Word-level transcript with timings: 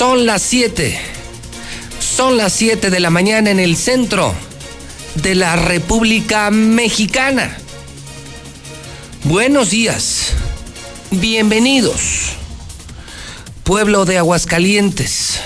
Son 0.00 0.24
las 0.24 0.40
7. 0.40 0.98
Son 2.00 2.38
las 2.38 2.54
7 2.54 2.88
de 2.88 3.00
la 3.00 3.10
mañana 3.10 3.50
en 3.50 3.60
el 3.60 3.76
centro 3.76 4.32
de 5.16 5.34
la 5.34 5.56
República 5.56 6.50
Mexicana. 6.50 7.58
Buenos 9.24 9.68
días. 9.68 10.28
Bienvenidos. 11.10 12.30
Pueblo 13.62 14.06
de 14.06 14.16
Aguascalientes. 14.16 15.38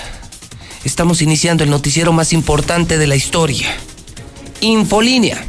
Estamos 0.85 1.21
iniciando 1.21 1.65
el 1.65 1.69
noticiero 1.69 2.13
más 2.13 2.31
importante 2.31 2.97
de 2.97 3.07
la 3.07 3.17
historia. 3.17 3.75
Infolínea. 4.61 5.43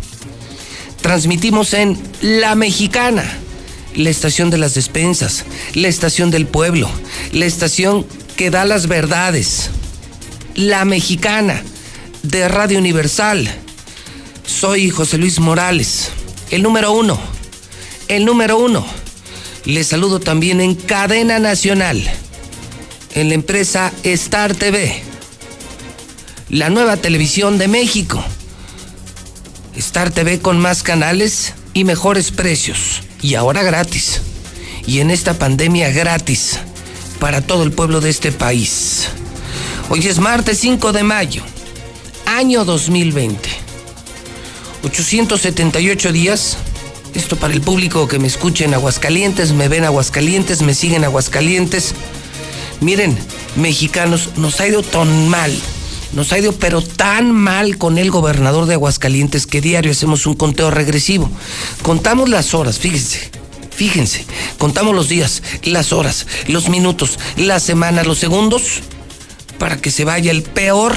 Transmitimos 1.00 1.74
en 1.74 1.96
La 2.22 2.56
Mexicana, 2.56 3.38
la 3.94 4.10
estación 4.10 4.50
de 4.50 4.58
las 4.58 4.74
despensas, 4.74 5.44
la 5.74 5.86
estación 5.86 6.32
del 6.32 6.48
pueblo, 6.48 6.90
la 7.30 7.46
estación 7.46 8.04
que 8.36 8.50
da 8.50 8.64
las 8.64 8.86
verdades. 8.86 9.70
La 10.54 10.84
Mexicana, 10.84 11.62
de 12.22 12.48
Radio 12.48 12.78
Universal. 12.78 13.48
Soy 14.46 14.90
José 14.90 15.18
Luis 15.18 15.40
Morales, 15.40 16.10
el 16.50 16.62
número 16.62 16.92
uno, 16.92 17.18
el 18.08 18.24
número 18.24 18.58
uno. 18.58 18.86
Les 19.64 19.88
saludo 19.88 20.20
también 20.20 20.60
en 20.60 20.74
Cadena 20.74 21.38
Nacional, 21.40 22.00
en 23.14 23.28
la 23.28 23.34
empresa 23.34 23.92
Star 24.04 24.54
TV, 24.54 25.02
la 26.48 26.70
nueva 26.70 26.96
televisión 26.96 27.58
de 27.58 27.68
México. 27.68 28.22
Star 29.76 30.10
TV 30.10 30.38
con 30.38 30.58
más 30.58 30.82
canales 30.82 31.54
y 31.74 31.84
mejores 31.84 32.30
precios. 32.30 33.02
Y 33.20 33.34
ahora 33.34 33.62
gratis. 33.62 34.22
Y 34.86 35.00
en 35.00 35.10
esta 35.10 35.38
pandemia 35.38 35.90
gratis 35.90 36.60
para 37.18 37.40
todo 37.40 37.62
el 37.62 37.72
pueblo 37.72 38.00
de 38.00 38.10
este 38.10 38.32
país. 38.32 39.08
Hoy 39.90 40.06
es 40.06 40.18
martes 40.18 40.58
5 40.58 40.92
de 40.92 41.02
mayo, 41.02 41.42
año 42.26 42.64
2020. 42.64 43.48
878 44.84 46.12
días. 46.12 46.58
Esto 47.14 47.36
para 47.36 47.54
el 47.54 47.60
público 47.60 48.08
que 48.08 48.18
me 48.18 48.26
escuche 48.26 48.64
en 48.64 48.74
Aguascalientes, 48.74 49.52
me 49.52 49.68
ven 49.68 49.84
Aguascalientes, 49.84 50.62
me 50.62 50.74
siguen 50.74 51.04
Aguascalientes. 51.04 51.94
Miren, 52.80 53.16
mexicanos, 53.56 54.30
nos 54.36 54.60
ha 54.60 54.68
ido 54.68 54.82
tan 54.82 55.28
mal 55.28 55.52
nos 56.12 56.32
ha 56.32 56.38
ido 56.38 56.52
pero 56.52 56.80
tan 56.82 57.30
mal 57.30 57.76
con 57.76 57.98
el 57.98 58.10
gobernador 58.10 58.64
de 58.66 58.74
Aguascalientes 58.74 59.46
que 59.46 59.60
diario 59.60 59.90
hacemos 59.90 60.26
un 60.26 60.34
conteo 60.34 60.70
regresivo. 60.70 61.28
Contamos 61.82 62.30
las 62.30 62.54
horas, 62.54 62.78
fíjense. 62.78 63.35
Fíjense, 63.76 64.24
contamos 64.56 64.94
los 64.94 65.10
días, 65.10 65.42
las 65.62 65.92
horas, 65.92 66.26
los 66.48 66.70
minutos, 66.70 67.18
las 67.36 67.62
semanas, 67.62 68.06
los 68.06 68.18
segundos, 68.18 68.80
para 69.58 69.76
que 69.76 69.90
se 69.90 70.06
vaya 70.06 70.30
el 70.30 70.42
peor 70.42 70.94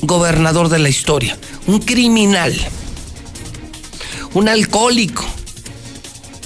gobernador 0.00 0.70
de 0.70 0.78
la 0.78 0.88
historia. 0.88 1.36
Un 1.66 1.80
criminal, 1.80 2.54
un 4.32 4.48
alcohólico, 4.48 5.22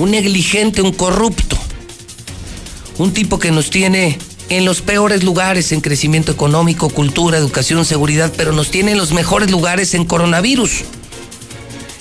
un 0.01 0.11
negligente, 0.11 0.83
un 0.83 0.93
corrupto, 0.93 1.57
un 2.99 3.13
tipo 3.13 3.39
que 3.39 3.53
nos 3.53 3.71
tiene 3.71 4.19
en 4.49 4.65
los 4.65 4.83
peores 4.83 5.23
lugares 5.23 5.71
en 5.71 5.81
crecimiento 5.81 6.33
económico, 6.33 6.89
cultura, 6.89 7.39
educación, 7.39 7.85
seguridad, 7.85 8.33
pero 8.37 8.51
nos 8.51 8.73
tiene 8.73 8.93
en 8.93 8.99
los 8.99 9.13
mejores 9.13 9.49
lugares 9.49 9.95
en 9.95 10.05
coronavirus. 10.05 10.83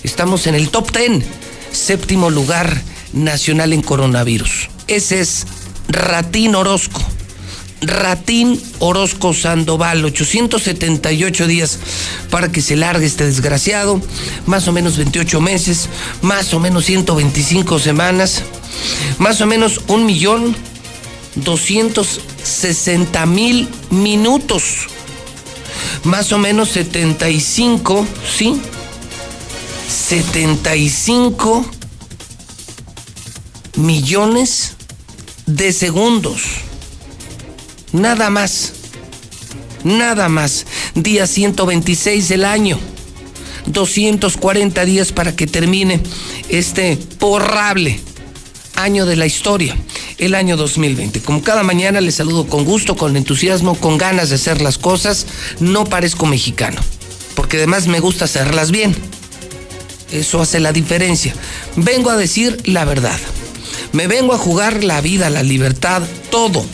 Estamos 0.01 0.47
en 0.47 0.55
el 0.55 0.69
top 0.69 0.97
10, 0.97 1.23
séptimo 1.71 2.31
lugar 2.31 2.81
nacional 3.13 3.73
en 3.73 3.81
coronavirus. 3.81 4.69
Ese 4.87 5.19
es 5.19 5.45
Ratín 5.87 6.55
Orozco. 6.55 7.01
Ratín 7.81 8.59
Orozco 8.79 9.33
Sandoval, 9.33 10.03
878 10.03 11.47
días 11.47 11.77
para 12.31 12.51
que 12.51 12.61
se 12.61 12.75
largue 12.75 13.05
este 13.05 13.25
desgraciado, 13.25 14.01
más 14.47 14.67
o 14.67 14.71
menos 14.71 14.97
28 14.97 15.39
meses, 15.41 15.87
más 16.21 16.53
o 16.55 16.59
menos 16.59 16.85
125 16.85 17.77
semanas, 17.77 18.41
más 19.19 19.41
o 19.41 19.45
menos 19.45 19.81
un 19.87 20.07
millón 20.07 20.55
260 21.35 23.25
mil 23.27 23.67
minutos. 23.89 24.87
Más 26.03 26.31
o 26.31 26.37
menos 26.37 26.69
75, 26.69 28.07
¿sí? 28.37 28.59
75 29.87 31.76
millones 33.77 34.73
de 35.45 35.71
segundos. 35.71 36.41
Nada 37.93 38.29
más. 38.29 38.73
Nada 39.83 40.27
más. 40.29 40.65
Día 40.95 41.27
126 41.27 42.27
del 42.29 42.43
año. 42.45 42.79
240 43.67 44.85
días 44.85 45.11
para 45.11 45.35
que 45.35 45.47
termine 45.47 46.01
este 46.49 46.97
porrable 47.19 47.99
año 48.75 49.05
de 49.05 49.15
la 49.15 49.25
historia 49.25 49.75
el 50.17 50.35
año 50.35 50.57
2020. 50.57 51.21
Como 51.21 51.43
cada 51.43 51.63
mañana 51.63 52.01
les 52.01 52.15
saludo 52.15 52.47
con 52.47 52.65
gusto, 52.65 52.95
con 52.95 53.15
entusiasmo, 53.17 53.75
con 53.75 53.97
ganas 53.97 54.29
de 54.29 54.35
hacer 54.35 54.61
las 54.61 54.77
cosas. 54.77 55.27
No 55.59 55.85
parezco 55.85 56.25
mexicano, 56.25 56.81
porque 57.35 57.57
además 57.57 57.87
me 57.87 57.99
gusta 57.99 58.25
hacerlas 58.25 58.71
bien. 58.71 58.95
Eso 60.11 60.41
hace 60.41 60.59
la 60.59 60.71
diferencia. 60.71 61.33
Vengo 61.75 62.09
a 62.09 62.17
decir 62.17 62.57
la 62.65 62.85
verdad. 62.85 63.19
Me 63.91 64.07
vengo 64.07 64.33
a 64.33 64.37
jugar 64.37 64.83
la 64.83 65.01
vida, 65.01 65.29
la 65.29 65.43
libertad, 65.43 66.03
todo. 66.29 66.65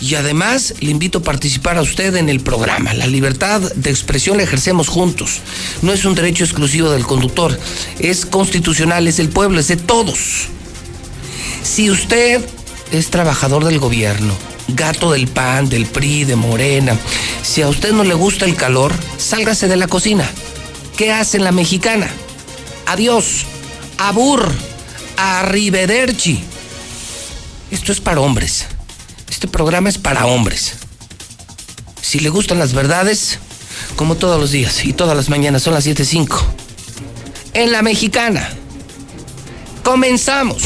Y 0.00 0.14
además 0.14 0.74
le 0.80 0.90
invito 0.90 1.18
a 1.18 1.22
participar 1.22 1.78
a 1.78 1.82
usted 1.82 2.16
en 2.16 2.28
el 2.28 2.40
programa. 2.40 2.92
La 2.92 3.06
libertad 3.06 3.60
de 3.60 3.90
expresión 3.90 4.36
la 4.36 4.42
ejercemos 4.42 4.88
juntos. 4.88 5.40
No 5.82 5.92
es 5.92 6.04
un 6.04 6.14
derecho 6.14 6.44
exclusivo 6.44 6.90
del 6.90 7.06
conductor, 7.06 7.58
es 7.98 8.26
constitucional, 8.26 9.08
es 9.08 9.16
del 9.16 9.30
pueblo, 9.30 9.58
es 9.58 9.68
de 9.68 9.76
todos. 9.76 10.48
Si 11.62 11.90
usted 11.90 12.44
es 12.92 13.10
trabajador 13.10 13.64
del 13.64 13.78
gobierno, 13.78 14.34
gato 14.68 15.12
del 15.12 15.28
PAN, 15.28 15.68
del 15.68 15.86
PRI, 15.86 16.24
de 16.24 16.36
Morena, 16.36 16.96
si 17.42 17.62
a 17.62 17.68
usted 17.68 17.92
no 17.92 18.04
le 18.04 18.14
gusta 18.14 18.44
el 18.44 18.54
calor, 18.54 18.92
sálgase 19.16 19.66
de 19.66 19.76
la 19.76 19.88
cocina. 19.88 20.28
¿Qué 20.96 21.12
hace 21.12 21.38
en 21.38 21.44
la 21.44 21.52
mexicana? 21.52 22.08
Adiós, 22.86 23.44
abur, 23.98 24.52
arrivederci. 25.16 26.42
Esto 27.70 27.92
es 27.92 28.00
para 28.00 28.20
hombres. 28.20 28.66
Este 29.28 29.48
programa 29.48 29.88
es 29.88 29.98
para 29.98 30.26
hombres. 30.26 30.74
Si 32.00 32.20
le 32.20 32.28
gustan 32.28 32.58
las 32.58 32.72
verdades, 32.72 33.38
como 33.96 34.14
todos 34.14 34.40
los 34.40 34.52
días 34.52 34.84
y 34.84 34.92
todas 34.92 35.16
las 35.16 35.28
mañanas, 35.28 35.62
son 35.62 35.74
las 35.74 35.86
7.05. 35.86 36.40
En 37.54 37.72
la 37.72 37.82
mexicana. 37.82 38.48
Comenzamos. 39.82 40.62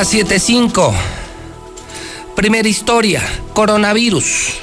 Las 0.00 0.14
7.05. 0.14 0.94
Primera 2.34 2.66
historia, 2.66 3.22
coronavirus. 3.52 4.54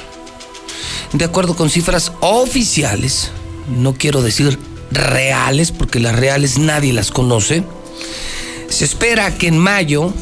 De 1.12 1.24
acuerdo 1.24 1.54
con 1.54 1.70
cifras 1.70 2.10
oficiales, 2.18 3.30
no 3.68 3.94
quiero 3.94 4.20
decir 4.20 4.58
reales, 4.90 5.70
porque 5.70 6.00
las 6.00 6.16
reales 6.16 6.58
nadie 6.58 6.92
las 6.92 7.12
conoce, 7.12 7.62
se 8.68 8.84
espera 8.84 9.32
que 9.38 9.46
en 9.46 9.58
mayo 9.58 10.12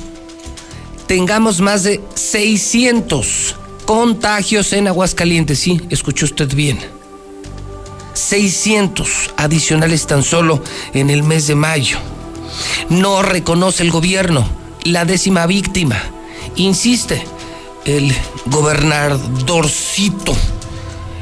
tengamos 1.07 1.63
más 1.63 1.85
de 1.85 2.03
600 2.15 3.57
contagios 3.87 4.75
en 4.75 4.87
Aguascalientes. 4.87 5.59
Sí, 5.59 5.81
escuchó 5.89 6.27
usted 6.27 6.55
bien. 6.55 6.79
600 8.13 9.31
adicionales 9.39 10.07
tan 10.07 10.23
solo 10.23 10.63
en 10.93 11.09
el 11.09 11.23
mes 11.23 11.47
de 11.47 11.55
mayo. 11.55 11.97
No 12.91 13.23
reconoce 13.23 13.83
el 13.83 13.91
gobierno 13.91 14.66
la 14.87 15.05
décima 15.05 15.47
víctima. 15.47 16.01
Insiste, 16.57 17.23
el 17.85 18.13
gobernadorcito, 18.47 20.35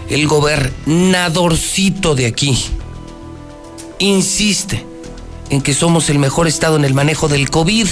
el 0.09 0.27
gobernadorcito 0.29 2.15
de 2.15 2.27
aquí, 2.27 2.57
insiste 3.99 4.94
en 5.55 5.63
que 5.63 5.73
somos 5.73 6.11
el 6.11 6.19
mejor 6.19 6.49
estado 6.49 6.77
en 6.77 6.85
el 6.85 6.95
manejo 6.95 7.29
del 7.29 7.49
COVID. 7.49 7.87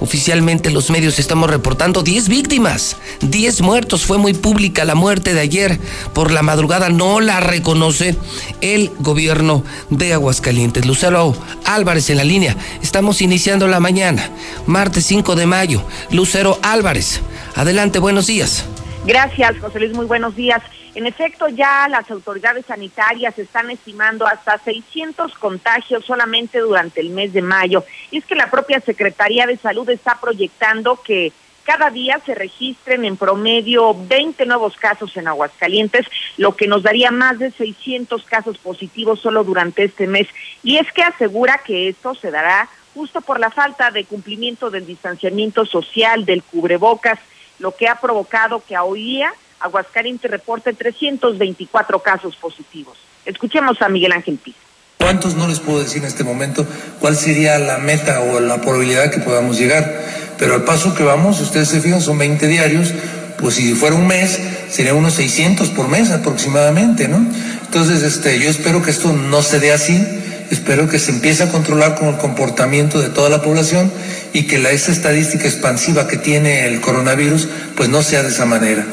Oficialmente 0.00 0.70
los 0.70 0.90
medios 0.90 1.18
estamos 1.18 1.50
reportando 1.50 2.02
10 2.02 2.28
víctimas, 2.28 2.96
10 3.20 3.60
muertos. 3.60 4.04
Fue 4.04 4.18
muy 4.18 4.32
pública 4.32 4.84
la 4.84 4.94
muerte 4.94 5.34
de 5.34 5.40
ayer 5.40 5.78
por 6.14 6.30
la 6.30 6.42
madrugada. 6.42 6.88
No 6.88 7.20
la 7.20 7.40
reconoce 7.40 8.16
el 8.60 8.90
gobierno 8.98 9.62
de 9.90 10.14
Aguascalientes. 10.14 10.86
Lucero 10.86 11.36
Álvarez 11.64 12.08
en 12.10 12.16
la 12.16 12.24
línea. 12.24 12.56
Estamos 12.82 13.20
iniciando 13.20 13.68
la 13.68 13.80
mañana, 13.80 14.30
martes 14.66 15.04
5 15.06 15.36
de 15.36 15.46
mayo. 15.46 15.84
Lucero 16.10 16.58
Álvarez. 16.62 17.20
Adelante, 17.54 17.98
buenos 17.98 18.26
días. 18.26 18.64
Gracias, 19.04 19.58
José 19.58 19.80
Luis. 19.80 19.92
Muy 19.94 20.06
buenos 20.06 20.36
días. 20.36 20.62
En 20.94 21.06
efecto, 21.06 21.48
ya 21.48 21.88
las 21.88 22.08
autoridades 22.10 22.66
sanitarias 22.66 23.36
están 23.36 23.68
estimando 23.70 24.26
hasta 24.26 24.58
600 24.58 25.34
contagios 25.34 26.04
solamente 26.04 26.60
durante 26.60 27.00
el 27.00 27.10
mes 27.10 27.32
de 27.32 27.42
mayo. 27.42 27.84
Y 28.12 28.18
es 28.18 28.24
que 28.24 28.36
la 28.36 28.48
propia 28.48 28.78
Secretaría 28.80 29.46
de 29.46 29.56
Salud 29.56 29.88
está 29.90 30.20
proyectando 30.20 31.02
que 31.02 31.32
cada 31.64 31.90
día 31.90 32.20
se 32.24 32.34
registren 32.36 33.04
en 33.04 33.16
promedio 33.16 33.94
20 33.94 34.46
nuevos 34.46 34.76
casos 34.76 35.16
en 35.16 35.26
Aguascalientes, 35.26 36.06
lo 36.36 36.54
que 36.54 36.68
nos 36.68 36.84
daría 36.84 37.10
más 37.10 37.40
de 37.40 37.50
600 37.50 38.22
casos 38.24 38.58
positivos 38.58 39.20
solo 39.20 39.42
durante 39.42 39.84
este 39.84 40.06
mes. 40.06 40.28
Y 40.62 40.76
es 40.76 40.92
que 40.92 41.02
asegura 41.02 41.60
que 41.64 41.88
esto 41.88 42.14
se 42.14 42.30
dará 42.30 42.68
justo 42.94 43.20
por 43.20 43.40
la 43.40 43.50
falta 43.50 43.90
de 43.90 44.04
cumplimiento 44.04 44.70
del 44.70 44.86
distanciamiento 44.86 45.64
social, 45.64 46.24
del 46.24 46.42
cubrebocas, 46.42 47.18
lo 47.62 47.74
que 47.74 47.88
ha 47.88 47.98
provocado 47.98 48.62
que 48.66 48.76
hoy 48.76 49.04
día 49.04 49.32
Aguascalientes 49.60 50.28
reporte 50.28 50.72
324 50.72 52.00
casos 52.00 52.34
positivos. 52.34 52.98
Escuchemos 53.24 53.80
a 53.80 53.88
Miguel 53.88 54.10
Ángel 54.10 54.36
Piz. 54.36 54.56
¿Cuántos 54.98 55.36
no 55.36 55.46
les 55.46 55.60
puedo 55.60 55.78
decir 55.78 56.02
en 56.02 56.08
este 56.08 56.24
momento 56.24 56.66
cuál 56.98 57.16
sería 57.16 57.58
la 57.60 57.78
meta 57.78 58.20
o 58.20 58.40
la 58.40 58.60
probabilidad 58.60 59.12
que 59.12 59.20
podamos 59.20 59.58
llegar? 59.58 60.02
Pero 60.38 60.54
al 60.54 60.64
paso 60.64 60.94
que 60.96 61.04
vamos, 61.04 61.40
ustedes 61.40 61.68
se 61.68 61.80
fijan, 61.80 62.00
son 62.00 62.18
20 62.18 62.48
diarios, 62.48 62.92
pues 63.38 63.54
si 63.54 63.74
fuera 63.74 63.94
un 63.94 64.08
mes, 64.08 64.40
serían 64.68 64.96
unos 64.96 65.14
600 65.14 65.70
por 65.70 65.86
mes 65.86 66.10
aproximadamente, 66.10 67.06
¿no? 67.06 67.24
Entonces, 67.64 68.02
este, 68.02 68.40
yo 68.40 68.50
espero 68.50 68.82
que 68.82 68.90
esto 68.90 69.12
no 69.12 69.42
se 69.42 69.60
dé 69.60 69.72
así, 69.72 70.04
espero 70.50 70.88
que 70.88 70.98
se 70.98 71.12
empiece 71.12 71.44
a 71.44 71.50
controlar 71.50 71.94
con 71.94 72.08
el 72.08 72.16
comportamiento 72.16 73.00
de 73.00 73.10
toda 73.10 73.28
la 73.28 73.42
población 73.42 73.92
y 74.32 74.46
que 74.46 74.58
la, 74.58 74.70
esa 74.70 74.92
estadística 74.92 75.44
expansiva 75.44 76.08
que 76.08 76.16
tiene 76.16 76.66
el 76.66 76.80
coronavirus, 76.80 77.48
pues 77.76 77.88
no 77.88 78.02
sea 78.02 78.22
de 78.22 78.28
esa 78.28 78.46
manera. 78.46 78.84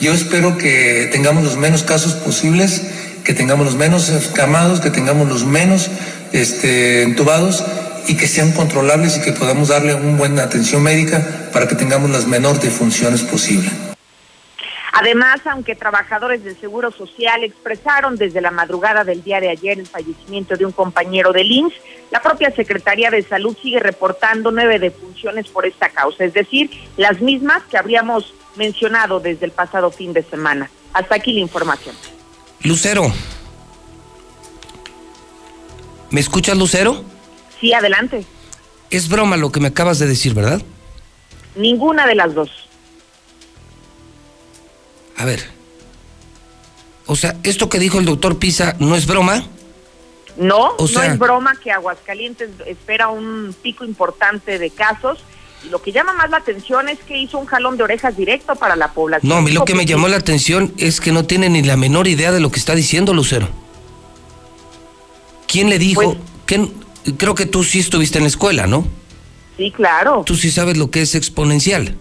Yo 0.00 0.12
espero 0.12 0.58
que 0.58 1.08
tengamos 1.12 1.44
los 1.44 1.56
menos 1.56 1.82
casos 1.82 2.14
posibles, 2.14 2.82
que 3.24 3.34
tengamos 3.34 3.66
los 3.66 3.76
menos 3.76 4.08
escamados, 4.08 4.80
que 4.80 4.90
tengamos 4.90 5.28
los 5.28 5.44
menos 5.44 5.90
este, 6.32 7.02
entubados 7.02 7.64
y 8.06 8.16
que 8.16 8.26
sean 8.26 8.52
controlables 8.52 9.18
y 9.18 9.20
que 9.20 9.32
podamos 9.32 9.68
darle 9.68 9.94
una 9.94 10.16
buena 10.16 10.42
atención 10.44 10.82
médica 10.82 11.50
para 11.52 11.68
que 11.68 11.74
tengamos 11.74 12.10
las 12.10 12.26
menores 12.26 12.62
defunciones 12.62 13.22
posibles. 13.22 13.70
Además, 14.92 15.40
aunque 15.44 15.76
trabajadores 15.76 16.42
del 16.42 16.58
Seguro 16.58 16.90
Social 16.90 17.44
expresaron 17.44 18.16
desde 18.16 18.40
la 18.40 18.50
madrugada 18.50 19.04
del 19.04 19.22
día 19.22 19.40
de 19.40 19.50
ayer 19.50 19.78
el 19.78 19.86
fallecimiento 19.86 20.56
de 20.56 20.64
un 20.64 20.72
compañero 20.72 21.32
del 21.32 21.50
INS, 21.52 21.74
la 22.10 22.22
propia 22.22 22.50
Secretaría 22.50 23.10
de 23.10 23.22
Salud 23.22 23.56
sigue 23.60 23.80
reportando 23.80 24.50
nueve 24.50 24.78
defunciones 24.78 25.48
por 25.48 25.66
esta 25.66 25.90
causa, 25.90 26.24
es 26.24 26.32
decir, 26.32 26.70
las 26.96 27.20
mismas 27.20 27.62
que 27.70 27.76
habríamos 27.76 28.32
mencionado 28.56 29.20
desde 29.20 29.46
el 29.46 29.52
pasado 29.52 29.90
fin 29.90 30.12
de 30.12 30.22
semana. 30.22 30.70
Hasta 30.92 31.16
aquí 31.16 31.32
la 31.32 31.40
información. 31.40 31.94
Lucero. 32.62 33.12
¿Me 36.10 36.20
escuchas, 36.20 36.56
Lucero? 36.56 37.04
Sí, 37.60 37.72
adelante. 37.74 38.24
Es 38.90 39.08
broma 39.08 39.36
lo 39.36 39.52
que 39.52 39.60
me 39.60 39.68
acabas 39.68 39.98
de 39.98 40.06
decir, 40.06 40.32
¿verdad? 40.32 40.62
Ninguna 41.54 42.06
de 42.06 42.14
las 42.14 42.34
dos. 42.34 42.50
A 45.16 45.24
ver. 45.24 45.44
O 47.06 47.16
sea, 47.16 47.36
¿esto 47.42 47.68
que 47.68 47.78
dijo 47.78 47.98
el 47.98 48.06
doctor 48.06 48.38
Pisa 48.38 48.76
no 48.78 48.94
es 48.96 49.06
broma? 49.06 49.44
No, 50.38 50.76
no 50.78 51.02
es 51.02 51.18
broma 51.18 51.54
que 51.62 51.72
Aguascalientes 51.72 52.50
espera 52.66 53.08
un 53.08 53.54
pico 53.62 53.84
importante 53.84 54.58
de 54.58 54.70
casos 54.70 55.22
lo 55.70 55.82
que 55.82 55.92
llama 55.92 56.12
más 56.12 56.30
la 56.30 56.36
atención 56.36 56.88
es 56.88 56.98
que 57.00 57.18
hizo 57.18 57.38
un 57.38 57.46
jalón 57.46 57.76
de 57.76 57.84
orejas 57.84 58.16
directo 58.16 58.54
para 58.54 58.76
la 58.76 58.92
población. 58.92 59.28
No, 59.28 59.36
a 59.36 59.42
mí 59.42 59.50
lo 59.50 59.64
que 59.64 59.74
me 59.74 59.86
llamó 59.86 60.08
la 60.08 60.16
atención 60.16 60.72
es 60.78 61.00
que 61.00 61.10
no 61.12 61.24
tiene 61.24 61.48
ni 61.48 61.62
la 61.62 61.76
menor 61.76 62.06
idea 62.06 62.30
de 62.30 62.40
lo 62.40 62.50
que 62.50 62.60
está 62.60 62.74
diciendo 62.74 63.12
Lucero. 63.12 63.48
¿Quién 65.46 65.68
le 65.68 65.78
dijo? 65.78 66.16
Pues 66.46 66.60
creo 67.16 67.34
que 67.34 67.46
tú 67.46 67.64
sí 67.64 67.80
estuviste 67.80 68.18
en 68.18 68.24
la 68.24 68.28
escuela, 68.28 68.66
¿no? 68.66 68.86
Sí, 69.56 69.72
claro. 69.72 70.22
Tú 70.24 70.36
sí 70.36 70.50
sabes 70.50 70.76
lo 70.76 70.90
que 70.90 71.02
es 71.02 71.14
exponencial. 71.14 71.96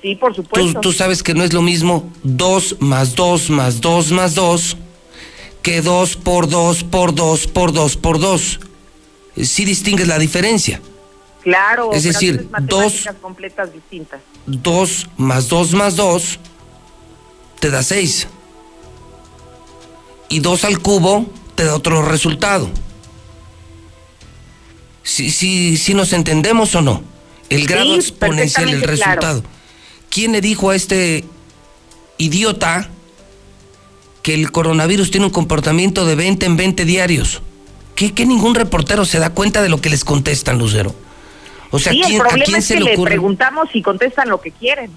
Sí, 0.00 0.14
por 0.14 0.34
supuesto. 0.34 0.72
Tú, 0.74 0.80
tú 0.80 0.92
sabes 0.92 1.22
que 1.22 1.34
no 1.34 1.44
es 1.44 1.52
lo 1.52 1.60
mismo 1.60 2.10
2 2.22 2.76
más 2.80 3.14
2 3.14 3.50
más 3.50 3.80
2 3.80 4.12
más 4.12 4.34
2 4.34 4.76
que 5.68 5.82
2 5.82 6.16
por 6.16 6.48
2 6.48 6.84
por 6.84 7.14
2 7.14 7.46
por 7.48 7.72
2 7.74 7.96
por 7.98 8.18
2. 8.18 8.60
Sí 9.42 9.66
distingues 9.66 10.08
la 10.08 10.18
diferencia. 10.18 10.80
Claro, 11.42 11.92
es 11.92 12.04
decir, 12.04 12.48
dos 12.62 13.06
completas 13.20 13.72
distintas. 13.72 14.20
Dos 14.46 15.08
más 15.18 15.48
dos 15.48 15.74
más 15.74 15.94
dos 15.96 16.38
te 17.60 17.70
da 17.70 17.82
seis. 17.82 18.28
Y 20.30 20.40
dos 20.40 20.64
al 20.64 20.78
cubo 20.80 21.26
te 21.54 21.64
da 21.64 21.74
otro 21.74 22.00
resultado. 22.00 22.70
Si, 25.02 25.30
si, 25.30 25.76
si 25.76 25.92
nos 25.92 26.14
entendemos 26.14 26.74
o 26.74 26.80
no. 26.80 27.02
El 27.50 27.66
grado 27.66 27.94
exponencial, 27.94 28.70
el 28.70 28.82
resultado. 28.82 29.42
¿Quién 30.08 30.32
le 30.32 30.40
dijo 30.40 30.70
a 30.70 30.76
este 30.76 31.24
idiota 32.16 32.90
que 34.22 34.34
el 34.34 34.50
coronavirus 34.50 35.10
tiene 35.10 35.26
un 35.26 35.32
comportamiento 35.32 36.04
de 36.06 36.14
20 36.14 36.46
en 36.46 36.56
20 36.56 36.84
diarios? 36.84 37.42
¿Qué, 37.94 38.12
que 38.12 38.26
ningún 38.26 38.54
reportero 38.54 39.04
se 39.04 39.18
da 39.18 39.30
cuenta 39.30 39.62
de 39.62 39.68
lo 39.68 39.80
que 39.80 39.90
les 39.90 40.04
contestan, 40.04 40.58
Lucero? 40.58 40.94
O 41.70 41.78
sea, 41.78 41.92
sí, 41.92 42.02
el 42.06 42.18
problema 42.18 42.58
es 42.58 42.68
que 42.68 42.80
le, 42.80 42.96
preguntamos 42.96 43.68
y 43.74 43.82
contestan 43.82 44.28
lo 44.28 44.40
que 44.40 44.52
quieren. 44.52 44.90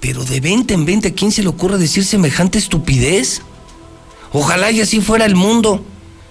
Pero 0.00 0.24
de 0.24 0.40
20 0.40 0.74
en 0.74 0.84
20, 0.84 1.08
¿a 1.08 1.14
quién 1.14 1.32
se 1.32 1.42
le 1.42 1.48
ocurre 1.48 1.78
decir 1.78 2.04
semejante 2.04 2.58
estupidez? 2.58 3.42
Ojalá 4.32 4.70
y 4.70 4.80
así 4.80 5.00
fuera 5.00 5.24
el 5.24 5.34
mundo. 5.34 5.84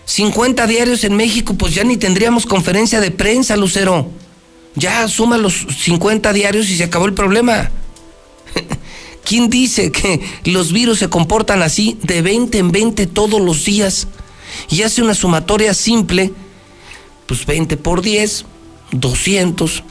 50 0.05 0.65
diarios 0.67 1.03
en 1.03 1.15
México, 1.15 1.53
pues 1.53 1.75
ya 1.75 1.83
ni 1.83 1.97
tendríamos 1.97 2.45
conferencia 2.45 2.99
de 2.99 3.11
prensa, 3.11 3.55
Lucero. 3.55 4.09
Ya 4.75 5.07
suma 5.07 5.37
los 5.37 5.67
50 5.77 6.33
diarios 6.33 6.69
y 6.69 6.77
se 6.77 6.83
acabó 6.83 7.05
el 7.05 7.13
problema. 7.13 7.69
¿Quién 9.29 9.51
dice 9.51 9.91
que 9.91 10.21
los 10.45 10.73
virus 10.73 10.97
se 10.97 11.07
comportan 11.07 11.61
así 11.61 11.99
de 12.01 12.23
20 12.23 12.57
en 12.57 12.71
20 12.71 13.05
todos 13.05 13.39
los 13.39 13.63
días? 13.63 14.07
Y 14.71 14.81
hace 14.81 15.03
una 15.03 15.13
sumatoria 15.13 15.75
simple, 15.75 16.33
pues 17.27 17.45
20 17.45 17.77
por 17.77 18.01
10, 18.01 18.45
200, 18.89 19.83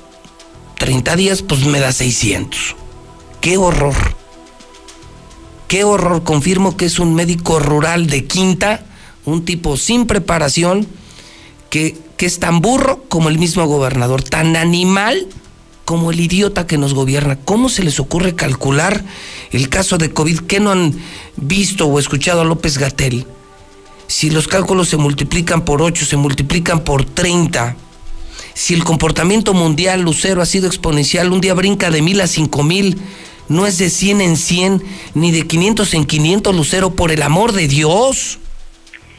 30 0.78 1.14
días, 1.14 1.42
pues 1.42 1.64
me 1.66 1.78
da 1.78 1.92
600. 1.92 2.74
¡Qué 3.40 3.58
horror! 3.58 3.94
¡Qué 5.68 5.84
horror! 5.84 6.24
Confirmo 6.24 6.76
que 6.76 6.86
es 6.86 6.98
un 6.98 7.14
médico 7.14 7.60
rural 7.60 8.08
de 8.08 8.24
quinta, 8.24 8.86
un 9.24 9.44
tipo 9.44 9.76
sin 9.76 10.08
preparación, 10.08 10.88
que, 11.70 11.96
que 12.16 12.26
es 12.26 12.40
tan 12.40 12.60
burro 12.60 13.04
como 13.08 13.28
el 13.28 13.38
mismo 13.38 13.64
gobernador, 13.66 14.20
tan 14.20 14.56
animal 14.56 15.28
como 15.88 16.10
el 16.10 16.20
idiota 16.20 16.66
que 16.66 16.76
nos 16.76 16.92
gobierna. 16.92 17.38
¿Cómo 17.46 17.70
se 17.70 17.82
les 17.82 17.98
ocurre 17.98 18.34
calcular 18.34 19.02
el 19.52 19.70
caso 19.70 19.96
de 19.96 20.12
COVID? 20.12 20.40
¿Qué 20.40 20.60
no 20.60 20.70
han 20.70 20.94
visto 21.36 21.86
o 21.86 21.98
escuchado 21.98 22.42
a 22.42 22.44
López 22.44 22.76
Gatel? 22.76 23.24
Si 24.06 24.28
los 24.28 24.48
cálculos 24.48 24.90
se 24.90 24.98
multiplican 24.98 25.64
por 25.64 25.80
8, 25.80 26.04
se 26.04 26.18
multiplican 26.18 26.84
por 26.84 27.06
30, 27.06 27.74
si 28.52 28.74
el 28.74 28.84
comportamiento 28.84 29.54
mundial, 29.54 30.02
Lucero, 30.02 30.42
ha 30.42 30.46
sido 30.46 30.66
exponencial, 30.66 31.32
un 31.32 31.40
día 31.40 31.54
brinca 31.54 31.90
de 31.90 32.02
mil 32.02 32.20
a 32.20 32.26
cinco 32.26 32.62
mil, 32.62 32.98
no 33.48 33.66
es 33.66 33.78
de 33.78 33.88
100 33.88 34.20
en 34.20 34.36
100, 34.36 34.82
ni 35.14 35.30
de 35.32 35.46
500 35.46 35.94
en 35.94 36.04
500, 36.04 36.54
Lucero, 36.54 36.90
por 36.90 37.12
el 37.12 37.22
amor 37.22 37.52
de 37.52 37.66
Dios. 37.66 38.40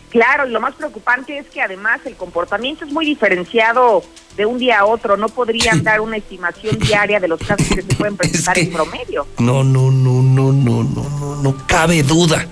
Claro, 0.10 0.48
y 0.48 0.52
lo 0.52 0.60
más 0.60 0.74
preocupante 0.74 1.38
es 1.38 1.48
que 1.48 1.62
además 1.62 2.02
el 2.06 2.16
comportamiento 2.16 2.84
es 2.84 2.92
muy 2.92 3.06
diferenciado 3.06 4.04
de 4.36 4.46
un 4.46 4.58
día 4.58 4.80
a 4.80 4.86
otro. 4.86 5.18
No 5.18 5.30
podrían 5.30 5.84
dar 5.84 6.02
una 6.02 6.18
estimación 6.18 6.80
diaria 6.80 7.20
de 7.20 7.28
los 7.28 7.40
casos 7.40 7.68
que 7.68 7.82
se 7.84 7.96
pueden 7.96 8.18
presentar 8.18 8.58
en 8.58 8.72
promedio. 8.72 9.28
No, 9.38 9.64
no, 9.64 9.92
no, 9.92 10.22
no, 10.22 10.52
no, 10.52 10.84
no, 10.84 11.04
no, 11.04 11.36
no 11.42 11.68
cabe 11.68 12.04
duda 12.04 12.48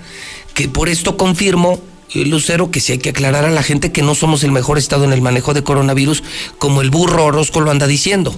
que 0.54 0.68
por 0.68 0.88
esto 0.88 1.16
confirmo 1.16 1.80
eh, 2.14 2.24
Lucero, 2.24 2.70
que 2.70 2.80
sí 2.80 2.92
hay 2.92 2.98
que 2.98 3.10
aclarar 3.10 3.44
a 3.44 3.50
la 3.50 3.62
gente 3.62 3.92
que 3.92 4.02
no 4.02 4.14
somos 4.14 4.42
el 4.42 4.52
mejor 4.52 4.78
estado 4.78 5.04
en 5.04 5.12
el 5.12 5.20
manejo 5.20 5.52
de 5.52 5.62
coronavirus, 5.62 6.22
como 6.58 6.80
el 6.80 6.90
burro 6.90 7.24
Orozco 7.24 7.60
lo 7.60 7.70
anda 7.70 7.86
diciendo. 7.86 8.34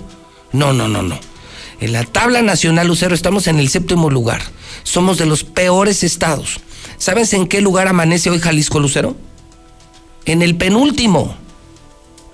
No, 0.53 0.73
no, 0.73 0.89
no, 0.89 1.03
no. 1.03 1.19
En 1.81 1.93
la 1.93 2.05
tabla 2.05 2.43
nacional, 2.43 2.89
Lucero, 2.89 3.15
estamos 3.15 3.47
en 3.47 3.59
el 3.59 3.69
séptimo 3.69 4.11
lugar. 4.11 4.43
Somos 4.83 5.19
de 5.19 5.27
los 5.27 5.45
peores 5.45 6.03
estados. 6.03 6.61
¿Sabes 7.01 7.33
en 7.33 7.49
qué 7.49 7.63
lugar 7.63 7.89
amanece 7.89 8.29
hoy 8.29 8.41
Jalisco, 8.41 8.79
Lucero? 8.79 9.17
En 10.27 10.43
el 10.43 10.55
penúltimo. 10.59 11.35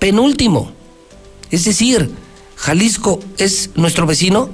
Penúltimo. 0.00 0.72
Es 1.52 1.66
decir, 1.66 2.10
Jalisco 2.56 3.20
es 3.38 3.70
nuestro 3.76 4.06
vecino, 4.06 4.50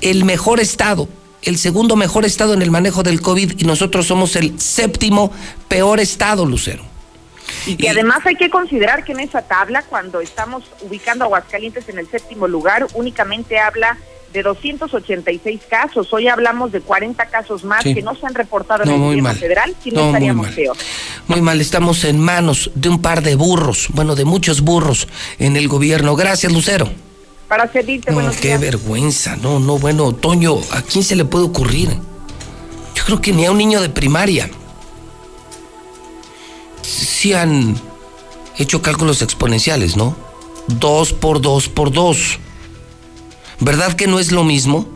el 0.00 0.24
mejor 0.24 0.58
estado, 0.58 1.08
el 1.42 1.56
segundo 1.56 1.94
mejor 1.94 2.24
estado 2.24 2.52
en 2.52 2.62
el 2.62 2.72
manejo 2.72 3.04
del 3.04 3.20
COVID 3.20 3.52
y 3.56 3.64
nosotros 3.64 4.06
somos 4.06 4.34
el 4.34 4.58
séptimo 4.58 5.30
peor 5.68 6.00
estado, 6.00 6.44
Lucero. 6.44 6.82
Y 7.64 7.76
que 7.76 7.88
además 7.88 8.26
hay 8.26 8.34
que 8.34 8.50
considerar 8.50 9.04
que 9.04 9.12
en 9.12 9.20
esa 9.20 9.42
tabla, 9.42 9.82
cuando 9.82 10.20
estamos 10.20 10.64
ubicando 10.80 11.22
a 11.22 11.26
Aguascalientes 11.26 11.88
en 11.88 12.00
el 12.00 12.10
séptimo 12.10 12.48
lugar, 12.48 12.88
únicamente 12.94 13.60
habla 13.60 13.98
de 14.36 14.42
286 14.42 15.62
casos. 15.68 16.12
Hoy 16.12 16.28
hablamos 16.28 16.70
de 16.70 16.82
40 16.82 17.24
casos 17.26 17.64
más 17.64 17.82
que 17.82 18.02
no 18.02 18.14
se 18.14 18.26
han 18.26 18.34
reportado 18.34 18.84
en 18.84 18.90
el 18.90 18.98
gobierno 18.98 19.34
federal, 19.34 19.74
si 19.82 19.90
no, 19.90 20.06
estaríamos 20.06 20.46
muy 20.46 20.54
peor. 20.54 20.76
Muy 21.26 21.40
mal, 21.40 21.60
estamos 21.60 22.04
en 22.04 22.20
manos 22.20 22.70
de 22.74 22.90
un 22.90 23.00
par 23.00 23.22
de 23.22 23.34
burros, 23.34 23.88
bueno, 23.94 24.14
de 24.14 24.26
muchos 24.26 24.60
burros 24.60 25.08
en 25.38 25.56
el 25.56 25.68
gobierno. 25.68 26.14
Gracias, 26.16 26.52
Lucero. 26.52 26.90
Para 27.48 27.70
servirte, 27.72 28.12
No, 28.12 28.30
qué 28.40 28.58
vergüenza. 28.58 29.36
No, 29.36 29.58
no, 29.58 29.78
bueno, 29.78 30.12
Toño, 30.12 30.58
¿a 30.70 30.82
quién 30.82 31.02
se 31.02 31.16
le 31.16 31.24
puede 31.24 31.46
ocurrir? 31.46 31.88
Yo 32.94 33.04
creo 33.04 33.20
que 33.22 33.32
ni 33.32 33.46
a 33.46 33.50
un 33.50 33.58
niño 33.58 33.80
de 33.80 33.88
primaria 33.88 34.50
sí 36.82 37.32
han 37.32 37.74
hecho 38.58 38.82
cálculos 38.82 39.22
exponenciales, 39.22 39.96
¿no? 39.96 40.14
Dos 40.66 41.14
por 41.14 41.40
dos 41.40 41.70
por 41.70 41.90
dos. 41.90 42.38
¿Verdad 43.60 43.94
que 43.94 44.06
no 44.06 44.18
es 44.18 44.32
lo 44.32 44.44
mismo? 44.44 44.86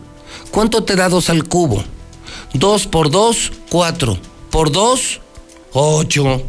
¿Cuánto 0.51 0.85
te 0.85 0.97
da 0.97 1.09
dos 1.09 1.31
al 1.31 1.45
cubo? 1.45 1.85
Dos 2.53 2.87
por 2.87 3.11
dos, 3.11 3.53
cuatro. 3.71 4.19
Por 4.51 4.73
dos, 4.73 5.21
ocho. 5.73 6.43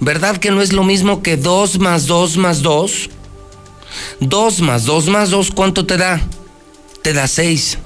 ¿Verdad 0.00 0.36
que 0.36 0.50
no 0.50 0.62
es 0.62 0.72
lo 0.72 0.84
mismo 0.84 1.22
que 1.22 1.36
dos 1.36 1.78
más 1.78 2.06
dos 2.06 2.36
más 2.36 2.62
dos? 2.62 3.10
Dos 4.20 4.60
más 4.60 4.84
dos 4.84 5.06
más 5.06 5.30
dos, 5.30 5.50
¿cuánto 5.50 5.86
te 5.86 5.96
da? 5.96 6.20
Te 7.02 7.12
da 7.12 7.26
seis. 7.26 7.78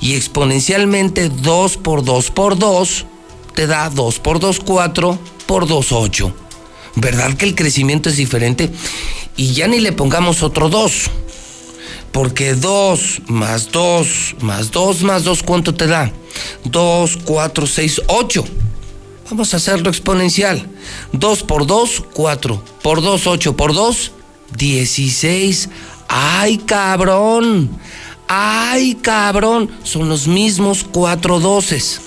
Y 0.00 0.14
exponencialmente 0.14 1.28
dos 1.28 1.76
por 1.76 2.04
dos 2.04 2.30
por 2.30 2.58
dos 2.58 3.06
te 3.54 3.66
da 3.66 3.88
dos 3.90 4.18
por 4.18 4.40
dos, 4.40 4.60
cuatro 4.60 5.18
por 5.46 5.66
2.8. 5.66 6.32
¿Verdad 6.96 7.36
que 7.36 7.44
el 7.44 7.54
crecimiento 7.54 8.08
es 8.08 8.16
diferente? 8.16 8.70
Y 9.36 9.52
ya 9.52 9.68
ni 9.68 9.80
le 9.80 9.92
pongamos 9.92 10.42
otro 10.42 10.68
2. 10.68 11.10
Porque 12.14 12.54
2 12.54 13.22
más 13.26 13.72
2 13.72 14.36
más 14.40 14.70
2 14.70 15.02
más 15.02 15.24
2, 15.24 15.42
¿cuánto 15.42 15.74
te 15.74 15.88
da? 15.88 16.12
2, 16.62 17.18
4, 17.24 17.66
6, 17.66 18.02
8. 18.06 18.44
Vamos 19.30 19.52
a 19.52 19.56
hacerlo 19.56 19.90
exponencial. 19.90 20.64
2 21.10 21.42
por 21.42 21.66
2, 21.66 22.04
4. 22.12 22.62
Por 22.82 23.02
2, 23.02 23.26
8. 23.26 23.56
Por 23.56 23.74
2, 23.74 24.12
16. 24.56 25.68
¡Ay, 26.06 26.58
cabrón! 26.58 27.68
¡Ay, 28.28 28.94
cabrón! 28.94 29.68
Son 29.82 30.08
los 30.08 30.28
mismos 30.28 30.86
4 30.92 31.40
doces. 31.40 32.00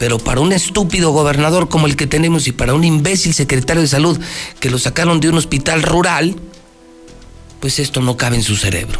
Pero 0.00 0.18
para 0.18 0.40
un 0.40 0.52
estúpido 0.52 1.12
gobernador 1.12 1.68
como 1.68 1.86
el 1.86 1.94
que 1.94 2.08
tenemos 2.08 2.48
y 2.48 2.52
para 2.52 2.74
un 2.74 2.82
imbécil 2.82 3.32
secretario 3.32 3.82
de 3.82 3.88
salud 3.88 4.18
que 4.58 4.70
lo 4.70 4.78
sacaron 4.80 5.20
de 5.20 5.28
un 5.28 5.36
hospital 5.36 5.84
rural, 5.84 6.34
pues 7.60 7.78
esto 7.78 8.00
no 8.00 8.16
cabe 8.16 8.34
en 8.34 8.42
su 8.42 8.56
cerebro. 8.56 8.98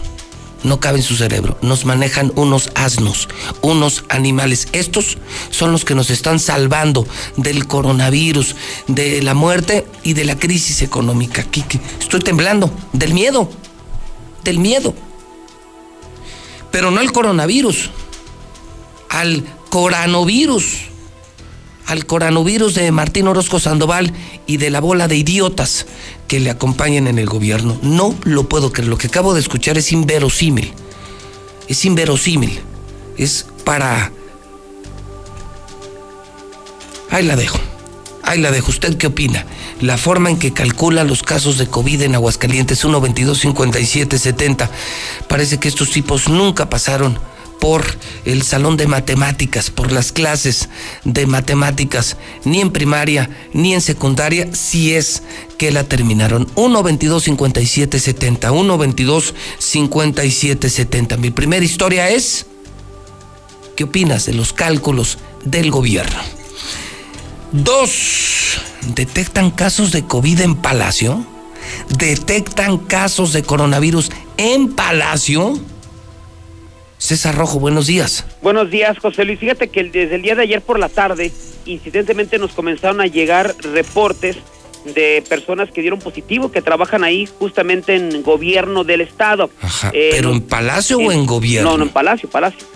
No 0.62 0.78
cabe 0.78 0.98
en 0.98 1.04
su 1.04 1.16
cerebro. 1.16 1.56
Nos 1.62 1.84
manejan 1.84 2.32
unos 2.36 2.70
asnos, 2.74 3.28
unos 3.62 4.04
animales. 4.08 4.68
Estos 4.72 5.18
son 5.50 5.72
los 5.72 5.84
que 5.84 5.94
nos 5.94 6.10
están 6.10 6.38
salvando 6.38 7.06
del 7.36 7.66
coronavirus, 7.66 8.56
de 8.86 9.22
la 9.22 9.34
muerte 9.34 9.86
y 10.02 10.12
de 10.12 10.24
la 10.24 10.38
crisis 10.38 10.82
económica. 10.82 11.46
Estoy 11.98 12.20
temblando 12.20 12.70
del 12.92 13.14
miedo, 13.14 13.50
del 14.44 14.58
miedo. 14.58 14.94
Pero 16.70 16.90
no 16.90 17.00
al 17.00 17.12
coronavirus, 17.12 17.90
al 19.08 19.44
coronavirus 19.70 20.90
al 21.90 22.06
coronavirus 22.06 22.76
de 22.76 22.92
Martín 22.92 23.26
Orozco 23.26 23.58
Sandoval 23.58 24.12
y 24.46 24.58
de 24.58 24.70
la 24.70 24.80
bola 24.80 25.08
de 25.08 25.16
idiotas 25.16 25.86
que 26.28 26.38
le 26.38 26.48
acompañan 26.48 27.08
en 27.08 27.18
el 27.18 27.26
gobierno. 27.26 27.80
No 27.82 28.14
lo 28.22 28.48
puedo 28.48 28.72
creer. 28.72 28.88
Lo 28.88 28.96
que 28.96 29.08
acabo 29.08 29.34
de 29.34 29.40
escuchar 29.40 29.76
es 29.76 29.90
inverosímil. 29.90 30.72
Es 31.66 31.84
inverosímil. 31.84 32.60
Es 33.18 33.46
para... 33.64 34.12
Ahí 37.10 37.24
la 37.24 37.34
dejo. 37.34 37.58
Ahí 38.22 38.40
la 38.40 38.52
dejo. 38.52 38.70
¿Usted 38.70 38.96
qué 38.96 39.08
opina? 39.08 39.44
La 39.80 39.98
forma 39.98 40.30
en 40.30 40.38
que 40.38 40.52
calcula 40.52 41.02
los 41.02 41.24
casos 41.24 41.58
de 41.58 41.66
COVID 41.66 42.02
en 42.02 42.14
Aguascalientes, 42.14 42.84
1, 42.84 43.00
22, 43.00 43.36
57, 43.36 44.16
70. 44.16 44.70
Parece 45.26 45.58
que 45.58 45.66
estos 45.66 45.90
tipos 45.90 46.28
nunca 46.28 46.70
pasaron 46.70 47.18
por 47.60 47.84
el 48.24 48.42
salón 48.42 48.76
de 48.76 48.86
matemáticas, 48.86 49.70
por 49.70 49.92
las 49.92 50.10
clases 50.10 50.68
de 51.04 51.26
matemáticas, 51.26 52.16
ni 52.44 52.60
en 52.60 52.72
primaria 52.72 53.30
ni 53.52 53.74
en 53.74 53.80
secundaria, 53.80 54.52
si 54.54 54.94
es 54.94 55.22
que 55.58 55.70
la 55.70 55.84
terminaron. 55.84 56.50
1 56.56 56.82
22 56.82 57.22
57 57.22 58.00
70, 58.00 58.50
1 58.52 58.78
22 58.78 59.34
57 59.58 60.70
70. 60.70 61.16
Mi 61.18 61.30
primera 61.30 61.64
historia 61.64 62.08
es 62.10 62.46
¿qué 63.76 63.84
opinas 63.84 64.26
de 64.26 64.32
los 64.32 64.52
cálculos 64.52 65.18
del 65.44 65.70
gobierno? 65.70 66.18
Dos, 67.52 68.60
detectan 68.94 69.50
casos 69.50 69.92
de 69.92 70.04
COVID 70.04 70.40
en 70.40 70.56
Palacio. 70.56 71.24
Detectan 71.98 72.78
casos 72.78 73.32
de 73.32 73.42
coronavirus 73.42 74.10
en 74.36 74.72
Palacio. 74.72 75.58
César 77.00 77.34
Rojo, 77.34 77.58
buenos 77.58 77.86
días. 77.86 78.26
Buenos 78.42 78.70
días, 78.70 78.98
José 78.98 79.24
Luis. 79.24 79.40
Fíjate 79.40 79.68
que 79.68 79.84
desde 79.84 80.16
el 80.16 80.22
día 80.22 80.34
de 80.34 80.42
ayer 80.42 80.60
por 80.60 80.78
la 80.78 80.90
tarde, 80.90 81.32
incidentemente 81.64 82.38
nos 82.38 82.52
comenzaron 82.52 83.00
a 83.00 83.06
llegar 83.06 83.56
reportes 83.60 84.36
de 84.84 85.24
personas 85.26 85.70
que 85.70 85.80
dieron 85.80 85.98
positivo, 85.98 86.52
que 86.52 86.60
trabajan 86.60 87.02
ahí 87.02 87.26
justamente 87.38 87.96
en 87.96 88.22
gobierno 88.22 88.84
del 88.84 89.00
Estado. 89.00 89.48
Ajá, 89.62 89.90
eh, 89.94 90.10
¿Pero 90.12 90.30
en 90.30 90.42
Palacio 90.42 90.98
o 90.98 91.10
en 91.10 91.24
gobierno? 91.24 91.70
No, 91.70 91.78
no, 91.78 91.84
en 91.84 91.88
Palacio, 91.88 92.28
Palacio. 92.28 92.66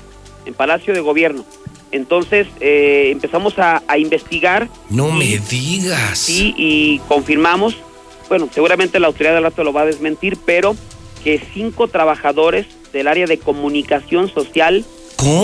En 0.47 0.55
Palacio 0.55 0.95
de 0.95 1.01
Gobierno. 1.01 1.45
Entonces 1.93 2.47
eh, 2.61 3.11
empezamos 3.13 3.59
a, 3.59 3.83
investigar. 3.99 4.71
No 4.89 5.13
me 5.13 5.39
digas. 5.39 6.19
Sí, 6.19 6.55
y 6.57 6.99
confirmamos, 7.09 7.77
bueno, 8.31 8.49
seguramente 8.53 8.99
la 9.01 9.07
autoridad 9.09 9.35
del 9.35 9.45
rato 9.45 9.63
lo 9.65 9.75
va 9.75 9.83
a 9.83 9.87
desmentir, 9.87 10.39
pero 10.47 10.75
que 11.23 11.41
cinco 11.53 11.89
trabajadores 11.89 12.67
del 12.95 13.09
área 13.09 13.27
de 13.27 13.39
comunicación 13.39 14.33
social 14.33 14.87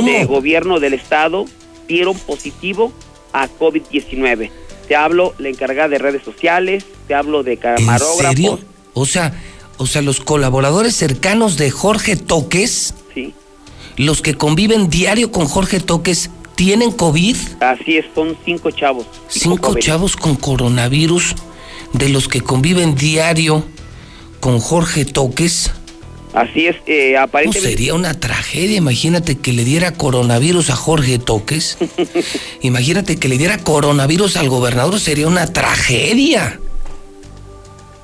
de 0.05 0.25
gobierno 0.25 0.81
del 0.81 0.95
estado 0.95 1.45
dieron 1.89 2.17
positivo 2.17 2.93
a 3.33 3.49
COVID-19. 3.49 4.51
Te 4.89 4.97
hablo 4.97 5.35
la 5.39 5.49
encargada 5.49 5.89
de 5.89 5.99
redes 5.99 6.23
sociales, 6.23 6.85
te 7.07 7.15
hablo 7.15 7.43
de 7.43 7.57
camarógrafos. 7.59 8.25
¿En 8.25 8.37
serio? 8.37 8.59
O 8.95 9.05
sea, 9.05 9.35
o 9.77 9.87
sea, 9.87 10.03
los 10.03 10.21
colaboradores 10.21 10.95
cercanos 10.95 11.57
de 11.57 11.71
Jorge 11.71 12.17
Toques, 12.17 12.95
sí. 13.15 13.35
los 13.97 14.23
que 14.23 14.35
conviven 14.35 14.89
diario 14.89 15.33
con 15.33 15.47
Jorge 15.47 15.81
Toques, 15.81 16.31
¿tienen 16.55 16.93
COVID? 16.93 17.37
Así 17.61 17.97
es, 17.97 18.07
son 18.15 18.37
cinco 18.45 18.71
chavos. 18.71 19.07
Cinco, 19.29 19.75
chavos 19.79 20.17
con 20.17 20.37
coronavirus, 20.37 21.35
de 21.95 22.09
los 22.11 22.29
que 22.29 22.43
conviven 22.43 22.95
diario 22.95 23.65
con 24.41 24.61
Jorge 24.61 25.05
Toques. 25.05 25.73
Así 26.33 26.67
es, 26.69 26.77
eh, 26.87 27.17
aparentemente. 27.17 27.69
sería 27.69 27.95
una 27.95 28.15
tragedia, 28.15 28.77
imagínate 28.77 29.37
que 29.37 29.53
le 29.53 29.65
diera 29.65 29.93
coronavirus 29.93 30.71
a 30.71 30.77
Jorge 30.77 31.19
Toques. 31.19 31.77
imagínate 32.63 33.17
que 33.17 33.29
le 33.29 33.37
diera 33.37 33.59
coronavirus 33.59 34.37
al 34.37 34.49
gobernador, 34.49 35.01
sería 35.01 35.27
una 35.27 35.47
tragedia. 35.53 36.61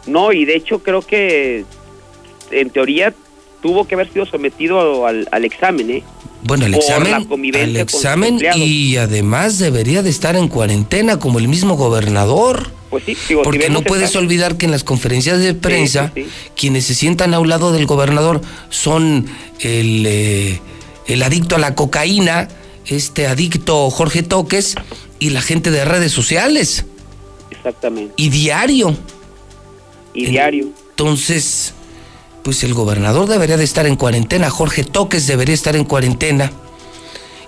No, 0.07 0.33
y 0.33 0.45
de 0.45 0.57
hecho 0.57 0.81
creo 0.81 1.03
que 1.03 1.65
en 2.51 2.71
teoría 2.71 3.15
tuvo 3.63 3.87
que 3.87 3.95
haber 3.95 4.13
sido 4.13 4.27
sometido 4.27 5.07
al, 5.07 5.45
examen, 5.45 5.91
¿eh? 5.91 6.03
Bueno, 6.43 6.67
el 6.67 6.75
examen, 6.75 7.15
al 7.55 7.77
examen 7.77 8.39
y 8.55 8.97
además 8.97 9.59
debería 9.59 10.03
de 10.03 10.11
estar 10.11 10.37
en 10.37 10.49
cuarentena 10.49 11.19
como 11.19 11.39
el 11.39 11.49
mismo 11.49 11.77
gobernador. 11.77 12.71
Pues 12.91 13.05
sí, 13.05 13.17
Porque 13.43 13.69
no 13.69 13.83
puedes 13.83 14.15
olvidar 14.15 14.57
que 14.57 14.67
en 14.67 14.71
las 14.71 14.85
conferencias 14.85 15.41
de 15.41 15.55
prensa, 15.55 16.13
quienes 16.55 16.85
se 16.85 16.95
sientan 16.95 17.35
a 17.35 17.41
un 17.41 17.49
lado 17.49 17.73
del 17.73 17.87
gobernador 17.87 18.41
son 18.71 19.27
el, 19.61 20.05
eh, 20.07 20.61
el 21.07 21.23
adicto 21.23 21.57
a 21.57 21.59
la 21.59 21.75
cocaína, 21.75 22.49
este 22.87 23.27
adicto 23.27 23.91
Jorge 23.91 24.23
Toques 24.23 24.77
y 25.19 25.31
la 25.31 25.43
gente 25.43 25.71
de 25.71 25.85
redes 25.85 26.13
sociales. 26.13 26.85
Exactamente. 27.51 28.15
Y 28.17 28.29
diario. 28.29 28.97
Y 30.15 30.27
diario. 30.27 30.69
Entonces, 30.91 31.75
pues 32.47 32.63
el 32.63 32.75
gobernador 32.75 33.29
debería 33.29 33.57
de 33.57 33.65
estar 33.65 33.89
en 33.89 33.97
cuarentena, 33.97 34.51
Jorge 34.51 34.85
Toques 34.85 35.27
debería 35.27 35.53
estar 35.53 35.75
en 35.75 35.83
cuarentena. 35.85 36.53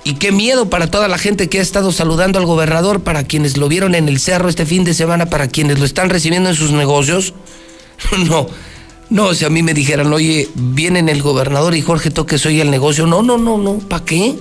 Y 0.03 0.15
qué 0.15 0.33
miedo 0.33 0.71
para 0.71 0.91
toda 0.91 1.07
la 1.07 1.19
gente 1.19 1.49
que 1.49 1.61
ha 1.61 1.63
estado 1.63 1.93
saludando 1.93 2.41
al 2.41 2.47
gobernador, 2.47 3.05
para 3.05 3.23
quienes 3.23 3.57
lo 3.57 3.69
vieron 3.69 3.95
en 3.95 4.09
el 4.09 4.19
cerro 4.19 4.49
este 4.49 4.67
fin 4.67 4.83
de 4.83 4.95
semana, 4.95 5.27
para 5.27 5.47
quienes 5.47 5.79
lo 5.79 5.85
están 5.85 6.11
recibiendo 6.11 6.49
en 6.49 6.57
sus 6.57 6.73
negocios. 6.73 7.33
No, 8.29 8.49
no, 9.09 9.35
si 9.35 9.45
a 9.45 9.51
mí 9.51 9.63
me 9.63 9.73
dijeran, 9.73 10.13
oye, 10.13 10.49
vienen 10.57 11.09
el 11.09 11.23
gobernador 11.23 11.77
y 11.77 11.83
Jorge 11.83 12.11
Toques 12.11 12.45
hoy 12.45 12.61
al 12.61 12.73
negocio. 12.73 13.07
No, 13.07 13.23
no, 13.23 13.39
no, 13.39 13.57
no, 13.57 13.79
¿para 13.79 14.05
qué? 14.05 14.35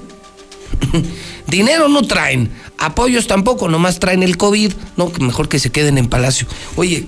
Dinero 1.47 1.87
no 1.87 2.01
traen, 2.01 2.49
apoyos 2.79 3.27
tampoco, 3.27 3.69
nomás 3.69 3.99
traen 3.99 4.23
el 4.23 4.37
COVID. 4.37 4.73
No, 4.95 5.11
mejor 5.19 5.49
que 5.49 5.59
se 5.59 5.69
queden 5.69 5.99
en 5.99 6.07
Palacio. 6.07 6.47
Oye, 6.75 7.05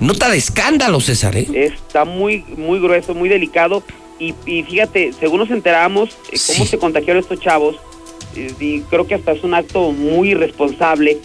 Nota 0.00 0.30
de 0.30 0.36
escándalo, 0.36 1.00
César, 1.00 1.36
¿eh? 1.36 1.46
Está 1.52 2.04
muy, 2.04 2.44
muy 2.56 2.78
grueso, 2.78 3.14
muy 3.14 3.28
delicado. 3.28 3.82
Y, 4.18 4.32
fíjate, 4.64 5.12
según 5.18 5.40
nos 5.40 5.50
enteramos, 5.50 6.10
eh, 6.32 6.38
cómo 6.46 6.66
se 6.66 6.78
contagiaron 6.78 7.22
estos 7.22 7.40
chavos, 7.40 7.76
eh, 8.34 8.52
y 8.58 8.80
creo 8.82 9.06
que 9.06 9.14
hasta 9.14 9.32
es 9.32 9.44
un 9.44 9.54
acto 9.54 9.92
muy 9.92 10.30
irresponsable, 10.30 11.18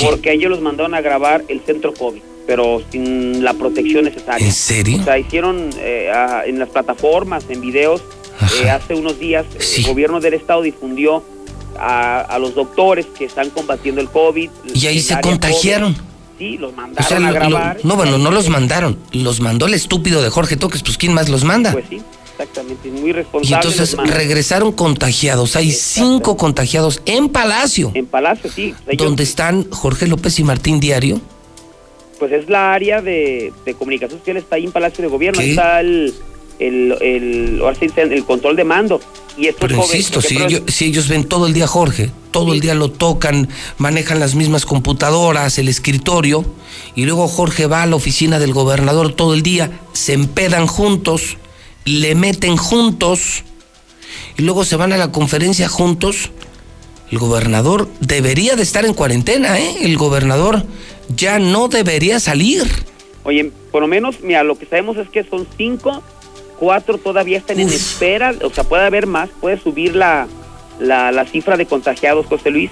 porque 0.00 0.32
ellos 0.32 0.50
los 0.50 0.60
mandaron 0.60 0.94
a 0.94 1.00
grabar 1.00 1.44
el 1.48 1.60
centro 1.60 1.94
COVID, 1.94 2.20
pero 2.48 2.82
sin 2.90 3.44
la 3.44 3.54
protección 3.54 4.04
necesaria. 4.04 4.44
¿En 4.44 4.52
serio? 4.52 4.98
O 5.00 5.04
sea, 5.04 5.16
hicieron 5.16 5.70
eh, 5.78 6.10
en 6.46 6.58
las 6.58 6.70
plataformas, 6.70 7.44
en 7.48 7.60
videos, 7.60 8.02
hace 8.68 8.94
unos 8.94 9.18
días, 9.20 9.46
el 9.76 9.84
gobierno 9.84 10.18
del 10.18 10.34
estado 10.34 10.62
difundió 10.62 11.22
a, 11.78 12.36
los 12.40 12.54
doctores 12.54 13.06
que 13.06 13.26
están 13.26 13.50
combatiendo 13.50 14.00
el 14.00 14.08
COVID. 14.08 14.50
Y 14.74 14.86
ahí 14.86 15.00
se 15.00 15.20
contagiaron 15.20 15.94
sí, 16.40 16.56
los 16.56 16.74
mandaron 16.74 17.26
a 17.26 17.32
grabar. 17.32 17.78
no, 17.84 17.96
bueno, 17.96 18.16
no 18.16 18.30
los 18.30 18.48
mandaron, 18.48 18.98
los 19.12 19.40
mandó 19.40 19.66
el 19.66 19.74
estúpido 19.74 20.22
de 20.22 20.30
Jorge 20.30 20.56
Toques, 20.56 20.82
pues 20.82 20.96
¿quién 20.96 21.12
más 21.12 21.28
los 21.28 21.44
manda? 21.44 21.72
Pues 21.72 21.84
sí, 21.88 22.00
exactamente, 22.32 22.88
muy 22.88 23.12
responsable. 23.12 23.50
Y 23.50 23.54
entonces 23.54 23.96
regresaron 23.96 24.72
contagiados, 24.72 25.54
hay 25.54 25.70
cinco 25.70 26.38
contagiados 26.38 27.02
en 27.04 27.28
Palacio. 27.28 27.92
En 27.94 28.06
Palacio, 28.06 28.50
sí. 28.50 28.74
¿Dónde 28.96 29.22
están 29.22 29.70
Jorge 29.70 30.06
López 30.06 30.38
y 30.40 30.44
Martín 30.44 30.80
Diario? 30.80 31.20
Pues 32.18 32.32
es 32.32 32.48
la 32.48 32.72
área 32.72 33.02
de, 33.02 33.52
comunicación 33.78 34.18
social, 34.18 34.38
está 34.38 34.56
ahí 34.56 34.64
en 34.64 34.72
Palacio 34.72 35.02
de 35.02 35.08
Gobierno, 35.08 35.42
está 35.42 35.80
el, 35.80 36.14
el, 36.60 36.96
el, 37.00 37.62
el 37.96 38.24
control 38.24 38.56
de 38.56 38.64
mando. 38.64 39.00
Y 39.36 39.50
Pero 39.52 39.76
insisto, 39.76 40.20
si 40.20 40.36
ellos, 40.36 40.62
si 40.68 40.86
ellos 40.86 41.08
ven 41.08 41.24
todo 41.24 41.46
el 41.46 41.54
día 41.54 41.66
Jorge, 41.66 42.10
todo 42.30 42.52
el 42.52 42.60
día 42.60 42.74
lo 42.74 42.90
tocan, 42.90 43.48
manejan 43.78 44.20
las 44.20 44.34
mismas 44.34 44.66
computadoras, 44.66 45.58
el 45.58 45.68
escritorio, 45.68 46.44
y 46.94 47.04
luego 47.04 47.26
Jorge 47.26 47.66
va 47.66 47.82
a 47.82 47.86
la 47.86 47.96
oficina 47.96 48.38
del 48.38 48.52
gobernador 48.52 49.12
todo 49.12 49.34
el 49.34 49.42
día, 49.42 49.80
se 49.92 50.12
empedan 50.12 50.66
juntos, 50.66 51.38
le 51.84 52.14
meten 52.14 52.56
juntos, 52.56 53.44
y 54.36 54.42
luego 54.42 54.64
se 54.64 54.76
van 54.76 54.92
a 54.92 54.98
la 54.98 55.10
conferencia 55.10 55.68
juntos. 55.68 56.30
El 57.10 57.18
gobernador 57.18 57.88
debería 58.00 58.56
de 58.56 58.62
estar 58.62 58.84
en 58.84 58.94
cuarentena, 58.94 59.58
¿eh? 59.58 59.78
El 59.82 59.96
gobernador 59.96 60.64
ya 61.16 61.38
no 61.38 61.68
debería 61.68 62.20
salir. 62.20 62.68
Oye, 63.24 63.50
por 63.70 63.82
lo 63.82 63.88
menos, 63.88 64.20
mira, 64.22 64.42
lo 64.44 64.56
que 64.56 64.66
sabemos 64.66 64.96
es 64.96 65.08
que 65.08 65.24
son 65.24 65.46
cinco 65.56 66.02
cuatro 66.60 66.98
todavía 66.98 67.38
están 67.38 67.58
en 67.58 67.70
espera, 67.70 68.34
o 68.42 68.50
sea, 68.50 68.64
puede 68.64 68.84
haber 68.84 69.06
más, 69.06 69.30
puede 69.40 69.58
subir 69.58 69.96
la, 69.96 70.28
la, 70.78 71.24
cifra 71.24 71.56
de 71.56 71.66
contagiados, 71.66 72.26
José 72.26 72.50
Luis. 72.50 72.70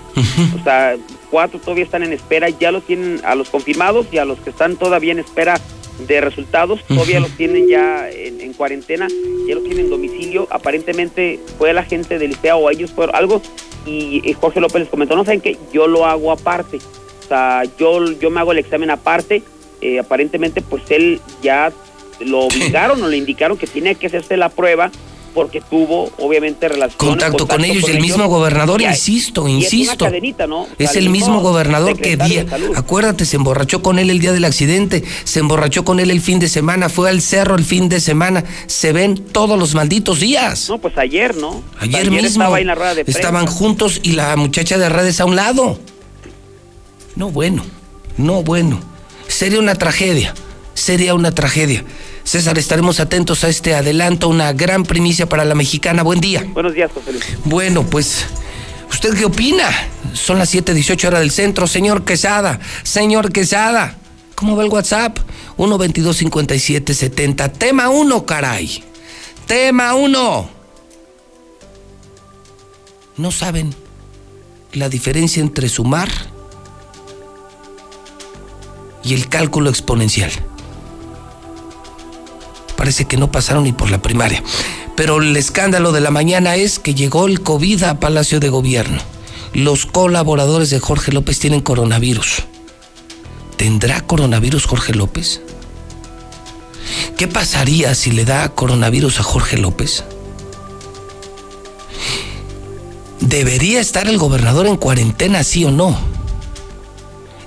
O 0.60 0.62
sea, 0.62 0.94
cuatro 1.30 1.58
todavía 1.58 1.84
están 1.84 2.02
en 2.02 2.12
espera, 2.12 2.50
ya 2.50 2.70
lo 2.70 2.82
tienen 2.82 3.20
a 3.24 3.34
los 3.34 3.48
confirmados 3.48 4.06
y 4.12 4.18
a 4.18 4.26
los 4.26 4.38
que 4.40 4.50
están 4.50 4.76
todavía 4.76 5.12
en 5.12 5.18
espera 5.18 5.58
de 6.06 6.20
resultados, 6.20 6.84
todavía 6.84 7.18
los 7.18 7.30
tienen 7.32 7.66
ya 7.66 8.08
en, 8.10 8.52
cuarentena, 8.52 9.08
ya 9.48 9.54
los 9.54 9.64
tienen 9.64 9.86
en 9.86 9.90
domicilio. 9.90 10.46
Aparentemente 10.50 11.40
fue 11.56 11.72
la 11.72 11.82
gente 11.82 12.18
del 12.18 12.32
ICEA 12.32 12.56
o 12.56 12.70
ellos 12.70 12.92
fueron 12.92 13.16
algo 13.16 13.42
y, 13.86 14.32
Jorge 14.34 14.60
López 14.60 14.82
les 14.82 14.88
comentó, 14.90 15.16
no 15.16 15.24
saben 15.24 15.40
que 15.40 15.56
yo 15.72 15.86
lo 15.86 16.04
hago 16.04 16.30
aparte. 16.30 16.76
O 16.76 17.28
sea, 17.28 17.62
yo, 17.78 18.12
yo 18.12 18.30
me 18.30 18.40
hago 18.40 18.52
el 18.52 18.58
examen 18.58 18.90
aparte. 18.90 19.42
Eh, 19.80 19.98
aparentemente, 19.98 20.60
pues 20.60 20.82
él 20.90 21.20
ya 21.40 21.72
lo 22.20 22.40
obligaron 22.40 23.02
o 23.02 23.08
le 23.08 23.16
indicaron 23.16 23.56
que 23.56 23.66
tenía 23.66 23.94
que 23.94 24.06
hacerse 24.06 24.36
la 24.36 24.48
prueba 24.48 24.90
porque 25.34 25.60
tuvo 25.60 26.10
obviamente 26.18 26.68
relación 26.68 26.98
contacto, 26.98 27.46
con 27.46 27.64
ellos 27.64 27.84
y 27.86 27.92
el 27.92 28.00
mismo 28.00 28.26
gobernador 28.26 28.80
insisto 28.82 29.46
insisto. 29.46 30.08
es, 30.78 30.96
el 30.96 31.10
mismo 31.10 31.40
gobernador 31.40 31.96
que 31.96 32.16
día 32.16 32.46
acuérdate 32.74 33.24
se 33.24 33.36
emborrachó 33.36 33.82
con 33.82 33.98
él 33.98 34.10
el 34.10 34.18
día 34.18 34.32
del 34.32 34.44
accidente 34.44 35.04
se 35.24 35.40
emborrachó 35.40 35.84
con 35.84 36.00
él 36.00 36.10
el 36.10 36.20
fin 36.20 36.38
de 36.38 36.48
semana 36.48 36.88
fue 36.88 37.10
al 37.10 37.20
cerro 37.20 37.54
el 37.54 37.64
fin 37.64 37.88
de 37.88 38.00
semana. 38.00 38.42
Se 38.66 38.92
ven 38.92 39.16
todos 39.16 39.58
los 39.58 39.74
malditos 39.74 40.20
días. 40.20 40.68
No 40.68 40.78
pues 40.78 40.96
ayer 40.98 41.36
no 41.36 41.62
ayer, 41.78 42.10
mismo 42.10 42.56
estaban 43.06 43.46
juntos 43.46 44.00
y 44.02 44.12
la 44.12 44.34
muchacha 44.36 44.78
de 44.78 44.88
redes 44.88 45.20
a 45.20 45.24
un 45.24 45.36
lado. 45.36 45.78
No 47.14 47.30
bueno 47.30 47.64
no 48.16 48.42
bueno. 48.42 48.80
Sería 49.28 49.60
una 49.60 49.74
tragedia 49.76 50.34
sería 50.74 51.14
una 51.14 51.32
tragedia 51.32 51.84
César, 52.28 52.58
estaremos 52.58 53.00
atentos 53.00 53.42
a 53.42 53.48
este 53.48 53.74
adelanto, 53.74 54.28
una 54.28 54.52
gran 54.52 54.82
primicia 54.82 55.26
para 55.26 55.46
la 55.46 55.54
mexicana. 55.54 56.02
Buen 56.02 56.20
día. 56.20 56.44
Buenos 56.52 56.74
días, 56.74 56.90
José 56.92 57.12
Luis. 57.12 57.24
Bueno, 57.46 57.84
pues, 57.84 58.26
¿usted 58.90 59.16
qué 59.16 59.24
opina? 59.24 59.64
Son 60.12 60.38
las 60.38 60.50
7:18 60.50 61.06
horas 61.06 61.20
del 61.20 61.30
centro. 61.30 61.66
Señor 61.66 62.04
Quesada, 62.04 62.60
señor 62.82 63.32
Quesada, 63.32 63.96
¿cómo 64.34 64.56
va 64.56 64.62
el 64.62 64.68
WhatsApp? 64.68 65.18
122-5770. 65.56 67.50
Tema 67.50 67.88
1, 67.88 68.26
caray. 68.26 68.84
Tema 69.46 69.94
1. 69.94 70.50
No 73.16 73.30
saben 73.32 73.74
la 74.74 74.90
diferencia 74.90 75.40
entre 75.40 75.70
sumar 75.70 76.10
y 79.02 79.14
el 79.14 79.30
cálculo 79.30 79.70
exponencial 79.70 80.30
parece 82.78 83.06
que 83.06 83.16
no 83.16 83.32
pasaron 83.32 83.64
ni 83.64 83.72
por 83.72 83.90
la 83.90 84.00
primaria. 84.00 84.40
Pero 84.94 85.20
el 85.20 85.36
escándalo 85.36 85.90
de 85.90 86.00
la 86.00 86.12
mañana 86.12 86.54
es 86.54 86.78
que 86.78 86.94
llegó 86.94 87.26
el 87.26 87.42
COVID 87.42 87.82
a 87.82 87.98
Palacio 87.98 88.38
de 88.38 88.50
Gobierno. 88.50 88.98
Los 89.52 89.84
colaboradores 89.84 90.70
de 90.70 90.78
Jorge 90.78 91.10
López 91.10 91.40
tienen 91.40 91.60
coronavirus. 91.60 92.44
¿Tendrá 93.56 94.00
coronavirus 94.00 94.66
Jorge 94.66 94.94
López? 94.94 95.40
¿Qué 97.16 97.26
pasaría 97.26 97.96
si 97.96 98.12
le 98.12 98.24
da 98.24 98.48
coronavirus 98.50 99.18
a 99.18 99.24
Jorge 99.24 99.58
López? 99.58 100.04
¿Debería 103.18 103.80
estar 103.80 104.06
el 104.06 104.18
gobernador 104.18 104.68
en 104.68 104.76
cuarentena, 104.76 105.42
sí 105.42 105.64
o 105.64 105.72
no? 105.72 105.98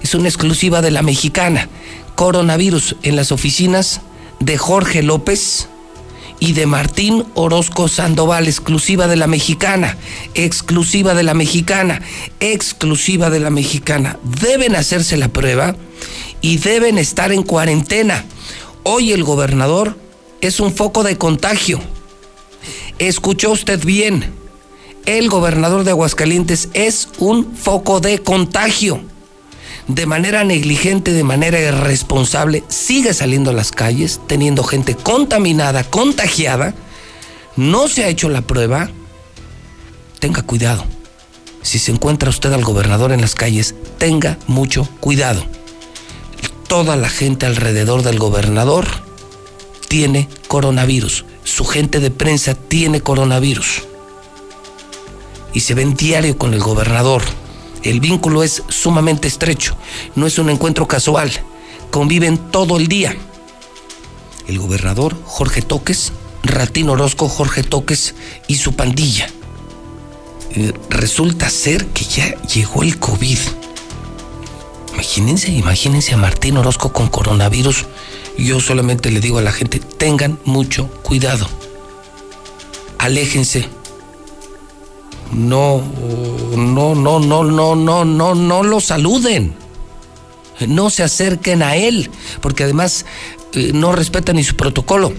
Es 0.03 0.13
una 0.13 0.27
exclusiva 0.27 0.81
de 0.81 0.91
la 0.91 1.03
mexicana. 1.03 1.69
Coronavirus 2.15 2.97
en 3.03 3.15
las 3.15 3.31
oficinas 3.31 4.01
de 4.41 4.57
Jorge 4.57 5.03
López 5.03 5.67
y 6.39 6.53
de 6.53 6.65
Martín 6.65 7.23
Orozco 7.35 7.87
Sandoval, 7.87 8.47
exclusiva 8.47 9.07
de 9.07 9.15
la 9.15 9.27
mexicana, 9.27 9.97
exclusiva 10.33 11.13
de 11.13 11.23
la 11.23 11.35
mexicana, 11.35 12.01
exclusiva 12.39 13.29
de 13.29 13.39
la 13.39 13.51
mexicana. 13.51 14.17
Deben 14.23 14.75
hacerse 14.75 15.17
la 15.17 15.27
prueba 15.27 15.75
y 16.41 16.57
deben 16.57 16.97
estar 16.97 17.31
en 17.31 17.43
cuarentena. 17.43 18.25
Hoy 18.83 19.11
el 19.11 19.23
gobernador 19.23 19.95
es 20.41 20.59
un 20.59 20.73
foco 20.73 21.03
de 21.03 21.17
contagio. 21.17 21.79
Escuchó 22.97 23.51
usted 23.51 23.83
bien, 23.83 24.33
el 25.05 25.29
gobernador 25.29 25.83
de 25.83 25.91
Aguascalientes 25.91 26.69
es 26.73 27.09
un 27.19 27.55
foco 27.55 27.99
de 27.99 28.19
contagio 28.19 29.10
de 29.95 30.05
manera 30.05 30.43
negligente, 30.43 31.11
de 31.11 31.23
manera 31.23 31.59
irresponsable, 31.59 32.63
sigue 32.69 33.13
saliendo 33.13 33.49
a 33.49 33.53
las 33.53 33.71
calles, 33.71 34.21
teniendo 34.27 34.63
gente 34.63 34.95
contaminada, 34.95 35.83
contagiada, 35.83 36.73
no 37.57 37.87
se 37.87 38.03
ha 38.03 38.07
hecho 38.07 38.29
la 38.29 38.41
prueba, 38.41 38.89
tenga 40.19 40.43
cuidado. 40.43 40.85
Si 41.61 41.77
se 41.77 41.91
encuentra 41.91 42.29
usted 42.29 42.53
al 42.53 42.63
gobernador 42.63 43.11
en 43.11 43.21
las 43.21 43.35
calles, 43.35 43.75
tenga 43.97 44.37
mucho 44.47 44.87
cuidado. 44.99 45.43
Toda 46.67 46.95
la 46.95 47.09
gente 47.09 47.45
alrededor 47.45 48.01
del 48.01 48.17
gobernador 48.17 48.87
tiene 49.89 50.29
coronavirus. 50.47 51.25
Su 51.43 51.65
gente 51.65 51.99
de 51.99 52.11
prensa 52.11 52.55
tiene 52.55 53.01
coronavirus. 53.01 53.83
Y 55.53 55.59
se 55.59 55.73
ven 55.73 55.95
diario 55.95 56.37
con 56.37 56.53
el 56.53 56.61
gobernador 56.61 57.23
el 57.83 57.99
vínculo 57.99 58.43
es 58.43 58.63
sumamente 58.69 59.27
estrecho, 59.27 59.75
no 60.15 60.27
es 60.27 60.37
un 60.39 60.49
encuentro 60.49 60.87
casual, 60.87 61.31
conviven 61.89 62.37
todo 62.37 62.77
el 62.77 62.87
día. 62.87 63.15
El 64.47 64.59
gobernador 64.59 65.15
Jorge 65.25 65.61
Toques, 65.61 66.11
Ratín 66.43 66.89
Orozco 66.89 67.29
Jorge 67.29 67.63
Toques 67.63 68.15
y 68.47 68.55
su 68.55 68.73
pandilla. 68.73 69.29
Eh, 70.53 70.73
resulta 70.89 71.49
ser 71.49 71.85
que 71.87 72.03
ya 72.03 72.41
llegó 72.41 72.83
el 72.83 72.99
COVID. 72.99 73.37
Imagínense, 74.93 75.51
imagínense 75.51 76.13
a 76.13 76.17
Martín 76.17 76.57
Orozco 76.57 76.91
con 76.91 77.07
coronavirus 77.07 77.85
Yo 78.37 78.59
solamente 78.59 79.09
le 79.09 79.21
digo 79.21 79.37
a 79.37 79.41
la 79.41 79.51
gente, 79.51 79.79
tengan 79.79 80.39
mucho 80.43 80.87
cuidado. 81.03 81.47
Aléjense. 82.97 83.80
No, 85.33 85.81
no, 86.55 86.95
no, 86.95 87.19
no, 87.19 87.43
no, 87.43 87.75
no, 87.75 88.05
no, 88.05 88.35
no 88.35 88.63
lo 88.63 88.79
saluden. 88.79 89.53
No 90.67 90.89
se 90.89 91.03
acerquen 91.03 91.63
a 91.63 91.75
él, 91.75 92.09
porque 92.41 92.63
además 92.63 93.05
eh, 93.53 93.71
no 93.73 93.93
respeta 93.93 94.33
ni 94.33 94.43
su 94.43 94.55
protocolo, 94.55 95.13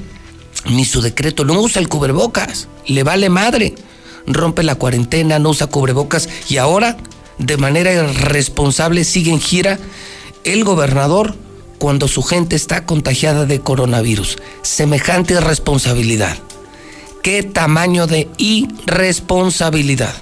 ni 0.66 0.84
su 0.84 1.00
decreto. 1.00 1.44
No 1.44 1.60
usa 1.60 1.80
el 1.80 1.88
cubrebocas, 1.88 2.68
le 2.86 3.02
vale 3.02 3.28
madre. 3.28 3.74
Rompe 4.26 4.62
la 4.62 4.76
cuarentena, 4.76 5.38
no 5.38 5.50
usa 5.50 5.66
cubrebocas 5.66 6.28
y 6.48 6.58
ahora, 6.58 6.96
de 7.38 7.56
manera 7.56 7.92
irresponsable, 7.92 9.04
sigue 9.04 9.32
en 9.32 9.40
gira 9.40 9.78
el 10.44 10.62
gobernador 10.64 11.34
cuando 11.78 12.06
su 12.06 12.22
gente 12.22 12.54
está 12.54 12.86
contagiada 12.86 13.46
de 13.46 13.60
coronavirus. 13.60 14.36
Semejante 14.62 15.34
irresponsabilidad. 15.34 16.38
¿Qué 17.22 17.44
tamaño 17.44 18.08
de 18.08 18.28
irresponsabilidad? 18.36 20.12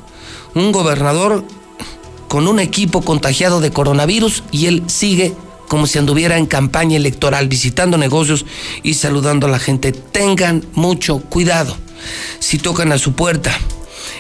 Un 0.55 0.71
gobernador 0.71 1.45
con 2.29 2.47
un 2.47 2.61
equipo 2.61 3.01
contagiado 3.01 3.63
de 3.63 3.71
coronavirus 3.71 4.45
y 4.53 4.67
él 4.67 4.83
sigue 4.87 5.33
como 5.67 5.87
si 5.87 5.99
anduviera 5.99 6.37
en 6.37 6.45
campaña 6.45 6.99
electoral, 6.99 7.49
visitando 7.49 7.97
negocios 7.97 8.45
y 8.83 8.95
saludando 8.95 9.47
a 9.47 9.51
la 9.51 9.59
gente. 9.59 9.93
Tengan 9.93 10.63
mucho 10.75 11.21
cuidado. 11.21 11.75
Si 12.39 12.59
tocan 12.59 12.93
a 12.93 12.99
su 12.99 13.15
puerta, 13.15 13.57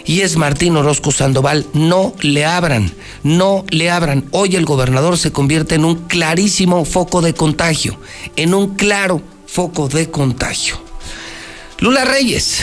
y 0.06 0.22
es 0.22 0.38
Martín 0.38 0.74
Orozco 0.74 1.12
Sandoval, 1.12 1.66
no 1.74 2.14
le 2.22 2.46
abran, 2.46 2.90
no 3.22 3.66
le 3.68 3.90
abran. 3.90 4.24
Hoy 4.30 4.56
el 4.56 4.64
gobernador 4.64 5.18
se 5.18 5.32
convierte 5.32 5.74
en 5.74 5.84
un 5.84 5.96
clarísimo 5.96 6.86
foco 6.86 7.20
de 7.20 7.34
contagio, 7.34 7.98
en 8.36 8.54
un 8.54 8.74
claro 8.76 9.20
foco 9.46 9.88
de 9.88 10.10
contagio. 10.10 10.89
Lula 11.80 12.04
Reyes, 12.04 12.62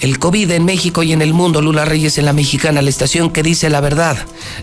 el 0.00 0.18
COVID 0.18 0.50
en 0.50 0.64
México 0.64 1.02
y 1.02 1.12
en 1.12 1.22
el 1.22 1.32
mundo, 1.32 1.62
Lula 1.62 1.84
Reyes 1.84 2.18
en 2.18 2.26
la 2.26 2.32
mexicana, 2.32 2.82
la 2.82 2.90
estación 2.90 3.32
que 3.32 3.42
dice 3.42 3.70
la 3.70 3.80
verdad, 3.80 4.16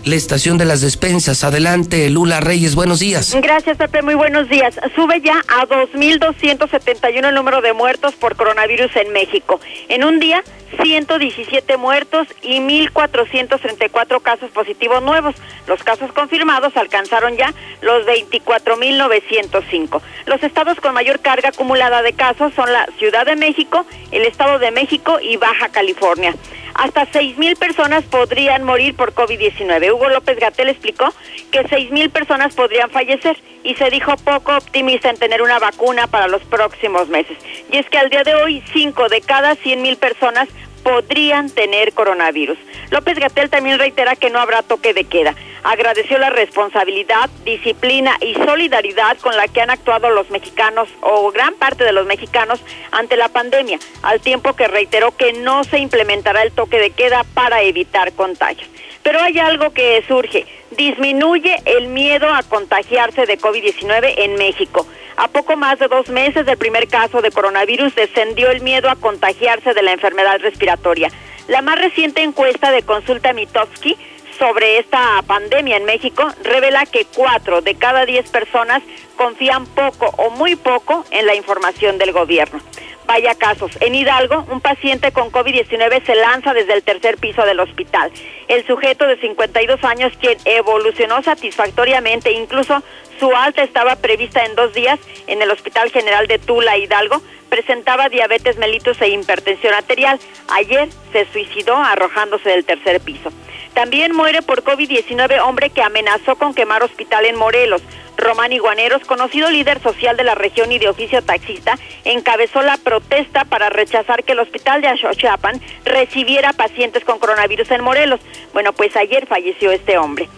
la 0.04 0.14
estación 0.14 0.58
de 0.58 0.64
las 0.64 0.80
despensas. 0.80 1.44
Adelante, 1.44 2.08
Lula 2.10 2.40
Reyes, 2.40 2.74
buenos 2.74 3.00
días. 3.00 3.34
Gracias, 3.42 3.76
Pepe, 3.76 4.02
muy 4.02 4.14
buenos 4.14 4.48
días. 4.48 4.74
Sube 4.94 5.20
ya 5.20 5.42
a 5.48 5.66
2.271 5.66 7.28
el 7.28 7.34
número 7.34 7.60
de 7.60 7.72
muertos 7.72 8.14
por 8.14 8.36
coronavirus 8.36 8.94
en 8.96 9.12
México. 9.12 9.60
En 9.88 10.04
un 10.04 10.20
día 10.20 10.42
117 10.82 11.76
muertos 11.76 12.26
y 12.42 12.60
1.434 12.60 14.22
casos 14.22 14.50
positivos 14.50 15.02
nuevos. 15.02 15.34
Los 15.66 15.82
casos 15.82 16.12
confirmados 16.12 16.76
alcanzaron 16.76 17.36
ya 17.36 17.52
los 17.80 18.06
24.905. 18.06 20.00
Los 20.26 20.42
estados 20.42 20.78
con 20.80 20.94
mayor 20.94 21.20
carga 21.20 21.50
acumulada 21.50 22.02
de 22.02 22.12
casos 22.12 22.52
son 22.54 22.72
la 22.72 22.86
Ciudad 22.98 23.26
de 23.26 23.36
México, 23.36 23.86
el 24.10 24.24
Estado 24.24 24.58
de 24.58 24.70
México 24.70 25.18
y 25.24 25.36
Baja 25.36 25.68
California. 25.70 26.34
Hasta 26.74 27.06
6.000 27.06 27.56
personas 27.56 28.04
podrían 28.04 28.64
morir 28.64 28.96
por 28.96 29.14
COVID-19. 29.14 29.92
Hugo 29.92 30.08
López 30.08 30.38
Gatel 30.38 30.68
explicó 30.68 31.12
que 31.52 31.60
6.000 31.60 32.10
personas 32.10 32.54
podrían 32.54 32.90
fallecer 32.90 33.36
y 33.62 33.74
se 33.76 33.90
dijo 33.90 34.16
poco 34.16 34.56
optimista 34.56 35.08
en 35.08 35.16
tener 35.16 35.40
una 35.40 35.58
vacuna 35.58 36.08
para 36.08 36.26
los 36.26 36.42
próximos 36.42 37.08
meses. 37.08 37.38
Y 37.70 37.78
es 37.78 37.88
que 37.88 37.98
al 37.98 38.10
día 38.10 38.24
de 38.24 38.34
hoy, 38.34 38.62
5 38.72 39.08
de 39.08 39.20
cada 39.20 39.54
100.000 39.54 39.96
personas 39.98 40.48
podrían 40.84 41.50
tener 41.50 41.92
coronavirus. 41.94 42.58
López 42.90 43.18
Gatel 43.18 43.50
también 43.50 43.78
reitera 43.78 44.14
que 44.14 44.30
no 44.30 44.38
habrá 44.38 44.62
toque 44.62 44.94
de 44.94 45.04
queda. 45.04 45.34
Agradeció 45.64 46.18
la 46.18 46.28
responsabilidad, 46.28 47.30
disciplina 47.44 48.16
y 48.20 48.34
solidaridad 48.34 49.16
con 49.18 49.34
la 49.34 49.48
que 49.48 49.62
han 49.62 49.70
actuado 49.70 50.10
los 50.10 50.30
mexicanos 50.30 50.88
o 51.00 51.32
gran 51.32 51.54
parte 51.54 51.84
de 51.84 51.92
los 51.92 52.06
mexicanos 52.06 52.60
ante 52.92 53.16
la 53.16 53.30
pandemia, 53.30 53.78
al 54.02 54.20
tiempo 54.20 54.52
que 54.52 54.68
reiteró 54.68 55.16
que 55.16 55.32
no 55.32 55.64
se 55.64 55.78
implementará 55.78 56.42
el 56.42 56.52
toque 56.52 56.78
de 56.78 56.90
queda 56.90 57.24
para 57.32 57.62
evitar 57.62 58.12
contagios. 58.12 58.68
Pero 59.02 59.20
hay 59.20 59.38
algo 59.38 59.72
que 59.72 60.04
surge, 60.06 60.46
disminuye 60.72 61.56
el 61.64 61.88
miedo 61.88 62.28
a 62.28 62.42
contagiarse 62.42 63.24
de 63.24 63.38
COVID-19 63.38 64.14
en 64.18 64.34
México. 64.36 64.86
A 65.16 65.28
poco 65.28 65.56
más 65.56 65.78
de 65.78 65.88
dos 65.88 66.08
meses 66.08 66.44
del 66.44 66.56
primer 66.56 66.88
caso 66.88 67.22
de 67.22 67.30
coronavirus 67.30 67.94
descendió 67.94 68.50
el 68.50 68.62
miedo 68.62 68.90
a 68.90 68.96
contagiarse 68.96 69.72
de 69.72 69.82
la 69.82 69.92
enfermedad 69.92 70.40
respiratoria. 70.40 71.08
La 71.46 71.62
más 71.62 71.78
reciente 71.78 72.22
encuesta 72.22 72.70
de 72.70 72.82
consulta 72.82 73.32
Mitofsky 73.32 73.96
sobre 74.38 74.78
esta 74.78 75.22
pandemia 75.26 75.76
en 75.76 75.84
México 75.84 76.26
revela 76.42 76.86
que 76.86 77.06
cuatro 77.14 77.60
de 77.60 77.76
cada 77.76 78.04
diez 78.06 78.28
personas 78.30 78.82
confían 79.16 79.66
poco 79.66 80.06
o 80.16 80.30
muy 80.30 80.56
poco 80.56 81.04
en 81.10 81.26
la 81.26 81.34
información 81.34 81.98
del 81.98 82.12
gobierno. 82.12 82.60
Vaya 83.06 83.34
casos. 83.34 83.70
En 83.80 83.94
Hidalgo, 83.94 84.46
un 84.50 84.60
paciente 84.60 85.12
con 85.12 85.30
COVID-19 85.30 86.04
se 86.04 86.14
lanza 86.14 86.54
desde 86.54 86.72
el 86.72 86.82
tercer 86.82 87.18
piso 87.18 87.44
del 87.44 87.60
hospital. 87.60 88.10
El 88.48 88.66
sujeto 88.66 89.06
de 89.06 89.20
52 89.20 89.84
años, 89.84 90.12
quien 90.18 90.38
evolucionó 90.44 91.22
satisfactoriamente, 91.22 92.32
incluso 92.32 92.82
su 93.20 93.34
alta 93.34 93.62
estaba 93.62 93.96
prevista 93.96 94.44
en 94.44 94.54
dos 94.54 94.72
días 94.72 94.98
en 95.26 95.42
el 95.42 95.50
Hospital 95.50 95.90
General 95.90 96.26
de 96.26 96.38
Tula, 96.38 96.78
Hidalgo, 96.78 97.20
presentaba 97.48 98.08
diabetes 98.08 98.56
mellitus 98.56 99.00
e 99.00 99.08
hipertensión 99.08 99.74
arterial. 99.74 100.18
Ayer 100.48 100.88
se 101.12 101.26
suicidó 101.26 101.76
arrojándose 101.76 102.48
del 102.48 102.64
tercer 102.64 103.00
piso. 103.00 103.30
También 103.74 104.14
muere 104.14 104.40
por 104.40 104.62
COVID-19 104.62 105.40
hombre 105.40 105.70
que 105.70 105.82
amenazó 105.82 106.36
con 106.36 106.54
quemar 106.54 106.82
hospital 106.84 107.26
en 107.26 107.36
Morelos. 107.36 107.82
Román 108.16 108.52
Iguaneros, 108.52 109.04
conocido 109.04 109.50
líder 109.50 109.82
social 109.82 110.16
de 110.16 110.22
la 110.22 110.36
región 110.36 110.70
y 110.70 110.78
de 110.78 110.88
oficio 110.88 111.22
taxista, 111.22 111.76
encabezó 112.04 112.62
la 112.62 112.76
protesta 112.76 113.44
para 113.44 113.70
rechazar 113.70 114.22
que 114.22 114.32
el 114.32 114.38
hospital 114.38 114.80
de 114.80 114.96
Xochapan 114.96 115.60
recibiera 115.84 116.52
pacientes 116.52 117.04
con 117.04 117.18
coronavirus 117.18 117.72
en 117.72 117.82
Morelos. 117.82 118.20
Bueno, 118.52 118.72
pues 118.72 118.96
ayer 118.96 119.26
falleció 119.26 119.72
este 119.72 119.98
hombre. 119.98 120.28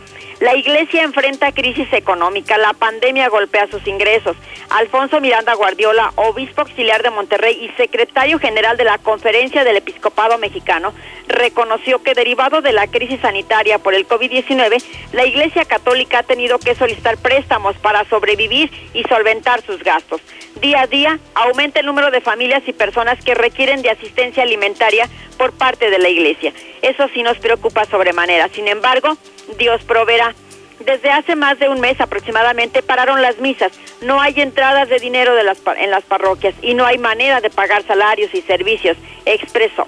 La 0.41 0.55
iglesia 0.55 1.03
enfrenta 1.03 1.51
crisis 1.53 1.91
económica, 1.95 2.59
la 2.59 2.75
pandemia 2.75 3.31
golpea 3.31 3.69
sus 3.69 3.87
ingresos. 3.87 4.37
Alfonso 4.69 5.19
Miranda 5.19 5.55
Guardiola, 5.55 6.13
obispo 6.17 6.61
auxiliar 6.61 7.03
de 7.03 7.09
Monterrey 7.09 7.57
y 7.65 7.75
secretario 7.77 8.39
general 8.39 8.77
de 8.77 8.85
la 8.85 8.99
Conferencia 8.99 9.65
del 9.65 9.79
Episcopado 9.79 10.37
Mexicano, 10.37 10.93
reconoció 11.27 12.03
que 12.03 12.13
derivado 12.13 12.61
de 12.61 12.73
la 12.73 12.87
crisis 12.87 13.19
sanitaria 13.21 13.79
por 13.79 13.95
el 13.95 14.07
COVID-19, 14.07 14.85
la 15.13 15.25
Iglesia 15.25 15.65
Católica 15.65 16.19
ha 16.19 16.23
tenido 16.23 16.59
que 16.59 16.75
solicitar 16.75 17.17
préstamos 17.17 17.75
para 17.79 18.05
sobrevivir 18.05 18.71
y 18.93 19.05
solventar 19.05 19.63
sus 19.63 19.83
gastos. 19.83 20.21
Día 20.61 20.83
a 20.83 20.87
día 20.87 21.19
aumenta 21.35 21.81
el 21.81 21.87
número 21.87 22.11
de 22.11 22.21
familias 22.21 22.63
y 22.67 22.75
personas 22.75 23.25
que 23.25 23.35
requieren 23.35 23.81
de 23.81 23.89
asistencia 23.89 24.43
alimentaria 24.43 25.09
por 25.39 25.53
parte 25.53 25.89
de 25.89 25.99
la 25.99 26.11
Iglesia. 26.11 26.53
Eso 26.83 27.09
sí 27.15 27.23
nos 27.23 27.39
preocupa 27.39 27.87
sobremanera. 27.87 28.49
Sin 28.49 28.69
embargo, 28.69 29.17
Dios 29.59 29.83
proveerá. 29.85 30.35
Desde 30.81 31.11
hace 31.11 31.37
más 31.37 31.59
de 31.59 31.69
un 31.69 31.81
mes 31.81 32.01
aproximadamente 32.01 32.83
pararon 32.83 33.23
las 33.23 33.39
misas. 33.39 33.73
No 34.03 34.21
hay 34.21 34.41
entradas 34.41 34.89
de 34.89 34.99
dinero 34.99 35.33
en 35.39 35.91
las 35.91 36.03
parroquias 36.05 36.55
y 36.63 36.75
no 36.75 36.85
hay 36.85 36.99
manera 36.99 37.41
de 37.41 37.51
pagar 37.51 37.83
salarios 37.85 38.35
y 38.35 38.43
servicios, 38.43 38.97
expresó. 39.25 39.87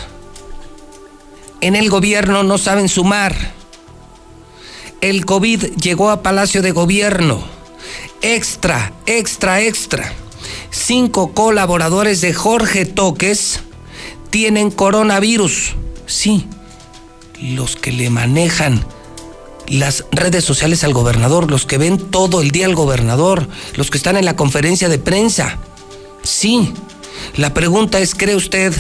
En 1.61 1.77
el 1.77 1.91
gobierno 1.91 2.43
no 2.43 2.57
saben 2.57 2.89
sumar. 2.89 3.37
El 5.03 5.27
COVID 5.27 5.77
llegó 5.77 6.11
a 6.11 6.23
Palacio 6.23 6.63
de 6.63 6.71
Gobierno. 6.71 7.43
Extra, 8.23 8.95
extra, 9.05 9.61
extra. 9.61 10.13
Cinco 10.71 11.33
colaboradores 11.33 12.23
de 12.23 12.33
Jorge 12.33 12.87
Toques 12.87 13.61
tienen 14.31 14.71
coronavirus. 14.71 15.75
Sí, 16.07 16.47
los 17.41 17.77
que 17.77 17.93
le 17.93 18.09
manejan 18.09 18.83
las 19.67 20.05
redes 20.11 20.45
sociales 20.45 20.85
al 20.85 20.95
gobernador, 20.95 21.51
los 21.51 21.67
que 21.67 21.79
ven 21.79 21.99
todo 22.11 22.41
el 22.41 22.51
día 22.51 22.67
al 22.67 22.75
gobernador, 22.75 23.47
los 23.75 23.91
que 23.91 23.99
están 23.99 24.17
en 24.17 24.25
la 24.25 24.37
conferencia 24.37 24.89
de 24.89 24.99
prensa. 24.99 25.59
Sí, 26.23 26.73
la 27.37 27.55
pregunta 27.55 28.01
es, 28.01 28.15
¿cree 28.15 28.37
usted 28.37 28.75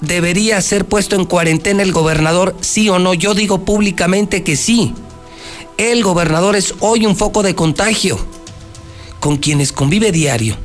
debería 0.00 0.60
ser 0.60 0.84
puesto 0.84 1.16
en 1.16 1.24
cuarentena 1.24 1.82
el 1.82 1.92
gobernador, 1.92 2.56
sí 2.60 2.88
o 2.88 2.98
no? 2.98 3.14
Yo 3.14 3.34
digo 3.34 3.64
públicamente 3.64 4.42
que 4.42 4.56
sí. 4.56 4.94
El 5.76 6.02
gobernador 6.02 6.56
es 6.56 6.74
hoy 6.80 7.06
un 7.06 7.16
foco 7.16 7.42
de 7.42 7.54
contagio 7.54 8.18
con 9.20 9.38
quienes 9.38 9.72
convive 9.72 10.12
diario 10.12 10.56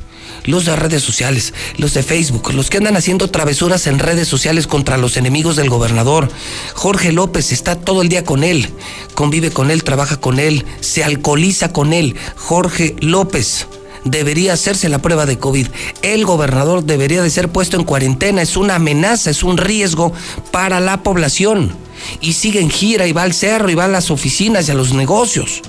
los 0.44 0.64
de 0.64 0.76
redes 0.76 1.02
sociales, 1.02 1.52
los 1.76 1.94
de 1.94 2.02
Facebook, 2.02 2.52
los 2.52 2.70
que 2.70 2.78
andan 2.78 2.96
haciendo 2.96 3.28
travesuras 3.28 3.86
en 3.86 3.98
redes 3.98 4.28
sociales 4.28 4.66
contra 4.66 4.96
los 4.96 5.16
enemigos 5.16 5.56
del 5.56 5.68
gobernador. 5.68 6.30
Jorge 6.74 7.12
López 7.12 7.52
está 7.52 7.76
todo 7.76 8.02
el 8.02 8.08
día 8.08 8.24
con 8.24 8.44
él, 8.44 8.68
convive 9.14 9.50
con 9.50 9.70
él, 9.70 9.84
trabaja 9.84 10.18
con 10.18 10.38
él, 10.38 10.64
se 10.80 11.04
alcoholiza 11.04 11.72
con 11.72 11.92
él. 11.92 12.16
Jorge 12.36 12.96
López 13.00 13.66
debería 14.04 14.54
hacerse 14.54 14.88
la 14.88 15.00
prueba 15.00 15.26
de 15.26 15.38
COVID. 15.38 15.68
El 16.02 16.24
gobernador 16.24 16.84
debería 16.84 17.22
de 17.22 17.30
ser 17.30 17.48
puesto 17.48 17.76
en 17.76 17.84
cuarentena. 17.84 18.42
Es 18.42 18.56
una 18.56 18.76
amenaza, 18.76 19.30
es 19.30 19.42
un 19.42 19.56
riesgo 19.56 20.12
para 20.50 20.80
la 20.80 21.02
población. 21.02 21.74
Y 22.20 22.32
sigue 22.32 22.60
en 22.60 22.70
gira 22.70 23.06
y 23.06 23.12
va 23.12 23.22
al 23.22 23.34
cerro 23.34 23.70
y 23.70 23.74
va 23.74 23.84
a 23.84 23.88
las 23.88 24.10
oficinas 24.10 24.68
y 24.68 24.70
a 24.70 24.74
los 24.74 24.92
negocios. 24.92 25.62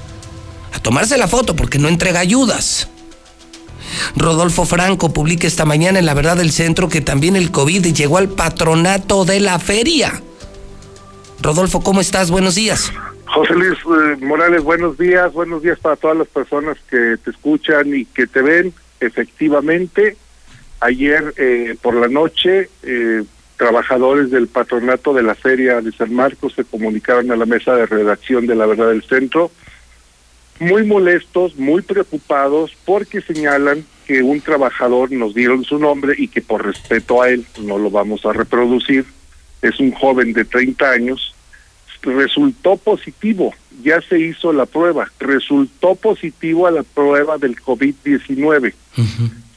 A 0.74 0.80
tomarse 0.80 1.17
la 1.17 1.28
foto 1.28 1.56
porque 1.56 1.80
no 1.80 1.89
entrega 1.89 2.20
ayudas. 2.20 2.88
Rodolfo 4.15 4.65
Franco 4.65 5.12
publica 5.12 5.48
esta 5.48 5.65
mañana 5.65 6.00
en 6.00 6.06
La 6.06 6.13
Verdad 6.13 6.38
del 6.38 6.52
Centro 6.52 6.88
que 6.88 7.02
también 7.02 7.36
el 7.36 7.52
COVID 7.52 7.94
llegó 7.94 8.17
al 8.17 8.30
patronato 8.30 9.26
de 9.26 9.39
la 9.41 9.60
feria. 9.60 10.22
Rodolfo, 11.41 11.82
¿cómo 11.82 12.02
estás? 12.02 12.32
Buenos 12.32 12.56
días. 12.56 12.91
José 13.34 13.54
Luis 13.56 13.80
eh, 13.80 14.17
Morales, 14.26 14.63
buenos 14.63 14.98
días, 14.98 15.32
buenos 15.34 15.63
días 15.63 15.80
para 15.80 15.96
todas 15.96 16.17
las 16.17 16.28
personas 16.28 16.78
que 16.89 17.17
te 17.24 17.32
escuchan 17.32 17.96
y 17.96 18.06
que 18.06 18.28
te 18.28 18.41
ven. 18.41 18.74
Efectivamente, 19.00 20.17
ayer 20.80 21.34
eh, 21.38 21.76
por 21.82 21.96
la 21.96 22.08
noche, 22.08 22.70
eh, 22.84 23.24
trabajadores 23.58 24.32
del 24.32 24.48
patronato 24.48 25.13
de 25.13 25.24
la 25.24 25.36
Feria 25.36 25.82
de 25.82 25.91
San 25.91 26.13
Marcos 26.13 26.54
se 26.54 26.65
comunicaron 26.65 27.32
a 27.32 27.36
la 27.36 27.46
mesa 27.46 27.76
de 27.76 27.86
redacción 27.86 28.48
de 28.48 28.56
La 28.56 28.65
Verdad 28.65 28.89
del 28.89 29.04
Centro 29.04 29.52
muy 30.62 30.84
molestos, 30.84 31.58
muy 31.58 31.82
preocupados 31.82 32.72
porque 32.86 33.22
señalan 33.22 33.84
que 34.06 34.22
un 34.22 34.41
trabajador 34.41 35.12
nos 35.12 35.34
dieron 35.34 35.63
su 35.63 35.80
nombre 35.80 36.13
y 36.15 36.28
que 36.28 36.41
por 36.41 36.63
respeto 36.63 37.22
a 37.22 37.30
él 37.30 37.46
no 37.63 37.80
lo 37.80 37.89
vamos 37.89 38.26
a 38.28 38.34
reproducir. 38.34 39.06
Es 39.63 39.80
un 39.80 39.91
joven 39.91 40.34
de 40.34 40.46
30 40.46 40.91
años, 40.91 41.34
resultó 42.02 42.78
positivo, 42.78 43.54
ya 43.84 44.02
se 44.02 44.20
hizo 44.20 44.54
la 44.54 44.66
prueba, 44.66 45.12
resultó 45.20 45.96
positivo 45.96 46.68
a 46.68 46.72
la 46.72 46.84
prueba 46.84 47.38
del 47.38 47.56
COVID-19. 47.56 48.74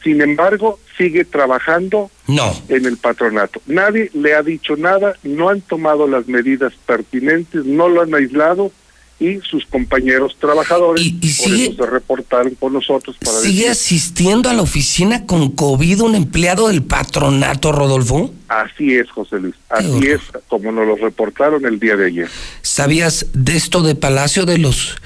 Sin 0.02 0.20
embargo, 0.20 0.78
sigue 0.98 1.24
trabajando 1.24 2.10
no. 2.26 2.52
en 2.68 2.84
el 2.84 2.98
patronato. 2.98 3.60
Nadie 3.66 4.10
le 4.12 4.34
ha 4.34 4.42
dicho 4.42 4.76
nada, 4.76 5.14
no 5.22 5.48
han 5.48 5.62
tomado 5.62 6.06
las 6.06 6.28
medidas 6.28 6.74
pertinentes, 6.86 7.64
no 7.64 7.88
lo 7.88 8.02
han 8.02 8.14
aislado 8.14 8.70
y 9.20 9.40
sus 9.40 9.64
compañeros 9.66 10.36
trabajadores 10.40 11.04
y, 11.04 11.12
por 11.12 11.52
eso 11.52 11.74
se 11.74 11.90
reportaron 11.90 12.54
con 12.56 12.72
nosotros 12.72 13.16
para 13.24 13.38
sigue 13.38 13.68
asistiendo 13.68 14.50
a 14.50 14.52
la 14.52 14.62
oficina 14.62 15.24
con 15.24 15.52
COVID 15.52 16.02
un 16.02 16.14
empleado 16.16 16.68
del 16.68 16.82
patronato 16.82 17.70
Rodolfo 17.70 18.32
así 18.48 18.94
es 18.94 19.08
José 19.10 19.38
Luis 19.38 19.54
así 19.68 20.08
es 20.08 20.20
como 20.48 20.72
nos 20.72 20.86
lo 20.86 20.96
reportaron 20.96 21.64
el 21.64 21.78
día 21.78 21.96
de 21.96 22.06
ayer. 22.06 22.28
Sabías 22.62 23.26
de 23.32 23.56
esto 23.56 23.82
de 23.82 23.94
Palacio 23.94 24.46
de 24.46 24.58
los 24.58 24.96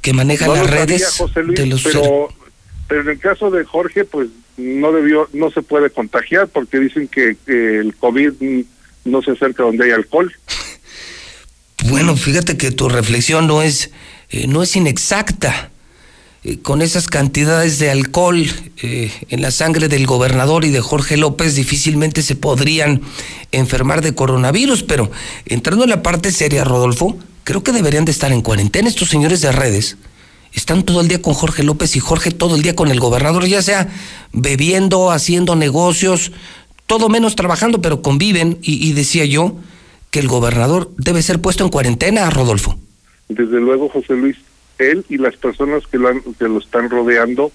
que 0.00 0.12
manejan 0.12 0.52
las 0.54 0.70
redes 0.70 1.22
de 1.36 1.66
los 1.66 1.82
pero 1.82 2.28
pero 2.88 3.02
en 3.02 3.08
el 3.08 3.18
caso 3.18 3.50
de 3.50 3.64
Jorge 3.64 4.04
pues 4.04 4.28
no 4.56 4.92
debió 4.92 5.28
no 5.34 5.50
se 5.50 5.60
puede 5.60 5.90
contagiar 5.90 6.48
porque 6.48 6.78
dicen 6.78 7.06
que, 7.06 7.36
que 7.46 7.78
el 7.78 7.94
COVID 7.94 8.32
no 9.04 9.22
se 9.22 9.32
acerca 9.32 9.62
donde 9.62 9.84
hay 9.84 9.90
alcohol 9.90 10.32
bueno, 11.86 12.16
fíjate 12.16 12.56
que 12.56 12.70
tu 12.70 12.88
reflexión 12.88 13.46
no 13.46 13.62
es, 13.62 13.90
eh, 14.30 14.46
no 14.46 14.62
es 14.62 14.74
inexacta. 14.76 15.70
Eh, 16.44 16.58
con 16.60 16.82
esas 16.82 17.08
cantidades 17.08 17.80
de 17.80 17.90
alcohol 17.90 18.46
eh, 18.82 19.10
en 19.28 19.42
la 19.42 19.50
sangre 19.50 19.88
del 19.88 20.06
gobernador 20.06 20.64
y 20.64 20.70
de 20.70 20.80
Jorge 20.80 21.16
López 21.16 21.56
difícilmente 21.56 22.22
se 22.22 22.36
podrían 22.36 23.00
enfermar 23.50 24.02
de 24.02 24.14
coronavirus, 24.14 24.84
pero 24.84 25.10
entrando 25.46 25.82
en 25.82 25.90
la 25.90 26.02
parte 26.02 26.30
seria, 26.30 26.62
Rodolfo, 26.62 27.18
creo 27.42 27.64
que 27.64 27.72
deberían 27.72 28.04
de 28.04 28.12
estar 28.12 28.30
en 28.30 28.42
cuarentena 28.42 28.88
estos 28.88 29.08
señores 29.08 29.40
de 29.40 29.50
redes. 29.50 29.96
Están 30.52 30.84
todo 30.84 31.00
el 31.00 31.08
día 31.08 31.20
con 31.20 31.34
Jorge 31.34 31.64
López 31.64 31.96
y 31.96 32.00
Jorge 32.00 32.30
todo 32.30 32.54
el 32.54 32.62
día 32.62 32.76
con 32.76 32.88
el 32.88 33.00
gobernador, 33.00 33.44
ya 33.46 33.60
sea 33.60 33.88
bebiendo, 34.32 35.10
haciendo 35.10 35.56
negocios, 35.56 36.30
todo 36.86 37.08
menos 37.08 37.34
trabajando, 37.34 37.82
pero 37.82 38.00
conviven 38.00 38.58
y, 38.62 38.88
y 38.88 38.92
decía 38.92 39.24
yo, 39.24 39.56
que 40.10 40.20
el 40.20 40.28
gobernador 40.28 40.90
debe 40.96 41.22
ser 41.22 41.40
puesto 41.40 41.64
en 41.64 41.70
cuarentena, 41.70 42.28
Rodolfo. 42.30 42.76
Desde 43.28 43.60
luego, 43.60 43.88
José 43.88 44.14
Luis, 44.14 44.36
él 44.78 45.04
y 45.08 45.18
las 45.18 45.36
personas 45.36 45.86
que 45.86 45.98
lo, 45.98 46.10
que 46.38 46.48
lo 46.48 46.58
están 46.58 46.88
rodeando 46.88 47.52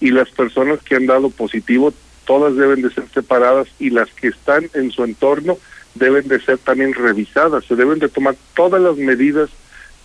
y 0.00 0.10
las 0.10 0.28
personas 0.30 0.80
que 0.82 0.96
han 0.96 1.06
dado 1.06 1.30
positivo, 1.30 1.94
todas 2.26 2.56
deben 2.56 2.82
de 2.82 2.90
ser 2.90 3.04
separadas 3.12 3.68
y 3.78 3.90
las 3.90 4.10
que 4.10 4.28
están 4.28 4.68
en 4.74 4.90
su 4.90 5.04
entorno 5.04 5.58
deben 5.94 6.28
de 6.28 6.40
ser 6.40 6.58
también 6.58 6.92
revisadas, 6.92 7.64
se 7.64 7.76
deben 7.76 8.00
de 8.00 8.08
tomar 8.08 8.34
todas 8.54 8.82
las 8.82 8.96
medidas 8.96 9.48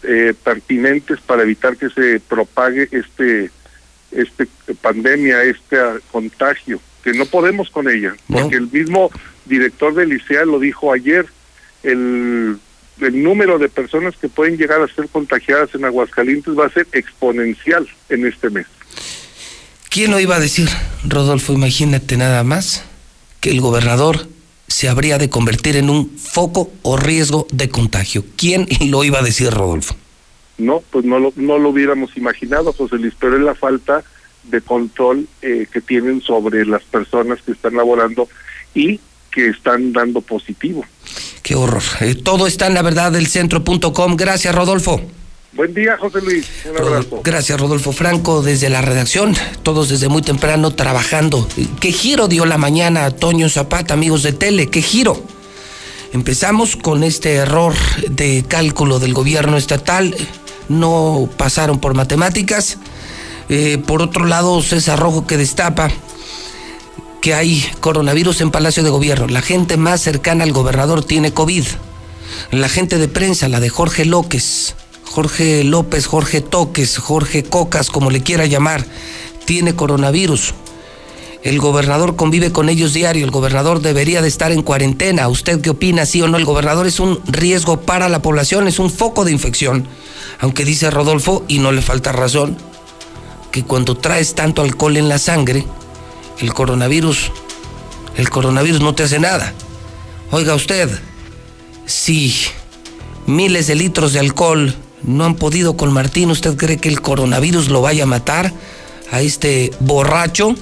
eh, 0.04 0.34
pertinentes 0.44 1.20
para 1.22 1.44
evitar 1.44 1.76
que 1.76 1.90
se 1.90 2.20
propague 2.20 2.88
este 2.92 3.52
este 4.12 4.48
pandemia, 4.82 5.44
este 5.44 5.78
contagio, 6.12 6.80
que 7.04 7.14
no 7.14 7.26
podemos 7.26 7.70
con 7.70 7.90
ella, 7.90 8.16
porque 8.28 8.56
el 8.56 8.70
mismo 8.72 9.12
director 9.46 9.94
del 9.94 10.14
ICEA 10.14 10.46
lo 10.46 10.60
dijo 10.60 10.92
ayer, 10.92 11.28
el, 11.84 12.58
el 13.02 13.24
número 13.24 13.60
de 13.60 13.70
personas 13.70 14.16
que 14.18 14.30
pueden 14.30 14.58
llegar 14.58 14.82
a 14.82 14.88
ser 14.88 15.08
contagiadas 15.10 15.74
en 15.76 15.86
Aguascalientes 15.86 16.58
va 16.58 16.66
a 16.66 16.70
ser 16.70 16.88
exponencial 16.92 17.88
en 18.10 18.26
este 18.26 18.50
mes. 18.50 18.68
¿Quién 19.90 20.12
lo 20.12 20.20
iba 20.20 20.36
a 20.36 20.40
decir, 20.40 20.70
Rodolfo? 21.08 21.54
Imagínate 21.54 22.16
nada 22.18 22.44
más 22.44 22.86
que 23.40 23.50
el 23.52 23.62
gobernador 23.62 24.28
se 24.68 24.88
habría 24.88 25.18
de 25.18 25.30
convertir 25.30 25.78
en 25.78 25.90
un 25.90 26.16
foco 26.18 26.72
o 26.84 26.96
riesgo 26.96 27.48
de 27.52 27.70
contagio. 27.70 28.24
¿Quién 28.38 28.68
lo 28.88 29.04
iba 29.04 29.20
a 29.20 29.24
decir, 29.24 29.50
Rodolfo? 29.50 29.96
No, 30.58 30.84
pues 30.92 31.06
no 31.06 31.20
lo, 31.20 31.34
no 31.36 31.58
lo 31.58 31.70
hubiéramos 31.70 32.16
imaginado, 32.18 32.74
José 32.74 32.98
Luis, 32.98 33.14
pero 33.20 33.36
es 33.36 33.42
la 33.42 33.56
falta 33.56 34.04
de 34.44 34.62
control 34.62 35.28
eh, 35.42 35.68
que 35.72 35.82
tienen 35.82 36.22
sobre 36.22 36.66
las 36.66 36.84
personas 36.84 37.42
que 37.42 37.54
están 37.54 37.76
laborando 37.76 38.28
y 38.74 39.00
que 39.32 39.48
están 39.48 39.94
dando 39.94 40.22
positivo. 40.22 40.86
Qué 41.50 41.56
horror. 41.56 41.82
Eh, 42.02 42.14
todo 42.14 42.46
está 42.46 42.68
en 42.68 42.76
la 42.76 42.84
verdad 42.84 43.12
del 43.12 43.26
centro.com. 43.26 44.16
Gracias, 44.16 44.54
Rodolfo. 44.54 45.02
Buen 45.54 45.74
día, 45.74 45.98
José 45.98 46.22
Luis. 46.22 46.46
Un 46.70 46.78
abrazo. 46.78 47.22
Gracias, 47.24 47.60
Rodolfo 47.60 47.92
Franco, 47.92 48.44
desde 48.44 48.70
la 48.70 48.84
redacción, 48.84 49.36
todos 49.64 49.90
desde 49.90 50.10
muy 50.10 50.22
temprano 50.22 50.70
trabajando. 50.76 51.50
¿Qué 51.80 51.92
giro 51.92 52.28
dio 52.28 52.46
la 52.46 52.60
mañana 52.60 53.06
a 53.06 53.10
Toño 53.10 53.50
Zapata, 53.50 53.96
amigos 53.96 54.22
de 54.22 54.32
Tele? 54.32 54.68
¿Qué 54.68 54.84
giro? 54.84 55.20
Empezamos 56.14 56.76
con 56.76 57.04
este 57.04 57.34
error 57.34 57.74
de 58.08 58.46
cálculo 58.48 59.00
del 59.00 59.16
gobierno 59.16 59.58
estatal. 59.58 60.16
No 60.68 61.28
pasaron 61.36 61.80
por 61.80 61.96
matemáticas. 61.96 62.78
Eh, 63.50 63.80
por 63.88 64.04
otro 64.04 64.26
lado, 64.26 64.62
César 64.62 65.00
Rojo 65.00 65.26
que 65.26 65.36
destapa 65.36 65.90
que 67.22 67.34
hay 67.34 67.66
coronavirus 67.80 68.42
en 68.42 68.52
Palacio 68.52 68.84
de 68.84 68.90
Gobierno. 68.90 69.28
La 69.28 69.42
gente 69.42 69.78
más 69.78 70.02
cercana 70.02 70.44
al 70.44 70.54
gobernador 70.54 71.04
tiene 71.04 71.34
COVID. 71.34 71.66
La 72.52 72.70
gente 72.70 72.98
de 72.98 73.08
prensa, 73.08 73.50
la 73.50 73.60
de 73.60 73.70
Jorge 73.70 74.06
López, 74.06 74.76
Jorge 75.04 75.64
López, 75.64 76.06
Jorge 76.06 76.42
Toques, 76.42 76.98
Jorge 76.98 77.44
Cocas, 77.44 77.90
como 77.90 78.12
le 78.12 78.22
quiera 78.22 78.46
llamar, 78.46 78.86
tiene 79.46 79.76
coronavirus. 79.76 80.54
El 81.42 81.60
gobernador 81.60 82.16
convive 82.16 82.52
con 82.52 82.70
ellos 82.70 82.94
diario, 82.94 83.24
el 83.24 83.32
gobernador 83.32 83.82
debería 83.82 84.22
de 84.22 84.28
estar 84.28 84.52
en 84.52 84.62
cuarentena. 84.62 85.28
¿Usted 85.30 85.62
qué 85.62 85.70
opina, 85.70 86.06
sí 86.06 86.22
o 86.22 86.28
no? 86.28 86.38
El 86.38 86.46
gobernador 86.46 86.86
es 86.86 87.00
un 87.00 87.20
riesgo 87.26 87.82
para 87.82 88.10
la 88.10 88.22
población, 88.22 88.68
es 88.68 88.78
un 88.78 88.92
foco 88.92 89.26
de 89.26 89.32
infección. 89.32 89.88
Aunque 90.40 90.66
dice 90.66 90.92
Rodolfo, 90.92 91.46
y 91.48 91.60
no 91.60 91.72
le 91.72 91.82
falta 91.82 92.12
razón, 92.12 92.58
que 93.52 93.64
cuando 93.64 93.96
traes 93.96 94.36
tanto 94.36 94.62
alcohol 94.62 94.98
en 94.98 95.10
la 95.10 95.18
sangre, 95.18 95.66
el 96.40 96.54
coronavirus, 96.54 97.32
el 98.18 98.30
coronavirus 98.30 98.82
no 98.82 98.96
te 98.96 99.04
hace 99.04 99.20
nada. 99.20 99.54
Oiga 100.32 100.56
usted, 100.56 100.90
si 101.86 102.34
miles 103.26 103.68
de 103.68 103.76
litros 103.76 104.14
de 104.14 104.20
alcohol 104.20 104.76
no 105.04 105.26
han 105.26 105.36
podido 105.36 105.78
con 105.78 105.92
Martín. 105.94 106.32
¿Usted 106.32 106.56
cree 106.58 106.78
que 106.78 106.90
el 106.90 107.02
coronavirus 107.02 107.70
lo 107.70 107.82
vaya 107.82 108.04
a 108.04 108.08
matar 108.08 108.54
a 109.12 109.22
este 109.22 109.72
borracho? 109.80 110.56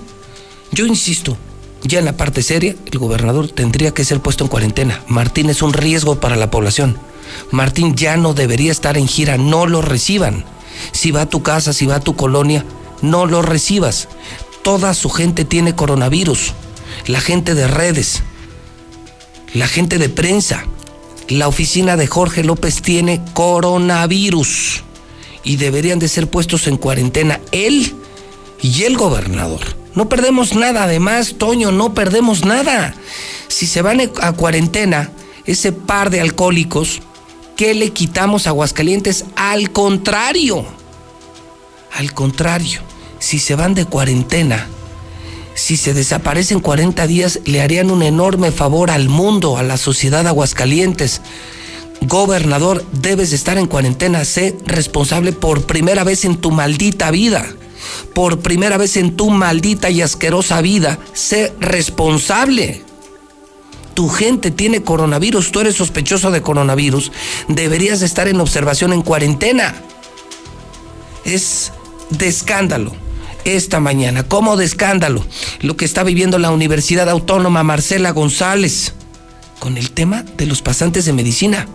Yo 0.72 0.86
insisto, 0.86 1.38
ya 1.84 2.00
en 2.00 2.06
la 2.06 2.18
parte 2.18 2.44
seria, 2.44 2.76
el 2.92 3.00
gobernador 3.00 3.50
tendría 3.50 3.94
que 3.94 4.06
ser 4.06 4.20
puesto 4.20 4.44
en 4.44 4.50
cuarentena. 4.50 5.02
Martín 5.08 5.50
es 5.50 5.62
un 5.62 5.74
riesgo 5.74 6.20
para 6.20 6.36
la 6.36 6.52
población. 6.52 6.98
Martín 7.52 7.96
ya 7.96 8.18
no 8.18 8.34
debería 8.34 8.72
estar 8.72 8.98
en 8.98 9.08
gira, 9.08 9.38
no 9.38 9.66
lo 9.66 9.82
reciban. 9.82 10.46
Si 10.92 11.12
va 11.12 11.22
a 11.22 11.30
tu 11.30 11.44
casa, 11.44 11.74
si 11.74 11.86
va 11.86 11.96
a 11.96 12.00
tu 12.02 12.16
colonia, 12.16 12.66
no 13.02 13.26
lo 13.26 13.42
recibas. 13.42 14.08
Toda 14.68 14.94
su 14.94 15.10
gente 15.10 15.46
tiene 15.46 15.76
coronavirus. 15.76 16.52
La 17.06 17.22
gente 17.22 17.56
de 17.56 17.70
redes, 17.70 18.22
la 19.54 19.66
gente 19.66 19.98
de 19.98 20.10
prensa, 20.10 20.66
la 21.30 21.48
oficina 21.48 21.96
de 21.96 22.06
Jorge 22.06 22.44
López 22.44 22.82
tiene 22.82 23.24
coronavirus 23.34 24.84
y 25.46 25.56
deberían 25.56 26.00
de 26.00 26.10
ser 26.10 26.30
puestos 26.30 26.68
en 26.68 26.76
cuarentena 26.76 27.40
él 27.54 27.96
y 28.62 28.84
el 28.84 28.98
gobernador. 28.98 29.62
No 29.96 30.10
perdemos 30.10 30.54
nada, 30.54 30.84
además, 30.84 31.36
Toño, 31.38 31.72
no 31.72 31.94
perdemos 31.94 32.44
nada. 32.44 32.94
Si 33.48 33.68
se 33.68 33.82
van 33.82 34.02
a 34.20 34.34
cuarentena, 34.34 35.12
ese 35.46 35.72
par 35.72 36.10
de 36.10 36.20
alcohólicos, 36.20 37.00
¿qué 37.56 37.74
le 37.74 37.92
quitamos 37.94 38.48
a 38.48 38.50
Aguascalientes? 38.50 39.24
Al 39.38 39.72
contrario, 39.72 40.66
al 41.94 42.14
contrario, 42.14 42.82
si 43.20 43.40
se 43.40 43.56
van 43.56 43.74
de 43.74 43.86
cuarentena, 43.86 44.68
si 45.58 45.76
se 45.76 45.96
desaparecen 45.96 46.60
40 46.60 47.08
días, 47.08 47.40
le 47.46 47.62
harían 47.62 47.90
un 47.90 48.04
enorme 48.04 48.52
favor 48.52 48.92
al 48.92 49.10
mundo, 49.10 49.58
a 49.58 49.64
la 49.64 49.78
sociedad 49.78 50.28
aguascalientes. 50.28 51.22
Gobernador, 52.02 52.86
debes 52.92 53.34
estar 53.34 53.58
en 53.58 53.66
cuarentena, 53.66 54.24
sé 54.24 54.56
responsable 54.68 55.34
por 55.34 55.66
primera 55.66 56.04
vez 56.04 56.26
en 56.26 56.38
tu 56.38 56.52
maldita 56.52 57.10
vida. 57.10 57.44
Por 58.14 58.42
primera 58.42 58.78
vez 58.78 58.98
en 58.98 59.18
tu 59.18 59.32
maldita 59.32 59.90
y 59.90 60.04
asquerosa 60.04 60.62
vida, 60.62 61.00
sé 61.14 61.52
responsable. 61.60 62.84
Tu 63.96 64.10
gente 64.10 64.52
tiene 64.52 64.84
coronavirus, 64.84 65.52
tú 65.52 65.62
eres 65.62 65.74
sospechoso 65.74 66.30
de 66.30 66.44
coronavirus, 66.44 67.12
deberías 67.48 68.04
estar 68.04 68.28
en 68.28 68.40
observación 68.40 68.94
en 68.94 69.02
cuarentena. 69.02 69.74
Es 71.26 71.72
de 72.12 72.28
escándalo 72.28 73.07
esta 73.56 73.80
mañana, 73.80 74.24
como 74.24 74.58
de 74.58 74.66
escándalo, 74.66 75.26
lo 75.62 75.78
que 75.78 75.86
está 75.86 76.04
viviendo 76.04 76.38
la 76.40 76.52
Universidad 76.52 77.10
Autónoma 77.10 77.64
Marcela 77.64 78.12
González 78.12 78.94
con 79.60 79.78
el 79.78 79.92
tema 79.92 80.24
de 80.38 80.46
los 80.46 80.62
pasantes 80.62 81.06
de 81.06 81.14
medicina. 81.14 81.68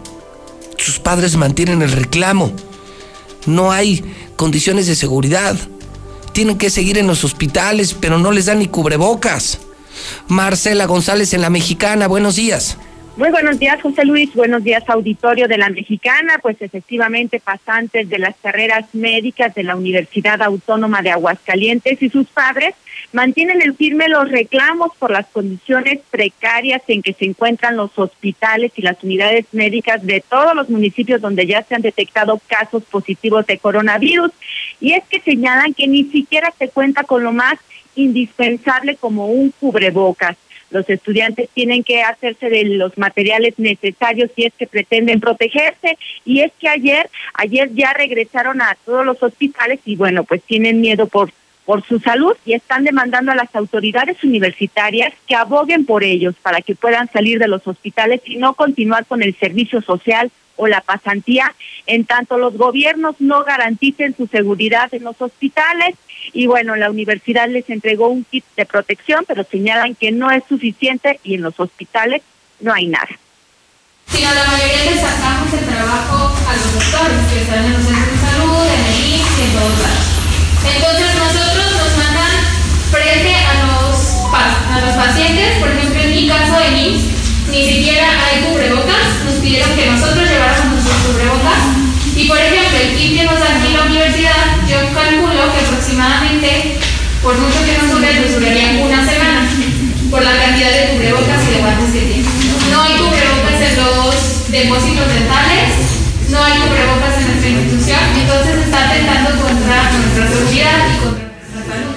Sus 0.77 0.99
padres 0.99 1.37
mantienen 1.37 1.83
el 1.83 1.93
reclamo. 1.93 2.53
No 3.47 3.73
hay 3.73 4.05
condiciones 4.37 4.87
de 4.87 4.97
seguridad. 4.97 5.57
Tienen 6.33 6.59
que 6.59 6.71
seguir 6.71 6.99
en 6.99 7.07
los 7.07 7.25
hospitales, 7.25 7.95
pero 7.99 8.19
no 8.19 8.33
les 8.33 8.47
dan 8.47 8.59
ni 8.59 8.67
cubrebocas. 8.67 9.59
Marcela 10.29 10.87
González 10.87 11.35
en 11.35 11.43
la 11.43 11.51
Mexicana, 11.51 12.07
buenos 12.09 12.37
días. 12.37 12.77
Muy 13.15 13.31
buenos 13.31 13.59
días, 13.59 13.83
José 13.83 14.07
Luis. 14.07 14.33
Buenos 14.35 14.65
días, 14.65 14.85
auditorio 14.89 15.47
de 15.47 15.59
la 15.59 15.69
Mexicana. 15.69 16.39
Pues 16.41 16.57
efectivamente, 16.63 17.41
pasantes 17.41 18.09
de 18.09 18.19
las 18.19 18.35
carreras 18.37 18.87
médicas 18.95 19.55
de 19.55 19.65
la 19.65 19.77
Universidad 19.77 20.41
Autónoma 20.41 21.03
de 21.03 21.11
Aguascalientes 21.11 22.01
y 22.01 22.09
sus 22.09 22.27
padres 22.29 22.75
mantienen 23.13 23.61
en 23.61 23.77
firme 23.77 24.09
los 24.09 24.31
reclamos 24.31 24.93
por 24.99 25.11
las 25.11 25.27
condiciones 25.27 26.01
precarias 26.11 26.81
en 26.89 27.03
que 27.03 27.13
se 27.13 27.27
encuentran 27.27 27.77
los 27.77 27.91
hospitales 27.99 28.73
y 28.77 28.83
las 28.83 29.03
unidades 29.05 29.45
médicas 29.53 30.03
de 30.07 30.25
todos 30.27 30.55
los 30.55 30.71
municipios 30.71 31.21
donde 31.21 31.47
ya 31.47 31.63
se 31.65 31.75
han 31.75 31.83
detectado 31.83 32.41
casos 32.47 32.83
positivos 32.85 33.47
de 33.47 33.59
coronavirus. 33.59 34.31
Y 34.81 34.95
es 34.95 35.05
que 35.11 35.21
señalan 35.21 35.75
que 35.75 35.87
ni 35.87 36.05
siquiera 36.05 36.51
se 36.59 36.71
cuenta 36.71 37.05
con 37.05 37.23
lo 37.23 37.33
más 37.33 37.59
indispensable 37.95 38.97
como 38.97 39.27
un 39.27 39.51
cubrebocas. 39.51 40.39
Los 40.73 40.89
estudiantes 40.89 41.49
tienen 41.55 41.85
que 41.85 42.03
hacerse 42.03 42.49
de 42.49 42.65
los 42.65 42.97
materiales 42.99 43.55
necesarios 43.59 44.31
si 44.35 44.45
es 44.45 44.53
que 44.55 44.67
pretenden 44.67 45.21
protegerse. 45.21 45.99
Y 46.25 46.41
es 46.41 46.53
que 46.59 46.69
ayer, 46.69 47.09
ayer 47.35 47.71
ya 47.75 47.93
regresaron 47.93 48.61
a 48.63 48.77
todos 48.85 49.05
los 49.05 49.23
hospitales 49.23 49.81
y 49.85 49.97
bueno, 49.97 50.25
pues 50.25 50.43
tienen 50.43 50.81
miedo 50.81 51.07
por 51.07 51.31
por 51.65 51.85
su 51.85 52.01
salud 52.01 52.37
y 52.45 52.55
están 52.55 52.85
demandando 52.85 53.33
a 53.33 53.37
las 53.37 53.55
autoridades 53.55 54.23
universitarias 54.25 55.13
que 55.29 55.37
aboguen 55.37 55.87
por 55.87 56.03
ellos 56.03 56.35
para 56.43 56.61
que 56.61 56.75
puedan 56.75 57.09
salir 57.13 57.39
de 57.39 57.49
los 57.49 57.67
hospitales 57.67 58.21
y 58.25 58.37
no 58.37 58.55
continuar 58.55 59.07
con 59.07 59.23
el 59.23 59.37
servicio 59.37 59.81
social 59.81 60.31
o 60.57 60.67
la 60.67 60.81
pasantía, 60.81 61.55
en 61.87 62.05
tanto 62.05 62.39
los 62.39 62.57
gobiernos 62.57 63.17
no 63.21 63.43
garanticen 63.45 64.15
su 64.17 64.27
seguridad 64.27 64.93
en 64.93 65.05
los 65.05 65.21
hospitales. 65.21 65.97
Y 66.33 66.47
bueno, 66.47 66.77
la 66.77 66.91
universidad 66.91 67.49
les 67.49 67.69
entregó 67.71 68.09
un 68.09 68.25
kit 68.25 68.45
de 68.57 68.67
protección, 68.67 69.25
pero 69.27 69.45
señalan 69.45 69.95
que 69.95 70.13
no 70.13 70.31
es 70.31 70.43
suficiente 70.49 71.21
y 71.25 71.35
en 71.35 71.43
los 71.43 71.59
hospitales 71.59 72.23
no 72.61 72.73
hay 72.73 72.87
nada. 72.87 73.09
Sino 74.07 74.33
la 74.33 74.45
mayoría 74.45 74.91
les 74.91 75.01
sacamos 75.01 75.53
el 75.53 75.65
trabajo 75.67 76.37
a 76.49 76.57
los 76.57 76.73
doctores 76.75 77.19
que 77.33 77.41
están 77.43 77.65
en 77.65 77.73
los 77.73 77.83
centros 77.83 78.13
de 78.13 78.19
salud, 78.19 78.67
en 78.67 78.81
el 78.87 79.15
IMSS 79.15 79.39
y 79.39 79.43
en 79.43 79.53
todos 79.53 79.79
lados. 79.79 80.07
Entonces 80.63 81.15
nosotros 81.17 81.67
nos 81.73 81.97
mandan 81.99 82.33
frente 82.91 83.35
a 83.35 83.55
los, 83.67 83.97
a 84.33 84.81
los 84.81 84.97
pacientes, 84.97 85.59
por 85.59 85.69
ejemplo 85.71 86.03
en 86.03 86.11
mi 86.11 86.29
caso 86.29 86.61
en 86.61 86.77
IMSS, 86.77 87.23
ni 87.51 87.69
siquiera 87.69 88.09
hay 88.25 88.45
cubrebocas, 88.45 89.25
nos 89.25 89.35
pidieron 89.35 89.75
que 89.77 89.87
nosotros 89.87 90.29
lleváramos 90.29 90.73
nuestros 90.75 90.97
cubrebocas. 91.07 91.92
Y 92.15 92.29
por 92.29 92.39
ejemplo, 92.39 92.79
el 92.79 92.97
kit 92.97 93.17
que 93.19 93.25
nos 93.25 93.41
dan 93.41 93.57
aquí 93.57 93.73
la 93.73 93.85
universidad, 93.85 94.61
yo 94.69 94.77
calculo 94.95 95.53
que 95.53 95.61
aproximadamente, 95.65 96.79
por 97.23 97.39
mucho 97.39 97.65
que 97.65 97.79
nos 97.79 97.91
dure, 97.91 98.21
nos 98.21 98.35
duraría 98.35 98.85
una 98.85 99.09
semana, 99.09 99.49
por 100.11 100.23
la 100.23 100.37
cantidad 100.37 100.71
de 100.71 100.89
cubrebocas 100.93 101.41
y 101.49 101.55
de 101.55 101.61
guantes 101.61 101.93
que 101.93 102.01
tiene. 102.01 102.29
No 102.71 102.83
hay 102.83 102.93
cubrebocas 102.97 103.61
en 103.65 103.77
los 103.77 104.51
depósitos 104.51 105.09
dentales, 105.09 105.73
no 106.29 106.45
hay 106.45 106.59
cubrebocas 106.61 107.17
en 107.17 107.27
nuestra 107.29 107.49
institución, 107.49 108.01
entonces 108.21 108.67
está 108.67 108.91
atentando 108.91 109.31
contra 109.41 109.93
nuestra 109.93 110.29
seguridad 110.29 110.79
y 110.93 110.97
contra 111.01 111.25
nuestra 111.33 111.61
salud 111.65 111.97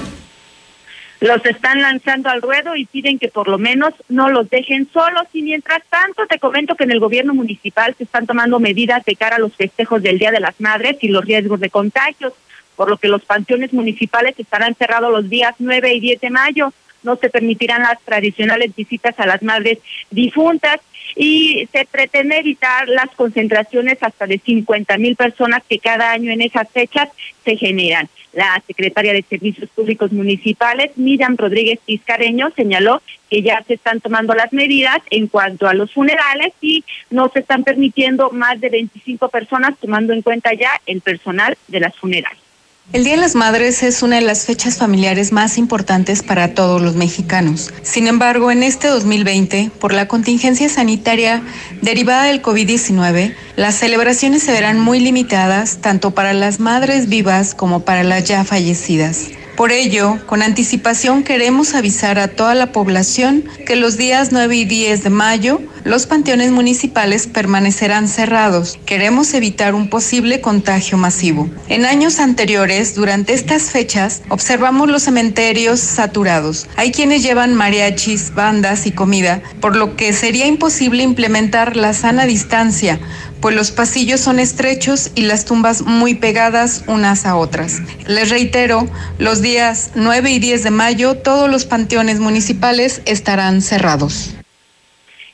los 1.26 1.46
están 1.46 1.82
lanzando 1.82 2.30
al 2.30 2.42
ruedo 2.42 2.76
y 2.76 2.86
piden 2.86 3.18
que 3.20 3.30
por 3.30 3.48
lo 3.48 3.58
menos 3.58 3.94
no 4.10 4.30
los 4.30 4.50
dejen 4.50 4.88
solos. 4.92 5.24
Y 5.34 5.42
mientras 5.42 5.82
tanto, 5.90 6.26
te 6.28 6.40
comento 6.40 6.76
que 6.76 6.84
en 6.84 6.92
el 6.92 7.00
gobierno 7.00 7.34
municipal 7.34 7.96
se 7.98 8.04
están 8.04 8.28
tomando 8.28 8.60
medidas 8.60 9.04
de 9.06 9.16
cara 9.16 9.38
a 9.38 9.40
los 9.40 9.56
festejos 9.56 10.02
del 10.02 10.20
Día 10.20 10.32
de 10.32 10.40
las 10.40 10.60
Madres 10.62 10.98
y 11.02 11.08
los 11.08 11.26
riesgos 11.26 11.60
de 11.60 11.70
contagios, 11.70 12.34
por 12.76 12.90
lo 12.90 12.98
que 12.98 13.08
los 13.08 13.24
panteones 13.24 13.74
municipales 13.74 14.36
estarán 14.38 14.76
cerrados 14.76 15.12
los 15.12 15.30
días 15.30 15.56
9 15.58 15.94
y 15.96 16.00
10 16.00 16.22
de 16.22 16.30
mayo. 16.30 16.74
No 17.04 17.16
se 17.16 17.30
permitirán 17.30 17.84
las 17.84 18.00
tradicionales 18.02 18.76
visitas 18.76 19.20
a 19.20 19.26
las 19.26 19.42
madres 19.42 19.80
difuntas 20.12 20.80
y 21.16 21.68
se 21.72 21.86
pretende 21.86 22.40
evitar 22.40 22.90
las 22.90 23.10
concentraciones 23.16 23.98
hasta 24.02 24.28
de 24.28 24.40
50 24.40 24.98
mil 24.98 25.16
personas 25.16 25.62
que 25.68 25.80
cada 25.80 26.12
año 26.12 26.32
en 26.32 26.42
esas 26.42 26.70
fechas 26.70 27.10
se 27.44 27.56
generan. 27.56 28.10
La 28.36 28.62
secretaria 28.68 29.14
de 29.14 29.24
Servicios 29.24 29.70
Públicos 29.70 30.12
Municipales, 30.12 30.92
Miriam 30.98 31.38
Rodríguez 31.38 31.80
Pizcareño, 31.86 32.52
señaló 32.56 33.02
que 33.30 33.42
ya 33.42 33.64
se 33.64 33.76
están 33.76 34.02
tomando 34.02 34.36
las 34.36 34.52
medidas 34.52 34.98
en 35.10 35.28
cuanto 35.28 35.68
a 35.68 35.74
los 35.74 35.94
funerales 35.94 36.54
y 36.62 36.84
no 37.10 37.30
se 37.30 37.40
están 37.40 37.64
permitiendo 37.64 38.32
más 38.32 38.60
de 38.60 38.70
25 38.70 39.30
personas, 39.30 39.78
tomando 39.80 40.14
en 40.14 40.22
cuenta 40.22 40.54
ya 40.54 40.70
el 40.86 41.00
personal 41.00 41.58
de 41.70 41.80
las 41.80 41.96
funerales. 41.96 42.45
El 42.94 43.04
Día 43.04 43.16
de 43.16 43.22
las 43.22 43.36
Madres 43.36 43.82
es 43.82 44.04
una 44.04 44.18
de 44.18 44.22
las 44.22 44.46
fechas 44.46 44.78
familiares 44.78 45.32
más 45.32 45.58
importantes 45.58 46.22
para 46.22 46.54
todos 46.54 46.82
los 46.82 46.96
mexicanos. 46.96 47.74
Sin 47.82 48.08
embargo, 48.08 48.52
en 48.52 48.62
este 48.62 48.88
2020, 48.88 49.72
por 49.80 49.92
la 49.92 50.08
contingencia 50.08 50.70
sanitaria 50.70 51.42
derivada 51.82 52.26
del 52.26 52.44
COVID-19, 52.44 53.36
las 53.56 53.76
celebraciones 53.76 54.44
se 54.44 54.52
verán 54.52 54.80
muy 54.80 55.00
limitadas 55.00 55.80
tanto 55.82 56.12
para 56.12 56.34
las 56.34 56.60
madres 56.60 57.10
vivas 57.10 57.56
como 57.56 57.82
para 57.82 58.04
las 58.04 58.24
ya 58.26 58.44
fallecidas. 58.44 59.30
Por 59.56 59.72
ello, 59.72 60.20
con 60.26 60.42
anticipación 60.42 61.24
queremos 61.24 61.76
avisar 61.76 62.20
a 62.20 62.28
toda 62.28 62.56
la 62.56 62.74
población 62.74 63.46
que 63.66 63.78
los 63.78 63.96
días 63.96 64.34
9 64.34 64.54
y 64.54 64.66
10 64.66 65.04
de 65.04 65.10
mayo 65.10 65.62
los 65.86 66.08
panteones 66.08 66.52
municipales 66.52 67.28
permanecerán 67.28 68.08
cerrados. 68.08 68.80
Queremos 68.86 69.34
evitar 69.36 69.76
un 69.76 69.88
posible 69.88 70.42
contagio 70.42 70.98
masivo. 70.98 71.48
En 71.70 71.86
años 71.86 72.20
anteriores, 72.20 72.96
durante 72.96 73.34
estas 73.34 73.70
fechas, 73.70 74.24
observamos 74.30 74.90
los 74.90 75.04
cementerios 75.04 75.80
saturados. 75.80 76.68
Hay 76.76 76.92
quienes 76.92 77.22
llevan 77.22 77.54
mariachis, 77.54 78.34
bandas 78.34 78.88
y 78.88 78.92
comida, 78.92 79.42
por 79.62 79.76
lo 79.76 79.96
que 79.96 80.12
sería 80.12 80.48
imposible 80.48 81.04
implementar 81.04 81.78
la 81.78 81.94
sana 81.94 82.26
distancia 82.26 83.00
pues 83.46 83.56
los 83.56 83.70
pasillos 83.70 84.22
son 84.22 84.40
estrechos 84.40 85.12
y 85.14 85.22
las 85.22 85.46
tumbas 85.46 85.84
muy 85.84 86.16
pegadas 86.16 86.84
unas 86.88 87.28
a 87.28 87.36
otras. 87.36 87.80
Les 88.08 88.32
reitero, 88.32 88.88
los 89.20 89.44
días 89.44 89.92
9 89.94 90.32
y 90.32 90.40
10 90.40 90.64
de 90.64 90.72
mayo 90.72 91.14
todos 91.14 91.48
los 91.48 91.64
panteones 91.64 92.20
municipales 92.20 93.04
estarán 93.06 93.62
cerrados. 93.62 94.36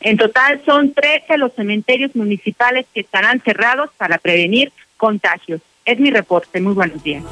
En 0.02 0.18
total 0.18 0.62
son 0.66 0.94
13 0.94 1.38
los 1.38 1.54
cementerios 1.54 2.14
municipales 2.14 2.86
que 2.94 3.00
estarán 3.00 3.40
cerrados 3.40 3.92
para 3.96 4.18
prevenir 4.18 4.74
contagios. 4.98 5.62
Es 5.86 5.98
mi 5.98 6.12
reporte. 6.12 6.60
Muy 6.60 6.74
buenos 6.74 7.02
días. 7.02 7.24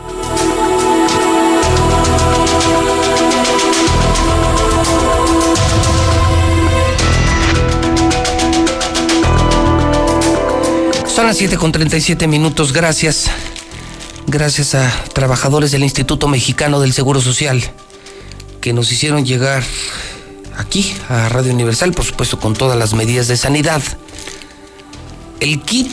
Son 11.20 11.28
las 11.28 11.38
7 11.38 11.58
con 11.58 11.74
37 11.74 12.28
minutos. 12.28 12.72
Gracias. 12.72 13.26
Gracias 14.28 14.74
a 14.74 14.90
trabajadores 15.14 15.70
del 15.70 15.84
Instituto 15.84 16.30
Mexicano 16.30 16.80
del 16.80 16.94
Seguro 16.94 17.20
Social 17.20 17.62
que 18.62 18.72
nos 18.72 18.90
hicieron 18.94 19.26
llegar 19.26 19.62
aquí 20.56 20.96
a 21.10 21.28
Radio 21.28 21.54
Universal, 21.54 21.92
por 21.92 22.06
supuesto 22.06 22.40
con 22.40 22.54
todas 22.54 22.80
las 22.80 22.94
medidas 22.94 23.28
de 23.28 23.36
sanidad. 23.36 23.82
El 25.42 25.62
kit 25.62 25.92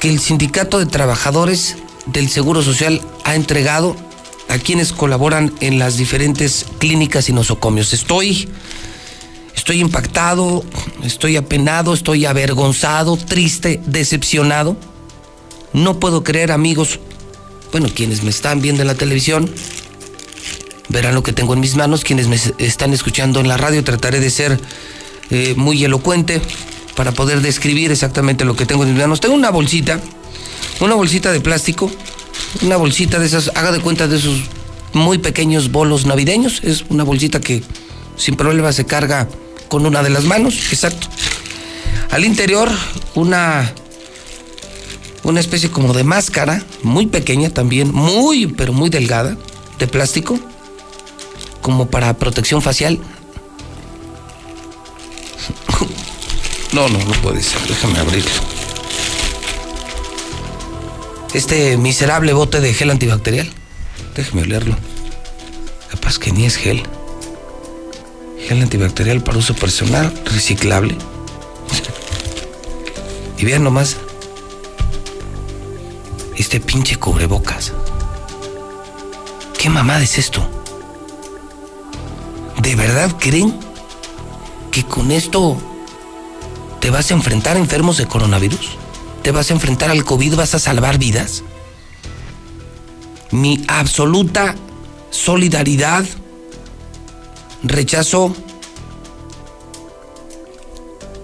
que 0.00 0.10
el 0.10 0.20
Sindicato 0.20 0.78
de 0.78 0.84
Trabajadores 0.84 1.76
del 2.04 2.28
Seguro 2.28 2.60
Social 2.60 3.00
ha 3.24 3.34
entregado 3.34 3.96
a 4.50 4.58
quienes 4.58 4.92
colaboran 4.92 5.54
en 5.60 5.78
las 5.78 5.96
diferentes 5.96 6.66
clínicas 6.78 7.30
y 7.30 7.32
nosocomios. 7.32 7.94
Estoy 7.94 8.50
Estoy 9.70 9.82
impactado, 9.82 10.64
estoy 11.04 11.36
apenado, 11.36 11.94
estoy 11.94 12.26
avergonzado, 12.26 13.16
triste, 13.16 13.80
decepcionado. 13.86 14.76
No 15.72 16.00
puedo 16.00 16.24
creer, 16.24 16.50
amigos, 16.50 16.98
bueno, 17.70 17.88
quienes 17.94 18.24
me 18.24 18.30
están 18.30 18.60
viendo 18.60 18.82
en 18.82 18.88
la 18.88 18.96
televisión, 18.96 19.48
verán 20.88 21.14
lo 21.14 21.22
que 21.22 21.32
tengo 21.32 21.54
en 21.54 21.60
mis 21.60 21.76
manos, 21.76 22.02
quienes 22.02 22.26
me 22.26 22.36
están 22.58 22.92
escuchando 22.92 23.38
en 23.38 23.46
la 23.46 23.56
radio, 23.58 23.84
trataré 23.84 24.18
de 24.18 24.30
ser 24.30 24.58
eh, 25.30 25.54
muy 25.56 25.84
elocuente 25.84 26.42
para 26.96 27.12
poder 27.12 27.40
describir 27.40 27.92
exactamente 27.92 28.44
lo 28.44 28.56
que 28.56 28.66
tengo 28.66 28.82
en 28.82 28.94
mis 28.94 29.00
manos. 29.00 29.20
Tengo 29.20 29.36
una 29.36 29.50
bolsita, 29.50 30.00
una 30.80 30.96
bolsita 30.96 31.30
de 31.30 31.40
plástico, 31.40 31.88
una 32.62 32.76
bolsita 32.76 33.20
de 33.20 33.26
esas, 33.26 33.52
haga 33.54 33.70
de 33.70 33.78
cuenta 33.78 34.08
de 34.08 34.16
esos 34.16 34.40
muy 34.94 35.18
pequeños 35.18 35.70
bolos 35.70 36.06
navideños, 36.06 36.60
es 36.64 36.86
una 36.88 37.04
bolsita 37.04 37.40
que 37.40 37.62
sin 38.16 38.34
problema 38.34 38.72
se 38.72 38.84
carga 38.84 39.28
con 39.70 39.86
una 39.86 40.02
de 40.02 40.10
las 40.10 40.24
manos, 40.24 40.72
exacto. 40.72 41.06
Al 42.10 42.24
interior, 42.24 42.68
una, 43.14 43.72
una 45.22 45.38
especie 45.40 45.70
como 45.70 45.94
de 45.94 46.02
máscara, 46.02 46.62
muy 46.82 47.06
pequeña 47.06 47.50
también, 47.50 47.92
muy, 47.92 48.48
pero 48.48 48.72
muy 48.72 48.90
delgada, 48.90 49.36
de 49.78 49.86
plástico, 49.86 50.38
como 51.62 51.86
para 51.88 52.12
protección 52.18 52.60
facial. 52.60 52.98
No, 56.72 56.88
no, 56.88 56.98
no 57.00 57.12
puede 57.20 57.42
ser, 57.42 57.60
déjame 57.66 57.98
abrirlo. 57.98 58.30
Este 61.34 61.76
miserable 61.76 62.32
bote 62.32 62.60
de 62.60 62.72
gel 62.72 62.90
antibacterial, 62.90 63.50
déjeme 64.14 64.42
olerlo. 64.42 64.76
Capaz 65.90 66.20
que 66.20 66.30
ni 66.30 66.46
es 66.46 66.56
gel 66.56 66.84
gel 68.46 68.62
antibacterial 68.62 69.22
para 69.22 69.38
uso 69.38 69.54
personal, 69.54 70.12
reciclable. 70.24 70.96
Y 73.38 73.44
vean 73.44 73.64
nomás, 73.64 73.96
este 76.36 76.60
pinche 76.60 76.96
cubrebocas. 76.96 77.72
¿Qué 79.58 79.68
mamada 79.70 80.02
es 80.02 80.18
esto? 80.18 80.46
¿De 82.62 82.74
verdad 82.76 83.14
creen 83.18 83.58
que 84.70 84.84
con 84.84 85.10
esto 85.10 85.56
te 86.80 86.90
vas 86.90 87.10
a 87.10 87.14
enfrentar 87.14 87.56
a 87.56 87.60
enfermos 87.60 87.96
de 87.96 88.06
coronavirus? 88.06 88.78
¿Te 89.22 89.32
vas 89.32 89.50
a 89.50 89.54
enfrentar 89.54 89.90
al 89.90 90.04
COVID? 90.04 90.34
¿Vas 90.34 90.54
a 90.54 90.58
salvar 90.58 90.98
vidas? 90.98 91.42
Mi 93.30 93.62
absoluta 93.68 94.54
solidaridad 95.10 96.04
rechazo. 97.62 98.34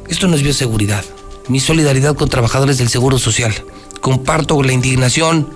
Esto 0.08 0.28
no 0.28 0.36
es 0.36 0.42
bioseguridad. 0.42 1.04
Mi 1.48 1.60
solidaridad 1.60 2.14
con 2.16 2.28
trabajadores 2.28 2.78
del 2.78 2.88
Seguro 2.88 3.18
Social. 3.18 3.54
Comparto 4.00 4.62
la 4.62 4.72
indignación 4.72 5.50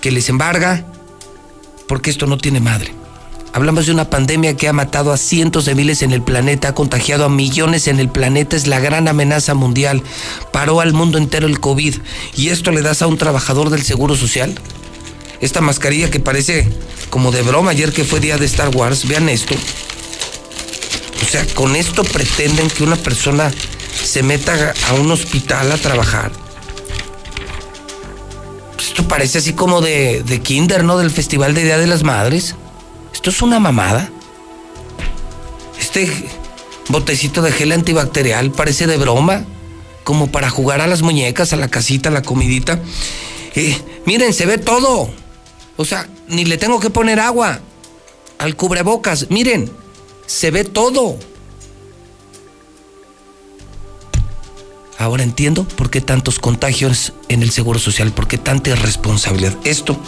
que 0.00 0.10
les 0.10 0.28
embarga 0.28 0.86
porque 1.86 2.10
esto 2.10 2.26
no 2.26 2.38
tiene 2.38 2.60
madre. 2.60 2.94
Hablamos 3.52 3.86
de 3.86 3.92
una 3.92 4.08
pandemia 4.08 4.56
que 4.56 4.68
ha 4.68 4.72
matado 4.72 5.12
a 5.12 5.16
cientos 5.16 5.64
de 5.64 5.74
miles 5.74 6.02
en 6.02 6.12
el 6.12 6.22
planeta, 6.22 6.68
ha 6.68 6.74
contagiado 6.74 7.24
a 7.24 7.28
millones 7.28 7.88
en 7.88 7.98
el 7.98 8.08
planeta, 8.08 8.54
es 8.54 8.68
la 8.68 8.78
gran 8.78 9.08
amenaza 9.08 9.54
mundial. 9.54 10.04
Paró 10.52 10.80
al 10.80 10.92
mundo 10.92 11.18
entero 11.18 11.48
el 11.48 11.58
COVID 11.58 11.96
y 12.36 12.50
esto 12.50 12.70
le 12.70 12.82
das 12.82 13.02
a 13.02 13.08
un 13.08 13.18
trabajador 13.18 13.70
del 13.70 13.82
Seguro 13.82 14.14
Social. 14.14 14.54
Esta 15.40 15.60
mascarilla 15.60 16.10
que 16.10 16.20
parece 16.20 16.70
como 17.08 17.32
de 17.32 17.42
broma 17.42 17.72
ayer 17.72 17.92
que 17.92 18.04
fue 18.04 18.20
día 18.20 18.38
de 18.38 18.46
Star 18.46 18.74
Wars, 18.74 19.08
vean 19.08 19.28
esto. 19.28 19.56
O 21.22 21.24
sea, 21.24 21.46
con 21.54 21.76
esto 21.76 22.02
pretenden 22.02 22.68
que 22.68 22.82
una 22.82 22.96
persona 22.96 23.52
se 24.04 24.22
meta 24.22 24.74
a 24.88 24.94
un 24.94 25.10
hospital 25.10 25.70
a 25.72 25.76
trabajar. 25.76 26.32
Esto 28.78 29.06
parece 29.06 29.38
así 29.38 29.52
como 29.52 29.80
de, 29.80 30.22
de 30.22 30.40
Kinder, 30.40 30.84
¿no? 30.84 30.98
Del 30.98 31.10
Festival 31.10 31.54
de 31.54 31.64
Día 31.64 31.78
de 31.78 31.86
las 31.86 32.02
Madres. 32.02 32.54
Esto 33.12 33.30
es 33.30 33.42
una 33.42 33.60
mamada. 33.60 34.10
Este 35.78 36.10
botecito 36.88 37.42
de 37.42 37.52
gel 37.52 37.72
antibacterial 37.72 38.50
parece 38.50 38.86
de 38.86 38.96
broma, 38.96 39.44
como 40.04 40.32
para 40.32 40.50
jugar 40.50 40.80
a 40.80 40.86
las 40.86 41.02
muñecas, 41.02 41.52
a 41.52 41.56
la 41.56 41.68
casita, 41.68 42.08
a 42.08 42.12
la 42.12 42.22
comidita. 42.22 42.80
Eh, 43.54 43.76
miren, 44.06 44.32
se 44.32 44.46
ve 44.46 44.58
todo. 44.58 45.10
O 45.76 45.84
sea, 45.84 46.08
ni 46.28 46.44
le 46.44 46.58
tengo 46.58 46.80
que 46.80 46.90
poner 46.90 47.20
agua 47.20 47.60
al 48.38 48.56
cubrebocas. 48.56 49.30
Miren, 49.30 49.70
se 50.30 50.52
ve 50.52 50.62
todo. 50.62 51.18
Ahora 54.96 55.24
entiendo 55.24 55.64
por 55.64 55.90
qué 55.90 56.00
tantos 56.00 56.38
contagios 56.38 57.14
en 57.28 57.42
el 57.42 57.50
Seguro 57.50 57.80
Social, 57.80 58.12
por 58.12 58.28
qué 58.28 58.38
tanta 58.38 58.70
irresponsabilidad. 58.70 59.56
Esto, 59.64 59.98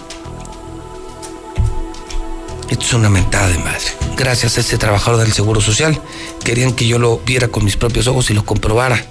esto 2.71 2.85
es 2.85 2.93
una 2.93 3.09
mentada 3.09 3.49
de 3.49 3.59
madre. 3.59 3.83
Gracias 4.17 4.57
a 4.57 4.61
ese 4.61 4.79
trabajador 4.79 5.23
del 5.23 5.33
Seguro 5.33 5.61
Social, 5.61 6.01
querían 6.45 6.73
que 6.73 6.87
yo 6.87 7.01
lo 7.01 7.19
viera 7.19 7.49
con 7.49 7.65
mis 7.65 7.77
propios 7.77 8.07
ojos 8.07 8.31
y 8.31 8.35
lo 8.35 8.45
comprobara 8.45 9.05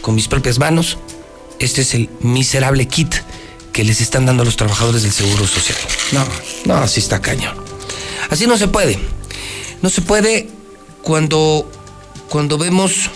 con 0.00 0.16
mis 0.16 0.26
propias 0.26 0.58
manos. 0.58 0.98
Este 1.60 1.82
es 1.82 1.94
el 1.94 2.10
miserable 2.20 2.88
kit 2.88 3.14
que 3.72 3.84
les 3.84 4.00
están 4.00 4.26
dando 4.26 4.42
a 4.42 4.46
los 4.46 4.56
trabajadores 4.56 5.04
del 5.04 5.12
Seguro 5.12 5.46
Social. 5.46 5.78
No, 6.10 6.26
no, 6.64 6.74
así 6.74 6.98
está 6.98 7.20
cañón. 7.22 7.56
Así 8.30 8.48
no 8.48 8.58
se 8.58 8.66
puede. 8.66 8.98
No 9.82 9.90
se 9.90 10.02
puede 10.02 10.48
cuando, 11.02 11.70
cuando 12.28 12.58
vemos 12.58 13.10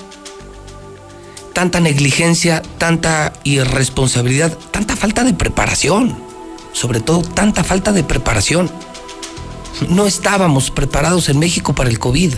tanta 1.52 1.80
negligencia, 1.80 2.62
tanta 2.78 3.32
irresponsabilidad, 3.44 4.56
tanta 4.70 4.96
falta 4.96 5.24
de 5.24 5.34
preparación. 5.34 6.16
sobre 6.72 7.00
todo 7.00 7.20
tanta 7.20 7.64
falta 7.64 7.92
de 7.92 8.02
preparación. 8.02 8.70
No 9.88 10.06
estábamos 10.06 10.70
preparados 10.70 11.28
en 11.28 11.38
México 11.38 11.74
para 11.74 11.90
el 11.90 11.98
COVID. 11.98 12.34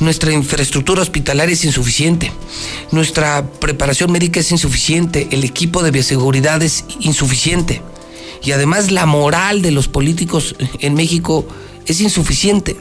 Nuestra 0.00 0.32
infraestructura 0.32 1.02
hospitalaria 1.02 1.52
es 1.52 1.64
insuficiente. 1.64 2.32
Nuestra 2.90 3.44
preparación 3.60 4.12
médica 4.12 4.40
es 4.40 4.50
insuficiente. 4.50 5.28
El 5.30 5.44
equipo 5.44 5.82
de 5.82 5.90
bioseguridad 5.90 6.62
es 6.62 6.84
insuficiente. 7.00 7.82
Y 8.42 8.52
además 8.52 8.90
la 8.90 9.04
moral 9.06 9.60
de 9.60 9.72
los 9.72 9.88
políticos 9.88 10.54
en 10.80 10.94
México 10.94 11.46
es 11.86 12.00
insuficiente. 12.00 12.78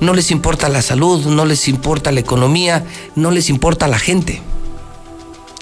No 0.00 0.14
les 0.14 0.30
importa 0.30 0.68
la 0.68 0.82
salud, 0.82 1.26
no 1.26 1.44
les 1.44 1.68
importa 1.68 2.12
la 2.12 2.20
economía, 2.20 2.84
no 3.14 3.30
les 3.30 3.50
importa 3.50 3.88
la 3.88 3.98
gente. 3.98 4.42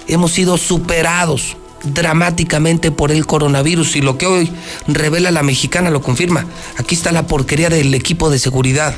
Hemos 0.08 0.32
sido 0.32 0.56
superados 0.58 1.56
dramáticamente 1.84 2.90
por 2.90 3.12
el 3.12 3.26
coronavirus 3.26 3.96
y 3.96 4.02
lo 4.02 4.18
que 4.18 4.26
hoy 4.26 4.50
revela 4.86 5.30
la 5.30 5.42
mexicana 5.42 5.90
lo 5.90 6.02
confirma. 6.02 6.46
Aquí 6.76 6.94
está 6.94 7.12
la 7.12 7.26
porquería 7.26 7.68
del 7.68 7.94
equipo 7.94 8.30
de 8.30 8.38
seguridad. 8.38 8.94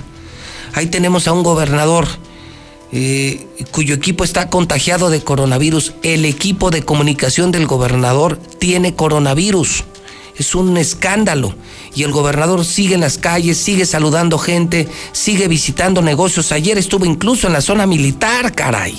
Ahí 0.74 0.86
tenemos 0.86 1.28
a 1.28 1.32
un 1.32 1.42
gobernador 1.42 2.06
eh, 2.90 3.46
cuyo 3.70 3.94
equipo 3.94 4.24
está 4.24 4.48
contagiado 4.48 5.10
de 5.10 5.22
coronavirus. 5.22 5.94
El 6.02 6.24
equipo 6.24 6.70
de 6.70 6.82
comunicación 6.82 7.52
del 7.52 7.66
gobernador 7.66 8.38
tiene 8.58 8.94
coronavirus. 8.94 9.84
Es 10.38 10.54
un 10.54 10.76
escándalo. 10.76 11.54
Y 11.94 12.04
el 12.04 12.12
gobernador 12.12 12.64
sigue 12.64 12.94
en 12.94 13.00
las 13.00 13.18
calles, 13.18 13.58
sigue 13.58 13.86
saludando 13.86 14.38
gente, 14.38 14.88
sigue 15.12 15.48
visitando 15.48 16.00
negocios. 16.00 16.52
Ayer 16.52 16.78
estuvo 16.78 17.04
incluso 17.04 17.46
en 17.46 17.52
la 17.52 17.60
zona 17.60 17.86
militar, 17.86 18.54
caray 18.54 18.96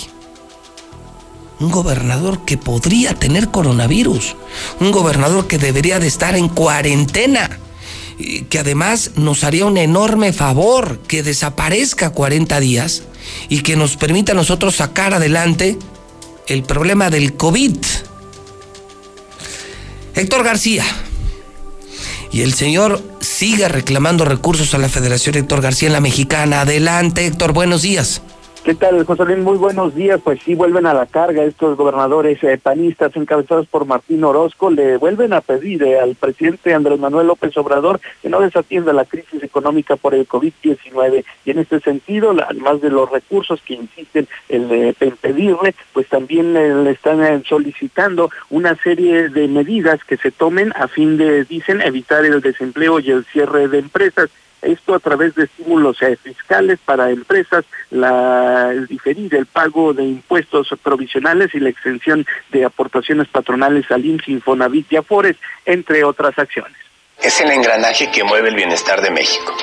un 1.59 1.71
gobernador 1.71 2.45
que 2.45 2.57
podría 2.57 3.13
tener 3.13 3.49
coronavirus, 3.49 4.35
un 4.79 4.91
gobernador 4.91 5.47
que 5.47 5.57
debería 5.57 5.99
de 5.99 6.07
estar 6.07 6.35
en 6.35 6.47
cuarentena, 6.47 7.59
que 8.49 8.59
además 8.59 9.11
nos 9.15 9.43
haría 9.43 9.65
un 9.65 9.77
enorme 9.77 10.33
favor 10.33 10.99
que 11.07 11.23
desaparezca 11.23 12.11
40 12.11 12.59
días 12.59 13.03
y 13.49 13.61
que 13.61 13.75
nos 13.75 13.97
permita 13.97 14.31
a 14.31 14.35
nosotros 14.35 14.75
sacar 14.75 15.13
adelante 15.13 15.77
el 16.47 16.63
problema 16.63 17.09
del 17.09 17.35
COVID. 17.35 17.77
Héctor 20.15 20.43
García. 20.43 20.85
Y 22.31 22.41
el 22.41 22.53
señor 22.53 23.01
sigue 23.19 23.67
reclamando 23.67 24.23
recursos 24.23 24.73
a 24.73 24.77
la 24.77 24.89
Federación 24.89 25.35
Héctor 25.35 25.61
García 25.61 25.87
en 25.87 25.93
la 25.93 26.01
Mexicana. 26.01 26.61
Adelante, 26.61 27.25
Héctor, 27.25 27.53
buenos 27.53 27.81
días. 27.81 28.21
¿Qué 28.63 28.75
tal, 28.75 29.05
José 29.05 29.23
Luis? 29.23 29.37
Muy 29.37 29.57
buenos 29.57 29.95
días. 29.95 30.19
Pues 30.21 30.41
sí, 30.43 30.53
vuelven 30.53 30.85
a 30.85 30.93
la 30.93 31.05
carga 31.05 31.43
estos 31.43 31.77
gobernadores 31.77 32.43
eh, 32.43 32.59
panistas 32.61 33.15
encabezados 33.15 33.67
por 33.67 33.85
Martín 33.85 34.21
Orozco. 34.25 34.69
Le 34.69 34.97
vuelven 34.97 35.31
a 35.31 35.39
pedir 35.39 35.81
eh, 35.81 35.97
al 35.97 36.15
presidente 36.15 36.73
Andrés 36.73 36.99
Manuel 36.99 37.27
López 37.27 37.55
Obrador 37.55 38.01
que 38.21 38.27
no 38.27 38.41
desatienda 38.41 38.91
la 38.91 39.05
crisis 39.05 39.41
económica 39.43 39.95
por 39.95 40.13
el 40.13 40.27
COVID-19. 40.27 41.23
Y 41.45 41.51
en 41.51 41.59
este 41.59 41.79
sentido, 41.79 42.31
además 42.31 42.81
de 42.81 42.89
los 42.89 43.09
recursos 43.09 43.61
que 43.61 43.75
insisten 43.75 44.27
en, 44.49 44.67
eh, 44.71 44.93
pedirle, 45.21 45.73
pues 45.93 46.09
también 46.09 46.53
le 46.53 46.91
están 46.91 47.43
solicitando 47.45 48.29
una 48.49 48.75
serie 48.75 49.29
de 49.29 49.47
medidas 49.47 50.03
que 50.03 50.17
se 50.17 50.31
tomen 50.31 50.73
a 50.75 50.89
fin 50.89 51.17
de, 51.17 51.45
dicen, 51.45 51.81
evitar 51.81 52.25
el 52.25 52.41
desempleo 52.41 52.99
y 52.99 53.09
el 53.11 53.23
cierre 53.23 53.69
de 53.69 53.79
empresas 53.79 54.29
esto 54.61 54.95
a 54.95 54.99
través 54.99 55.35
de 55.35 55.45
estímulos 55.45 56.01
eh, 56.01 56.17
fiscales 56.21 56.79
para 56.83 57.09
empresas, 57.09 57.65
la, 57.91 58.71
el 58.71 58.87
diferir 58.87 59.33
el 59.35 59.45
pago 59.45 59.93
de 59.93 60.03
impuestos 60.03 60.69
provisionales 60.81 61.53
y 61.53 61.59
la 61.59 61.69
extensión 61.69 62.25
de 62.51 62.65
aportaciones 62.65 63.27
patronales 63.27 63.89
al 63.91 64.05
INSS, 64.05 64.27
Infonavit 64.29 64.91
y 64.91 64.97
Afores, 64.97 65.37
entre 65.65 66.03
otras 66.03 66.37
acciones. 66.37 66.77
Es 67.21 67.39
el 67.41 67.51
engranaje 67.51 68.09
que 68.11 68.23
mueve 68.23 68.49
el 68.49 68.55
bienestar 68.55 69.01
de 69.01 69.11
México. 69.11 69.53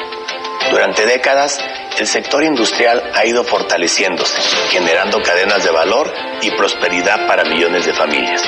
Durante 0.71 1.07
décadas, 1.07 1.59
el 1.99 2.07
sector 2.07 2.43
industrial 2.43 3.03
ha 3.15 3.25
ido 3.25 3.45
fortaleciéndose, 3.45 4.41
generando 4.71 5.23
cadenas 5.23 5.65
de 5.65 5.71
valor 5.71 6.13
y 6.43 6.51
prosperidad 6.51 7.27
para 7.27 7.45
millones 7.45 7.87
de 7.87 7.95
familias. 7.95 8.43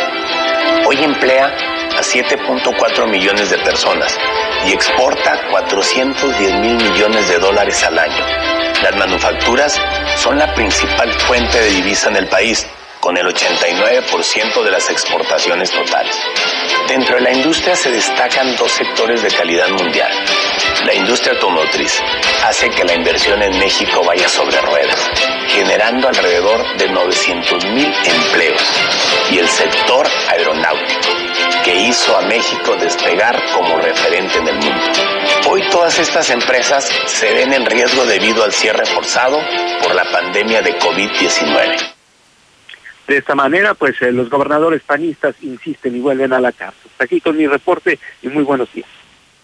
Hoy 0.86 0.96
emplea 1.02 1.77
a 1.98 2.00
7.4 2.00 3.08
millones 3.08 3.50
de 3.50 3.58
personas 3.58 4.16
y 4.64 4.72
exporta 4.72 5.48
410 5.50 6.54
mil 6.60 6.76
millones 6.76 7.28
de 7.28 7.38
dólares 7.38 7.82
al 7.82 7.98
año. 7.98 8.24
Las 8.84 8.94
manufacturas 8.94 9.80
son 10.16 10.38
la 10.38 10.54
principal 10.54 11.12
fuente 11.12 11.60
de 11.60 11.70
divisa 11.70 12.08
en 12.08 12.16
el 12.16 12.28
país, 12.28 12.68
con 13.00 13.16
el 13.16 13.26
89% 13.26 14.62
de 14.62 14.70
las 14.70 14.90
exportaciones 14.90 15.72
totales. 15.72 16.16
Dentro 16.86 17.16
de 17.16 17.22
la 17.22 17.32
industria 17.32 17.74
se 17.74 17.90
destacan 17.90 18.54
dos 18.56 18.70
sectores 18.70 19.22
de 19.22 19.30
calidad 19.30 19.68
mundial. 19.68 20.10
La 20.84 20.94
industria 20.94 21.32
automotriz 21.32 22.00
hace 22.44 22.70
que 22.70 22.84
la 22.84 22.94
inversión 22.94 23.42
en 23.42 23.58
México 23.58 24.04
vaya 24.04 24.28
sobre 24.28 24.60
ruedas, 24.60 25.10
generando 25.48 26.08
alrededor 26.08 26.76
de 26.76 26.88
900 26.88 27.64
mil 27.66 27.92
empleos. 28.04 28.62
Y 29.32 29.38
el 29.38 29.48
sector 29.48 30.06
aeronáutico, 30.28 31.08
que 31.68 31.86
hizo 31.86 32.16
a 32.16 32.22
México 32.22 32.76
despegar 32.80 33.38
como 33.52 33.76
referente 33.76 34.38
en 34.38 34.48
el 34.48 34.54
mundo. 34.54 34.82
Hoy 35.50 35.62
todas 35.70 35.98
estas 35.98 36.30
empresas 36.30 36.90
se 37.04 37.30
ven 37.34 37.52
en 37.52 37.66
riesgo 37.66 38.06
debido 38.06 38.42
al 38.42 38.54
cierre 38.54 38.86
forzado 38.86 39.38
por 39.82 39.94
la 39.94 40.10
pandemia 40.10 40.62
de 40.62 40.78
COVID-19. 40.78 41.94
De 43.06 43.18
esta 43.18 43.34
manera, 43.34 43.74
pues 43.74 44.00
eh, 44.00 44.12
los 44.12 44.30
gobernadores 44.30 44.80
panistas 44.80 45.34
insisten 45.42 45.94
y 45.94 46.00
vuelven 46.00 46.32
a 46.32 46.40
la 46.40 46.52
cárcel. 46.52 46.90
Aquí 46.98 47.20
con 47.20 47.36
mi 47.36 47.46
reporte 47.46 47.98
y 48.22 48.28
muy 48.28 48.44
buenos 48.44 48.72
días. 48.72 48.88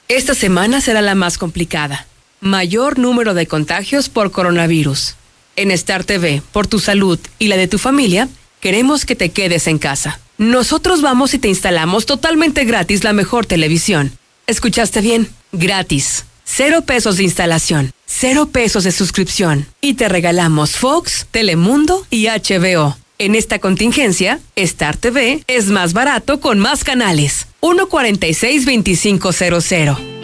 Esta 0.08 0.34
semana 0.34 0.80
será 0.80 1.02
la 1.02 1.14
más 1.14 1.36
complicada. 1.36 2.06
Mayor 2.40 2.98
número 2.98 3.34
de 3.34 3.46
contagios 3.46 4.08
por 4.08 4.30
coronavirus. 4.30 5.16
En 5.56 5.70
Star 5.72 6.04
TV, 6.04 6.40
por 6.52 6.66
tu 6.68 6.78
salud 6.78 7.18
y 7.38 7.48
la 7.48 7.58
de 7.58 7.68
tu 7.68 7.76
familia, 7.76 8.30
queremos 8.64 9.04
que 9.04 9.14
te 9.14 9.28
quedes 9.28 9.66
en 9.66 9.78
casa. 9.78 10.18
Nosotros 10.38 11.02
vamos 11.02 11.34
y 11.34 11.38
te 11.38 11.48
instalamos 11.48 12.06
totalmente 12.06 12.64
gratis 12.64 13.04
la 13.04 13.12
mejor 13.12 13.44
televisión. 13.44 14.10
¿Escuchaste 14.46 15.02
bien? 15.02 15.28
Gratis. 15.52 16.24
Cero 16.44 16.80
pesos 16.80 17.18
de 17.18 17.24
instalación, 17.24 17.92
cero 18.06 18.48
pesos 18.50 18.84
de 18.84 18.92
suscripción. 18.92 19.66
Y 19.82 19.92
te 19.94 20.08
regalamos 20.08 20.76
Fox, 20.76 21.26
Telemundo 21.30 22.06
y 22.08 22.28
HBO. 22.28 22.96
En 23.18 23.34
esta 23.34 23.58
contingencia, 23.58 24.40
Star 24.56 24.96
TV 24.96 25.44
es 25.46 25.66
más 25.66 25.92
barato 25.92 26.40
con 26.40 26.58
más 26.58 26.84
canales. 26.84 27.48
146-2500. 27.60 30.23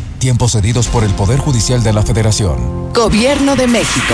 Tiempos 0.21 0.51
cedidos 0.51 0.87
por 0.87 1.03
el 1.03 1.11
Poder 1.15 1.39
Judicial 1.39 1.81
de 1.81 1.93
la 1.93 2.03
Federación. 2.03 2.93
Gobierno 2.93 3.55
de 3.55 3.65
México. 3.65 4.13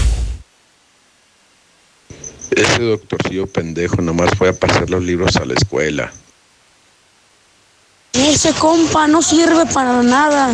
Ese 2.51 2.83
doctorcillo 2.83 3.47
pendejo 3.47 4.01
nomás 4.01 4.31
fue 4.37 4.49
a 4.49 4.53
pasar 4.53 4.89
los 4.89 5.01
libros 5.01 5.35
a 5.37 5.45
la 5.45 5.53
escuela. 5.53 6.11
Ese 8.13 8.53
compa 8.53 9.07
no 9.07 9.21
sirve 9.21 9.65
para 9.67 10.03
nada. 10.03 10.53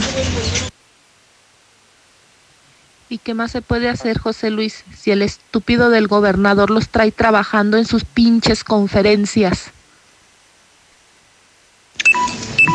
¿Y 3.09 3.17
qué 3.17 3.33
más 3.33 3.51
se 3.51 3.61
puede 3.61 3.89
hacer, 3.89 4.19
José 4.19 4.49
Luis, 4.49 4.83
si 4.95 5.11
el 5.11 5.21
estúpido 5.21 5.89
del 5.89 6.07
gobernador 6.07 6.69
los 6.69 6.89
trae 6.89 7.11
trabajando 7.11 7.77
en 7.77 7.85
sus 7.85 8.03
pinches 8.03 8.63
conferencias? 8.63 9.71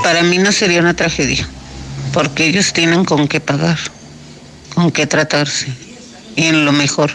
Para 0.03 0.23
mí 0.23 0.39
no 0.39 0.51
sería 0.51 0.81
una 0.81 0.97
tragedia, 0.97 1.47
porque 2.13 2.47
ellos 2.47 2.73
tienen 2.73 3.05
con 3.05 3.29
qué 3.29 3.41
pagar, 3.41 3.79
con 4.75 4.91
qué 4.91 5.07
tratarse, 5.07 5.69
y 6.35 6.47
en 6.47 6.65
lo 6.65 6.73
mejor, 6.73 7.13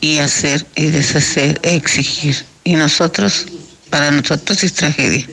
y 0.00 0.18
hacer 0.18 0.66
y 0.76 0.86
deshacer, 0.86 1.58
exigir. 1.62 2.36
Y 2.64 2.74
nosotros, 2.74 3.46
para 3.90 4.10
nosotros 4.10 4.62
es 4.62 4.74
tragedia, 4.74 5.26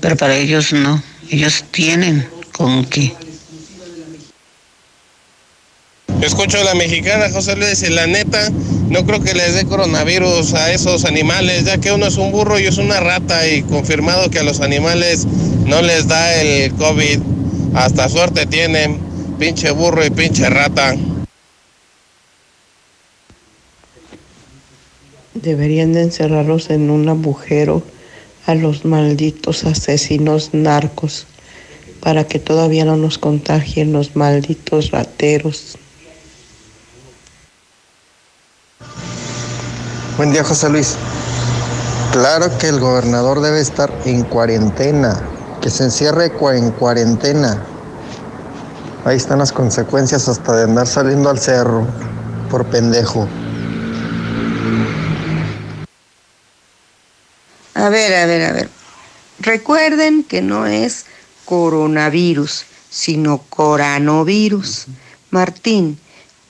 pero 0.00 0.16
para 0.16 0.36
ellos 0.36 0.72
no, 0.72 1.02
ellos 1.30 1.64
tienen 1.70 2.28
con 2.52 2.84
qué. 2.84 3.14
Escucho 6.22 6.58
a 6.58 6.64
la 6.64 6.74
mexicana, 6.74 7.30
José 7.30 7.54
Luis, 7.54 7.82
y 7.84 7.90
la 7.90 8.08
neta, 8.08 8.50
no 8.88 9.06
creo 9.06 9.20
que 9.20 9.34
les 9.34 9.54
dé 9.54 9.64
coronavirus 9.64 10.52
a 10.54 10.72
esos 10.72 11.04
animales, 11.04 11.64
ya 11.64 11.78
que 11.78 11.92
uno 11.92 12.06
es 12.06 12.16
un 12.16 12.32
burro 12.32 12.58
y 12.58 12.66
es 12.66 12.76
una 12.78 12.98
rata, 12.98 13.46
y 13.46 13.62
confirmado 13.62 14.28
que 14.28 14.40
a 14.40 14.42
los 14.42 14.60
animales 14.60 15.26
no 15.64 15.80
les 15.80 16.08
da 16.08 16.34
el 16.34 16.72
COVID. 16.74 17.20
Hasta 17.74 18.08
suerte 18.08 18.46
tienen, 18.46 18.98
pinche 19.38 19.70
burro 19.70 20.04
y 20.04 20.10
pinche 20.10 20.50
rata. 20.50 20.96
Deberían 25.42 25.92
de 25.92 26.02
encerrarlos 26.02 26.68
en 26.70 26.90
un 26.90 27.08
agujero 27.08 27.82
a 28.46 28.56
los 28.56 28.84
malditos 28.84 29.64
asesinos 29.64 30.50
narcos 30.52 31.26
para 32.00 32.24
que 32.24 32.40
todavía 32.40 32.84
no 32.84 32.96
nos 32.96 33.18
contagien 33.18 33.92
los 33.92 34.16
malditos 34.16 34.90
rateros. 34.90 35.78
Buen 40.16 40.32
día, 40.32 40.42
José 40.42 40.70
Luis. 40.70 40.96
Claro 42.10 42.46
que 42.58 42.68
el 42.68 42.80
gobernador 42.80 43.40
debe 43.40 43.60
estar 43.60 43.92
en 44.06 44.24
cuarentena, 44.24 45.22
que 45.60 45.70
se 45.70 45.84
encierre 45.84 46.32
en 46.56 46.70
cuarentena. 46.72 47.62
Ahí 49.04 49.16
están 49.16 49.38
las 49.38 49.52
consecuencias 49.52 50.28
hasta 50.28 50.56
de 50.56 50.64
andar 50.64 50.88
saliendo 50.88 51.30
al 51.30 51.38
cerro 51.38 51.86
por 52.50 52.66
pendejo. 52.66 53.28
A 57.78 57.90
ver, 57.90 58.12
a 58.12 58.26
ver, 58.26 58.42
a 58.42 58.52
ver. 58.52 58.68
Recuerden 59.38 60.24
que 60.24 60.42
no 60.42 60.66
es 60.66 61.06
coronavirus, 61.44 62.64
sino 62.90 63.38
coranovirus. 63.48 64.86
Martín, 65.30 65.96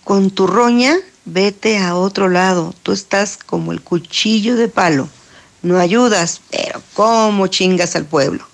con 0.05 0.31
tu 0.31 0.47
roña, 0.47 0.97
vete 1.26 1.76
a 1.76 1.97
otro 1.97 2.31
lado. 2.31 2.74
Tú 2.83 2.93
estás 2.93 3.37
como 3.37 3.72
el 3.72 3.83
cuchillo 3.83 4.57
de 4.57 4.68
palo. 4.68 5.07
No 5.61 5.79
ayudas, 5.79 6.41
pero 6.51 6.81
¿cómo 6.95 7.47
chingas 7.49 7.95
al 7.95 8.07
pueblo? 8.07 8.49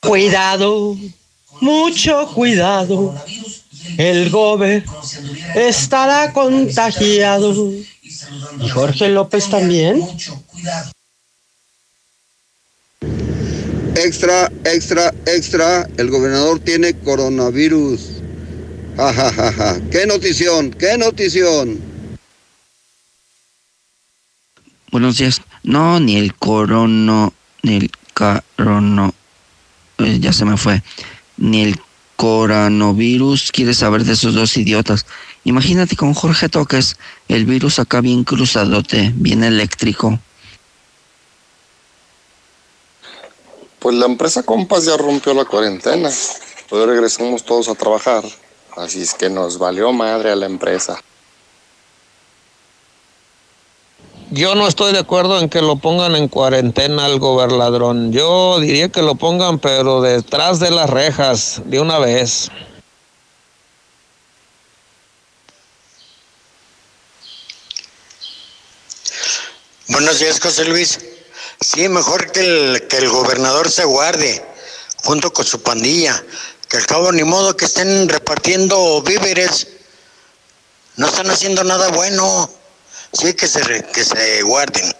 Cuidado, 0.00 0.96
mucho 1.60 2.32
cuidado. 2.32 3.14
El 3.98 4.30
gobe 4.30 4.84
estará 5.54 6.32
contagiado. 6.32 7.54
¿Y 8.60 8.68
Jorge 8.68 9.08
López 9.08 9.48
también? 9.48 10.06
Extra, 13.96 14.50
extra, 14.64 15.12
extra, 15.26 15.88
el 15.96 16.10
gobernador 16.10 16.58
tiene 16.60 16.94
coronavirus. 16.94 18.00
Ja, 18.96 19.12
ja, 19.12 19.32
ja, 19.32 19.52
ja. 19.52 19.80
¿Qué 19.90 20.06
notición? 20.06 20.70
¿Qué 20.70 20.96
notición? 20.98 21.80
Buenos 24.90 25.18
días. 25.18 25.42
No, 25.62 26.00
ni 26.00 26.16
el 26.16 26.34
corono, 26.34 27.32
ni 27.62 27.76
el 27.76 27.90
corono, 28.14 29.14
eh, 29.98 30.18
ya 30.20 30.32
se 30.32 30.44
me 30.44 30.56
fue, 30.56 30.82
ni 31.36 31.62
el 31.62 31.76
coronavirus 32.16 33.52
quiere 33.52 33.72
saber 33.72 34.04
de 34.04 34.12
esos 34.12 34.34
dos 34.34 34.56
idiotas. 34.56 35.06
Imagínate 35.44 35.96
con 35.96 36.12
Jorge 36.14 36.48
Toques, 36.48 36.96
el 37.28 37.46
virus 37.46 37.78
acá 37.78 38.00
bien 38.00 38.24
cruzadote, 38.24 39.12
bien 39.14 39.42
eléctrico. 39.42 40.18
Pues 43.78 43.96
la 43.96 44.04
empresa 44.04 44.42
Compas 44.42 44.84
ya 44.84 44.96
rompió 44.98 45.32
la 45.32 45.46
cuarentena. 45.46 46.10
Hoy 46.70 46.84
regresamos 46.84 47.44
todos 47.44 47.68
a 47.68 47.74
trabajar. 47.74 48.24
Así 48.76 49.00
es 49.00 49.14
que 49.14 49.30
nos 49.30 49.58
valió 49.58 49.92
madre 49.92 50.30
a 50.30 50.36
la 50.36 50.46
empresa. 50.46 51.02
Yo 54.32 54.54
no 54.54 54.68
estoy 54.68 54.92
de 54.92 55.00
acuerdo 55.00 55.40
en 55.40 55.48
que 55.48 55.60
lo 55.60 55.76
pongan 55.76 56.14
en 56.14 56.28
cuarentena 56.28 57.06
al 57.06 57.18
gobernadrón. 57.18 58.12
Yo 58.12 58.60
diría 58.60 58.88
que 58.88 59.02
lo 59.02 59.16
pongan, 59.16 59.58
pero 59.58 60.02
detrás 60.02 60.60
de 60.60 60.70
las 60.70 60.88
rejas, 60.88 61.62
de 61.64 61.80
una 61.80 61.98
vez. 61.98 62.48
Buenos 69.90 70.20
días, 70.20 70.38
José 70.40 70.64
Luis. 70.66 71.00
Sí, 71.60 71.88
mejor 71.88 72.30
que 72.30 72.40
el, 72.40 72.86
que 72.88 72.98
el 72.98 73.08
gobernador 73.08 73.68
se 73.68 73.84
guarde 73.84 74.40
junto 75.02 75.32
con 75.32 75.44
su 75.44 75.60
pandilla. 75.62 76.22
Que 76.68 76.76
al 76.76 76.86
cabo 76.86 77.10
ni 77.10 77.24
modo 77.24 77.56
que 77.56 77.64
estén 77.64 78.08
repartiendo 78.08 79.02
víveres. 79.02 79.66
No 80.96 81.08
están 81.08 81.28
haciendo 81.28 81.64
nada 81.64 81.88
bueno. 81.88 82.48
Sí, 83.12 83.34
que 83.34 83.48
se, 83.48 83.64
re- 83.64 83.84
que 83.92 84.04
se 84.04 84.42
guarden. 84.42 84.94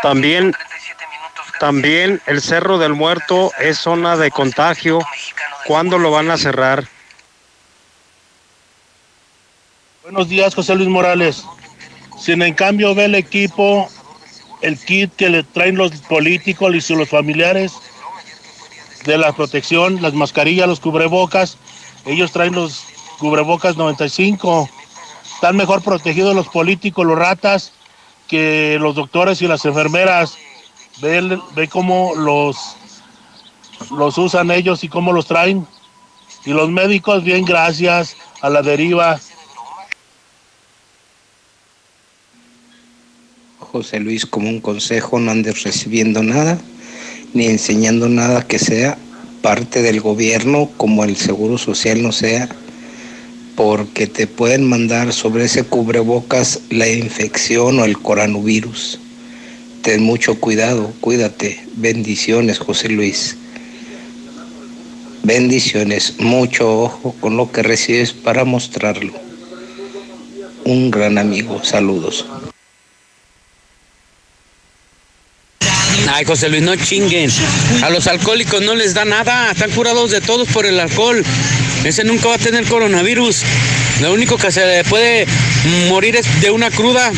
También, 0.00 0.54
también 1.58 2.22
el 2.26 2.40
Cerro 2.40 2.78
del 2.78 2.94
Muerto 2.94 3.50
es 3.58 3.76
zona 3.78 4.16
de 4.16 4.30
contagio. 4.30 5.00
¿Cuándo 5.66 5.98
lo 5.98 6.12
van 6.12 6.30
a 6.30 6.38
cerrar? 6.38 6.86
Buenos 10.02 10.28
días, 10.28 10.54
José 10.54 10.76
Luis 10.76 10.88
Morales. 10.88 11.42
Si 12.20 12.32
en 12.32 12.54
cambio 12.54 12.94
ve 12.94 13.06
el 13.06 13.14
equipo, 13.14 13.88
el 14.60 14.78
kit 14.78 15.14
que 15.16 15.30
le 15.30 15.42
traen 15.42 15.76
los 15.76 15.90
políticos 16.02 16.90
y 16.90 16.94
los 16.94 17.08
familiares 17.08 17.72
de 19.04 19.16
la 19.16 19.32
protección, 19.32 20.02
las 20.02 20.12
mascarillas, 20.12 20.68
los 20.68 20.80
cubrebocas, 20.80 21.56
ellos 22.04 22.30
traen 22.30 22.54
los 22.54 22.84
cubrebocas 23.18 23.76
95. 23.76 24.68
Están 25.34 25.56
mejor 25.56 25.82
protegidos 25.82 26.34
los 26.34 26.48
políticos, 26.48 27.06
los 27.06 27.18
ratas, 27.18 27.72
que 28.28 28.76
los 28.78 28.94
doctores 28.94 29.40
y 29.40 29.48
las 29.48 29.64
enfermeras. 29.64 30.36
Ve, 31.00 31.38
ve 31.54 31.68
cómo 31.68 32.14
los, 32.14 32.76
los 33.90 34.18
usan 34.18 34.50
ellos 34.50 34.84
y 34.84 34.88
cómo 34.88 35.12
los 35.12 35.26
traen. 35.26 35.66
Y 36.44 36.50
los 36.50 36.68
médicos, 36.68 37.24
bien, 37.24 37.44
gracias 37.44 38.16
a 38.42 38.50
la 38.50 38.60
deriva. 38.60 39.18
José 43.70 44.00
Luis, 44.00 44.26
como 44.26 44.48
un 44.48 44.60
consejo, 44.60 45.20
no 45.20 45.30
andes 45.30 45.62
recibiendo 45.62 46.24
nada, 46.24 46.58
ni 47.34 47.46
enseñando 47.46 48.08
nada 48.08 48.44
que 48.44 48.58
sea 48.58 48.98
parte 49.42 49.80
del 49.80 50.00
gobierno, 50.00 50.68
como 50.76 51.04
el 51.04 51.16
Seguro 51.16 51.56
Social 51.56 52.02
no 52.02 52.10
sea, 52.10 52.48
porque 53.54 54.08
te 54.08 54.26
pueden 54.26 54.68
mandar 54.68 55.12
sobre 55.12 55.44
ese 55.44 55.62
cubrebocas 55.62 56.62
la 56.70 56.88
infección 56.88 57.78
o 57.78 57.84
el 57.84 57.96
coronavirus. 57.96 58.98
Ten 59.82 60.02
mucho 60.02 60.40
cuidado, 60.40 60.92
cuídate. 61.00 61.60
Bendiciones, 61.76 62.58
José 62.58 62.88
Luis. 62.88 63.36
Bendiciones, 65.22 66.16
mucho 66.18 66.82
ojo 66.82 67.14
con 67.20 67.36
lo 67.36 67.52
que 67.52 67.62
recibes 67.62 68.12
para 68.12 68.44
mostrarlo. 68.44 69.12
Un 70.64 70.90
gran 70.90 71.18
amigo, 71.18 71.62
saludos. 71.62 72.26
Ay, 76.08 76.24
José 76.24 76.48
Luis, 76.48 76.62
no 76.62 76.76
chinguen. 76.76 77.30
A 77.82 77.90
los 77.90 78.06
alcohólicos 78.06 78.62
no 78.62 78.74
les 78.74 78.94
da 78.94 79.04
nada. 79.04 79.50
Están 79.50 79.70
curados 79.70 80.10
de 80.10 80.20
todos 80.20 80.48
por 80.48 80.66
el 80.66 80.78
alcohol. 80.80 81.24
Ese 81.84 82.04
nunca 82.04 82.28
va 82.28 82.34
a 82.34 82.38
tener 82.38 82.64
coronavirus. 82.66 83.42
Lo 84.00 84.12
único 84.12 84.36
que 84.36 84.50
se 84.50 84.64
le 84.66 84.84
puede 84.84 85.26
morir 85.88 86.16
es 86.16 86.40
de 86.40 86.50
una 86.50 86.70
cruda. 86.70 87.12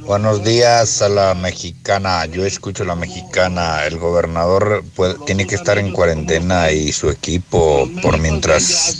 Buenos 0.00 0.44
días 0.44 1.00
a 1.00 1.08
la 1.08 1.34
mexicana. 1.34 2.26
Yo 2.26 2.44
escucho 2.44 2.82
a 2.82 2.86
la 2.86 2.94
mexicana. 2.94 3.86
El 3.86 3.96
gobernador 3.98 4.84
tiene 5.24 5.46
que 5.46 5.54
estar 5.54 5.78
en 5.78 5.92
cuarentena 5.92 6.70
y 6.70 6.92
su 6.92 7.08
equipo 7.08 7.88
por 8.02 8.18
mientras 8.18 8.98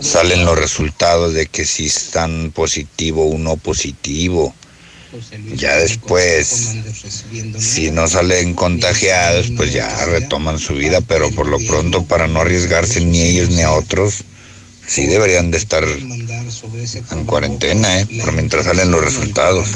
salen 0.00 0.44
los 0.44 0.56
resultados 0.56 1.34
de 1.34 1.46
que 1.46 1.64
si 1.64 1.86
están 1.86 2.52
positivo 2.52 3.28
o 3.28 3.36
no 3.36 3.56
positivo. 3.56 4.54
Ya 5.54 5.76
después, 5.76 6.74
si 7.58 7.90
no 7.90 8.08
salen 8.08 8.54
contagiados, 8.54 9.52
pues 9.56 9.72
ya 9.72 10.04
retoman 10.06 10.58
su 10.58 10.74
vida, 10.74 11.00
pero 11.00 11.30
por 11.30 11.46
lo 11.46 11.58
pronto 11.58 12.04
para 12.04 12.28
no 12.28 12.40
arriesgarse 12.40 13.00
ni 13.00 13.20
ellos 13.20 13.50
ni 13.50 13.62
a 13.62 13.72
otros, 13.72 14.24
sí 14.86 15.06
deberían 15.06 15.50
de 15.50 15.58
estar 15.58 15.84
en 15.84 17.24
cuarentena, 17.26 18.00
¿eh? 18.00 18.06
Por 18.22 18.32
mientras 18.32 18.64
salen 18.64 18.90
los 18.90 19.04
resultados. 19.04 19.68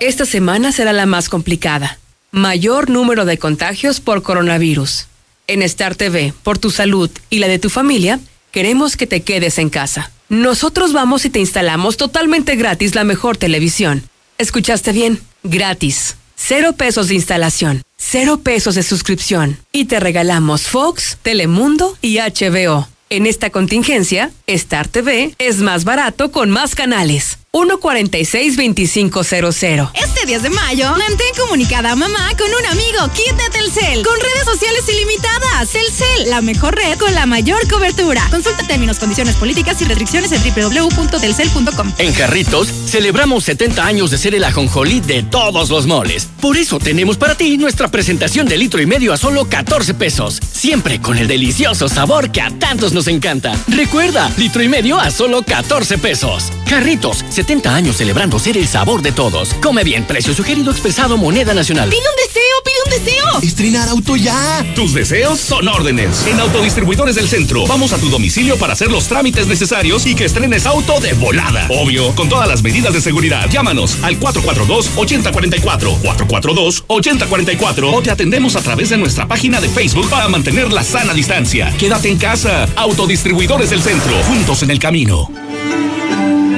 Esta 0.00 0.26
semana 0.26 0.72
será 0.72 0.92
la 0.92 1.06
más 1.06 1.28
complicada. 1.28 1.98
Mayor 2.32 2.90
número 2.90 3.24
de 3.24 3.38
contagios 3.38 4.00
por 4.00 4.22
coronavirus. 4.22 5.06
En 5.46 5.62
Star 5.62 5.94
TV, 5.94 6.32
por 6.42 6.58
tu 6.58 6.70
salud 6.70 7.10
y 7.30 7.38
la 7.38 7.46
de 7.46 7.58
tu 7.58 7.70
familia, 7.70 8.18
queremos 8.50 8.96
que 8.96 9.06
te 9.06 9.22
quedes 9.22 9.58
en 9.58 9.70
casa. 9.70 10.10
Nosotros 10.32 10.94
vamos 10.94 11.26
y 11.26 11.30
te 11.30 11.40
instalamos 11.40 11.98
totalmente 11.98 12.56
gratis 12.56 12.94
la 12.94 13.04
mejor 13.04 13.36
televisión. 13.36 14.02
¿Escuchaste 14.38 14.92
bien? 14.92 15.20
Gratis. 15.42 16.16
Cero 16.36 16.72
pesos 16.72 17.08
de 17.08 17.16
instalación, 17.16 17.82
cero 17.98 18.40
pesos 18.42 18.74
de 18.74 18.82
suscripción. 18.82 19.58
Y 19.72 19.84
te 19.84 20.00
regalamos 20.00 20.62
Fox, 20.62 21.18
Telemundo 21.20 21.98
y 22.00 22.16
HBO. 22.16 22.88
En 23.10 23.26
esta 23.26 23.50
contingencia, 23.50 24.30
Star 24.46 24.88
TV 24.88 25.34
es 25.36 25.58
más 25.58 25.84
barato 25.84 26.32
con 26.32 26.48
más 26.48 26.74
canales. 26.74 27.36
146-2500. 27.52 29.90
Este 29.92 30.24
10 30.24 30.42
de 30.42 30.48
mayo, 30.48 30.90
mantén 30.92 31.34
comunicada 31.38 31.92
a 31.92 31.96
mamá 31.96 32.30
con 32.38 32.48
un 32.48 32.64
amigo 32.64 33.06
Kit 33.12 33.36
de 33.36 33.50
Telcel, 33.50 34.02
con 34.02 34.18
redes 34.18 34.46
sociales 34.46 34.88
ilimitadas. 34.88 35.68
Telcel, 35.68 36.30
la 36.30 36.40
mejor 36.40 36.74
red 36.74 36.96
con 36.98 37.14
la 37.14 37.26
mayor 37.26 37.68
cobertura. 37.68 38.26
Consulta 38.30 38.66
términos, 38.66 38.98
condiciones 38.98 39.36
políticas 39.36 39.82
y 39.82 39.84
restricciones 39.84 40.32
en 40.32 40.40
www.telcel.com. 40.42 41.92
En 41.98 42.14
Jarritos 42.14 42.68
celebramos 42.86 43.44
70 43.44 43.84
años 43.84 44.10
de 44.10 44.16
ser 44.16 44.34
el 44.34 44.44
ajonjolí 44.44 45.00
de 45.00 45.22
todos 45.22 45.68
los 45.68 45.86
moles. 45.86 46.26
Por 46.40 46.56
eso 46.56 46.78
tenemos 46.78 47.18
para 47.18 47.34
ti 47.34 47.58
nuestra 47.58 47.88
presentación 47.88 48.48
de 48.48 48.56
litro 48.56 48.80
y 48.80 48.86
medio 48.86 49.12
a 49.12 49.18
solo 49.18 49.44
14 49.44 49.92
pesos. 49.92 50.40
Siempre 50.52 51.02
con 51.02 51.18
el 51.18 51.28
delicioso 51.28 51.90
sabor 51.90 52.32
que 52.32 52.40
a 52.40 52.48
tantos 52.50 52.94
nos 52.94 53.08
encanta. 53.08 53.52
Recuerda, 53.68 54.32
litro 54.38 54.62
y 54.62 54.68
medio 54.68 54.98
a 54.98 55.10
solo 55.10 55.42
14 55.42 55.98
pesos. 55.98 56.50
Jarritos, 56.66 57.22
70 57.42 57.74
años 57.74 57.96
celebrando 57.96 58.38
ser 58.38 58.56
el 58.56 58.68
sabor 58.68 59.02
de 59.02 59.10
todos. 59.10 59.52
Come 59.54 59.82
bien, 59.82 60.04
precio 60.04 60.32
sugerido 60.32 60.70
expresado 60.70 61.16
moneda 61.16 61.52
nacional. 61.52 61.90
¡Pide 61.90 61.98
un 61.98 62.14
deseo, 62.24 62.62
pide 62.64 62.76
un 62.86 63.04
deseo! 63.04 63.40
Estrenar 63.42 63.88
auto 63.88 64.14
ya. 64.14 64.64
Tus 64.76 64.94
deseos 64.94 65.40
son 65.40 65.66
órdenes. 65.66 66.24
En 66.28 66.38
Autodistribuidores 66.38 67.16
del 67.16 67.28
Centro, 67.28 67.66
vamos 67.66 67.92
a 67.92 67.98
tu 67.98 68.10
domicilio 68.10 68.56
para 68.58 68.74
hacer 68.74 68.92
los 68.92 69.08
trámites 69.08 69.48
necesarios 69.48 70.06
y 70.06 70.14
que 70.14 70.26
estrenes 70.26 70.66
auto 70.66 71.00
de 71.00 71.14
volada. 71.14 71.66
Obvio, 71.68 72.14
con 72.14 72.28
todas 72.28 72.46
las 72.46 72.62
medidas 72.62 72.92
de 72.92 73.00
seguridad. 73.00 73.50
Llámanos 73.50 73.98
al 74.04 74.20
442-8044, 74.20 76.00
442-8044 76.00 77.92
o 77.92 78.02
te 78.02 78.12
atendemos 78.12 78.54
a 78.54 78.62
través 78.62 78.90
de 78.90 78.98
nuestra 78.98 79.26
página 79.26 79.60
de 79.60 79.68
Facebook 79.68 80.08
para 80.08 80.28
mantener 80.28 80.72
la 80.72 80.84
sana 80.84 81.12
distancia. 81.12 81.74
Quédate 81.76 82.08
en 82.08 82.18
casa. 82.18 82.68
Autodistribuidores 82.76 83.70
del 83.70 83.82
Centro, 83.82 84.12
juntos 84.28 84.62
en 84.62 84.70
el 84.70 84.78
camino. 84.78 85.28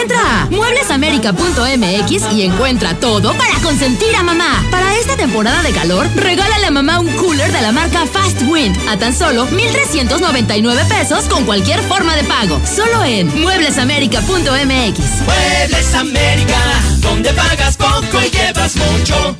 Entra 0.00 0.42
a 0.42 0.46
mueblesamerica.mx 0.50 2.32
y 2.32 2.42
encuentra 2.42 2.94
todo 2.94 3.34
para 3.34 3.58
consentir 3.60 4.14
a 4.14 4.22
mamá. 4.22 4.64
Para 4.70 4.96
esta 4.96 5.16
temporada 5.16 5.62
de 5.62 5.72
calor, 5.72 6.08
regálale 6.14 6.66
a 6.66 6.70
mamá 6.70 7.00
un 7.00 7.08
cooler 7.16 7.50
de 7.50 7.60
la 7.60 7.72
marca 7.72 8.06
Fast 8.06 8.42
Wind 8.42 8.76
a 8.88 8.96
tan 8.96 9.12
solo 9.12 9.46
1,399 9.46 10.84
pesos 10.88 11.24
con 11.24 11.44
cualquier 11.44 11.80
forma 11.82 12.14
de 12.14 12.22
pago. 12.24 12.60
Solo 12.64 13.04
en 13.04 13.40
mueblesamerica.mx. 13.40 15.22
Muebles 15.26 15.94
América, 15.94 16.58
donde 17.00 17.32
pagas 17.32 17.76
poco 17.76 18.20
y 18.24 18.30
llevas 18.30 18.76
mucho. 18.76 19.36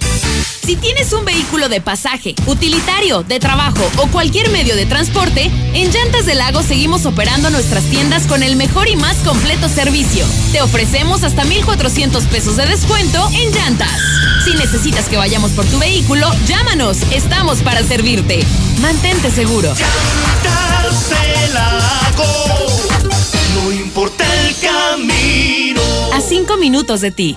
Si 0.64 0.76
tienes 0.76 1.12
un 1.12 1.24
vehículo 1.24 1.68
de 1.68 1.80
pasaje, 1.80 2.36
utilitario, 2.46 3.24
de 3.24 3.40
trabajo 3.40 3.82
o 3.96 4.06
cualquier 4.06 4.48
medio 4.50 4.76
de 4.76 4.86
transporte, 4.86 5.50
en 5.74 5.90
Llantas 5.90 6.24
del 6.24 6.38
Lago 6.38 6.62
seguimos 6.62 7.04
operando 7.04 7.50
nuestras 7.50 7.82
tiendas 7.84 8.28
con 8.28 8.44
el 8.44 8.54
mejor 8.54 8.88
y 8.88 8.94
más 8.94 9.16
completo 9.18 9.68
servicio. 9.68 10.24
Te 10.52 10.62
ofrecemos 10.62 11.24
hasta 11.24 11.44
1,400 11.44 12.24
pesos 12.26 12.56
de 12.56 12.66
descuento 12.66 13.28
en 13.34 13.52
llantas. 13.52 13.90
Si 14.44 14.54
necesitas 14.54 15.08
que 15.08 15.16
vayamos 15.16 15.50
por 15.50 15.64
tu 15.64 15.80
vehículo, 15.80 16.30
llámanos. 16.46 16.98
Estamos 17.10 17.58
para 17.62 17.82
servirte. 17.82 18.44
Mantente 18.80 19.32
seguro. 19.32 19.74
Llantas 19.74 21.10
del 21.10 21.54
Lago. 21.54 22.24
No 23.56 23.72
importa 23.72 24.24
el 24.46 24.54
camino. 24.60 25.82
A 26.12 26.20
5 26.20 26.56
minutos 26.56 27.00
de 27.00 27.10
ti. 27.10 27.36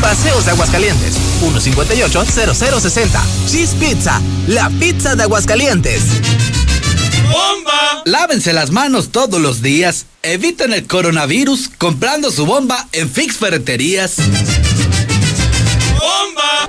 Paseos 0.00 0.44
de 0.46 0.52
Aguascalientes, 0.52 1.14
158-0060. 1.42 3.20
Cheese 3.46 3.74
Pizza, 3.74 4.20
la 4.46 4.70
pizza 4.70 5.16
de 5.16 5.24
Aguascalientes. 5.24 6.02
Lávense 8.04 8.52
las 8.52 8.70
manos 8.70 9.10
todos 9.10 9.40
los 9.40 9.62
días. 9.62 10.06
Eviten 10.22 10.72
el 10.72 10.86
coronavirus 10.86 11.70
comprando 11.78 12.30
su 12.30 12.46
bomba 12.46 12.88
en 12.92 13.10
Fix 13.10 13.36
Ferreterías. 13.36 14.16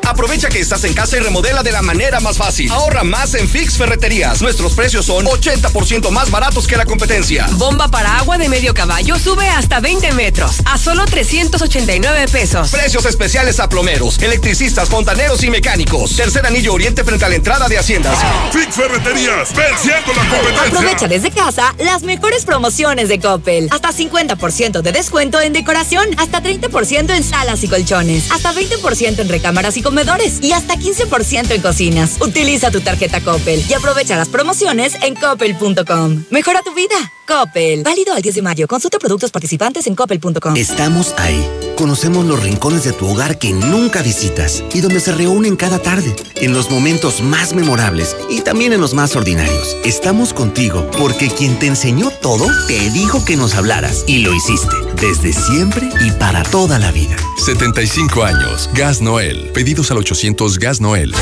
Aprovecha 0.08 0.50
que 0.50 0.60
estás 0.60 0.84
en 0.84 0.94
casa 0.94 1.18
y 1.18 1.20
remodela 1.20 1.64
de 1.64 1.72
la 1.72 1.82
manera 1.82 2.20
más 2.20 2.38
fácil. 2.38 2.72
Ahorra 2.72 3.04
más 3.04 3.34
en 3.34 3.48
Fix 3.48 3.78
Ferreterías. 3.78 4.42
Nuestros 4.42 4.74
precios 4.74 5.06
son 5.06 5.26
80% 5.26 6.10
más 6.12 6.32
baratos 6.32 6.68
que 6.68 6.78
la 6.78 6.86
competencia. 6.86 7.48
Bomba 7.54 7.88
para 7.88 8.18
agua 8.18 8.38
de 8.38 8.50
medio 8.50 8.74
caballo 8.74 9.18
sube 9.18 9.48
hasta 9.50 9.80
20 9.80 10.12
metros 10.14 10.62
a 10.66 10.78
solo 10.78 11.06
389 11.06 12.28
pesos. 12.28 12.70
Precios 12.72 13.06
especiales 13.06 13.60
a 13.60 13.70
plomeros, 13.70 14.20
electricistas, 14.20 14.90
fontaneros 14.90 15.44
y 15.44 15.50
mecánicos. 15.50 16.16
Tercer 16.16 16.46
anillo 16.46 16.74
oriente 16.74 17.04
frente 17.04 17.26
a 17.26 17.30
la 17.30 17.36
entrada 17.36 17.68
de 17.68 17.78
Haciendas. 17.78 18.18
Fix 18.52 18.76
Ferreterías, 18.76 19.54
venciendo 19.54 20.14
la 20.14 20.30
competencia. 20.30 20.68
Aprovecha 20.68 21.08
desde 21.08 21.32
casa 21.32 21.76
las 21.80 22.04
mejores 22.04 22.46
promociones 22.46 23.10
de 23.10 23.20
Coppel. 23.20 23.68
Hasta 23.72 23.92
50% 23.92 24.82
de 24.82 24.92
descuento 24.92 25.40
en 25.40 25.54
decoración, 25.54 26.08
hasta 26.18 26.42
30% 26.42 27.16
en 27.16 27.24
salas 27.24 27.64
y 27.64 27.68
colchones, 27.68 28.32
hasta 28.32 28.54
20% 28.54 29.20
en 29.20 29.30
recámaras 29.30 29.78
y 29.78 29.81
comedores 29.82 30.40
y 30.42 30.52
hasta 30.54 30.76
15% 30.76 31.52
en 31.52 31.62
cocinas. 31.62 32.18
Utiliza 32.22 32.72
tu 32.72 32.82
tarjeta 32.82 33.22
Coppel 33.22 33.64
y 33.70 33.74
aprovecha 33.74 34.16
las 34.16 34.30
promociones 34.30 34.96
en 35.02 35.16
coppel.com. 35.16 36.24
Mejora 36.30 36.62
tu 36.62 36.74
vida. 36.74 37.12
Coppel. 37.32 37.84
Válido 37.84 38.14
al 38.14 38.22
10 38.22 38.36
de 38.36 38.42
mayo. 38.42 38.68
Consulta 38.68 39.00
productos 39.00 39.32
participantes 39.32 39.88
en 39.88 39.96
coppel.com. 39.96 40.58
Estamos 40.58 41.14
ahí. 41.18 41.50
Conocemos 41.78 42.26
los 42.26 42.44
rincones 42.44 42.84
de 42.84 42.92
tu 42.92 43.08
hogar 43.08 43.40
que 43.40 43.54
nunca 43.54 44.02
visitas 44.02 44.64
y 44.74 44.82
donde 44.82 45.00
se 45.00 45.14
reúnen 45.14 45.56
cada 45.56 45.80
tarde, 45.80 46.14
en 46.36 46.54
los 46.54 46.70
momentos 46.70 47.22
más 47.22 47.54
memorables 47.54 48.16
y 48.30 48.42
también 48.42 48.74
en 48.74 48.82
los 48.82 48.94
más 48.94 49.16
ordinarios. 49.16 49.78
Estamos 49.86 50.34
contigo 50.34 50.86
porque 51.00 51.30
quien 51.30 51.58
te 51.58 51.68
enseñó 51.68 52.12
todo 52.22 52.46
te 52.68 52.90
dijo 52.92 53.24
que 53.24 53.38
nos 53.38 53.56
hablaras 53.56 54.04
y 54.08 54.20
lo 54.20 54.34
hiciste 54.34 54.76
desde 55.02 55.34
siempre 55.34 55.90
y 56.02 56.12
para 56.12 56.44
toda 56.44 56.78
la 56.78 56.92
vida. 56.92 57.16
75 57.44 58.24
años. 58.24 58.70
Gas 58.74 59.02
Noel. 59.02 59.50
Pedidos 59.52 59.90
al 59.90 59.98
800 59.98 60.60
Gas 60.60 60.80
Noel. 60.80 61.14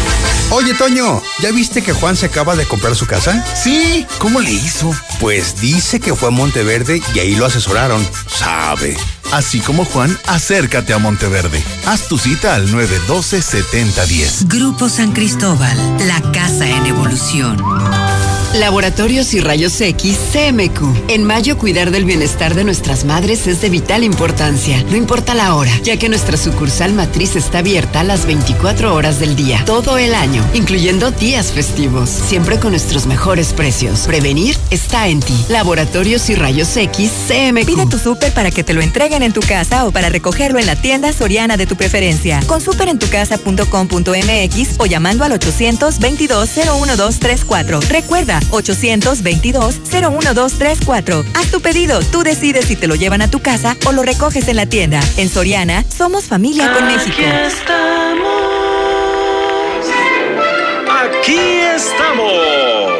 Oye, 0.51 0.73
Toño, 0.73 1.21
¿ya 1.41 1.51
viste 1.51 1.81
que 1.81 1.93
Juan 1.93 2.17
se 2.17 2.25
acaba 2.25 2.55
de 2.55 2.65
comprar 2.65 2.95
su 2.95 3.07
casa? 3.07 3.45
Sí. 3.55 4.05
¿Cómo 4.17 4.41
le 4.41 4.51
hizo? 4.51 4.91
Pues 5.21 5.61
dice 5.61 5.98
que 5.99 6.15
fue 6.15 6.29
a 6.29 6.31
Monteverde 6.31 7.01
y 7.13 7.19
ahí 7.19 7.35
lo 7.35 7.45
asesoraron. 7.45 8.05
Sabe. 8.27 8.97
Así 9.31 9.59
como 9.59 9.85
Juan, 9.85 10.17
acércate 10.27 10.93
a 10.93 10.97
Monteverde. 10.97 11.63
Haz 11.85 12.07
tu 12.07 12.17
cita 12.17 12.55
al 12.55 12.67
912-7010. 12.69 14.47
Grupo 14.47 14.89
San 14.89 15.11
Cristóbal, 15.11 15.77
la 16.07 16.21
casa 16.31 16.67
en 16.67 16.85
evolución. 16.87 17.57
Laboratorios 18.59 19.33
y 19.33 19.39
Rayos 19.39 19.79
X 19.79 20.19
CMQ. 20.33 20.81
En 21.07 21.23
mayo 21.23 21.57
cuidar 21.57 21.91
del 21.91 22.03
bienestar 22.03 22.55
de 22.55 22.65
nuestras 22.65 23.05
madres 23.05 23.47
es 23.47 23.61
de 23.61 23.69
vital 23.69 24.03
importancia, 24.03 24.83
no 24.89 24.97
importa 24.97 25.33
la 25.33 25.55
hora, 25.55 25.71
ya 25.81 25.95
que 25.95 26.09
nuestra 26.09 26.35
sucursal 26.35 26.91
matriz 26.91 27.37
está 27.37 27.59
abierta 27.59 28.03
las 28.03 28.25
24 28.25 28.93
horas 28.93 29.21
del 29.21 29.37
día, 29.37 29.63
todo 29.65 29.97
el 29.97 30.13
año, 30.13 30.45
incluyendo 30.53 31.11
días 31.11 31.53
festivos, 31.53 32.09
siempre 32.09 32.59
con 32.59 32.71
nuestros 32.71 33.05
mejores 33.05 33.53
precios. 33.53 34.01
Prevenir 34.01 34.57
está 34.71 35.07
en 35.07 35.21
ti. 35.21 35.45
Laboratorios 35.47 36.29
y 36.29 36.35
Rayos 36.35 36.75
X 36.75 37.13
CMQ. 37.29 37.65
Pide 37.65 37.85
tu 37.85 37.97
súper 37.97 38.33
para 38.33 38.51
que 38.51 38.65
te 38.65 38.73
lo 38.73 38.81
entreguen 38.81 39.23
en 39.23 39.31
tu 39.31 39.39
casa 39.39 39.85
o 39.85 39.91
para 39.91 40.09
recogerlo 40.09 40.59
en 40.59 40.65
la 40.65 40.75
tienda 40.75 41.13
Soriana 41.13 41.55
de 41.55 41.65
tu 41.65 41.77
preferencia. 41.77 42.41
Con 42.45 42.59
superentucasa.com.mx 42.59 44.79
o 44.79 44.85
llamando 44.85 45.23
al 45.23 45.31
822 45.31 46.49
01234. 46.57 47.79
Recuerda 47.87 48.41
822-01234. 48.51 51.25
Haz 51.33 51.51
tu 51.51 51.61
pedido, 51.61 51.99
tú 52.11 52.23
decides 52.23 52.65
si 52.65 52.75
te 52.75 52.87
lo 52.87 52.95
llevan 52.95 53.21
a 53.21 53.29
tu 53.29 53.39
casa 53.39 53.77
o 53.85 53.91
lo 53.91 54.01
recoges 54.03 54.47
en 54.47 54.55
la 54.57 54.65
tienda. 54.65 54.99
En 55.17 55.29
Soriana, 55.29 55.85
somos 55.95 56.25
familia 56.25 56.73
con 56.73 56.87
México. 56.87 57.17
Aquí 57.17 57.23
estamos. 57.47 58.39
Aquí 60.89 61.37
estamos. 61.75 62.98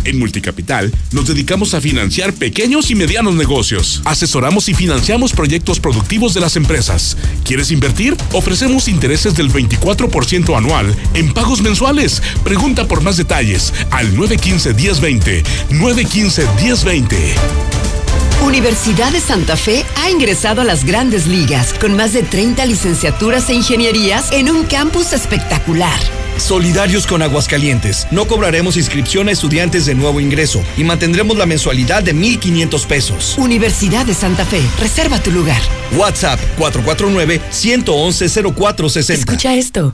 En 0.04 0.18
Multicapital 0.18 0.92
nos 1.12 1.28
dedicamos 1.28 1.74
a 1.74 1.82
financiar 1.82 2.34
pequeños 2.34 2.90
y 2.90 2.96
medianos 2.96 3.36
negocios. 3.36 4.02
Asesoramos 4.06 4.68
y 4.70 4.74
financiamos 4.74 5.34
proyectos 5.34 5.80
productivos 5.80 6.34
de 6.34 6.42
las 6.42 6.56
empresas. 6.56 7.18
¿Quieres 7.44 7.72
invertir? 7.72 8.18
Ofrecemos 8.32 8.88
intereses 8.88 9.36
del 9.36 9.52
24% 9.52 10.58
anual 10.58 10.96
en 11.14 11.34
pagos 11.34 11.62
mensuales. 11.62 12.22
Pregunta 12.44 12.88
por 12.88 13.02
más 13.02 13.18
detalles 13.18 13.74
al 13.92 14.16
915-1020. 14.16 15.44
915-1020. 15.70 18.01
Universidad 18.42 19.12
de 19.12 19.20
Santa 19.20 19.56
Fe 19.56 19.86
ha 19.96 20.10
ingresado 20.10 20.62
a 20.62 20.64
las 20.64 20.84
grandes 20.84 21.28
ligas 21.28 21.74
con 21.74 21.96
más 21.96 22.14
de 22.14 22.24
30 22.24 22.66
licenciaturas 22.66 23.48
e 23.50 23.54
ingenierías 23.54 24.32
en 24.32 24.50
un 24.50 24.66
campus 24.66 25.14
espectacular. 25.14 26.00
Solidarios 26.38 27.06
con 27.06 27.22
Aguascalientes. 27.22 28.08
No 28.10 28.26
cobraremos 28.28 28.78
inscripción 28.78 29.30
a 29.30 29.32
estudiantes 29.32 29.86
de 29.86 29.94
nuevo 29.94 30.20
ingreso 30.20 30.64
y 30.76 30.84
mantendremos 30.84 31.38
la 31.38 31.46
mensualidad 31.46 32.02
de 32.02 32.14
1,500 32.14 32.86
pesos. 32.88 33.38
Universidad 33.38 34.08
de 34.08 34.16
Santa 34.16 34.44
Fe. 34.44 34.64
Reserva 34.80 35.22
tu 35.22 35.30
lugar. 35.32 35.62
WhatsApp 35.96 36.40
449-111-0460. 36.58 39.14
Escucha 39.14 39.54
esto. 39.54 39.94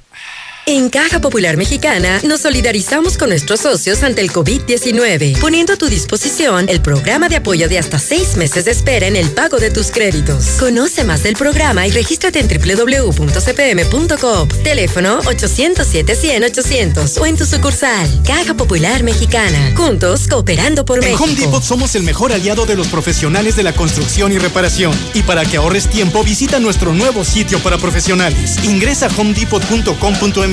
En 0.73 0.89
Caja 0.89 1.19
Popular 1.19 1.57
Mexicana 1.57 2.21
nos 2.23 2.39
solidarizamos 2.39 3.17
con 3.17 3.27
nuestros 3.27 3.59
socios 3.59 4.03
ante 4.03 4.21
el 4.21 4.31
COVID-19, 4.31 5.37
poniendo 5.39 5.73
a 5.73 5.75
tu 5.75 5.89
disposición 5.89 6.69
el 6.69 6.81
programa 6.81 7.27
de 7.27 7.35
apoyo 7.35 7.67
de 7.67 7.77
hasta 7.77 7.99
seis 7.99 8.37
meses 8.37 8.63
de 8.63 8.71
espera 8.71 9.05
en 9.05 9.17
el 9.17 9.31
pago 9.31 9.57
de 9.57 9.69
tus 9.69 9.91
créditos. 9.91 10.45
Conoce 10.57 11.03
más 11.03 11.23
del 11.23 11.35
programa 11.35 11.85
y 11.87 11.91
regístrate 11.91 12.39
en 12.39 12.47
www.cpm.com. 12.47 14.47
Teléfono 14.63 15.21
807-100-800 15.23 17.19
o 17.19 17.25
en 17.25 17.35
tu 17.35 17.45
sucursal. 17.45 18.09
Caja 18.25 18.53
Popular 18.53 19.03
Mexicana. 19.03 19.73
Juntos 19.75 20.29
cooperando 20.29 20.85
por 20.85 20.99
En 20.99 21.03
México. 21.03 21.25
Home 21.25 21.35
Depot 21.35 21.61
somos 21.61 21.95
el 21.95 22.03
mejor 22.03 22.31
aliado 22.31 22.65
de 22.65 22.77
los 22.77 22.87
profesionales 22.87 23.57
de 23.57 23.63
la 23.63 23.73
construcción 23.73 24.31
y 24.31 24.37
reparación. 24.37 24.97
Y 25.15 25.23
para 25.23 25.43
que 25.43 25.57
ahorres 25.57 25.89
tiempo, 25.89 26.23
visita 26.23 26.61
nuestro 26.61 26.93
nuevo 26.93 27.25
sitio 27.25 27.59
para 27.59 27.77
profesionales. 27.77 28.57
Ingresa 28.63 29.07
a 29.07 29.09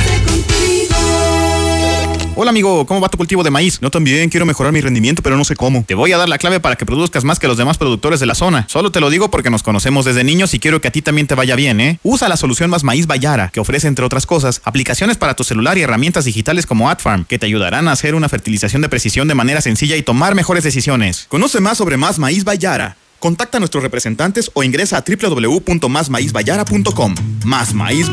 Hola 2.40 2.52
amigo, 2.52 2.86
¿cómo 2.86 3.02
va 3.02 3.10
tu 3.10 3.18
cultivo 3.18 3.42
de 3.42 3.50
maíz? 3.50 3.80
Yo 3.82 3.90
también 3.90 4.30
quiero 4.30 4.46
mejorar 4.46 4.72
mi 4.72 4.80
rendimiento, 4.80 5.24
pero 5.24 5.36
no 5.38 5.44
sé 5.44 5.56
cómo. 5.56 5.84
Te 5.88 5.96
voy 5.96 6.12
a 6.12 6.20
dar 6.20 6.30
la 6.30 6.38
clave 6.38 6.60
para 6.60 6.76
que 6.76 6.86
produzcas 6.86 7.24
más 7.24 7.40
que 7.40 7.48
los 7.48 7.58
demás 7.58 7.80
productores 7.80 8.20
de 8.20 8.28
la 8.28 8.36
zona. 8.36 8.68
Solo 8.70 8.92
te 8.92 9.00
lo 9.00 9.10
digo 9.10 9.32
porque 9.32 9.50
nos 9.50 9.64
conocemos 9.64 10.06
desde 10.06 10.24
niños 10.24 10.54
y 10.54 10.60
quiero 10.60 10.80
que 10.80 10.88
a 10.88 10.92
ti 10.92 11.02
también 11.02 11.26
te 11.26 11.34
vaya 11.34 11.56
bien, 11.56 11.82
¿eh? 11.82 12.00
Usa 12.04 12.30
la 12.30 12.38
solución 12.38 12.70
Más 12.70 12.84
Maíz 12.84 13.08
Bayara, 13.08 13.50
que 13.50 13.60
ofrece 13.60 13.88
entre 13.88 14.06
otras 14.06 14.28
cosas 14.28 14.62
aplicaciones 14.66 15.18
para 15.18 15.34
tu 15.34 15.44
celular 15.44 15.80
y 15.80 15.82
herramientas 15.82 16.26
digitales 16.26 16.68
como 16.68 16.92
AdFarm, 16.92 17.26
que 17.26 17.40
te 17.40 17.48
ayudarán 17.48 17.88
a 17.88 17.94
hacer 17.94 18.14
una 18.14 18.30
fertilización 18.30 18.84
de 18.84 18.90
precisión 18.90 19.28
de 19.28 19.34
manera 19.34 19.62
sencilla 19.62 19.96
y 19.96 20.04
tomar 20.04 20.36
mejores 20.36 20.64
decisiones. 20.64 21.26
Conoce 21.30 21.60
más 21.60 21.80
sobre 21.80 21.98
Más 21.98 22.20
Maíz 22.20 22.44
Bayara. 22.44 22.98
Contacta 23.20 23.58
a 23.58 23.60
nuestros 23.60 23.84
representantes 23.84 24.50
o 24.54 24.64
ingresa 24.64 24.98
a 24.98 25.04
www.masmaizbayara.com. 25.04 27.16
Más 27.46 27.74
Maíz. 27.74 28.08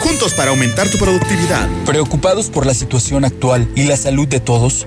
Juntos 0.00 0.34
para 0.34 0.50
aumentar 0.50 0.88
tu 0.88 0.98
productividad. 0.98 1.68
Preocupados 1.84 2.50
por 2.50 2.66
la 2.66 2.74
situación 2.74 3.24
actual 3.24 3.68
y 3.74 3.84
la 3.84 3.96
salud 3.96 4.28
de 4.28 4.40
todos, 4.40 4.86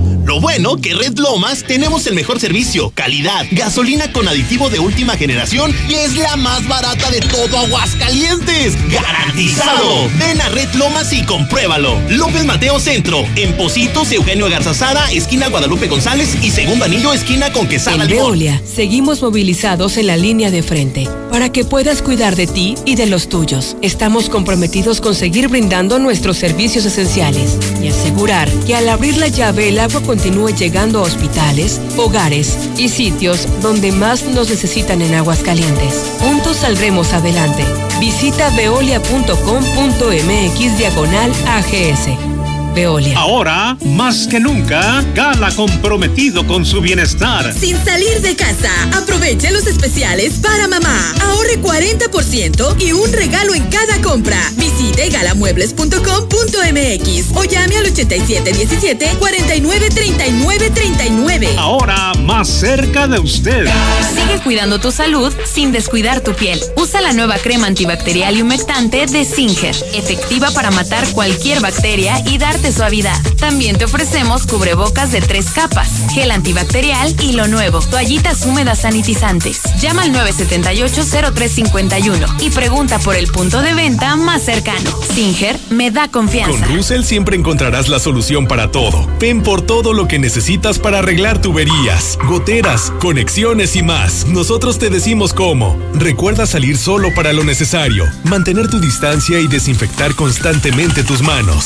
Lo 0.23 0.39
bueno 0.39 0.77
que 0.77 0.93
Red 0.93 1.17
Lomas 1.17 1.63
tenemos 1.63 2.05
el 2.05 2.13
mejor 2.13 2.39
servicio, 2.39 2.91
calidad, 2.93 3.45
gasolina 3.51 4.11
con 4.13 4.27
aditivo 4.27 4.69
de 4.69 4.79
última 4.79 5.17
generación 5.17 5.75
y 5.89 5.95
es 5.95 6.15
la 6.15 6.35
más 6.35 6.67
barata 6.67 7.09
de 7.09 7.21
todo 7.21 7.57
Aguascalientes. 7.57 8.77
¡Garantizado! 8.91 10.09
Ven 10.19 10.39
a 10.39 10.49
Red 10.49 10.73
Lomas 10.75 11.11
y 11.11 11.23
compruébalo. 11.25 11.99
López 12.09 12.45
Mateo 12.45 12.79
Centro, 12.79 13.25
en 13.35 13.57
Positos, 13.57 14.11
Eugenio 14.11 14.47
Garzazada, 14.47 15.11
esquina 15.11 15.49
Guadalupe 15.49 15.87
González 15.87 16.37
y 16.43 16.51
segundo 16.51 16.85
anillo, 16.85 17.13
esquina 17.13 17.51
con 17.51 17.67
Quesada 17.67 18.03
En. 18.03 18.09
Veolia 18.09 18.61
seguimos 18.63 19.21
movilizados 19.21 19.97
en 19.97 20.07
la 20.07 20.17
línea 20.17 20.51
de 20.51 20.61
frente 20.61 21.09
para 21.31 21.51
que 21.51 21.65
puedas 21.65 22.01
cuidar 22.01 22.35
de 22.35 22.45
ti 22.45 22.75
y 22.85 22.95
de 22.95 23.07
los 23.07 23.27
tuyos. 23.27 23.75
Estamos 23.81 24.29
comprometidos 24.29 25.01
con 25.01 25.15
seguir 25.15 25.47
brindando 25.47 25.97
nuestros 25.97 26.37
servicios 26.37 26.85
esenciales 26.85 27.57
y 27.81 27.87
asegurar 27.87 28.49
que 28.67 28.75
al 28.75 28.87
abrir 28.87 29.17
la 29.17 29.27
llave 29.27 29.69
el 29.69 29.79
agua 29.79 30.01
continúe 30.11 30.49
llegando 30.49 30.99
a 30.99 31.03
hospitales, 31.03 31.79
hogares 31.95 32.57
y 32.77 32.89
sitios 32.89 33.47
donde 33.61 33.93
más 33.93 34.25
nos 34.25 34.49
necesitan 34.49 35.01
en 35.01 35.13
Aguascalientes. 35.13 36.11
Juntos 36.19 36.57
saldremos 36.57 37.13
adelante. 37.13 37.63
Visita 38.01 38.49
veolia.com.mx 38.57 40.77
diagonal 40.77 41.31
AGS. 41.47 42.40
Veolia. 42.73 43.17
Ahora, 43.17 43.77
más 43.85 44.27
que 44.27 44.39
nunca, 44.39 45.03
Gala 45.13 45.51
comprometido 45.55 46.45
con 46.47 46.65
su 46.65 46.81
bienestar. 46.81 47.53
Sin 47.53 47.77
salir 47.83 48.21
de 48.21 48.35
casa, 48.35 48.71
aproveche 48.95 49.51
los 49.51 49.67
especiales 49.67 50.35
para 50.41 50.67
mamá. 50.67 51.13
Ahorre 51.21 51.61
40% 51.61 52.81
y 52.81 52.93
un 52.93 53.11
regalo 53.11 53.53
en 53.53 53.63
cada 53.69 54.01
compra. 54.01 54.39
Visite 54.55 55.07
escalamuebles.com.mx 55.07 57.35
o 57.35 57.43
llame 57.43 57.77
al 57.77 57.85
8717 57.85 59.17
49 59.19 59.89
39 59.89 60.69
39. 60.69 61.55
Ahora 61.57 62.13
más 62.15 62.47
cerca 62.47 63.07
de 63.07 63.19
usted. 63.19 63.67
Sigue 64.15 64.39
cuidando 64.43 64.79
tu 64.79 64.91
salud 64.91 65.33
sin 65.45 65.71
descuidar 65.71 66.21
tu 66.21 66.33
piel. 66.33 66.59
Usa 66.75 67.01
la 67.01 67.13
nueva 67.13 67.37
crema 67.37 67.67
antibacterial 67.67 68.35
y 68.37 68.41
humectante 68.41 69.05
de 69.05 69.25
Singer, 69.25 69.75
efectiva 69.93 70.49
para 70.51 70.71
matar 70.71 71.07
cualquier 71.11 71.59
bacteria 71.61 72.21
y 72.27 72.37
darte 72.61 72.77
suavidad. 72.77 73.19
También 73.37 73.77
te 73.77 73.85
ofrecemos 73.85 74.45
cubrebocas 74.45 75.11
de 75.11 75.21
tres 75.21 75.49
capas, 75.51 75.89
gel 76.13 76.29
antibacterial 76.31 77.15
y 77.21 77.31
lo 77.33 77.47
nuevo, 77.47 77.79
toallitas 77.79 78.45
húmedas 78.45 78.81
sanitizantes. 78.81 79.61
Llama 79.79 80.03
al 80.03 80.13
978-0351 80.13 82.41
y 82.41 82.51
pregunta 82.51 82.99
por 82.99 83.15
el 83.15 83.25
punto 83.27 83.61
de 83.61 83.73
venta 83.73 84.15
más 84.15 84.43
cercano. 84.43 84.91
Singer 85.15 85.57
me 85.69 85.91
da 85.91 86.09
confianza. 86.09 86.67
Con 86.67 86.75
Russell 86.75 87.01
siempre 87.03 87.35
encontrarás 87.35 87.89
la 87.89 87.97
solución 87.99 88.47
para 88.47 88.69
todo. 88.69 89.09
Ven 89.19 89.41
por 89.41 89.63
todo 89.63 89.93
lo 89.93 90.07
que 90.07 90.19
necesitas 90.19 90.77
para 90.77 90.99
arreglar 90.99 91.41
tuberías, 91.41 92.19
goteras, 92.27 92.93
conexiones 92.99 93.75
y 93.75 93.81
más. 93.81 94.27
Nosotros 94.27 94.77
te 94.77 94.91
decimos 94.91 95.33
cómo. 95.33 95.75
Recuerda 95.95 96.45
salir 96.45 96.77
solo 96.77 97.09
para 97.15 97.33
lo 97.33 97.43
necesario, 97.43 98.05
mantener 98.25 98.69
tu 98.69 98.79
distancia 98.79 99.39
y 99.39 99.47
desinfectar 99.47 100.13
constantemente 100.15 101.03
tus 101.03 101.23
manos. 101.23 101.65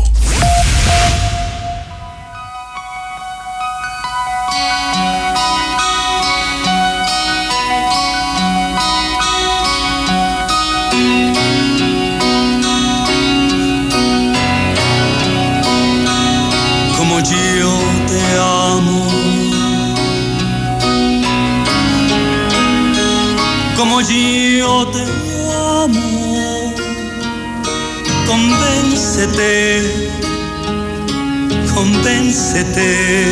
Convéncete. 32.51 32.81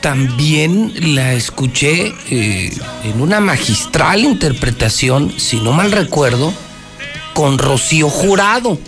también 0.00 1.14
la 1.14 1.34
escuché 1.34 2.14
eh, 2.30 2.76
en 3.04 3.20
una 3.20 3.40
magistral 3.40 4.20
interpretación, 4.20 5.32
si 5.38 5.60
no 5.60 5.72
mal 5.72 5.92
recuerdo, 5.92 6.52
con 7.34 7.58
Rocío 7.58 8.08
Jurado. 8.08 8.78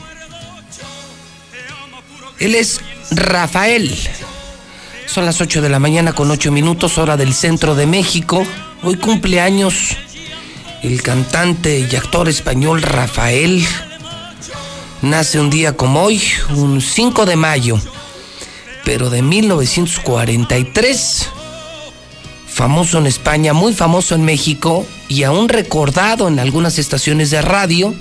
Él 2.38 2.54
es 2.54 2.80
Rafael. 3.10 3.96
Son 5.06 5.24
las 5.24 5.40
8 5.40 5.60
de 5.60 5.68
la 5.68 5.78
mañana 5.78 6.12
con 6.12 6.30
8 6.30 6.52
minutos, 6.52 6.98
hora 6.98 7.16
del 7.16 7.34
centro 7.34 7.74
de 7.74 7.86
México. 7.86 8.44
Hoy 8.82 8.96
cumpleaños 8.96 9.96
el 10.82 11.02
cantante 11.02 11.86
y 11.90 11.96
actor 11.96 12.28
español 12.28 12.82
Rafael. 12.82 13.66
Nace 15.02 15.40
un 15.40 15.50
día 15.50 15.76
como 15.76 16.02
hoy, 16.02 16.22
un 16.50 16.80
5 16.80 17.26
de 17.26 17.36
mayo, 17.36 17.78
pero 18.90 19.08
de 19.08 19.22
1943. 19.22 21.28
Famoso 22.48 22.98
en 22.98 23.06
España, 23.06 23.52
muy 23.52 23.72
famoso 23.72 24.16
en 24.16 24.24
México 24.24 24.84
y 25.08 25.22
aún 25.22 25.48
recordado 25.48 26.26
en 26.26 26.40
algunas 26.40 26.76
estaciones 26.76 27.30
de 27.30 27.40
radio. 27.40 27.94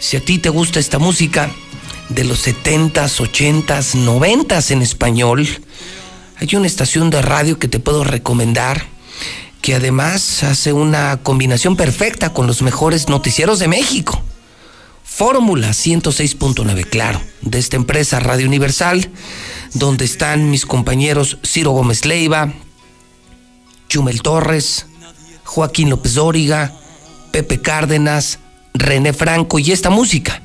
Si 0.00 0.16
a 0.16 0.20
ti 0.20 0.38
te 0.38 0.48
gusta 0.48 0.80
esta 0.80 0.98
música 0.98 1.48
de 2.08 2.24
los 2.24 2.44
70s, 2.44 3.20
80s, 3.20 4.04
90s 4.04 4.72
en 4.72 4.82
español, 4.82 5.46
hay 6.38 6.56
una 6.56 6.66
estación 6.66 7.10
de 7.10 7.22
radio 7.22 7.60
que 7.60 7.68
te 7.68 7.78
puedo 7.78 8.02
recomendar 8.02 8.86
que 9.60 9.76
además 9.76 10.42
hace 10.42 10.72
una 10.72 11.20
combinación 11.22 11.76
perfecta 11.76 12.32
con 12.32 12.48
los 12.48 12.62
mejores 12.62 13.08
noticieros 13.08 13.60
de 13.60 13.68
México. 13.68 14.20
Fórmula 15.04 15.68
106.9, 15.68 16.84
claro, 16.88 17.20
de 17.42 17.60
esta 17.60 17.76
empresa 17.76 18.18
Radio 18.18 18.48
Universal, 18.48 19.08
donde 19.74 20.04
están 20.04 20.50
mis 20.50 20.66
compañeros 20.66 21.38
Ciro 21.44 21.70
Gómez 21.72 22.04
Leiva, 22.04 22.52
Chumel 23.88 24.22
Torres, 24.22 24.86
Joaquín 25.44 25.90
López 25.90 26.14
Dóriga, 26.14 26.72
Pepe 27.30 27.60
Cárdenas, 27.60 28.38
René 28.74 29.12
Franco 29.12 29.58
y 29.58 29.72
esta 29.72 29.90
música. 29.90 30.42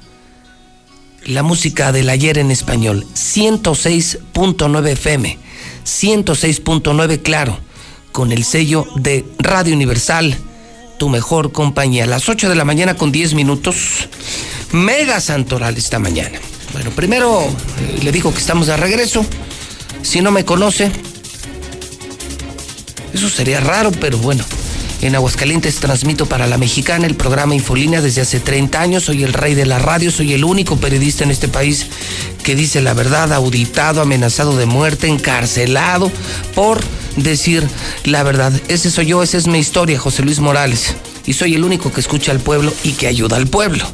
La 1.26 1.44
música 1.44 1.92
del 1.92 2.10
ayer 2.10 2.38
en 2.38 2.52
español, 2.52 3.06
106.9 3.14 4.88
FM, 4.90 5.38
106.9 5.86 7.22
claro, 7.22 7.60
con 8.14 8.32
el 8.32 8.46
sello 8.46 8.86
de 8.96 9.26
Radio 9.40 9.76
Universal, 9.76 10.38
tu 10.98 11.10
mejor 11.10 11.52
compañía. 11.52 12.06
Las 12.06 12.30
8 12.30 12.50
de 12.50 12.56
la 12.56 12.66
mañana 12.66 12.96
con 12.96 13.12
10 13.12 13.34
minutos, 13.34 14.08
mega 14.72 15.20
santoral 15.20 15.76
esta 15.78 16.00
mañana. 16.00 16.40
Bueno, 16.74 16.92
primero 16.92 17.44
eh, 17.44 18.00
le 18.04 18.12
digo 18.12 18.32
que 18.32 18.40
estamos 18.40 18.68
de 18.68 18.78
regreso. 18.78 19.26
Si 20.02 20.22
no 20.22 20.32
me 20.32 20.46
conoce, 20.46 20.92
eso 23.14 23.30
sería 23.30 23.60
raro, 23.60 23.92
pero 24.00 24.18
bueno. 24.18 24.44
En 25.02 25.14
Aguascalientes 25.16 25.76
transmito 25.76 26.26
para 26.26 26.48
la 26.48 26.58
mexicana 26.58 27.06
el 27.06 27.16
programa 27.16 27.54
Infolínea 27.54 28.02
desde 28.02 28.22
hace 28.22 28.40
30 28.40 28.82
años. 28.82 29.04
Soy 29.04 29.24
el 29.24 29.34
rey 29.34 29.54
de 29.54 29.66
la 29.66 29.78
radio, 29.78 30.12
soy 30.12 30.34
el 30.34 30.44
único 30.44 30.78
periodista 30.78 31.24
en 31.24 31.30
este 31.30 31.48
país 31.48 31.86
que 32.44 32.56
dice 32.56 32.82
la 32.82 32.94
verdad, 32.94 33.32
auditado, 33.32 34.02
amenazado 34.02 34.58
de 34.58 34.66
muerte, 34.66 35.08
encarcelado 35.08 36.12
por 36.56 36.80
decir 37.16 37.68
la 38.06 38.24
verdad. 38.24 38.52
Ese 38.70 38.90
soy 38.90 39.08
yo, 39.08 39.22
esa 39.22 39.38
es 39.38 39.48
mi 39.48 39.60
historia, 39.60 40.00
José 40.00 40.24
Luis 40.24 40.40
Morales. 40.40 40.96
Y 41.28 41.34
soy 41.34 41.54
el 41.54 41.64
único 41.64 41.92
que 41.92 42.02
escucha 42.02 42.32
al 42.32 42.40
pueblo 42.40 42.74
y 42.84 42.94
que 42.94 43.08
ayuda 43.08 43.38
al 43.38 43.48
pueblo. 43.48 43.86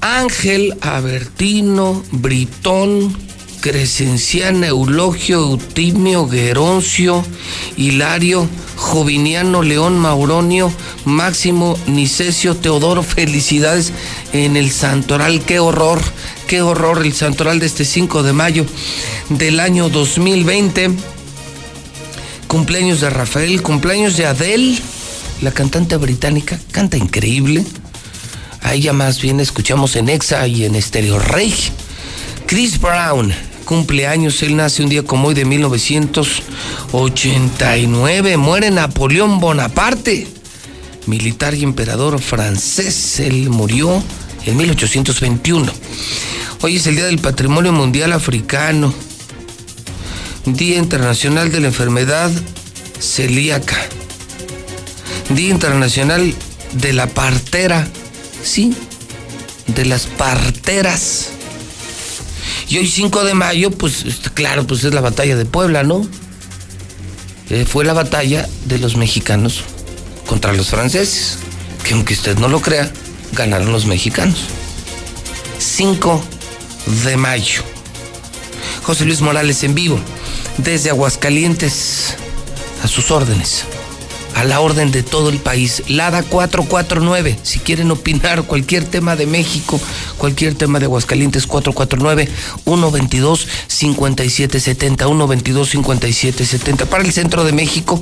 Ángel, 0.00 0.76
Abertino, 0.80 2.04
Britón, 2.12 3.16
Crescenciana, 3.60 4.68
Eulogio, 4.68 5.38
Eutimio, 5.38 6.28
Geroncio, 6.28 7.24
Hilario, 7.76 8.48
Joviniano, 8.76 9.62
León, 9.62 9.98
Mauronio, 9.98 10.72
Máximo, 11.04 11.78
Nicesio, 11.86 12.56
Teodoro, 12.56 13.02
felicidades 13.02 13.92
en 14.32 14.56
el 14.56 14.70
Santoral. 14.70 15.40
Qué 15.44 15.58
horror, 15.58 16.00
qué 16.46 16.62
horror 16.62 17.04
el 17.04 17.12
Santoral 17.12 17.58
de 17.58 17.66
este 17.66 17.84
5 17.84 18.22
de 18.22 18.32
mayo 18.32 18.64
del 19.28 19.60
año 19.60 19.88
2020. 19.88 20.90
Cumpleaños 22.46 23.00
de 23.00 23.10
Rafael, 23.10 23.62
cumpleaños 23.62 24.16
de 24.16 24.26
Adele, 24.26 24.78
la 25.42 25.50
cantante 25.50 25.96
británica, 25.96 26.58
canta 26.70 26.96
increíble. 26.96 27.64
A 28.62 28.74
ella 28.74 28.92
más 28.92 29.20
bien 29.20 29.40
escuchamos 29.40 29.96
en 29.96 30.08
Exa 30.08 30.46
y 30.46 30.64
en 30.64 30.80
Stereo 30.80 31.18
Rey. 31.18 31.54
Chris 32.46 32.80
Brown, 32.80 33.34
cumpleaños, 33.68 34.42
él 34.42 34.56
nace 34.56 34.82
un 34.82 34.88
día 34.88 35.02
como 35.02 35.28
hoy 35.28 35.34
de 35.34 35.44
1989, 35.44 38.38
muere 38.38 38.70
Napoleón 38.70 39.40
Bonaparte, 39.40 40.26
militar 41.04 41.52
y 41.52 41.64
emperador 41.64 42.18
francés, 42.18 43.20
él 43.20 43.50
murió 43.50 44.02
en 44.46 44.56
1821. 44.56 45.70
Hoy 46.62 46.76
es 46.76 46.86
el 46.86 46.96
Día 46.96 47.04
del 47.04 47.18
Patrimonio 47.18 47.74
Mundial 47.74 48.14
Africano, 48.14 48.94
Día 50.46 50.78
Internacional 50.78 51.52
de 51.52 51.60
la 51.60 51.66
Enfermedad 51.66 52.30
Celíaca, 52.98 53.76
Día 55.28 55.50
Internacional 55.50 56.32
de 56.72 56.94
la 56.94 57.06
Partera, 57.06 57.86
sí, 58.42 58.74
de 59.66 59.84
las 59.84 60.06
parteras. 60.06 61.32
Y 62.68 62.78
hoy 62.78 62.86
5 62.86 63.24
de 63.24 63.34
mayo, 63.34 63.70
pues 63.70 64.04
claro, 64.34 64.66
pues 64.66 64.84
es 64.84 64.92
la 64.92 65.00
batalla 65.00 65.36
de 65.36 65.46
Puebla, 65.46 65.82
¿no? 65.82 66.06
Eh, 67.50 67.64
fue 67.66 67.84
la 67.84 67.94
batalla 67.94 68.46
de 68.66 68.78
los 68.78 68.96
mexicanos 68.96 69.62
contra 70.26 70.52
los 70.52 70.68
franceses, 70.68 71.38
que 71.82 71.94
aunque 71.94 72.14
usted 72.14 72.36
no 72.36 72.48
lo 72.48 72.60
crea, 72.60 72.90
ganaron 73.32 73.72
los 73.72 73.86
mexicanos. 73.86 74.38
5 75.58 76.22
de 77.04 77.16
mayo. 77.16 77.62
José 78.82 79.06
Luis 79.06 79.22
Morales 79.22 79.64
en 79.64 79.74
vivo, 79.74 79.98
desde 80.58 80.90
Aguascalientes, 80.90 82.16
a 82.82 82.88
sus 82.88 83.10
órdenes 83.10 83.64
a 84.38 84.44
la 84.44 84.60
orden 84.60 84.92
de 84.92 85.02
todo 85.02 85.30
el 85.30 85.38
país. 85.38 85.82
Lada 85.88 86.22
449, 86.22 87.38
si 87.42 87.58
quieren 87.58 87.90
opinar 87.90 88.44
cualquier 88.44 88.84
tema 88.84 89.16
de 89.16 89.26
México, 89.26 89.80
cualquier 90.16 90.54
tema 90.54 90.78
de 90.78 90.84
Aguascalientes 90.84 91.44
449 91.48 92.28
122 92.64 93.48
5770 93.66 95.06
122 95.06 95.68
5770 95.70 96.86
para 96.86 97.02
el 97.02 97.12
centro 97.12 97.42
de 97.42 97.52
México. 97.52 98.00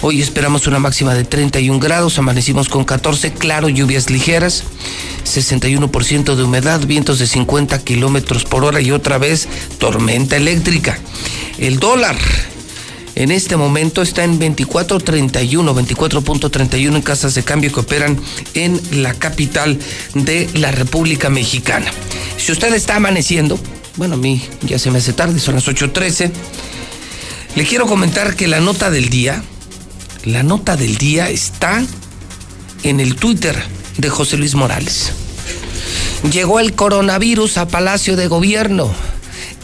Hoy 0.00 0.22
esperamos 0.22 0.66
una 0.66 0.78
máxima 0.78 1.12
de 1.12 1.24
31 1.24 1.78
grados, 1.78 2.18
amanecimos 2.18 2.70
con 2.70 2.84
14, 2.84 3.34
claro, 3.34 3.68
lluvias 3.68 4.08
ligeras, 4.08 4.64
61% 5.26 6.34
de 6.34 6.42
humedad, 6.42 6.80
vientos 6.80 7.18
de 7.18 7.26
50 7.26 7.84
kilómetros 7.84 8.44
por 8.44 8.64
hora 8.64 8.80
y 8.80 8.90
otra 8.90 9.18
vez 9.18 9.48
tormenta 9.78 10.36
eléctrica. 10.36 10.98
El 11.58 11.78
dólar 11.78 12.16
en 13.16 13.30
este 13.30 13.56
momento 13.56 14.02
está 14.02 14.24
en 14.24 14.40
24.31, 14.40 15.72
24.31 15.72 16.96
en 16.96 17.02
casas 17.02 17.34
de 17.34 17.44
cambio 17.44 17.72
que 17.72 17.80
operan 17.80 18.18
en 18.54 18.80
la 19.02 19.14
capital 19.14 19.78
de 20.14 20.50
la 20.54 20.72
República 20.72 21.30
Mexicana. 21.30 21.90
Si 22.36 22.50
usted 22.50 22.74
está 22.74 22.96
amaneciendo, 22.96 23.58
bueno, 23.96 24.14
a 24.14 24.18
mí 24.18 24.42
ya 24.62 24.78
se 24.78 24.90
me 24.90 24.98
hace 24.98 25.12
tarde, 25.12 25.38
son 25.38 25.54
las 25.54 25.68
8.13, 25.68 26.32
le 27.54 27.64
quiero 27.64 27.86
comentar 27.86 28.34
que 28.34 28.48
la 28.48 28.60
nota 28.60 28.90
del 28.90 29.10
día, 29.10 29.42
la 30.24 30.42
nota 30.42 30.76
del 30.76 30.98
día 30.98 31.30
está 31.30 31.84
en 32.82 32.98
el 32.98 33.14
Twitter 33.14 33.56
de 33.96 34.10
José 34.10 34.36
Luis 34.36 34.56
Morales. 34.56 35.12
Llegó 36.32 36.58
el 36.58 36.74
coronavirus 36.74 37.58
a 37.58 37.68
Palacio 37.68 38.16
de 38.16 38.26
Gobierno. 38.26 38.92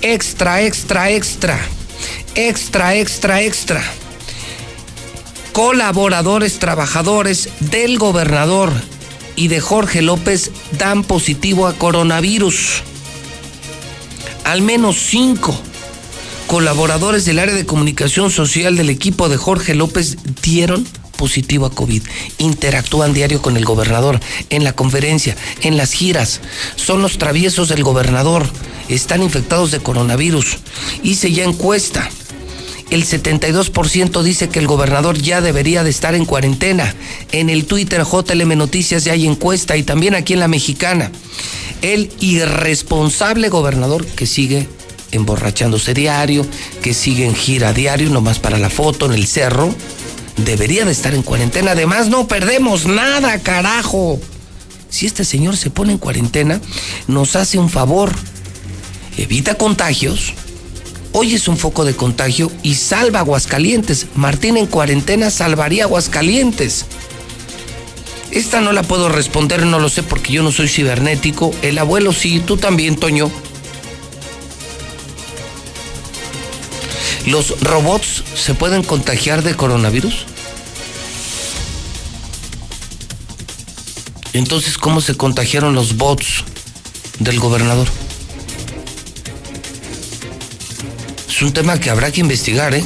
Extra, 0.02 0.62
extra, 0.62 1.10
extra 1.10 1.58
extra, 2.34 2.96
extra, 2.96 3.42
extra. 3.42 3.82
Colaboradores, 5.52 6.58
trabajadores 6.58 7.48
del 7.60 7.98
gobernador 7.98 8.72
y 9.36 9.48
de 9.48 9.60
Jorge 9.60 10.02
López 10.02 10.50
dan 10.78 11.02
positivo 11.02 11.66
a 11.66 11.74
coronavirus. 11.74 12.82
Al 14.44 14.62
menos 14.62 14.96
cinco 14.96 15.58
colaboradores 16.46 17.24
del 17.24 17.38
área 17.38 17.54
de 17.54 17.66
comunicación 17.66 18.30
social 18.30 18.76
del 18.76 18.90
equipo 18.90 19.28
de 19.28 19.36
Jorge 19.36 19.74
López 19.74 20.16
dieron 20.42 20.86
positivo 21.16 21.66
a 21.66 21.70
COVID. 21.70 22.02
Interactúan 22.38 23.12
diario 23.12 23.42
con 23.42 23.56
el 23.56 23.64
gobernador, 23.64 24.18
en 24.48 24.64
la 24.64 24.72
conferencia, 24.72 25.36
en 25.62 25.76
las 25.76 25.92
giras. 25.92 26.40
Son 26.76 27.02
los 27.02 27.18
traviesos 27.18 27.68
del 27.68 27.84
gobernador. 27.84 28.48
Están 28.88 29.22
infectados 29.22 29.70
de 29.70 29.80
coronavirus. 29.80 30.58
Hice 31.02 31.30
ya 31.30 31.44
encuesta 31.44 32.08
el 32.90 33.04
72% 33.04 34.22
dice 34.22 34.48
que 34.48 34.58
el 34.58 34.66
gobernador 34.66 35.16
ya 35.16 35.40
debería 35.40 35.84
de 35.84 35.90
estar 35.90 36.16
en 36.16 36.24
cuarentena. 36.24 36.94
En 37.30 37.48
el 37.48 37.64
Twitter 37.64 38.02
JLM 38.02 38.58
Noticias 38.58 39.04
ya 39.04 39.12
hay 39.12 39.26
encuesta 39.26 39.76
y 39.76 39.84
también 39.84 40.16
aquí 40.16 40.32
en 40.32 40.40
la 40.40 40.48
mexicana. 40.48 41.12
El 41.82 42.10
irresponsable 42.18 43.48
gobernador 43.48 44.04
que 44.04 44.26
sigue 44.26 44.68
emborrachándose 45.12 45.94
diario, 45.94 46.44
que 46.82 46.92
sigue 46.92 47.26
en 47.26 47.34
gira 47.34 47.72
diario, 47.72 48.10
nomás 48.10 48.40
para 48.40 48.58
la 48.58 48.70
foto 48.70 49.06
en 49.06 49.12
el 49.12 49.26
cerro, 49.26 49.72
debería 50.36 50.84
de 50.84 50.92
estar 50.92 51.14
en 51.14 51.22
cuarentena. 51.22 51.72
Además, 51.72 52.08
no 52.08 52.26
perdemos 52.26 52.86
nada, 52.86 53.38
carajo. 53.38 54.20
Si 54.88 55.06
este 55.06 55.24
señor 55.24 55.56
se 55.56 55.70
pone 55.70 55.92
en 55.92 55.98
cuarentena, 55.98 56.60
nos 57.06 57.36
hace 57.36 57.58
un 57.58 57.70
favor. 57.70 58.12
Evita 59.16 59.54
contagios 59.54 60.34
Hoy 61.12 61.34
es 61.34 61.48
un 61.48 61.56
foco 61.56 61.84
de 61.84 61.96
contagio 61.96 62.52
y 62.62 62.76
salva 62.76 63.20
Aguascalientes. 63.20 64.06
Martín 64.14 64.56
en 64.56 64.66
cuarentena 64.66 65.30
salvaría 65.30 65.84
Aguascalientes. 65.84 66.86
Esta 68.30 68.60
no 68.60 68.72
la 68.72 68.84
puedo 68.84 69.08
responder, 69.08 69.66
no 69.66 69.80
lo 69.80 69.88
sé 69.88 70.04
porque 70.04 70.32
yo 70.32 70.44
no 70.44 70.52
soy 70.52 70.68
cibernético. 70.68 71.52
El 71.62 71.78
abuelo 71.78 72.12
sí, 72.12 72.40
tú 72.40 72.56
también, 72.56 72.94
Toño. 72.94 73.28
¿Los 77.26 77.60
robots 77.60 78.22
se 78.36 78.54
pueden 78.54 78.84
contagiar 78.84 79.42
de 79.42 79.56
coronavirus? 79.56 80.26
Entonces, 84.32 84.78
¿cómo 84.78 85.00
se 85.00 85.16
contagiaron 85.16 85.74
los 85.74 85.96
bots 85.96 86.44
del 87.18 87.40
gobernador? 87.40 87.88
Es 91.40 91.44
un 91.46 91.54
tema 91.54 91.80
que 91.80 91.88
habrá 91.88 92.12
que 92.12 92.20
investigar, 92.20 92.74
¿eh? 92.74 92.84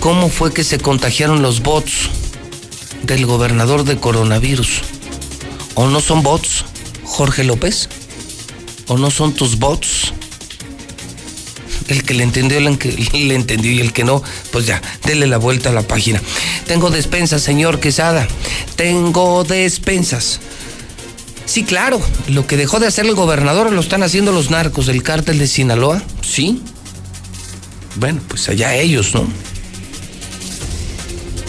¿Cómo 0.00 0.30
fue 0.30 0.54
que 0.54 0.64
se 0.64 0.78
contagiaron 0.78 1.42
los 1.42 1.60
bots 1.60 2.08
del 3.02 3.26
gobernador 3.26 3.84
de 3.84 3.98
coronavirus? 3.98 4.80
¿O 5.74 5.86
no 5.86 6.00
son 6.00 6.22
bots, 6.22 6.64
Jorge 7.04 7.44
López? 7.44 7.90
¿O 8.86 8.96
no 8.96 9.10
son 9.10 9.34
tus 9.34 9.58
bots? 9.58 10.14
El 11.88 12.04
que 12.04 12.14
le 12.14 12.22
entendió, 12.22 12.56
el 12.56 12.78
que 12.78 12.92
le 13.12 13.34
entendió 13.34 13.70
y 13.70 13.80
el 13.80 13.92
que 13.92 14.04
no, 14.04 14.22
pues 14.50 14.64
ya, 14.64 14.80
dele 15.04 15.26
la 15.26 15.36
vuelta 15.36 15.68
a 15.68 15.74
la 15.74 15.82
página. 15.82 16.22
Tengo 16.66 16.88
despensas, 16.88 17.42
señor 17.42 17.80
Quesada. 17.80 18.26
Tengo 18.76 19.44
despensas. 19.44 20.40
Sí, 21.44 21.64
claro, 21.64 22.00
lo 22.28 22.46
que 22.46 22.56
dejó 22.56 22.80
de 22.80 22.86
hacer 22.86 23.04
el 23.04 23.14
gobernador 23.14 23.70
lo 23.74 23.82
están 23.82 24.02
haciendo 24.02 24.32
los 24.32 24.48
narcos 24.48 24.86
del 24.86 25.02
cártel 25.02 25.38
de 25.38 25.46
Sinaloa. 25.46 26.02
Sí. 26.22 26.62
Bueno, 27.96 28.20
pues 28.28 28.48
allá 28.48 28.74
ellos, 28.74 29.14
¿no? 29.14 29.26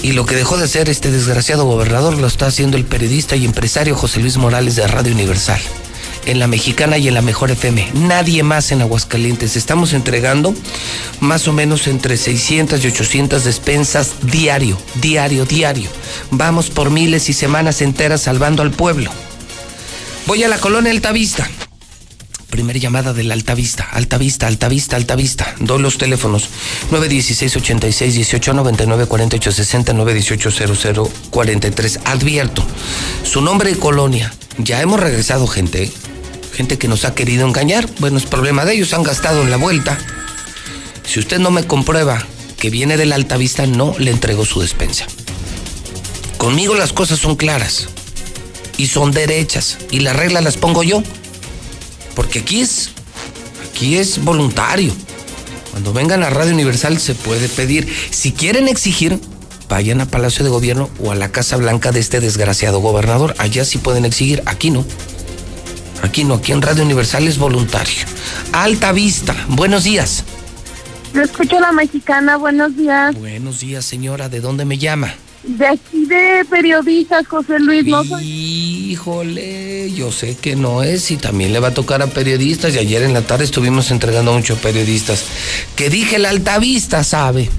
Y 0.02 0.14
lo 0.14 0.26
que 0.26 0.36
dejó 0.36 0.58
de 0.58 0.66
hacer 0.66 0.90
este 0.90 1.12
desgraciado 1.12 1.66
gobernador 1.66 2.18
lo 2.18 2.28
está 2.28 2.48
haciendo 2.48 2.78
el 2.78 2.86
periodista 2.86 3.36
y 3.36 3.46
empresario 3.46 3.96
José 3.96 4.20
Luis 4.20 4.38
Morales 4.38 4.76
de 4.76 4.88
Radio 4.88 5.14
Universal 5.14 5.60
en 6.28 6.40
la 6.40 6.48
Mexicana 6.48 6.98
y 6.98 7.08
en 7.08 7.14
la 7.14 7.22
Mejor 7.22 7.52
FM. 7.52 7.92
Nadie 7.94 8.44
más 8.44 8.72
en 8.72 8.82
Aguascalientes. 8.82 9.56
Estamos 9.56 9.94
entregando 9.94 10.54
más 11.22 11.48
o 11.48 11.54
menos 11.54 11.88
entre 11.88 12.18
600 12.18 12.84
y 12.84 12.88
800 12.88 13.44
despensas 13.44 14.14
diario, 14.24 14.78
diario, 15.02 15.46
diario. 15.46 15.90
Vamos 16.30 16.70
por 16.70 16.90
miles 16.90 17.30
y 17.30 17.34
semanas 17.34 17.82
enteras 17.82 18.22
salvando 18.22 18.62
al 18.62 18.72
pueblo. 18.72 19.10
Voy 20.26 20.44
a 20.44 20.50
la 20.50 20.58
colonia 20.58 20.92
Altavista. 20.92 21.50
Primera 22.50 22.80
llamada 22.80 23.12
de 23.12 23.24
la 23.24 23.34
Altavista, 23.34 23.88
Altavista, 23.92 24.48
Altavista, 24.48 24.96
Altavista. 24.96 25.56
Doy 25.60 25.82
los 25.82 25.98
teléfonos 25.98 26.50
916 26.92 27.58
86 27.58 28.14
18 28.16 28.54
99 28.54 29.06
48 29.06 29.52
60 29.52 29.94
918 29.94 30.76
00 30.76 31.12
43. 31.30 32.00
Advierto, 32.06 32.64
su 33.24 33.42
nombre 33.42 33.72
y 33.72 33.76
colonia. 33.76 34.34
Ya 34.58 34.82
hemos 34.82 35.00
regresado 35.00 35.46
gente, 35.46 35.92
gente 36.54 36.78
que 36.78 36.88
nos 36.88 37.04
ha 37.04 37.14
querido 37.14 37.46
engañar. 37.46 37.86
Bueno, 38.00 38.18
es 38.18 38.26
problema 38.26 38.64
de 38.64 38.76
ellos, 38.76 38.94
han 38.94 39.04
gastado 39.04 39.42
en 39.42 39.52
la 39.52 39.58
vuelta. 39.58 39.98
Si 41.06 41.20
usted 41.20 41.40
no 41.40 41.52
me 41.52 41.66
comprueba 41.66 42.26
que 42.58 42.70
viene 42.70 42.96
de 42.96 43.06
la 43.06 43.16
Altavista, 43.16 43.68
no 43.68 43.94
le 44.00 44.12
entrego 44.12 44.46
su 44.46 44.62
despensa. 44.62 45.06
Conmigo 46.38 46.76
las 46.76 46.94
cosas 46.94 47.20
son 47.20 47.36
claras 47.36 47.90
y 48.78 48.88
son 48.88 49.12
derechas 49.12 49.78
y 49.92 50.00
las 50.00 50.16
reglas 50.16 50.46
las 50.46 50.56
pongo 50.56 50.84
yo. 50.84 51.04
Porque 52.18 52.40
aquí 52.40 52.62
es 52.62 52.90
aquí 53.70 53.98
es 53.98 54.24
voluntario. 54.24 54.92
Cuando 55.70 55.94
vengan 55.94 56.24
a 56.24 56.32
Radio 56.32 56.52
Universal 56.52 57.00
se 57.00 57.14
puede 57.14 57.48
pedir, 57.48 57.88
si 58.10 58.32
quieren 58.32 58.68
exigir, 58.68 59.20
vayan 59.70 60.02
a 60.02 60.08
Palacio 60.08 60.44
de 60.44 60.50
Gobierno 60.50 60.90
o 61.00 61.12
a 61.12 61.16
la 61.16 61.30
Casa 61.30 61.58
Blanca 61.58 61.92
de 61.92 62.00
este 62.00 62.20
desgraciado 62.20 62.80
gobernador. 62.80 63.36
Allá 63.38 63.64
sí 63.66 63.78
pueden 63.78 64.04
exigir, 64.04 64.42
aquí 64.48 64.72
no. 64.72 64.84
Aquí 66.02 66.24
no, 66.24 66.34
aquí 66.34 66.54
en 66.54 66.64
Radio 66.64 66.84
Universal 66.84 67.28
es 67.28 67.38
voluntario. 67.38 68.08
Alta 68.52 68.94
Vista, 68.94 69.36
buenos 69.50 69.84
días. 69.84 70.24
Yo 71.14 71.22
escucho 71.22 71.60
la 71.60 71.72
mexicana, 71.72 72.38
buenos 72.38 72.76
días. 72.76 73.16
Buenos 73.16 73.60
días, 73.60 73.86
señora, 73.86 74.28
¿de 74.28 74.42
dónde 74.42 74.66
me 74.66 74.80
llama? 74.80 75.14
De 75.48 75.66
aquí 75.66 76.06
de 76.06 76.46
periodistas, 76.50 77.26
José 77.26 77.58
Luis, 77.60 77.86
no 77.86 78.04
soy... 78.04 78.26
Híjole, 78.26 79.92
yo 79.94 80.12
sé 80.12 80.36
que 80.36 80.58
no 80.58 80.84
es 80.84 81.10
y 81.10 81.16
también 81.16 81.54
le 81.54 81.60
va 81.60 81.70
a 81.70 81.74
tocar 81.74 82.02
a 82.02 82.08
periodistas 82.08 82.76
y 82.76 82.80
ayer 82.80 83.04
en 83.04 83.14
la 83.14 83.22
tarde 83.22 83.46
estuvimos 83.46 83.90
entregando 83.90 84.32
a 84.32 84.38
muchos 84.38 84.60
periodistas. 84.60 85.24
Que 85.78 85.90
dije 85.90 86.20
la 86.20 86.32
Altavista, 86.32 87.02
¿sabe? 87.06 87.50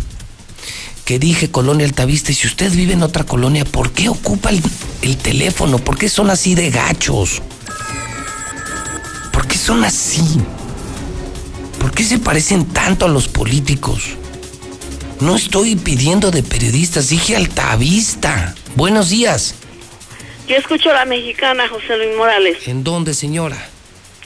Que 1.06 1.18
dije 1.18 1.50
Colonia 1.50 1.86
Altavista 1.86 2.30
y 2.30 2.34
si 2.34 2.46
usted 2.46 2.70
vive 2.72 2.92
en 2.92 3.02
otra 3.02 3.24
colonia, 3.24 3.64
¿por 3.64 3.92
qué 3.92 4.10
ocupa 4.10 4.50
el, 4.50 4.60
el 5.00 5.16
teléfono? 5.16 5.78
¿Por 5.78 5.96
qué 5.96 6.10
son 6.10 6.28
así 6.28 6.54
de 6.54 6.70
gachos? 6.70 7.40
¿Por 9.32 9.48
qué 9.48 9.56
son 9.56 9.82
así? 9.84 10.22
¿Por 11.78 11.92
qué 11.92 12.04
se 12.04 12.18
parecen 12.18 12.66
tanto 12.66 13.06
a 13.06 13.08
los 13.08 13.28
políticos? 13.28 14.18
No 15.20 15.36
estoy 15.36 15.76
pidiendo 15.76 16.30
de 16.30 16.42
periodistas, 16.42 17.08
dije 17.08 17.36
Altavista. 17.36 18.54
Buenos 18.76 19.10
días. 19.10 19.54
Yo 20.46 20.56
escucho 20.56 20.92
la 20.92 21.04
mexicana, 21.04 21.68
José 21.68 21.96
Luis 21.96 22.16
Morales, 22.16 22.66
¿En 22.66 22.84
dónde, 22.84 23.14
señora? 23.14 23.56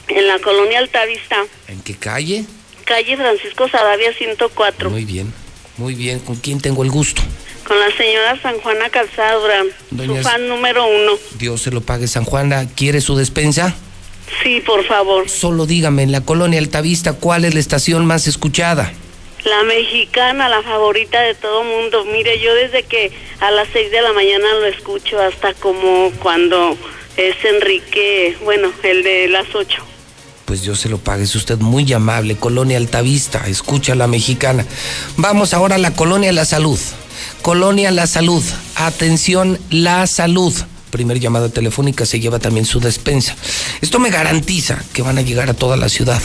en 0.07 0.27
la 0.27 0.37
colonia 0.39 0.79
Altavista, 0.79 1.37
¿En 1.67 1.81
qué 1.81 1.95
calle? 1.95 2.45
calle 2.85 3.15
Francisco 3.17 3.67
Sadavia 3.69 4.13
104, 4.13 4.89
Muy 4.89 5.05
bien, 5.05 5.33
muy 5.77 5.95
bien. 5.95 6.19
¿Con 6.19 6.35
quién 6.35 6.59
tengo 6.61 6.83
el 6.83 6.91
gusto? 6.91 7.21
con 7.67 7.79
la 7.79 7.95
señora 7.95 8.37
San 8.41 8.59
Juana 8.59 8.89
Calzadura, 8.89 9.63
Doña- 9.89 10.17
su 10.17 10.23
fan 10.29 10.47
número 10.49 10.85
uno. 10.85 11.13
Dios 11.39 11.61
se 11.61 11.71
lo 11.71 11.79
pague, 11.81 12.07
San 12.07 12.25
Juana. 12.25 12.67
¿Quiere 12.75 12.99
su 12.99 13.15
despensa? 13.15 13.73
Sí, 14.43 14.61
por 14.65 14.85
favor. 14.85 15.29
Solo 15.29 15.65
dígame, 15.65 16.03
en 16.03 16.11
la 16.11 16.19
colonia 16.21 16.59
Altavista, 16.59 17.13
¿cuál 17.13 17.45
es 17.45 17.53
la 17.53 17.61
estación 17.61 18.05
más 18.05 18.27
escuchada? 18.27 18.91
La 19.45 19.63
mexicana, 19.63 20.47
la 20.47 20.63
favorita 20.63 21.21
de 21.21 21.35
todo 21.35 21.63
mundo. 21.63 22.05
Mire, 22.05 22.39
yo 22.39 22.53
desde 22.55 22.83
que 22.83 23.11
a 23.41 23.51
las 23.51 23.67
6 23.73 23.91
de 23.91 24.01
la 24.01 24.13
mañana 24.13 24.45
lo 24.53 24.65
escucho 24.65 25.19
hasta 25.19 25.53
como 25.53 26.11
cuando 26.21 26.77
es 27.17 27.35
Enrique, 27.43 28.37
bueno, 28.43 28.71
el 28.83 29.03
de 29.03 29.27
las 29.27 29.53
8. 29.53 29.83
Pues 30.45 30.61
Dios 30.61 30.79
se 30.79 30.89
lo 30.89 30.97
pague, 30.97 31.23
es 31.23 31.35
usted 31.35 31.57
muy 31.57 31.91
amable. 31.93 32.35
Colonia 32.35 32.77
Altavista, 32.77 33.47
escucha 33.47 33.95
la 33.95 34.07
mexicana. 34.07 34.65
Vamos 35.17 35.53
ahora 35.53 35.75
a 35.75 35.79
la 35.79 35.93
Colonia 35.93 36.31
La 36.31 36.45
Salud. 36.45 36.79
Colonia 37.41 37.91
La 37.91 38.07
Salud, 38.07 38.43
atención, 38.75 39.59
La 39.69 40.07
Salud. 40.07 40.53
Primer 40.89 41.19
llamada 41.19 41.49
telefónica 41.49 42.05
se 42.05 42.19
lleva 42.19 42.39
también 42.39 42.65
su 42.65 42.79
despensa. 42.79 43.35
Esto 43.81 43.99
me 43.99 44.09
garantiza 44.09 44.83
que 44.93 45.01
van 45.01 45.17
a 45.17 45.21
llegar 45.21 45.49
a 45.49 45.53
toda 45.53 45.75
la 45.75 45.89
ciudad. 45.89 46.21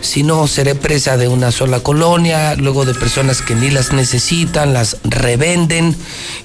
Si 0.00 0.22
no, 0.22 0.46
seré 0.46 0.74
presa 0.74 1.16
de 1.16 1.28
una 1.28 1.50
sola 1.52 1.80
colonia, 1.80 2.54
luego 2.54 2.84
de 2.84 2.94
personas 2.94 3.42
que 3.42 3.54
ni 3.54 3.70
las 3.70 3.92
necesitan, 3.92 4.72
las 4.72 4.96
revenden. 5.04 5.94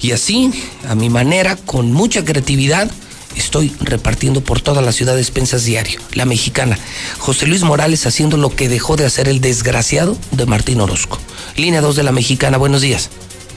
Y 0.01 0.11
así, 0.11 0.51
a 0.88 0.95
mi 0.95 1.09
manera, 1.09 1.55
con 1.55 1.91
mucha 1.93 2.25
creatividad, 2.25 2.89
estoy 3.35 3.73
repartiendo 3.80 4.41
por 4.41 4.59
toda 4.61 4.81
la 4.81 4.91
ciudad 4.91 5.15
despensas 5.15 5.65
diario. 5.65 5.99
La 6.13 6.25
mexicana. 6.25 6.77
José 7.19 7.45
Luis 7.47 7.63
Morales 7.63 8.05
haciendo 8.05 8.38
lo 8.38 8.49
que 8.49 8.69
dejó 8.69 8.95
de 8.95 9.05
hacer 9.05 9.27
el 9.30 9.39
desgraciado 9.39 10.17
de 10.31 10.45
Martín 10.45 10.81
Orozco. 10.81 11.19
Línea 11.55 11.81
2 11.81 11.95
de 11.95 12.03
la 12.03 12.11
mexicana, 12.11 12.57
buenos 12.57 12.81
días. 12.81 13.09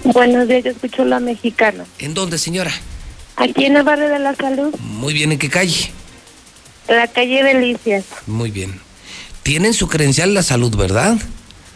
Buenos 0.04 0.46
días, 0.46 0.62
yo 0.64 0.70
escucho 0.70 1.04
la 1.04 1.20
mexicana. 1.20 1.84
¿En 1.98 2.14
dónde, 2.14 2.38
señora? 2.38 2.72
Aquí 3.36 3.64
en 3.64 3.76
el 3.76 3.82
barrio 3.82 4.08
de 4.08 4.18
la 4.18 4.34
salud, 4.34 4.74
Muy 4.80 5.12
bien, 5.14 5.32
¿en 5.32 5.38
qué 5.38 5.48
calle? 5.50 5.90
la 6.88 7.08
calle 7.08 7.42
Delicias. 7.42 8.04
Muy 8.26 8.50
bien. 8.52 8.80
Tienen 9.46 9.74
su 9.74 9.86
credencial 9.86 10.34
la 10.34 10.42
salud, 10.42 10.74
¿verdad? 10.76 11.16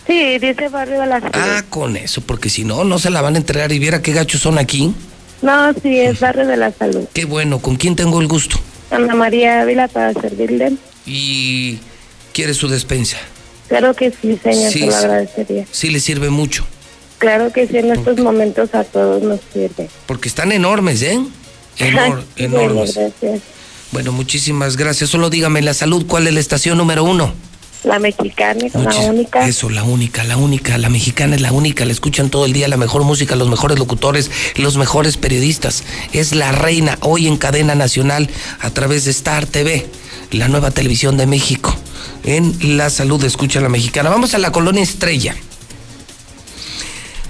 Sí, 0.04 0.38
dice 0.40 0.68
barrio 0.70 1.00
de 1.00 1.06
la 1.06 1.20
salud. 1.20 1.32
Ah, 1.34 1.62
con 1.70 1.96
eso, 1.96 2.20
porque 2.20 2.50
si 2.50 2.64
no, 2.64 2.82
no 2.82 2.98
se 2.98 3.10
la 3.10 3.20
van 3.22 3.36
a 3.36 3.38
entregar 3.38 3.70
y 3.70 3.78
viera 3.78 4.02
qué 4.02 4.12
gachos 4.12 4.40
son 4.40 4.58
aquí. 4.58 4.92
No, 5.40 5.72
sí, 5.80 6.00
es 6.00 6.18
barrio 6.18 6.48
de 6.48 6.56
la 6.56 6.72
salud. 6.72 7.04
Qué 7.14 7.26
bueno, 7.26 7.60
¿con 7.60 7.76
quién 7.76 7.94
tengo 7.94 8.20
el 8.20 8.26
gusto? 8.26 8.56
Ana 8.90 9.14
María 9.14 9.60
Ávila 9.62 9.86
para 9.86 10.12
servirle. 10.14 10.72
Y 11.06 11.78
quiere 12.32 12.54
su 12.54 12.66
despensa. 12.66 13.18
Claro 13.68 13.94
que 13.94 14.10
sí, 14.10 14.36
señor, 14.42 14.72
Sí, 14.72 14.80
se 14.80 14.86
lo 14.86 14.90
sí. 14.92 14.98
agradecería. 14.98 15.64
Sí 15.70 15.90
le 15.90 16.00
sirve 16.00 16.28
mucho, 16.28 16.66
Claro 17.18 17.52
que 17.52 17.68
sí, 17.68 17.76
en 17.76 17.92
estos 17.92 18.18
momentos 18.18 18.74
a 18.74 18.82
todos 18.82 19.22
nos 19.22 19.38
sirve. 19.52 19.88
porque 20.06 20.28
están 20.28 20.50
enormes, 20.50 21.02
¿eh? 21.02 21.20
Enor- 21.78 22.24
enormes. 22.34 22.94
bueno, 22.96 23.12
gracias. 23.20 23.40
Bueno, 23.92 24.10
muchísimas 24.10 24.76
gracias. 24.76 25.08
Solo 25.10 25.30
dígame 25.30 25.62
la 25.62 25.72
salud, 25.74 26.04
¿cuál 26.08 26.26
es 26.26 26.34
la 26.34 26.40
estación 26.40 26.76
número 26.76 27.04
uno? 27.04 27.32
La 27.82 27.98
mexicana, 27.98 28.60
la 28.74 28.80
Muchis- 28.80 29.08
única. 29.08 29.46
Eso, 29.48 29.70
la 29.70 29.84
única, 29.84 30.22
la 30.24 30.36
única. 30.36 30.76
La 30.76 30.90
mexicana 30.90 31.34
es 31.34 31.40
la 31.40 31.50
única. 31.52 31.84
La 31.86 31.92
escuchan 31.92 32.28
todo 32.28 32.44
el 32.44 32.52
día. 32.52 32.68
La 32.68 32.76
mejor 32.76 33.04
música, 33.04 33.36
los 33.36 33.48
mejores 33.48 33.78
locutores, 33.78 34.30
los 34.56 34.76
mejores 34.76 35.16
periodistas. 35.16 35.84
Es 36.12 36.34
la 36.34 36.52
reina 36.52 36.98
hoy 37.00 37.26
en 37.26 37.38
cadena 37.38 37.74
nacional 37.74 38.28
a 38.60 38.70
través 38.70 39.06
de 39.06 39.12
Star 39.12 39.46
TV, 39.46 39.86
la 40.30 40.48
nueva 40.48 40.70
televisión 40.70 41.16
de 41.16 41.26
México. 41.26 41.74
En 42.24 42.76
la 42.76 42.90
salud, 42.90 43.24
escucha 43.24 43.60
la 43.62 43.70
mexicana. 43.70 44.10
Vamos 44.10 44.34
a 44.34 44.38
la 44.38 44.52
colonia 44.52 44.82
Estrella. 44.82 45.34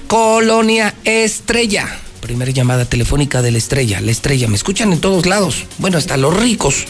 Colonia 0.09 0.95
Estrella. 1.05 1.87
Primera 2.21 2.51
llamada 2.51 2.85
telefónica 2.85 3.41
de 3.43 3.53
la 3.53 3.59
Estrella. 3.59 4.01
La 4.01 4.11
Estrella. 4.11 4.49
Me 4.49 4.57
escuchan 4.57 4.93
en 4.93 5.01
todos 5.01 5.27
lados. 5.27 5.65
Bueno, 5.79 5.97
hasta 5.99 6.17
los 6.17 6.37
ricos, 6.37 6.87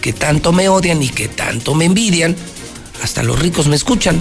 que 0.00 0.12
tanto 0.14 0.52
me 0.52 0.68
odian 0.70 1.02
y 1.02 1.08
que 1.10 1.28
tanto 1.28 1.74
me 1.74 1.84
envidian. 1.84 2.34
Hasta 3.02 3.22
los 3.22 3.38
ricos 3.38 3.66
me 3.68 3.76
escuchan. 3.76 4.20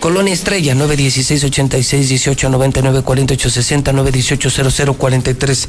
Colonia 0.00 0.32
Estrella, 0.32 0.74
916 0.74 1.44
86 1.44 2.08
18 2.08 2.48
99 2.50 3.02
48 3.02 3.50
60 3.50 3.92
918 3.92 4.70
00 4.70 4.94
43. 4.94 5.68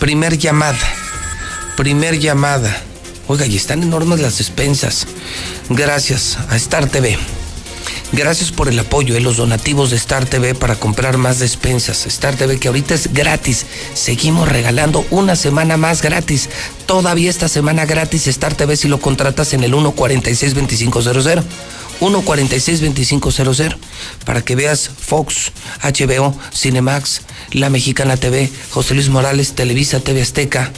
Primer 0.00 0.38
llamada. 0.38 0.78
Primer 1.76 2.18
llamada. 2.18 2.76
Oiga, 3.28 3.46
y 3.46 3.56
están 3.56 3.82
enormes 3.82 4.20
las 4.20 4.38
despensas. 4.38 5.06
Gracias 5.68 6.38
a 6.48 6.56
Star 6.56 6.88
TV. 6.88 7.18
Gracias 8.12 8.52
por 8.52 8.68
el 8.68 8.78
apoyo 8.78 9.12
de 9.12 9.20
los 9.20 9.36
donativos 9.36 9.90
de 9.90 9.96
Star 9.96 10.24
TV 10.24 10.54
para 10.54 10.76
comprar 10.76 11.18
más 11.18 11.40
despensas. 11.40 12.06
Star 12.06 12.36
TV 12.36 12.58
que 12.58 12.68
ahorita 12.68 12.94
es 12.94 13.12
gratis. 13.12 13.66
Seguimos 13.92 14.48
regalando 14.48 15.04
una 15.10 15.36
semana 15.36 15.76
más 15.76 16.00
gratis. 16.00 16.48
Todavía 16.86 17.28
esta 17.28 17.48
semana 17.48 17.84
gratis 17.84 18.26
Star 18.26 18.54
TV 18.54 18.76
si 18.76 18.88
lo 18.88 18.98
contratas 18.98 19.52
en 19.52 19.62
el 19.62 19.74
1462500. 19.74 21.44
1462500 22.00 23.76
para 24.24 24.40
que 24.40 24.56
veas 24.56 24.88
Fox, 24.88 25.52
HBO, 25.82 26.34
Cinemax, 26.54 27.22
La 27.52 27.68
Mexicana 27.68 28.16
TV, 28.16 28.50
José 28.70 28.94
Luis 28.94 29.10
Morales, 29.10 29.52
Televisa, 29.52 30.00
TV 30.00 30.22
Azteca, 30.22 30.72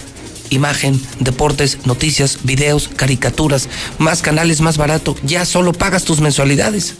imagen, 0.49 1.01
deportes, 1.21 1.79
noticias, 1.85 2.39
videos, 2.43 2.89
caricaturas, 2.89 3.69
más 3.99 4.23
canales 4.23 4.61
más 4.61 4.79
barato. 4.79 5.15
Ya 5.23 5.45
solo 5.45 5.73
pagas 5.73 6.05
tus 6.05 6.21
mensualidades. 6.21 6.97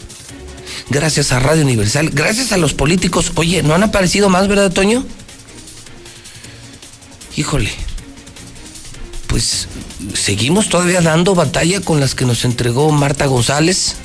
Gracias 0.89 1.31
a 1.31 1.39
Radio 1.39 1.63
Universal, 1.63 2.09
gracias 2.09 2.51
a 2.51 2.57
los 2.57 2.73
políticos. 2.73 3.31
Oye, 3.35 3.63
¿no 3.63 3.73
han 3.73 3.83
aparecido 3.83 4.29
más, 4.29 4.47
verdad, 4.47 4.71
Toño? 4.71 5.05
Híjole. 7.35 7.71
Pues 9.27 9.67
seguimos 10.13 10.67
todavía 10.67 11.01
dando 11.01 11.35
batalla 11.35 11.79
con 11.79 11.99
las 11.99 12.15
que 12.15 12.25
nos 12.25 12.43
entregó 12.43 12.91
Marta 12.91 13.27
González, 13.27 13.95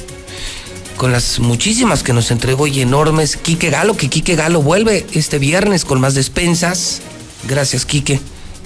con 0.96 1.10
las 1.10 1.40
muchísimas 1.40 2.04
que 2.04 2.12
nos 2.12 2.30
entregó 2.30 2.68
y 2.68 2.80
enormes. 2.80 3.36
Quique 3.36 3.70
Galo, 3.70 3.96
que 3.96 4.08
Quique 4.08 4.36
Galo 4.36 4.62
vuelve 4.62 5.04
este 5.12 5.38
viernes 5.40 5.84
con 5.84 6.00
más 6.00 6.14
despensas. 6.14 7.00
Gracias, 7.48 7.84
Quique. 7.84 8.20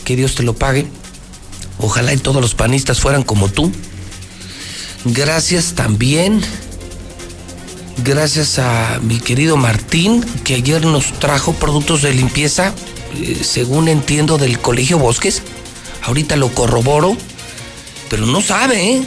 Que 0.05 0.17
Dios 0.17 0.35
te 0.35 0.43
lo 0.43 0.55
pague. 0.55 0.87
Ojalá 1.79 2.13
y 2.13 2.19
todos 2.19 2.43
los 2.43 2.55
panistas 2.55 3.01
fueran 3.01 3.23
como 3.23 3.49
tú. 3.49 3.73
Gracias 5.07 5.73
también. 5.75 6.43
Gracias 8.05 8.59
a 8.59 8.99
mi 9.03 9.21
querido 9.21 9.57
Martín, 9.59 10.25
que 10.45 10.55
ayer 10.55 10.85
nos 10.87 11.13
trajo 11.19 11.53
productos 11.53 12.01
de 12.01 12.15
limpieza, 12.15 12.73
eh, 13.21 13.41
según 13.43 13.89
entiendo, 13.89 14.39
del 14.39 14.59
Colegio 14.59 14.99
Bosques. 14.99 15.43
Ahorita 16.03 16.37
lo 16.37 16.49
corroboro, 16.55 17.15
pero 18.09 18.25
no 18.25 18.41
sabe, 18.41 18.95
¿eh? 18.95 19.07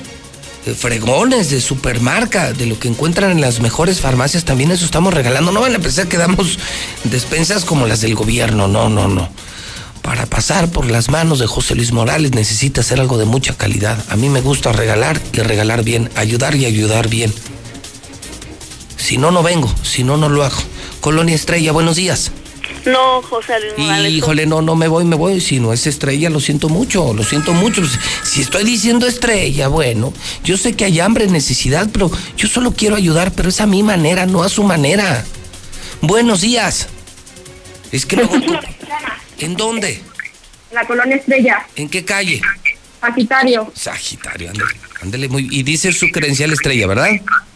fregones 0.78 1.50
de 1.50 1.60
supermarca, 1.60 2.54
de 2.54 2.68
lo 2.68 2.80
que 2.80 2.88
encuentran 2.88 3.32
en 3.32 3.42
las 3.42 3.60
mejores 3.60 4.00
farmacias, 4.00 4.46
también 4.46 4.72
eso 4.72 4.86
estamos 4.86 5.14
regalando. 5.14 5.52
No 5.52 5.62
van 5.62 5.76
a 5.76 5.80
pensar 5.80 6.08
que 6.08 6.18
damos 6.18 6.60
despensas 7.04 7.66
como 7.66 7.88
las 7.88 8.02
del 8.02 8.16
gobierno, 8.16 8.68
no, 8.68 8.90
no, 8.90 9.08
no. 9.08 9.28
Para 10.04 10.26
pasar 10.28 10.70
por 10.70 10.86
las 10.86 11.10
manos 11.10 11.40
de 11.40 11.48
José 11.48 11.76
Luis 11.76 11.94
Morales 11.94 12.34
necesita 12.34 12.82
hacer 12.82 13.00
algo 13.00 13.18
de 13.18 13.26
mucha 13.26 13.56
calidad. 13.56 13.98
A 14.10 14.16
mí 14.18 14.30
me 14.30 14.42
gusta 14.42 14.72
regalar 14.72 15.20
y 15.32 15.40
regalar 15.40 15.84
bien, 15.84 16.12
ayudar 16.16 16.56
y 16.56 16.66
ayudar 16.66 17.08
bien. 17.08 17.34
Si 19.04 19.18
no, 19.18 19.32
no 19.32 19.44
vengo, 19.44 19.70
si 19.84 20.06
no, 20.06 20.16
no 20.16 20.30
lo 20.30 20.46
hago. 20.46 20.56
Colonia 21.02 21.36
Estrella, 21.36 21.74
buenos 21.74 21.98
días. 21.98 22.32
No, 22.86 23.22
José 23.22 23.60
Luis 23.60 23.78
Morales. 23.78 24.14
Híjole, 24.14 24.46
no, 24.46 24.62
no 24.62 24.78
me 24.78 24.88
voy, 24.88 25.04
me 25.04 25.18
voy. 25.18 25.42
Si 25.42 25.60
no 25.60 25.74
es 25.74 25.86
estrella, 25.88 26.30
lo 26.30 26.40
siento 26.40 26.70
mucho, 26.70 27.14
lo 27.14 27.22
siento 27.26 27.52
mucho. 27.52 27.82
Si 28.24 28.42
estoy 28.42 28.64
diciendo 28.64 29.06
estrella, 29.06 29.68
bueno, 29.68 30.14
yo 30.46 30.56
sé 30.56 30.78
que 30.78 30.86
hay 30.86 31.02
hambre, 31.02 31.28
necesidad, 31.28 31.90
pero 31.92 32.10
yo 32.38 32.48
solo 32.48 32.72
quiero 32.72 32.96
ayudar, 32.96 33.34
pero 33.34 33.50
es 33.50 33.60
a 33.60 33.66
mi 33.66 33.84
manera, 33.84 34.26
no 34.26 34.42
a 34.42 34.48
su 34.48 34.64
manera. 34.64 35.26
Buenos 36.00 36.40
días. 36.40 36.88
Es 37.92 38.06
que 38.06 38.16
me 38.16 38.24
¿En 39.40 39.58
dónde? 39.58 40.02
En 40.70 40.76
la 40.76 40.88
colonia 40.88 41.18
Estrella. 41.18 41.68
¿En 41.76 41.90
qué 41.90 42.06
calle? 42.06 42.42
Sagitario. 43.02 43.70
Sagitario, 43.76 44.50
ándale, 44.50 44.76
ándale 45.02 45.28
muy. 45.28 45.50
Y 45.52 45.64
dice 45.64 45.92
su 45.92 46.08
credencial 46.08 46.54
estrella, 46.54 46.88
¿verdad? 46.88 47.10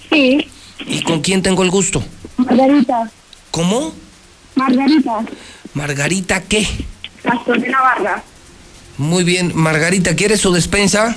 Sí. 0.10 0.46
¿Y 0.86 1.02
con 1.04 1.22
quién 1.22 1.42
tengo 1.42 1.64
el 1.64 1.70
gusto? 1.70 2.04
Margarita. 2.38 3.12
¿Cómo? 3.52 3.94
Margarita. 4.56 5.26
¿Margarita 5.74 6.42
qué? 6.44 6.68
Pastor 7.24 7.60
de 7.60 7.70
Navarra. 7.70 8.24
Muy 8.98 9.24
bien. 9.24 9.52
Margarita, 9.56 10.16
¿quieres 10.16 10.42
su 10.42 10.52
despensa? 10.52 11.16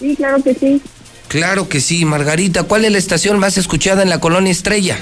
Sí, 0.00 0.14
claro 0.16 0.42
que 0.42 0.54
sí. 0.54 0.82
Claro 1.28 1.68
que 1.68 1.80
sí, 1.80 2.04
Margarita. 2.04 2.64
¿Cuál 2.64 2.84
es 2.84 2.92
la 2.92 2.98
estación 2.98 3.38
más 3.38 3.56
escuchada 3.56 4.02
en 4.02 4.10
la 4.10 4.20
colonia 4.20 4.52
Estrella? 4.52 4.98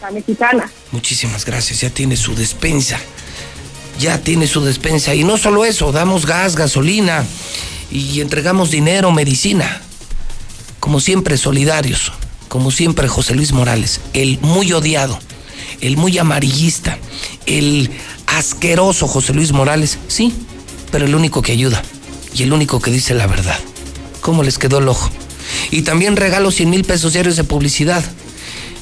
La 0.00 0.10
mexicana. 0.10 0.70
Muchísimas 0.92 1.44
gracias, 1.44 1.80
ya 1.80 1.90
tiene 1.90 2.16
su 2.16 2.34
despensa. 2.34 2.98
Ya 3.98 4.18
tiene 4.18 4.46
su 4.46 4.64
despensa. 4.64 5.14
Y 5.14 5.24
no 5.24 5.36
solo 5.36 5.64
eso, 5.64 5.92
damos 5.92 6.24
gas, 6.24 6.56
gasolina 6.56 7.24
y 7.90 8.20
entregamos 8.20 8.70
dinero, 8.70 9.10
medicina. 9.10 9.82
Como 10.80 11.00
siempre, 11.00 11.36
solidarios. 11.36 12.12
Como 12.48 12.70
siempre, 12.70 13.08
José 13.08 13.34
Luis 13.34 13.52
Morales, 13.52 14.00
el 14.14 14.38
muy 14.40 14.72
odiado, 14.72 15.18
el 15.80 15.96
muy 15.96 16.16
amarillista, 16.18 16.98
el 17.46 17.90
asqueroso 18.26 19.06
José 19.06 19.34
Luis 19.34 19.52
Morales, 19.52 19.98
sí, 20.08 20.32
pero 20.90 21.04
el 21.04 21.14
único 21.14 21.42
que 21.42 21.52
ayuda 21.52 21.82
y 22.34 22.42
el 22.42 22.52
único 22.52 22.80
que 22.80 22.90
dice 22.90 23.14
la 23.14 23.26
verdad. 23.26 23.58
¿Cómo 24.20 24.42
les 24.42 24.58
quedó 24.58 24.78
el 24.78 24.88
ojo? 24.88 25.10
Y 25.70 25.82
también 25.82 26.16
regalo 26.16 26.50
100 26.50 26.70
mil 26.70 26.84
pesos 26.84 27.12
diarios 27.12 27.36
de 27.36 27.44
publicidad. 27.44 28.04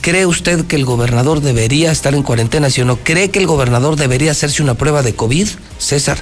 ¿cree 0.00 0.26
usted 0.26 0.64
que 0.66 0.76
el 0.76 0.84
gobernador 0.84 1.40
debería 1.40 1.90
estar 1.92 2.14
en 2.14 2.22
cuarentena, 2.22 2.70
sí 2.70 2.80
o 2.82 2.84
no? 2.84 2.96
¿Cree 2.96 3.30
que 3.30 3.38
el 3.38 3.46
gobernador 3.46 3.96
debería 3.96 4.30
hacerse 4.32 4.62
una 4.62 4.74
prueba 4.74 5.02
de 5.02 5.14
COVID, 5.14 5.48
César? 5.78 6.18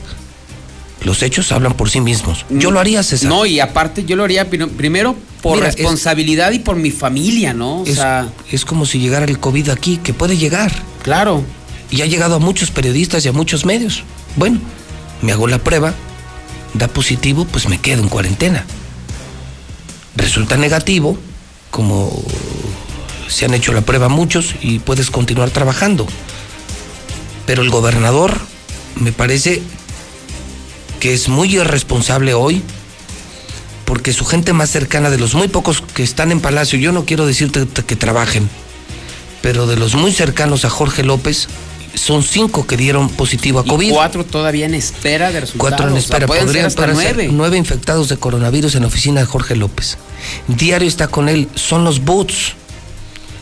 Los 1.03 1.23
hechos 1.23 1.53
hablan 1.53 1.75
por 1.75 1.91
sí 1.91 2.01
mismos. 2.01 2.45
Yo 2.51 2.71
lo 2.73 2.81
haría, 2.81 3.03
César. 3.05 3.29
No, 3.29 3.47
y 3.47 3.61
aparte 3.61 4.05
yo 4.05 4.17
lo 4.17 4.25
haría 4.25 4.51
pri- 4.51 4.67
primero 4.67 5.15
por 5.43 5.55
Mira, 5.55 5.67
responsabilidad 5.67 6.51
y 6.51 6.59
por 6.59 6.75
mi 6.75 6.91
familia, 6.91 7.55
¿no? 7.55 7.83
O 7.83 7.87
es, 7.87 7.95
sea, 7.95 8.29
es 8.51 8.65
como 8.65 8.85
si 8.85 8.99
llegara 8.99 9.25
el 9.25 9.39
COVID 9.39 9.69
aquí, 9.71 9.99
que 9.99 10.13
puede 10.13 10.37
llegar. 10.37 10.73
Claro. 11.03 11.45
Y 11.91 12.03
ha 12.03 12.07
llegado 12.07 12.35
a 12.35 12.39
muchos 12.41 12.73
periodistas 12.73 13.25
y 13.25 13.29
a 13.29 13.33
muchos 13.33 13.65
medios. 13.65 14.03
Bueno, 14.35 14.59
me 15.23 15.31
hago 15.31 15.47
la 15.47 15.59
prueba, 15.59 15.95
da 16.75 16.89
positivo, 16.89 17.45
pues 17.45 17.69
me 17.69 17.79
quedo 17.81 18.03
en 18.03 18.09
cuarentena. 18.09 18.67
Resulta 20.19 20.57
negativo, 20.57 21.17
como 21.71 22.11
se 23.29 23.45
han 23.45 23.55
hecho 23.55 23.73
la 23.73 23.83
prueba 23.83 24.09
muchos 24.09 24.57
y 24.61 24.81
puedes 24.81 25.13
continuar 25.13 25.51
trabajando. 25.51 26.07
Pero 27.47 27.63
el 27.63 27.71
gobernador 27.71 28.37
me 28.97 29.13
parece 29.13 29.63
que 30.99 31.15
es 31.15 31.29
muy 31.29 31.55
irresponsable 31.55 32.35
hoy 32.35 32.65
porque 33.85 34.13
su 34.13 34.25
gente 34.25 34.53
más 34.53 34.71
cercana, 34.71 35.09
de 35.09 35.19
los 35.19 35.35
muy 35.35 35.47
pocos 35.47 35.81
que 35.81 36.03
están 36.03 36.33
en 36.33 36.41
Palacio, 36.41 36.81
yo 36.81 36.91
no 36.91 37.05
quiero 37.05 37.25
decirte 37.25 37.65
que 37.87 37.97
trabajen, 37.97 38.51
pero 39.41 39.69
de 39.69 39.77
los 39.77 39.95
muy 39.95 40.13
cercanos 40.13 40.65
a 40.65 40.71
Jorge 40.71 41.05
López, 41.05 41.49
son 41.99 42.23
cinco 42.23 42.67
que 42.67 42.77
dieron 42.77 43.09
positivo 43.09 43.61
a 43.61 43.65
y 43.65 43.69
COVID. 43.69 43.93
cuatro 43.93 44.25
todavía 44.25 44.67
en 44.67 44.75
espera 44.75 45.31
de 45.31 45.41
resultados. 45.41 45.71
Cuatro 45.71 45.87
en 45.89 45.93
O 45.93 45.97
sea, 45.97 46.01
espera. 46.01 46.27
pueden 46.27 46.43
ser 46.43 46.47
Podrían 46.47 46.67
hasta 46.67 46.87
ser 46.87 46.95
nueve. 46.95 47.29
nueve 47.33 47.57
infectados 47.59 48.09
de 48.09 48.17
coronavirus 48.17 48.75
en 48.77 48.83
la 48.83 48.87
oficina 48.89 49.21
de 49.21 49.27
Jorge 49.27 49.57
López. 49.57 49.99
Diario 50.47 50.89
está 50.89 51.09
con 51.09 51.29
él. 51.29 51.49
Son 51.55 51.85
los 51.85 52.05
boots, 52.05 52.55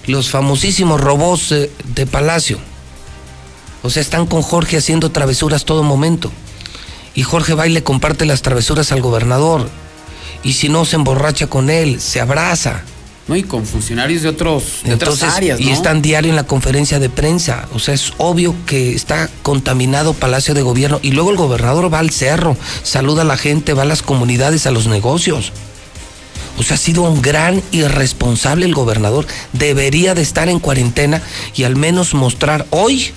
los 0.06 0.30
famosísimos 0.30 1.00
robots 1.00 1.50
de, 1.50 1.70
de 1.94 2.06
Palacio. 2.06 2.58
O 3.82 3.90
sea, 3.90 4.02
están 4.02 4.26
con 4.26 4.42
Jorge 4.42 4.78
haciendo 4.78 5.10
travesuras 5.12 5.64
todo 5.64 5.82
momento. 5.82 6.32
Y 7.14 7.22
Jorge 7.22 7.54
va 7.54 7.66
y 7.66 7.70
le 7.72 7.82
comparte 7.82 8.26
las 8.26 8.42
travesuras 8.42 8.90
al 8.92 9.00
gobernador. 9.00 9.68
Y 10.42 10.52
si 10.54 10.68
no, 10.68 10.84
se 10.84 10.96
emborracha 10.96 11.46
con 11.46 11.70
él, 11.70 12.00
se 12.00 12.20
abraza. 12.20 12.82
No, 13.28 13.34
y 13.34 13.42
con 13.42 13.66
funcionarios 13.66 14.22
de 14.22 14.28
otros 14.28 14.82
de 14.84 14.92
Entonces, 14.92 15.24
otras 15.24 15.36
áreas, 15.36 15.58
¿no? 15.58 15.66
y 15.66 15.70
están 15.70 16.00
diario 16.00 16.30
en 16.30 16.36
la 16.36 16.46
conferencia 16.46 17.00
de 17.00 17.10
prensa. 17.10 17.68
O 17.74 17.80
sea, 17.80 17.94
es 17.94 18.12
obvio 18.18 18.54
que 18.66 18.94
está 18.94 19.28
contaminado 19.42 20.14
Palacio 20.14 20.54
de 20.54 20.62
Gobierno. 20.62 21.00
Y 21.02 21.10
luego 21.10 21.30
el 21.30 21.36
gobernador 21.36 21.92
va 21.92 21.98
al 21.98 22.10
cerro, 22.10 22.56
saluda 22.84 23.22
a 23.22 23.24
la 23.24 23.36
gente, 23.36 23.72
va 23.72 23.82
a 23.82 23.86
las 23.86 24.02
comunidades, 24.02 24.66
a 24.66 24.70
los 24.70 24.86
negocios. 24.86 25.52
O 26.58 26.62
sea, 26.62 26.76
ha 26.76 26.78
sido 26.78 27.02
un 27.02 27.20
gran 27.20 27.62
irresponsable 27.72 28.64
el 28.64 28.74
gobernador. 28.74 29.26
Debería 29.52 30.14
de 30.14 30.22
estar 30.22 30.48
en 30.48 30.60
cuarentena 30.60 31.20
y 31.54 31.64
al 31.64 31.74
menos 31.74 32.14
mostrar 32.14 32.66
hoy 32.70 33.10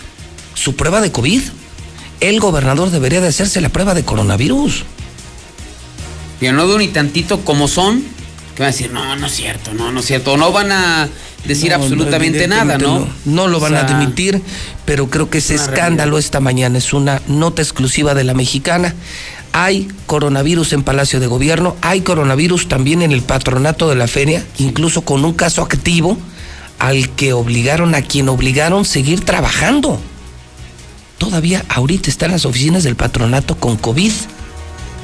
su 0.56 0.76
prueba 0.76 1.02
de 1.02 1.12
COVID. 1.12 1.42
El 2.20 2.40
gobernador 2.40 2.90
debería 2.90 3.22
de 3.22 3.28
hacerse 3.28 3.62
la 3.62 3.70
prueba 3.70 3.94
de 3.94 4.04
coronavirus. 4.04 4.84
Pero 6.40 6.54
no 6.54 6.78
ni 6.78 6.88
tantito 6.88 7.42
como 7.46 7.68
son, 7.68 8.04
que 8.60 8.64
van 8.64 8.74
a 8.74 8.76
decir, 8.76 8.92
no, 8.92 9.16
no 9.16 9.28
es 9.28 9.34
cierto, 9.34 9.74
no, 9.74 9.90
no 9.94 10.02
es 10.02 10.06
cierto. 10.06 10.34
O 10.34 10.38
no 10.38 10.52
van 10.52 10.74
a 10.74 11.08
decir 11.46 11.70
No, 11.70 11.78
absolutamente 11.78 12.46
no, 12.46 12.56
nada, 12.58 12.78
¿no? 12.78 13.00
No, 13.00 13.08
No 13.24 13.48
lo 13.48 13.62
van 13.62 13.74
O 13.74 13.78
sea, 13.78 13.88
a 13.88 13.98
admitir, 13.98 14.42
pero 14.84 15.10
creo 15.10 15.30
que 15.30 15.38
ese 15.38 15.56
es 15.56 15.62
escándalo 15.62 16.18
esta 16.18 16.42
mañana 16.42 16.78
es 16.78 16.92
una 16.92 17.22
nota 17.30 17.62
exclusiva 17.62 18.14
de 18.16 18.26
la 18.26 18.34
mexicana. 18.34 18.94
Hay 19.54 19.88
coronavirus 20.08 20.74
en 20.74 20.84
Palacio 20.84 21.22
de 21.22 21.28
Gobierno, 21.28 21.78
hay 21.82 22.02
coronavirus 22.02 22.68
también 22.68 23.02
en 23.02 23.14
el 23.14 23.22
patronato 23.22 23.88
de 23.88 23.96
la 23.96 24.10
feria, 24.10 24.46
incluso 24.58 25.04
con 25.04 25.24
un 25.24 25.32
caso 25.32 25.62
activo 25.62 26.18
al 26.80 27.12
que 27.12 27.32
obligaron 27.32 27.96
a 27.96 28.02
quien 28.02 28.28
obligaron 28.28 28.84
seguir 28.84 29.24
trabajando. 29.24 30.02
Todavía 31.18 31.64
ahorita 31.70 32.10
está 32.10 32.26
en 32.26 32.34
las 32.34 32.46
oficinas 32.46 32.84
del 32.84 32.98
patronato 32.98 33.56
con 33.56 33.78
COVID. 33.78 34.12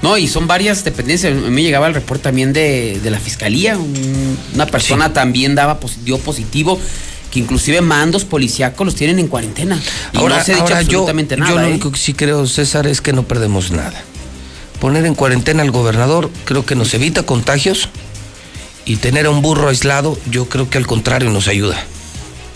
No, 0.02 0.18
y 0.18 0.28
son 0.28 0.48
varias 0.48 0.84
dependencias. 0.84 1.32
A 1.34 1.36
mí 1.36 1.50
me 1.50 1.64
llegaba 1.64 1.88
el 1.88 1.94
reporte 1.94 2.24
también 2.24 2.54
de, 2.54 3.00
de 3.02 3.10
la 3.10 3.20
fiscalía. 3.20 3.78
Un- 3.78 4.38
una 4.54 4.66
persona 4.68 5.14
también 5.14 5.56
daba 5.56 5.80
dio 6.04 6.20
positivo, 6.20 6.80
que 7.32 7.40
inclusive 7.40 7.82
mandos 7.82 8.24
policíacos 8.26 8.86
los 8.86 8.96
tienen 8.96 9.20
en 9.20 9.28
cuarentena. 9.28 9.82
Y 10.14 10.18
Ahora, 10.18 10.38
no 10.38 10.44
se 10.44 10.54
ha 10.54 10.56
dicho 10.58 10.68
yo, 10.70 10.76
absolutamente 10.78 11.36
yo 11.36 11.44
nada. 11.44 11.62
lo 11.62 11.68
¿eh? 11.68 11.72
único 11.72 11.92
que 11.92 11.98
sí 12.00 12.14
creo, 12.14 12.46
César, 12.46 12.86
es 12.88 13.02
que 13.02 13.14
no 13.14 13.24
perdemos 13.24 13.72
nada. 13.72 14.04
Poner 14.80 15.06
en 15.06 15.16
cuarentena 15.16 15.64
al 15.64 15.72
gobernador 15.72 16.30
creo 16.44 16.66
que 16.66 16.76
nos 16.76 16.94
evita 16.94 17.24
contagios 17.24 17.90
y 18.86 18.98
tener 18.98 19.26
a 19.26 19.30
un 19.32 19.42
burro 19.42 19.70
aislado 19.70 20.20
yo 20.30 20.48
creo 20.48 20.70
que 20.70 20.78
al 20.78 20.86
contrario 20.86 21.30
nos 21.32 21.48
ayuda. 21.48 21.82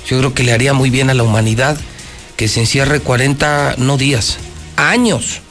Yo 0.08 0.18
creo 0.20 0.34
que 0.34 0.44
le 0.44 0.52
haría 0.52 0.74
muy 0.74 0.90
bien 0.90 1.10
a 1.10 1.14
la 1.14 1.24
humanidad 1.24 1.78
que 2.36 2.48
se 2.48 2.60
encierre 2.60 3.00
40, 3.00 3.76
no 3.80 3.98
días, 3.98 4.38
años. 4.76 5.42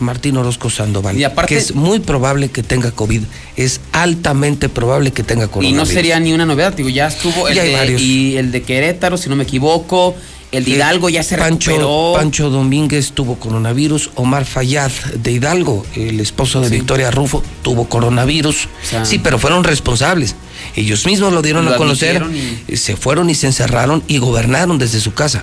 Martín 0.00 0.36
Orozco 0.36 0.70
Sandoval, 0.70 1.16
que 1.46 1.56
es 1.56 1.74
muy 1.74 1.98
probable 2.00 2.50
que 2.50 2.62
tenga 2.62 2.90
COVID, 2.90 3.22
es 3.56 3.80
altamente 3.92 4.68
probable 4.68 5.12
que 5.12 5.22
tenga 5.22 5.44
Y 5.44 5.48
coronavirus. 5.48 5.76
no 5.78 5.86
sería 5.86 6.18
ni 6.20 6.32
una 6.32 6.46
novedad, 6.46 6.72
digo, 6.74 6.88
ya 6.88 7.06
estuvo 7.06 7.48
el 7.48 7.54
Ya 7.54 7.62
de, 7.62 8.00
y 8.00 8.36
el 8.36 8.50
de 8.52 8.62
Querétaro, 8.62 9.16
si 9.16 9.28
no 9.28 9.36
me 9.36 9.44
equivoco, 9.44 10.14
el 10.52 10.64
de 10.64 10.70
Hidalgo 10.72 11.08
ya 11.08 11.22
se 11.24 11.36
Pancho, 11.36 11.70
recuperó. 11.70 12.12
Pancho 12.14 12.48
Domínguez 12.50 13.12
tuvo 13.12 13.36
coronavirus, 13.40 14.10
Omar 14.14 14.44
Fayad 14.44 14.90
de 15.16 15.32
Hidalgo, 15.32 15.84
el 15.96 16.20
esposo 16.20 16.60
de 16.60 16.68
Victoria 16.68 17.10
Rufo, 17.10 17.42
tuvo 17.62 17.88
coronavirus. 17.88 18.68
sea- 18.88 19.04
sí, 19.04 19.18
pero 19.18 19.38
fueron 19.38 19.64
responsables. 19.64 20.36
Ellos 20.76 21.06
mismos 21.06 21.32
lo 21.32 21.42
dieron 21.42 21.64
Lo 21.64 21.72
a 21.74 21.76
conocer, 21.76 22.22
eh, 22.68 22.76
se 22.76 22.96
fueron 22.96 23.30
y 23.30 23.34
se 23.34 23.46
encerraron 23.48 24.02
y 24.06 24.18
gobernaron 24.18 24.78
desde 24.78 25.00
su 25.00 25.12
casa. 25.14 25.42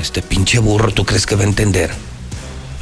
Este 0.00 0.22
pinche 0.22 0.58
burro, 0.58 0.90
¿tú 0.92 1.04
crees 1.04 1.26
que 1.26 1.34
va 1.34 1.42
a 1.42 1.46
entender? 1.46 1.90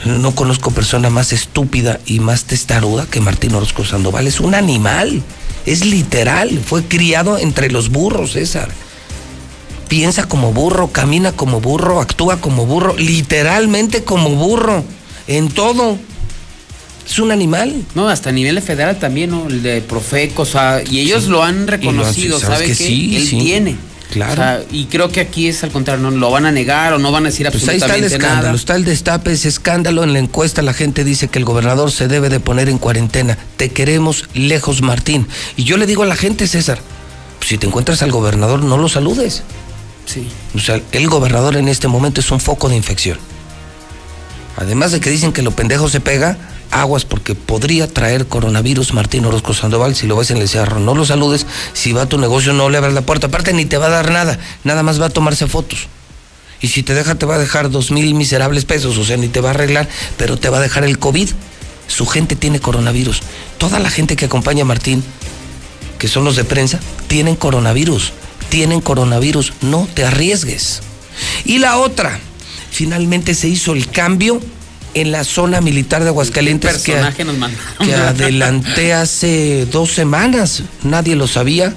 No 0.05 0.35
conozco 0.35 0.71
persona 0.71 1.11
más 1.11 1.33
estúpida 1.33 2.01
y 2.07 2.21
más 2.21 2.45
testaruda 2.45 3.07
que 3.07 3.21
Martín 3.21 3.55
Orozco 3.55 3.85
Sandoval. 3.85 4.27
Es 4.27 4.41
un 4.41 4.55
animal, 4.55 5.23
es 5.67 5.85
literal, 5.85 6.59
fue 6.65 6.85
criado 6.85 7.39
entre 7.39 7.71
los 7.71 7.91
burros, 7.91 8.33
César 8.33 8.71
piensa 9.91 10.29
como 10.29 10.53
burro, 10.53 10.93
camina 10.93 11.33
como 11.33 11.61
burro, 11.61 12.01
actúa 12.01 12.41
como 12.41 12.65
burro, 12.65 12.97
literalmente 12.97 14.05
como 14.05 14.31
burro, 14.31 14.85
en 15.27 15.49
todo. 15.49 15.99
Es 17.05 17.19
un 17.19 17.33
animal. 17.33 17.75
No, 17.97 18.09
hasta 18.09 18.31
a 18.31 18.33
nivel 18.33 18.63
federal 18.63 19.01
también, 19.01 19.31
¿no? 19.31 19.49
El 19.49 19.65
de 19.65 19.81
Profeco, 19.81 20.43
o 20.43 20.47
sea, 20.47 20.81
y 20.89 21.01
ellos 21.01 21.27
lo 21.27 21.43
han 21.43 21.67
reconocido, 21.67 22.39
¿sabe 22.39 22.67
que 22.67 22.75
sí, 22.77 23.17
Él 23.17 23.27
sí. 23.27 23.39
tiene. 23.41 23.77
Claro. 24.11 24.33
O 24.33 24.37
sea, 24.37 24.63
y 24.73 24.87
creo 24.87 25.09
que 25.11 25.21
aquí 25.21 25.47
es 25.47 25.63
al 25.63 25.71
contrario, 25.71 26.03
no 26.03 26.11
lo 26.11 26.31
van 26.31 26.45
a 26.45 26.53
negar 26.53 26.93
o 26.93 26.99
no 26.99 27.13
van 27.13 27.25
a 27.25 27.31
decir 27.31 27.49
Pues 27.51 27.69
ahí 27.69 27.77
está 27.77 27.87
el 27.97 28.05
absolutamente 28.05 28.17
escándalo, 28.17 28.43
nada. 28.43 28.57
está 28.57 28.77
el 28.77 28.85
destape, 28.85 29.33
ese 29.33 29.49
escándalo. 29.49 30.03
En 30.03 30.13
la 30.13 30.19
encuesta 30.19 30.63
la 30.63 30.73
gente 30.75 31.05
dice 31.05 31.29
que 31.29 31.39
el 31.39 31.45
gobernador 31.45 31.93
se 31.93 32.09
debe 32.09 32.29
de 32.29 32.41
poner 32.41 32.69
en 32.69 32.79
cuarentena. 32.79 33.39
Te 33.57 33.71
queremos 33.71 34.29
lejos, 34.35 34.83
Martín. 34.83 35.29
Y 35.57 35.65
yo 35.65 35.77
le 35.77 35.87
digo 35.87 36.03
a 36.03 36.07
la 36.07 36.17
gente, 36.17 36.47
César, 36.49 36.81
pues 37.39 37.49
si 37.49 37.59
te 37.59 37.67
encuentras 37.67 38.03
al 38.03 38.11
gobernador, 38.11 38.63
no 38.65 38.77
lo 38.79 38.89
saludes. 38.89 39.43
Sí. 40.07 40.29
O 40.57 40.59
sea, 40.59 40.81
el 40.91 41.09
gobernador 41.09 41.57
en 41.57 41.69
este 41.69 41.87
momento 41.87 42.21
es 42.21 42.31
un 42.33 42.41
foco 42.41 42.69
de 42.69 42.77
infección. 42.77 43.19
Además 44.57 44.93
de 44.93 45.01
que 45.01 45.11
dicen 45.11 45.33
que 45.33 45.43
lo 45.43 45.53
pendejo 45.53 45.89
se 45.89 46.01
pega, 46.01 46.37
aguas 46.71 47.05
porque 47.05 47.35
podría 47.35 47.93
traer 47.93 48.27
coronavirus 48.27 48.95
Martín 48.95 49.25
Orozco 49.25 49.55
Sandoval 49.55 49.95
si 49.95 50.07
lo 50.07 50.17
ves 50.17 50.31
en 50.31 50.39
el 50.39 50.49
cerro. 50.49 50.81
No 50.81 50.95
lo 50.95 51.05
saludes, 51.05 51.47
si 51.73 51.93
va 51.93 52.03
a 52.03 52.09
tu 52.09 52.19
negocio 52.19 52.53
no 52.53 52.69
le 52.71 52.79
abras 52.79 52.95
la 52.95 53.03
puerta. 53.03 53.29
Aparte 53.29 53.53
ni 53.53 53.65
te 53.65 53.77
va 53.77 53.87
a 53.87 53.91
dar 53.91 54.11
nada, 54.11 54.39
nada 54.65 54.83
más 54.83 55.01
va 55.01 55.07
a 55.07 55.11
tomarse 55.11 55.47
fotos. 55.47 55.89
Y 56.61 56.69
si 56.69 56.83
te 56.83 56.95
deja, 56.95 57.15
te 57.15 57.27
va 57.27 57.37
a 57.37 57.39
dejar 57.39 57.71
dos 57.71 57.91
mil 57.91 58.15
miserables 58.15 58.65
pesos, 58.65 58.99
o 58.99 59.05
sea, 59.05 59.17
ni 59.17 59.29
te 59.29 59.41
va 59.41 59.49
a 59.49 59.55
arreglar, 59.55 59.89
pero 60.17 60.37
te 60.37 60.51
va 60.51 60.59
a 60.59 60.61
dejar 60.61 60.85
el 60.85 60.99
COVID. 60.99 61.31
Su 61.87 62.07
gente 62.07 62.37
tiene 62.37 62.61
coronavirus. 62.61 63.23
Toda 63.59 63.79
la 63.79 63.91
gente 63.91 64.15
que 64.15 64.27
acompaña 64.27 64.63
a 64.63 64.67
Martín, 64.67 65.03
que 65.99 66.07
son 66.07 66.25
los 66.25 66.37
de 66.37 66.45
prensa, 66.45 66.79
tienen 67.09 67.35
coronavirus. 67.35 68.13
Tienen 68.49 68.81
coronavirus. 68.81 69.55
No 69.63 69.89
te 69.93 70.05
arriesgues. 70.05 70.83
Y 71.45 71.59
la 71.59 71.79
otra, 71.79 72.21
finalmente 72.71 73.35
se 73.35 73.49
hizo 73.49 73.73
el 73.73 73.89
cambio 73.91 74.41
en 74.95 75.13
la 75.13 75.25
zona 75.25 75.61
militar 75.61 76.03
de 76.03 76.09
Aguascalientes 76.09 76.79
que, 76.79 76.95
nos 76.97 77.51
que 77.79 77.95
adelanté 77.95 78.93
hace 78.93 79.67
dos 79.67 79.93
semanas. 79.93 80.63
Nadie 80.83 81.17
lo 81.17 81.27
sabía. 81.27 81.75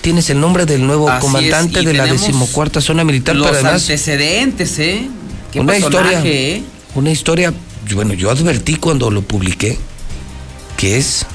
Tienes 0.00 0.30
el 0.30 0.40
nombre 0.40 0.64
del 0.64 0.86
nuevo 0.86 1.08
Así 1.10 1.20
comandante 1.20 1.82
de 1.82 1.92
la 1.92 2.06
decimocuarta 2.06 2.80
zona 2.80 3.04
militar, 3.04 3.36
Los 3.36 3.48
además 3.48 3.82
antecedentes, 3.82 4.78
¿eh? 4.78 5.08
Qué 5.52 5.60
una 5.60 5.72
personaje, 5.72 6.06
historia, 6.06 6.22
¿eh? 6.24 6.62
una 6.94 7.10
historia, 7.10 7.54
bueno, 7.94 8.14
yo 8.14 8.30
advertí 8.30 8.76
cuando 8.76 9.10
lo 9.10 9.22
publiqué 9.22 9.78
que 10.76 10.96
es 10.98 11.26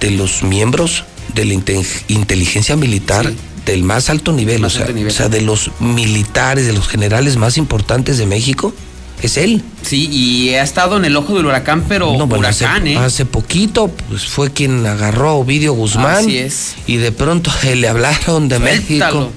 de 0.00 0.10
los 0.10 0.42
miembros 0.42 1.04
de 1.34 1.44
la 1.44 1.54
inte- 1.54 1.86
inteligencia 2.08 2.76
militar 2.76 3.32
del 3.64 3.82
más 3.82 4.10
alto 4.10 4.32
nivel, 4.32 4.60
Más 4.60 4.74
o, 4.74 4.76
sea, 4.78 4.86
alto 4.86 4.94
nivel. 4.96 5.12
o 5.12 5.14
sea, 5.14 5.28
de 5.28 5.40
los 5.42 5.70
militares, 5.80 6.66
de 6.66 6.72
los 6.72 6.88
generales 6.88 7.36
más 7.36 7.56
importantes 7.58 8.18
de 8.18 8.26
México, 8.26 8.74
es 9.22 9.36
él. 9.36 9.62
Sí, 9.82 10.08
y 10.10 10.50
ha 10.54 10.62
estado 10.62 10.96
en 10.96 11.04
el 11.04 11.16
ojo 11.16 11.34
del 11.36 11.46
huracán, 11.46 11.84
pero 11.88 12.16
No, 12.16 12.26
bueno, 12.26 12.46
hace, 12.48 12.64
¿eh? 12.84 12.96
hace 12.98 13.24
poquito 13.24 13.88
pues, 13.88 14.26
fue 14.26 14.52
quien 14.52 14.84
agarró 14.86 15.28
a 15.30 15.32
Ovidio 15.34 15.72
Guzmán 15.72 16.16
Así 16.24 16.38
es. 16.38 16.74
y 16.86 16.96
de 16.96 17.12
pronto 17.12 17.50
le 17.74 17.88
hablaron 17.88 18.48
de 18.48 18.58
Suéltalo. 18.58 19.20
México. 19.20 19.32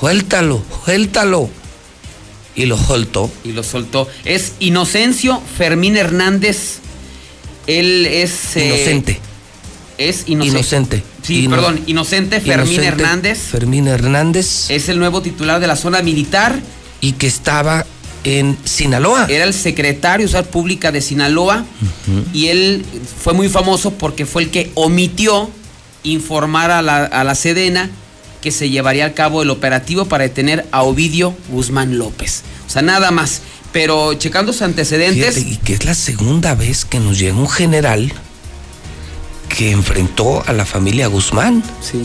Suéltalo, 0.00 0.62
suéltalo. 0.84 1.50
Y 2.54 2.66
lo 2.66 2.76
soltó. 2.76 3.30
Y 3.44 3.52
lo 3.52 3.62
soltó. 3.62 4.08
Es 4.24 4.52
Inocencio 4.60 5.40
Fermín 5.56 5.96
Hernández. 5.96 6.80
Él 7.66 8.06
es. 8.06 8.56
eh, 8.56 8.66
Inocente. 8.66 9.20
Es 9.98 10.24
inocente. 10.26 10.58
Inocente. 10.58 11.02
Sí, 11.22 11.44
Ino- 11.44 11.50
perdón, 11.56 11.80
Inocente 11.86 12.40
Fermín 12.40 12.72
Inocente 12.74 12.86
Hernández. 12.88 13.38
Fermín 13.38 13.86
Hernández. 13.88 14.68
Es 14.70 14.88
el 14.88 14.98
nuevo 14.98 15.22
titular 15.22 15.60
de 15.60 15.66
la 15.68 15.76
zona 15.76 16.02
militar. 16.02 16.58
Y 17.00 17.12
que 17.12 17.26
estaba 17.26 17.86
en 18.24 18.56
Sinaloa. 18.64 19.26
Era 19.28 19.44
el 19.44 19.54
secretario 19.54 20.26
de 20.26 20.32
Salud 20.32 20.48
Pública 20.48 20.92
de 20.92 21.00
Sinaloa. 21.00 21.64
Y 22.32 22.46
él 22.46 22.84
fue 23.22 23.32
muy 23.32 23.48
famoso 23.48 23.92
porque 23.92 24.26
fue 24.26 24.42
el 24.42 24.50
que 24.50 24.70
omitió 24.74 25.50
informar 26.02 26.70
a 26.70 26.82
la, 26.82 27.04
a 27.04 27.24
la 27.24 27.34
Sedena 27.34 27.90
que 28.40 28.50
se 28.50 28.68
llevaría 28.70 29.06
a 29.06 29.14
cabo 29.14 29.42
el 29.42 29.50
operativo 29.50 30.06
para 30.06 30.24
detener 30.24 30.66
a 30.72 30.82
Ovidio 30.82 31.34
Guzmán 31.48 31.96
López. 31.96 32.42
O 32.66 32.70
sea, 32.70 32.82
nada 32.82 33.10
más. 33.10 33.42
Pero 33.72 34.12
checando 34.14 34.52
sus 34.52 34.62
antecedentes. 34.62 35.36
Fíjate, 35.36 35.54
y 35.54 35.56
que 35.56 35.72
es 35.74 35.84
la 35.86 35.94
segunda 35.94 36.54
vez 36.54 36.84
que 36.84 37.00
nos 37.00 37.18
llega 37.18 37.36
un 37.36 37.48
general 37.48 38.12
que 39.48 39.70
enfrentó 39.70 40.42
a 40.46 40.52
la 40.52 40.66
familia 40.66 41.06
Guzmán. 41.06 41.62
Sí. 41.80 42.02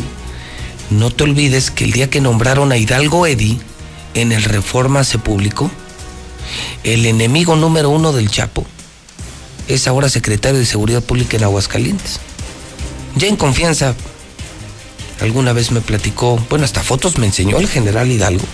No 0.90 1.12
te 1.12 1.24
olvides 1.26 1.72
que 1.72 1.84
el 1.84 1.92
día 1.92 2.10
que 2.10 2.22
nombraron 2.22 2.72
a 2.72 2.78
Hidalgo 2.78 3.28
Eddy, 3.28 3.60
en 4.14 4.32
el 4.32 4.44
Reforma 4.44 5.04
se 5.04 5.20
publicó, 5.20 5.70
el 6.84 7.06
enemigo 7.06 7.56
número 7.56 7.90
uno 7.90 8.14
del 8.14 8.30
Chapo 8.30 8.66
es 9.68 9.88
ahora 9.88 10.10
secretario 10.10 10.60
de 10.60 10.66
Seguridad 10.66 11.04
Pública 11.04 11.38
en 11.38 11.44
Aguascalientes. 11.44 12.20
Ya 13.16 13.28
en 13.28 13.36
confianza, 13.36 13.96
alguna 15.20 15.54
vez 15.54 15.72
me 15.72 15.82
platicó, 15.82 16.40
bueno, 16.50 16.66
hasta 16.66 16.84
fotos 16.84 17.18
me 17.18 17.26
enseñó 17.26 17.58
el 17.58 17.68
general 17.68 18.12
Hidalgo. 18.12 18.46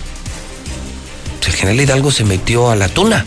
El 1.46 1.52
general 1.52 1.80
Hidalgo 1.80 2.10
se 2.10 2.24
metió 2.24 2.70
a 2.70 2.76
la 2.76 2.88
tuna, 2.88 3.26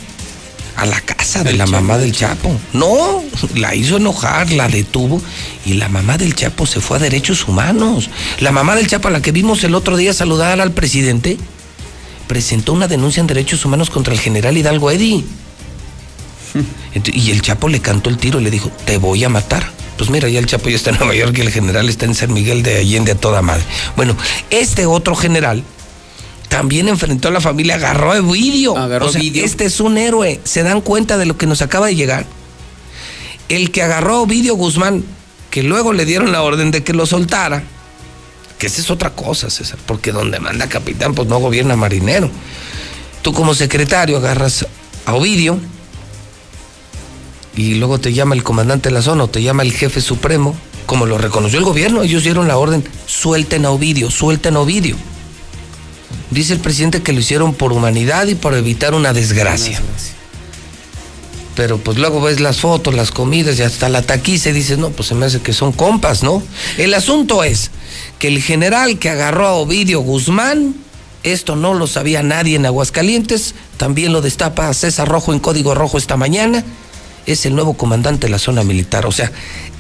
a 0.76 0.86
la 0.86 1.00
casa 1.02 1.44
de 1.44 1.54
la 1.54 1.66
Chapo, 1.66 1.72
mamá 1.72 1.98
del 1.98 2.12
del 2.12 2.20
Chapo. 2.20 2.60
No, 2.74 3.24
la 3.56 3.76
hizo 3.76 3.98
enojar, 3.98 4.52
la 4.52 4.68
detuvo 4.68 5.22
y 5.66 5.74
la 5.74 5.88
mamá 5.88 6.18
del 6.18 6.36
Chapo 6.36 6.66
se 6.66 6.82
fue 6.82 6.98
a 6.98 7.00
derechos 7.00 7.48
humanos. 7.48 8.10
La 8.40 8.52
mamá 8.52 8.76
del 8.76 8.88
Chapo, 8.88 9.08
a 9.08 9.12
la 9.12 9.22
que 9.22 9.32
vimos 9.32 9.64
el 9.64 9.76
otro 9.76 9.96
día 9.96 10.14
saludar 10.14 10.60
al 10.60 10.72
presidente, 10.72 11.38
presentó 12.28 12.74
una 12.74 12.88
denuncia 12.88 13.22
en 13.22 13.28
derechos 13.28 13.66
humanos 13.66 13.90
contra 13.90 14.14
el 14.14 14.20
general 14.20 14.58
Hidalgo 14.58 14.92
Eddy. 14.92 15.26
Y 17.14 17.32
el 17.32 17.42
Chapo 17.42 17.70
le 17.70 17.80
cantó 17.80 18.10
el 18.10 18.18
tiro 18.18 18.40
y 18.40 18.44
le 18.44 18.52
dijo, 18.52 18.72
te 18.86 18.98
voy 18.98 19.24
a 19.24 19.30
matar. 19.30 19.70
Pues 19.98 20.10
mira, 20.10 20.30
ya 20.30 20.40
el 20.40 20.46
Chapo 20.46 20.70
ya 20.70 20.76
está 20.76 20.92
en 20.92 20.98
Nueva 20.98 21.16
York 21.16 21.36
y 21.38 21.42
el 21.42 21.52
general 21.52 21.90
está 21.90 22.06
en 22.06 22.16
San 22.16 22.34
Miguel 22.34 22.64
de 22.64 22.78
Allende 22.78 23.14
a 23.14 23.16
toda 23.16 23.42
madre. 23.42 23.64
Bueno, 23.96 24.16
este 24.50 24.86
otro 24.86 25.16
general 25.16 25.64
también 26.50 26.88
enfrentó 26.88 27.28
a 27.28 27.32
la 27.32 27.42
familia, 27.42 27.76
agarró 27.76 28.14
a 28.14 28.20
Ovidio. 28.20 28.78
Agarró 28.78 29.08
O 29.08 29.12
sea, 29.12 29.22
Ovidio. 29.22 29.44
Este 29.44 29.66
es 29.66 29.80
un 29.80 29.98
héroe. 29.98 30.40
¿Se 30.44 30.64
dan 30.64 30.82
cuenta 30.82 31.18
de 31.18 31.26
lo 31.26 31.38
que 31.38 31.46
nos 31.46 31.62
acaba 31.62 31.88
de 31.88 31.96
llegar? 31.96 32.26
El 33.50 33.72
que 33.72 33.84
agarró 33.84 34.16
a 34.16 34.22
Ovidio 34.22 34.56
Guzmán, 34.56 35.04
que 35.50 35.64
luego 35.64 35.94
le 35.94 36.06
dieron 36.06 36.32
la 36.32 36.42
orden 36.42 36.72
de 36.72 36.84
que 36.84 36.94
lo 36.94 37.06
soltara, 37.06 37.64
que 38.58 38.68
esa 38.68 38.82
es 38.82 38.90
otra 38.90 39.12
cosa, 39.12 39.50
César, 39.50 39.78
porque 39.86 40.12
donde 40.12 40.40
manda 40.40 40.68
capitán, 40.68 41.14
pues 41.14 41.28
no 41.28 41.40
gobierna 41.40 41.76
marinero. 41.76 42.30
Tú 43.22 43.34
como 43.34 43.54
secretario 43.54 44.18
agarras 44.18 44.66
a 45.06 45.14
Ovidio 45.14 45.60
y 47.56 47.76
luego 47.76 48.00
te 48.00 48.14
llama 48.14 48.36
el 48.36 48.44
comandante 48.44 48.90
de 48.90 48.94
la 48.94 49.02
zona 49.02 49.26
o 49.26 49.28
te 49.28 49.42
llama 49.42 49.64
el 49.64 49.74
jefe 49.74 50.02
supremo, 50.02 50.56
como 50.86 51.06
lo 51.06 51.18
reconoció 51.18 51.60
el 51.60 51.66
gobierno, 51.66 52.02
ellos 52.02 52.24
dieron 52.24 52.48
la 52.48 52.58
orden, 52.58 52.84
suelten 53.06 53.66
a 53.66 53.72
Ovidio, 53.72 54.10
suelten 54.10 54.56
a 54.56 54.60
Ovidio. 54.62 54.96
Dice 56.32 56.54
el 56.54 56.60
presidente 56.60 57.02
que 57.02 57.14
lo 57.14 57.20
hicieron 57.20 57.54
por 57.54 57.74
humanidad 57.74 58.28
y 58.28 58.36
por 58.36 58.54
evitar 58.54 58.94
una 58.94 59.14
desgracia. 59.14 59.82
Pero 61.58 61.80
pues 61.80 61.98
luego 61.98 62.22
ves 62.22 62.40
las 62.40 62.60
fotos, 62.60 62.94
las 62.94 63.10
comidas 63.10 63.58
y 63.58 63.64
hasta 63.64 63.90
la 63.90 64.04
taquiza 64.04 64.52
y 64.52 64.54
dices, 64.54 64.78
no, 64.78 64.92
pues 64.92 65.08
se 65.10 65.16
me 65.16 65.26
hace 65.26 65.42
que 65.42 65.54
son 65.54 65.72
compas, 65.72 66.22
¿no? 66.22 66.44
El 66.78 66.94
asunto 66.94 67.44
es 67.44 67.72
que 68.20 68.28
el 68.28 68.44
general 68.44 69.00
que 69.00 69.10
agarró 69.10 69.48
a 69.48 69.54
Ovidio 69.54 70.02
Guzmán, 70.02 70.76
esto 71.24 71.56
no 71.56 71.74
lo 71.74 71.88
sabía 71.88 72.22
nadie 72.22 72.58
en 72.58 72.68
Aguascalientes, 72.68 73.56
también 73.78 74.14
lo 74.14 74.22
destapa 74.22 74.72
César 74.76 75.08
Rojo 75.08 75.34
en 75.34 75.40
Código 75.40 75.74
Rojo 75.74 75.98
esta 75.98 76.16
mañana, 76.16 76.64
es 77.26 77.44
el 77.48 77.56
nuevo 77.56 77.74
comandante 77.74 78.28
de 78.28 78.32
la 78.32 78.40
zona 78.40 78.64
militar. 78.64 79.08
O 79.08 79.12
sea, 79.12 79.32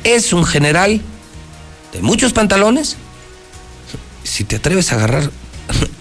es 0.04 0.34
un 0.34 0.45
general 0.45 0.99
de 1.94 2.02
muchos 2.02 2.34
pantalones. 2.34 2.95
Si 4.24 4.45
te 4.45 4.56
atreves 4.56 4.91
a 4.91 4.95
agarrar 4.95 5.30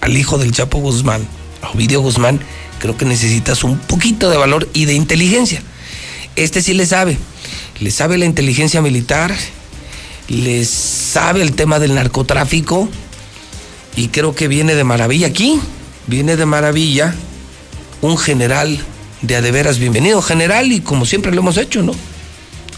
al 0.00 0.16
hijo 0.16 0.38
del 0.38 0.52
Chapo 0.52 0.78
Guzmán, 0.78 1.28
a 1.60 1.68
Ovidio 1.68 2.00
Guzmán, 2.00 2.40
creo 2.78 2.96
que 2.96 3.04
necesitas 3.04 3.64
un 3.64 3.78
poquito 3.78 4.30
de 4.30 4.36
valor 4.36 4.68
y 4.72 4.84
de 4.84 4.94
inteligencia. 4.94 5.62
Este 6.36 6.62
sí 6.62 6.74
le 6.74 6.86
sabe. 6.86 7.16
Le 7.80 7.90
sabe 7.90 8.18
la 8.18 8.24
inteligencia 8.24 8.80
militar, 8.80 9.34
le 10.28 10.64
sabe 10.64 11.42
el 11.42 11.54
tema 11.54 11.78
del 11.78 11.94
narcotráfico 11.94 12.88
y 13.96 14.08
creo 14.08 14.34
que 14.34 14.48
viene 14.48 14.74
de 14.74 14.84
maravilla 14.84 15.26
aquí. 15.26 15.60
Viene 16.06 16.36
de 16.36 16.46
maravilla 16.46 17.14
un 18.00 18.16
general 18.16 18.78
de 19.22 19.36
a 19.36 19.42
de 19.42 19.50
veras 19.50 19.78
bienvenido, 19.78 20.22
general, 20.22 20.70
y 20.70 20.80
como 20.80 21.04
siempre 21.04 21.32
lo 21.32 21.40
hemos 21.40 21.56
hecho, 21.56 21.82
¿no? 21.82 21.92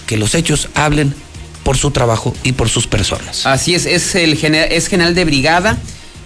Que 0.07 0.17
los 0.17 0.35
hechos 0.35 0.69
hablen 0.75 1.15
por 1.63 1.77
su 1.77 1.91
trabajo 1.91 2.35
y 2.43 2.53
por 2.53 2.69
sus 2.69 2.87
personas. 2.87 3.45
Así 3.45 3.75
es, 3.75 3.85
es 3.85 4.15
el 4.15 4.37
general, 4.37 4.69
es 4.71 4.87
general 4.87 5.15
de 5.15 5.25
brigada. 5.25 5.79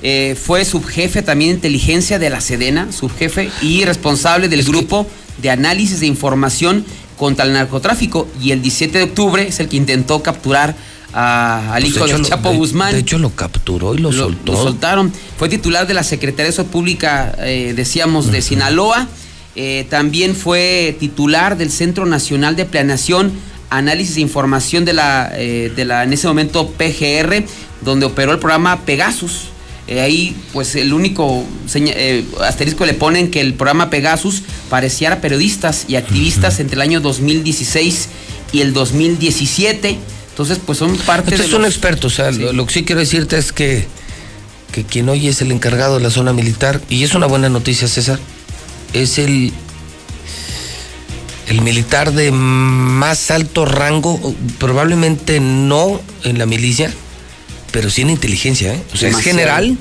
Eh, 0.03 0.37
fue 0.41 0.65
subjefe 0.65 1.23
también 1.23 1.51
de 1.51 1.55
inteligencia 1.57 2.19
de 2.19 2.31
la 2.31 2.41
Sedena, 2.41 2.91
subjefe 2.93 3.51
y 3.63 3.85
responsable 3.85 4.49
del 4.49 4.65
grupo 4.65 5.07
de 5.41 5.51
análisis 5.51 6.01
de 6.01 6.07
información 6.07 6.85
contra 7.17 7.45
el 7.45 7.53
narcotráfico. 7.53 8.29
Y 8.41 8.51
el 8.53 8.63
17 8.63 8.99
de 8.99 9.05
octubre 9.05 9.47
es 9.47 9.61
el 9.61 9.69
que 9.69 9.77
intentó 9.77 10.23
capturar 10.23 10.75
a- 11.15 11.75
al 11.75 11.83
Pues, 11.83 11.95
de 11.95 11.99
hijo 11.99 12.07
del 12.09 12.23
lo- 12.23 12.29
Chapo 12.29 12.51
de- 12.51 12.57
Guzmán. 12.57 12.93
De 12.95 13.01
hecho, 13.01 13.19
lo 13.19 13.31
capturó 13.31 13.95
y 13.95 13.99
lo, 13.99 14.13
soltó. 14.13 14.53
Lo 14.53 14.63
soltaron. 14.63 15.13
Fue 15.39 15.49
titular 15.49 15.87
de 15.87 15.95
la 15.95 16.03
Secretaría 16.03 16.47
de 16.47 16.53
Salud 16.53 16.71
Pública, 16.71 17.35
eh, 17.39 17.75
decíamos, 17.77 18.33
de 18.33 18.41
Sinaloa. 18.43 19.07
Eh, 19.55 19.87
también 19.91 20.35
fue 20.35 20.97
titular 20.99 21.59
del 21.59 21.71
Centro 21.71 22.07
Nacional 22.07 22.57
de 22.57 22.65
Planeación, 22.65 23.31
Análisis 23.69 24.15
de 24.17 24.23
Información 24.23 24.85
de 24.87 24.95
la, 24.95 25.31
eh, 25.35 25.71
de 25.77 25.85
la 25.85 26.03
en 26.05 26.13
ese 26.15 26.27
momento 26.27 26.71
PGR, 26.71 27.45
donde 27.83 28.07
operó 28.07 28.33
el 28.33 28.39
programa 28.39 28.81
Pegasus. 28.81 29.49
Eh, 29.89 30.01
ahí, 30.01 30.37
pues, 30.53 30.77
el 30.77 30.93
único 30.93 31.45
seña- 31.67 31.93
eh, 31.97 32.25
asterisco 32.41 32.87
le 32.87 32.95
ponen 32.95 33.31
que 33.31 33.41
el 33.41 33.55
programa 33.55 33.91
Pegasus 33.91 34.43
parecía 34.71 35.13
a 35.13 35.21
periodistas 35.21 35.87
y 35.89 35.97
activistas 35.97 36.61
entre 36.61 36.77
el 36.77 36.83
año 36.83 37.01
2016 37.01 38.09
y 38.53 38.61
el 38.61 38.73
2017. 38.75 39.99
Entonces, 40.31 40.59
pues 40.65 40.79
son 40.79 40.97
parte 40.99 41.31
Estos 41.35 41.47
de 41.47 41.53
son 41.53 41.63
los- 41.63 41.71
expertos, 41.73 42.13
o 42.13 42.17
sea, 42.17 42.31
lo, 42.31 42.53
lo 42.53 42.65
que 42.67 42.73
sí 42.75 42.85
quiero 42.85 43.01
decirte 43.01 43.37
es 43.39 43.53
que, 43.53 43.87
que 44.73 44.85
quien 44.85 45.09
hoy 45.09 45.27
es 45.29 45.43
el 45.43 45.51
encargado 45.53 45.99
de 45.99 46.03
la 46.05 46.11
zona 46.11 46.33
militar, 46.33 46.81
y 46.89 47.03
es 47.03 47.15
una 47.15 47.27
buena 47.27 47.49
noticia, 47.49 47.87
César, 47.89 48.19
es 48.95 49.19
el, 49.19 49.53
el 51.49 51.61
militar 51.61 52.13
de 52.13 52.31
más 52.31 53.31
alto 53.31 53.65
rango, 53.67 54.35
probablemente 54.59 55.41
no 55.41 56.01
en 56.25 56.39
la 56.39 56.47
milicia, 56.47 56.95
pero 57.73 57.91
sí 57.91 58.03
en 58.03 58.11
inteligencia, 58.11 58.75
¿eh? 58.75 58.83
O 58.95 58.97
sea, 58.97 59.09
es 59.09 59.17
general, 59.17 59.77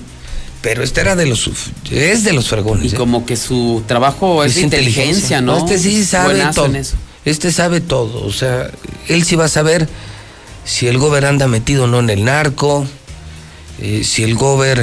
pero 0.61 0.84
este 0.84 1.01
era 1.01 1.15
de 1.15 1.26
los, 1.26 1.49
es 1.91 2.23
de 2.23 2.34
los 2.34 2.47
fregones. 2.47 2.93
Y 2.93 2.95
¿eh? 2.95 2.97
como 2.97 3.26
que 3.26 3.35
su 3.35 3.84
trabajo 3.85 4.43
es, 4.43 4.57
Es 4.57 4.63
inteligencia, 4.63 5.39
inteligencia. 5.39 5.41
¿no? 5.41 5.57
Este 5.57 5.77
sí 5.77 6.03
sabe 6.05 6.35
buenazo 6.35 6.63
todo. 6.63 6.81
Este 7.23 7.51
sabe 7.51 7.81
todo, 7.81 8.26
o 8.26 8.31
sea, 8.31 8.72
él 9.07 9.23
sí 9.23 9.35
va 9.35 9.45
a 9.45 9.49
saber 9.49 9.88
si 10.65 10.88
el 10.88 10.97
gober 10.97 11.26
anda 11.26 11.47
metido 11.47 11.84
o 11.84 11.88
no 11.88 11.99
en 11.99 12.09
el 12.09 12.26
narco, 12.26 12.88
eh, 13.80 14.03
si 14.03 14.23
el 14.23 14.34
gober 14.34 14.80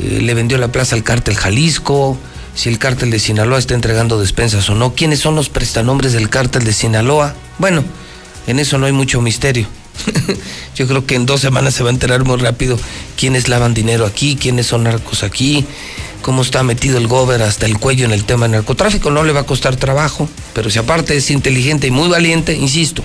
eh, 0.00 0.20
le 0.22 0.32
vendió 0.32 0.56
la 0.56 0.68
plaza 0.68 0.96
al 0.96 1.02
cártel 1.02 1.36
Jalisco, 1.36 2.16
si 2.54 2.70
el 2.70 2.78
cártel 2.78 3.10
de 3.10 3.18
Sinaloa 3.18 3.58
está 3.58 3.74
entregando 3.74 4.18
despensas 4.18 4.68
o 4.70 4.74
no, 4.74 4.94
quiénes 4.94 5.20
son 5.20 5.34
los 5.34 5.50
prestanombres 5.50 6.14
del 6.14 6.30
cártel 6.30 6.64
de 6.64 6.72
Sinaloa. 6.72 7.34
Bueno, 7.58 7.84
en 8.46 8.58
eso 8.58 8.78
no 8.78 8.86
hay 8.86 8.92
mucho 8.92 9.20
misterio. 9.20 9.68
Yo 10.74 10.86
creo 10.86 11.06
que 11.06 11.14
en 11.14 11.26
dos 11.26 11.40
semanas 11.40 11.74
se 11.74 11.82
va 11.82 11.90
a 11.90 11.92
enterar 11.92 12.24
muy 12.24 12.36
rápido 12.36 12.78
quiénes 13.16 13.48
lavan 13.48 13.74
dinero 13.74 14.06
aquí, 14.06 14.36
quiénes 14.36 14.66
son 14.66 14.84
narcos 14.84 15.22
aquí, 15.22 15.64
cómo 16.22 16.42
está 16.42 16.62
metido 16.62 16.98
el 16.98 17.06
gober 17.06 17.42
hasta 17.42 17.66
el 17.66 17.78
cuello 17.78 18.04
en 18.04 18.12
el 18.12 18.24
tema 18.24 18.46
del 18.46 18.52
narcotráfico. 18.52 19.10
No 19.10 19.24
le 19.24 19.32
va 19.32 19.40
a 19.40 19.46
costar 19.46 19.76
trabajo, 19.76 20.28
pero 20.54 20.70
si 20.70 20.78
aparte 20.78 21.16
es 21.16 21.30
inteligente 21.30 21.86
y 21.86 21.90
muy 21.90 22.08
valiente, 22.08 22.54
insisto. 22.54 23.02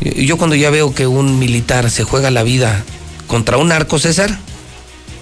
Yo 0.00 0.36
cuando 0.36 0.56
ya 0.56 0.70
veo 0.70 0.94
que 0.94 1.06
un 1.06 1.38
militar 1.38 1.90
se 1.90 2.04
juega 2.04 2.30
la 2.30 2.42
vida 2.42 2.84
contra 3.26 3.56
un 3.56 3.68
narco, 3.68 3.98
César, 3.98 4.38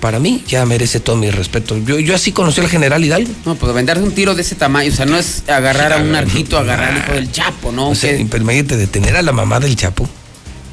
para 0.01 0.21
mí 0.21 0.45
ya 0.47 0.65
merece 0.67 1.01
todo 1.01 1.17
mi 1.17 1.31
respeto. 1.31 1.79
Yo, 1.79 1.99
yo 1.99 2.15
así 2.15 2.33
conocí 2.33 2.61
al 2.61 2.69
general 2.69 3.03
Hidalgo. 3.05 3.33
No, 3.45 3.55
pues 3.55 3.73
venderse 3.75 4.03
un 4.03 4.13
tiro 4.13 4.35
de 4.35 4.43
ese 4.43 4.55
tamaño, 4.55 4.93
o 4.93 4.95
sea, 4.95 5.07
no 5.07 5.17
es 5.17 5.43
agarrar 5.49 5.95
a 5.95 5.97
un 5.97 6.13
narquito, 6.13 6.59
agarrar 6.59 6.91
al 6.91 6.99
hijo 6.99 7.13
del 7.15 7.33
Chapo, 7.33 7.73
¿no? 7.73 7.91
O 7.91 7.95
sea, 7.95 8.15
imagínate 8.17 8.77
detener 8.77 9.17
a 9.17 9.23
la 9.23 9.33
mamá 9.33 9.59
del 9.61 9.75
Chapo. 9.77 10.09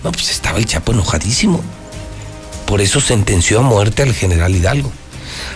No, 0.04 0.12
pues 0.12 0.30
estaba 0.32 0.58
el 0.58 0.66
Chapo 0.66 0.92
enojadísimo. 0.92 1.62
Por 2.66 2.82
eso 2.82 3.00
sentenció 3.00 3.60
a 3.60 3.62
muerte 3.62 4.04
al 4.04 4.14
general 4.14 4.56
Hidalgo. 4.56 4.92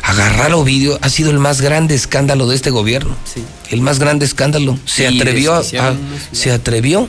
Agarrar 0.04 0.52
a 0.52 0.58
Ovidio 0.58 0.98
ha 1.02 1.10
sido 1.10 1.32
el 1.32 1.40
más 1.40 1.62
grande 1.62 1.96
escándalo 1.96 2.48
de 2.48 2.56
este 2.56 2.70
gobierno. 2.70 3.16
El 3.70 3.82
más 3.82 4.00
grande 4.00 4.26
escándalo. 4.26 4.78
Se 4.86 5.10
Sí, 5.10 5.18
atrevió 5.18 5.54
a, 5.54 5.64
se 6.32 6.52
atrevió, 6.52 7.08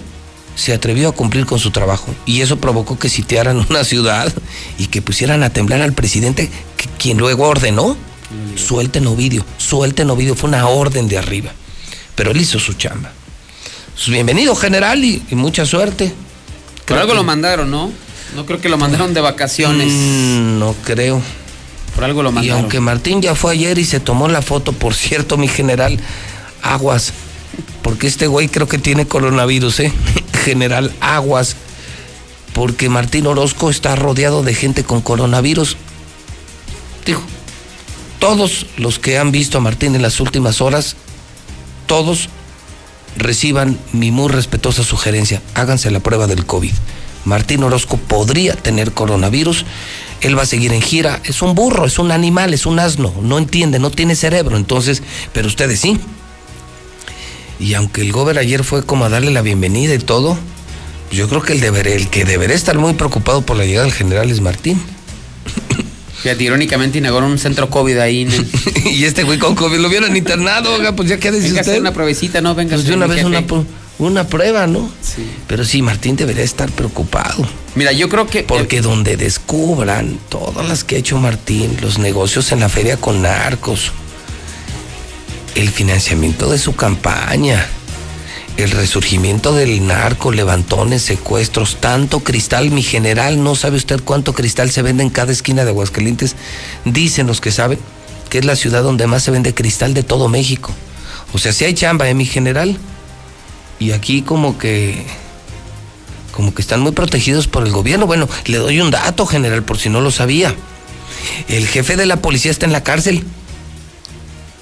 se 0.56 0.72
atrevió 0.72 1.08
a 1.08 1.12
cumplir 1.12 1.46
con 1.46 1.58
su 1.58 1.70
trabajo. 1.70 2.14
Y 2.26 2.40
eso 2.40 2.56
provocó 2.58 2.98
que 2.98 3.08
sitiaran 3.08 3.64
una 3.70 3.84
ciudad 3.84 4.32
y 4.78 4.86
que 4.88 5.00
pusieran 5.02 5.42
a 5.42 5.50
temblar 5.50 5.80
al 5.82 5.92
presidente, 5.92 6.50
que- 6.76 6.88
quien 6.98 7.18
luego 7.18 7.46
ordenó. 7.46 7.96
Suelten 8.56 9.06
Ovidio, 9.06 9.42
suelten 9.56 10.10
Ovidio. 10.10 10.34
Fue 10.34 10.48
una 10.50 10.68
orden 10.68 11.08
de 11.08 11.16
arriba. 11.16 11.50
Pero 12.14 12.32
él 12.32 12.40
hizo 12.40 12.58
su 12.58 12.74
chamba. 12.74 13.10
Pues 13.94 14.08
bienvenido, 14.08 14.54
general, 14.54 15.02
y, 15.02 15.22
y 15.30 15.34
mucha 15.34 15.64
suerte. 15.64 16.12
Por 16.88 16.96
Creo 16.96 17.00
algo 17.00 17.12
que- 17.12 17.16
lo 17.18 17.24
mandaron, 17.24 17.70
¿no? 17.70 17.92
No 18.34 18.46
creo 18.46 18.60
que 18.60 18.68
lo 18.68 18.76
mandaron 18.78 19.14
de 19.14 19.20
vacaciones. 19.20 19.92
Mm, 19.92 20.58
no 20.58 20.74
creo. 20.84 21.20
Por 21.94 22.04
algo 22.04 22.22
lo 22.22 22.30
Y 22.30 22.32
mandaron. 22.34 22.60
aunque 22.60 22.80
Martín 22.80 23.20
ya 23.22 23.34
fue 23.34 23.52
ayer 23.52 23.78
y 23.78 23.84
se 23.84 24.00
tomó 24.00 24.28
la 24.28 24.42
foto, 24.42 24.72
por 24.72 24.94
cierto, 24.94 25.36
mi 25.36 25.48
general, 25.48 25.98
aguas. 26.62 27.12
Porque 27.82 28.06
este 28.06 28.26
güey 28.26 28.48
creo 28.48 28.68
que 28.68 28.78
tiene 28.78 29.06
coronavirus, 29.06 29.80
¿eh? 29.80 29.92
General, 30.44 30.92
aguas. 31.00 31.56
Porque 32.52 32.88
Martín 32.88 33.26
Orozco 33.26 33.70
está 33.70 33.96
rodeado 33.96 34.42
de 34.42 34.54
gente 34.54 34.84
con 34.84 35.00
coronavirus. 35.00 35.76
Digo, 37.06 37.22
todos 38.18 38.66
los 38.76 38.98
que 38.98 39.18
han 39.18 39.30
visto 39.32 39.58
a 39.58 39.60
Martín 39.60 39.94
en 39.94 40.02
las 40.02 40.20
últimas 40.20 40.60
horas, 40.60 40.96
todos 41.86 42.28
reciban 43.16 43.78
mi 43.92 44.10
muy 44.10 44.28
respetuosa 44.28 44.84
sugerencia. 44.84 45.42
Háganse 45.54 45.90
la 45.90 46.00
prueba 46.00 46.26
del 46.26 46.46
COVID. 46.46 46.72
Martín 47.24 47.62
Orozco 47.62 47.96
podría 47.96 48.54
tener 48.54 48.92
coronavirus. 48.92 49.64
Él 50.20 50.36
va 50.36 50.42
a 50.42 50.46
seguir 50.46 50.72
en 50.72 50.82
gira. 50.82 51.20
Es 51.24 51.42
un 51.42 51.54
burro, 51.54 51.86
es 51.86 51.98
un 51.98 52.10
animal, 52.10 52.54
es 52.54 52.66
un 52.66 52.78
asno. 52.78 53.12
No 53.22 53.38
entiende, 53.38 53.78
no 53.78 53.90
tiene 53.90 54.16
cerebro. 54.16 54.56
Entonces, 54.56 55.02
pero 55.32 55.46
ustedes 55.46 55.80
sí. 55.80 55.98
Y 57.60 57.74
aunque 57.74 58.00
el 58.00 58.12
gober 58.12 58.38
ayer 58.38 58.64
fue 58.64 58.84
como 58.84 59.04
a 59.04 59.08
darle 59.08 59.30
la 59.30 59.42
bienvenida 59.42 59.94
y 59.94 59.98
todo, 59.98 60.38
yo 61.10 61.28
creo 61.28 61.42
que 61.42 61.54
el, 61.54 61.64
el 61.64 62.08
que 62.08 62.24
debería 62.24 62.56
estar 62.56 62.78
muy 62.78 62.94
preocupado 62.94 63.42
por 63.42 63.56
la 63.56 63.64
llegada 63.64 63.86
del 63.86 63.94
general 63.94 64.30
es 64.30 64.40
Martín. 64.40 64.80
Fíjate, 66.22 66.44
irónicamente 66.44 66.98
inauguraron 66.98 67.32
un 67.32 67.38
centro 67.38 67.70
COVID 67.70 67.98
ahí. 67.98 68.22
En 68.22 68.32
el... 68.32 68.48
y 68.92 69.04
este 69.04 69.22
güey 69.22 69.38
con 69.38 69.54
COVID 69.54 69.78
lo 69.78 69.88
hubieran 69.88 70.16
internado, 70.16 70.74
oiga, 70.74 70.94
pues 70.96 71.08
ya 71.08 71.18
qué 71.18 71.30
dice 71.30 71.48
Venga 71.48 71.60
hacer 71.60 71.80
una 71.80 71.92
pruebecita, 71.92 72.40
¿no? 72.40 72.54
Venga, 72.54 72.76
Pues 72.76 72.86
de 72.86 72.94
una 72.94 73.06
vez 73.06 73.24
una, 73.98 74.28
prueba, 74.28 74.66
¿no? 74.66 74.88
Sí. 75.02 75.28
Pero 75.48 75.64
sí, 75.64 75.82
Martín 75.82 76.14
debería 76.14 76.44
estar 76.44 76.70
preocupado. 76.70 77.44
Mira, 77.74 77.92
yo 77.92 78.08
creo 78.08 78.26
que. 78.26 78.44
Porque 78.44 78.80
donde 78.80 79.16
descubran 79.16 80.18
todas 80.28 80.68
las 80.68 80.84
que 80.84 80.96
ha 80.96 80.98
hecho 80.98 81.18
Martín, 81.18 81.76
los 81.80 81.98
negocios 81.98 82.52
en 82.52 82.60
la 82.60 82.68
feria 82.68 82.96
con 82.96 83.22
narcos, 83.22 83.90
el 85.56 85.68
financiamiento 85.70 86.48
de 86.48 86.58
su 86.58 86.76
campaña, 86.76 87.66
el 88.58 88.72
resurgimiento 88.72 89.54
del 89.54 89.86
narco, 89.86 90.32
levantones, 90.32 91.02
secuestros, 91.02 91.76
tanto 91.76 92.20
cristal, 92.20 92.72
mi 92.72 92.82
general, 92.82 93.42
no 93.42 93.54
sabe 93.54 93.76
usted 93.76 94.00
cuánto 94.04 94.34
cristal 94.34 94.68
se 94.70 94.82
vende 94.82 95.04
en 95.04 95.10
cada 95.10 95.30
esquina 95.30 95.64
de 95.64 95.70
Aguascalientes. 95.70 96.34
Dicen 96.84 97.28
los 97.28 97.40
que 97.40 97.52
saben 97.52 97.78
que 98.28 98.38
es 98.38 98.44
la 98.44 98.56
ciudad 98.56 98.82
donde 98.82 99.06
más 99.06 99.22
se 99.22 99.30
vende 99.30 99.54
cristal 99.54 99.94
de 99.94 100.02
todo 100.02 100.28
México. 100.28 100.72
O 101.32 101.38
sea, 101.38 101.52
si 101.52 101.66
hay 101.66 101.74
chamba, 101.74 102.08
¿eh, 102.08 102.14
mi 102.14 102.26
general? 102.26 102.76
Y 103.78 103.92
aquí 103.92 104.22
como 104.22 104.58
que 104.58 105.06
como 106.32 106.52
que 106.52 106.62
están 106.62 106.80
muy 106.80 106.92
protegidos 106.92 107.46
por 107.46 107.64
el 107.64 107.72
gobierno. 107.72 108.06
Bueno, 108.06 108.28
le 108.46 108.58
doy 108.58 108.80
un 108.80 108.90
dato, 108.90 109.24
general, 109.24 109.62
por 109.62 109.78
si 109.78 109.88
no 109.88 110.00
lo 110.00 110.10
sabía. 110.10 110.54
El 111.48 111.66
jefe 111.68 111.96
de 111.96 112.06
la 112.06 112.16
policía 112.16 112.50
está 112.50 112.66
en 112.66 112.72
la 112.72 112.82
cárcel. 112.82 113.24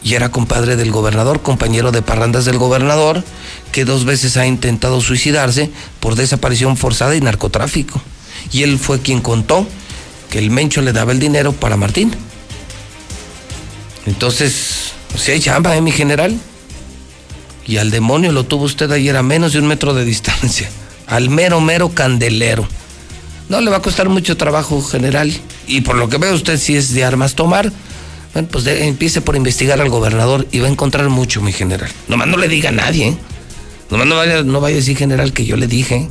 Y 0.06 0.14
era 0.14 0.28
compadre 0.28 0.76
del 0.76 0.92
gobernador, 0.92 1.42
compañero 1.42 1.90
de 1.90 2.00
parrandas 2.00 2.44
del 2.44 2.58
gobernador, 2.58 3.24
que 3.72 3.84
dos 3.84 4.04
veces 4.04 4.36
ha 4.36 4.46
intentado 4.46 5.00
suicidarse 5.00 5.68
por 5.98 6.14
desaparición 6.14 6.76
forzada 6.76 7.16
y 7.16 7.20
narcotráfico. 7.20 8.00
Y 8.52 8.62
él 8.62 8.78
fue 8.78 9.00
quien 9.00 9.20
contó 9.20 9.66
que 10.30 10.38
el 10.38 10.52
Mencho 10.52 10.80
le 10.80 10.92
daba 10.92 11.10
el 11.10 11.18
dinero 11.18 11.50
para 11.50 11.76
Martín. 11.76 12.12
Entonces, 14.06 14.92
si 15.18 15.32
hay 15.32 15.40
chamba, 15.40 15.76
¿eh, 15.76 15.80
mi 15.80 15.90
general? 15.90 16.38
Y 17.66 17.78
al 17.78 17.90
demonio 17.90 18.30
lo 18.30 18.44
tuvo 18.44 18.66
usted 18.66 18.88
ayer 18.92 19.16
a 19.16 19.24
menos 19.24 19.54
de 19.54 19.58
un 19.58 19.66
metro 19.66 19.92
de 19.92 20.04
distancia. 20.04 20.70
Al 21.08 21.30
mero, 21.30 21.60
mero 21.60 21.88
candelero. 21.88 22.64
No 23.48 23.60
le 23.60 23.72
va 23.72 23.78
a 23.78 23.82
costar 23.82 24.08
mucho 24.08 24.36
trabajo, 24.36 24.80
general. 24.82 25.32
Y 25.66 25.80
por 25.80 25.96
lo 25.96 26.08
que 26.08 26.18
veo 26.18 26.32
usted, 26.32 26.58
si 26.60 26.76
es 26.76 26.94
de 26.94 27.04
armas 27.04 27.34
tomar, 27.34 27.72
bueno, 28.36 28.48
pues 28.52 28.64
de- 28.64 28.86
empiece 28.86 29.22
por 29.22 29.34
investigar 29.34 29.80
al 29.80 29.88
gobernador 29.88 30.46
y 30.52 30.58
va 30.58 30.66
a 30.66 30.70
encontrar 30.70 31.08
mucho, 31.08 31.40
mi 31.40 31.52
general. 31.54 31.90
Nomás 32.06 32.28
no 32.28 32.36
le 32.36 32.48
diga 32.48 32.68
a 32.68 32.72
nadie, 32.72 33.08
¿eh? 33.08 33.16
Nomás 33.90 34.06
no 34.06 34.14
vaya, 34.16 34.42
no 34.42 34.60
vaya 34.60 34.74
a 34.74 34.80
decir, 34.80 34.94
general, 34.94 35.32
que 35.32 35.46
yo 35.46 35.56
le 35.56 35.66
dije. 35.66 36.08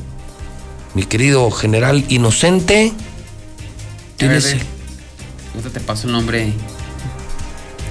Mi 0.95 1.03
querido 1.03 1.51
general 1.51 2.03
inocente. 2.09 2.93
Tienes, 4.17 4.55
Ahorita 5.53 5.69
te 5.71 5.79
paso 5.81 6.07
el 6.07 6.13
nombre 6.13 6.51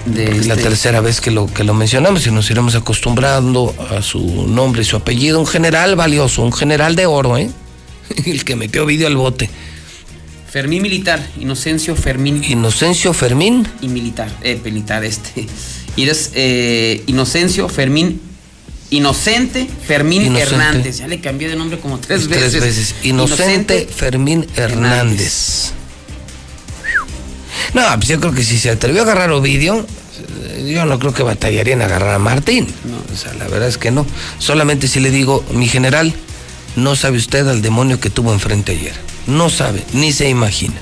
de. 0.06 0.24
porque 0.24 0.38
es 0.40 0.46
la 0.48 0.54
este- 0.54 0.68
tercera 0.68 1.00
vez 1.00 1.20
que 1.20 1.30
lo, 1.30 1.46
que 1.46 1.62
lo 1.62 1.72
mencionamos 1.74 2.26
y 2.26 2.30
nos 2.32 2.50
iremos 2.50 2.74
acostumbrando 2.74 3.72
a 3.96 4.02
su 4.02 4.48
nombre 4.48 4.82
y 4.82 4.84
su 4.84 4.96
apellido. 4.96 5.38
Un 5.38 5.46
general 5.46 5.94
valioso, 5.94 6.42
un 6.42 6.52
general 6.52 6.96
de 6.96 7.06
oro, 7.06 7.36
¿eh? 7.38 7.50
El 8.26 8.44
que 8.44 8.56
metió 8.56 8.84
vídeo 8.84 9.06
al 9.06 9.16
bote. 9.16 9.48
Fermín 10.54 10.82
Militar, 10.82 11.20
Inocencio 11.40 11.96
Fermín. 11.96 12.44
Inocencio 12.44 13.12
Fermín. 13.12 13.66
Y 13.80 13.88
militar, 13.88 14.30
eh, 14.40 14.56
militar 14.62 15.02
este. 15.04 15.48
Y 15.96 16.04
eres 16.04 16.30
eh, 16.34 17.02
Inocencio 17.08 17.68
Fermín. 17.68 18.20
Inocente 18.90 19.66
Fermín 19.84 20.26
Inocente. 20.26 20.54
Hernández. 20.54 20.98
Ya 20.98 21.08
le 21.08 21.20
cambié 21.20 21.48
de 21.48 21.56
nombre 21.56 21.80
como 21.80 21.98
tres, 21.98 22.28
Tres 22.28 22.40
veces. 22.40 22.60
veces. 22.60 22.94
Inocente, 23.02 23.88
Fermín 23.92 24.46
Hernández. 24.54 25.72
No, 27.72 27.82
pues 27.96 28.06
yo 28.06 28.20
creo 28.20 28.32
que 28.32 28.44
si 28.44 28.56
se 28.56 28.70
atrevió 28.70 29.00
a 29.00 29.04
agarrar 29.06 29.32
Ovidio, 29.32 29.84
yo 30.68 30.84
no 30.84 31.00
creo 31.00 31.12
que 31.12 31.24
batallaría 31.24 31.72
en 31.72 31.82
agarrar 31.82 32.14
a 32.14 32.20
Martín. 32.20 32.68
O 33.12 33.16
sea, 33.16 33.34
la 33.34 33.48
verdad 33.48 33.66
es 33.66 33.76
que 33.76 33.90
no. 33.90 34.06
Solamente 34.38 34.86
si 34.86 35.00
le 35.00 35.10
digo, 35.10 35.44
mi 35.50 35.66
general, 35.66 36.14
no 36.76 36.94
sabe 36.94 37.16
usted 37.16 37.44
al 37.48 37.60
demonio 37.60 37.98
que 37.98 38.08
tuvo 38.08 38.32
enfrente 38.32 38.70
ayer. 38.70 39.13
No 39.26 39.50
sabe, 39.50 39.84
ni 39.92 40.12
se 40.12 40.28
imagina. 40.28 40.74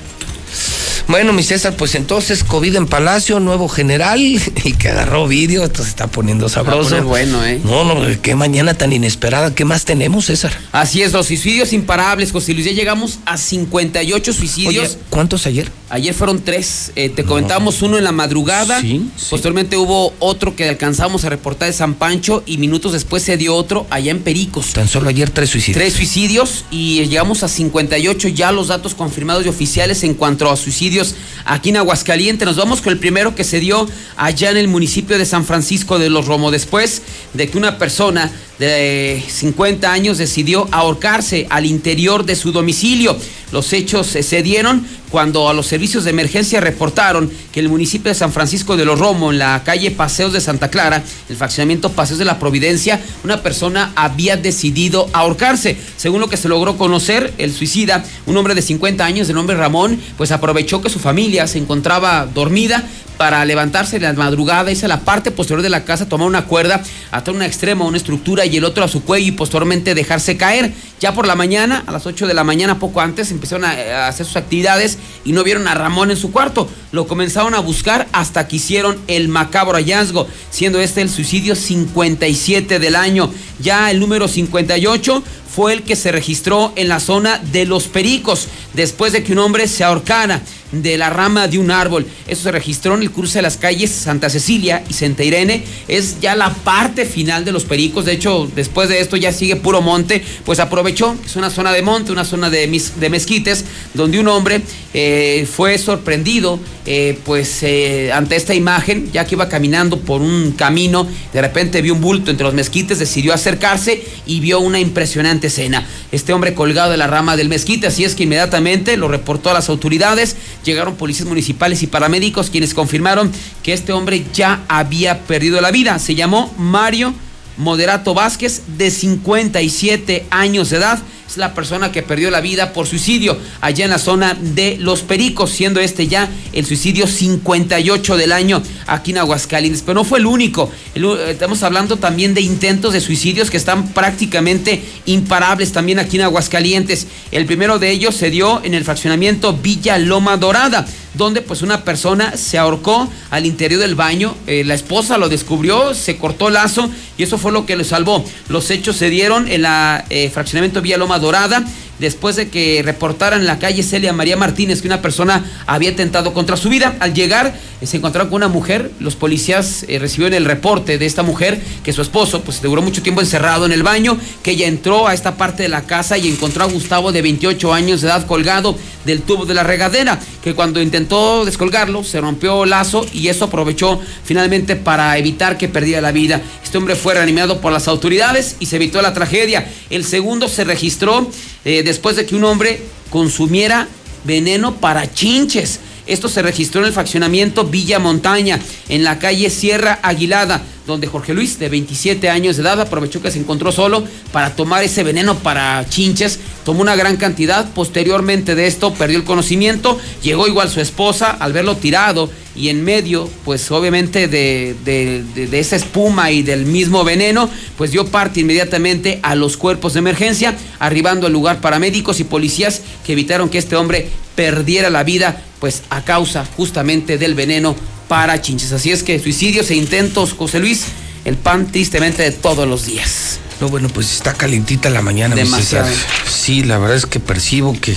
Bueno, 1.07 1.33
mi 1.33 1.43
César, 1.43 1.75
pues 1.75 1.95
entonces 1.95 2.43
COVID 2.43 2.75
en 2.75 2.87
Palacio, 2.87 3.39
nuevo 3.39 3.67
general, 3.67 4.19
y 4.21 4.39
que 4.73 4.89
agarró 4.89 5.27
vídeo, 5.27 5.63
esto 5.63 5.83
se 5.83 5.89
está 5.89 6.07
poniendo 6.07 6.47
sabroso. 6.49 6.89
poner 6.89 7.03
bueno, 7.03 7.45
¿eh? 7.45 7.59
No, 7.63 7.83
no, 7.83 8.21
qué 8.21 8.35
mañana 8.35 8.73
tan 8.73 8.93
inesperada, 8.93 9.53
¿qué 9.53 9.65
más 9.65 9.85
tenemos, 9.85 10.25
César? 10.25 10.53
Así 10.71 11.01
es, 11.01 11.11
los 11.11 11.27
suicidios 11.27 11.73
imparables, 11.73 12.31
José 12.31 12.53
Luis. 12.53 12.65
Ya 12.65 12.71
llegamos 12.71 13.19
a 13.25 13.37
58 13.37 14.33
suicidios. 14.33 14.91
Oye, 14.91 14.97
¿cuántos 15.09 15.45
ayer? 15.45 15.69
Ayer 15.93 16.15
fueron 16.15 16.41
tres. 16.41 16.91
Eh, 16.95 17.09
te 17.09 17.23
comentábamos 17.23 17.83
uno 17.83 17.99
en 17.99 18.03
la 18.03 18.11
madrugada. 18.11 18.81
Posteriormente 19.29 19.77
hubo 19.77 20.11
otro 20.17 20.55
que 20.55 20.67
alcanzamos 20.67 21.23
a 21.23 21.29
reportar 21.29 21.67
de 21.67 21.73
San 21.73 21.93
Pancho 21.93 22.41
y 22.47 22.57
minutos 22.57 22.93
después 22.93 23.21
se 23.21 23.37
dio 23.37 23.55
otro 23.55 23.85
allá 23.91 24.09
en 24.09 24.23
Pericos. 24.23 24.73
Tan 24.73 24.87
solo 24.87 25.09
ayer 25.09 25.29
tres 25.29 25.51
suicidios. 25.51 25.77
Tres 25.77 25.93
suicidios 25.93 26.65
y 26.71 27.05
llegamos 27.05 27.43
a 27.43 27.47
58 27.47 28.27
ya 28.29 28.51
los 28.51 28.69
datos 28.69 28.95
confirmados 28.95 29.45
y 29.45 29.49
oficiales 29.49 30.03
en 30.03 30.15
cuanto 30.15 30.49
a 30.49 30.57
suicidios 30.57 31.13
aquí 31.45 31.69
en 31.69 31.77
Aguascalientes. 31.77 32.43
Nos 32.43 32.57
vamos 32.57 32.81
con 32.81 32.91
el 32.91 32.97
primero 32.97 33.35
que 33.35 33.43
se 33.43 33.59
dio 33.59 33.87
allá 34.17 34.49
en 34.49 34.57
el 34.57 34.69
municipio 34.69 35.19
de 35.19 35.27
San 35.27 35.45
Francisco 35.45 35.99
de 35.99 36.09
los 36.09 36.25
Romo. 36.25 36.49
Después 36.49 37.03
de 37.35 37.47
que 37.49 37.57
una 37.59 37.77
persona 37.77 38.31
de 38.67 38.93
de 39.13 39.23
50 39.27 39.91
años 39.91 40.17
decidió 40.17 40.67
ahorcarse 40.71 41.47
al 41.49 41.65
interior 41.65 42.25
de 42.25 42.35
su 42.35 42.51
domicilio. 42.51 43.17
Los 43.51 43.71
hechos 43.73 44.07
se 44.07 44.41
dieron 44.41 44.85
cuando 45.11 45.47
a 45.47 45.53
los 45.53 45.67
servicios 45.67 46.05
de 46.05 46.09
emergencia 46.09 46.59
reportaron 46.59 47.31
que 47.51 47.59
el 47.59 47.69
municipio 47.69 48.09
de 48.09 48.15
San 48.15 48.31
Francisco 48.31 48.75
de 48.75 48.85
los 48.85 48.97
Romo, 48.97 49.31
en 49.31 49.37
la 49.37 49.61
calle 49.63 49.91
Paseos 49.91 50.33
de 50.33 50.41
Santa 50.41 50.69
Clara, 50.71 51.03
el 51.29 51.35
fraccionamiento 51.35 51.91
Paseos 51.91 52.17
de 52.17 52.25
la 52.25 52.39
Providencia, 52.39 52.99
una 53.23 53.43
persona 53.43 53.91
había 53.95 54.37
decidido 54.37 55.07
ahorcarse. 55.13 55.77
Según 55.97 56.21
lo 56.21 56.29
que 56.29 56.37
se 56.37 56.49
logró 56.49 56.77
conocer, 56.77 57.31
el 57.37 57.53
suicida, 57.53 58.03
un 58.25 58.37
hombre 58.37 58.55
de 58.55 58.63
50 58.63 59.05
años 59.05 59.27
de 59.27 59.35
nombre 59.35 59.55
Ramón, 59.55 59.99
pues 60.17 60.31
aprovechó 60.31 60.81
que 60.81 60.89
su 60.89 60.99
familia 60.99 61.45
se 61.45 61.59
encontraba 61.59 62.25
dormida 62.25 62.83
para 63.17 63.43
levantarse 63.45 63.97
en 63.97 64.03
la 64.03 64.13
madrugada, 64.13 64.71
a 64.71 64.87
la 64.87 64.99
parte 65.01 65.31
posterior 65.31 65.61
de 65.61 65.69
la 65.69 65.85
casa, 65.85 66.09
tomar 66.09 66.27
una 66.27 66.45
cuerda, 66.45 66.81
atar 67.11 67.33
una 67.33 67.45
extrema 67.45 67.85
una 67.85 67.97
estructura 67.97 68.45
y 68.45 68.57
el 68.57 68.65
otro 68.65 68.83
a 68.83 68.87
su 68.87 69.03
cuello 69.03 69.27
y 69.27 69.31
posteriormente 69.31 69.95
dejarse 69.95 70.37
caer. 70.37 70.73
Ya 70.99 71.13
por 71.13 71.27
la 71.27 71.35
mañana, 71.35 71.83
a 71.85 71.91
las 71.91 72.05
8 72.05 72.27
de 72.27 72.33
la 72.33 72.43
mañana, 72.43 72.79
poco 72.79 73.01
antes, 73.01 73.31
empezaron 73.31 73.65
a 73.65 74.07
hacer 74.07 74.25
sus 74.25 74.37
actividades 74.37 74.97
y 75.25 75.33
no 75.33 75.43
vieron 75.43 75.67
a 75.67 75.73
Ramón 75.73 76.11
en 76.11 76.17
su 76.17 76.31
cuarto. 76.31 76.69
Lo 76.91 77.07
comenzaron 77.07 77.53
a 77.55 77.59
buscar 77.59 78.07
hasta 78.13 78.47
que 78.47 78.55
hicieron 78.55 78.97
el 79.07 79.27
macabro 79.27 79.73
hallazgo, 79.73 80.27
siendo 80.49 80.79
este 80.79 81.01
el 81.01 81.09
suicidio 81.09 81.55
57 81.55 82.79
del 82.79 82.95
año. 82.95 83.31
Ya 83.59 83.91
el 83.91 83.99
número 83.99 84.27
58 84.27 85.23
fue 85.55 85.73
el 85.73 85.83
que 85.83 85.95
se 85.95 86.11
registró 86.11 86.73
en 86.75 86.89
la 86.89 86.99
zona 86.99 87.37
de 87.37 87.65
Los 87.65 87.87
Pericos, 87.87 88.47
después 88.73 89.13
de 89.13 89.23
que 89.23 89.33
un 89.33 89.39
hombre 89.39 89.67
se 89.67 89.83
ahorcara 89.83 90.41
de 90.73 90.97
la 90.97 91.09
rama 91.09 91.47
de 91.47 91.59
un 91.59 91.71
árbol. 91.71 92.05
Eso 92.27 92.43
se 92.43 92.51
registró 92.51 92.95
en 92.95 93.01
el 93.01 93.11
cruce 93.11 93.37
de 93.37 93.43
las 93.43 93.57
calles 93.57 93.91
Santa 93.91 94.29
Cecilia 94.29 94.83
y 94.89 94.93
Santa 94.93 95.23
Irene. 95.23 95.63
Es 95.87 96.19
ya 96.19 96.35
la 96.35 96.51
parte 96.51 97.05
final 97.05 97.45
de 97.45 97.51
Los 97.51 97.65
Pericos. 97.65 98.05
De 98.05 98.13
hecho, 98.13 98.49
después 98.55 98.89
de 98.89 98.99
esto 98.99 99.15
ya 99.15 99.31
sigue 99.31 99.55
puro 99.55 99.81
monte. 99.81 100.23
Pues 100.45 100.59
aprovechó, 100.59 101.15
es 101.23 101.35
una 101.35 101.49
zona 101.49 101.71
de 101.71 101.83
monte, 101.83 102.11
una 102.11 102.25
zona 102.25 102.49
de, 102.49 102.67
mis, 102.67 102.93
mezquites, 102.97 103.65
donde 103.93 104.19
un 104.19 104.27
hombre 104.27 104.61
eh, 104.93 105.47
fue 105.51 105.77
sorprendido 105.77 106.59
eh, 106.85 107.17
pues 107.23 107.63
eh, 107.63 108.11
ante 108.11 108.35
esta 108.35 108.53
imagen, 108.53 109.09
ya 109.13 109.25
que 109.25 109.35
iba 109.35 109.47
caminando 109.47 109.99
por 109.99 110.21
un 110.21 110.51
camino, 110.51 111.07
de 111.31 111.41
repente 111.41 111.81
vio 111.81 111.93
un 111.93 112.01
bulto 112.01 112.29
entre 112.29 112.43
los 112.43 112.53
mezquites, 112.53 112.99
decidió 112.99 113.33
acercarse 113.33 114.03
y 114.25 114.41
vio 114.41 114.59
una 114.59 114.79
impresionante 114.79 115.42
escena. 115.47 115.87
Este 116.11 116.33
hombre 116.33 116.53
colgado 116.53 116.91
de 116.91 116.97
la 116.97 117.07
rama 117.07 117.35
del 117.35 117.49
mezquite, 117.49 117.87
así 117.87 118.03
es 118.03 118.15
que 118.15 118.23
inmediatamente 118.23 118.97
lo 118.97 119.07
reportó 119.07 119.49
a 119.49 119.53
las 119.53 119.69
autoridades, 119.69 120.35
llegaron 120.63 120.95
policías 120.95 121.27
municipales 121.27 121.83
y 121.83 121.87
paramédicos 121.87 122.49
quienes 122.49 122.73
confirmaron 122.73 123.31
que 123.61 123.73
este 123.73 123.93
hombre 123.93 124.25
ya 124.33 124.63
había 124.67 125.19
perdido 125.21 125.61
la 125.61 125.71
vida. 125.71 125.99
Se 125.99 126.15
llamó 126.15 126.53
Mario 126.57 127.13
Moderato 127.57 128.13
Vázquez, 128.13 128.63
de 128.77 128.89
57 128.89 130.25
años 130.29 130.69
de 130.69 130.77
edad 130.77 130.99
es 131.33 131.37
la 131.37 131.53
persona 131.55 131.91
que 131.91 132.03
perdió 132.03 132.29
la 132.29 132.41
vida 132.41 132.73
por 132.73 132.85
suicidio 132.85 133.37
allá 133.59 133.85
en 133.85 133.91
la 133.91 133.97
zona 133.97 134.37
de 134.39 134.77
Los 134.79 135.01
Pericos, 135.01 135.49
siendo 135.49 135.79
este 135.79 136.07
ya 136.07 136.29
el 136.53 136.65
suicidio 136.65 137.07
58 137.07 138.17
del 138.17 138.31
año 138.31 138.61
aquí 138.85 139.11
en 139.11 139.17
Aguascalientes. 139.17 139.81
Pero 139.81 139.95
no 139.95 140.03
fue 140.03 140.19
el 140.19 140.27
único. 140.27 140.71
El, 140.93 141.05
estamos 141.27 141.63
hablando 141.63 141.97
también 141.97 142.35
de 142.35 142.41
intentos 142.41 142.93
de 142.93 143.01
suicidios 143.01 143.49
que 143.49 143.57
están 143.57 143.87
prácticamente 143.89 144.83
imparables 145.05 145.71
también 145.71 145.97
aquí 145.97 146.17
en 146.17 146.23
Aguascalientes. 146.23 147.07
El 147.31 147.45
primero 147.45 147.79
de 147.79 147.89
ellos 147.89 148.15
se 148.15 148.29
dio 148.29 148.63
en 148.63 148.75
el 148.75 148.83
fraccionamiento 148.83 149.53
Villa 149.53 149.97
Loma 149.97 150.37
Dorada 150.37 150.85
donde 151.13 151.41
pues 151.41 151.61
una 151.61 151.83
persona 151.83 152.35
se 152.37 152.57
ahorcó 152.57 153.07
al 153.29 153.45
interior 153.45 153.81
del 153.81 153.95
baño, 153.95 154.35
eh, 154.47 154.63
la 154.65 154.73
esposa 154.73 155.17
lo 155.17 155.29
descubrió, 155.29 155.93
se 155.93 156.17
cortó 156.17 156.47
el 156.47 156.55
lazo 156.55 156.89
y 157.17 157.23
eso 157.23 157.37
fue 157.37 157.51
lo 157.51 157.65
que 157.65 157.75
lo 157.75 157.83
salvó. 157.83 158.25
Los 158.49 158.71
hechos 158.71 158.95
se 158.95 159.09
dieron 159.09 159.47
en 159.47 159.61
la 159.61 160.05
eh, 160.09 160.29
fraccionamiento 160.31 160.81
Villa 160.81 160.97
Loma 160.97 161.19
Dorada 161.19 161.22
dorada 161.23 161.63
después 161.99 162.35
de 162.35 162.49
que 162.49 162.81
reportaran 162.83 163.41
en 163.41 163.47
la 163.47 163.59
calle 163.59 163.83
Celia 163.83 164.13
María 164.13 164.37
Martínez 164.37 164.81
que 164.81 164.87
una 164.87 165.01
persona 165.01 165.43
había 165.67 165.91
atentado 165.91 166.33
contra 166.33 166.57
su 166.57 166.69
vida. 166.69 166.95
Al 166.99 167.13
llegar 167.13 167.53
eh, 167.81 167.85
se 167.85 167.97
encontraron 167.97 168.29
con 168.29 168.37
una 168.37 168.47
mujer, 168.47 168.91
los 168.99 169.15
policías 169.15 169.85
eh, 169.87 169.99
recibieron 169.99 170.33
el 170.33 170.45
reporte 170.45 170.97
de 170.97 171.05
esta 171.05 171.23
mujer 171.23 171.61
que 171.83 171.93
su 171.93 172.01
esposo 172.01 172.41
pues 172.41 172.61
duró 172.61 172.81
mucho 172.81 173.01
tiempo 173.01 173.21
encerrado 173.21 173.65
en 173.65 173.71
el 173.71 173.83
baño, 173.83 174.17
que 174.41 174.51
ella 174.51 174.67
entró 174.67 175.07
a 175.07 175.13
esta 175.13 175.35
parte 175.35 175.63
de 175.63 175.69
la 175.69 175.83
casa 175.83 176.17
y 176.17 176.27
encontró 176.27 176.63
a 176.63 176.67
Gustavo 176.67 177.11
de 177.11 177.21
28 177.21 177.73
años 177.73 178.01
de 178.01 178.07
edad 178.07 178.25
colgado 178.25 178.77
del 179.05 179.21
tubo 179.21 179.45
de 179.45 179.53
la 179.53 179.63
regadera, 179.63 180.19
que 180.43 180.53
cuando 180.53 180.81
intentó 180.81 181.45
descolgarlo 181.45 182.03
se 182.03 182.21
rompió 182.21 182.63
el 182.63 182.69
lazo 182.69 183.05
y 183.13 183.27
eso 183.27 183.45
aprovechó 183.45 183.99
finalmente 184.23 184.75
para 184.75 185.17
evitar 185.17 185.57
que 185.57 185.67
perdiera 185.67 186.01
la 186.01 186.11
vida. 186.11 186.41
Este 186.63 186.77
hombre 186.77 186.95
fue 186.95 187.13
reanimado 187.13 187.61
por 187.61 187.71
las 187.71 187.87
autoridades 187.87 188.55
y 188.59 188.65
se 188.65 188.77
evitó 188.77 189.01
la 189.01 189.13
tragedia. 189.13 189.69
El 189.89 190.05
segundo 190.05 190.47
se 190.47 190.63
registró 190.63 191.29
eh, 191.65 191.83
después 191.93 192.15
de 192.15 192.25
que 192.25 192.35
un 192.35 192.43
hombre 192.43 192.81
consumiera 193.11 193.87
veneno 194.23 194.77
para 194.77 195.13
chinches. 195.13 195.79
Esto 196.07 196.27
se 196.27 196.41
registró 196.41 196.81
en 196.81 196.87
el 196.87 196.93
fraccionamiento 196.93 197.65
Villa 197.65 197.99
Montaña, 197.99 198.59
en 198.89 199.03
la 199.03 199.19
calle 199.19 199.51
Sierra 199.51 199.99
Aguilada, 200.01 200.63
donde 200.87 201.05
Jorge 201.05 201.35
Luis, 201.35 201.59
de 201.59 201.69
27 201.69 202.31
años 202.31 202.57
de 202.57 202.63
edad, 202.63 202.81
aprovechó 202.81 203.21
que 203.21 203.29
se 203.29 203.37
encontró 203.37 203.71
solo 203.71 204.03
para 204.31 204.55
tomar 204.55 204.83
ese 204.83 205.03
veneno 205.03 205.37
para 205.37 205.85
chinches. 205.87 206.39
Tomó 206.65 206.81
una 206.81 206.95
gran 206.95 207.15
cantidad. 207.17 207.69
Posteriormente 207.73 208.55
de 208.55 208.65
esto, 208.65 208.91
perdió 208.95 209.19
el 209.19 209.23
conocimiento. 209.23 209.99
Llegó 210.23 210.47
igual 210.47 210.71
su 210.71 210.81
esposa 210.81 211.29
al 211.29 211.53
verlo 211.53 211.77
tirado 211.77 212.27
y 212.55 212.69
en 212.69 212.83
medio, 212.83 213.29
pues 213.45 213.69
obviamente 213.71 214.27
de, 214.27 214.75
de, 214.85 215.23
de, 215.33 215.47
de, 215.47 215.59
esa 215.59 215.75
espuma 215.75 216.31
y 216.31 216.43
del 216.43 216.65
mismo 216.65 217.03
veneno, 217.03 217.49
pues 217.77 217.91
dio 217.91 218.05
parte 218.05 218.41
inmediatamente 218.41 219.19
a 219.23 219.35
los 219.35 219.57
cuerpos 219.57 219.93
de 219.93 219.99
emergencia, 219.99 220.55
arribando 220.79 221.27
al 221.27 221.33
lugar 221.33 221.61
paramédicos 221.61 222.19
y 222.19 222.23
policías 222.23 222.81
que 223.05 223.13
evitaron 223.13 223.49
que 223.49 223.57
este 223.57 223.75
hombre 223.75 224.07
perdiera 224.35 224.89
la 224.89 225.03
vida, 225.03 225.41
pues 225.59 225.83
a 225.89 226.03
causa 226.03 226.45
justamente 226.57 227.17
del 227.17 227.33
veneno 227.33 227.75
para 228.07 228.39
chinches. 228.41 228.71
Así 228.71 228.91
es 228.91 229.01
que 229.01 229.19
suicidios 229.19 229.71
e 229.71 229.75
intentos, 229.75 230.33
José 230.33 230.59
Luis, 230.59 230.85
el 231.25 231.37
pan 231.37 231.71
tristemente 231.71 232.21
de 232.21 232.31
todos 232.31 232.67
los 232.67 232.85
días. 232.85 233.39
No, 233.61 233.69
bueno, 233.69 233.89
pues 233.89 234.13
está 234.13 234.33
calentita 234.33 234.89
la 234.89 235.01
mañana. 235.01 235.35
Demasiado. 235.35 235.89
Sí, 236.29 236.63
la 236.63 236.77
verdad 236.77 236.97
es 236.97 237.05
que 237.05 237.19
percibo 237.19 237.79
que 237.79 237.95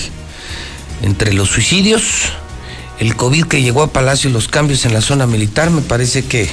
entre 1.03 1.35
los 1.35 1.51
suicidios 1.51 2.33
el 2.99 3.17
COVID 3.17 3.45
que 3.45 3.63
llegó 3.63 3.83
a 3.83 3.89
Palacio 3.93 4.31
y 4.31 4.33
los 4.33 4.49
cambios 4.49 4.85
en 4.85 4.95
la 4.95 5.01
zona 5.01 5.27
militar, 5.27 5.71
me 5.71 5.83
parece 5.83 6.25
que, 6.25 6.49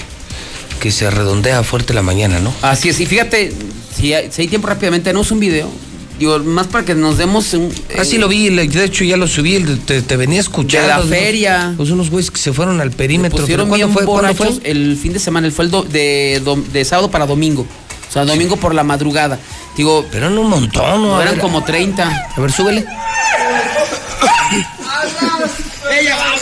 que 0.79 0.91
se 0.91 1.09
redondea 1.09 1.63
fuerte 1.63 1.93
la 1.93 2.01
mañana, 2.01 2.39
¿no? 2.39 2.53
Así 2.61 2.89
es, 2.89 2.99
y 2.99 3.05
fíjate, 3.05 3.53
si 3.95 4.13
hay, 4.13 4.31
si 4.31 4.43
hay 4.43 4.47
tiempo 4.47 4.67
rápidamente, 4.67 5.09
es 5.11 5.31
un 5.31 5.39
video. 5.39 5.69
Digo, 6.19 6.37
más 6.39 6.67
para 6.67 6.85
que 6.85 6.93
nos 6.93 7.17
demos 7.17 7.53
un. 7.55 7.73
Ah, 7.99 8.05
sí 8.05 8.19
lo 8.19 8.27
vi, 8.27 8.49
de 8.49 8.83
hecho 8.85 9.03
ya 9.03 9.17
lo 9.17 9.27
subí, 9.27 9.59
te, 9.85 10.03
te 10.03 10.15
venía 10.15 10.39
escuchando. 10.39 10.87
De 10.87 11.09
la 11.09 11.15
feria. 11.17 11.73
Pues 11.75 11.89
unos 11.89 12.11
güeyes 12.11 12.29
que 12.29 12.37
se 12.37 12.53
fueron 12.53 12.79
al 12.81 12.91
perímetro. 12.91 13.39
Pusieron 13.39 13.65
¿Pero 13.65 13.75
bien 13.75 13.91
fue? 13.91 14.05
¿Cuándo 14.05 14.21
borrachos 14.33 14.59
fue? 14.61 14.69
el 14.71 14.95
fin 14.95 15.11
de 15.13 15.19
semana, 15.19 15.49
fue 15.49 15.65
el 15.65 15.71
do- 15.71 15.81
de, 15.83 16.39
de 16.71 16.85
sábado 16.85 17.09
para 17.09 17.25
domingo. 17.25 17.65
O 18.07 18.11
sea, 18.13 18.25
domingo 18.25 18.57
por 18.57 18.75
la 18.75 18.83
madrugada. 18.83 19.39
Digo. 19.75 20.05
Pero 20.11 20.27
eran 20.27 20.37
un 20.37 20.49
montón, 20.51 21.01
¿no? 21.01 21.19
Eran 21.19 21.33
ver. 21.33 21.41
como 21.41 21.63
30. 21.63 22.27
A 22.37 22.39
ver, 22.39 22.51
súbele. 22.51 22.85
¡Ella 25.99 26.15
va! 26.15 26.33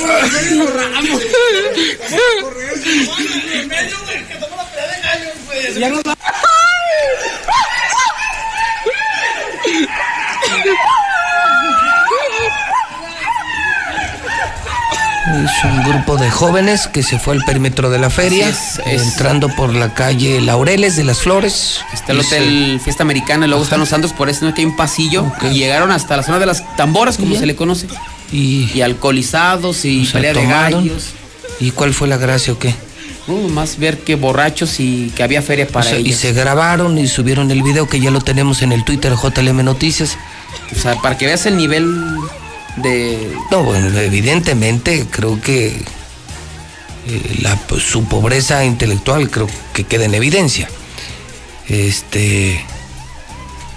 Es 15.46 15.64
un 15.64 15.84
grupo 15.84 16.18
de 16.18 16.30
jóvenes 16.30 16.88
que 16.88 17.04
se 17.04 17.18
fue 17.20 17.36
al 17.36 17.44
perímetro 17.46 17.90
de 17.90 18.00
la 18.00 18.10
feria, 18.10 18.50
Así 18.50 18.82
es, 18.86 18.88
es- 18.88 19.02
entrando 19.04 19.50
por 19.50 19.74
la 19.74 19.94
calle 19.94 20.42
Laureles 20.42 20.96
de 20.98 21.04
las 21.04 21.20
Flores. 21.20 21.82
Está 21.94 22.12
el 22.12 22.20
Y 22.20 22.24
se- 22.24 22.36
hotel 22.36 22.82
Fiesta 22.84 23.04
Americana 23.04 23.46
y 23.46 23.50
luego 23.50 23.64
están 23.64 23.80
los 23.80 23.90
Santos, 23.90 24.14
por 24.14 24.30
eso 24.30 24.46
no 24.46 24.54
que 24.54 24.62
hay 24.62 24.66
un 24.66 24.76
pasillo. 24.76 25.32
Y 25.44 25.50
llegaron 25.54 25.92
hasta 25.92 26.18
la 26.18 26.24
zona 26.24 26.40
de 26.40 26.48
las 26.48 26.64
tamboras, 26.76 27.18
como 27.18 27.36
se 27.36 27.46
le 27.46 27.56
conoce. 27.56 27.88
Y, 28.32 28.82
alcoholizados 28.82 29.84
y 29.86 30.04
o 30.04 30.06
sea, 30.06 30.14
pelea 30.14 30.34
de 30.34 30.46
gallos. 30.46 31.10
¿Y 31.60 31.72
cuál 31.72 31.94
fue 31.94 32.08
la 32.08 32.18
gracia 32.18 32.54
o 32.54 32.60
qué? 32.60 32.74
Más 33.28 33.78
ver 33.78 34.00
que 34.00 34.16
borrachos 34.16 34.80
y 34.80 35.12
que 35.16 35.24
había 35.24 35.42
feria 35.42 35.66
O 35.70 35.72
para 35.72 35.90
sea, 35.90 36.00
y 36.00 36.08
ellos. 36.08 36.20
se 36.20 36.34
grabaron 36.34 36.98
y 36.98 37.08
subieron 37.08 37.52
el 37.52 37.62
video 37.62 37.88
que 37.88 38.00
ya 38.00 38.12
lo 38.12 38.20
tenemos 38.22 38.62
en 38.62 38.72
el 38.72 38.84
Twitter 38.84 39.14
JLM 39.14 39.64
Noticias. 39.64 40.18
O 40.76 40.80
sea, 40.80 40.96
para 40.96 41.18
que 41.18 41.26
veas 41.26 41.46
el 41.46 41.58
nivel 41.58 41.88
de... 42.78 43.36
No, 43.52 43.64
bueno, 43.64 43.98
evidentemente 44.00 45.06
creo 45.10 45.40
que 45.40 45.68
eh, 47.08 47.38
la, 47.42 47.56
pues, 47.68 47.84
su 47.84 48.06
pobreza 48.06 48.64
intelectual 48.66 49.30
creo 49.30 49.48
que 49.74 49.84
queda 49.84 50.06
en 50.06 50.14
evidencia. 50.14 50.70
Este, 51.68 52.64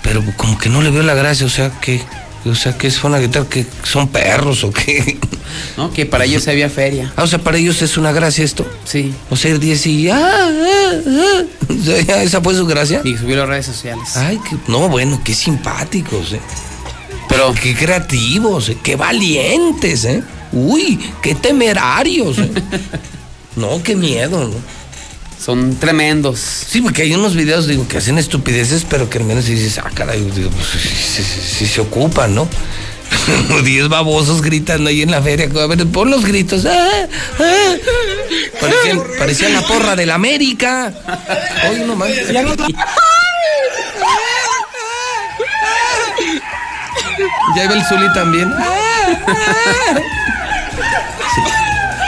pero 0.02 0.22
como 0.36 0.58
que 0.58 0.68
no 0.68 0.82
le 0.82 0.90
veo 0.90 1.02
la 1.02 1.14
gracia, 1.14 1.46
o 1.46 1.50
sea, 1.50 1.70
que 1.80 2.00
O 2.46 2.54
sea, 2.54 2.76
que 2.76 2.90
se 2.90 3.00
van 3.00 3.14
a 3.14 3.18
gritar 3.18 3.46
que 3.46 3.64
son 3.84 4.08
perros 4.08 4.64
o 4.64 4.70
qué. 4.70 5.18
¿No? 5.76 5.92
Que 5.92 6.04
para 6.04 6.24
ellos 6.24 6.46
había 6.48 6.68
feria. 6.68 7.12
Ah, 7.16 7.22
o 7.22 7.26
sea, 7.26 7.38
para 7.38 7.58
ellos 7.58 7.80
es 7.80 7.96
una 7.96 8.12
gracia 8.12 8.44
esto. 8.44 8.66
Sí. 8.84 9.14
O 9.30 9.36
sea, 9.36 9.52
ir 9.52 9.60
10 9.60 9.86
y. 9.86 10.10
¡Ah, 10.10 10.18
ah, 10.20 10.90
ah! 11.06 11.42
¿Esa 12.22 12.40
fue 12.40 12.54
su 12.54 12.66
gracia? 12.66 13.00
Y 13.04 13.16
subió 13.16 13.36
a 13.36 13.38
las 13.40 13.48
redes 13.48 13.66
sociales. 13.66 14.16
Ay, 14.16 14.38
que, 14.38 14.56
no, 14.70 14.88
bueno, 14.88 15.20
qué 15.24 15.34
simpáticos, 15.34 16.32
¿eh? 16.32 16.40
Pero. 17.28 17.54
Qué 17.54 17.74
creativos, 17.74 18.68
¿eh? 18.68 18.78
qué 18.82 18.96
valientes, 18.96 20.04
¿eh? 20.04 20.22
Uy, 20.52 21.00
qué 21.22 21.34
temerarios, 21.34 22.38
¿eh? 22.38 22.50
no, 23.56 23.82
qué 23.82 23.96
miedo, 23.96 24.48
¿no? 24.48 24.54
Son 25.38 25.76
tremendos. 25.76 26.40
Sí, 26.40 26.80
porque 26.80 27.02
hay 27.02 27.14
unos 27.14 27.34
videos, 27.34 27.66
digo, 27.66 27.86
que 27.86 27.98
hacen 27.98 28.18
estupideces, 28.18 28.86
pero 28.88 29.10
que 29.10 29.18
al 29.18 29.24
menos 29.24 29.46
dices, 29.46 29.78
ah, 29.78 29.90
caray, 29.92 30.20
digo, 30.30 30.50
pues, 30.50 30.66
sí, 30.66 31.22
sí, 31.22 31.40
sí 31.58 31.66
se 31.66 31.80
ocupan, 31.80 32.34
¿no? 32.34 32.48
Diez 33.64 33.88
babosos 33.88 34.42
gritando 34.42 34.90
ahí 34.90 35.02
en 35.02 35.10
la 35.10 35.22
feria. 35.22 35.48
A 35.62 35.66
ver, 35.66 35.86
pon 35.88 36.10
los 36.10 36.24
gritos. 36.24 36.64
¡Ah! 36.66 37.06
¡Ah! 37.38 37.74
Parecían, 38.60 39.02
parecían 39.18 39.52
la 39.52 39.62
porra 39.62 39.96
del 39.96 40.10
América. 40.10 40.92
Mames. 41.96 42.32
Ya 47.56 47.64
iba 47.64 47.74
el 47.74 47.84
Zuli 47.84 48.12
también. 48.12 48.50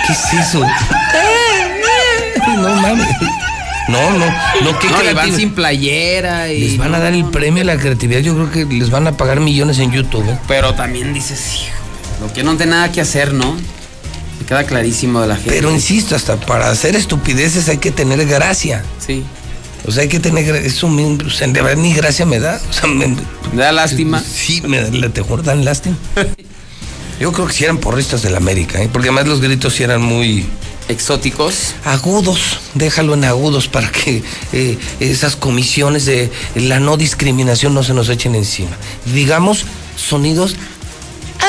¿Qué 0.06 0.12
es 0.12 0.32
eso? 0.48 0.66
No 2.66 2.76
mames. 2.80 3.08
No, 3.88 4.10
no, 4.18 4.26
no, 4.64 4.78
qué 4.80 4.90
No, 4.90 5.02
le 5.02 5.14
van 5.14 5.34
sin 5.34 5.52
playera 5.54 6.52
y. 6.52 6.60
Les 6.60 6.78
van 6.78 6.94
a 6.94 6.98
dar 6.98 7.14
el 7.14 7.24
premio 7.26 7.62
a 7.62 7.66
la 7.66 7.76
creatividad. 7.76 8.20
Yo 8.20 8.34
creo 8.34 8.50
que 8.50 8.64
les 8.74 8.90
van 8.90 9.06
a 9.06 9.16
pagar 9.16 9.40
millones 9.40 9.78
en 9.78 9.92
YouTube. 9.92 10.28
¿eh? 10.28 10.38
Pero 10.48 10.74
también 10.74 11.14
dices, 11.14 11.62
hijo, 11.62 11.76
lo 12.26 12.32
que 12.32 12.42
no 12.42 12.56
tiene 12.56 12.72
nada 12.72 12.90
que 12.90 13.00
hacer, 13.00 13.32
¿no? 13.32 13.54
Me 13.54 14.46
queda 14.46 14.64
clarísimo 14.64 15.20
de 15.20 15.28
la 15.28 15.36
gente. 15.36 15.50
Pero 15.50 15.70
insisto, 15.70 16.16
hasta 16.16 16.36
para 16.36 16.68
hacer 16.68 16.96
estupideces 16.96 17.68
hay 17.68 17.78
que 17.78 17.92
tener 17.92 18.26
gracia. 18.26 18.82
Sí. 18.98 19.22
O 19.86 19.92
sea, 19.92 20.02
hay 20.02 20.08
que 20.08 20.18
tener 20.18 20.56
eso 20.56 20.88
mismo, 20.88 21.18
o 21.24 21.30
sea, 21.30 21.46
de 21.46 21.62
verdad 21.62 21.80
ni 21.80 21.94
gracia 21.94 22.26
me 22.26 22.40
da. 22.40 22.60
O 22.68 22.72
sea, 22.72 22.88
me, 22.88 23.06
Me 23.06 23.62
da 23.62 23.70
lástima. 23.70 24.20
Sí, 24.20 24.62
me 24.66 24.80
da, 24.80 25.08
te 25.10 25.22
juro, 25.22 25.44
dan 25.44 25.64
lástima. 25.64 25.96
Yo 27.20 27.32
creo 27.32 27.46
que 27.46 27.52
si 27.52 27.64
eran 27.64 27.78
porristas 27.78 28.22
del 28.22 28.34
América, 28.34 28.82
¿eh? 28.82 28.90
porque 28.92 29.08
además 29.08 29.28
los 29.28 29.40
gritos 29.40 29.74
sí 29.74 29.84
eran 29.84 30.02
muy 30.02 30.44
exóticos. 30.88 31.74
Agudos, 31.84 32.58
déjalo 32.74 33.14
en 33.14 33.24
agudos 33.24 33.68
para 33.68 33.90
que 33.90 34.22
eh, 34.52 34.78
esas 35.00 35.36
comisiones 35.36 36.04
de 36.06 36.30
la 36.54 36.80
no 36.80 36.96
discriminación 36.96 37.74
no 37.74 37.82
se 37.82 37.94
nos 37.94 38.08
echen 38.08 38.34
encima. 38.34 38.70
Digamos, 39.12 39.64
sonidos 39.96 40.56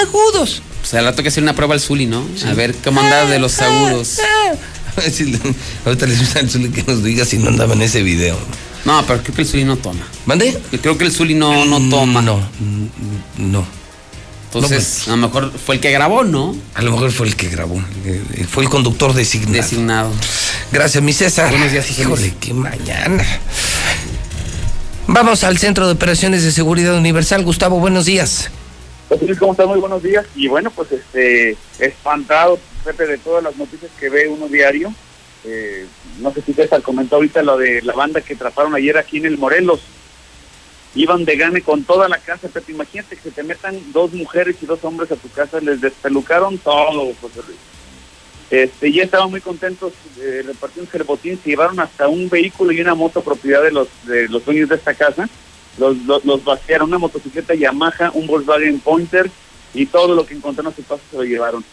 agudos. 0.01 0.61
O 0.83 0.85
sea, 0.85 0.99
al 0.99 1.05
rato 1.05 1.21
que 1.23 1.29
hacer 1.29 1.43
una 1.43 1.55
prueba 1.55 1.73
al 1.73 1.81
Zuli, 1.81 2.05
¿no? 2.05 2.25
A 2.47 2.53
ver 2.53 2.75
cómo 2.83 3.01
anda 3.01 3.25
de 3.25 3.39
los 3.39 3.59
agudos. 3.61 4.19
A 4.97 5.01
ver 5.01 5.11
si 5.11 5.25
le- 5.25 5.39
Ahorita 5.85 6.07
les 6.07 6.19
gusta 6.19 6.39
al 6.39 6.49
Zuli 6.49 6.69
que 6.71 6.81
nos 6.83 7.03
diga 7.03 7.23
si 7.25 7.37
no 7.37 7.49
andaba 7.49 7.73
en 7.75 7.83
ese 7.83 8.01
video. 8.01 8.35
No, 8.85 9.05
pero 9.05 9.21
creo 9.21 9.35
que 9.35 9.41
el 9.43 9.47
Zuli 9.47 9.63
no 9.63 9.77
toma. 9.77 10.07
¿Mande? 10.25 10.57
Yo 10.71 10.81
creo 10.81 10.97
que 10.97 11.03
el 11.03 11.11
Zuli 11.11 11.35
no, 11.35 11.65
no 11.65 11.77
toma. 11.89 12.21
No, 12.21 12.39
no. 13.37 13.65
Entonces, 14.53 15.07
a 15.07 15.11
lo 15.11 15.17
mejor 15.17 15.51
fue 15.57 15.75
el 15.75 15.81
que 15.81 15.91
grabó, 15.91 16.23
¿no? 16.23 16.55
A 16.73 16.81
lo 16.81 16.91
mejor 16.91 17.11
fue 17.11 17.27
el 17.27 17.35
que 17.35 17.49
grabó. 17.49 17.81
eh, 18.05 18.45
Fue 18.49 18.63
el 18.63 18.69
conductor 18.69 19.13
designado. 19.13 19.53
Designado. 19.61 20.11
Gracias, 20.71 21.03
mi 21.03 21.13
César. 21.13 21.49
Buenos 21.51 21.71
días, 21.71 21.89
Híjole, 21.99 22.33
qué 22.39 22.53
mañana. 22.53 23.25
Vamos 25.07 25.43
al 25.43 25.57
Centro 25.57 25.85
de 25.85 25.93
Operaciones 25.93 26.43
de 26.43 26.51
Seguridad 26.51 26.95
Universal. 26.95 27.43
Gustavo, 27.43 27.79
buenos 27.79 28.05
días. 28.05 28.49
José 29.09 29.37
¿cómo 29.37 29.53
estás? 29.53 29.67
Muy 29.67 29.79
buenos 29.79 30.03
días. 30.03 30.25
Y 30.35 30.47
bueno, 30.47 30.69
pues 30.71 30.91
este, 30.91 31.55
espantado, 31.79 32.59
Pepe, 32.83 33.05
de 33.05 33.17
todas 33.17 33.43
las 33.43 33.55
noticias 33.55 33.89
que 33.99 34.09
ve 34.09 34.27
uno 34.27 34.47
diario. 34.47 34.93
Eh, 35.45 35.85
no 36.19 36.33
sé 36.33 36.41
si 36.41 36.53
César 36.53 36.81
comentó 36.81 37.15
ahorita 37.17 37.41
lo 37.41 37.57
de 37.57 37.81
la 37.83 37.93
banda 37.93 38.19
que 38.21 38.33
atraparon 38.33 38.75
ayer 38.75 38.97
aquí 38.97 39.17
en 39.17 39.25
el 39.27 39.37
Morelos. 39.37 39.79
Iban 40.97 41.25
de 41.25 41.37
gane 41.37 41.61
con 41.61 41.83
toda 41.83 42.09
la 42.09 42.17
casa, 42.17 42.47
Pepe. 42.47 42.71
Imagínate 42.71 43.15
que 43.15 43.21
se 43.21 43.31
te 43.31 43.43
metan 43.43 43.79
dos 43.93 44.13
mujeres 44.13 44.57
y 44.61 44.65
dos 44.65 44.83
hombres 44.83 45.11
a 45.11 45.15
tu 45.15 45.29
casa, 45.29 45.59
les 45.61 45.79
despelucaron 45.79 46.57
todo, 46.57 47.13
José 47.21 47.41
Luis. 47.47 47.59
Este, 48.49 48.91
ya 48.91 49.03
estaban 49.03 49.29
muy 49.29 49.41
contentos 49.41 49.93
eh, 50.19 50.41
repartiendo 50.45 50.89
el 50.93 51.03
botín, 51.03 51.39
se 51.43 51.49
llevaron 51.49 51.79
hasta 51.79 52.07
un 52.07 52.29
vehículo 52.29 52.71
y 52.71 52.79
una 52.79 52.95
moto 52.95 53.21
propiedad 53.21 53.61
de 53.61 53.71
los, 53.71 53.89
de 54.05 54.29
los 54.29 54.43
dueños 54.45 54.69
de 54.69 54.75
esta 54.75 54.93
casa 54.93 55.29
los, 55.77 55.97
los, 56.05 56.25
los 56.25 56.43
vaciaron, 56.43 56.89
una 56.89 56.97
motocicleta 56.97 57.53
Yamaha, 57.53 58.11
un 58.13 58.27
Volkswagen 58.27 58.79
Pointer 58.79 59.29
y 59.73 59.85
todo 59.85 60.15
lo 60.15 60.25
que 60.25 60.33
encontraron 60.33 60.73
a 60.73 60.75
su 60.75 60.83
paso 60.83 61.01
se 61.09 61.17
lo 61.17 61.23
llevaron. 61.23 61.63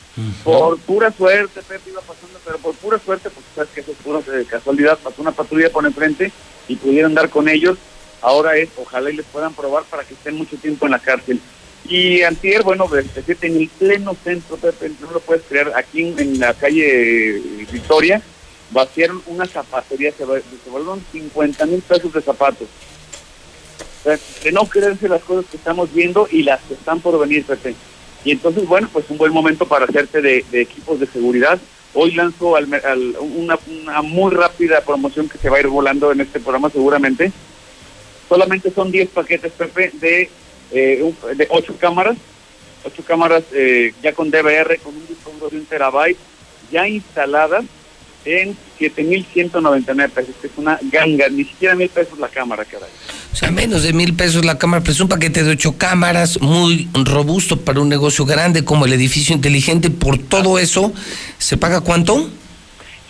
Por 0.42 0.78
pura 0.80 1.10
suerte, 1.10 1.62
Pepe 1.62 1.90
iba 1.90 2.00
pasando, 2.00 2.38
pero 2.44 2.58
por 2.58 2.74
pura 2.74 2.98
suerte, 2.98 3.30
porque 3.30 3.48
sabes 3.54 3.70
que 3.70 3.80
eso 3.80 3.92
es 3.92 3.98
pura 3.98 4.20
eh, 4.20 4.44
casualidad, 4.48 4.98
pasó 5.02 5.22
una 5.22 5.32
patrulla 5.32 5.70
por 5.70 5.86
enfrente 5.86 6.30
y 6.68 6.76
pudieron 6.76 7.14
dar 7.14 7.30
con 7.30 7.48
ellos. 7.48 7.78
Ahora 8.24 8.56
es, 8.56 8.70
ojalá 8.78 9.10
y 9.10 9.16
les 9.16 9.26
puedan 9.26 9.52
probar 9.52 9.84
para 9.84 10.02
que 10.02 10.14
estén 10.14 10.34
mucho 10.34 10.56
tiempo 10.56 10.86
en 10.86 10.92
la 10.92 10.98
cárcel. 10.98 11.38
Y 11.86 12.22
antier, 12.22 12.62
bueno, 12.62 12.88
en 12.90 13.56
el 13.56 13.68
pleno 13.68 14.16
centro, 14.24 14.58
no 15.00 15.10
lo 15.10 15.20
puedes 15.20 15.42
creer, 15.46 15.70
aquí 15.76 16.14
en, 16.16 16.40
la 16.40 16.54
calle 16.54 17.36
eh, 17.36 17.66
Victoria, 17.70 18.22
vaciaron 18.70 19.20
una 19.26 19.44
zapatería, 19.44 20.10
se, 20.10 20.24
se 20.24 20.70
volvieron 20.70 21.04
50 21.12 21.66
mil 21.66 21.82
pesos 21.82 22.14
de 22.14 22.22
zapatos. 22.22 22.66
O 24.00 24.02
sea, 24.04 24.18
de 24.42 24.52
no 24.52 24.64
creerse 24.64 25.06
las 25.06 25.22
cosas 25.22 25.44
que 25.50 25.58
estamos 25.58 25.92
viendo 25.92 26.26
y 26.30 26.44
las 26.44 26.62
que 26.62 26.72
están 26.72 27.00
por 27.00 27.18
venir, 27.20 27.44
Pepe. 27.44 27.74
Y 28.24 28.30
entonces, 28.30 28.66
bueno, 28.66 28.88
pues 28.90 29.04
un 29.10 29.18
buen 29.18 29.32
momento 29.32 29.68
para 29.68 29.84
hacerte 29.84 30.22
de, 30.22 30.46
equipos 30.52 30.98
de 30.98 31.06
seguridad. 31.06 31.60
Hoy 31.92 32.12
lanzo 32.12 32.56
al 32.56 32.72
al- 32.72 33.16
una 33.20 33.58
muy 34.02 34.32
rápida 34.32 34.80
promoción 34.80 35.28
que 35.28 35.36
se 35.36 35.50
va 35.50 35.58
a 35.58 35.60
ir 35.60 35.68
volando 35.68 36.10
en 36.10 36.22
este 36.22 36.40
programa 36.40 36.70
seguramente. 36.70 37.30
Solamente 38.28 38.70
son 38.70 38.90
10 38.90 39.10
paquetes, 39.10 39.52
Pepe, 39.52 39.90
de, 39.94 40.30
eh, 40.72 41.12
de 41.36 41.46
8 41.50 41.76
cámaras. 41.78 42.16
8 42.84 43.02
cámaras 43.06 43.44
eh, 43.52 43.92
ya 44.02 44.12
con 44.12 44.30
DVR, 44.30 44.78
con 44.82 44.94
un 44.94 45.06
disco 45.06 45.32
de 45.50 45.56
un 45.56 45.66
terabyte, 45.66 46.18
ya 46.70 46.86
instaladas 46.86 47.64
en 48.24 48.56
7.199 48.78 50.10
pesos, 50.10 50.34
que 50.40 50.46
es 50.46 50.52
una 50.56 50.78
ganga, 50.90 51.28
ni 51.28 51.44
siquiera 51.44 51.74
mil 51.74 51.88
pesos 51.88 52.18
la 52.18 52.28
cámara, 52.28 52.64
caray. 52.64 52.88
O 53.32 53.36
sea, 53.36 53.50
menos 53.50 53.82
de 53.82 53.92
mil 53.92 54.14
pesos 54.14 54.44
la 54.44 54.58
cámara, 54.58 54.82
pero 54.82 54.92
es 54.92 55.00
un 55.00 55.08
paquete 55.08 55.42
de 55.42 55.50
ocho 55.50 55.76
cámaras, 55.76 56.40
muy 56.40 56.88
robusto 56.94 57.60
para 57.60 57.80
un 57.80 57.88
negocio 57.88 58.24
grande 58.24 58.64
como 58.64 58.86
el 58.86 58.92
edificio 58.92 59.34
inteligente. 59.34 59.90
Por 59.90 60.18
todo 60.18 60.58
eso, 60.58 60.92
¿se 61.38 61.56
paga 61.56 61.80
cuánto? 61.80 62.30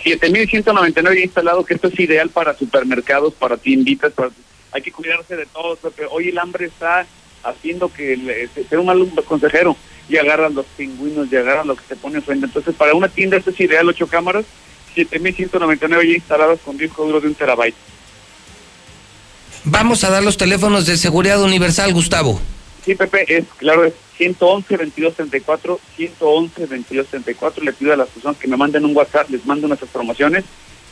7.199 0.05 1.15
ya 1.15 1.21
instalado, 1.21 1.65
que 1.65 1.75
esto 1.75 1.89
es 1.89 1.99
ideal 1.99 2.29
para 2.29 2.57
supermercados, 2.57 3.35
para 3.35 3.57
tienditas, 3.57 4.13
para... 4.13 4.31
hay 4.75 4.83
que 4.83 4.93
cuidarse 4.93 5.37
de 5.37 5.47
todo. 5.47 5.77
Pepe. 5.77 6.05
Hoy 6.11 6.29
el 6.29 6.39
hambre 6.39 6.67
está 6.67 7.07
haciendo 7.45 7.91
que 7.93 8.17
le- 8.17 8.49
sea 8.69 8.79
un 8.81 8.87
mal 8.87 9.09
consejero 9.25 9.77
y 10.09 10.17
agarran 10.19 10.55
los 10.55 10.67
pingüinos 10.77 11.29
y 11.33 11.37
agarran 11.37 11.67
lo 11.69 11.77
que 11.77 11.85
se 11.89 11.97
pone 11.97 12.17
enfrente. 12.17 12.47
Entonces, 12.47 12.75
para 12.75 12.93
una 12.95 13.09
tienda 13.09 13.37
esto 13.39 13.51
es 13.51 13.61
ideal, 13.61 13.89
ocho 13.89 14.07
cámaras, 14.07 14.45
7.199 14.95 15.89
ya 16.09 16.15
instaladas 16.15 16.59
con 16.65 16.77
disco 16.77 17.07
duro 17.07 17.21
de 17.21 17.29
un 17.29 17.35
terabyte. 17.35 17.75
Vamos 19.65 20.05
a 20.05 20.11
dar 20.11 20.23
los 20.23 20.37
teléfonos 20.37 20.87
de 20.87 20.97
seguridad 20.97 21.43
universal, 21.43 21.93
Gustavo. 21.95 22.41
Sí, 22.85 22.95
Pepe, 22.95 23.25
es 23.35 23.45
claro, 23.57 23.85
es 23.85 23.95
111 24.19 24.77
2234 24.77 25.81
111 25.97 26.61
2234 26.61 27.65
Le 27.65 27.73
pido 27.73 27.93
a 27.95 27.97
las 27.97 28.09
personas 28.09 28.37
que 28.37 28.47
me 28.47 28.57
manden 28.59 28.85
un 28.85 28.95
WhatsApp, 28.95 29.31
les 29.31 29.45
mando 29.47 29.67
nuestras 29.67 29.91
promociones, 29.91 30.45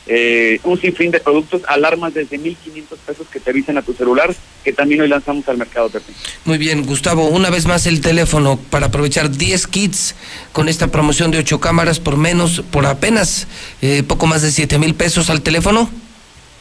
eh, 0.07 0.59
un 0.65 0.81
sinfín 0.81 1.11
de 1.11 1.20
productos, 1.20 1.62
alarmas 1.69 2.12
desde 2.15 2.39
1500 2.39 2.99
pesos 2.99 3.27
que 3.29 3.39
te 3.39 3.51
avisen 3.51 3.79
a 3.79 3.83
tu 3.83 3.93
celular, 3.95 4.35
que 4.65 4.73
también 4.73 5.01
hoy 5.01 5.09
lanzamos 5.09 5.49
al 5.49 5.59
mercado, 5.59 5.89
Pepe. 5.91 6.12
Muy 6.45 6.59
bien, 6.59 6.85
Gustavo, 6.85 7.29
una 7.29 7.51
vez 7.51 7.66
más 7.66 7.87
el 7.87 8.01
teléfono 8.01 8.59
para 8.70 8.87
aprovechar 8.87 9.31
10 9.31 9.66
kits 9.69 10.15
con 10.53 10.69
esta 10.69 10.89
promoción 10.89 11.31
de 11.31 11.39
ocho 11.39 11.61
cámaras 11.61 12.01
por 12.01 12.16
menos, 12.16 12.62
por 12.70 12.87
apenas 12.87 13.47
eh, 13.81 14.03
poco 14.03 14.27
más 14.27 14.43
de 14.43 14.51
7 14.51 14.79
mil 14.79 14.95
pesos 14.95 15.31
al 15.31 15.43
teléfono. 15.43 15.89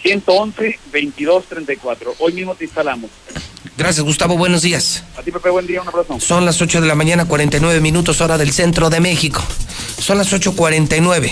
111 0.03 0.79
2234 0.91 2.15
Hoy 2.19 2.33
mismo 2.33 2.55
te 2.55 2.65
instalamos. 2.65 3.11
Gracias, 3.77 4.03
Gustavo, 4.05 4.37
buenos 4.37 4.61
días. 4.61 5.03
A 5.17 5.23
ti, 5.23 5.31
Pepe, 5.31 5.49
buen 5.49 5.65
día, 5.65 5.81
un 5.81 5.87
abrazo. 5.87 6.19
Son 6.19 6.45
las 6.45 6.61
8 6.61 6.81
de 6.81 6.87
la 6.87 6.95
mañana, 6.95 7.25
49 7.25 7.79
minutos 7.81 8.21
hora 8.21 8.37
del 8.37 8.51
centro 8.51 8.89
de 8.89 8.99
México. 8.99 9.43
Son 9.99 10.17
las 10.17 10.33
8.49. 10.33 11.31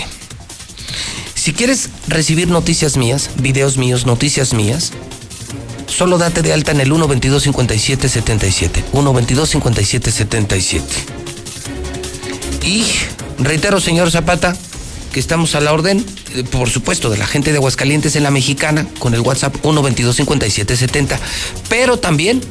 Si 1.40 1.54
quieres 1.54 1.88
recibir 2.06 2.48
noticias 2.48 2.98
mías, 2.98 3.30
videos 3.38 3.78
míos, 3.78 4.04
noticias 4.04 4.52
mías, 4.52 4.92
solo 5.86 6.18
date 6.18 6.42
de 6.42 6.52
alta 6.52 6.72
en 6.72 6.82
el 6.82 6.92
122-5777. 6.92 8.84
122-5777. 8.92 10.82
Y 12.62 12.84
reitero, 13.38 13.80
señor 13.80 14.10
Zapata, 14.10 14.54
que 15.14 15.20
estamos 15.20 15.54
a 15.54 15.62
la 15.62 15.72
orden, 15.72 16.04
eh, 16.34 16.44
por 16.44 16.68
supuesto, 16.68 17.08
de 17.08 17.16
la 17.16 17.26
gente 17.26 17.52
de 17.52 17.56
Aguascalientes 17.56 18.16
en 18.16 18.24
la 18.24 18.30
mexicana, 18.30 18.86
con 18.98 19.14
el 19.14 19.20
WhatsApp 19.20 19.56
122-5770. 19.62 21.18
Pero 21.70 21.98
también 21.98 22.42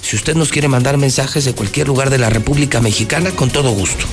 Si 0.00 0.16
usted 0.16 0.34
nos 0.34 0.50
quiere 0.50 0.68
mandar 0.68 0.98
mensajes 0.98 1.44
de 1.46 1.54
cualquier 1.54 1.88
lugar 1.88 2.10
de 2.10 2.18
la 2.18 2.28
República 2.28 2.82
Mexicana, 2.82 3.30
con 3.30 3.48
todo 3.48 3.70
gusto. 3.70 4.04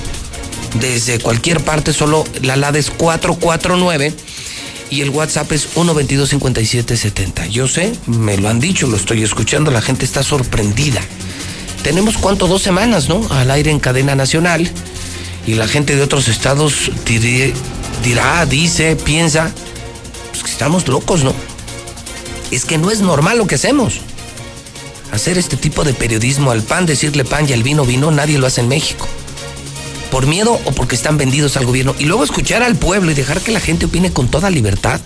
Desde 0.74 1.18
cualquier 1.18 1.62
parte, 1.62 1.92
solo 1.92 2.24
la 2.42 2.56
LAD 2.56 2.76
es 2.76 2.90
449 2.90 4.14
y 4.90 5.00
el 5.00 5.10
WhatsApp 5.10 5.52
es 5.52 5.74
122-5770. 5.74 7.48
Yo 7.48 7.68
sé, 7.68 7.92
me 8.06 8.36
lo 8.36 8.48
han 8.48 8.60
dicho, 8.60 8.86
lo 8.86 8.96
estoy 8.96 9.22
escuchando, 9.22 9.70
la 9.70 9.82
gente 9.82 10.04
está 10.04 10.22
sorprendida. 10.22 11.00
Tenemos 11.82 12.16
cuánto, 12.16 12.46
dos 12.46 12.62
semanas, 12.62 13.08
¿no? 13.08 13.26
Al 13.30 13.50
aire 13.50 13.70
en 13.70 13.80
cadena 13.80 14.14
nacional 14.14 14.70
y 15.46 15.54
la 15.54 15.66
gente 15.66 15.96
de 15.96 16.02
otros 16.02 16.28
estados 16.28 16.90
dirá, 18.02 18.46
dice, 18.46 18.96
piensa, 18.96 19.52
pues 20.30 20.44
que 20.44 20.50
estamos 20.50 20.88
locos, 20.88 21.24
¿no? 21.24 21.34
Es 22.50 22.64
que 22.64 22.78
no 22.78 22.90
es 22.90 23.00
normal 23.00 23.38
lo 23.38 23.46
que 23.46 23.56
hacemos. 23.56 24.00
Hacer 25.10 25.36
este 25.36 25.56
tipo 25.56 25.84
de 25.84 25.92
periodismo 25.92 26.50
al 26.50 26.62
pan, 26.62 26.86
decirle 26.86 27.24
pan 27.24 27.48
y 27.48 27.52
al 27.52 27.62
vino 27.62 27.84
vino, 27.84 28.10
nadie 28.10 28.38
lo 28.38 28.46
hace 28.46 28.62
en 28.62 28.68
México. 28.68 29.08
Por 30.12 30.26
miedo 30.26 30.60
o 30.66 30.72
porque 30.72 30.94
están 30.94 31.16
vendidos 31.16 31.56
al 31.56 31.64
gobierno. 31.64 31.96
Y 31.98 32.04
luego 32.04 32.22
escuchar 32.22 32.62
al 32.62 32.76
pueblo 32.76 33.10
y 33.10 33.14
dejar 33.14 33.40
que 33.40 33.50
la 33.50 33.60
gente 33.60 33.86
opine 33.86 34.12
con 34.12 34.30
toda 34.30 34.50
libertad. 34.50 35.00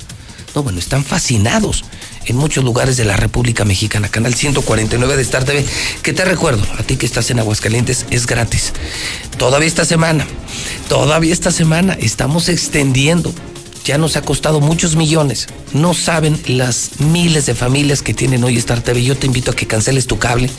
No, 0.56 0.64
bueno, 0.64 0.80
están 0.80 1.04
fascinados 1.04 1.84
en 2.24 2.36
muchos 2.36 2.64
lugares 2.64 2.96
de 2.96 3.04
la 3.04 3.16
República 3.16 3.64
Mexicana. 3.64 4.08
Canal 4.08 4.34
149 4.34 5.14
de 5.16 5.22
Star 5.22 5.44
TV. 5.44 5.64
Que 6.02 6.12
te 6.12 6.24
recuerdo, 6.24 6.66
a 6.76 6.82
ti 6.82 6.96
que 6.96 7.06
estás 7.06 7.30
en 7.30 7.38
Aguascalientes, 7.38 8.04
es 8.10 8.26
gratis. 8.26 8.72
Todavía 9.38 9.68
esta 9.68 9.84
semana, 9.84 10.26
todavía 10.88 11.32
esta 11.32 11.52
semana 11.52 11.96
estamos 12.00 12.48
extendiendo. 12.48 13.32
Ya 13.86 13.98
nos 13.98 14.16
ha 14.16 14.22
costado 14.22 14.60
muchos 14.60 14.96
millones. 14.96 15.46
No 15.72 15.94
saben 15.94 16.36
las 16.48 16.98
miles 16.98 17.46
de 17.46 17.54
familias 17.54 18.02
que 18.02 18.14
tienen 18.14 18.42
hoy 18.42 18.56
Star 18.56 18.80
TV. 18.80 19.04
Yo 19.04 19.16
te 19.16 19.28
invito 19.28 19.52
a 19.52 19.54
que 19.54 19.68
canceles 19.68 20.08
tu 20.08 20.18
cable. 20.18 20.50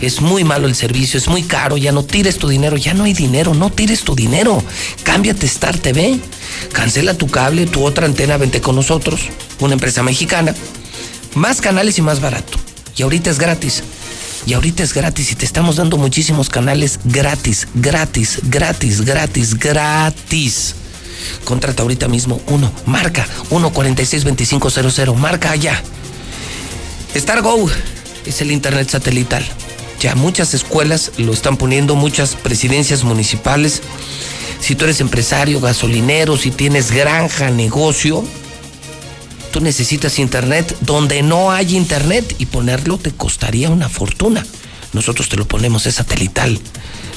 Es 0.00 0.20
muy 0.20 0.44
malo 0.44 0.68
el 0.68 0.76
servicio, 0.76 1.18
es 1.18 1.26
muy 1.26 1.42
caro. 1.42 1.76
Ya 1.76 1.90
no 1.90 2.04
tires 2.04 2.38
tu 2.38 2.48
dinero, 2.48 2.76
ya 2.76 2.94
no 2.94 3.02
hay 3.02 3.14
dinero. 3.14 3.52
No 3.52 3.70
tires 3.70 4.02
tu 4.02 4.14
dinero. 4.14 4.62
Cámbiate 5.02 5.44
Star 5.46 5.76
TV. 5.76 6.20
Cancela 6.72 7.14
tu 7.14 7.26
cable, 7.26 7.66
tu 7.66 7.84
otra 7.84 8.06
antena, 8.06 8.36
vente 8.36 8.60
con 8.60 8.76
nosotros. 8.76 9.22
Una 9.58 9.72
empresa 9.72 10.04
mexicana. 10.04 10.54
Más 11.34 11.60
canales 11.60 11.98
y 11.98 12.02
más 12.02 12.20
barato. 12.20 12.58
Y 12.96 13.02
ahorita 13.02 13.28
es 13.28 13.40
gratis. 13.40 13.82
Y 14.46 14.52
ahorita 14.52 14.84
es 14.84 14.94
gratis 14.94 15.32
y 15.32 15.34
te 15.34 15.44
estamos 15.44 15.74
dando 15.74 15.96
muchísimos 15.96 16.48
canales 16.48 17.00
gratis, 17.02 17.66
gratis, 17.74 18.38
gratis, 18.44 19.00
gratis, 19.00 19.58
gratis. 19.58 20.74
Contrata 21.44 21.82
ahorita 21.82 22.08
mismo 22.08 22.40
uno, 22.46 22.72
marca 22.86 23.26
1462500, 23.50 25.14
marca 25.16 25.50
allá. 25.50 25.82
StarGo 27.16 27.68
es 28.26 28.40
el 28.40 28.50
internet 28.50 28.88
satelital. 28.90 29.44
Ya 30.00 30.14
muchas 30.14 30.54
escuelas 30.54 31.12
lo 31.18 31.32
están 31.32 31.56
poniendo, 31.56 31.96
muchas 31.96 32.36
presidencias 32.36 33.02
municipales. 33.02 33.82
Si 34.60 34.74
tú 34.74 34.84
eres 34.84 35.00
empresario, 35.00 35.60
gasolinero, 35.60 36.36
si 36.36 36.50
tienes 36.50 36.92
granja, 36.92 37.50
negocio, 37.50 38.24
tú 39.52 39.60
necesitas 39.60 40.18
internet 40.18 40.76
donde 40.80 41.22
no 41.22 41.50
hay 41.50 41.76
internet 41.76 42.34
y 42.38 42.46
ponerlo 42.46 42.98
te 42.98 43.12
costaría 43.12 43.70
una 43.70 43.88
fortuna. 43.88 44.44
Nosotros 44.92 45.28
te 45.28 45.36
lo 45.36 45.46
ponemos, 45.46 45.86
es 45.86 45.94
satelital. 45.96 46.58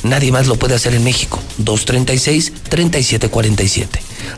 Nadie 0.03 0.31
más 0.31 0.47
lo 0.47 0.57
puede 0.57 0.75
hacer 0.75 0.93
en 0.93 1.03
México. 1.03 1.39
236-3747. 1.63 3.87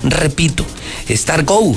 Repito, 0.04 0.66
StarGo 1.10 1.76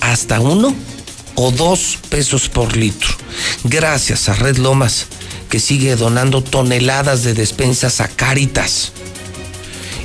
Hasta 0.00 0.38
uno 0.40 0.72
o 1.34 1.50
dos 1.50 1.98
pesos 2.08 2.48
por 2.48 2.76
litro. 2.76 3.08
Gracias 3.64 4.28
a 4.28 4.34
Red 4.34 4.58
Lomas, 4.58 5.06
que 5.48 5.58
sigue 5.60 5.96
donando 5.96 6.42
toneladas 6.42 7.24
de 7.24 7.34
despensas 7.34 8.00
a 8.00 8.06
Cáritas. 8.08 8.92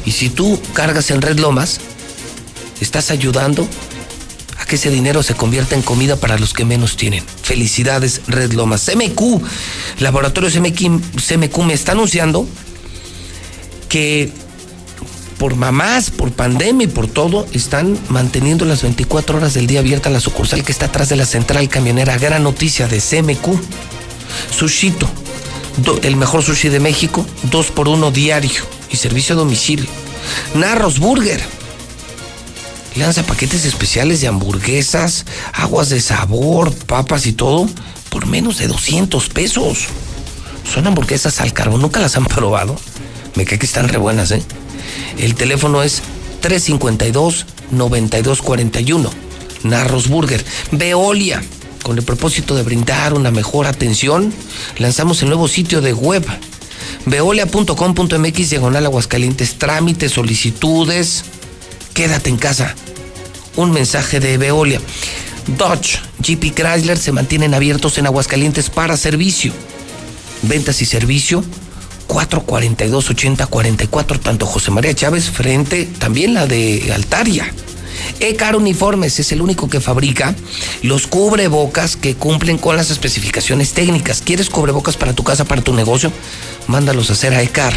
Y 0.06 0.12
si 0.12 0.30
tú 0.30 0.60
cargas 0.74 1.10
en 1.12 1.22
Red 1.22 1.40
Lomas, 1.40 1.80
estás 2.80 3.12
ayudando 3.12 3.68
a 4.60 4.66
que 4.66 4.76
ese 4.76 4.92
dinero 4.92 5.24
se 5.24 5.34
convierta 5.34 5.76
en 5.76 5.82
comida 5.82 6.16
para 6.16 6.38
los 6.38 6.54
que 6.54 6.64
menos 6.64 6.96
tienen. 6.96 7.24
Felicidades, 7.42 8.22
Red 8.28 8.54
Lomas. 8.54 8.86
CMQ, 8.86 9.42
Laboratorios 10.00 10.54
CMQ, 10.54 11.02
CMQ 11.16 11.58
me 11.64 11.74
está 11.74 11.94
anunciando 11.94 12.48
que 13.90 14.32
por 15.40 15.56
mamás, 15.56 16.12
por 16.12 16.32
pandemia 16.32 16.86
y 16.86 16.88
por 16.90 17.08
todo, 17.08 17.46
están 17.52 17.98
manteniendo 18.10 18.64
las 18.66 18.84
24 18.84 19.38
horas 19.38 19.54
del 19.54 19.68
día 19.68 19.80
abierta 19.80 20.10
la 20.10 20.22
sucursal 20.22 20.64
que 20.64 20.72
está 20.72 20.86
atrás 20.86 21.10
de 21.10 21.18
la 21.18 21.26
central 21.26 21.68
camionera. 21.68 22.18
Gran 22.18 22.44
noticia 22.44 22.88
de 22.88 23.02
CMQ. 23.02 23.60
Sushito, 24.52 25.10
el 26.04 26.16
mejor 26.16 26.44
sushi 26.44 26.70
de 26.70 26.80
México, 26.80 27.26
dos 27.52 27.68
por 27.68 27.88
uno 27.88 28.12
diario 28.12 28.64
servicio 28.98 29.36
a 29.36 29.38
domicilio. 29.38 29.88
Narros 30.54 31.00
Burger. 31.00 31.42
Lanza 32.96 33.24
paquetes 33.24 33.66
especiales 33.66 34.22
de 34.22 34.28
hamburguesas, 34.28 35.26
aguas 35.54 35.90
de 35.90 36.00
sabor, 36.00 36.72
papas 36.74 37.26
y 37.26 37.34
todo 37.34 37.68
por 38.10 38.26
menos 38.26 38.60
de 38.60 38.68
200 38.68 39.28
pesos. 39.28 39.88
Son 40.74 40.88
hamburguesas 40.88 41.42
al 41.42 41.52
carbón, 41.52 41.82
nunca 41.82 42.00
las 42.00 42.16
han 42.16 42.24
probado. 42.26 42.78
Me 43.36 43.44
cae 43.44 43.60
que 43.60 43.66
están 43.66 43.90
re 43.90 43.98
buenas, 43.98 44.32
¿eh? 44.32 44.42
El 45.18 45.36
teléfono 45.36 45.84
es 45.84 46.02
352-9241. 46.42 49.10
Narros 49.64 50.08
Burger. 50.08 50.46
Veolia. 50.72 51.44
Con 51.84 51.98
el 51.98 52.06
propósito 52.06 52.56
de 52.56 52.64
brindar 52.64 53.14
una 53.14 53.32
mejor 53.32 53.68
atención, 53.68 54.34
lanzamos 54.78 55.22
el 55.22 55.28
nuevo 55.28 55.50
sitio 55.50 55.82
de 55.82 55.92
web. 55.94 56.26
Veolia.com.mx 57.06 58.50
diagonal 58.50 58.86
Aguascalientes. 58.86 59.58
Trámites, 59.58 60.12
solicitudes. 60.12 61.24
Quédate 61.94 62.30
en 62.30 62.38
casa. 62.38 62.76
Un 63.56 63.72
mensaje 63.72 64.20
de 64.20 64.38
Veolia. 64.38 64.82
Dodge, 65.58 66.00
GP 66.20 66.54
Chrysler 66.54 66.98
se 66.98 67.12
mantienen 67.12 67.54
abiertos 67.54 67.98
en 67.98 68.08
Aguascalientes 68.08 68.70
para 68.70 68.98
servicio. 68.98 69.54
Ventas 70.42 70.82
y 70.82 70.86
servicio 70.86 71.44
442-8044, 72.08 74.20
tanto 74.20 74.46
José 74.46 74.72
María 74.72 74.94
Chávez 74.94 75.30
frente 75.30 75.88
también 76.00 76.34
la 76.34 76.48
de 76.48 76.92
Altaria. 76.94 77.52
Ecar 78.20 78.56
Uniformes 78.56 79.20
es 79.20 79.32
el 79.32 79.42
único 79.42 79.70
que 79.70 79.82
fabrica 79.82 80.36
los 80.82 81.08
cubrebocas 81.08 81.96
que 81.98 82.16
cumplen 82.16 82.58
con 82.58 82.78
las 82.78 82.92
especificaciones 82.92 83.74
técnicas. 83.74 84.22
¿Quieres 84.22 84.50
cubrebocas 84.50 84.98
para 84.98 85.14
tu 85.14 85.24
casa, 85.24 85.46
para 85.46 85.62
tu 85.62 85.74
negocio? 85.74 86.12
Mándalos 86.68 87.10
a 87.10 87.14
hacer 87.14 87.34
a 87.34 87.42
Ecar. 87.42 87.74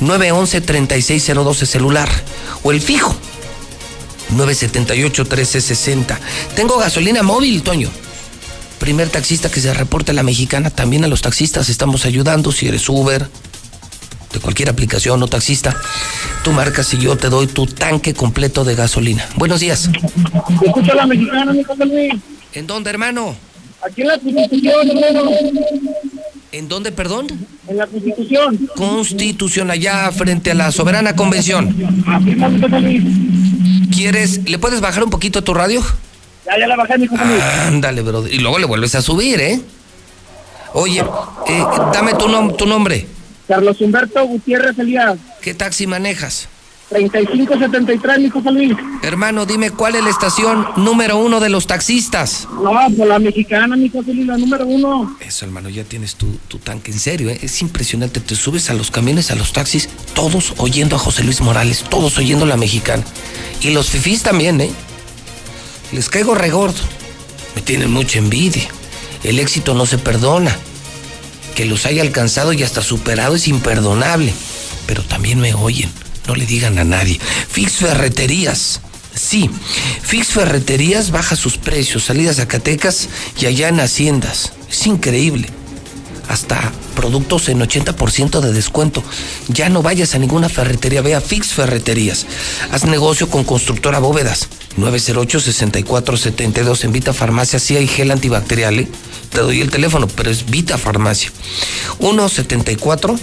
911-3602 0.00 1.66
celular 1.66 2.08
o 2.62 2.70
el 2.70 2.80
fijo 2.80 3.14
978-1360. 4.36 6.18
Tengo 6.54 6.78
gasolina 6.78 7.22
móvil, 7.22 7.62
Toño. 7.62 7.90
Primer 8.78 9.08
taxista 9.08 9.50
que 9.50 9.60
se 9.60 9.74
reporte 9.74 10.12
a 10.12 10.14
la 10.14 10.22
mexicana, 10.22 10.70
también 10.70 11.04
a 11.04 11.08
los 11.08 11.22
taxistas 11.22 11.68
estamos 11.68 12.04
ayudando. 12.04 12.52
Si 12.52 12.68
eres 12.68 12.88
Uber, 12.88 13.28
de 14.32 14.40
cualquier 14.40 14.68
aplicación 14.68 15.22
o 15.22 15.26
taxista, 15.26 15.76
tú 16.44 16.52
marcas 16.52 16.92
y 16.94 16.98
yo 16.98 17.16
te 17.16 17.28
doy 17.28 17.46
tu 17.46 17.66
tanque 17.66 18.14
completo 18.14 18.64
de 18.64 18.74
gasolina. 18.74 19.26
Buenos 19.36 19.60
días. 19.60 19.88
Escucha 20.64 20.94
la 20.94 21.06
mexicana, 21.06 21.52
mi 21.52 21.64
Luis. 21.86 22.12
¿En 22.52 22.66
dónde, 22.66 22.90
hermano? 22.90 23.34
Aquí 23.84 24.02
en 24.02 24.08
la 24.08 24.18
Constitución, 24.18 24.88
hermano. 24.90 25.30
¿En 26.52 26.68
dónde, 26.68 26.92
perdón? 26.92 27.26
En 27.68 27.76
la 27.76 27.86
Constitución. 27.86 28.68
Constitución, 28.76 29.70
allá 29.70 30.10
frente 30.12 30.50
a 30.50 30.54
la 30.54 30.72
Soberana 30.72 31.14
Convención. 31.14 31.74
Luis. 32.80 33.02
¿Quieres, 33.94 34.48
le 34.48 34.58
puedes 34.58 34.80
bajar 34.80 35.04
un 35.04 35.10
poquito 35.10 35.38
a 35.38 35.42
tu 35.42 35.54
radio? 35.54 35.82
Ya, 36.46 36.58
ya 36.58 36.66
la 36.66 36.76
bajé, 36.76 36.98
mi 36.98 37.06
Luis. 37.06 37.20
Ándale, 37.66 38.02
brother. 38.02 38.32
Y 38.32 38.38
luego 38.38 38.58
le 38.58 38.66
vuelves 38.66 38.94
a 38.94 39.02
subir, 39.02 39.40
¿eh? 39.40 39.60
Oye, 40.74 41.00
eh, 41.00 41.64
dame 41.92 42.12
tu, 42.14 42.26
nom- 42.28 42.54
tu 42.56 42.66
nombre. 42.66 43.06
Carlos 43.48 43.80
Humberto 43.80 44.24
Gutiérrez 44.26 44.78
Elías. 44.78 45.18
¿Qué 45.40 45.54
taxi 45.54 45.86
manejas? 45.86 46.48
3573, 46.90 48.18
mi 48.18 48.30
José 48.30 48.50
Luis. 48.50 48.72
Hermano, 49.02 49.44
dime 49.44 49.70
cuál 49.70 49.94
es 49.94 50.04
la 50.04 50.10
estación 50.10 50.66
número 50.76 51.18
uno 51.18 51.38
de 51.40 51.50
los 51.50 51.66
taxistas. 51.66 52.48
No, 52.50 52.72
por 52.96 53.06
la 53.06 53.18
mexicana, 53.18 53.76
mi 53.76 53.90
José 53.90 54.14
Luis, 54.14 54.26
la 54.26 54.38
número 54.38 54.66
uno. 54.66 55.16
Eso, 55.20 55.44
hermano, 55.44 55.68
ya 55.68 55.84
tienes 55.84 56.14
tu, 56.14 56.26
tu 56.48 56.58
tanque. 56.58 56.90
En 56.90 56.98
serio, 56.98 57.28
¿eh? 57.28 57.38
es 57.42 57.60
impresionante. 57.60 58.20
Te 58.20 58.34
subes 58.34 58.70
a 58.70 58.74
los 58.74 58.90
camiones, 58.90 59.30
a 59.30 59.34
los 59.34 59.52
taxis, 59.52 59.88
todos 60.14 60.54
oyendo 60.56 60.96
a 60.96 60.98
José 60.98 61.24
Luis 61.24 61.40
Morales, 61.40 61.84
todos 61.90 62.16
oyendo 62.16 62.44
a 62.44 62.48
la 62.48 62.56
mexicana. 62.56 63.04
Y 63.60 63.70
los 63.70 63.90
fifís 63.90 64.22
también, 64.22 64.60
¿eh? 64.60 64.70
Les 65.92 66.08
caigo 66.08 66.34
regordo. 66.34 66.80
Me 67.54 67.60
tienen 67.60 67.90
mucha 67.90 68.18
envidia. 68.18 68.68
El 69.24 69.38
éxito 69.38 69.74
no 69.74 69.84
se 69.84 69.98
perdona. 69.98 70.56
Que 71.58 71.64
los 71.64 71.86
haya 71.86 72.02
alcanzado 72.02 72.52
y 72.52 72.62
hasta 72.62 72.82
superado 72.82 73.34
es 73.34 73.48
imperdonable. 73.48 74.32
Pero 74.86 75.02
también 75.02 75.40
me 75.40 75.54
oyen. 75.54 75.90
No 76.28 76.36
le 76.36 76.46
digan 76.46 76.78
a 76.78 76.84
nadie. 76.84 77.18
Fix 77.50 77.78
Ferreterías. 77.78 78.80
Sí, 79.12 79.50
Fix 80.02 80.28
Ferreterías 80.28 81.10
baja 81.10 81.34
sus 81.34 81.58
precios, 81.58 82.04
salidas 82.04 82.38
a 82.38 82.42
Zacatecas 82.42 83.08
y 83.40 83.46
allá 83.46 83.70
en 83.70 83.80
Haciendas. 83.80 84.52
Es 84.70 84.86
increíble. 84.86 85.48
Hasta 86.28 86.72
productos 86.94 87.48
en 87.48 87.58
80% 87.58 88.38
de 88.38 88.52
descuento. 88.52 89.02
Ya 89.48 89.68
no 89.68 89.82
vayas 89.82 90.14
a 90.14 90.20
ninguna 90.20 90.48
ferretería, 90.48 91.02
ve 91.02 91.16
a 91.16 91.20
Fix 91.20 91.48
Ferreterías. 91.48 92.26
Haz 92.70 92.84
negocio 92.84 93.28
con 93.28 93.42
Constructora 93.42 93.98
Bóvedas. 93.98 94.48
908-6472 94.78 96.84
en 96.84 96.92
Vita 96.92 97.12
Farmacia. 97.12 97.58
Sí 97.58 97.76
hay 97.76 97.86
gel 97.86 98.10
antibacterial, 98.10 98.80
¿eh? 98.80 98.88
Te 99.30 99.40
doy 99.40 99.60
el 99.60 99.70
teléfono, 99.70 100.08
pero 100.08 100.30
es 100.30 100.50
Vita 100.50 100.78
Farmacia. 100.78 101.30
174 101.98 103.18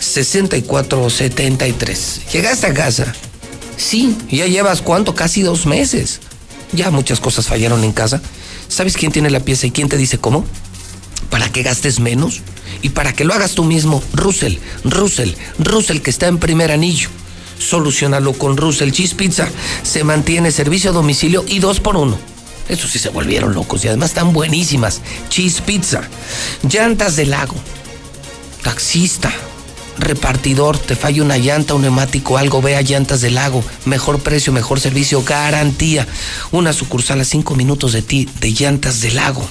6473. 0.00 2.20
Llegaste 2.32 2.66
a 2.66 2.74
casa. 2.74 3.14
Sí, 3.76 4.16
ya 4.30 4.46
llevas 4.46 4.82
cuánto, 4.82 5.14
casi 5.14 5.42
dos 5.42 5.66
meses. 5.66 6.20
Ya 6.72 6.90
muchas 6.90 7.20
cosas 7.20 7.46
fallaron 7.46 7.84
en 7.84 7.92
casa. 7.92 8.20
¿Sabes 8.68 8.96
quién 8.96 9.12
tiene 9.12 9.30
la 9.30 9.40
pieza 9.40 9.66
y 9.66 9.70
quién 9.70 9.88
te 9.88 9.96
dice 9.96 10.18
cómo? 10.18 10.44
Para 11.28 11.50
que 11.50 11.62
gastes 11.62 12.00
menos 12.00 12.40
y 12.82 12.90
para 12.90 13.12
que 13.12 13.24
lo 13.24 13.34
hagas 13.34 13.52
tú 13.52 13.64
mismo. 13.64 14.02
Russell, 14.12 14.56
Russell, 14.84 15.30
Russell 15.58 16.00
que 16.00 16.10
está 16.10 16.28
en 16.28 16.38
primer 16.38 16.70
anillo. 16.70 17.08
Solucionalo 17.60 18.32
con 18.32 18.56
Russell 18.56 18.90
Cheese 18.90 19.14
Pizza. 19.14 19.48
Se 19.82 20.02
mantiene 20.02 20.50
servicio 20.50 20.90
a 20.90 20.94
domicilio 20.94 21.44
y 21.46 21.60
dos 21.60 21.78
por 21.78 21.96
uno. 21.96 22.18
Eso 22.68 22.88
sí 22.88 22.98
se 22.98 23.10
volvieron 23.10 23.54
locos 23.54 23.84
y 23.84 23.88
además 23.88 24.10
están 24.10 24.32
buenísimas. 24.32 25.00
Cheese 25.28 25.62
Pizza. 25.62 26.02
Llantas 26.68 27.16
de 27.16 27.26
lago. 27.26 27.54
Taxista. 28.62 29.32
Repartidor, 29.98 30.78
te 30.78 30.96
falla 30.96 31.22
una 31.22 31.36
llanta, 31.36 31.74
un 31.74 31.82
neumático, 31.82 32.38
algo, 32.38 32.62
vea 32.62 32.80
llantas 32.80 33.20
del 33.20 33.34
lago. 33.34 33.62
Mejor 33.84 34.20
precio, 34.20 34.52
mejor 34.52 34.80
servicio, 34.80 35.22
garantía. 35.22 36.06
Una 36.52 36.72
sucursal 36.72 37.20
a 37.20 37.24
cinco 37.24 37.54
minutos 37.54 37.92
de 37.92 38.00
ti, 38.00 38.28
de 38.40 38.52
llantas 38.52 39.02
del 39.02 39.16
lago. 39.16 39.46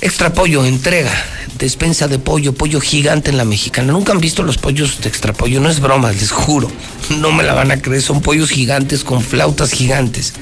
Extra 0.00 0.32
pollo, 0.32 0.64
entrega, 0.64 1.10
despensa 1.58 2.06
de 2.06 2.20
pollo, 2.20 2.52
pollo 2.52 2.80
gigante 2.80 3.30
en 3.30 3.36
la 3.36 3.44
mexicana. 3.44 3.92
Nunca 3.92 4.12
han 4.12 4.20
visto 4.20 4.44
los 4.44 4.56
pollos 4.56 5.00
de 5.00 5.08
extra 5.08 5.32
pollo, 5.32 5.60
no 5.60 5.68
es 5.68 5.80
broma, 5.80 6.12
les 6.12 6.30
juro. 6.30 6.70
No 7.18 7.32
me 7.32 7.42
la 7.42 7.52
van 7.52 7.72
a 7.72 7.82
creer, 7.82 8.00
son 8.00 8.22
pollos 8.22 8.50
gigantes 8.50 9.02
con 9.02 9.22
flautas 9.22 9.72
gigantes. 9.72 10.34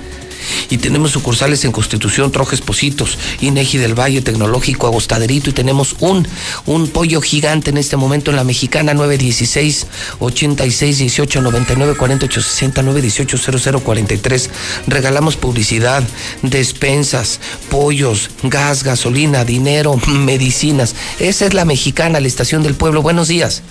Y 0.70 0.78
tenemos 0.78 1.12
sucursales 1.12 1.64
en 1.64 1.73
Constitución, 1.73 2.32
Trojes 2.32 2.60
Positos, 2.60 3.18
Inegi 3.40 3.78
del 3.78 3.98
Valle, 3.98 4.23
Tecnológico, 4.23 4.86
Agostaderito. 4.86 5.51
Y 5.51 5.52
tenemos 5.52 5.97
un, 6.01 6.27
un 6.66 6.89
pollo 6.89 7.20
gigante 7.20 7.70
en 7.70 7.78
este 7.78 7.97
momento 7.97 8.31
en 8.31 8.36
la 8.36 8.44
mexicana 8.44 8.94
916 8.94 9.86
86 10.18 10.98
18 10.98 11.40
99 11.40 11.97
48 11.97 12.40
60 12.43 12.82
918 12.82 13.59
00 13.59 13.81
43. 13.81 14.51
Regalamos 14.86 15.36
publicidad, 15.36 16.02
despensas, 16.43 17.40
pollos, 17.70 18.31
gas, 18.43 18.82
gasolina, 18.82 19.44
dinero, 19.44 19.97
medicinas. 20.06 20.94
Esa 21.18 21.47
es 21.47 21.55
la 21.55 21.64
mexicana, 21.64 22.20
la 22.20 22.27
estación 22.27 22.62
del 22.62 22.74
pueblo. 22.74 23.02
Buenos 23.02 23.28
días. 23.28 23.62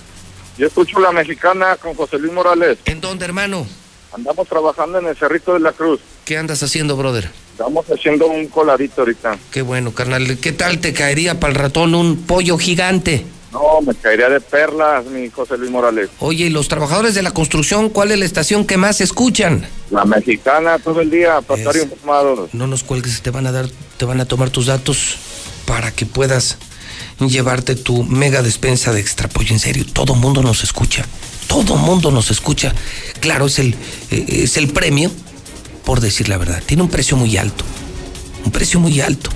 Yo 0.57 0.68
escucho 0.68 0.99
la 0.99 1.11
mexicana 1.11 1.76
con 1.76 1.93
José 1.95 2.18
Luis 2.18 2.31
Morales. 2.31 2.77
¿En 2.85 3.02
dónde, 3.02 3.26
hermano? 3.26 3.68
Andamos 4.14 4.47
trabajando 4.47 4.99
en 4.99 5.07
el 5.07 5.15
Cerrito 5.18 5.53
de 5.53 5.60
la 5.60 5.73
Cruz. 5.73 5.99
¿Qué 6.26 6.39
andas 6.39 6.64
haciendo, 6.64 6.97
brother? 6.97 7.30
Estamos 7.52 7.85
haciendo 7.85 8.26
un 8.26 8.47
coladito 8.47 9.02
ahorita. 9.02 9.38
Qué 9.52 9.61
bueno, 9.61 9.93
carnal. 9.93 10.39
¿Qué 10.39 10.52
tal 10.52 10.80
te 10.80 10.91
caería 10.91 11.39
para 11.39 11.53
el 11.53 11.60
ratón 11.60 11.93
un 11.93 12.23
pollo 12.23 12.57
gigante? 12.57 13.23
No, 13.52 13.80
me 13.85 13.93
caería 13.93 14.27
de 14.27 14.41
perlas, 14.41 15.06
mi 15.06 15.30
José 15.30 15.56
Luis 15.56 15.69
Morales. 15.69 16.10
Oye, 16.19 16.45
¿y 16.45 16.49
los 16.49 16.68
trabajadores 16.68 17.14
de 17.14 17.22
la 17.22 17.30
construcción, 17.30 17.89
cuál 17.89 18.11
es 18.11 18.18
la 18.18 18.26
estación 18.26 18.65
que 18.65 18.76
más 18.76 19.02
escuchan? 19.02 19.68
La 19.91 20.03
mexicana 20.03 20.80
todo 20.80 20.99
el 20.99 21.11
día, 21.11 21.41
para 21.41 21.61
estar 21.61 21.77
informados. 21.77 22.52
No 22.56 22.65
nos 22.65 22.84
cuelgues, 22.84 23.22
te 23.22 23.30
van 23.30 23.45
a 23.45 23.52
dar, 23.52 23.68
te 23.97 24.06
van 24.06 24.19
a 24.19 24.26
tomar 24.26 24.49
tus 24.49 24.65
datos 24.65 25.18
para 25.68 25.91
que 25.91 26.07
puedas 26.07 26.57
llevarte 27.19 27.76
tu 27.76 28.03
mega 28.03 28.41
despensa 28.41 28.91
de 28.91 28.99
extra 28.99 29.30
pollo. 29.30 29.53
En 29.53 29.60
serio, 29.60 29.85
todo 29.93 30.15
mundo 30.15 30.41
nos 30.41 30.64
escucha. 30.64 31.06
Todo 31.47 31.76
mundo 31.76 32.10
nos 32.10 32.31
escucha. 32.31 32.73
Claro, 33.19 33.45
es 33.45 33.60
el, 33.60 33.76
eh, 34.10 34.26
es 34.27 34.57
el 34.57 34.69
premio, 34.69 35.11
por 35.86 36.02
decir 36.02 36.28
la 36.28 36.38
verdad. 36.38 36.62
Tiene 36.66 36.84
un 36.84 36.90
precio 36.90 37.16
muy 37.16 37.38
alto. 37.38 37.64
Un 38.44 38.52
precio 38.52 38.80
muy 38.80 38.99
alto. 38.99 39.30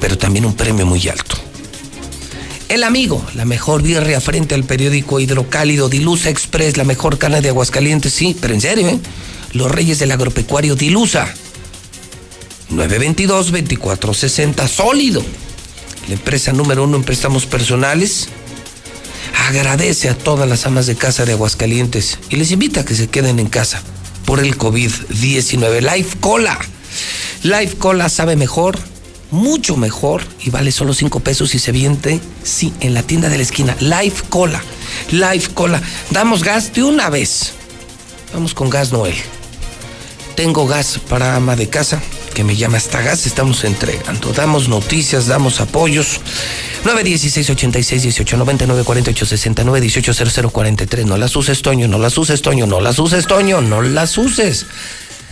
Pero 0.00 0.18
también 0.18 0.44
un 0.44 0.54
premio 0.54 0.84
muy 0.84 1.08
alto. 1.08 1.36
El 2.68 2.84
amigo, 2.84 3.24
la 3.34 3.44
mejor 3.44 3.82
birria 3.82 4.20
frente 4.20 4.54
al 4.54 4.64
periódico 4.64 5.20
hidrocálido 5.20 5.88
Dilusa 5.88 6.30
Express, 6.30 6.76
la 6.76 6.84
mejor 6.84 7.18
carne 7.18 7.40
de 7.42 7.50
Aguascalientes, 7.50 8.12
sí, 8.12 8.36
pero 8.40 8.54
en 8.54 8.60
serio, 8.60 8.88
¿eh? 8.88 8.98
Los 9.52 9.70
reyes 9.70 9.98
del 9.98 10.10
agropecuario 10.10 10.74
Dilusa. 10.74 11.32
922-2460, 12.70 14.66
sólido. 14.66 15.22
La 16.08 16.14
empresa 16.14 16.52
número 16.52 16.84
uno 16.84 16.96
en 16.96 17.04
préstamos 17.04 17.44
personales. 17.44 18.28
Agradece 19.48 20.08
a 20.08 20.16
todas 20.16 20.48
las 20.48 20.64
amas 20.66 20.86
de 20.86 20.96
casa 20.96 21.26
de 21.26 21.32
Aguascalientes 21.32 22.18
y 22.30 22.36
les 22.36 22.50
invita 22.50 22.80
a 22.80 22.84
que 22.86 22.94
se 22.94 23.08
queden 23.08 23.38
en 23.38 23.48
casa 23.48 23.82
por 24.24 24.40
el 24.40 24.56
COVID-19. 24.56 25.80
Life 25.94 26.18
Cola. 26.20 26.58
Life 27.42 27.76
Cola 27.76 28.08
sabe 28.08 28.36
mejor, 28.36 28.78
mucho 29.30 29.76
mejor 29.76 30.22
y 30.40 30.50
vale 30.50 30.72
solo 30.72 30.94
5 30.94 31.20
pesos 31.20 31.54
y 31.54 31.58
se 31.58 31.72
viente, 31.72 32.20
sí, 32.42 32.72
en 32.80 32.94
la 32.94 33.02
tienda 33.02 33.28
de 33.28 33.36
la 33.36 33.42
esquina. 33.42 33.76
Life 33.80 34.24
Cola. 34.28 34.62
Life 35.10 35.50
Cola. 35.54 35.82
Damos 36.10 36.44
gas 36.44 36.72
de 36.72 36.84
una 36.84 37.10
vez. 37.10 37.52
Vamos 38.32 38.54
con 38.54 38.70
gas 38.70 38.92
Noel. 38.92 39.16
Tengo 40.36 40.66
gas 40.66 40.98
para 41.08 41.36
ama 41.36 41.56
de 41.56 41.68
casa 41.68 42.00
que 42.32 42.44
me 42.44 42.56
llama 42.56 42.78
hasta 42.78 43.00
gas, 43.02 43.26
estamos 43.26 43.64
entregando. 43.64 44.32
Damos 44.32 44.68
noticias, 44.68 45.26
damos 45.26 45.60
apoyos. 45.60 46.20
916 46.84 47.50
86 47.50 48.02
18 48.02 48.36
99 48.36 48.84
48 48.84 49.26
69 49.26 49.80
18 49.80 50.12
00 50.12 50.50
43. 50.50 51.06
No 51.06 51.16
las 51.16 51.36
uses, 51.36 51.62
Toño, 51.62 51.88
no 51.88 51.98
las 51.98 52.16
uses, 52.18 52.42
Toño, 52.42 52.66
no 52.66 52.80
las 52.80 52.98
uses, 52.98 53.26
Toño, 53.26 53.60
no 53.60 53.82
las 53.82 54.18
uses. 54.18 54.66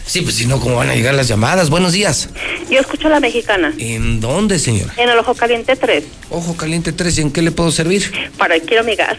Sí, 0.07 0.23
pues 0.23 0.35
si 0.37 0.47
no, 0.47 0.59
¿cómo 0.61 0.77
van 0.77 0.91
a 0.91 0.95
llegar 0.95 1.15
las 1.15 1.29
llamadas? 1.29 1.71
Buenos 1.71 1.93
días. 1.93 2.29
Yo 2.69 2.81
escucho 2.81 3.09
la 3.09 3.21
mexicana. 3.21 3.73
¿En 3.79 4.21
dónde, 4.21 4.59
señora? 4.59 4.93
En 4.97 5.09
el 5.09 5.19
Ojo 5.19 5.35
Caliente 5.35 5.77
3. 5.77 6.05
Ojo 6.31 6.57
Caliente 6.57 6.93
3, 6.93 7.19
¿y 7.19 7.21
en 7.21 7.31
qué 7.31 7.43
le 7.43 7.53
puedo 7.53 7.71
servir? 7.71 8.11
Para 8.37 8.59
quiero 8.59 8.83
mi 8.85 8.97
gas. 8.97 9.17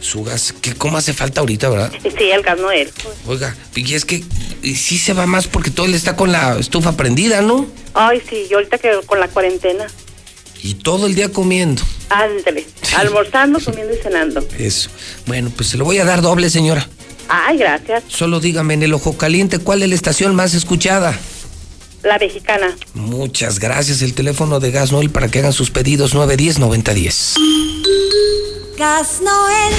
Su 0.00 0.24
gas, 0.24 0.54
que 0.60 0.74
cómo 0.74 0.96
hace 0.96 1.12
falta 1.12 1.40
ahorita, 1.40 1.68
¿verdad? 1.68 1.92
Sí, 2.02 2.30
el 2.30 2.42
gas 2.42 2.58
Noel. 2.58 2.90
Oiga, 3.26 3.54
y 3.74 3.94
es 3.94 4.04
que 4.04 4.24
y 4.62 4.74
sí 4.74 4.98
se 4.98 5.12
va 5.12 5.26
más 5.26 5.46
porque 5.46 5.70
todo 5.70 5.86
él 5.86 5.94
está 5.94 6.16
con 6.16 6.32
la 6.32 6.58
estufa 6.58 6.96
prendida, 6.96 7.42
¿no? 7.42 7.66
Ay, 7.94 8.22
sí, 8.28 8.46
yo 8.50 8.58
ahorita 8.58 8.78
que 8.78 8.90
con 9.06 9.20
la 9.20 9.28
cuarentena. 9.28 9.86
Y 10.62 10.74
todo 10.74 11.06
el 11.06 11.14
día 11.14 11.30
comiendo. 11.30 11.82
Ándale, 12.08 12.66
almorzando, 12.96 13.60
comiendo 13.60 13.94
y 13.94 13.98
cenando. 13.98 14.46
Eso. 14.58 14.90
Bueno, 15.26 15.52
pues 15.54 15.70
se 15.70 15.76
lo 15.76 15.84
voy 15.84 15.98
a 15.98 16.04
dar 16.04 16.22
doble, 16.22 16.50
señora. 16.50 16.88
Ay, 17.28 17.58
gracias. 17.58 18.04
Solo 18.08 18.40
dígame 18.40 18.74
en 18.74 18.82
el 18.82 18.92
ojo 18.92 19.16
caliente, 19.16 19.58
¿cuál 19.58 19.82
es 19.82 19.88
la 19.88 19.94
estación 19.94 20.34
más 20.34 20.54
escuchada? 20.54 21.18
La 22.02 22.18
mexicana. 22.18 22.76
Muchas 22.94 23.58
gracias. 23.58 24.02
El 24.02 24.14
teléfono 24.14 24.58
de 24.58 24.70
Gas 24.70 24.90
Noel 24.90 25.10
para 25.10 25.28
que 25.28 25.40
hagan 25.40 25.52
sus 25.52 25.70
pedidos 25.70 26.14
910-9010. 26.14 27.36
Gas 28.80 29.20
Noel. 29.20 29.74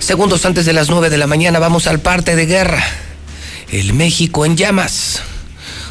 Segundos 0.00 0.44
antes 0.44 0.66
de 0.66 0.74
las 0.74 0.90
9 0.90 1.08
de 1.08 1.16
la 1.16 1.26
mañana 1.26 1.58
vamos 1.58 1.86
al 1.86 2.00
parte 2.00 2.36
de 2.36 2.44
guerra. 2.44 2.84
El 3.72 3.94
México 3.94 4.44
en 4.44 4.58
llamas. 4.58 5.22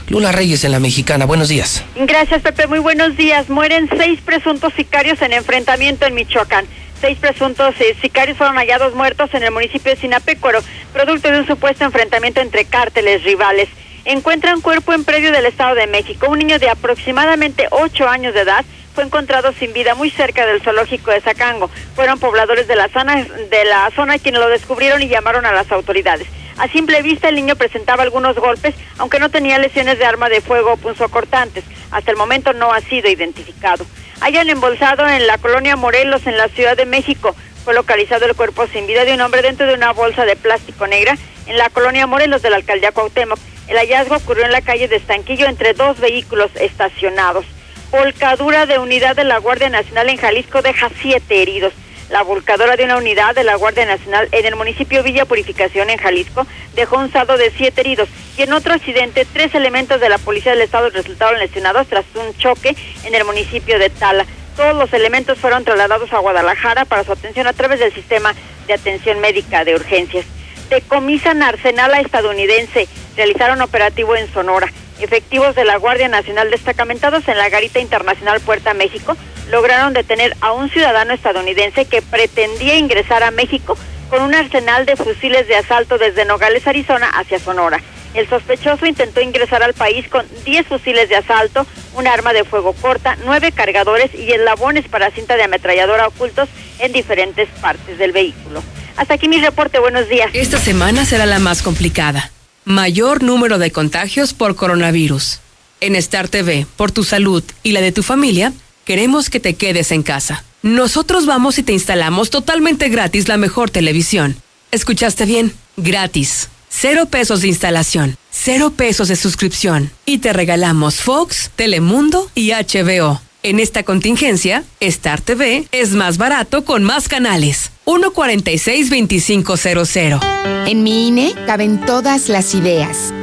Lula 0.08 0.32
Reyes 0.32 0.64
en 0.66 0.72
la 0.72 0.80
mexicana, 0.80 1.26
buenos 1.26 1.50
días. 1.50 1.84
Gracias, 1.96 2.44
Pepe. 2.44 2.68
Muy 2.68 2.78
buenos 2.78 3.18
días. 3.18 3.50
Mueren 3.50 3.90
seis 3.98 4.20
presuntos 4.24 4.72
sicarios 4.76 5.20
en 5.24 5.34
enfrentamiento 5.34 6.06
en 6.06 6.14
Michoacán. 6.14 6.68
Seis 7.02 7.18
presuntos 7.18 7.74
eh, 7.80 7.98
sicarios 8.04 8.38
fueron 8.38 8.58
hallados 8.58 8.94
muertos 8.94 9.34
en 9.34 9.42
el 9.42 9.50
municipio 9.50 9.96
de 9.96 10.00
Sinapecuaro, 10.00 10.60
producto 10.94 11.32
de 11.32 11.40
un 11.40 11.48
supuesto 11.48 11.86
enfrentamiento 11.86 12.40
entre 12.40 12.66
cárteles 12.66 13.24
rivales. 13.24 13.68
Encuentran 14.06 14.61
cuerpo 14.61 14.94
en 14.94 15.03
predio 15.03 15.32
del 15.32 15.48
Estado 15.48 15.73
de 15.73 15.88
México. 15.88 16.27
Un 16.30 16.38
niño 16.38 16.60
de 16.60 16.69
aproximadamente 16.69 17.68
ocho 17.72 18.07
años 18.07 18.36
de 18.36 18.41
edad 18.41 18.64
fue 18.94 19.03
encontrado 19.03 19.52
sin 19.52 19.73
vida 19.73 19.95
muy 19.95 20.11
cerca 20.11 20.45
del 20.45 20.61
zoológico 20.61 21.10
de 21.10 21.22
Zacango. 21.22 21.72
Fueron 21.95 22.19
pobladores 22.19 22.68
de 22.68 22.76
la 22.76 22.88
zona, 22.90 23.23
de 23.23 23.65
la 23.65 23.90
zona 23.95 24.19
quienes 24.19 24.41
lo 24.41 24.48
descubrieron 24.48 25.02
y 25.02 25.07
llamaron 25.07 25.48
a 25.48 25.53
las 25.53 25.72
autoridades. 25.72 26.27
A 26.60 26.68
simple 26.68 27.02
vista 27.02 27.30
el 27.30 27.36
niño 27.36 27.56
presentaba 27.56 28.03
algunos 28.03 28.36
golpes, 28.36 28.76
aunque 28.99 29.19
no 29.19 29.32
tenía 29.32 29.57
lesiones 29.57 29.98
de 29.98 30.06
arma 30.06 30.30
de 30.30 30.41
fuego 30.41 30.73
o 30.73 30.77
punzocortantes. 30.77 31.64
Hasta 31.90 32.11
el 32.11 32.18
momento 32.18 32.53
no 32.53 32.72
ha 32.73 32.82
sido 32.82 33.10
identificado. 33.10 33.88
Hayan 34.22 34.52
embolsado 34.52 35.07
en 35.07 35.26
la 35.26 35.40
colonia 35.40 35.76
Morelos, 35.76 36.27
en 36.27 36.38
la 36.38 36.48
Ciudad 36.49 36.77
de 36.77 36.86
México. 36.86 37.36
Fue 37.64 37.73
localizado 37.73 38.26
el 38.26 38.36
cuerpo 38.36 38.68
sin 38.68 38.86
vida 38.86 39.03
de 39.03 39.15
un 39.15 39.22
hombre 39.22 39.41
dentro 39.41 39.65
de 39.65 39.73
una 39.73 39.94
bolsa 39.94 40.26
de 40.26 40.36
plástico 40.36 40.86
negra 40.86 41.18
en 41.45 41.57
la 41.57 41.69
colonia 41.69 42.07
Morelos 42.07 42.41
de 42.41 42.49
la 42.49 42.57
alcaldía 42.57 42.91
Cuauhtémoc. 42.91 43.39
El 43.67 43.77
hallazgo 43.77 44.15
ocurrió 44.15 44.45
en 44.45 44.51
la 44.51 44.61
calle 44.61 44.88
de 44.88 44.97
Estanquillo 44.97 45.47
entre 45.47 45.73
dos 45.73 45.99
vehículos 45.99 46.51
estacionados. 46.55 47.45
Volcadura 47.91 48.65
de 48.65 48.80
unidad 48.80 49.15
de 49.15 49.23
la 49.23 49.38
Guardia 49.38 49.69
Nacional 49.69 50.09
en 50.09 50.17
Jalisco 50.17 50.61
deja 50.61 50.89
siete 51.01 51.41
heridos. 51.41 51.73
La 52.09 52.22
volcadora 52.22 52.76
de 52.76 52.84
una 52.84 52.97
unidad 52.97 53.34
de 53.34 53.43
la 53.43 53.55
Guardia 53.55 53.85
Nacional 53.85 54.27
en 54.31 54.45
el 54.45 54.55
municipio 54.55 55.01
Villa 55.01 55.26
Purificación 55.26 55.89
en 55.89 55.97
Jalisco 55.97 56.45
dejó 56.76 56.97
un 56.97 57.11
saldo 57.11 57.35
de 57.38 57.51
siete 57.51 57.81
heridos 57.81 58.09
y 58.38 58.43
en 58.43 58.53
otro 58.53 58.73
accidente 58.73 59.26
tres 59.34 59.55
elementos 59.55 59.99
de 59.99 60.09
la 60.09 60.19
Policía 60.19 60.51
del 60.51 60.61
Estado 60.61 60.91
resultaron 60.91 61.39
lesionados 61.39 61.88
tras 61.88 62.05
un 62.13 62.38
choque 62.38 62.76
en 63.05 63.15
el 63.15 63.26
municipio 63.26 63.80
de 63.80 63.89
Tala. 63.89 64.26
Todos 64.55 64.76
los 64.76 64.93
elementos 64.93 65.39
fueron 65.39 65.63
trasladados 65.63 66.13
a 66.13 66.19
Guadalajara 66.19 66.85
para 66.85 67.03
su 67.03 67.11
atención 67.11 67.47
a 67.47 67.53
través 67.53 67.80
del 67.80 67.93
sistema 67.93 68.35
de 68.67 68.73
atención 68.73 69.19
médica 69.19 69.65
de 69.65 69.76
urgencias. 69.76 70.26
Decomisan 70.70 71.44
arsenal 71.44 71.94
estadounidense, 71.96 72.88
realizaron 73.16 73.62
operativo 73.62 74.16
en 74.16 74.32
Sonora. 74.32 74.72
Efectivos 75.00 75.56
de 75.56 75.66
la 75.66 75.78
Guardia 75.78 76.08
Nacional 76.08 76.50
destacamentados 76.50 77.28
en 77.28 77.38
la 77.38 77.50
Garita 77.50 77.80
Internacional 77.80 78.40
Puerta 78.40 78.74
México 78.74 79.16
lograron 79.52 79.94
detener 79.94 80.36
a 80.42 80.54
un 80.54 80.70
ciudadano 80.70 81.14
estadounidense 81.14 81.86
que 81.86 82.02
pretendía 82.02 82.78
ingresar 82.78 83.24
a 83.24 83.32
México 83.32 83.78
con 84.10 84.22
un 84.22 84.34
arsenal 84.34 84.86
de 84.86 84.96
fusiles 84.96 85.48
de 85.48 85.58
asalto 85.58 85.98
desde 85.98 86.26
Nogales, 86.26 86.66
Arizona, 86.68 87.10
hacia 87.10 87.40
Sonora. 87.40 87.80
El 88.16 88.30
sospechoso 88.30 88.86
intentó 88.86 89.20
ingresar 89.20 89.62
al 89.62 89.74
país 89.74 90.08
con 90.08 90.26
10 90.46 90.68
fusiles 90.68 91.10
de 91.10 91.18
asalto, 91.18 91.68
un 91.96 92.08
arma 92.08 92.32
de 92.32 92.46
fuego 92.46 92.74
corta, 92.74 93.18
nueve 93.26 93.52
cargadores 93.52 94.10
y 94.16 94.32
eslabones 94.32 94.88
para 94.88 95.12
cinta 95.12 95.36
de 95.36 95.44
ametralladora 95.44 96.08
ocultos 96.08 96.48
en 96.80 96.94
diferentes 96.94 97.50
partes 97.62 97.98
del 97.98 98.14
vehículo. 98.14 98.64
Hasta 98.96 99.16
aquí 99.16 99.28
mi 99.28 99.42
reporte, 99.42 99.80
buenos 99.80 100.08
días. 100.08 100.30
Esta 100.34 100.58
semana 100.60 101.04
será 101.04 101.26
la 101.26 101.40
más 101.40 101.62
complicada. 101.62 102.32
Mayor 102.64 103.22
número 103.22 103.58
de 103.60 103.72
contagios 103.72 104.34
por 104.34 104.56
coronavirus. 104.56 105.42
En 105.82 105.98
Star 105.98 106.30
TV, 106.30 106.66
por 106.78 106.94
tu 106.94 107.04
salud 107.04 107.44
y 107.64 107.74
la 107.74 107.82
de 107.82 107.92
tu 107.92 108.02
familia, 108.02 108.54
queremos 108.86 109.30
que 109.30 109.42
te 109.42 109.56
quedes 109.56 109.92
en 109.92 110.04
casa. 110.04 110.46
Nosotros 110.62 111.26
vamos 111.26 111.60
y 111.60 111.64
te 111.64 111.74
instalamos 111.74 112.30
totalmente 112.30 112.88
gratis 112.88 113.28
la 113.28 113.36
mejor 113.36 113.70
televisión. 113.70 114.38
¿Escuchaste 114.72 115.26
bien? 115.26 115.54
Gratis. 115.76 116.50
Cero 116.70 117.08
pesos 117.10 117.42
de 117.42 117.48
instalación, 117.48 118.16
cero 118.32 118.72
pesos 118.76 119.08
de 119.08 119.16
suscripción. 119.16 119.90
Y 120.06 120.20
te 120.20 120.34
regalamos 120.34 120.96
Fox, 120.96 121.52
Telemundo 121.56 122.30
y 122.36 122.52
HBO. 122.52 123.22
En 123.44 123.60
esta 123.60 123.84
contingencia, 123.84 124.64
Star 124.80 125.22
TV 125.22 125.68
es 125.72 125.92
más 125.92 126.18
barato 126.18 126.66
con 126.66 126.84
más 126.84 127.08
canales. 127.08 127.72
146-2500. 127.86 130.20
En 130.66 130.82
mi 130.82 131.10
INE 131.10 131.36
caben 131.46 131.86
todas 131.86 132.28
las 132.28 132.56
ideas, 132.56 133.14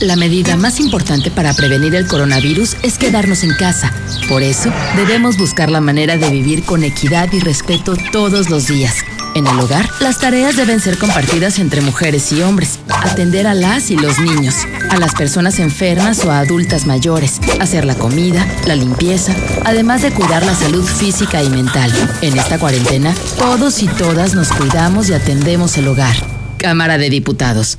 La 0.00 0.14
medida 0.14 0.56
más 0.56 0.78
importante 0.78 1.28
para 1.28 1.52
prevenir 1.54 1.96
el 1.96 2.06
coronavirus 2.06 2.76
es 2.84 2.98
quedarnos 2.98 3.42
en 3.42 3.52
casa. 3.54 3.92
Por 4.28 4.44
eso, 4.44 4.70
debemos 4.94 5.36
buscar 5.36 5.70
la 5.70 5.80
manera 5.80 6.16
de 6.16 6.30
vivir 6.30 6.62
con 6.62 6.84
equidad 6.84 7.32
y 7.32 7.40
respeto 7.40 7.96
todos 8.12 8.48
los 8.48 8.68
días. 8.68 8.94
En 9.34 9.48
el 9.48 9.58
hogar, 9.58 9.90
las 9.98 10.20
tareas 10.20 10.56
deben 10.56 10.78
ser 10.78 10.98
compartidas 10.98 11.58
entre 11.58 11.80
mujeres 11.80 12.30
y 12.30 12.42
hombres. 12.42 12.78
Atender 12.88 13.48
a 13.48 13.54
las 13.54 13.90
y 13.90 13.96
los 13.96 14.20
niños, 14.20 14.54
a 14.88 14.98
las 14.98 15.16
personas 15.16 15.58
enfermas 15.58 16.24
o 16.24 16.30
a 16.30 16.38
adultas 16.38 16.86
mayores, 16.86 17.40
hacer 17.58 17.84
la 17.84 17.96
comida, 17.96 18.46
la 18.68 18.76
limpieza, 18.76 19.34
además 19.64 20.02
de 20.02 20.12
cuidar 20.12 20.46
la 20.46 20.54
salud 20.54 20.84
física 20.84 21.42
y 21.42 21.50
mental. 21.50 21.92
En 22.22 22.38
esta 22.38 22.60
cuarentena, 22.60 23.12
todos 23.36 23.82
y 23.82 23.88
todas 23.88 24.34
nos 24.34 24.52
cuidamos 24.52 25.08
y 25.08 25.14
atendemos 25.14 25.76
el 25.76 25.88
hogar. 25.88 26.14
Cámara 26.56 26.98
de 26.98 27.10
Diputados. 27.10 27.78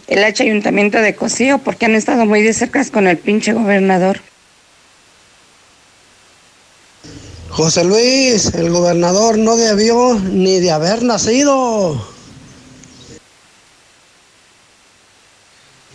el 0.07 0.23
H 0.23 0.43
ayuntamiento 0.43 0.99
de 0.99 1.15
Cosío, 1.15 1.59
porque 1.59 1.85
han 1.85 1.95
estado 1.95 2.25
muy 2.25 2.43
de 2.43 2.53
cerca 2.53 2.83
con 2.89 3.07
el 3.07 3.17
pinche 3.17 3.53
gobernador. 3.53 4.19
José 7.49 7.85
Luis, 7.85 8.53
el 8.53 8.69
gobernador 8.69 9.37
no 9.37 9.55
debió 9.55 10.19
ni 10.19 10.59
de 10.59 10.71
haber 10.71 11.01
nacido. 11.01 12.16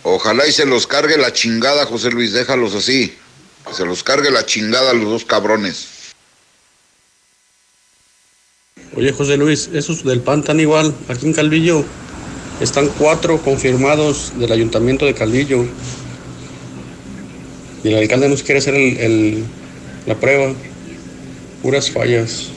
Ojalá 0.03 0.45
y 0.47 0.51
se 0.51 0.65
los 0.65 0.85
cargue 0.85 1.17
la 1.17 1.31
chingada, 1.31 1.85
José 1.85 2.11
Luis, 2.11 2.33
déjalos 2.33 2.75
así. 2.75 3.13
Que 3.65 3.73
se 3.73 3.85
los 3.85 4.03
cargue 4.03 4.29
la 4.29 4.45
chingada 4.45 4.91
a 4.91 4.93
los 4.93 5.05
dos 5.09 5.25
cabrones. 5.25 5.87
Oye, 8.95 9.11
José 9.13 9.37
Luis, 9.37 9.69
esos 9.73 10.03
del 10.03 10.19
PAN 10.19 10.43
igual. 10.59 10.93
Aquí 11.07 11.25
en 11.25 11.33
Calvillo 11.33 11.83
están 12.59 12.89
cuatro 12.89 13.41
confirmados 13.41 14.33
del 14.37 14.51
ayuntamiento 14.51 15.05
de 15.05 15.13
Calvillo. 15.15 15.65
Y 17.83 17.87
el 17.87 17.95
alcalde 17.95 18.29
nos 18.29 18.43
quiere 18.43 18.59
hacer 18.59 18.75
el- 18.75 19.45
la 20.05 20.15
prueba. 20.15 20.53
Puras 21.61 21.89
fallas. 21.89 22.49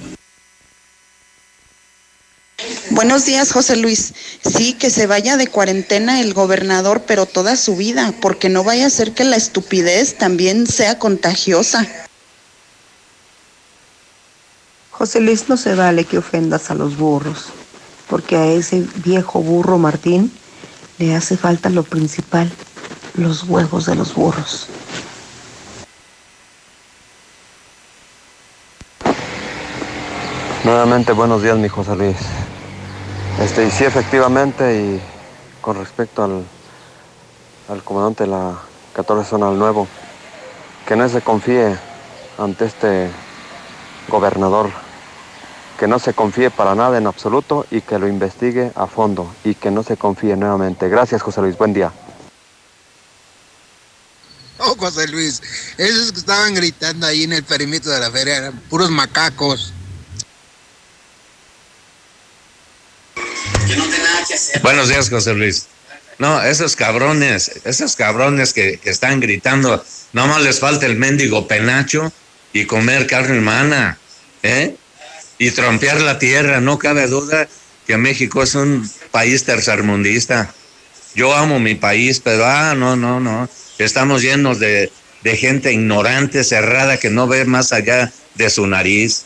Buenos 2.96 3.26
días, 3.26 3.52
José 3.52 3.76
Luis. 3.76 4.14
Sí, 4.42 4.72
que 4.72 4.88
se 4.88 5.06
vaya 5.06 5.36
de 5.36 5.48
cuarentena 5.48 6.22
el 6.22 6.32
gobernador, 6.32 7.02
pero 7.06 7.26
toda 7.26 7.54
su 7.56 7.76
vida, 7.76 8.14
porque 8.22 8.48
no 8.48 8.64
vaya 8.64 8.86
a 8.86 8.90
ser 8.90 9.12
que 9.12 9.24
la 9.24 9.36
estupidez 9.36 10.16
también 10.16 10.66
sea 10.66 10.98
contagiosa. 10.98 11.86
José 14.92 15.20
Luis, 15.20 15.46
no 15.50 15.58
se 15.58 15.74
vale 15.74 16.06
que 16.06 16.16
ofendas 16.16 16.70
a 16.70 16.74
los 16.74 16.96
burros, 16.96 17.48
porque 18.08 18.36
a 18.36 18.46
ese 18.46 18.86
viejo 19.04 19.42
burro 19.42 19.76
Martín 19.76 20.32
le 20.96 21.14
hace 21.14 21.36
falta 21.36 21.68
lo 21.68 21.82
principal, 21.82 22.50
los 23.12 23.42
huevos 23.42 23.84
de 23.84 23.94
los 23.94 24.14
burros. 24.14 24.68
Nuevamente 30.64 31.12
buenos 31.12 31.42
días, 31.42 31.58
mi 31.58 31.68
José 31.68 31.94
Luis. 31.94 32.16
Este, 33.40 33.66
y 33.66 33.70
sí, 33.70 33.84
efectivamente, 33.84 34.76
y 34.76 35.02
con 35.60 35.76
respecto 35.76 36.24
al, 36.24 36.44
al 37.68 37.82
comandante 37.82 38.24
de 38.24 38.30
la 38.30 38.58
14 38.94 39.28
Zona 39.28 39.50
del 39.50 39.58
Nuevo, 39.58 39.86
que 40.86 40.96
no 40.96 41.08
se 41.08 41.20
confíe 41.20 41.76
ante 42.38 42.64
este 42.64 43.10
gobernador, 44.08 44.70
que 45.78 45.86
no 45.86 45.98
se 45.98 46.14
confíe 46.14 46.50
para 46.50 46.74
nada 46.74 46.96
en 46.96 47.06
absoluto 47.06 47.66
y 47.70 47.82
que 47.82 47.98
lo 47.98 48.08
investigue 48.08 48.72
a 48.74 48.86
fondo 48.86 49.34
y 49.44 49.54
que 49.54 49.70
no 49.70 49.82
se 49.82 49.96
confíe 49.98 50.34
nuevamente. 50.36 50.88
Gracias, 50.88 51.20
José 51.20 51.42
Luis. 51.42 51.58
Buen 51.58 51.74
día. 51.74 51.92
Oh, 54.58 54.74
José 54.78 55.06
Luis, 55.08 55.42
esos 55.76 56.12
que 56.12 56.20
estaban 56.20 56.54
gritando 56.54 57.06
ahí 57.06 57.24
en 57.24 57.34
el 57.34 57.44
perímetro 57.44 57.92
de 57.92 58.00
la 58.00 58.10
feria 58.10 58.38
eran 58.38 58.58
puros 58.70 58.90
macacos. 58.90 59.74
Buenos 64.62 64.88
días, 64.88 65.10
José 65.10 65.34
Luis. 65.34 65.66
No, 66.18 66.42
esos 66.42 66.76
cabrones, 66.76 67.60
esos 67.64 67.94
cabrones 67.96 68.52
que, 68.52 68.80
están 68.84 69.20
gritando, 69.20 69.84
no 70.12 70.26
más 70.26 70.42
les 70.42 70.60
falta 70.60 70.86
el 70.86 70.96
mendigo 70.96 71.46
penacho 71.46 72.12
y 72.52 72.64
comer 72.64 73.06
carne 73.06 73.38
humana, 73.38 73.98
¿eh? 74.42 74.74
Y 75.38 75.50
trompear 75.50 76.00
la 76.00 76.18
tierra, 76.18 76.60
no 76.60 76.78
cabe 76.78 77.06
duda 77.06 77.46
que 77.86 77.98
México 77.98 78.42
es 78.42 78.54
un 78.54 78.90
país 79.10 79.44
tercermundista. 79.44 80.52
Yo 81.14 81.34
amo 81.34 81.58
mi 81.58 81.74
país, 81.74 82.20
pero 82.20 82.46
ah, 82.46 82.74
no, 82.74 82.96
no, 82.96 83.20
no. 83.20 83.48
Estamos 83.78 84.22
llenos 84.22 84.58
de 84.58 84.90
gente 85.36 85.72
ignorante, 85.72 86.44
cerrada, 86.44 86.98
que 86.98 87.10
no 87.10 87.26
ve 87.26 87.44
más 87.44 87.72
allá 87.72 88.10
de 88.34 88.48
su 88.48 88.66
nariz. 88.66 89.24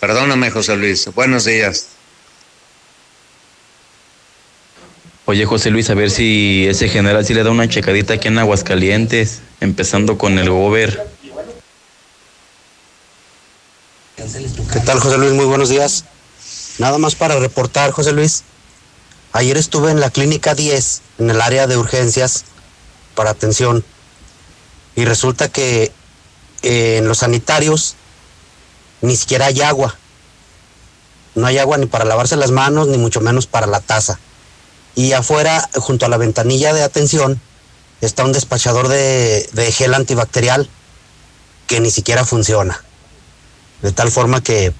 Perdóname, 0.00 0.50
José 0.50 0.76
Luis. 0.76 1.06
Buenos 1.14 1.44
días. 1.44 1.93
Oye, 5.26 5.46
José 5.46 5.70
Luis, 5.70 5.88
a 5.88 5.94
ver 5.94 6.10
si 6.10 6.66
ese 6.68 6.86
general 6.88 7.24
sí 7.24 7.32
le 7.32 7.42
da 7.42 7.50
una 7.50 7.66
checadita 7.66 8.12
aquí 8.14 8.28
en 8.28 8.36
Aguascalientes, 8.36 9.40
empezando 9.60 10.18
con 10.18 10.38
el 10.38 10.50
gober. 10.50 11.08
¿Qué 14.16 14.80
tal, 14.80 15.00
José 15.00 15.16
Luis? 15.16 15.32
Muy 15.32 15.46
buenos 15.46 15.70
días. 15.70 16.04
Nada 16.76 16.98
más 16.98 17.14
para 17.14 17.38
reportar, 17.38 17.90
José 17.90 18.12
Luis. 18.12 18.44
Ayer 19.32 19.56
estuve 19.56 19.90
en 19.90 19.98
la 19.98 20.10
clínica 20.10 20.54
10, 20.54 21.00
en 21.20 21.30
el 21.30 21.40
área 21.40 21.66
de 21.66 21.78
urgencias, 21.78 22.44
para 23.14 23.30
atención. 23.30 23.82
Y 24.94 25.06
resulta 25.06 25.48
que 25.48 25.90
eh, 26.62 26.98
en 26.98 27.08
los 27.08 27.18
sanitarios 27.18 27.96
ni 29.00 29.16
siquiera 29.16 29.46
hay 29.46 29.62
agua. 29.62 29.96
No 31.34 31.46
hay 31.46 31.56
agua 31.56 31.78
ni 31.78 31.86
para 31.86 32.04
lavarse 32.04 32.36
las 32.36 32.50
manos, 32.50 32.88
ni 32.88 32.98
mucho 32.98 33.22
menos 33.22 33.46
para 33.46 33.66
la 33.66 33.80
taza. 33.80 34.18
Y 34.94 35.12
afuera, 35.12 35.68
junto 35.74 36.06
a 36.06 36.08
la 36.08 36.16
ventanilla 36.16 36.72
de 36.72 36.82
atención, 36.82 37.40
está 38.00 38.24
un 38.24 38.32
despachador 38.32 38.88
de, 38.88 39.72
gel 39.72 39.94
antibacterial 39.94 40.68
que 41.66 41.80
ni 41.80 41.90
siquiera 41.90 42.24
funciona. 42.24 42.82
De 43.82 43.92
tal 43.92 44.10
forma 44.10 44.42
que, 44.42 44.72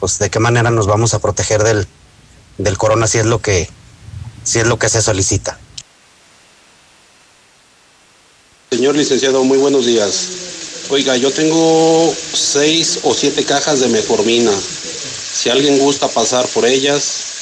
pues, 0.00 0.18
de 0.18 0.30
qué 0.30 0.40
manera 0.40 0.70
nos 0.70 0.86
vamos 0.86 1.14
a 1.14 1.20
proteger 1.20 1.62
del, 1.62 1.86
del 2.58 2.78
corona 2.78 3.06
si 3.06 3.18
es 3.18 3.26
lo 3.26 3.40
que, 3.40 3.68
si 4.42 4.58
es 4.58 4.66
lo 4.66 4.78
que 4.78 4.88
se 4.88 5.02
solicita. 5.02 5.58
Señor 8.70 8.96
licenciado, 8.96 9.44
muy 9.44 9.58
buenos 9.58 9.86
días. 9.86 10.28
Oiga, 10.90 11.16
yo 11.16 11.30
tengo 11.32 12.12
seis 12.32 12.98
o 13.04 13.14
siete 13.14 13.44
cajas 13.44 13.80
de 13.80 13.88
meformina. 13.88 14.52
Si 14.52 15.48
alguien 15.48 15.78
gusta 15.78 16.08
pasar 16.08 16.46
por 16.48 16.66
ellas, 16.66 17.33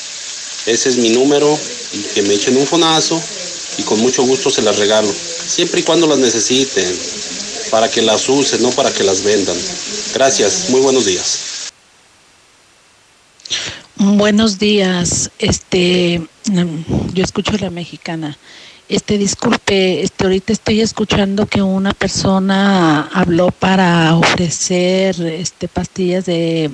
ese 0.66 0.88
es 0.88 0.96
mi 0.96 1.10
número 1.10 1.58
y 1.92 1.98
que 2.14 2.22
me 2.22 2.34
echen 2.34 2.56
un 2.56 2.66
fonazo 2.66 3.20
y 3.78 3.82
con 3.82 4.00
mucho 4.00 4.22
gusto 4.22 4.50
se 4.50 4.62
las 4.62 4.78
regalo. 4.78 5.12
Siempre 5.46 5.80
y 5.80 5.82
cuando 5.82 6.06
las 6.06 6.18
necesiten, 6.18 6.96
para 7.70 7.90
que 7.90 8.02
las 8.02 8.28
usen, 8.28 8.62
no 8.62 8.70
para 8.70 8.92
que 8.92 9.02
las 9.02 9.22
vendan. 9.22 9.56
Gracias, 10.14 10.68
muy 10.68 10.80
buenos 10.80 11.06
días. 11.06 11.38
Buenos 13.96 14.58
días, 14.58 15.30
este, 15.38 16.20
mm, 16.50 17.12
yo 17.14 17.24
escucho 17.24 17.52
la 17.58 17.70
mexicana. 17.70 18.36
Este, 18.88 19.16
disculpe, 19.16 20.02
este, 20.02 20.24
ahorita 20.24 20.52
estoy 20.52 20.80
escuchando 20.80 21.46
que 21.46 21.62
una 21.62 21.92
persona 21.94 23.08
habló 23.12 23.50
para 23.50 24.16
ofrecer, 24.16 25.20
este, 25.22 25.68
pastillas 25.68 26.26
de, 26.26 26.70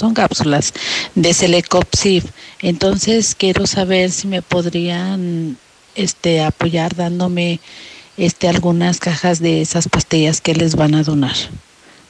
son 0.00 0.14
cápsulas 0.14 0.72
de 1.14 1.34
Celecopsib. 1.34 2.24
Entonces 2.60 3.34
quiero 3.34 3.66
saber 3.66 4.10
si 4.10 4.26
me 4.26 4.42
podrían, 4.42 5.58
este, 5.94 6.42
apoyar 6.42 6.96
dándome, 6.96 7.60
este, 8.16 8.48
algunas 8.48 8.98
cajas 8.98 9.40
de 9.40 9.60
esas 9.60 9.88
pastillas 9.88 10.40
que 10.40 10.54
les 10.54 10.74
van 10.74 10.94
a 10.94 11.02
donar. 11.02 11.36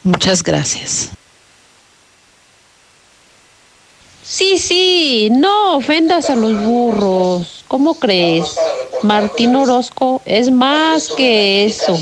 Muchas 0.05 0.43
gracias. 0.43 1.11
Sí, 4.25 4.59
sí, 4.59 5.29
no 5.33 5.77
ofendas 5.77 6.31
a 6.31 6.37
los 6.37 6.63
burros. 6.65 7.65
¿Cómo 7.67 7.99
crees? 7.99 8.47
Martín 9.03 9.57
Orozco 9.57 10.23
es 10.25 10.51
más 10.51 11.09
que 11.17 11.65
eso. 11.65 11.99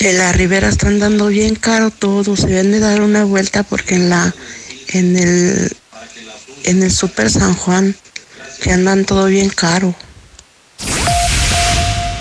En 0.00 0.16
la 0.16 0.32
Ribera 0.32 0.70
están 0.70 0.98
dando 0.98 1.26
bien 1.26 1.54
caro 1.54 1.90
todo, 1.90 2.34
se 2.34 2.46
deben 2.46 2.72
de 2.72 2.80
dar 2.80 3.02
una 3.02 3.24
vuelta 3.24 3.64
porque 3.64 3.96
en 3.96 4.08
la 4.08 4.34
en 4.88 5.14
el 5.14 5.76
en 6.64 6.82
el 6.82 6.90
Super 6.90 7.30
San 7.30 7.54
Juan 7.54 7.94
que 8.62 8.72
andan 8.72 9.04
todo 9.04 9.26
bien 9.26 9.50
caro. 9.50 9.94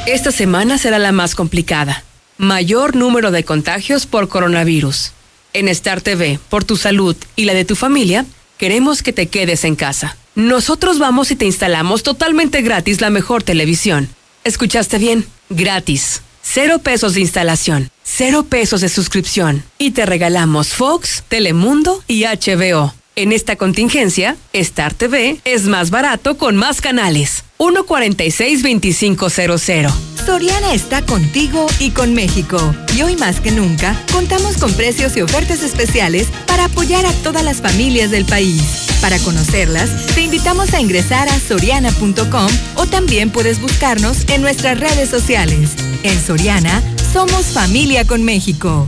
Esta 0.05 0.31
semana 0.33 0.77
será 0.77 0.99
la 0.99 1.13
más 1.13 1.35
complicada. 1.35 2.03
Mayor 2.37 2.97
número 2.97 3.31
de 3.31 3.45
contagios 3.45 4.05
por 4.05 4.27
coronavirus. 4.27 5.13
En 5.53 5.69
Star 5.69 6.01
TV, 6.01 6.37
por 6.49 6.65
tu 6.65 6.75
salud 6.75 7.15
y 7.37 7.45
la 7.45 7.53
de 7.53 7.63
tu 7.63 7.77
familia, 7.77 8.25
queremos 8.57 9.01
que 9.01 9.13
te 9.13 9.27
quedes 9.27 9.63
en 9.63 9.77
casa. 9.77 10.17
Nosotros 10.35 10.99
vamos 10.99 11.31
y 11.31 11.37
te 11.37 11.45
instalamos 11.45 12.03
totalmente 12.03 12.61
gratis 12.61 12.99
la 12.99 13.09
mejor 13.09 13.41
televisión. 13.41 14.09
¿Escuchaste 14.43 14.97
bien? 14.97 15.25
Gratis. 15.49 16.21
Cero 16.41 16.79
pesos 16.79 17.13
de 17.13 17.21
instalación, 17.21 17.89
cero 18.03 18.45
pesos 18.49 18.81
de 18.81 18.89
suscripción. 18.89 19.63
Y 19.77 19.91
te 19.91 20.05
regalamos 20.05 20.69
Fox, 20.69 21.23
Telemundo 21.27 22.03
y 22.07 22.23
HBO. 22.23 22.98
En 23.19 23.31
esta 23.33 23.57
contingencia, 23.57 24.37
Star 24.53 24.93
TV 24.93 25.41
es 25.43 25.65
más 25.65 25.89
barato 25.89 26.37
con 26.37 26.55
más 26.55 26.79
canales. 26.79 27.43
146-2500. 27.57 29.91
Soriana 30.25 30.73
está 30.73 31.01
contigo 31.01 31.67
y 31.79 31.91
con 31.91 32.13
México. 32.13 32.73
Y 32.95 33.01
hoy 33.01 33.17
más 33.17 33.41
que 33.41 33.51
nunca, 33.51 33.93
contamos 34.13 34.55
con 34.55 34.71
precios 34.71 35.17
y 35.17 35.21
ofertas 35.21 35.63
especiales 35.63 36.27
para 36.47 36.63
apoyar 36.63 37.05
a 37.05 37.11
todas 37.11 37.43
las 37.43 37.57
familias 37.57 38.09
del 38.09 38.23
país. 38.23 38.87
Para 39.01 39.19
conocerlas, 39.19 40.15
te 40.15 40.21
invitamos 40.21 40.73
a 40.73 40.79
ingresar 40.79 41.27
a 41.27 41.37
soriana.com 41.41 42.47
o 42.75 42.85
también 42.85 43.31
puedes 43.31 43.59
buscarnos 43.59 44.29
en 44.29 44.41
nuestras 44.41 44.79
redes 44.79 45.09
sociales. 45.09 45.71
En 46.03 46.17
Soriana, 46.17 46.81
somos 47.11 47.47
familia 47.47 48.07
con 48.07 48.23
México. 48.23 48.87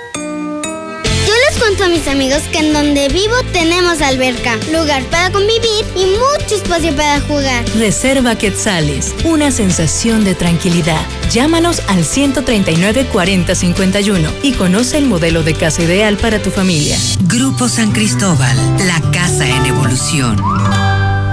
Yo 1.27 1.33
les 1.49 1.59
cuento 1.59 1.83
a 1.85 1.87
mis 1.87 2.07
amigos 2.07 2.41
que 2.51 2.59
en 2.59 2.73
donde 2.73 3.07
vivo 3.09 3.33
tenemos 3.53 4.01
alberca, 4.01 4.57
lugar 4.71 5.03
para 5.05 5.31
convivir 5.31 5.85
y 5.95 6.05
mucho 6.05 6.55
espacio 6.55 6.95
para 6.95 7.19
jugar. 7.21 7.63
Reserva 7.75 8.35
Quetzales, 8.35 9.13
una 9.23 9.51
sensación 9.51 10.23
de 10.23 10.35
tranquilidad. 10.35 11.01
Llámanos 11.31 11.81
al 11.87 12.03
139 12.03 13.07
40 13.11 13.55
51 13.55 14.29
y 14.43 14.53
conoce 14.53 14.97
el 14.97 15.05
modelo 15.05 15.43
de 15.43 15.53
casa 15.53 15.83
ideal 15.83 16.17
para 16.17 16.41
tu 16.41 16.49
familia. 16.49 16.97
Grupo 17.23 17.69
San 17.69 17.91
Cristóbal, 17.91 18.57
la 18.87 18.99
casa 19.11 19.47
en 19.47 19.65
evolución. 19.65 20.90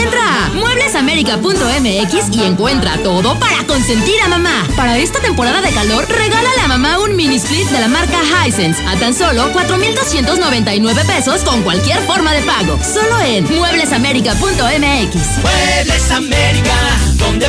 Entra 0.00 0.46
a 0.46 0.48
mueblesamerica.mx 0.50 2.36
y 2.36 2.44
encuentra 2.44 2.98
todo 3.02 3.38
para 3.38 3.64
consentir 3.66 4.20
a 4.22 4.28
mamá. 4.28 4.66
Para 4.76 4.98
esta 4.98 5.20
temporada 5.20 5.60
de 5.60 5.70
calor, 5.70 6.06
regálale 6.08 6.60
a 6.62 6.68
mamá 6.68 6.98
un 6.98 7.16
mini 7.16 7.36
split 7.36 7.68
de 7.70 7.80
la 7.80 7.88
marca 7.88 8.18
Hisense 8.46 8.82
a 8.86 8.96
tan 8.96 9.14
solo 9.14 9.50
4,299 9.52 11.04
pesos 11.04 11.42
con 11.42 11.62
cualquier 11.62 11.98
forma 12.02 12.32
de 12.32 12.42
pago. 12.42 12.78
Solo 12.82 13.20
en 13.22 13.44
mueblesamerica.mx. 13.54 15.16
Muebles 15.42 16.10
América, 16.10 16.74
donde 17.16 17.48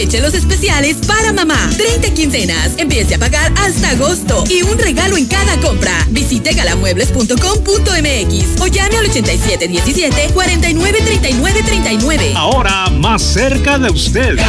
aproveche 0.01 0.21
los 0.21 0.33
especiales 0.33 0.97
para 1.05 1.31
mamá. 1.31 1.69
30 1.77 2.15
quincenas, 2.15 2.71
empiece 2.77 3.13
a 3.15 3.19
pagar 3.19 3.53
hasta 3.57 3.91
agosto 3.91 4.43
y 4.49 4.63
un 4.63 4.79
regalo 4.79 5.15
en 5.15 5.27
cada 5.27 5.59
compra. 5.59 6.07
Visite 6.09 6.53
galamuebles.com.mx 6.53 8.61
o 8.61 8.67
llame 8.67 8.97
al 8.97 9.05
8717 9.05 10.33
493939. 10.33 12.33
Ahora 12.35 12.89
más 12.89 13.21
cerca 13.21 13.77
de 13.77 13.91
usted. 13.91 14.39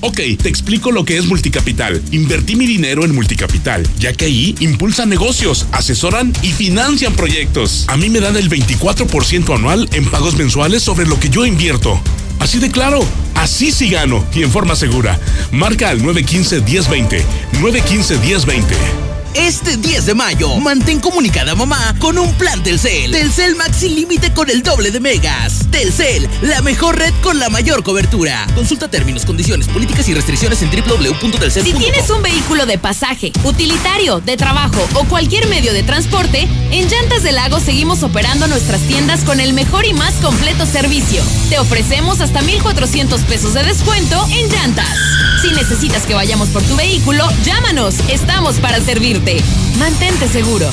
Ok, 0.00 0.18
te 0.42 0.48
explico 0.48 0.90
lo 0.90 1.04
que 1.04 1.16
es 1.16 1.26
Multicapital. 1.26 2.02
Invertí 2.10 2.56
mi 2.56 2.66
dinero 2.66 3.04
en 3.04 3.14
Multicapital, 3.14 3.88
ya 4.00 4.12
que 4.12 4.24
ahí 4.24 4.56
impulsan 4.58 5.10
negocios, 5.10 5.68
asesoran 5.70 6.32
y 6.42 6.50
financian 6.50 7.14
proyectos. 7.14 7.84
A 7.86 7.96
mí 7.96 8.10
me 8.10 8.18
dan 8.18 8.36
el 8.36 8.50
24% 8.50 9.54
anual 9.54 9.88
en 9.92 10.04
pagos 10.06 10.34
mensuales 10.34 10.82
sobre 10.82 11.06
lo 11.06 11.20
que 11.20 11.28
yo 11.28 11.46
invierto. 11.46 12.00
Así 12.40 12.58
de 12.58 12.72
claro, 12.72 13.06
así 13.42 13.72
sí 13.72 13.90
gano 13.90 14.24
y 14.32 14.42
en 14.42 14.50
forma 14.50 14.76
segura. 14.76 15.18
Marca 15.50 15.88
al 15.90 16.00
915-1020. 16.00 17.22
915-1020. 17.60 19.11
Este 19.34 19.76
10 19.78 20.06
de 20.06 20.14
mayo, 20.14 20.56
mantén 20.56 21.00
comunicada 21.00 21.52
a 21.52 21.54
mamá 21.54 21.94
con 21.98 22.18
un 22.18 22.32
plan 22.34 22.62
Telcel. 22.62 23.10
Telcel 23.12 23.56
Maxi 23.56 23.88
Límite 23.88 24.32
con 24.34 24.50
el 24.50 24.62
doble 24.62 24.90
de 24.90 25.00
megas. 25.00 25.70
Telcel, 25.70 26.28
la 26.42 26.60
mejor 26.60 26.98
red 26.98 27.14
con 27.22 27.38
la 27.38 27.48
mayor 27.48 27.82
cobertura. 27.82 28.46
Consulta 28.54 28.88
términos, 28.88 29.24
condiciones, 29.24 29.68
políticas 29.68 30.06
y 30.08 30.14
restricciones 30.14 30.60
en 30.62 30.70
www.telcel.com. 30.70 31.64
Si 31.64 31.72
tienes 31.72 32.10
un 32.10 32.22
vehículo 32.22 32.66
de 32.66 32.76
pasaje, 32.76 33.32
utilitario, 33.44 34.20
de 34.20 34.36
trabajo 34.36 34.86
o 34.94 35.04
cualquier 35.04 35.46
medio 35.48 35.72
de 35.72 35.82
transporte, 35.82 36.46
en 36.70 36.88
Llantas 36.88 37.22
del 37.22 37.36
Lago 37.36 37.58
seguimos 37.58 38.02
operando 38.02 38.46
nuestras 38.48 38.82
tiendas 38.82 39.20
con 39.24 39.40
el 39.40 39.54
mejor 39.54 39.86
y 39.86 39.94
más 39.94 40.12
completo 40.16 40.66
servicio. 40.66 41.22
Te 41.48 41.58
ofrecemos 41.58 42.20
hasta 42.20 42.42
1,400 42.42 43.22
pesos 43.22 43.54
de 43.54 43.64
descuento 43.64 44.26
en 44.30 44.50
llantas. 44.50 44.98
Si 45.40 45.50
necesitas 45.52 46.04
que 46.04 46.14
vayamos 46.14 46.50
por 46.50 46.62
tu 46.62 46.76
vehículo, 46.76 47.26
llámanos. 47.44 47.96
Estamos 48.08 48.56
para 48.56 48.80
servirte. 48.80 49.21
Mantente 49.78 50.26
seguro. 50.26 50.68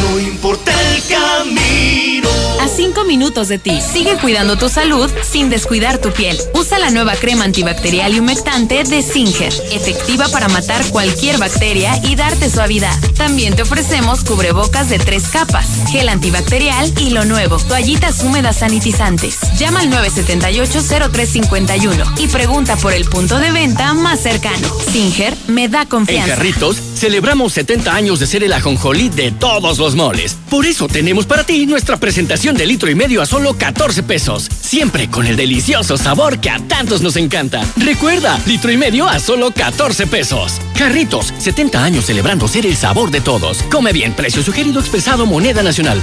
No 0.00 0.18
importa 0.18 0.72
el 0.72 1.02
camino. 1.06 2.30
A 2.72 2.74
cinco 2.74 3.04
minutos 3.04 3.48
de 3.48 3.58
ti. 3.58 3.82
Sigue 3.82 4.16
cuidando 4.16 4.56
tu 4.56 4.70
salud 4.70 5.10
sin 5.30 5.50
descuidar 5.50 5.98
tu 5.98 6.10
piel. 6.10 6.38
Usa 6.54 6.78
la 6.78 6.88
nueva 6.90 7.14
crema 7.16 7.44
antibacterial 7.44 8.14
y 8.14 8.20
humectante 8.20 8.82
de 8.84 9.02
Singer, 9.02 9.52
efectiva 9.72 10.26
para 10.28 10.48
matar 10.48 10.82
cualquier 10.88 11.36
bacteria 11.36 12.00
y 12.04 12.14
darte 12.14 12.48
suavidad. 12.48 12.98
También 13.18 13.54
te 13.54 13.60
ofrecemos 13.62 14.24
cubrebocas 14.24 14.88
de 14.88 14.98
tres 14.98 15.24
capas, 15.24 15.66
gel 15.90 16.08
antibacterial 16.08 16.90
y 16.98 17.10
lo 17.10 17.26
nuevo, 17.26 17.58
toallitas 17.58 18.22
húmedas 18.22 18.60
sanitizantes. 18.60 19.36
Llama 19.58 19.80
al 19.80 19.90
978-0351 19.90 22.20
y 22.20 22.28
pregunta 22.28 22.76
por 22.76 22.94
el 22.94 23.04
punto 23.04 23.38
de 23.38 23.52
venta 23.52 23.92
más 23.92 24.20
cercano. 24.20 24.66
Singer 24.90 25.36
me 25.46 25.68
da 25.68 25.84
confianza. 25.84 26.32
En 26.32 26.38
Carritos 26.38 26.78
celebramos 26.94 27.52
70 27.52 27.94
años 27.94 28.18
de 28.18 28.26
ser 28.26 28.44
el 28.44 28.54
ajonjolí 28.54 29.10
de 29.10 29.30
todos 29.30 29.78
los 29.78 29.94
moles. 29.94 30.38
Por 30.48 30.64
eso 30.64 30.88
tenemos 30.88 31.26
para 31.26 31.44
ti 31.44 31.66
nuestra 31.66 31.98
presentación 31.98 32.56
de 32.56 32.61
litro 32.66 32.90
y 32.90 32.94
medio 32.94 33.22
a 33.22 33.26
solo 33.26 33.54
14 33.54 34.02
pesos. 34.02 34.48
Siempre 34.60 35.08
con 35.08 35.26
el 35.26 35.36
delicioso 35.36 35.96
sabor 35.96 36.40
que 36.40 36.50
a 36.50 36.58
tantos 36.58 37.02
nos 37.02 37.16
encanta. 37.16 37.62
Recuerda, 37.76 38.40
litro 38.46 38.70
y 38.70 38.76
medio 38.76 39.08
a 39.08 39.18
solo 39.18 39.50
14 39.52 40.06
pesos. 40.06 40.60
Carritos, 40.76 41.32
70 41.38 41.82
años 41.82 42.06
celebrando 42.06 42.48
ser 42.48 42.66
el 42.66 42.76
sabor 42.76 43.10
de 43.10 43.20
todos. 43.20 43.62
Come 43.64 43.92
bien, 43.92 44.14
precio 44.14 44.42
sugerido 44.42 44.80
expresado 44.80 45.26
moneda 45.26 45.62
nacional. 45.62 46.02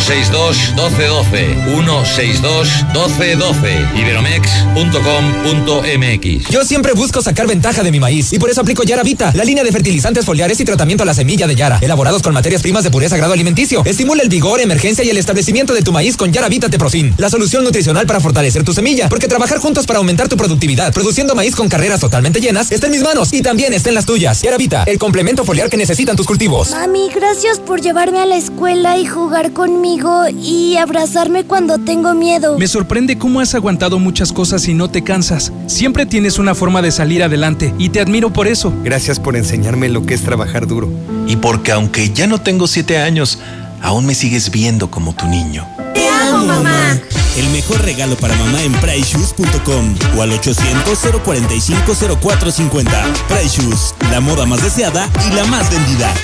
162 0.00 0.72
1212 0.76 1.56
162 1.66 2.68
1212 2.94 4.00
iberomex.com.mx 4.00 6.48
Yo 6.50 6.64
siempre 6.64 6.94
busco 6.94 7.20
sacar 7.20 7.46
ventaja 7.46 7.82
de 7.82 7.90
mi 7.90 8.00
maíz 8.00 8.32
y 8.32 8.38
por 8.38 8.48
eso 8.48 8.62
aplico 8.62 8.82
Yara 8.82 9.02
Vita, 9.02 9.30
la 9.34 9.44
línea 9.44 9.62
de 9.62 9.70
fertilizantes 9.70 10.24
foliares 10.24 10.58
y 10.58 10.64
tratamiento 10.64 11.02
a 11.02 11.06
la 11.06 11.12
semilla 11.12 11.46
de 11.46 11.54
Yara, 11.54 11.80
elaborados 11.82 12.22
con 12.22 12.32
materias 12.32 12.62
primas 12.62 12.82
de 12.82 12.90
pureza 12.90 13.18
grado 13.18 13.34
alimenticio. 13.34 13.82
Estimula 13.84 14.22
el 14.22 14.30
vigor, 14.30 14.60
emergencia 14.60 15.04
y 15.04 15.10
el 15.10 15.18
establecimiento 15.18 15.74
de 15.74 15.82
tu 15.82 15.92
maíz 15.92 16.16
con 16.16 16.32
Yara 16.32 16.48
Vita 16.48 16.70
Teprofin, 16.70 17.12
la 17.18 17.28
solución 17.28 17.62
nutricional 17.62 18.06
para 18.06 18.20
fortalecer 18.20 18.64
tu 18.64 18.72
semilla, 18.72 19.10
porque 19.10 19.28
trabajar 19.28 19.58
juntos 19.58 19.86
para 19.86 19.98
aumentar 19.98 20.30
tu 20.30 20.38
productividad, 20.38 20.94
produciendo 20.94 21.34
maíz 21.34 21.54
con 21.54 21.68
carreras 21.68 22.00
totalmente 22.00 22.40
llenas, 22.40 22.72
está 22.72 22.86
en 22.86 22.92
mis 22.92 23.02
manos 23.02 23.34
y 23.34 23.42
también 23.42 23.74
está 23.74 23.90
en 23.90 23.96
las 23.96 24.06
tuyas. 24.06 24.40
Yara 24.40 24.56
Vita, 24.56 24.84
el 24.84 24.98
complemento 24.98 25.44
foliar 25.44 25.68
que 25.68 25.76
necesitan 25.76 26.16
tus 26.16 26.26
cultivos. 26.26 26.70
Mami, 26.70 27.10
gracias 27.14 27.58
por 27.58 27.82
llevarme 27.82 28.20
a 28.20 28.24
la 28.24 28.36
escuela 28.36 28.96
y 28.96 29.04
jugar 29.04 29.52
conmigo 29.52 29.89
y 30.32 30.76
abrazarme 30.76 31.44
cuando 31.44 31.78
tengo 31.78 32.14
miedo. 32.14 32.56
Me 32.58 32.68
sorprende 32.68 33.18
cómo 33.18 33.40
has 33.40 33.56
aguantado 33.56 33.98
muchas 33.98 34.32
cosas 34.32 34.68
y 34.68 34.74
no 34.74 34.88
te 34.88 35.02
cansas. 35.02 35.52
Siempre 35.66 36.06
tienes 36.06 36.38
una 36.38 36.54
forma 36.54 36.80
de 36.80 36.92
salir 36.92 37.24
adelante 37.24 37.74
y 37.76 37.88
te 37.88 38.00
admiro 38.00 38.32
por 38.32 38.46
eso. 38.46 38.72
Gracias 38.84 39.18
por 39.18 39.34
enseñarme 39.36 39.88
lo 39.88 40.06
que 40.06 40.14
es 40.14 40.22
trabajar 40.22 40.68
duro. 40.68 40.88
Y 41.26 41.34
porque 41.36 41.72
aunque 41.72 42.10
ya 42.10 42.28
no 42.28 42.40
tengo 42.40 42.68
siete 42.68 42.98
años, 42.98 43.40
aún 43.82 44.06
me 44.06 44.14
sigues 44.14 44.52
viendo 44.52 44.92
como 44.92 45.12
tu 45.12 45.26
niño. 45.26 45.66
Te 45.92 46.08
amo, 46.08 46.46
mamá. 46.46 47.00
El 47.36 47.48
mejor 47.50 47.82
regalo 47.82 48.14
para 48.16 48.36
mamá 48.36 48.62
en 48.62 48.72
PriceShoes.com 48.74 49.96
o 50.16 50.22
al 50.22 50.30
800-045-0450. 50.32 52.86
Price 53.28 53.60
Shoes, 53.60 53.96
la 54.12 54.20
moda 54.20 54.46
más 54.46 54.62
deseada 54.62 55.10
y 55.28 55.32
la 55.34 55.44
más 55.46 55.68
vendida. 55.70 56.14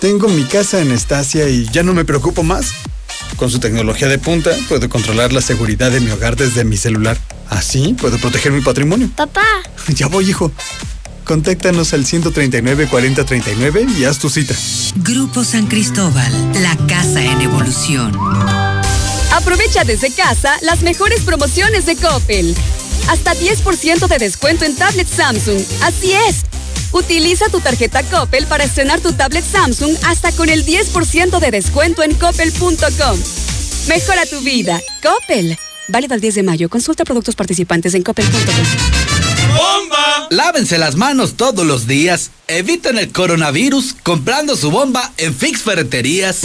Tengo 0.00 0.28
mi 0.28 0.44
casa 0.44 0.80
en 0.80 0.92
Estasia 0.92 1.48
y 1.48 1.66
ya 1.72 1.82
no 1.82 1.94
me 1.94 2.04
preocupo 2.04 2.42
más. 2.42 2.74
Con 3.36 3.50
su 3.50 3.58
tecnología 3.60 4.08
de 4.08 4.18
punta, 4.18 4.50
puedo 4.68 4.88
controlar 4.88 5.32
la 5.32 5.40
seguridad 5.40 5.90
de 5.90 6.00
mi 6.00 6.10
hogar 6.10 6.36
desde 6.36 6.64
mi 6.64 6.76
celular. 6.76 7.16
Así 7.48 7.94
puedo 7.94 8.18
proteger 8.18 8.52
mi 8.52 8.60
patrimonio. 8.60 9.10
Papá. 9.14 9.44
Ya 9.94 10.06
voy, 10.06 10.28
hijo. 10.30 10.52
Contáctanos 11.24 11.92
al 11.92 12.06
139 12.06 12.88
4039 12.88 13.86
y 13.98 14.04
haz 14.04 14.18
tu 14.18 14.30
cita. 14.30 14.54
Grupo 14.96 15.44
San 15.44 15.66
Cristóbal, 15.66 16.32
la 16.62 16.76
casa 16.86 17.22
en 17.22 17.40
evolución. 17.42 18.12
Aprovecha 19.32 19.84
desde 19.84 20.10
casa 20.10 20.56
las 20.62 20.82
mejores 20.82 21.20
promociones 21.20 21.86
de 21.86 21.96
Coppel. 21.96 22.54
Hasta 23.08 23.34
10% 23.34 24.08
de 24.08 24.18
descuento 24.18 24.64
en 24.64 24.74
tablet 24.74 25.06
Samsung. 25.06 25.60
Así 25.82 26.12
es. 26.12 26.44
Utiliza 26.92 27.48
tu 27.50 27.60
tarjeta 27.60 28.02
Coppel 28.02 28.46
para 28.46 28.64
estrenar 28.64 29.00
tu 29.00 29.12
tablet 29.12 29.44
Samsung 29.44 29.96
hasta 30.04 30.32
con 30.32 30.48
el 30.48 30.64
10% 30.64 31.38
de 31.38 31.50
descuento 31.50 32.02
en 32.02 32.14
coppel.com. 32.14 33.18
Mejora 33.88 34.26
tu 34.26 34.40
vida. 34.40 34.80
Coppel. 35.02 35.58
Válido 35.88 36.14
al 36.14 36.20
10 36.20 36.34
de 36.36 36.42
mayo. 36.42 36.68
Consulta 36.68 37.04
productos 37.04 37.34
participantes 37.34 37.94
en 37.94 38.02
coppel.com. 38.02 38.98
¡Bomba! 39.48 40.28
Lávense 40.30 40.78
las 40.78 40.96
manos 40.96 41.34
todos 41.34 41.66
los 41.66 41.86
días. 41.86 42.30
Eviten 42.46 42.98
el 42.98 43.10
coronavirus 43.10 43.94
comprando 44.02 44.56
su 44.56 44.70
bomba 44.70 45.12
en 45.16 45.34
Fix 45.34 45.62
Ferreterías. 45.62 46.42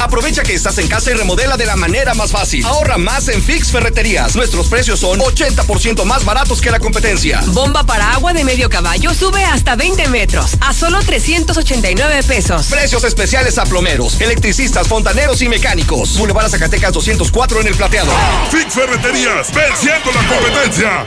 Aprovecha 0.00 0.42
que 0.42 0.54
estás 0.54 0.78
en 0.78 0.88
casa 0.88 1.10
y 1.10 1.14
remodela 1.14 1.56
de 1.56 1.66
la 1.66 1.76
manera 1.76 2.14
más 2.14 2.30
fácil. 2.30 2.64
Ahorra 2.64 2.98
más 2.98 3.28
en 3.28 3.42
Fix 3.42 3.70
Ferreterías. 3.70 4.36
Nuestros 4.36 4.68
precios 4.68 5.00
son 5.00 5.20
80% 5.20 6.04
más 6.04 6.24
baratos 6.24 6.60
que 6.60 6.70
la 6.70 6.78
competencia. 6.78 7.42
Bomba 7.48 7.84
para 7.84 8.12
agua 8.12 8.32
de 8.32 8.44
medio 8.44 8.70
caballo 8.70 9.12
sube 9.14 9.44
hasta 9.44 9.76
20 9.76 10.08
metros 10.08 10.56
a 10.60 10.72
solo 10.72 11.00
389 11.00 12.22
pesos. 12.22 12.66
Precios 12.66 13.04
especiales 13.04 13.58
a 13.58 13.64
plomeros, 13.64 14.20
electricistas, 14.20 14.88
fontaneros 14.88 15.42
y 15.42 15.48
mecánicos. 15.48 16.16
Boulevard 16.16 16.48
Zacatecas 16.50 16.92
204 16.92 17.60
en 17.60 17.66
el 17.68 17.74
plateado. 17.74 18.12
Fix 18.50 18.74
Ferreterías, 18.74 19.52
venciendo 19.52 20.10
la 20.12 20.26
competencia. 20.28 21.06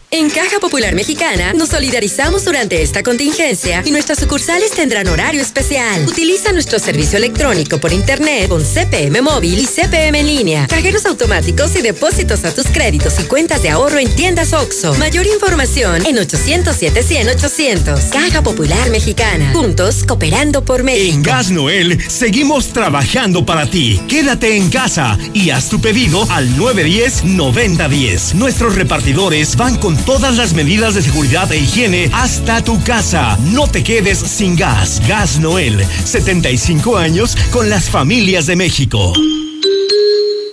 En 0.13 0.29
Caja 0.29 0.59
Popular 0.59 0.93
Mexicana 0.93 1.53
nos 1.53 1.69
solidarizamos 1.69 2.43
durante 2.43 2.81
esta 2.81 3.01
contingencia 3.01 3.81
y 3.85 3.91
nuestras 3.91 4.19
sucursales 4.19 4.71
tendrán 4.71 5.07
horario 5.07 5.41
especial. 5.41 6.05
Utiliza 6.05 6.51
nuestro 6.51 6.79
servicio 6.79 7.17
electrónico 7.17 7.77
por 7.77 7.93
internet 7.93 8.49
con 8.49 8.61
CPM 8.61 9.21
móvil 9.21 9.57
y 9.59 9.65
CPM 9.65 10.19
en 10.19 10.27
línea, 10.27 10.67
cajeros 10.67 11.05
automáticos 11.05 11.77
y 11.77 11.81
depósitos 11.81 12.43
a 12.43 12.53
tus 12.53 12.67
créditos 12.67 13.21
y 13.21 13.23
cuentas 13.23 13.63
de 13.63 13.69
ahorro 13.69 13.99
en 13.99 14.13
tiendas 14.13 14.51
OXO. 14.51 14.95
Mayor 14.95 15.25
información 15.27 16.05
en 16.05 16.17
807 16.17 17.03
100 17.03 17.29
800. 17.29 18.01
Caja 18.11 18.43
Popular 18.43 18.89
Mexicana. 18.89 19.53
Juntos 19.53 20.03
cooperando 20.05 20.65
por 20.65 20.83
México. 20.83 21.15
En 21.15 21.23
Gas 21.23 21.51
Noel 21.51 21.97
seguimos 22.09 22.73
trabajando 22.73 23.45
para 23.45 23.65
ti. 23.65 24.01
Quédate 24.09 24.57
en 24.57 24.69
casa 24.69 25.17
y 25.33 25.51
haz 25.51 25.69
tu 25.69 25.79
pedido 25.79 26.29
al 26.29 26.53
910-9010. 26.57 28.33
Nuestros 28.33 28.75
repartidores 28.75 29.55
van 29.55 29.77
con 29.77 30.00
todas 30.05 30.37
las 30.37 30.53
medidas 30.53 30.95
de 30.95 31.01
seguridad 31.01 31.51
e 31.51 31.57
higiene 31.57 32.09
hasta 32.13 32.63
tu 32.63 32.81
casa. 32.83 33.37
No 33.51 33.67
te 33.67 33.83
quedes 33.83 34.17
sin 34.19 34.55
gas. 34.55 35.01
Gas 35.07 35.39
Noel, 35.39 35.85
75 36.05 36.97
años 36.97 37.35
con 37.51 37.69
las 37.69 37.89
familias 37.89 38.47
de 38.47 38.55
México. 38.55 39.13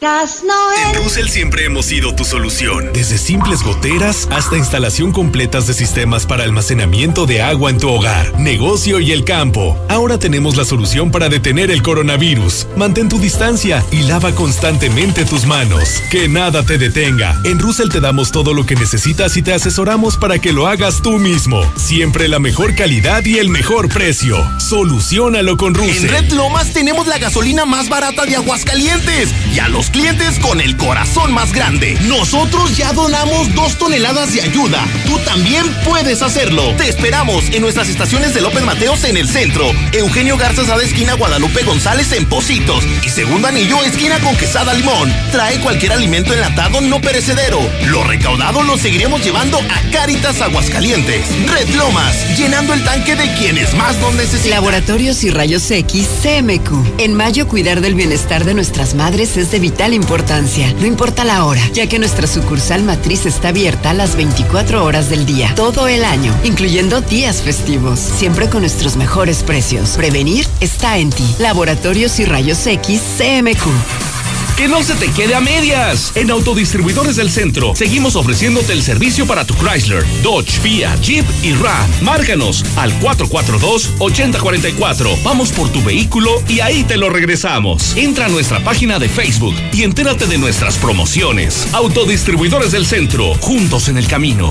Gas 0.01 0.45
Noel. 0.45 0.97
En 0.97 1.03
Russell 1.03 1.27
siempre 1.27 1.65
hemos 1.65 1.87
sido 1.87 2.15
tu 2.15 2.25
solución. 2.25 2.91
Desde 2.93 3.19
simples 3.19 3.63
goteras 3.63 4.29
hasta 4.31 4.57
instalación 4.57 5.11
completas 5.11 5.67
de 5.67 5.75
sistemas 5.75 6.25
para 6.25 6.45
almacenamiento 6.45 7.27
de 7.27 7.43
agua 7.43 7.71
en 7.71 7.79
tu 7.79 7.89
hogar, 7.89 8.39
negocio 8.39 9.01
y 9.01 9.11
el 9.11 9.25
campo. 9.25 9.77
Ahora 9.89 10.19
tenemos 10.19 10.57
la 10.57 10.65
solución 10.65 11.11
para 11.11 11.29
detener 11.29 11.73
el 11.73 11.83
coronavirus. 11.83 12.69
Mantén 12.77 13.09
tu 13.09 13.19
distancia 13.19 13.85
y 13.91 14.03
lava 14.03 14.33
constantemente 14.35 15.25
tus 15.25 15.47
manos. 15.47 16.01
Que 16.11 16.29
nada 16.29 16.63
te 16.63 16.79
detenga. 16.79 17.35
En 17.45 17.59
Russell 17.59 17.89
te 17.89 18.01
damos 18.01 18.31
todo 18.31 18.55
lo 18.55 18.67
que 18.67 18.77
necesitas 18.77 19.37
y 19.37 19.43
te 19.43 19.53
asesoramos 19.53 20.17
para 20.17 20.39
que 20.39 20.53
lo 20.53 20.69
hagas 20.69 21.03
tú 21.03 21.19
mismo. 21.19 21.61
Siempre 21.77 22.29
la 22.29 22.39
mejor 22.39 22.77
calidad 22.77 23.25
y 23.25 23.39
el 23.39 23.49
mejor 23.49 23.89
precio. 23.89 24.37
Solucionalo 24.61 25.57
con 25.57 25.75
Russell. 25.75 26.05
En 26.05 26.09
Red 26.09 26.33
Lomas 26.33 26.73
tenemos 26.73 27.09
la 27.09 27.19
gasolina 27.19 27.65
más 27.65 27.89
barata 27.89 28.27
de 28.27 28.37
Aguascalientes 28.37 29.31
y 29.53 29.59
a 29.59 29.69
los 29.69 29.88
clientes 29.91 30.39
con 30.39 30.61
el 30.61 30.77
corazón 30.77 31.33
más 31.33 31.53
grande. 31.53 31.99
Nosotros 32.03 32.77
ya 32.77 32.93
donamos 32.93 33.55
dos 33.55 33.79
toneladas 33.79 34.33
de 34.33 34.43
ayuda. 34.43 34.87
Tú 35.07 35.19
también 35.21 35.65
puedes 35.85 36.23
hacerlo. 36.23 36.75
Te 36.77 36.89
esperamos 36.89 37.45
en 37.51 37.63
nuestras 37.63 37.89
estaciones 37.89 38.35
de 38.35 38.41
López 38.41 38.63
Mateos 38.65 39.05
en 39.05 39.17
el 39.17 39.29
centro, 39.29 39.65
Eugenio 39.93 40.37
Garza 40.37 40.65
Sada 40.65 40.83
esquina 40.83 41.15
Guadalupe 41.15 41.63
González 41.65 42.13
en 42.13 42.27
Positos 42.27 42.85
y 43.05 43.09
Segundo 43.09 43.49
Anillo 43.49 43.83
esquina 43.85 44.19
con 44.21 44.37
Quesada 44.37 44.75
Limón. 44.75 45.13
Trae 45.33 45.61
cualquier 45.61 45.93
alimento 45.93 46.35
enlatado 46.35 46.81
no 46.81 47.01
perecedero. 47.01 47.59
Lo 47.87 48.05
recaudado 48.05 48.63
lo 48.63 48.77
seguiremos 48.77 49.25
llevando 49.25 49.59
a 49.59 49.91
Cáritas 49.91 50.41
Aguascalientes. 50.41 51.27
Red 51.47 51.75
Lomas, 51.75 52.39
llenando 52.39 52.75
el 52.75 52.85
tanque 52.85 53.17
de 53.17 53.33
quienes 53.35 53.75
más 53.75 53.97
nos 53.99 54.15
necesitan. 54.15 54.51
Laboratorios 54.51 55.25
y 55.25 55.31
Rayos 55.31 55.71
X 55.71 56.09
CMQ. 56.23 56.99
En 56.99 57.15
mayo 57.15 57.49
cuidar 57.49 57.81
del 57.81 57.95
bienestar 57.95 58.45
de 58.45 58.55
nuestras 58.55 58.95
madres 58.95 59.37
es 59.37 59.51
de 59.51 59.59
vital 59.59 59.78
vital 59.79 59.95
importancia, 59.95 60.75
no 60.81 60.87
importa 60.87 61.23
la 61.23 61.45
hora, 61.45 61.61
ya 61.73 61.89
que 61.89 62.01
nuestra 62.01 62.27
sucursal 62.27 62.83
matriz 62.83 63.27
está 63.27 63.51
abierta 63.51 63.95
las 63.95 64.17
24 64.17 64.85
horas 64.85 65.09
del 65.09 65.25
día, 65.25 65.53
todo 65.55 65.87
el 65.87 66.03
año, 66.03 66.35
incluyendo 66.43 67.01
días 67.01 67.43
festivos, 67.43 68.01
siempre 68.01 68.49
con 68.49 68.63
nuestros 68.63 68.97
mejores 68.97 69.45
precios. 69.45 69.91
Prevenir 69.91 70.49
está 70.59 70.99
en 70.99 71.11
ti. 71.11 71.37
Laboratorios 71.39 72.19
y 72.19 72.25
Rayos 72.25 72.67
X 72.67 73.01
CMQ. 73.19 74.18
Que 74.59 74.67
no 74.67 74.83
se 74.83 74.97
te 74.97 75.09
quede 75.13 75.37
a 75.37 75.41
medias. 75.41 76.11
En 76.17 76.33
Autodistribuidores 76.33 77.15
del 77.15 77.31
Centro 77.31 77.77
seguimos 77.77 78.17
ofreciéndote 78.17 78.73
el 78.73 78.83
servicio 78.83 79.25
para 79.25 79.45
tu 79.45 79.55
Chrysler, 79.55 80.05
Dodge, 80.21 80.59
Fiat, 80.61 81.01
Jeep 81.01 81.25
y 81.45 81.53
Ram. 81.53 81.89
Márcanos 82.03 82.65
al 82.75 82.93
442-8044. 82.99 85.23
Vamos 85.23 85.53
por 85.53 85.69
tu 85.69 85.81
vehículo 85.85 86.43
y 86.49 86.59
ahí 86.59 86.83
te 86.83 86.97
lo 86.97 87.09
regresamos. 87.09 87.97
Entra 87.97 88.27
a 88.27 88.29
nuestra 88.29 88.59
página 88.65 88.99
de 88.99 89.09
Facebook 89.09 89.55
y 89.73 89.85
entérate 89.85 90.27
de 90.27 90.39
nuestras 90.39 90.77
promociones. 90.77 91.73
Autodistribuidores 91.73 92.73
del 92.73 92.85
Centro, 92.85 93.37
juntos 93.37 93.89
en 93.89 93.97
el 93.97 94.09
camino. 94.09 94.51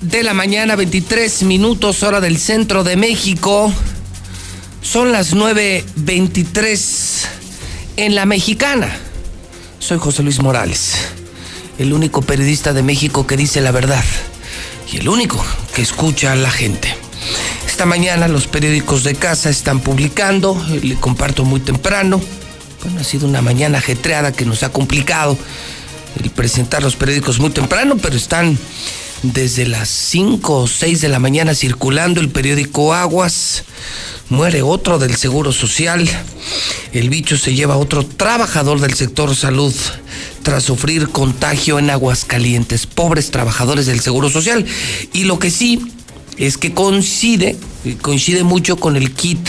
De 0.00 0.22
la 0.22 0.34
mañana, 0.34 0.76
23 0.76 1.44
minutos, 1.44 2.02
hora 2.02 2.20
del 2.20 2.38
centro 2.38 2.84
de 2.84 2.96
México. 2.96 3.72
Son 4.82 5.12
las 5.12 5.34
9.23 5.34 7.26
en 7.96 8.14
la 8.14 8.26
mexicana. 8.26 8.94
Soy 9.78 9.98
José 9.98 10.22
Luis 10.22 10.40
Morales, 10.40 10.96
el 11.78 11.92
único 11.92 12.20
periodista 12.20 12.72
de 12.72 12.82
México 12.82 13.26
que 13.26 13.36
dice 13.36 13.60
la 13.60 13.70
verdad 13.70 14.04
y 14.92 14.98
el 14.98 15.08
único 15.08 15.42
que 15.74 15.82
escucha 15.82 16.32
a 16.32 16.36
la 16.36 16.50
gente. 16.50 16.94
Esta 17.66 17.86
mañana 17.86 18.28
los 18.28 18.46
periódicos 18.46 19.04
de 19.04 19.14
casa 19.14 19.48
están 19.48 19.80
publicando, 19.80 20.62
le 20.82 20.96
comparto 20.96 21.44
muy 21.44 21.60
temprano. 21.60 22.20
Bueno, 22.82 23.00
ha 23.00 23.04
sido 23.04 23.26
una 23.28 23.40
mañana 23.40 23.78
ajetreada 23.78 24.32
que 24.32 24.44
nos 24.44 24.62
ha 24.62 24.70
complicado 24.70 25.38
el 26.22 26.30
presentar 26.30 26.82
los 26.82 26.96
periódicos 26.96 27.38
muy 27.38 27.50
temprano, 27.50 27.96
pero 27.96 28.16
están 28.16 28.58
desde 29.22 29.66
las 29.66 29.88
5 29.88 30.62
o 30.62 30.66
6 30.66 31.00
de 31.00 31.08
la 31.08 31.18
mañana 31.18 31.54
circulando 31.54 32.20
el 32.20 32.30
periódico 32.30 32.94
Aguas. 32.94 33.64
Muere 34.28 34.62
otro 34.62 34.98
del 34.98 35.16
Seguro 35.16 35.52
Social. 35.52 36.08
El 36.92 37.10
bicho 37.10 37.36
se 37.36 37.54
lleva 37.54 37.74
a 37.74 37.78
otro 37.78 38.04
trabajador 38.04 38.80
del 38.80 38.94
sector 38.94 39.34
salud 39.34 39.74
tras 40.42 40.62
sufrir 40.62 41.08
contagio 41.08 41.78
en 41.78 41.90
Aguascalientes. 41.90 42.86
Pobres 42.86 43.30
trabajadores 43.30 43.86
del 43.86 44.00
Seguro 44.00 44.30
Social. 44.30 44.64
Y 45.12 45.24
lo 45.24 45.38
que 45.38 45.50
sí 45.50 45.80
es 46.38 46.56
que 46.56 46.72
coincide, 46.72 47.56
coincide 48.00 48.44
mucho 48.44 48.76
con 48.76 48.96
el 48.96 49.12
kit 49.12 49.46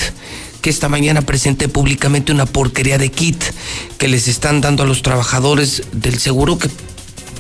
que 0.62 0.70
esta 0.70 0.90
mañana 0.90 1.22
presenté 1.22 1.68
públicamente 1.70 2.32
una 2.32 2.46
porquería 2.46 2.98
de 2.98 3.10
kit 3.10 3.42
que 3.98 4.08
les 4.08 4.28
están 4.28 4.62
dando 4.62 4.84
a 4.84 4.86
los 4.86 5.02
trabajadores 5.02 5.84
del 5.92 6.20
seguro 6.20 6.60
que 6.60 6.70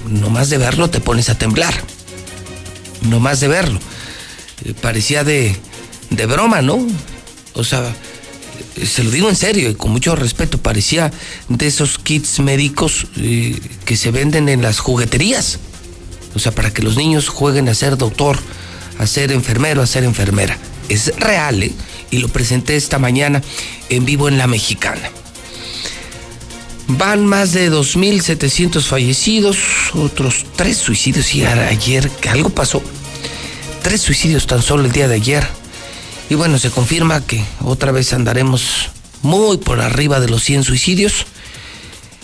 nomás 0.09 0.49
de 0.49 0.57
verlo 0.57 0.89
te 0.89 1.01
pones 1.01 1.29
a 1.29 1.37
temblar 1.37 1.73
no 3.01 3.19
más 3.19 3.39
de 3.39 3.47
verlo. 3.47 3.79
Eh, 4.65 4.73
parecía 4.79 5.23
de, 5.23 5.55
de 6.09 6.25
broma, 6.25 6.61
¿no? 6.61 6.79
O 7.53 7.63
sea, 7.63 7.93
se 8.85 9.03
lo 9.03 9.11
digo 9.11 9.29
en 9.29 9.35
serio 9.35 9.69
y 9.69 9.75
con 9.75 9.91
mucho 9.91 10.15
respeto, 10.15 10.57
parecía 10.57 11.11
de 11.49 11.67
esos 11.67 11.97
kits 11.97 12.39
médicos 12.39 13.07
eh, 13.17 13.59
que 13.85 13.97
se 13.97 14.11
venden 14.11 14.49
en 14.49 14.61
las 14.61 14.79
jugueterías. 14.79 15.59
O 16.33 16.39
sea, 16.39 16.53
para 16.53 16.71
que 16.71 16.81
los 16.81 16.95
niños 16.95 17.27
jueguen 17.27 17.67
a 17.67 17.73
ser 17.73 17.97
doctor, 17.97 18.39
a 18.99 19.07
ser 19.07 19.31
enfermero, 19.31 19.81
a 19.81 19.87
ser 19.87 20.03
enfermera. 20.03 20.57
Es 20.87 21.13
real, 21.17 21.63
¿eh? 21.63 21.71
Y 22.09 22.19
lo 22.19 22.27
presenté 22.27 22.75
esta 22.75 22.99
mañana 22.99 23.41
en 23.89 24.05
vivo 24.05 24.27
en 24.27 24.37
La 24.37 24.47
Mexicana. 24.47 25.09
Van 26.97 27.25
más 27.25 27.53
de 27.53 27.71
2.700 27.71 28.83
fallecidos, 28.83 29.57
otros 29.93 30.45
tres 30.57 30.77
suicidios 30.77 31.33
y 31.33 31.45
ayer 31.45 32.09
que 32.09 32.27
algo 32.27 32.49
pasó. 32.49 32.81
Tres 33.81 34.01
suicidios 34.01 34.45
tan 34.45 34.61
solo 34.61 34.83
el 34.83 34.91
día 34.91 35.07
de 35.07 35.15
ayer. 35.15 35.47
Y 36.29 36.35
bueno, 36.35 36.59
se 36.59 36.69
confirma 36.69 37.25
que 37.25 37.43
otra 37.61 37.93
vez 37.93 38.11
andaremos 38.11 38.89
muy 39.21 39.57
por 39.57 39.79
arriba 39.79 40.19
de 40.19 40.27
los 40.27 40.43
100 40.43 40.65
suicidios. 40.65 41.25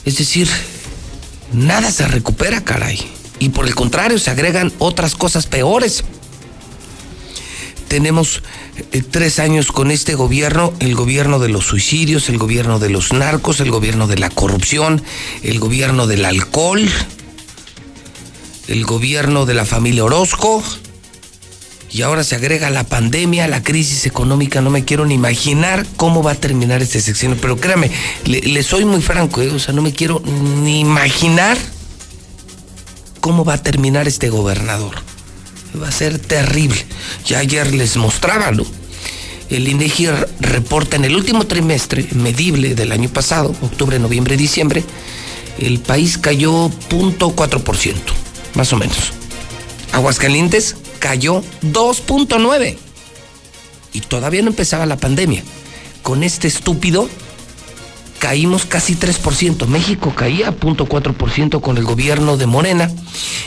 Es 0.03 0.17
decir, 0.17 0.49
nada 1.53 1.89
se 1.89 2.05
recupera, 2.07 2.63
caray. 2.63 2.99
Y 3.39 3.49
por 3.49 3.67
el 3.67 3.75
contrario, 3.75 4.19
se 4.19 4.31
agregan 4.31 4.73
otras 4.79 5.15
cosas 5.15 5.47
peores. 5.47 6.03
Tenemos 7.87 8.43
eh, 8.91 9.01
tres 9.01 9.39
años 9.39 9.71
con 9.71 9.91
este 9.91 10.15
gobierno, 10.15 10.73
el 10.79 10.95
gobierno 10.95 11.39
de 11.39 11.49
los 11.49 11.65
suicidios, 11.65 12.29
el 12.29 12.37
gobierno 12.37 12.79
de 12.79 12.89
los 12.89 13.13
narcos, 13.13 13.59
el 13.59 13.71
gobierno 13.71 14.07
de 14.07 14.17
la 14.17 14.29
corrupción, 14.29 15.01
el 15.43 15.59
gobierno 15.59 16.07
del 16.07 16.25
alcohol, 16.25 16.87
el 18.67 18.85
gobierno 18.85 19.45
de 19.45 19.53
la 19.53 19.65
familia 19.65 20.03
Orozco, 20.03 20.63
y 21.89 22.01
ahora 22.01 22.23
se 22.23 22.35
agrega 22.35 22.69
la 22.69 22.83
pandemia, 22.83 23.47
la 23.47 23.63
crisis 23.63 24.05
económica. 24.05 24.61
No 24.61 24.69
me 24.69 24.83
quiero 24.83 25.05
ni 25.05 25.13
imaginar 25.13 25.85
cómo 25.95 26.21
va 26.21 26.31
a 26.31 26.35
terminar 26.35 26.81
este 26.81 26.99
sexenio. 26.99 27.37
Pero 27.39 27.57
créame, 27.57 27.91
le, 28.25 28.63
soy 28.63 28.85
muy 28.85 29.01
franco, 29.01 29.41
¿eh? 29.41 29.49
o 29.49 29.59
sea, 29.59 29.73
no 29.73 29.81
me 29.81 29.93
quiero 29.93 30.21
ni 30.63 30.81
imaginar 30.81 31.57
cómo 33.21 33.45
va 33.45 33.53
a 33.53 33.63
terminar 33.63 34.07
este 34.07 34.29
gobernador. 34.29 34.95
Va 35.81 35.89
a 35.89 35.91
ser 35.91 36.19
terrible. 36.19 36.85
Ya 37.25 37.39
ayer 37.39 37.73
les 37.73 37.97
mostraba, 37.97 38.51
¿no? 38.51 38.65
El 39.49 39.67
INEGI 39.67 40.07
reporta 40.39 40.97
en 40.97 41.05
el 41.05 41.15
último 41.15 41.45
trimestre 41.45 42.07
medible 42.13 42.75
del 42.75 42.91
año 42.91 43.09
pasado, 43.09 43.55
octubre, 43.61 43.97
noviembre, 43.97 44.35
diciembre, 44.35 44.83
el 45.57 45.79
país 45.79 46.17
cayó 46.17 46.69
0.4%, 46.89 47.95
más 48.55 48.73
o 48.73 48.77
menos. 48.77 48.97
Aguascalientes 49.93 50.75
cayó 50.99 51.41
2.9. 51.63 52.77
Y 53.93 54.01
todavía 54.01 54.41
no 54.41 54.49
empezaba 54.49 54.85
la 54.85 54.97
pandemia. 54.97 55.43
Con 56.03 56.23
este 56.23 56.47
estúpido 56.47 57.09
caímos 58.19 58.65
casi 58.65 58.95
3%. 58.95 59.67
México 59.67 60.13
caía 60.15 60.51
0.4% 60.51 61.61
con 61.61 61.77
el 61.77 61.83
gobierno 61.83 62.37
de 62.37 62.45
Morena 62.45 62.91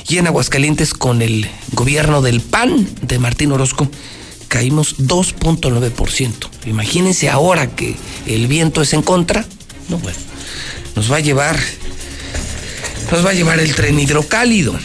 y 0.08 0.18
en 0.18 0.26
Aguascalientes 0.26 0.94
con 0.94 1.22
el 1.22 1.48
gobierno 1.72 2.22
del 2.22 2.40
PAN 2.40 2.88
de 3.02 3.18
Martín 3.18 3.52
Orozco 3.52 3.90
caímos 4.48 4.98
2.9%. 4.98 6.48
Imagínense 6.66 7.28
ahora 7.28 7.74
que 7.74 7.96
el 8.26 8.46
viento 8.46 8.82
es 8.82 8.92
en 8.92 9.02
contra. 9.02 9.44
No, 9.88 9.98
bueno, 9.98 10.18
nos 10.96 11.10
va 11.10 11.16
a 11.16 11.20
llevar 11.20 11.58
nos 13.10 13.26
va 13.26 13.30
a 13.30 13.34
llevar 13.34 13.58
el 13.58 13.74
tren 13.74 13.98
hidrocálido 13.98 14.78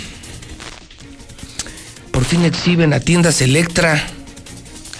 por 2.16 2.24
fin 2.24 2.46
exhiben 2.46 2.94
a 2.94 3.02
tiendas 3.02 3.42
Electra. 3.42 4.08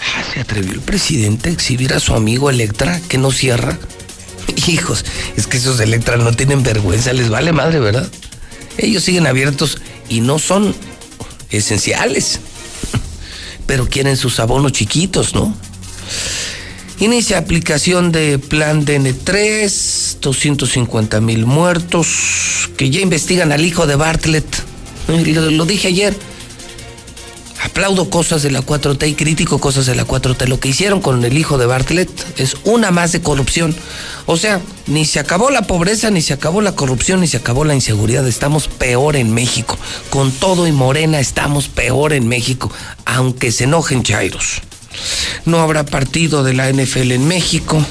Ah, 0.00 0.22
se 0.34 0.38
atrevió 0.38 0.74
el 0.74 0.80
presidente 0.80 1.48
a 1.48 1.52
exhibir 1.52 1.94
a 1.94 1.98
su 1.98 2.12
amigo 2.12 2.50
Electra, 2.50 3.00
que 3.08 3.16
no 3.16 3.32
cierra. 3.32 3.78
Hijos, 4.68 5.04
es 5.36 5.46
que 5.46 5.58
esos 5.58 5.80
Electra 5.80 6.16
no 6.16 6.32
tienen 6.32 6.62
vergüenza, 6.62 7.12
les 7.12 7.28
vale 7.28 7.52
madre, 7.52 7.78
¿verdad? 7.78 8.08
Ellos 8.78 9.04
siguen 9.04 9.26
abiertos 9.26 9.78
y 10.08 10.20
no 10.20 10.38
son 10.38 10.74
esenciales. 11.50 12.40
Pero 13.66 13.88
quieren 13.88 14.16
sus 14.16 14.40
abonos 14.40 14.72
chiquitos, 14.72 15.34
¿no? 15.34 15.54
Inicia 16.98 17.38
aplicación 17.38 18.10
de 18.10 18.38
plan 18.38 18.86
DN3, 18.86 20.18
250 20.20 21.20
mil 21.20 21.44
muertos, 21.44 22.70
que 22.76 22.90
ya 22.90 23.00
investigan 23.00 23.52
al 23.52 23.64
hijo 23.64 23.86
de 23.86 23.96
Bartlett. 23.96 24.46
lo 25.08 25.66
dije 25.66 25.88
ayer 25.88 26.16
aplaudo 27.76 28.08
cosas 28.08 28.42
de 28.42 28.50
la 28.50 28.62
4T 28.62 29.06
y 29.06 29.14
critico 29.14 29.58
cosas 29.58 29.84
de 29.84 29.94
la 29.94 30.06
4T. 30.06 30.46
Lo 30.46 30.58
que 30.58 30.70
hicieron 30.70 31.02
con 31.02 31.22
el 31.22 31.36
hijo 31.36 31.58
de 31.58 31.66
Bartlett 31.66 32.08
es 32.38 32.56
una 32.64 32.90
más 32.90 33.12
de 33.12 33.20
corrupción. 33.20 33.76
O 34.24 34.38
sea, 34.38 34.62
ni 34.86 35.04
se 35.04 35.20
acabó 35.20 35.50
la 35.50 35.66
pobreza, 35.66 36.10
ni 36.10 36.22
se 36.22 36.32
acabó 36.32 36.62
la 36.62 36.74
corrupción, 36.74 37.20
ni 37.20 37.26
se 37.26 37.36
acabó 37.36 37.66
la 37.66 37.74
inseguridad. 37.74 38.26
Estamos 38.26 38.68
peor 38.68 39.14
en 39.14 39.30
México. 39.34 39.76
Con 40.08 40.32
todo 40.32 40.66
y 40.66 40.72
Morena 40.72 41.20
estamos 41.20 41.68
peor 41.68 42.14
en 42.14 42.26
México, 42.28 42.72
aunque 43.04 43.52
se 43.52 43.64
enojen 43.64 44.02
Chairos. 44.02 44.62
No 45.44 45.60
habrá 45.60 45.84
partido 45.84 46.44
de 46.44 46.54
la 46.54 46.72
NFL 46.72 47.12
en 47.12 47.28
México. 47.28 47.84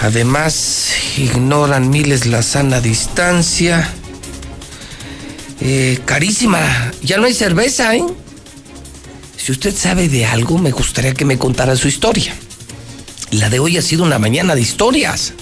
Además, 0.00 0.90
ignoran 1.18 1.90
miles 1.90 2.26
la 2.26 2.44
sana 2.44 2.80
distancia. 2.80 3.92
Eh, 5.60 5.98
carísima. 6.04 6.92
Ya 7.02 7.18
no 7.18 7.26
hay 7.26 7.34
cerveza, 7.34 7.96
¿eh? 7.96 8.04
Si 9.36 9.52
usted 9.52 9.74
sabe 9.74 10.08
de 10.08 10.26
algo, 10.26 10.58
me 10.58 10.72
gustaría 10.72 11.14
que 11.14 11.24
me 11.24 11.38
contara 11.38 11.76
su 11.76 11.88
historia. 11.88 12.34
La 13.30 13.48
de 13.48 13.58
hoy 13.58 13.76
ha 13.76 13.82
sido 13.82 14.04
una 14.04 14.18
mañana 14.18 14.54
de 14.54 14.60
historias. 14.60 15.34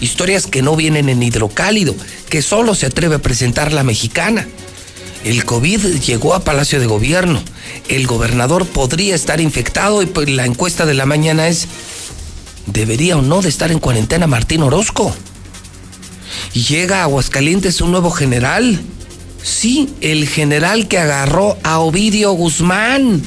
Historias 0.00 0.46
que 0.46 0.62
no 0.62 0.76
vienen 0.76 1.08
en 1.08 1.22
hidrocálido, 1.22 1.94
que 2.28 2.42
solo 2.42 2.74
se 2.74 2.86
atreve 2.86 3.16
a 3.16 3.22
presentar 3.22 3.72
la 3.72 3.82
mexicana. 3.82 4.46
El 5.24 5.44
COVID 5.44 6.00
llegó 6.00 6.34
a 6.34 6.44
Palacio 6.44 6.78
de 6.78 6.86
Gobierno. 6.86 7.42
El 7.88 8.06
gobernador 8.06 8.66
podría 8.66 9.14
estar 9.14 9.40
infectado 9.40 10.02
y 10.02 10.06
pues 10.06 10.28
la 10.28 10.44
encuesta 10.44 10.86
de 10.86 10.94
la 10.94 11.06
mañana 11.06 11.48
es, 11.48 11.66
¿debería 12.66 13.16
o 13.16 13.22
no 13.22 13.42
de 13.42 13.48
estar 13.48 13.72
en 13.72 13.78
cuarentena 13.78 14.26
Martín 14.26 14.62
Orozco? 14.62 15.14
Y 16.52 16.62
llega 16.64 17.00
a 17.00 17.04
Aguascalientes 17.04 17.80
un 17.80 17.90
nuevo 17.90 18.10
general 18.10 18.80
Sí, 19.46 19.88
el 20.00 20.28
general 20.28 20.88
que 20.88 20.98
agarró 20.98 21.56
a 21.62 21.78
Ovidio 21.78 22.32
Guzmán. 22.32 23.22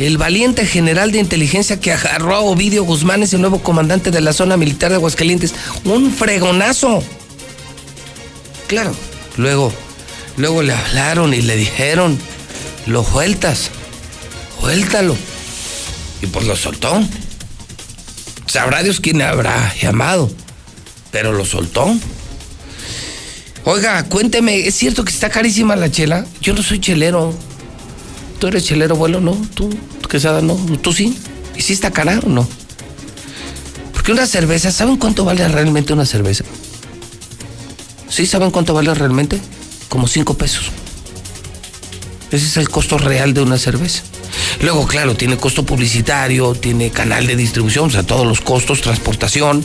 El 0.00 0.18
valiente 0.18 0.66
general 0.66 1.12
de 1.12 1.20
inteligencia 1.20 1.78
que 1.78 1.92
agarró 1.92 2.34
a 2.34 2.40
Ovidio 2.40 2.82
Guzmán 2.82 3.22
es 3.22 3.34
el 3.34 3.40
nuevo 3.40 3.62
comandante 3.62 4.10
de 4.10 4.20
la 4.20 4.32
zona 4.32 4.56
militar 4.56 4.90
de 4.90 4.96
Aguascalientes. 4.96 5.54
Un 5.84 6.12
fregonazo. 6.12 7.04
Claro, 8.66 8.96
luego, 9.36 9.72
luego 10.36 10.64
le 10.64 10.72
hablaron 10.72 11.32
y 11.32 11.40
le 11.40 11.54
dijeron, 11.54 12.18
lo 12.86 13.04
vueltas, 13.04 13.70
vuéltalo. 14.60 15.16
Y 16.20 16.26
pues 16.26 16.46
lo 16.46 16.56
soltó. 16.56 17.00
Sabrá 18.46 18.82
Dios 18.82 18.98
quién 18.98 19.22
habrá 19.22 19.72
llamado, 19.80 20.32
pero 21.12 21.32
lo 21.32 21.44
soltó. 21.44 21.94
Oiga, 23.66 24.04
cuénteme, 24.04 24.66
¿es 24.66 24.74
cierto 24.74 25.04
que 25.04 25.10
está 25.10 25.30
carísima 25.30 25.74
la 25.74 25.90
chela? 25.90 26.26
Yo 26.42 26.52
no 26.52 26.62
soy 26.62 26.80
chelero. 26.80 27.32
¿Tú 28.38 28.48
eres 28.48 28.64
chelero, 28.64 28.94
abuelo? 28.94 29.20
No. 29.20 29.34
¿Tú, 29.54 29.70
quesada? 30.08 30.42
No. 30.42 30.54
¿Tú 30.82 30.92
sí? 30.92 31.16
¿Y 31.56 31.62
si 31.62 31.72
está 31.72 31.90
cara 31.90 32.20
o 32.24 32.28
no? 32.28 32.46
Porque 33.94 34.12
una 34.12 34.26
cerveza, 34.26 34.70
¿saben 34.70 34.96
cuánto 34.96 35.24
vale 35.24 35.48
realmente 35.48 35.94
una 35.94 36.04
cerveza? 36.04 36.44
¿Sí 38.10 38.26
saben 38.26 38.50
cuánto 38.50 38.74
vale 38.74 38.92
realmente? 38.92 39.40
Como 39.88 40.08
cinco 40.08 40.34
pesos. 40.34 40.66
Ese 42.30 42.44
es 42.44 42.56
el 42.58 42.68
costo 42.68 42.98
real 42.98 43.32
de 43.32 43.40
una 43.40 43.56
cerveza. 43.56 44.02
Luego, 44.60 44.86
claro, 44.86 45.16
tiene 45.16 45.38
costo 45.38 45.64
publicitario, 45.64 46.54
tiene 46.54 46.90
canal 46.90 47.26
de 47.26 47.34
distribución, 47.34 47.86
o 47.86 47.90
sea, 47.90 48.02
todos 48.02 48.26
los 48.26 48.42
costos, 48.42 48.82
transportación. 48.82 49.64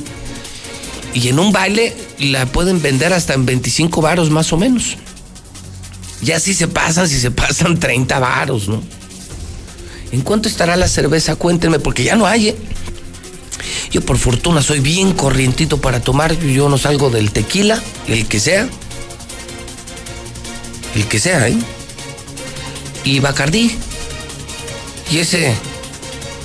Y 1.13 1.27
en 1.27 1.39
un 1.39 1.51
baile 1.51 1.95
la 2.19 2.45
pueden 2.45 2.81
vender 2.81 3.13
hasta 3.13 3.33
en 3.33 3.45
25 3.45 4.01
varos 4.01 4.29
más 4.29 4.53
o 4.53 4.57
menos. 4.57 4.97
Ya 6.21 6.39
si 6.39 6.53
se 6.53 6.67
pasan, 6.67 7.07
si 7.07 7.19
se 7.19 7.31
pasan 7.31 7.79
30 7.79 8.19
varos, 8.19 8.67
¿no? 8.67 8.81
¿En 10.11 10.21
cuánto 10.21 10.49
estará 10.49 10.75
la 10.75 10.87
cerveza? 10.87 11.35
Cuéntenme, 11.35 11.79
porque 11.79 12.03
ya 12.03 12.15
no 12.15 12.25
hay, 12.25 12.49
¿eh? 12.49 12.55
Yo 13.91 14.01
por 14.01 14.17
fortuna 14.17 14.61
soy 14.61 14.79
bien 14.79 15.13
corrientito 15.13 15.81
para 15.81 15.99
tomar, 15.99 16.37
yo 16.39 16.69
no 16.69 16.77
salgo 16.77 17.09
del 17.09 17.31
tequila, 17.31 17.81
el 18.07 18.27
que 18.27 18.39
sea. 18.39 18.67
El 20.95 21.05
que 21.05 21.19
sea, 21.19 21.47
¿eh? 21.47 21.57
Y 23.03 23.19
Bacardí. 23.19 23.75
Y 25.11 25.19
ese 25.19 25.55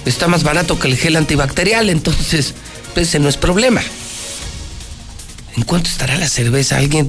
está 0.05 0.28
más 0.28 0.43
barato 0.43 0.78
que 0.78 0.89
el 0.89 0.97
gel 0.97 1.17
antibacterial, 1.17 1.91
entonces, 1.91 2.55
pues 2.94 3.09
ese 3.09 3.18
no 3.18 3.28
es 3.28 3.36
problema. 3.36 3.83
¿En 5.57 5.62
cuánto 5.62 5.89
estará 5.89 6.16
la 6.16 6.28
cerveza? 6.28 6.78
Alguien, 6.78 7.07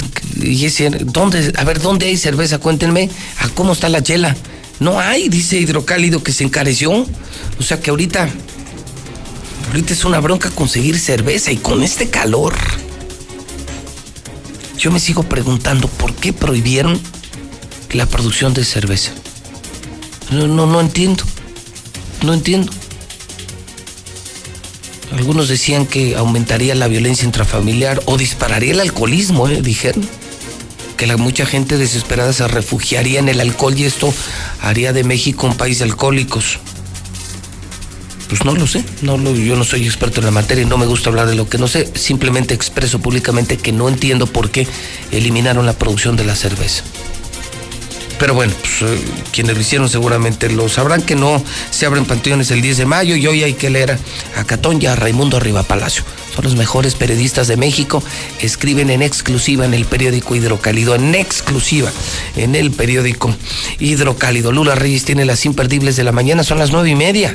¿dónde, 1.06 1.53
a 1.57 1.64
ver, 1.64 1.82
¿dónde 1.82 2.07
hay 2.07 2.17
cerveza? 2.17 2.59
Cuéntenme, 2.59 3.09
¿a 3.40 3.49
cómo 3.49 3.74
está 3.74 3.90
la 3.90 4.03
chela? 4.03 4.35
No 4.80 4.99
hay, 4.99 5.30
dice 5.30 5.57
Hidrocálido 5.57 6.22
que 6.22 6.32
se 6.32 6.43
encareció. 6.43 6.91
O 6.91 7.64
sea 7.64 7.80
que 7.80 7.90
ahorita, 7.90 8.30
ahorita 9.67 9.93
es 9.93 10.06
una 10.06 10.19
bronca 10.19 10.51
conseguir 10.51 10.99
cerveza 10.99 11.51
y 11.51 11.57
con 11.57 11.82
este 11.82 12.09
calor. 12.09 12.53
Yo 14.77 14.91
me 14.91 14.99
sigo 14.99 15.24
preguntando 15.24 15.88
por 15.88 16.14
qué 16.14 16.33
prohibieron 16.33 16.99
la 17.91 18.06
producción 18.06 18.53
de 18.53 18.64
cerveza. 18.64 19.11
No, 20.30 20.48
no, 20.48 20.67
no 20.67 20.82
entiendo. 20.82 21.24
No 22.24 22.33
entiendo. 22.33 22.72
Algunos 25.15 25.47
decían 25.47 25.85
que 25.85 26.17
aumentaría 26.17 26.75
la 26.75 26.89
violencia 26.89 27.23
intrafamiliar 27.23 28.01
o 28.05 28.17
dispararía 28.17 28.73
el 28.73 28.81
alcoholismo, 28.81 29.47
¿eh? 29.47 29.61
dijeron. 29.61 30.05
Que 30.97 31.07
la, 31.07 31.15
mucha 31.15 31.45
gente 31.45 31.77
desesperada 31.77 32.33
se 32.33 32.45
refugiaría 32.49 33.19
en 33.19 33.29
el 33.29 33.39
alcohol 33.39 33.77
y 33.77 33.85
esto 33.85 34.13
haría 34.61 34.91
de 34.91 35.05
México 35.05 35.47
un 35.47 35.55
país 35.55 35.79
de 35.79 35.85
alcohólicos. 35.85 36.59
Pues 38.27 38.43
no 38.43 38.55
lo 38.55 38.67
sé, 38.67 38.83
no 39.03 39.17
lo, 39.17 39.33
yo 39.35 39.55
no 39.55 39.63
soy 39.63 39.85
experto 39.85 40.19
en 40.19 40.25
la 40.25 40.31
materia 40.31 40.63
y 40.63 40.67
no 40.67 40.77
me 40.77 40.85
gusta 40.85 41.09
hablar 41.09 41.27
de 41.27 41.35
lo 41.35 41.47
que 41.47 41.57
no 41.57 41.67
sé, 41.69 41.89
simplemente 41.95 42.53
expreso 42.53 42.99
públicamente 42.99 43.57
que 43.57 43.71
no 43.71 43.87
entiendo 43.87 44.27
por 44.27 44.49
qué 44.49 44.67
eliminaron 45.11 45.65
la 45.65 45.73
producción 45.73 46.17
de 46.17 46.25
la 46.25 46.35
cerveza. 46.35 46.83
Pero 48.19 48.33
bueno, 48.33 48.53
pues, 48.59 48.81
eh, 48.81 49.03
quienes 49.31 49.55
lo 49.55 49.61
hicieron 49.61 49.89
seguramente 49.89 50.49
lo 50.49 50.69
sabrán 50.69 51.01
que 51.01 51.15
no 51.15 51.43
se 51.69 51.85
abren 51.85 52.05
panteones 52.05 52.51
el 52.51 52.61
10 52.61 52.77
de 52.77 52.85
mayo 52.85 53.15
y 53.15 53.27
hoy 53.27 53.43
hay 53.43 53.53
que 53.53 53.69
leer 53.69 53.97
a 54.35 54.43
Catón 54.45 54.81
y 54.81 54.85
a 54.85 54.95
Raimundo 54.95 55.37
Arriba 55.37 55.63
Palacio. 55.63 56.03
Son 56.35 56.43
los 56.43 56.55
mejores 56.55 56.95
periodistas 56.95 57.47
de 57.47 57.55
México. 57.55 58.03
Escriben 58.41 58.89
en 58.89 59.01
exclusiva 59.01 59.65
en 59.65 59.73
el 59.73 59.85
periódico 59.85 60.35
Hidrocálido, 60.35 60.95
en 60.95 61.15
exclusiva 61.15 61.89
en 62.35 62.55
el 62.55 62.72
periódico 62.72 63.33
Hidrocálido. 63.80 64.51
Lula 64.51 64.75
Reyes 64.75 65.05
tiene 65.05 65.23
las 65.23 65.45
imperdibles 65.45 65.95
de 65.95 66.03
la 66.03 66.11
mañana, 66.11 66.43
son 66.43 66.59
las 66.59 66.72
nueve 66.72 66.89
y 66.89 66.95
media. 66.95 67.33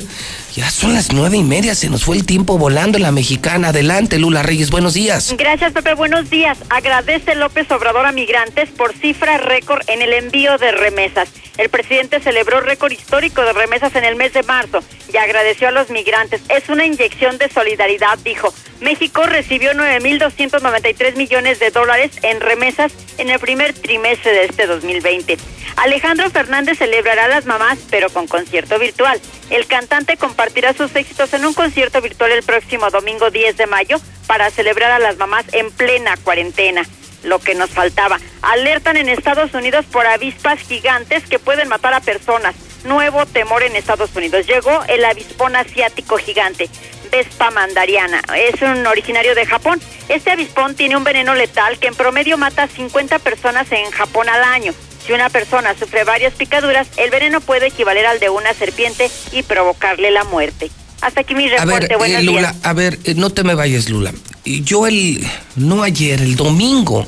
Ya 0.55 0.69
son 0.69 0.93
las 0.93 1.13
nueve 1.13 1.37
y 1.37 1.43
media, 1.43 1.73
se 1.75 1.89
nos 1.89 2.03
fue 2.03 2.17
el 2.17 2.25
tiempo 2.25 2.57
volando 2.57 2.97
en 2.97 3.03
la 3.03 3.11
mexicana. 3.11 3.69
Adelante, 3.69 4.19
Lula 4.19 4.43
Reyes, 4.43 4.69
buenos 4.69 4.93
días. 4.93 5.33
Gracias, 5.37 5.71
Pepe, 5.71 5.93
buenos 5.95 6.29
días. 6.29 6.57
Agradece 6.69 7.35
López 7.35 7.71
Obrador 7.71 8.05
a 8.05 8.11
migrantes 8.11 8.69
por 8.69 8.93
cifra 8.93 9.37
récord 9.37 9.81
en 9.87 10.01
el 10.01 10.13
envío 10.13 10.57
de 10.57 10.71
remesas. 10.73 11.29
El 11.61 11.69
presidente 11.69 12.19
celebró 12.19 12.59
récord 12.59 12.91
histórico 12.91 13.43
de 13.43 13.53
remesas 13.53 13.95
en 13.95 14.03
el 14.03 14.15
mes 14.15 14.33
de 14.33 14.41
marzo 14.41 14.79
y 15.13 15.17
agradeció 15.17 15.67
a 15.67 15.71
los 15.71 15.91
migrantes. 15.91 16.41
Es 16.49 16.69
una 16.69 16.87
inyección 16.87 17.37
de 17.37 17.49
solidaridad, 17.49 18.17
dijo. 18.17 18.51
México 18.79 19.27
recibió 19.27 19.71
9.293 19.73 21.17
millones 21.17 21.59
de 21.59 21.69
dólares 21.69 22.13
en 22.23 22.41
remesas 22.41 22.91
en 23.19 23.29
el 23.29 23.37
primer 23.37 23.73
trimestre 23.73 24.31
de 24.31 24.45
este 24.45 24.65
2020. 24.65 25.37
Alejandro 25.75 26.31
Fernández 26.31 26.79
celebrará 26.79 27.25
a 27.25 27.27
las 27.27 27.45
mamás, 27.45 27.77
pero 27.91 28.09
con 28.09 28.25
concierto 28.25 28.79
virtual. 28.79 29.21
El 29.51 29.67
cantante 29.67 30.17
compartirá 30.17 30.73
sus 30.73 30.95
éxitos 30.95 31.31
en 31.35 31.45
un 31.45 31.53
concierto 31.53 32.01
virtual 32.01 32.31
el 32.31 32.41
próximo 32.41 32.89
domingo 32.89 33.29
10 33.29 33.55
de 33.57 33.67
mayo 33.67 34.01
para 34.25 34.49
celebrar 34.49 34.89
a 34.89 34.97
las 34.97 35.17
mamás 35.17 35.45
en 35.51 35.69
plena 35.69 36.17
cuarentena 36.23 36.87
lo 37.23 37.39
que 37.39 37.55
nos 37.55 37.69
faltaba. 37.69 38.19
Alertan 38.41 38.97
en 38.97 39.09
Estados 39.09 39.53
Unidos 39.53 39.85
por 39.91 40.05
avispas 40.05 40.59
gigantes 40.59 41.25
que 41.27 41.39
pueden 41.39 41.67
matar 41.67 41.93
a 41.93 42.01
personas. 42.01 42.55
Nuevo 42.83 43.25
temor 43.25 43.63
en 43.63 43.75
Estados 43.75 44.15
Unidos. 44.15 44.47
Llegó 44.47 44.83
el 44.87 45.05
avispón 45.05 45.55
asiático 45.55 46.17
gigante, 46.17 46.69
Vespa 47.11 47.51
mandariana. 47.51 48.21
Es 48.35 48.61
un 48.61 48.87
originario 48.87 49.35
de 49.35 49.45
Japón. 49.45 49.79
Este 50.09 50.31
avispón 50.31 50.75
tiene 50.75 50.97
un 50.97 51.03
veneno 51.03 51.35
letal 51.35 51.77
que 51.77 51.87
en 51.87 51.95
promedio 51.95 52.37
mata 52.37 52.63
a 52.63 52.67
50 52.67 53.19
personas 53.19 53.71
en 53.71 53.91
Japón 53.91 54.29
al 54.29 54.43
año. 54.43 54.73
Si 55.05 55.13
una 55.13 55.29
persona 55.29 55.75
sufre 55.75 56.03
varias 56.03 56.33
picaduras, 56.33 56.87
el 56.97 57.09
veneno 57.09 57.41
puede 57.41 57.67
equivaler 57.67 58.05
al 58.05 58.19
de 58.19 58.29
una 58.29 58.53
serpiente 58.53 59.09
y 59.31 59.43
provocarle 59.43 60.11
la 60.11 60.23
muerte. 60.23 60.69
Hasta 61.01 61.21
aquí 61.21 61.35
mi 61.35 61.49
reporte. 61.49 61.73
A 61.73 61.79
ver, 61.79 61.97
Buenos 61.97 62.21
eh, 62.21 62.23
Lula, 62.23 62.51
días. 62.51 62.55
a 62.63 62.73
ver, 62.73 62.99
eh, 63.03 63.15
no 63.15 63.31
te 63.31 63.43
me 63.43 63.55
vayas, 63.55 63.89
Lula. 63.89 64.13
Yo 64.45 64.87
el, 64.87 65.25
no 65.55 65.83
ayer, 65.83 66.21
el 66.21 66.35
domingo, 66.35 67.05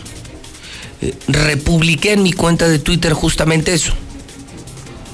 eh, 1.02 1.14
republiqué 1.28 2.14
en 2.14 2.24
mi 2.24 2.34
cuenta 2.34 2.68
de 2.68 2.80
Twitter 2.80 3.14
justamente 3.14 3.74
eso. 3.74 3.94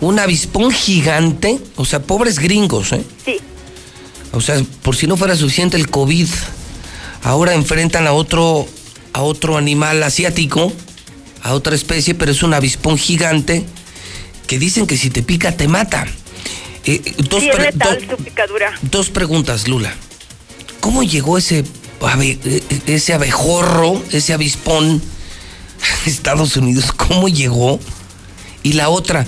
Un 0.01 0.19
avispón 0.19 0.72
gigante, 0.72 1.59
o 1.75 1.83
sea, 1.83 2.01
pobres 2.01 2.40
gringos, 2.40 2.93
¿eh? 2.93 3.03
Sí. 3.25 3.38
O 4.32 4.40
sea, 4.41 4.61
por 4.82 4.95
si 4.95 5.08
no 5.08 5.17
fuera 5.17 5.35
suficiente 5.35 5.75
el 5.75 5.90
COVID, 5.90 6.27
ahora 7.24 7.53
enfrentan 7.53 8.08
a 8.08 8.14
otro, 8.14 8.66
a 9.11 9.22
otro 9.22 9.58
animal 9.58 10.01
asiático, 10.03 10.72
a 11.41 11.53
otra 11.53 11.75
especie, 11.75 12.16
pero 12.16 12.32
es 12.32 12.43
un 12.43 12.53
avispón 12.53 12.98
gigante 12.98 13.66
que 14.48 14.58
dicen 14.59 14.88
que 14.88 14.98
si 14.98 15.09
te 15.09 15.22
pica 15.22 15.51
te 15.51 15.67
mata. 15.67 16.08
Eh, 16.92 17.14
dos, 17.30 17.42
sí, 17.43 17.50
es 17.50 17.56
pre- 17.56 17.66
letal 17.72 18.08
do- 18.08 18.18
su 18.18 18.24
picadura. 18.24 18.74
dos 18.82 19.09
preguntas, 19.09 19.68
Lula. 19.68 19.93
¿Cómo 20.80 21.03
llegó 21.03 21.38
ese, 21.38 21.64
ave- 22.01 22.40
eh, 22.45 22.64
ese 22.88 23.14
abejorro, 23.14 24.01
ese 24.11 24.34
avispón 24.34 25.01
a 26.06 26.09
Estados 26.09 26.58
Unidos? 26.58 26.92
¿Cómo 26.92 27.27
llegó? 27.30 27.80
Y 28.64 28.74
la 28.74 28.90
otra, 28.90 29.27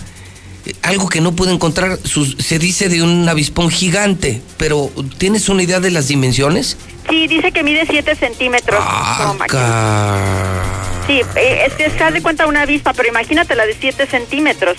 algo 0.81 1.07
que 1.09 1.22
no 1.22 1.33
pude 1.35 1.51
encontrar, 1.53 1.99
sus- 2.03 2.35
se 2.40 2.57
dice 2.57 2.90
de 2.90 3.03
un 3.03 3.27
avispón 3.30 3.69
gigante, 3.69 4.41
pero 4.57 4.91
¿tienes 5.17 5.48
una 5.49 5.61
idea 5.64 5.80
de 5.80 5.91
las 5.91 6.07
dimensiones? 6.07 6.77
Sí, 7.09 7.27
dice 7.27 7.51
que 7.51 7.64
mide 7.64 7.85
7 7.90 8.15
centímetros. 8.15 8.80
Ah, 8.81 9.35
Sí, 11.07 11.22
eh, 11.35 11.65
es 11.67 11.73
que 11.73 11.90
se 11.90 12.11
de 12.11 12.22
cuenta 12.22 12.45
una 12.48 12.61
avispa, 12.61 12.93
pero 12.93 13.09
imagínate 13.09 13.56
la 13.56 13.65
de 13.65 13.75
7 13.80 14.07
centímetros. 14.07 14.77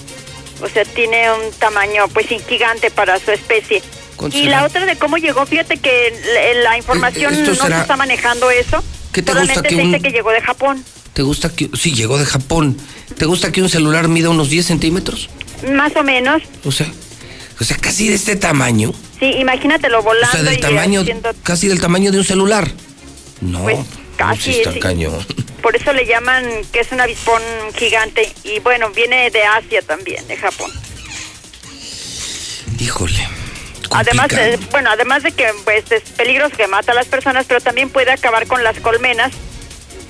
O 0.63 0.69
sea, 0.69 0.85
tiene 0.85 1.31
un 1.33 1.51
tamaño 1.59 2.07
pues 2.09 2.27
gigante 2.49 2.91
para 2.91 3.19
su 3.19 3.31
especie. 3.33 3.83
¿Cuánto 4.17 4.37
Y 4.39 4.45
la 4.45 4.65
otra 4.65 4.87
de 4.87 4.97
cómo 4.97 5.17
llegó, 5.19 5.45
fíjate 5.47 5.77
que 5.79 6.13
la, 6.55 6.71
la 6.71 6.79
información 6.79 7.35
Eh, 7.35 7.39
no 7.47 7.55
será- 7.55 7.77
se 7.77 7.83
está 7.83 7.97
manejando 7.97 8.51
eso. 8.51 8.83
¿Qué 9.13 9.23
te 9.23 9.33
Solamente 9.33 9.55
gusta 9.61 9.69
que 9.69 9.75
se 9.77 9.83
dice 9.83 9.97
un- 9.97 10.03
que 10.03 10.11
llegó 10.13 10.31
de 10.31 10.41
Japón. 10.41 10.85
¿Te 11.13 11.23
gusta 11.23 11.51
que.? 11.55 11.69
Sí, 11.77 11.93
llegó 11.93 12.17
de 12.19 12.25
Japón. 12.25 12.79
¿Te 13.19 13.27
gusta 13.27 13.53
que 13.53 13.61
un 13.61 13.69
celular 13.69 14.09
mida 14.09 14.31
unos 14.31 14.49
10 14.49 14.65
centímetros? 14.67 15.29
Más 15.75 15.95
o 15.97 16.03
menos. 16.03 16.43
O 16.65 16.73
sea, 16.73 16.87
o 17.61 17.65
sea, 17.65 17.77
casi 17.77 18.09
de 18.09 18.15
este 18.15 18.37
tamaño. 18.37 18.93
Sí, 19.21 19.27
imagínatelo 19.39 19.99
O 20.01 20.03
volando 20.03 20.33
sea, 20.33 20.43
del 20.43 20.55
y 20.55 20.61
tamaño, 20.61 21.01
haciendo- 21.03 21.31
casi 21.43 21.69
del 21.69 21.81
tamaño 21.81 22.11
de 22.13 22.19
un 22.19 22.25
celular. 22.25 22.71
No, 23.41 23.63
Pues, 23.65 23.79
no, 23.79 23.87
casi, 24.29 24.43
sí 24.53 24.59
está 24.59 24.73
sí. 24.73 24.81
cañón. 24.81 25.27
Por 25.63 25.77
eso 25.77 25.93
le 25.93 26.07
llaman 26.07 26.45
que 26.73 26.81
es 26.81 26.91
un 26.93 27.01
avispón 27.01 27.43
gigante. 27.77 28.33
Y 28.45 28.59
bueno, 28.61 28.91
viene 28.91 29.31
de 29.31 29.45
Asia 29.45 29.81
también, 29.83 30.27
de 30.27 30.37
Japón. 30.37 30.71
Híjole. 32.79 33.29
Además, 33.91 34.29
complicado. 34.29 34.55
eh, 34.55 34.59
bueno, 34.71 34.91
además 34.91 35.23
de 35.23 35.33
que 35.33 35.47
pues, 35.65 35.85
es 35.93 36.03
peligroso 36.17 36.57
que 36.57 36.67
mata 36.67 36.93
a 36.93 36.95
las 36.95 37.07
personas, 37.07 37.45
pero 37.47 37.61
también 37.61 37.91
puede 37.91 38.11
acabar 38.11 38.47
con 38.47 38.65
las 38.65 38.79
colmenas 38.81 39.33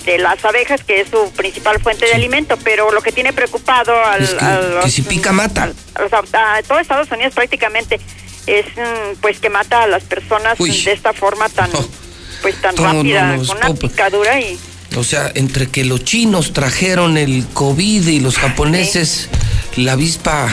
de 0.05 0.17
las 0.17 0.43
abejas, 0.43 0.83
que 0.83 1.01
es 1.01 1.09
su 1.09 1.31
principal 1.33 1.79
fuente 1.81 2.05
de 2.05 2.13
alimento. 2.13 2.57
Pero 2.63 2.91
lo 2.91 3.01
que 3.01 3.11
tiene 3.11 3.33
preocupado 3.33 3.93
al, 4.05 4.23
Es 4.23 4.33
que, 4.33 4.43
a 4.45 4.59
que 4.59 4.67
los- 4.85 4.91
si 4.93 5.01
pica 5.01 5.31
mata. 5.33 5.63
a 5.95 6.01
los- 6.01 6.13
a 6.13 6.61
todo 6.67 6.79
Estados 6.79 7.11
Unidos 7.11 7.33
prácticamente 7.33 7.99
es 8.47 8.65
mm, 8.75 9.19
pues 9.21 9.39
que 9.39 9.49
mata 9.49 9.83
a 9.83 9.87
las 9.87 10.03
personas 10.03 10.59
Uy. 10.59 10.81
de 10.81 10.91
esta 10.93 11.13
forma 11.13 11.47
tan 11.49 11.69
pues 12.43 12.61
tan 12.61 12.75
rápida, 12.75 13.35
es 13.35 13.47
con 13.47 13.57
una 13.57 13.73
picadura 13.73 14.39
y 14.39 14.59
O 14.97 15.03
sea, 15.03 15.31
entre 15.33 15.67
que 15.67 15.85
los 15.85 16.03
chinos 16.03 16.53
trajeron 16.53 17.17
el 17.17 17.47
COVID 17.53 18.05
y 18.05 18.19
los 18.19 18.37
japoneses 18.37 19.29
la 19.77 19.93
avispa 19.93 20.49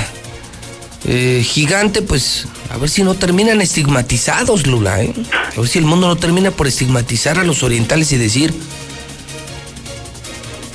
eh, 1.04 1.44
gigante, 1.44 2.00
pues 2.00 2.46
a 2.70 2.78
ver 2.78 2.88
si 2.88 3.02
no 3.02 3.14
terminan 3.14 3.60
estigmatizados, 3.60 4.66
Lula, 4.66 5.02
¿eh? 5.02 5.12
A 5.56 5.60
ver 5.60 5.68
si 5.68 5.78
el 5.78 5.84
mundo 5.84 6.06
no 6.06 6.16
termina 6.16 6.52
por 6.52 6.68
estigmatizar 6.68 7.38
a 7.38 7.44
los 7.44 7.62
orientales 7.64 8.12
y 8.12 8.18
decir, 8.18 8.54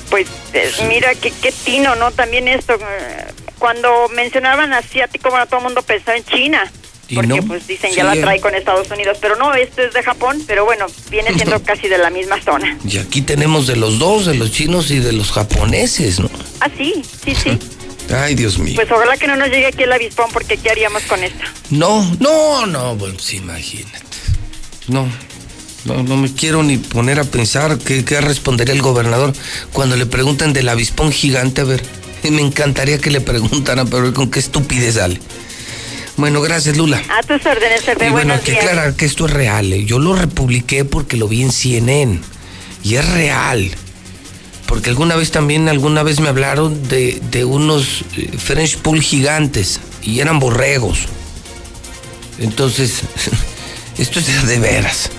pues 0.10 0.28
eh, 0.54 0.70
mira 0.90 1.16
qué 1.16 1.32
qué 1.32 1.52
tino, 1.52 1.96
¿no? 1.96 2.12
También 2.12 2.50
esto 2.50 2.74
eh, 2.74 3.34
cuando 3.58 4.10
mencionaban 4.10 4.74
asiático, 4.74 5.30
bueno, 5.30 5.46
todo 5.46 5.60
el 5.60 5.64
mundo 5.64 5.82
pensaba 5.82 6.18
en 6.18 6.26
China. 6.26 6.72
¿Y 7.08 7.16
Porque 7.16 7.28
no? 7.28 7.44
pues 7.44 7.68
dicen 7.68 7.92
Sí, 7.92 7.98
ya 7.98 8.04
la 8.04 8.16
eh. 8.16 8.22
trae 8.22 8.42
con 8.42 8.56
Estados 8.56 8.90
Unidos, 8.90 9.18
pero 9.22 9.36
no, 9.36 9.54
este 9.54 9.86
es 9.86 9.94
de 9.94 10.02
Japón, 10.02 10.42
pero 10.48 10.66
bueno, 10.66 10.88
viene 11.12 11.34
siendo 11.36 11.62
casi 11.64 11.88
de 11.88 11.98
la 12.00 12.10
misma 12.10 12.42
zona. 12.42 12.78
y 12.84 12.98
aquí 12.98 13.22
tenemos 13.22 13.68
de 13.68 13.76
los 13.76 14.00
dos, 14.00 14.26
de 14.26 14.34
los 14.36 14.52
chinos 14.52 14.90
y 14.90 15.00
de 15.00 15.12
los 15.12 15.32
japoneses, 15.32 16.20
¿no? 16.20 16.30
Ah, 16.62 16.70
sí, 16.78 16.94
sí, 17.24 17.36
sí. 17.36 17.60
Ay, 18.16 18.36
Dios 18.36 18.58
mío. 18.60 18.74
Pues 18.76 18.92
ojalá 18.92 19.18
que 19.18 19.28
no 19.28 19.36
nos 19.36 19.50
llegue 19.50 19.68
aquí 19.68 19.84
el 19.84 19.92
avispón, 19.92 20.30
porque 20.32 20.58
¿qué 20.58 20.70
haríamos 20.70 21.04
con 21.04 21.24
esto? 21.24 21.44
No, 21.72 22.04
no, 22.20 22.66
no, 22.68 22.96
pues 22.98 23.34
imagínate. 23.34 24.00
No, 24.88 25.08
no, 25.86 26.04
no 26.04 26.18
me 26.18 26.32
quiero 26.34 26.62
ni 26.64 26.78
poner 26.78 27.20
a 27.20 27.24
pensar 27.24 27.78
qué, 27.80 28.06
qué 28.06 28.22
respondería 28.22 28.74
el 28.76 28.82
gobernador 28.82 29.34
cuando 29.74 29.96
le 29.96 30.06
preguntan 30.06 30.54
del 30.54 30.70
avispón 30.70 31.12
gigante. 31.12 31.62
A 31.62 31.66
ver, 31.66 31.82
me 32.32 32.42
encantaría 32.42 32.98
que 33.00 33.10
le 33.12 33.22
preguntaran, 33.22 33.88
pero 33.90 34.14
con 34.14 34.30
qué 34.32 34.40
estupidez 34.40 34.96
sale. 34.96 35.20
Bueno, 36.18 36.42
gracias, 36.42 36.78
Lula. 36.78 37.02
A 37.10 37.22
tus 37.24 37.46
órdenes, 37.46 37.82
Pepe, 37.84 38.08
Y 38.08 38.12
bueno, 38.12 38.34
hay 38.34 38.40
que 38.40 38.58
aclarar 38.58 38.94
que 38.94 39.06
esto 39.06 39.26
es 39.26 39.34
real. 39.34 39.72
¿eh? 39.74 39.86
Yo 39.86 40.00
lo 40.00 40.16
republiqué 40.16 40.86
porque 40.86 41.18
lo 41.18 41.28
vi 41.28 41.42
en 41.42 41.52
CNN. 41.52 42.22
Y 42.84 42.96
es 42.96 43.10
real. 43.10 43.70
Porque 44.66 44.90
alguna 44.90 45.16
vez 45.16 45.32
también, 45.32 45.68
alguna 45.68 46.04
vez 46.04 46.20
me 46.20 46.30
hablaron 46.30 46.88
de, 46.88 47.22
de 47.32 47.44
unos 47.44 48.06
eh, 48.16 48.32
French 48.38 48.78
Pool 48.78 49.02
gigantes. 49.02 49.80
Y 50.02 50.20
eran 50.22 50.40
borregos. 50.40 51.00
Entonces, 52.40 53.02
esto 53.98 54.20
es 54.20 54.48
de 54.48 54.60
veras. 54.60 55.10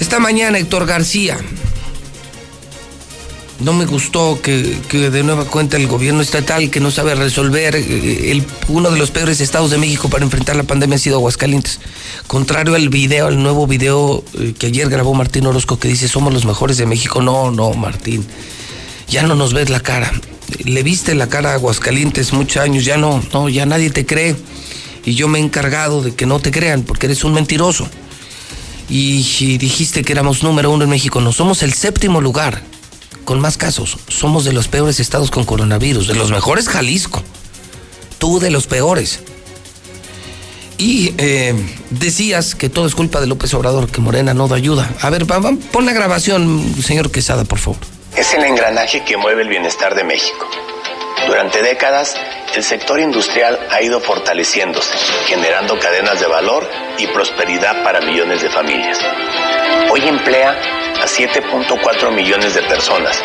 Esta 0.00 0.18
mañana, 0.18 0.58
Héctor 0.58 0.84
García. 0.84 1.38
No 3.62 3.72
me 3.72 3.86
gustó 3.86 4.40
que, 4.42 4.76
que 4.88 5.08
de 5.10 5.22
nueva 5.22 5.44
cuenta 5.44 5.76
el 5.76 5.86
gobierno 5.86 6.20
estatal 6.20 6.68
que 6.68 6.80
no 6.80 6.90
sabe 6.90 7.14
resolver 7.14 7.76
eh, 7.76 8.32
el, 8.32 8.44
uno 8.66 8.90
de 8.90 8.98
los 8.98 9.12
peores 9.12 9.40
estados 9.40 9.70
de 9.70 9.78
México 9.78 10.08
para 10.08 10.24
enfrentar 10.24 10.56
la 10.56 10.64
pandemia 10.64 10.96
ha 10.96 10.98
sido 10.98 11.16
Aguascalientes. 11.16 11.78
Contrario 12.26 12.74
al 12.74 12.88
video, 12.88 13.28
al 13.28 13.40
nuevo 13.40 13.68
video 13.68 14.24
eh, 14.36 14.52
que 14.58 14.66
ayer 14.66 14.88
grabó 14.88 15.14
Martín 15.14 15.46
Orozco 15.46 15.78
que 15.78 15.86
dice 15.86 16.08
somos 16.08 16.32
los 16.32 16.44
mejores 16.44 16.76
de 16.76 16.86
México. 16.86 17.22
No, 17.22 17.52
no, 17.52 17.72
Martín. 17.74 18.26
Ya 19.06 19.22
no 19.22 19.36
nos 19.36 19.54
ves 19.54 19.70
la 19.70 19.78
cara. 19.78 20.10
Le 20.64 20.82
viste 20.82 21.14
la 21.14 21.28
cara 21.28 21.52
a 21.52 21.54
Aguascalientes 21.54 22.32
muchos 22.32 22.60
años, 22.60 22.84
ya 22.84 22.96
no, 22.96 23.22
no, 23.32 23.48
ya 23.48 23.64
nadie 23.64 23.90
te 23.90 24.04
cree. 24.04 24.34
Y 25.04 25.14
yo 25.14 25.28
me 25.28 25.38
he 25.38 25.42
encargado 25.42 26.02
de 26.02 26.16
que 26.16 26.26
no 26.26 26.40
te 26.40 26.50
crean 26.50 26.82
porque 26.82 27.06
eres 27.06 27.22
un 27.22 27.32
mentiroso. 27.32 27.88
Y, 28.88 29.24
y 29.38 29.58
dijiste 29.58 30.02
que 30.02 30.12
éramos 30.12 30.42
número 30.42 30.72
uno 30.72 30.82
en 30.82 30.90
México. 30.90 31.20
No, 31.20 31.30
somos 31.32 31.62
el 31.62 31.74
séptimo 31.74 32.20
lugar 32.20 32.71
con 33.24 33.40
más 33.40 33.56
casos. 33.56 33.98
Somos 34.08 34.44
de 34.44 34.52
los 34.52 34.68
peores 34.68 35.00
estados 35.00 35.30
con 35.30 35.44
coronavirus. 35.44 36.08
De 36.08 36.14
los 36.14 36.30
mejores 36.30 36.68
Jalisco. 36.68 37.22
Tú 38.18 38.38
de 38.38 38.50
los 38.50 38.66
peores. 38.66 39.20
Y 40.78 41.14
eh, 41.18 41.54
decías 41.90 42.54
que 42.54 42.68
todo 42.68 42.86
es 42.86 42.94
culpa 42.94 43.20
de 43.20 43.26
López 43.26 43.54
Obrador, 43.54 43.88
que 43.90 44.00
Morena 44.00 44.34
no 44.34 44.48
da 44.48 44.56
ayuda. 44.56 44.90
A 45.00 45.10
ver, 45.10 45.26
pon 45.26 45.86
la 45.86 45.92
grabación, 45.92 46.74
señor 46.82 47.10
Quesada, 47.10 47.44
por 47.44 47.58
favor. 47.58 47.78
Es 48.16 48.34
el 48.34 48.44
engranaje 48.44 49.04
que 49.04 49.16
mueve 49.16 49.42
el 49.42 49.48
bienestar 49.48 49.94
de 49.94 50.04
México. 50.04 50.46
Durante 51.26 51.62
décadas, 51.62 52.16
el 52.54 52.64
sector 52.64 52.98
industrial 52.98 53.58
ha 53.70 53.80
ido 53.80 54.00
fortaleciéndose, 54.00 54.90
generando 55.26 55.78
cadenas 55.78 56.20
de 56.20 56.26
valor 56.26 56.68
y 56.98 57.06
prosperidad 57.06 57.84
para 57.84 58.00
millones 58.00 58.42
de 58.42 58.50
familias. 58.50 58.98
Hoy 59.90 60.00
emplea 60.02 60.81
a 61.02 61.06
7.4 61.06 62.12
millones 62.12 62.54
de 62.54 62.62
personas 62.62 63.20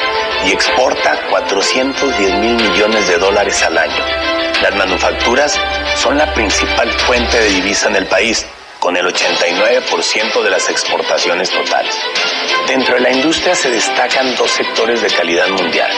y 0.48 0.52
exporta 0.52 1.16
410 1.30 2.34
mil 2.40 2.56
millones 2.56 3.08
de 3.08 3.18
dólares 3.18 3.62
al 3.62 3.78
año. 3.78 4.04
Las 4.64 4.76
manufacturas 4.76 5.60
son 5.96 6.18
la 6.18 6.34
principal 6.34 6.92
fuente 6.92 7.40
de 7.40 7.50
divisa 7.50 7.88
en 7.90 7.98
el 7.98 8.08
país, 8.08 8.48
con 8.80 8.98
el 8.98 9.06
89% 9.06 10.44
de 10.44 10.50
las 10.50 10.70
exportaciones 10.70 11.52
totales. 11.52 11.96
Dentro 12.68 12.96
de 12.96 13.02
la 13.02 13.12
industria 13.12 13.56
se 13.56 13.70
destacan 13.70 14.36
dos 14.36 14.50
sectores 14.50 15.02
de 15.02 15.10
calidad 15.10 15.48
mundial. 15.50 15.92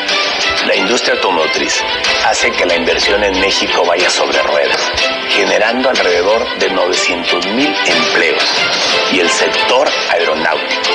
La 0.67 0.75
industria 0.75 1.13
automotriz 1.15 1.81
hace 2.27 2.51
que 2.51 2.65
la 2.65 2.75
inversión 2.75 3.23
en 3.23 3.39
México 3.39 3.85
vaya 3.85 4.09
sobre 4.09 4.41
ruedas, 4.43 4.81
generando 5.29 5.89
alrededor 5.89 6.45
de 6.59 6.69
900 6.69 7.45
mil 7.47 7.73
empleos. 7.85 8.43
Y 9.13 9.19
el 9.19 9.29
sector 9.29 9.89
aeronáutico, 10.11 10.89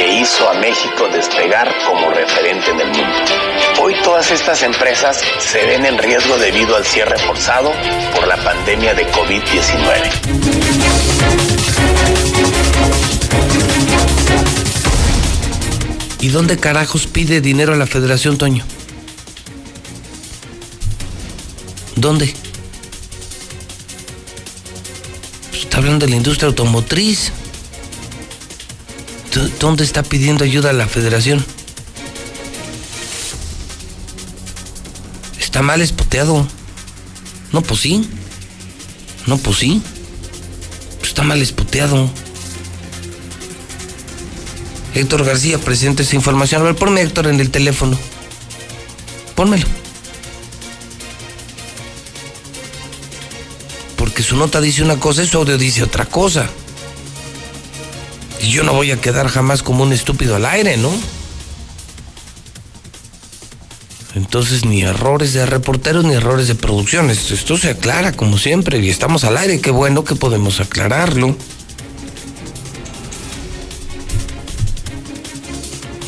que 0.00 0.20
hizo 0.20 0.48
a 0.48 0.54
México 0.54 1.08
despegar 1.12 1.70
como 1.86 2.08
referente 2.08 2.70
en 2.70 2.80
el 2.80 2.86
mundo. 2.86 3.04
Hoy 3.82 3.94
todas 4.02 4.30
estas 4.30 4.62
empresas 4.62 5.20
se 5.38 5.62
ven 5.66 5.84
en 5.84 5.98
riesgo 5.98 6.38
debido 6.38 6.74
al 6.74 6.86
cierre 6.86 7.18
forzado 7.18 7.70
por 8.14 8.26
la 8.26 8.38
pandemia 8.38 8.94
de 8.94 9.06
COVID-19. 9.12 10.10
¿Y 16.22 16.28
dónde 16.28 16.56
carajos 16.56 17.06
pide 17.06 17.42
dinero 17.42 17.74
a 17.74 17.76
la 17.76 17.86
Federación, 17.86 18.38
Toño? 18.38 18.64
¿Dónde? 21.96 22.34
Pues 25.50 25.60
está 25.60 25.76
hablando 25.76 26.06
de 26.06 26.12
la 26.12 26.16
industria 26.16 26.48
automotriz. 26.48 27.34
¿Dó- 29.34 29.48
¿Dónde 29.60 29.84
está 29.84 30.02
pidiendo 30.02 30.44
ayuda 30.44 30.72
la 30.72 30.86
Federación? 30.88 31.44
Está 35.38 35.62
mal 35.62 35.80
espoteado. 35.82 36.46
No, 37.52 37.62
pues 37.62 37.80
sí. 37.80 38.08
No, 39.26 39.38
pues 39.38 39.58
sí. 39.58 39.82
Está 41.02 41.22
mal 41.22 41.42
espoteado. 41.42 42.10
Héctor 44.94 45.24
García, 45.24 45.58
presidente 45.58 45.98
de 45.98 46.04
esta 46.04 46.16
información. 46.16 46.62
A 46.62 46.64
ver, 46.64 46.76
ponme 46.76 47.00
Héctor 47.02 47.26
en 47.28 47.40
el 47.40 47.50
teléfono. 47.50 47.96
Pónmelo. 49.36 49.66
Porque 53.96 54.22
su 54.22 54.36
nota 54.36 54.60
dice 54.60 54.82
una 54.82 54.98
cosa 54.98 55.22
y 55.22 55.28
su 55.28 55.38
audio 55.38 55.58
dice 55.58 55.82
otra 55.82 56.06
cosa. 56.06 56.48
Y 58.42 58.50
yo 58.50 58.62
no 58.62 58.72
voy 58.72 58.90
a 58.90 59.00
quedar 59.00 59.28
jamás 59.28 59.62
como 59.62 59.82
un 59.82 59.92
estúpido 59.92 60.36
al 60.36 60.46
aire, 60.46 60.76
¿no? 60.76 60.90
Entonces 64.14 64.64
ni 64.64 64.82
errores 64.82 65.32
de 65.32 65.46
reporteros 65.46 66.04
ni 66.04 66.14
errores 66.14 66.48
de 66.48 66.54
producción. 66.54 67.10
Esto, 67.10 67.34
esto 67.34 67.56
se 67.56 67.70
aclara 67.70 68.12
como 68.12 68.38
siempre 68.38 68.78
y 68.78 68.90
estamos 68.90 69.24
al 69.24 69.36
aire. 69.36 69.60
Qué 69.60 69.70
bueno 69.70 70.04
que 70.04 70.16
podemos 70.16 70.60
aclararlo. 70.60 71.36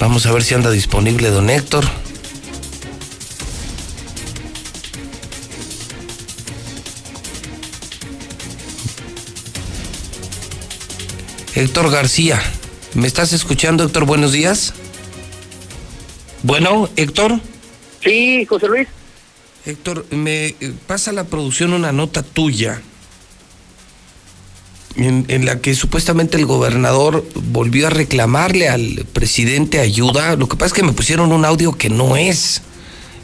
Vamos 0.00 0.26
a 0.26 0.32
ver 0.32 0.42
si 0.42 0.54
anda 0.54 0.70
disponible 0.70 1.30
don 1.30 1.48
Héctor. 1.48 2.01
Héctor 11.54 11.90
García, 11.90 12.40
¿me 12.94 13.06
estás 13.06 13.32
escuchando, 13.32 13.84
Héctor? 13.84 14.06
Buenos 14.06 14.32
días. 14.32 14.72
Bueno, 16.42 16.88
Héctor. 16.96 17.40
Sí, 18.02 18.44
José 18.46 18.68
Luis. 18.68 18.88
Héctor, 19.64 20.06
me 20.10 20.46
eh, 20.46 20.72
pasa 20.86 21.12
la 21.12 21.24
producción 21.24 21.72
una 21.72 21.92
nota 21.92 22.22
tuya 22.24 22.82
en, 24.96 25.24
en 25.28 25.46
la 25.46 25.60
que 25.60 25.74
supuestamente 25.74 26.36
el 26.36 26.46
gobernador 26.46 27.24
volvió 27.34 27.86
a 27.86 27.90
reclamarle 27.90 28.68
al 28.68 29.06
presidente 29.12 29.78
ayuda. 29.78 30.34
Lo 30.36 30.48
que 30.48 30.56
pasa 30.56 30.68
es 30.68 30.72
que 30.72 30.82
me 30.82 30.92
pusieron 30.92 31.30
un 31.32 31.44
audio 31.44 31.72
que 31.76 31.90
no 31.90 32.16
es. 32.16 32.62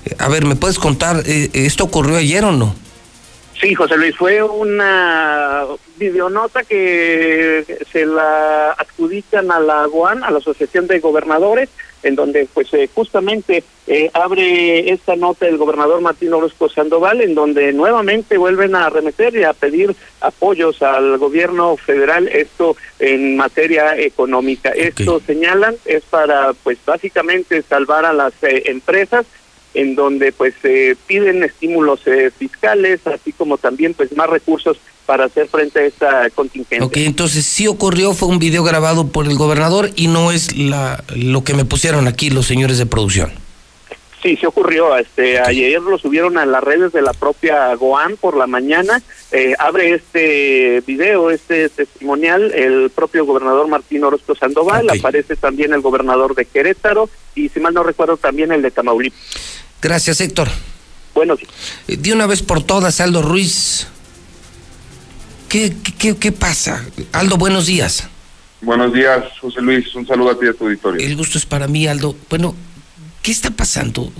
Eh, 0.05 0.15
A 0.18 0.28
ver, 0.28 0.44
¿me 0.47 0.55
puedes 0.55 0.78
contar? 0.78 1.24
eh, 1.26 1.50
¿Esto 1.55 1.84
ocurrió 1.84 2.18
ayer 2.18 2.44
o 2.44 2.52
no? 2.52 2.74
Sí, 3.61 3.75
José 3.75 3.97
Luis, 3.97 4.15
fue 4.17 4.41
una 4.41 5.65
videonota 5.97 6.62
que 6.62 7.65
se 7.91 8.07
la 8.07 8.70
adjudican 8.73 9.51
a 9.51 9.59
la 9.59 9.83
AGUAN, 9.83 10.23
a 10.23 10.31
la 10.31 10.39
Asociación 10.39 10.87
de 10.87 11.01
Gobernadores, 11.01 11.69
en 12.05 12.15
donde 12.15 12.47
pues 12.55 12.73
eh, 12.73 12.89
justamente 12.95 13.65
eh, 13.89 14.11
abre 14.15 14.93
esta 14.93 15.17
nota 15.17 15.49
el 15.49 15.57
gobernador 15.57 16.01
Martín 16.01 16.33
Orozco 16.33 16.69
Sandoval, 16.69 17.20
en 17.20 17.35
donde 17.35 17.73
nuevamente 17.73 18.39
vuelven 18.39 18.77
a 18.77 18.87
arremeter 18.87 19.35
y 19.35 19.43
a 19.43 19.53
pedir 19.55 19.97
apoyos 20.20 20.81
al 20.81 21.19
gobierno 21.19 21.77
federal, 21.77 22.28
esto 22.28 22.77
en 23.01 23.37
materia 23.37 23.97
económica. 23.99 24.70
Esto 24.70 25.20
señalan 25.27 25.75
es 25.85 26.05
para 26.05 26.53
pues 26.62 26.78
básicamente 26.87 27.62
salvar 27.62 28.05
a 28.05 28.12
las 28.12 28.33
eh, 28.43 28.62
empresas 28.67 29.27
en 29.74 29.94
donde 29.94 30.32
pues 30.32 30.55
eh, 30.64 30.97
piden 31.06 31.42
estímulos 31.42 32.00
eh, 32.06 32.30
fiscales, 32.36 33.06
así 33.06 33.32
como 33.32 33.58
también 33.58 33.94
pues 33.94 34.16
más 34.16 34.28
recursos 34.28 34.78
para 35.06 35.24
hacer 35.24 35.48
frente 35.48 35.80
a 35.80 35.86
esta 35.86 36.30
contingencia. 36.30 36.86
Ok, 36.86 36.97
entonces 36.98 37.47
sí 37.47 37.66
ocurrió, 37.66 38.12
fue 38.12 38.28
un 38.28 38.38
video 38.38 38.62
grabado 38.62 39.08
por 39.08 39.26
el 39.26 39.36
gobernador 39.36 39.90
y 39.97 40.08
no 40.08 40.32
es 40.32 40.56
la, 40.56 41.02
lo 41.14 41.44
que 41.44 41.55
me 41.55 41.64
pusieron 41.64 42.08
aquí 42.08 42.30
los 42.30 42.47
señores 42.47 42.78
de 42.78 42.86
producción. 42.86 43.32
Sí, 44.22 44.36
sí 44.36 44.47
ocurrió. 44.47 44.97
Este, 44.97 45.38
Ayer 45.40 45.80
lo 45.80 45.97
subieron 45.98 46.38
a 46.38 46.47
las 46.47 46.62
redes 46.62 46.92
de 46.92 47.02
la 47.02 47.12
propia 47.12 47.74
Goan 47.74 48.16
por 48.16 48.36
la 48.36 48.47
mañana. 48.47 49.00
Eh, 49.30 49.55
abre 49.58 49.94
este 49.94 50.82
video, 50.86 51.30
este 51.30 51.68
testimonial, 51.68 52.52
el 52.52 52.90
propio 52.90 53.24
gobernador 53.24 53.68
Martín 53.68 54.02
Orozco 54.05 54.34
Sandoval. 54.34 54.88
Aparece 54.90 55.36
también 55.36 55.72
el 55.72 55.80
gobernador 55.80 56.34
de 56.34 56.47
Querétaro 56.47 57.08
y, 57.34 57.48
si 57.48 57.60
mal 57.60 57.74
no 57.74 57.82
recuerdo, 57.82 58.16
también 58.16 58.50
el 58.50 58.62
de 58.62 58.70
Tamaulipas. 58.70 59.18
Gracias, 59.80 60.20
Héctor. 60.20 60.48
Bueno, 61.14 61.36
sí. 61.36 61.47
Eh, 61.86 61.97
De 61.97 62.12
una 62.12 62.26
vez 62.26 62.42
por 62.42 62.62
todas, 62.62 63.00
Aldo 63.00 63.22
Ruiz. 63.22 63.86
¿Qué, 65.48 65.72
qué, 65.82 65.92
qué, 65.97 66.16
qué 66.16 66.32
pasa? 66.32 66.84
Aldo, 67.12 67.36
buenos 67.36 67.66
días. 67.66 68.08
Buenos 68.60 68.92
días, 68.92 69.24
José 69.40 69.60
Luis. 69.60 69.94
Un 69.94 70.06
saludo 70.06 70.32
a 70.32 70.38
ti 70.38 70.47
y 70.47 70.48
a 70.48 70.52
tu 70.52 70.64
auditorio. 70.64 71.06
El 71.06 71.16
gusto 71.16 71.38
es 71.38 71.47
para 71.47 71.68
mí, 71.68 71.86
Aldo. 71.86 72.16
Bueno, 72.28 72.55
¿qué 73.28 73.32
está 73.32 73.50
pasando? 73.50 74.10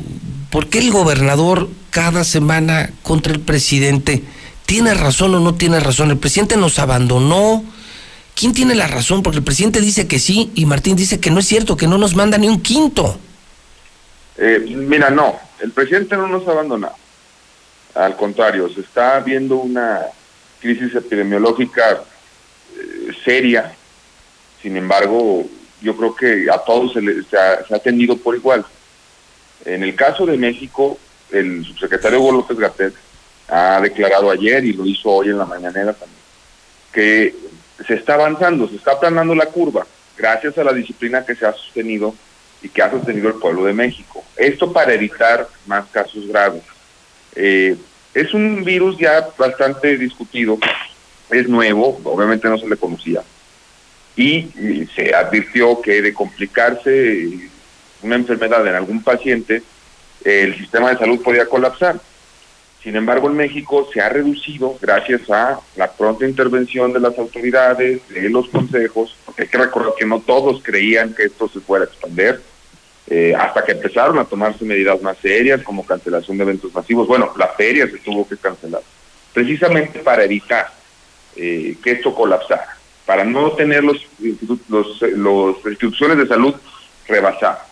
¿Por 0.51 0.69
qué 0.69 0.81
el 0.81 0.91
gobernador 0.91 1.71
cada 1.89 2.25
semana 2.25 2.91
contra 3.03 3.33
el 3.33 3.41
presidente 3.41 4.23
tiene 4.67 4.93
razón 4.93 5.35
o 5.35 5.41
no 5.41 5.55
tiene 5.55 5.81
razón? 5.81 6.11
El 6.11 6.19
presidente 6.19 6.59
nos 6.59 6.79
abandonó. 6.79 7.65
¿Quién 8.35 8.53
tiene 8.53 8.75
la 8.75 8.87
razón? 8.87 9.23
Porque 9.23 9.39
el 9.39 9.45
presidente 9.45 9.81
dice 9.81 10.07
que 10.07 10.19
sí 10.19 10.51
y 10.55 10.67
Martín 10.67 10.95
dice 10.95 11.21
que 11.21 11.31
no 11.31 11.41
es 11.41 11.47
cierto, 11.47 11.75
que 11.75 11.87
no 11.87 11.97
nos 11.97 12.15
manda 12.15 12.37
ni 12.37 12.49
un 12.49 12.61
quinto. 12.61 13.19
Eh, 14.37 14.63
mira, 14.77 15.09
no, 15.09 15.37
el 15.63 15.71
presidente 15.71 16.15
no 16.15 16.29
nos 16.29 16.47
ha 16.47 16.51
abandonado. 16.51 16.95
Al 17.95 18.15
contrario, 18.15 18.69
se 18.75 18.83
está 18.83 19.21
viendo 19.21 19.57
una 19.57 20.03
crisis 20.61 20.95
epidemiológica 20.95 22.03
eh, 22.77 23.09
seria. 23.25 23.73
Sin 24.61 24.77
embargo, 24.77 25.47
yo 25.81 25.97
creo 25.97 26.15
que 26.15 26.47
a 26.53 26.59
todos 26.59 26.93
se, 26.93 27.01
le- 27.01 27.23
se 27.23 27.39
ha, 27.39 27.65
se 27.67 27.73
ha 27.73 27.79
atendido 27.79 28.15
por 28.19 28.37
igual. 28.37 28.67
En 29.65 29.83
el 29.83 29.95
caso 29.95 30.25
de 30.27 30.37
México, 30.37 30.99
el 31.31 31.65
subsecretario 31.65 32.21
Hugo 32.21 32.33
López 32.33 32.59
Gatell 32.59 32.95
ha 33.49 33.81
declarado 33.81 34.31
ayer 34.31 34.65
y 34.65 34.73
lo 34.73 34.85
hizo 34.87 35.11
hoy 35.11 35.29
en 35.29 35.39
la 35.39 35.47
mañanera 35.47 35.93
también, 35.93 36.21
que 36.93 37.35
se 37.87 37.95
está 37.95 38.15
avanzando, 38.15 38.69
se 38.69 38.77
está 38.77 38.93
aplanando 38.93 39.35
la 39.35 39.47
curva, 39.47 39.87
gracias 40.17 40.57
a 40.59 40.65
la 40.65 40.73
disciplina 40.73 41.25
que 41.25 41.35
se 41.35 41.47
ha 41.47 41.53
sostenido 41.53 42.15
y 42.63 42.69
que 42.69 42.83
ha 42.83 42.91
sostenido 42.91 43.29
el 43.29 43.35
pueblo 43.37 43.65
de 43.65 43.73
México. 43.73 44.25
Esto 44.37 44.73
para 44.73 44.93
evitar 44.95 45.49
más 45.67 45.87
casos 45.91 46.27
graves. 46.27 46.63
Eh, 47.35 47.77
Es 48.15 48.35
un 48.35 48.65
virus 48.65 48.99
ya 48.99 49.29
bastante 49.37 49.97
discutido, 49.97 50.59
es 51.31 51.47
nuevo, 51.47 52.01
obviamente 52.05 52.49
no 52.49 52.59
se 52.59 52.67
le 52.67 52.77
conocía, 52.77 53.23
y 54.17 54.49
se 54.97 55.15
advirtió 55.15 55.81
que 55.81 56.03
de 56.03 56.13
complicarse 56.13 57.51
una 58.03 58.17
enfermedad 58.17 58.67
en 58.67 58.75
algún 58.75 59.03
paciente, 59.03 59.63
el 60.25 60.57
sistema 60.57 60.91
de 60.91 60.99
salud 60.99 61.23
podía 61.23 61.47
colapsar. 61.47 62.01
Sin 62.83 62.95
embargo, 62.95 63.29
en 63.29 63.37
México 63.37 63.89
se 63.93 64.01
ha 64.01 64.09
reducido 64.09 64.79
gracias 64.81 65.29
a 65.31 65.61
la 65.77 65.91
pronta 65.91 66.27
intervención 66.27 66.93
de 66.93 67.01
las 67.01 67.19
autoridades, 67.19 68.09
de 68.09 68.31
los 68.31 68.49
consejos, 68.49 69.17
porque 69.25 69.43
hay 69.43 69.49
que 69.49 69.59
recordar 69.59 69.93
que 69.99 70.07
no 70.07 70.21
todos 70.21 70.63
creían 70.63 71.13
que 71.13 71.25
esto 71.25 71.49
se 71.49 71.61
fuera 71.61 71.85
a 71.85 71.89
expandir, 71.89 72.41
eh, 73.09 73.35
hasta 73.37 73.65
que 73.65 73.73
empezaron 73.73 74.19
a 74.19 74.25
tomarse 74.25 74.65
medidas 74.65 75.03
más 75.03 75.19
serias, 75.19 75.63
como 75.63 75.85
cancelación 75.85 76.37
de 76.39 76.45
eventos 76.45 76.73
masivos. 76.73 77.09
Bueno, 77.09 77.33
la 77.37 77.49
feria 77.49 77.87
se 77.91 77.99
tuvo 77.99 78.27
que 78.29 78.37
cancelar, 78.37 78.83
precisamente 79.35 79.99
para 79.99 80.25
evitar 80.25 80.71
eh, 81.35 81.77
que 81.83 81.93
esto 81.93 82.15
colapsara, 82.15 82.77
para 83.05 83.25
no 83.25 83.53
tener 83.53 83.83
los, 83.83 84.07
los, 84.69 85.03
los 85.03 85.57
instituciones 85.67 86.19
de 86.19 86.27
salud 86.29 86.55
rebasadas. 87.09 87.68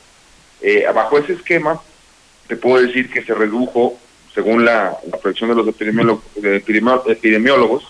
Eh, 0.60 0.86
bajo 0.94 1.18
ese 1.18 1.34
esquema, 1.34 1.80
te 2.46 2.56
puedo 2.56 2.84
decir 2.84 3.10
que 3.10 3.22
se 3.22 3.34
redujo 3.34 3.98
según 4.34 4.64
la, 4.64 4.96
la 5.10 5.18
proyección 5.18 5.50
de 5.50 5.56
los 5.56 5.68
epidemiólogos, 5.68 6.24
de 6.34 6.56
epidemiólogos 7.12 7.84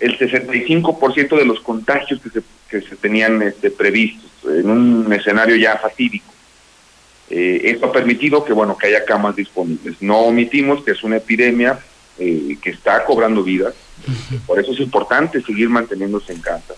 el 0.00 0.18
65% 0.18 1.38
de 1.38 1.44
los 1.44 1.60
contagios 1.60 2.20
que 2.20 2.30
se, 2.30 2.42
que 2.68 2.82
se 2.82 2.96
tenían 2.96 3.40
este, 3.42 3.70
previstos 3.70 4.30
en 4.44 4.68
un 4.68 5.12
escenario 5.12 5.56
ya 5.56 5.78
fatídico. 5.78 6.32
Eh, 7.30 7.62
esto 7.64 7.86
ha 7.86 7.92
permitido 7.92 8.44
que 8.44 8.52
bueno 8.52 8.76
que 8.76 8.88
haya 8.88 9.04
camas 9.04 9.34
disponibles. 9.36 10.00
No 10.00 10.18
omitimos 10.18 10.84
que 10.84 10.92
es 10.92 11.02
una 11.02 11.16
epidemia 11.16 11.78
eh, 12.18 12.56
que 12.60 12.70
está 12.70 13.04
cobrando 13.04 13.42
vidas, 13.42 13.74
por 14.46 14.60
eso 14.60 14.72
es 14.72 14.80
importante 14.80 15.42
seguir 15.42 15.68
manteniéndose 15.68 16.32
en 16.32 16.40
casa. 16.40 16.74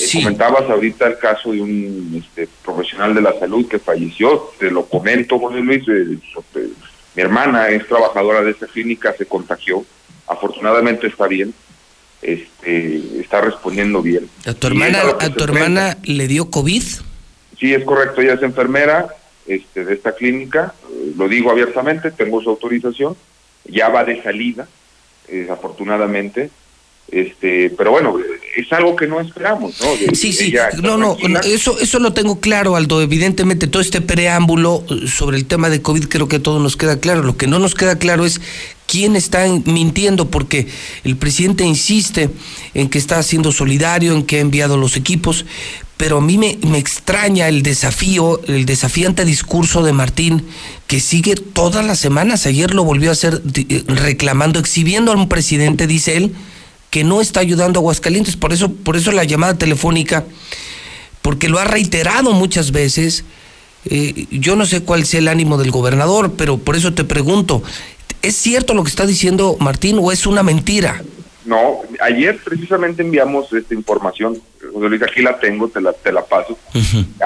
Eh, 0.00 0.08
comentabas 0.14 0.70
ahorita 0.70 1.06
el 1.06 1.18
caso 1.18 1.52
de 1.52 1.60
un 1.60 2.24
este, 2.24 2.48
profesional 2.64 3.14
de 3.14 3.20
la 3.20 3.38
salud 3.38 3.68
que 3.68 3.78
falleció, 3.78 4.50
te 4.58 4.70
lo 4.70 4.86
comento, 4.86 5.38
José 5.38 5.60
Luis, 5.60 5.82
eh, 5.88 6.18
mi 7.14 7.22
hermana 7.22 7.68
es 7.68 7.86
trabajadora 7.86 8.42
de 8.42 8.52
esta 8.52 8.66
clínica, 8.66 9.14
se 9.16 9.26
contagió, 9.26 9.84
afortunadamente 10.26 11.08
está 11.08 11.26
bien, 11.26 11.52
este, 12.22 13.20
está 13.20 13.42
respondiendo 13.42 14.00
bien. 14.00 14.30
¿A 14.46 14.54
tu 14.54 14.66
hermana, 14.66 15.02
a 15.20 15.28
tu 15.28 15.44
hermana 15.44 15.98
le 16.04 16.26
dio 16.26 16.50
COVID? 16.50 16.82
Sí, 17.58 17.74
es 17.74 17.84
correcto, 17.84 18.22
ella 18.22 18.34
es 18.34 18.42
enfermera 18.42 19.08
este, 19.46 19.84
de 19.84 19.94
esta 19.94 20.14
clínica, 20.14 20.74
eh, 20.90 21.12
lo 21.16 21.28
digo 21.28 21.50
abiertamente, 21.50 22.10
tengo 22.12 22.40
su 22.40 22.48
autorización, 22.48 23.14
ya 23.64 23.90
va 23.90 24.04
de 24.04 24.22
salida, 24.22 24.66
eh, 25.28 25.48
afortunadamente, 25.50 26.50
este 27.12 27.70
pero 27.76 27.92
bueno 27.92 28.18
es 28.56 28.72
algo 28.72 28.96
que 28.96 29.06
no 29.06 29.20
esperamos 29.20 29.80
no 29.80 30.14
sí 30.14 30.32
sí. 30.32 30.52
no 30.82 30.96
no 30.96 31.16
eso 31.44 31.78
eso 31.78 31.98
lo 31.98 32.12
tengo 32.12 32.40
claro 32.40 32.76
Aldo. 32.76 33.02
Evidentemente 33.02 33.66
todo 33.66 33.82
este 33.82 34.00
preámbulo 34.00 34.84
eh, 34.88 35.06
sobre 35.08 35.36
el 35.36 35.46
tema 35.46 35.70
de 35.70 35.82
covid 35.82 36.04
creo 36.06 36.28
que 36.28 36.38
todo 36.38 36.58
nos 36.58 36.76
queda 36.76 36.98
claro. 36.98 37.22
Lo 37.22 37.36
que 37.36 37.46
no 37.46 37.58
nos 37.58 37.74
queda 37.74 37.98
claro 37.98 38.24
es 38.24 38.40
quién 38.86 39.16
está 39.16 39.46
mintiendo 39.64 40.30
porque 40.30 40.66
el 41.04 41.16
presidente 41.16 41.64
insiste 41.64 42.30
en 42.74 42.88
que 42.88 42.98
está 42.98 43.22
siendo 43.22 43.52
solidario 43.52 44.12
en 44.12 44.24
que 44.24 44.38
ha 44.38 44.40
enviado 44.40 44.76
los 44.76 44.96
equipos 44.96 45.44
pero 45.96 46.18
a 46.18 46.20
mí 46.20 46.36
me, 46.36 46.58
me 46.66 46.78
extraña 46.78 47.46
el 47.46 47.62
desafío, 47.62 48.40
el 48.48 48.66
desafiante 48.66 49.24
discurso 49.24 49.84
de 49.84 49.92
Martín, 49.92 50.44
que 50.88 50.98
sigue 50.98 51.36
todas 51.36 51.86
las 51.86 52.00
semanas. 52.00 52.44
Ayer 52.46 52.74
lo 52.74 52.82
volvió 52.82 53.10
a 53.10 53.12
hacer 53.12 53.40
eh, 53.54 53.84
reclamando, 53.86 54.58
exhibiendo 54.58 55.12
a 55.12 55.14
un 55.14 55.28
presidente, 55.28 55.86
dice 55.86 56.16
él, 56.16 56.34
que 56.92 57.02
no 57.04 57.22
está 57.22 57.40
ayudando 57.40 57.78
a 57.78 57.80
Aguascalientes. 57.80 58.36
Por 58.36 58.52
eso, 58.52 58.70
por 58.70 58.96
eso 58.96 59.12
la 59.12 59.24
llamada 59.24 59.56
telefónica, 59.56 60.26
porque 61.22 61.48
lo 61.48 61.58
ha 61.58 61.64
reiterado 61.64 62.32
muchas 62.32 62.70
veces. 62.70 63.24
Eh, 63.86 64.26
yo 64.30 64.56
no 64.56 64.66
sé 64.66 64.82
cuál 64.82 65.06
sea 65.06 65.20
el 65.20 65.28
ánimo 65.28 65.56
del 65.56 65.70
gobernador, 65.70 66.34
pero 66.36 66.58
por 66.58 66.76
eso 66.76 66.92
te 66.92 67.04
pregunto, 67.04 67.62
¿es 68.20 68.36
cierto 68.36 68.74
lo 68.74 68.84
que 68.84 68.90
está 68.90 69.06
diciendo 69.06 69.56
Martín 69.58 69.98
o 70.02 70.12
es 70.12 70.26
una 70.26 70.42
mentira? 70.42 71.02
No, 71.46 71.80
ayer 72.00 72.38
precisamente 72.44 73.00
enviamos 73.00 73.50
esta 73.54 73.72
información, 73.72 74.42
José 74.60 74.88
Luis, 74.90 75.02
aquí 75.02 75.22
la 75.22 75.40
tengo, 75.40 75.68
te 75.68 75.80
la, 75.80 75.94
te 75.94 76.12
la 76.12 76.26
paso. 76.26 76.58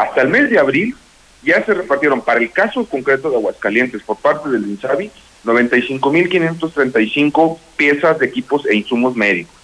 Hasta 0.00 0.22
el 0.22 0.28
mes 0.28 0.48
de 0.48 0.60
abril 0.60 0.94
ya 1.42 1.66
se 1.66 1.74
repartieron 1.74 2.22
para 2.22 2.38
el 2.38 2.52
caso 2.52 2.86
concreto 2.86 3.30
de 3.30 3.36
Aguascalientes 3.36 4.00
por 4.04 4.18
parte 4.18 4.48
del 4.48 4.64
INSABI 4.64 5.10
95.535 5.44 7.58
piezas 7.76 8.20
de 8.20 8.26
equipos 8.26 8.64
e 8.66 8.76
insumos 8.76 9.16
médicos. 9.16 9.55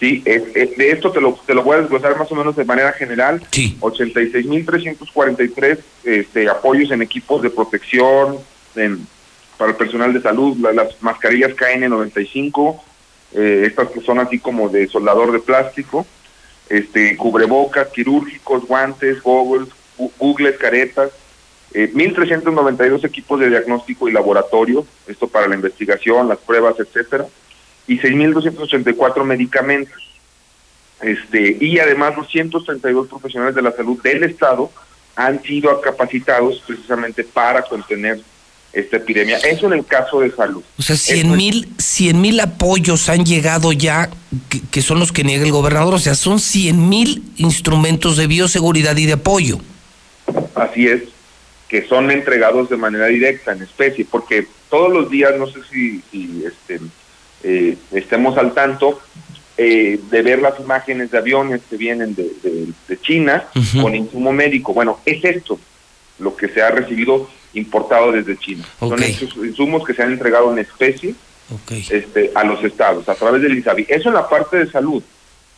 Sí, 0.00 0.20
de 0.20 0.90
esto 0.90 1.12
te 1.12 1.20
lo, 1.20 1.38
te 1.46 1.54
lo 1.54 1.62
voy 1.62 1.76
a 1.76 1.80
desglosar 1.80 2.18
más 2.18 2.30
o 2.30 2.34
menos 2.34 2.56
de 2.56 2.64
manera 2.64 2.92
general. 2.92 3.40
Sí. 3.52 3.76
86.343 3.80 5.78
este, 6.04 6.48
apoyos 6.48 6.90
en 6.90 7.00
equipos 7.02 7.42
de 7.42 7.50
protección 7.50 8.38
en, 8.74 9.06
para 9.56 9.70
el 9.70 9.76
personal 9.76 10.12
de 10.12 10.20
salud, 10.20 10.56
las 10.58 11.00
mascarillas 11.00 11.52
KN95, 11.52 12.80
eh, 13.34 13.64
estas 13.66 13.88
que 13.90 14.00
son 14.00 14.18
así 14.18 14.38
como 14.38 14.68
de 14.68 14.88
soldador 14.88 15.32
de 15.32 15.38
plástico, 15.38 16.06
este, 16.68 17.16
cubrebocas 17.16 17.88
quirúrgicos, 17.88 18.66
guantes, 18.66 19.22
goggles, 19.22 19.68
googles, 20.18 20.56
caretas, 20.58 21.10
eh, 21.72 21.90
1.392 21.92 23.04
equipos 23.04 23.40
de 23.40 23.48
diagnóstico 23.48 24.08
y 24.08 24.12
laboratorio, 24.12 24.86
esto 25.06 25.28
para 25.28 25.48
la 25.48 25.54
investigación, 25.54 26.28
las 26.28 26.38
pruebas, 26.38 26.78
etcétera, 26.78 27.26
y 27.86 27.98
6.284 27.98 29.24
medicamentos. 29.24 30.02
Este, 31.00 31.58
y 31.60 31.78
además 31.78 32.16
232 32.16 33.08
profesionales 33.08 33.54
de 33.54 33.62
la 33.62 33.72
salud 33.72 34.00
del 34.02 34.24
Estado 34.24 34.70
han 35.16 35.42
sido 35.42 35.80
capacitados 35.80 36.62
precisamente 36.66 37.24
para 37.24 37.62
contener 37.62 38.20
esta 38.72 38.96
epidemia. 38.96 39.38
Eso 39.38 39.66
en 39.66 39.74
el 39.74 39.86
caso 39.86 40.20
de 40.20 40.32
salud. 40.32 40.62
O 40.78 40.82
sea, 40.82 40.96
100 40.96 41.36
mil, 41.36 41.68
100 41.78 42.20
mil 42.20 42.40
apoyos 42.40 43.08
han 43.08 43.24
llegado 43.24 43.72
ya, 43.72 44.10
que, 44.48 44.60
que, 44.70 44.82
son 44.82 44.98
los 44.98 45.12
que 45.12 45.24
niega 45.24 45.44
el 45.44 45.52
gobernador. 45.52 45.94
O 45.94 45.98
sea, 45.98 46.14
son 46.14 46.40
100 46.40 46.88
mil 46.88 47.22
instrumentos 47.36 48.16
de 48.16 48.26
bioseguridad 48.26 48.96
y 48.96 49.06
de 49.06 49.12
apoyo. 49.12 49.58
Así 50.54 50.88
es, 50.88 51.02
que 51.68 51.86
son 51.86 52.10
entregados 52.10 52.68
de 52.68 52.76
manera 52.76 53.06
directa 53.06 53.52
en 53.52 53.62
especie, 53.62 54.06
porque 54.10 54.46
todos 54.70 54.92
los 54.92 55.10
días, 55.10 55.32
no 55.38 55.46
sé 55.46 55.60
si, 55.70 56.02
si 56.10 56.44
este, 56.44 56.80
eh, 57.44 57.76
estemos 57.92 58.36
al 58.36 58.54
tanto, 58.54 59.00
eh, 59.56 60.00
de 60.10 60.22
ver 60.22 60.40
las 60.42 60.58
imágenes 60.58 61.12
de 61.12 61.18
aviones 61.18 61.60
que 61.70 61.76
vienen 61.76 62.14
de, 62.14 62.28
de, 62.42 62.68
de 62.88 63.00
China 63.00 63.44
uh 63.54 63.58
-huh. 63.60 63.82
con 63.82 63.94
insumo 63.94 64.32
médico. 64.32 64.72
Bueno, 64.74 64.98
es 65.04 65.22
esto 65.24 65.58
lo 66.18 66.34
que 66.34 66.48
se 66.48 66.60
ha 66.62 66.70
recibido 66.70 67.28
importado 67.54 68.10
desde 68.10 68.36
China. 68.36 68.64
Okay. 68.80 69.14
Son 69.14 69.46
insumos 69.46 69.84
que 69.84 69.94
se 69.94 70.02
han 70.02 70.12
entregado 70.12 70.52
en 70.52 70.58
especie 70.58 71.14
okay. 71.62 71.86
este, 71.88 72.32
a 72.34 72.42
los 72.44 72.64
estados 72.64 73.08
a 73.08 73.14
través 73.14 73.42
del 73.42 73.56
INSABI. 73.56 73.86
Eso 73.88 74.08
en 74.08 74.14
la 74.14 74.28
parte 74.28 74.56
de 74.56 74.70
salud. 74.70 75.02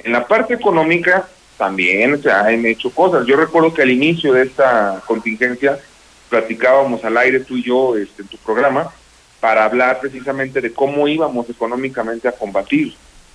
En 0.00 0.12
la 0.12 0.26
parte 0.26 0.54
económica 0.54 1.26
también 1.56 2.22
se 2.22 2.30
han 2.30 2.66
hecho 2.66 2.90
cosas. 2.90 3.26
Yo 3.26 3.36
recuerdo 3.36 3.72
que 3.72 3.82
al 3.82 3.90
inicio 3.90 4.34
de 4.34 4.42
esta 4.42 5.02
contingencia 5.06 5.78
platicábamos 6.28 7.02
al 7.04 7.16
aire 7.16 7.40
tú 7.40 7.56
y 7.56 7.62
yo 7.62 7.96
este, 7.96 8.22
en 8.22 8.28
tu 8.28 8.36
programa 8.38 8.90
para 9.40 9.64
hablar 9.64 10.00
precisamente 10.00 10.60
de 10.60 10.72
cómo 10.72 11.06
íbamos 11.08 11.48
económicamente 11.50 12.28
a 12.28 12.32
combatir 12.32 12.94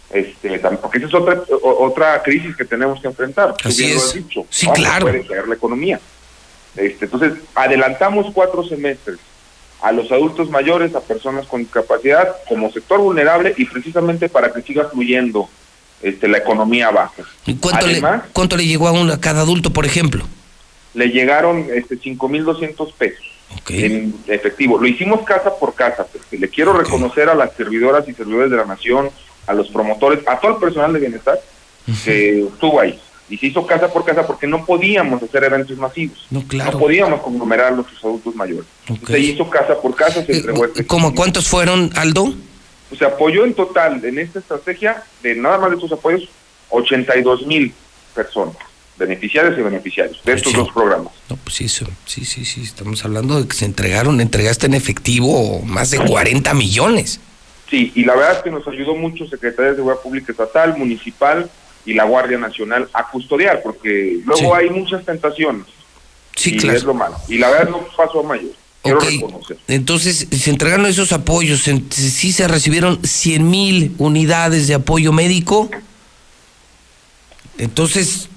este 0.09 0.59
porque 0.81 0.97
esa 0.97 1.07
es 1.07 1.13
otra 1.13 1.41
otra 1.61 2.21
crisis 2.23 2.55
que 2.55 2.65
tenemos 2.65 2.99
que 2.99 3.07
enfrentar 3.07 3.53
Así 3.63 3.85
bien 3.85 3.97
es. 3.97 4.07
lo 4.07 4.21
dicho 4.21 4.45
Sí, 4.49 4.65
¿Cómo 4.65 4.75
claro. 4.75 5.05
puede 5.05 5.25
caer 5.25 5.47
la 5.47 5.55
economía 5.55 5.99
este 6.75 7.05
entonces 7.05 7.33
adelantamos 7.55 8.27
cuatro 8.33 8.63
semestres 8.63 9.19
a 9.81 9.91
los 9.91 10.11
adultos 10.11 10.49
mayores 10.49 10.93
a 10.95 11.01
personas 11.01 11.47
con 11.47 11.61
discapacidad 11.61 12.35
como 12.47 12.71
sector 12.71 12.99
vulnerable 12.99 13.53
y 13.57 13.65
precisamente 13.65 14.27
para 14.29 14.51
que 14.51 14.61
siga 14.61 14.85
fluyendo 14.89 15.47
este 16.01 16.27
la 16.27 16.39
economía 16.39 16.89
baja 16.91 17.23
¿Y 17.45 17.55
cuánto, 17.55 17.85
Además, 17.85 18.23
le, 18.25 18.31
cuánto 18.33 18.57
le 18.57 18.65
llegó 18.65 18.87
a, 18.87 18.91
uno, 18.91 19.13
a 19.13 19.19
cada 19.21 19.41
adulto, 19.41 19.71
por 19.71 19.85
ejemplo? 19.85 20.25
le 20.93 21.07
llegaron 21.07 21.67
este 21.73 21.97
5.200 21.97 22.93
pesos 22.95 23.23
en 23.69 24.13
efectivo. 24.27 24.77
Lo 24.79 24.87
hicimos 24.87 25.21
casa 25.23 25.53
por 25.55 25.73
casa. 25.75 26.05
porque 26.11 26.37
le 26.37 26.49
quiero 26.49 26.73
reconocer 26.73 27.29
a 27.29 27.35
las 27.35 27.53
servidoras 27.55 28.07
y 28.07 28.13
servidores 28.13 28.51
de 28.51 28.57
la 28.57 28.65
nación, 28.65 29.09
a 29.47 29.53
los 29.53 29.69
promotores, 29.69 30.19
a 30.27 30.39
todo 30.39 30.51
el 30.53 30.57
personal 30.57 30.93
de 30.93 30.99
bienestar 30.99 31.39
que 32.05 32.41
estuvo 32.43 32.79
ahí. 32.79 32.99
Y 33.29 33.37
se 33.37 33.47
hizo 33.47 33.65
casa 33.65 33.87
por 33.87 34.03
casa 34.03 34.27
porque 34.27 34.45
no 34.45 34.65
podíamos 34.65 35.23
hacer 35.23 35.43
eventos 35.45 35.77
masivos. 35.77 36.25
No, 36.29 36.43
claro. 36.47 36.73
No 36.73 36.79
podíamos 36.79 37.21
conglomerar 37.21 37.67
a 37.67 37.71
nuestros 37.71 38.03
adultos 38.03 38.35
mayores. 38.35 38.65
Se 39.07 39.19
hizo 39.19 39.49
casa 39.49 39.79
por 39.81 39.95
casa, 39.95 40.23
se 40.25 40.31
Eh, 40.33 40.37
entregó 40.37 40.65
este 40.65 40.85
¿Cómo 40.85 41.15
cuántos 41.15 41.47
fueron, 41.47 41.89
Aldo? 41.95 42.33
se 42.97 43.05
apoyó 43.05 43.45
en 43.45 43.53
total 43.53 44.03
en 44.03 44.19
esta 44.19 44.39
estrategia 44.39 45.01
de 45.23 45.33
nada 45.35 45.57
más 45.59 45.69
de 45.69 45.77
estos 45.77 45.93
apoyos 45.93 46.27
82 46.71 47.45
mil 47.47 47.73
personas, 48.13 48.55
beneficiarios 49.01 49.57
y 49.57 49.61
beneficiarios 49.61 50.21
de 50.23 50.33
estos 50.33 50.51
Sí. 50.53 50.57
dos 50.57 50.69
programas. 50.71 51.11
No, 51.29 51.35
pues 51.37 51.55
sí, 51.57 51.65
eso- 51.65 51.87
sí, 52.05 52.23
sí, 52.25 52.45
sí, 52.45 52.61
estamos 52.61 53.03
hablando 53.03 53.41
de 53.41 53.47
que 53.47 53.55
se 53.55 53.65
entregaron, 53.65 54.21
entregaste 54.21 54.65
en 54.67 54.73
efectivo 54.75 55.61
más 55.63 55.91
de 55.91 55.99
40 55.99 56.53
millones. 56.53 57.19
Sí, 57.69 57.91
y 57.95 58.03
la 58.05 58.15
verdad 58.15 58.37
es 58.37 58.43
que 58.43 58.51
nos 58.51 58.67
ayudó 58.67 58.95
mucho 58.95 59.27
Secretaría 59.27 59.71
de 59.71 59.77
Seguridad 59.77 60.01
Pública 60.01 60.31
Estatal, 60.31 60.77
Municipal 60.77 61.49
y 61.85 61.93
la 61.93 62.03
Guardia 62.03 62.37
Nacional 62.37 62.89
a 62.93 63.07
custodiar, 63.09 63.61
porque 63.63 64.19
luego 64.25 64.53
hay 64.55 64.69
muchas 64.69 65.05
tentaciones. 65.05 65.65
Sí, 66.35 66.51
y 66.55 66.57
claro. 66.57 66.77
es 66.77 66.83
lo 66.83 66.93
malo. 66.93 67.15
Y 67.27 67.37
la 67.37 67.49
verdad 67.49 67.69
no 67.69 67.87
pasó 67.95 68.21
a 68.21 68.23
mayor. 68.23 68.51
Quiero 68.83 68.97
Ok. 68.97 69.05
reconocer. 69.05 69.57
Entonces, 69.67 70.27
se 70.31 70.49
entregaron 70.49 70.85
esos 70.87 71.11
apoyos. 71.11 71.61
sí 71.89 72.31
se 72.31 72.47
recibieron 72.47 72.99
100 73.05 73.49
mil 73.49 73.93
unidades 73.99 74.67
de 74.67 74.73
apoyo 74.73 75.11
médico. 75.11 75.69
Entonces, 77.57 78.27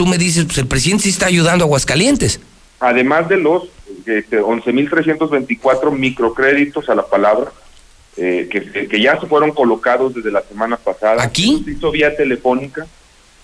tú 0.00 0.06
me 0.06 0.16
dices, 0.16 0.46
pues 0.46 0.56
el 0.56 0.66
presidente 0.66 1.02
sí 1.04 1.10
está 1.10 1.26
ayudando 1.26 1.62
a 1.62 1.66
Aguascalientes. 1.66 2.40
Además 2.78 3.28
de 3.28 3.36
los 3.36 3.64
este, 4.06 4.40
11.324 4.40 5.92
microcréditos 5.92 6.88
a 6.88 6.94
la 6.94 7.06
palabra, 7.06 7.52
eh, 8.16 8.48
que, 8.50 8.88
que 8.88 8.98
ya 9.02 9.20
se 9.20 9.26
fueron 9.26 9.50
colocados 9.52 10.14
desde 10.14 10.30
la 10.30 10.40
semana 10.40 10.78
pasada. 10.78 11.22
¿Aquí? 11.22 11.60
Se 11.66 11.72
hizo 11.72 11.90
vía 11.90 12.16
telefónica, 12.16 12.86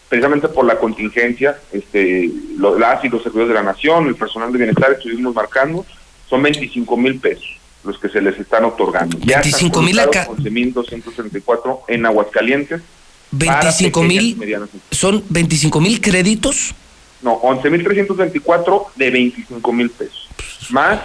precisamente 0.08 0.48
por 0.48 0.64
la 0.64 0.78
contingencia, 0.78 1.58
este, 1.74 2.30
lo- 2.56 2.78
las 2.78 3.04
y 3.04 3.10
los 3.10 3.22
servidores 3.22 3.48
de 3.48 3.54
la 3.56 3.62
nación, 3.62 4.06
el 4.06 4.14
personal 4.16 4.50
de 4.50 4.56
bienestar 4.56 4.92
estuvimos 4.92 5.34
marcando, 5.34 5.84
son 6.30 6.42
25 6.42 6.96
mil 6.96 7.18
pesos 7.20 7.44
los 7.84 7.98
que 7.98 8.08
se 8.08 8.22
les 8.22 8.36
están 8.40 8.64
otorgando. 8.64 9.18
Ya 9.18 9.40
están 9.40 9.60
25,000 9.70 9.98
acá. 10.00 10.24
colocados 10.24 10.52
11.234 10.52 11.80
en 11.88 12.06
Aguascalientes. 12.06 12.80
Para 13.30 13.60
25 13.60 14.00
pequeñas 14.00 14.24
y 14.24 14.34
mil, 14.36 14.58
son 14.90 15.24
25 15.28 15.80
mil 15.80 16.00
créditos. 16.00 16.74
no, 17.22 17.40
11.324 17.40 18.86
de 18.96 19.10
25 19.10 19.72
mil 19.72 19.90
pesos. 19.90 20.28
Más 20.70 21.00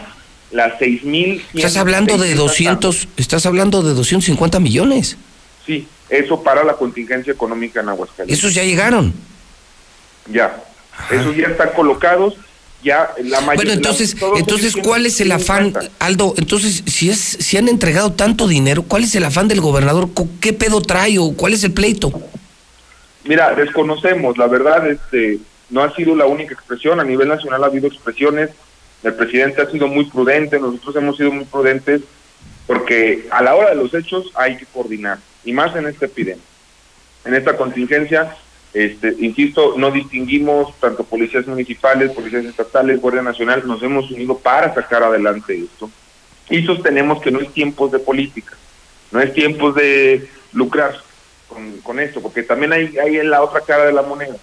las 0.52 0.80
6.000. 0.80 1.42
Estás 1.54 1.78
hablando 1.78 2.18
de 2.18 2.36
200, 2.36 3.08
estás 3.18 3.46
hablando 3.46 3.82
de 3.82 3.94
250 3.94 4.60
millones. 4.60 5.18
Sí, 5.66 5.88
eso 6.10 6.44
para 6.44 6.64
la 6.64 6.74
contingencia 6.74 7.32
económica 7.32 7.80
en 7.80 7.90
Aguascalientes. 7.90 8.38
Esos 8.38 8.54
ya 8.54 8.64
llegaron. 8.64 9.14
Ya, 10.30 10.62
esos 11.10 11.36
ya 11.36 11.48
están 11.48 11.70
colocados. 11.76 12.36
Ya 12.84 13.12
la 13.24 13.42
mayoría. 13.42 13.56
Bueno, 13.56 13.72
entonces, 13.74 14.16
entonces 14.38 14.76
¿cuál 14.76 15.06
es 15.06 15.22
el 15.22 15.32
afán. 15.32 15.74
Aldo? 16.00 16.34
Entonces, 16.38 16.84
si 16.88 17.10
es, 17.10 17.20
si 17.20 17.58
han 17.58 17.68
entregado 17.68 18.14
tanto 18.14 18.48
dinero, 18.48 18.84
¿cuál 18.84 19.04
es 19.04 19.14
el 19.16 19.24
afán 19.24 19.48
del 19.48 19.62
gobernador? 19.62 20.10
¿Qué 20.40 20.54
pedo 20.54 20.82
trae 20.82 21.20
o 21.20 21.34
cuál 21.34 21.54
es 21.54 21.64
el 21.64 21.74
pleito? 21.74 22.12
Mira, 23.24 23.54
desconocemos, 23.54 24.38
la 24.38 24.48
verdad, 24.48 24.90
este, 24.90 25.40
no 25.70 25.84
ha 25.84 25.96
sido 25.96 26.16
la 26.16 26.26
única 26.26 26.54
expresión, 26.54 27.00
a 27.00 27.04
nivel 27.04 27.28
nacional 27.28 27.64
ha 27.64 27.68
habido 27.68 27.88
expresiones, 27.88 28.50
el 29.04 29.14
presidente 29.14 29.62
ha 29.62 29.70
sido 29.70 29.88
muy 29.88 30.06
prudente, 30.06 30.60
nosotros 30.60 30.96
hemos 30.96 31.18
sido 31.18 31.32
muy 31.32 31.46
prudentes, 31.46 32.02
porque 32.66 33.28
a 33.32 33.44
la 33.44 33.56
hora 33.56 33.70
de 33.70 33.76
los 33.76 33.94
hechos 33.94 34.32
hay 34.36 34.58
que 34.58 34.66
coordinar, 34.66 35.20
y 35.46 35.54
más 35.54 35.76
en 35.76 35.88
esta 35.88 36.06
epidemia. 36.06 36.44
En 37.24 37.36
esta 37.36 37.56
contingencia, 37.56 38.36
este, 38.74 39.16
insisto, 39.20 39.74
no 39.78 39.92
distinguimos 39.92 40.78
tanto 40.80 41.04
policías 41.04 41.46
municipales, 41.46 42.12
policías 42.12 42.46
estatales, 42.46 43.02
Guardia 43.02 43.22
Nacional, 43.22 43.64
nos 43.66 43.84
hemos 43.84 44.10
unido 44.12 44.38
para 44.38 44.74
sacar 44.74 45.04
adelante 45.04 45.58
esto. 45.58 45.90
Y 46.50 46.64
sostenemos 46.66 47.22
que 47.22 47.32
no 47.32 47.40
es 47.40 47.54
tiempos 47.54 47.92
de 47.92 48.00
política, 48.00 48.56
no 49.12 49.20
es 49.20 49.34
tiempos 49.34 49.76
de 49.76 50.30
lucrar 50.54 50.96
con, 51.84 52.00
esto, 52.00 52.22
porque 52.22 52.44
también 52.44 52.72
hay, 52.72 52.98
hay 52.98 53.18
en 53.18 53.30
la 53.30 53.42
otra 53.42 53.62
cara 53.62 53.86
de 53.86 53.94
la 53.94 54.04
moneda. 54.04 54.38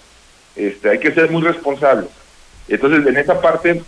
Este, 0.55 0.91
hay 0.91 0.99
que 0.99 1.13
ser 1.13 1.31
muy 1.31 1.43
responsable. 1.43 2.09
Entonces, 2.69 3.07
en 3.07 3.17
esa 3.17 3.41
parte, 3.41 3.83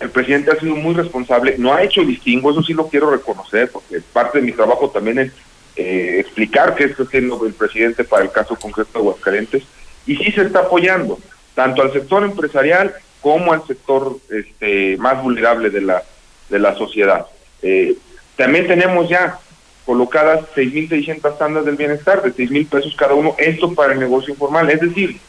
el 0.00 0.10
presidente 0.10 0.50
ha 0.50 0.58
sido 0.58 0.74
muy 0.74 0.94
responsable, 0.94 1.56
no 1.58 1.72
ha 1.72 1.82
hecho 1.82 2.02
distingo, 2.02 2.50
eso 2.50 2.62
sí 2.62 2.72
lo 2.72 2.88
quiero 2.88 3.10
reconocer, 3.10 3.70
porque 3.70 4.00
parte 4.12 4.38
de 4.38 4.46
mi 4.46 4.52
trabajo 4.52 4.90
también 4.90 5.18
es 5.20 5.32
eh, 5.78 6.16
explicar 6.18 6.74
qué 6.74 6.84
está 6.84 7.04
haciendo 7.04 7.46
el 7.46 7.54
presidente 7.54 8.02
para 8.02 8.24
el 8.24 8.32
caso 8.32 8.56
concreto 8.56 8.90
de 8.94 8.98
Aguascalientes, 8.98 9.62
y 10.06 10.16
sí 10.16 10.32
se 10.32 10.42
está 10.42 10.60
apoyando, 10.60 11.20
tanto 11.54 11.82
al 11.82 11.92
sector 11.92 12.24
empresarial 12.24 12.94
como 13.20 13.52
al 13.52 13.64
sector 13.64 14.16
este, 14.28 14.96
más 14.96 15.22
vulnerable 15.22 15.70
de 15.70 15.80
la, 15.82 16.02
de 16.48 16.58
la 16.58 16.74
sociedad. 16.74 17.26
Eh, 17.62 17.96
también 18.34 18.66
tenemos 18.66 19.08
ya 19.08 19.38
colocadas 19.86 20.40
6.600 20.56 21.38
tandas 21.38 21.64
del 21.64 21.76
bienestar 21.76 22.22
de 22.22 22.34
6.000 22.34 22.68
pesos 22.68 22.96
cada 22.96 23.14
uno, 23.14 23.36
esto 23.38 23.72
para 23.72 23.92
el 23.92 24.00
negocio 24.00 24.34
informal, 24.34 24.68
es 24.70 24.80
decir, 24.80 25.20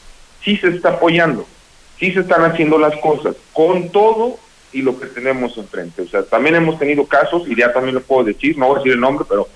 sí 0.43 0.57
se 0.57 0.69
está 0.69 0.89
apoyando, 0.89 1.45
sí 1.99 2.11
se 2.11 2.21
están 2.21 2.43
haciendo 2.43 2.79
las 2.79 2.95
cosas, 2.97 3.35
con 3.53 3.89
todo 3.89 4.39
y 4.73 4.81
lo 4.81 4.99
que 4.99 5.05
tenemos 5.05 5.55
enfrente. 5.57 6.01
O 6.01 6.07
sea, 6.07 6.23
también 6.23 6.55
hemos 6.55 6.79
tenido 6.79 7.05
casos, 7.05 7.47
y 7.47 7.55
ya 7.55 7.71
también 7.71 7.95
lo 7.95 8.01
puedo 8.01 8.23
decir, 8.23 8.57
no 8.57 8.67
voy 8.67 8.75
a 8.75 8.79
decir 8.79 8.93
el 8.93 8.99
nombre, 8.99 9.25
pero 9.29 9.47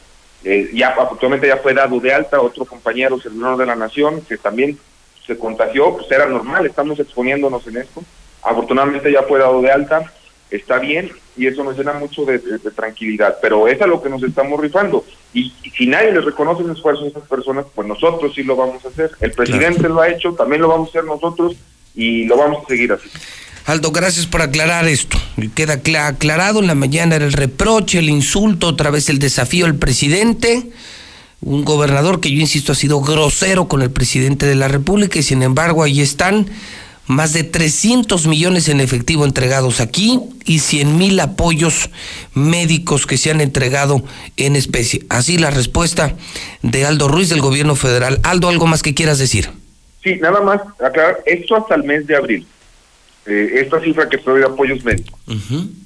eh, 0.43 0.69
ya 0.73 0.89
afortunadamente 0.89 1.47
ya 1.47 1.57
fue 1.57 1.73
dado 1.73 1.99
de 1.99 2.13
alta 2.13 2.41
otro 2.41 2.65
compañero, 2.65 3.19
servidor 3.19 3.57
de 3.57 3.65
la 3.65 3.75
Nación, 3.75 4.21
que 4.27 4.37
también 4.37 4.77
se 5.25 5.37
contagió, 5.37 5.95
pues 5.95 6.11
era 6.11 6.25
normal, 6.25 6.65
estamos 6.65 6.99
exponiéndonos 6.99 7.65
en 7.67 7.77
esto. 7.77 8.03
Afortunadamente 8.41 9.11
ya 9.11 9.23
fue 9.23 9.39
dado 9.39 9.61
de 9.61 9.71
alta, 9.71 10.11
está 10.51 10.77
bien, 10.79 11.11
y 11.37 11.47
eso 11.47 11.63
nos 11.63 11.77
llena 11.77 11.93
mucho 11.93 12.25
de, 12.25 12.37
de- 12.39 12.57
de 12.57 12.71
tranquilidad, 12.71 13.37
pero 13.41 13.67
es 13.67 13.81
a 13.81 13.87
lo 13.87 14.01
que 14.03 14.09
nos 14.09 14.21
estamos 14.21 14.59
rifando. 14.59 15.05
Y, 15.33 15.51
y 15.63 15.69
si 15.71 15.87
nadie 15.87 16.11
les 16.11 16.25
reconoce 16.25 16.61
el 16.63 16.71
esfuerzo 16.71 17.05
a 17.05 17.07
esas 17.07 17.23
personas, 17.27 17.65
pues 17.73 17.87
nosotros 17.87 18.33
sí 18.35 18.43
lo 18.43 18.55
vamos 18.55 18.83
a 18.85 18.89
hacer. 18.89 19.11
El 19.21 19.31
presidente 19.31 19.87
lo 19.89 20.01
ha 20.01 20.09
hecho, 20.09 20.33
también 20.33 20.61
lo 20.61 20.67
vamos 20.67 20.89
a 20.89 20.91
hacer 20.91 21.05
nosotros, 21.05 21.55
y 21.95 22.25
lo 22.25 22.35
vamos 22.37 22.63
a 22.65 22.67
seguir 22.67 22.91
así. 22.91 23.09
Aldo, 23.65 23.91
gracias 23.91 24.25
por 24.27 24.41
aclarar 24.41 24.87
esto. 24.87 25.17
Queda 25.55 25.81
cla- 25.81 26.07
aclarado, 26.07 26.59
en 26.59 26.67
la 26.67 26.75
mañana 26.75 27.15
era 27.15 27.25
el 27.25 27.33
reproche, 27.33 27.99
el 27.99 28.09
insulto, 28.09 28.67
otra 28.67 28.89
vez 28.89 29.07
el 29.09 29.19
desafío 29.19 29.65
al 29.65 29.75
presidente. 29.75 30.69
Un 31.41 31.63
gobernador 31.63 32.19
que 32.19 32.31
yo 32.31 32.39
insisto 32.39 32.71
ha 32.71 32.75
sido 32.75 33.01
grosero 33.01 33.67
con 33.67 33.81
el 33.81 33.91
presidente 33.91 34.45
de 34.45 34.55
la 34.55 34.67
República 34.67 35.19
y 35.19 35.23
sin 35.23 35.43
embargo 35.43 35.83
ahí 35.83 36.01
están 36.01 36.47
más 37.05 37.33
de 37.33 37.43
300 37.43 38.27
millones 38.27 38.69
en 38.69 38.79
efectivo 38.79 39.25
entregados 39.25 39.81
aquí 39.81 40.21
y 40.45 40.59
100 40.59 40.97
mil 40.97 41.19
apoyos 41.19 41.89
médicos 42.33 43.05
que 43.05 43.17
se 43.17 43.29
han 43.31 43.41
entregado 43.41 44.03
en 44.37 44.55
especie. 44.55 45.05
Así 45.09 45.37
la 45.37 45.51
respuesta 45.51 46.15
de 46.61 46.85
Aldo 46.85 47.09
Ruiz 47.09 47.27
del 47.29 47.41
gobierno 47.41 47.75
federal. 47.75 48.19
Aldo, 48.23 48.47
¿algo 48.47 48.67
más 48.67 48.81
que 48.83 48.93
quieras 48.93 49.19
decir? 49.19 49.49
Sí, 50.01 50.15
nada 50.21 50.41
más 50.41 50.59
aclarar, 50.85 51.17
esto 51.25 51.55
hasta 51.57 51.75
el 51.75 51.83
mes 51.83 52.07
de 52.07 52.15
abril. 52.15 52.47
Eh, 53.25 53.61
esta 53.61 53.79
cifra 53.79 54.09
que 54.09 54.17
prevé 54.17 54.39
de 54.39 54.45
apoyos 54.45 54.83
médicos. 54.83 55.17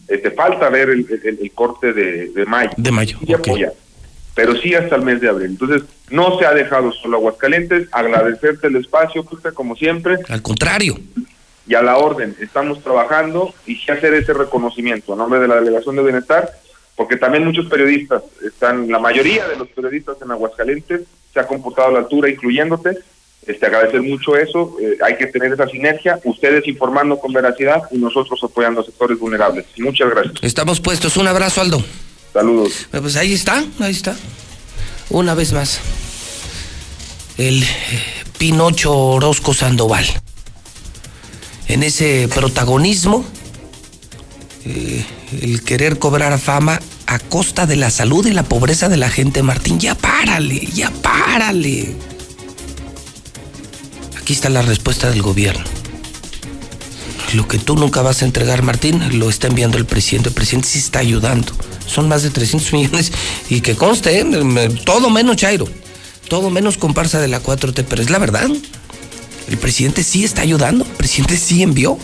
Eh, 0.07 0.17
te 0.17 0.31
falta 0.31 0.69
ver 0.69 0.89
el, 0.89 1.05
el- 1.23 1.39
el 1.41 1.51
corte 1.51 1.93
de, 1.93 2.29
de 2.29 2.45
mayo. 2.45 2.71
De 2.77 2.91
mayo. 2.91 3.17
Sí 3.25 3.33
apoya, 3.33 3.71
pero 4.33 4.55
sí 4.55 4.73
hasta 4.73 4.95
el 4.95 5.03
mes 5.03 5.21
de 5.21 5.29
abril. 5.29 5.47
Entonces, 5.51 5.83
no 6.09 6.39
se 6.39 6.45
ha 6.45 6.53
dejado 6.53 6.91
solo 6.93 7.17
Aguascalientes. 7.17 7.87
Agradecerte 7.91 8.67
el 8.67 8.77
espacio, 8.77 9.23
Tuca, 9.23 9.51
como 9.51 9.75
siempre. 9.75 10.17
Al 10.29 10.41
contrario. 10.41 10.97
Y 11.67 11.75
a 11.75 11.81
la 11.81 11.97
orden, 11.97 12.35
estamos 12.39 12.81
trabajando 12.81 13.53
y 13.65 13.75
sí 13.75 13.91
hacer 13.91 14.13
ese 14.13 14.33
reconocimiento 14.33 15.13
a 15.13 15.17
nombre 15.17 15.39
de 15.39 15.47
la 15.49 15.55
Delegación 15.59 15.97
de 15.97 16.03
Bienestar, 16.03 16.49
porque 16.95 17.17
también 17.17 17.43
muchos 17.45 17.65
periodistas 17.67 18.23
están, 18.45 18.89
la 18.89 18.99
mayoría 18.99 19.45
de 19.49 19.57
los 19.57 19.67
periodistas 19.67 20.15
en 20.23 20.31
Aguascalientes 20.31 21.01
se 21.33 21.39
ha 21.39 21.45
comportado 21.45 21.89
a 21.89 21.91
la 21.91 21.99
altura, 21.99 22.29
incluyéndote. 22.29 22.97
Este, 23.47 23.65
agradecer 23.65 24.01
mucho 24.01 24.35
eso, 24.35 24.75
eh, 24.81 24.97
hay 25.01 25.15
que 25.15 25.27
tener 25.27 25.53
esa 25.53 25.67
sinergia, 25.67 26.19
ustedes 26.25 26.67
informando 26.67 27.17
con 27.17 27.31
veracidad 27.31 27.83
y 27.91 27.97
nosotros 27.97 28.43
apoyando 28.43 28.81
a 28.81 28.83
sectores 28.83 29.17
vulnerables. 29.17 29.65
Muchas 29.77 30.09
gracias. 30.09 30.35
Estamos 30.41 30.81
puestos. 30.81 31.15
Un 31.15 31.27
abrazo, 31.27 31.61
Aldo. 31.61 31.81
Saludos. 32.33 32.87
Pues 32.91 33.15
ahí 33.15 33.33
está, 33.33 33.63
ahí 33.79 33.91
está. 33.91 34.17
Una 35.09 35.33
vez 35.33 35.53
más. 35.53 35.79
El 37.37 37.63
eh, 37.63 37.67
Pinocho 38.37 38.93
Orozco 38.93 39.53
Sandoval. 39.53 40.05
En 41.69 41.83
ese 41.83 42.27
protagonismo, 42.33 43.25
eh, 44.65 45.05
el 45.41 45.63
querer 45.63 45.99
cobrar 45.99 46.37
fama 46.37 46.81
a 47.05 47.19
costa 47.19 47.65
de 47.65 47.77
la 47.77 47.91
salud 47.91 48.25
y 48.25 48.33
la 48.33 48.43
pobreza 48.43 48.89
de 48.89 48.97
la 48.97 49.09
gente, 49.09 49.41
Martín. 49.41 49.79
Ya 49.79 49.95
párale, 49.95 50.59
ya 50.73 50.91
párale. 50.91 51.95
Aquí 54.27 54.33
está 54.33 54.49
la 54.49 54.61
respuesta 54.61 55.09
del 55.09 55.21
gobierno. 55.21 55.63
Lo 57.33 57.47
que 57.47 57.59
tú 57.59 57.77
nunca 57.77 58.01
vas 58.01 58.21
a 58.21 58.25
entregar, 58.25 58.61
Martín, 58.61 59.17
lo 59.17 59.29
está 59.29 59.47
enviando 59.47 59.77
el 59.77 59.85
presidente. 59.85 60.27
El 60.27 60.35
presidente 60.35 60.67
sí 60.67 60.79
está 60.79 60.99
ayudando. 60.99 61.53
Son 61.85 62.09
más 62.09 62.23
de 62.23 62.29
300 62.29 62.73
millones 62.73 63.13
y 63.49 63.61
que 63.61 63.75
conste, 63.77 64.19
¿eh? 64.19 64.69
Todo 64.83 65.09
menos 65.09 65.37
Chairo, 65.37 65.65
todo 66.27 66.49
menos 66.49 66.77
comparsa 66.77 67.21
de 67.21 67.29
la 67.29 67.41
4T, 67.41 67.85
pero 67.87 68.01
es 68.01 68.09
la 68.09 68.19
verdad. 68.19 68.49
El 69.47 69.57
presidente 69.57 70.03
sí 70.03 70.25
está 70.25 70.41
ayudando, 70.41 70.83
el 70.83 70.91
presidente 70.91 71.37
sí 71.37 71.63
envió. 71.63 71.97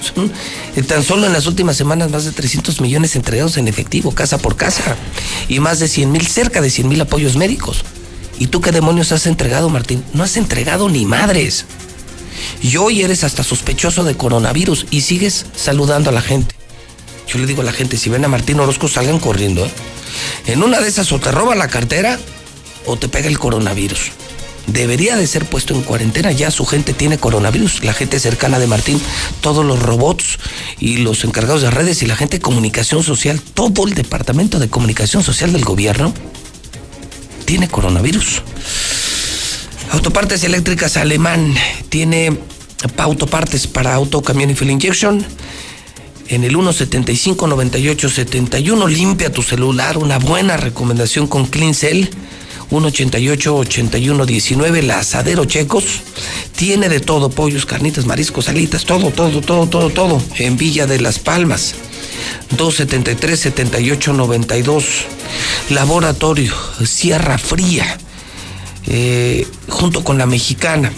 Eh, 0.77 0.83
tan 0.83 1.03
solo 1.03 1.27
en 1.27 1.33
las 1.33 1.45
últimas 1.45 1.75
semanas 1.75 2.09
más 2.09 2.23
de 2.23 2.31
300 2.31 2.79
millones 2.79 3.17
entregados 3.17 3.57
en 3.57 3.67
efectivo, 3.67 4.15
casa 4.15 4.37
por 4.37 4.55
casa, 4.55 4.95
y 5.49 5.59
más 5.59 5.79
de 5.79 5.89
100 5.89 6.09
mil, 6.09 6.25
cerca 6.25 6.61
de 6.61 6.69
100 6.69 6.87
mil 6.87 7.01
apoyos 7.01 7.35
médicos. 7.35 7.83
¿Y 8.39 8.47
tú 8.47 8.61
qué 8.61 8.71
demonios 8.71 9.11
has 9.11 9.25
entregado, 9.25 9.67
Martín? 9.69 10.05
No 10.13 10.23
has 10.23 10.37
entregado 10.37 10.87
ni 10.87 11.05
madres. 11.05 11.65
Y 12.61 12.77
hoy 12.77 13.01
eres 13.01 13.23
hasta 13.23 13.43
sospechoso 13.43 14.03
de 14.03 14.15
coronavirus 14.15 14.87
y 14.91 15.01
sigues 15.01 15.45
saludando 15.55 16.09
a 16.09 16.13
la 16.13 16.21
gente. 16.21 16.55
Yo 17.27 17.39
le 17.39 17.45
digo 17.45 17.61
a 17.61 17.65
la 17.65 17.73
gente, 17.73 17.97
si 17.97 18.09
ven 18.09 18.25
a 18.25 18.27
Martín 18.27 18.59
Orozco, 18.59 18.87
salgan 18.87 19.19
corriendo. 19.19 19.65
¿eh? 19.65 19.71
En 20.47 20.63
una 20.63 20.81
de 20.81 20.89
esas 20.89 21.11
o 21.11 21.19
te 21.19 21.31
roba 21.31 21.55
la 21.55 21.67
cartera 21.67 22.19
o 22.85 22.97
te 22.97 23.07
pega 23.07 23.27
el 23.27 23.39
coronavirus. 23.39 24.11
Debería 24.67 25.17
de 25.17 25.27
ser 25.27 25.45
puesto 25.45 25.73
en 25.73 25.81
cuarentena, 25.81 26.31
ya 26.31 26.49
su 26.49 26.65
gente 26.65 26.93
tiene 26.93 27.17
coronavirus, 27.17 27.83
la 27.83 27.93
gente 27.93 28.17
cercana 28.19 28.59
de 28.59 28.67
Martín, 28.67 29.01
todos 29.41 29.65
los 29.65 29.81
robots 29.81 30.39
y 30.79 30.97
los 30.97 31.25
encargados 31.25 31.61
de 31.61 31.69
redes 31.69 32.01
y 32.01 32.05
la 32.05 32.15
gente 32.15 32.37
de 32.37 32.41
comunicación 32.41 33.03
social, 33.03 33.41
todo 33.41 33.85
el 33.85 33.93
departamento 33.93 34.59
de 34.59 34.69
comunicación 34.69 35.21
social 35.21 35.51
del 35.51 35.65
gobierno 35.65 36.13
tiene 37.45 37.67
coronavirus. 37.67 38.41
Autopartes 39.91 40.43
eléctricas 40.43 40.97
alemán 40.97 41.53
tiene 41.89 42.37
autopartes 42.97 43.67
para 43.67 43.93
auto, 43.93 44.21
camión 44.21 44.49
y 44.49 44.55
fuel 44.55 44.71
injection. 44.71 45.25
En 46.29 46.43
el 46.43 46.51
175 46.51 47.47
98 47.47 48.09
71 48.09 48.87
limpia 48.87 49.31
tu 49.31 49.43
celular, 49.43 49.97
una 49.97 50.17
buena 50.19 50.57
recomendación 50.57 51.27
con 51.27 51.45
Clean 51.45 51.73
Cell. 51.73 52.07
188 52.69 53.55
81 53.55 54.25
19 54.25 54.81
La 54.81 54.99
Asadero 54.99 55.45
Checos 55.45 56.01
tiene 56.55 56.89
de 56.89 57.01
todo, 57.01 57.29
pollos, 57.29 57.65
carnitas, 57.67 58.05
mariscos, 58.05 58.49
alitas, 58.49 58.85
todo, 58.85 59.11
todo, 59.11 59.41
todo, 59.41 59.67
todo, 59.67 59.89
todo 59.89 60.21
en 60.37 60.57
Villa 60.57 60.87
de 60.87 60.99
las 60.99 61.19
Palmas. 61.19 61.75
273 62.57 63.39
78 63.39 64.13
92 64.13 64.85
Laboratorio 65.69 66.53
Sierra 66.83 67.37
Fría 67.37 67.97
eh, 68.87 69.47
junto 69.69 70.03
con 70.03 70.17
la 70.17 70.25
mexicana. 70.25 70.91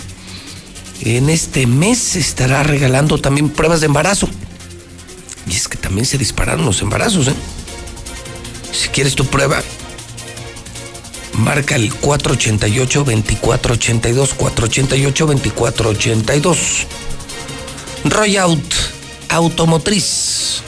En 1.01 1.29
este 1.29 1.67
mes 1.67 2.15
estará 2.15 2.63
regalando 2.63 3.19
también 3.19 3.49
pruebas 3.49 3.81
de 3.81 3.87
embarazo. 3.87 4.29
Y 5.47 5.55
es 5.55 5.67
que 5.67 5.77
también 5.77 6.05
se 6.05 6.17
dispararon 6.17 6.65
los 6.65 6.81
embarazos, 6.81 7.27
¿eh? 7.27 7.35
Si 8.71 8.87
quieres 8.89 9.13
tu 9.15 9.25
prueba, 9.25 9.61
marca 11.33 11.75
el 11.75 11.93
488-2482, 11.93 14.35
488-2482. 14.37 16.57
Royout 18.05 18.73
Automotriz. 19.29 20.61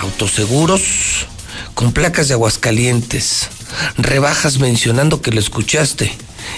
Autoseguros 0.00 1.26
con 1.74 1.92
placas 1.92 2.28
de 2.28 2.34
Aguascalientes. 2.34 3.48
Rebajas 3.96 4.58
mencionando 4.58 5.22
que 5.22 5.30
lo 5.30 5.40
escuchaste 5.40 6.12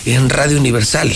en 0.06 0.30
Radio 0.30 0.58
Universal. 0.58 1.12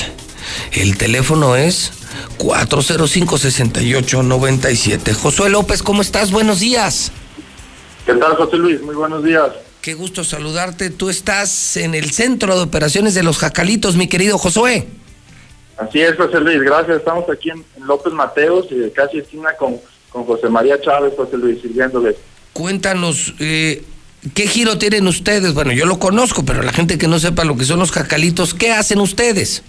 El 0.73 0.97
teléfono 0.97 1.56
es 1.56 1.92
405-6897. 2.39 5.14
Josué 5.14 5.50
López, 5.50 5.82
¿cómo 5.82 6.00
estás? 6.02 6.31
Buenos 6.31 6.60
días. 6.60 7.10
¿Qué 8.06 8.14
tal, 8.14 8.36
José 8.36 8.56
Luis? 8.56 8.81
Muy 8.82 8.94
buenos 8.94 9.24
días. 9.24 9.50
Qué 9.81 9.94
gusto 9.94 10.23
saludarte. 10.24 10.90
Tú 10.90 11.08
estás 11.10 11.76
en 11.76 11.94
el 11.94 12.10
centro 12.10 12.56
de 12.56 12.62
operaciones 12.62 13.14
de 13.14 13.23
los 13.23 13.39
Jacalitos, 13.39 13.94
mi 13.97 14.08
querido 14.08 14.36
Josué. 14.39 14.89
Así 15.76 16.00
es, 16.00 16.16
José 16.16 16.40
Luis. 16.40 16.60
Gracias. 16.62 16.97
Estamos 16.98 17.28
aquí 17.31 17.50
en, 17.50 17.64
López 17.84 18.12
Mateos 18.12 18.66
y 18.70 18.90
casi 18.90 19.18
esquina 19.18 19.50
con, 19.58 19.78
con 20.10 20.24
José 20.24 20.48
María 20.48 20.81
Chávez, 20.81 21.12
José 21.16 21.36
Luis, 21.36 21.60
sirviéndoles. 21.60 22.16
Cuéntanos, 22.55 23.34
eh, 23.40 23.84
¿qué 24.32 24.46
giro 24.46 24.78
tienen 24.78 25.06
ustedes? 25.06 25.52
Bueno, 25.54 25.72
yo 25.72 25.86
lo 25.86 25.98
conozco, 25.98 26.44
pero 26.44 26.62
la 26.62 26.72
gente 26.72 26.96
que 26.96 27.08
no 27.08 27.18
sepa 27.18 27.44
lo 27.44 27.56
que 27.56 27.64
son 27.64 27.78
los 27.78 27.92
Jacalitos, 27.92 28.54
¿qué 28.54 28.72
hacen 28.72 29.00
ustedes? 29.00 29.62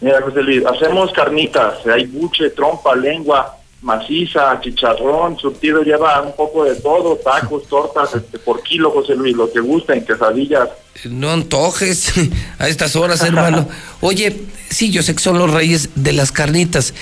Mira, 0.00 0.20
José 0.22 0.42
Luis, 0.42 0.62
hacemos 0.64 1.12
carnitas, 1.12 1.86
hay 1.86 2.06
buche, 2.06 2.50
trompa, 2.50 2.94
lengua, 2.94 3.56
maciza, 3.82 4.60
chicharrón, 4.60 5.38
surtido 5.38 5.82
lleva 5.82 6.20
un 6.22 6.34
poco 6.36 6.64
de 6.64 6.76
todo, 6.76 7.16
tacos, 7.16 7.66
tortas, 7.68 8.14
este, 8.14 8.38
por 8.38 8.62
kilo, 8.62 8.90
José 8.90 9.14
Luis, 9.14 9.36
lo 9.36 9.50
que 9.50 9.60
gusten, 9.60 10.04
quesadillas. 10.04 10.68
No 11.08 11.30
antojes 11.30 12.12
a 12.58 12.68
estas 12.68 12.94
horas, 12.94 13.22
hermano. 13.22 13.68
Oye, 14.00 14.36
sí, 14.70 14.90
yo 14.90 15.02
sé 15.02 15.14
que 15.14 15.22
son 15.22 15.38
los 15.38 15.50
reyes 15.52 15.90
de 15.94 16.12
las 16.12 16.30
carnitas. 16.30 16.94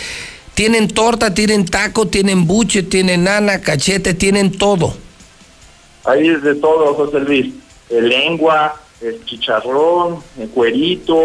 Tienen 0.54 0.88
torta, 0.88 1.34
tienen 1.34 1.66
taco, 1.66 2.08
tienen 2.08 2.46
buche, 2.46 2.82
tienen 2.82 3.24
nana, 3.24 3.60
cachete, 3.60 4.14
tienen 4.14 4.52
todo. 4.52 4.96
Ahí 6.06 6.28
es 6.28 6.42
de 6.42 6.54
todo, 6.54 6.94
José 6.94 7.20
Luis. 7.20 7.52
lengua, 7.90 8.74
el 9.00 9.24
chicharrón, 9.24 10.22
el 10.38 10.48
cuerito, 10.48 11.20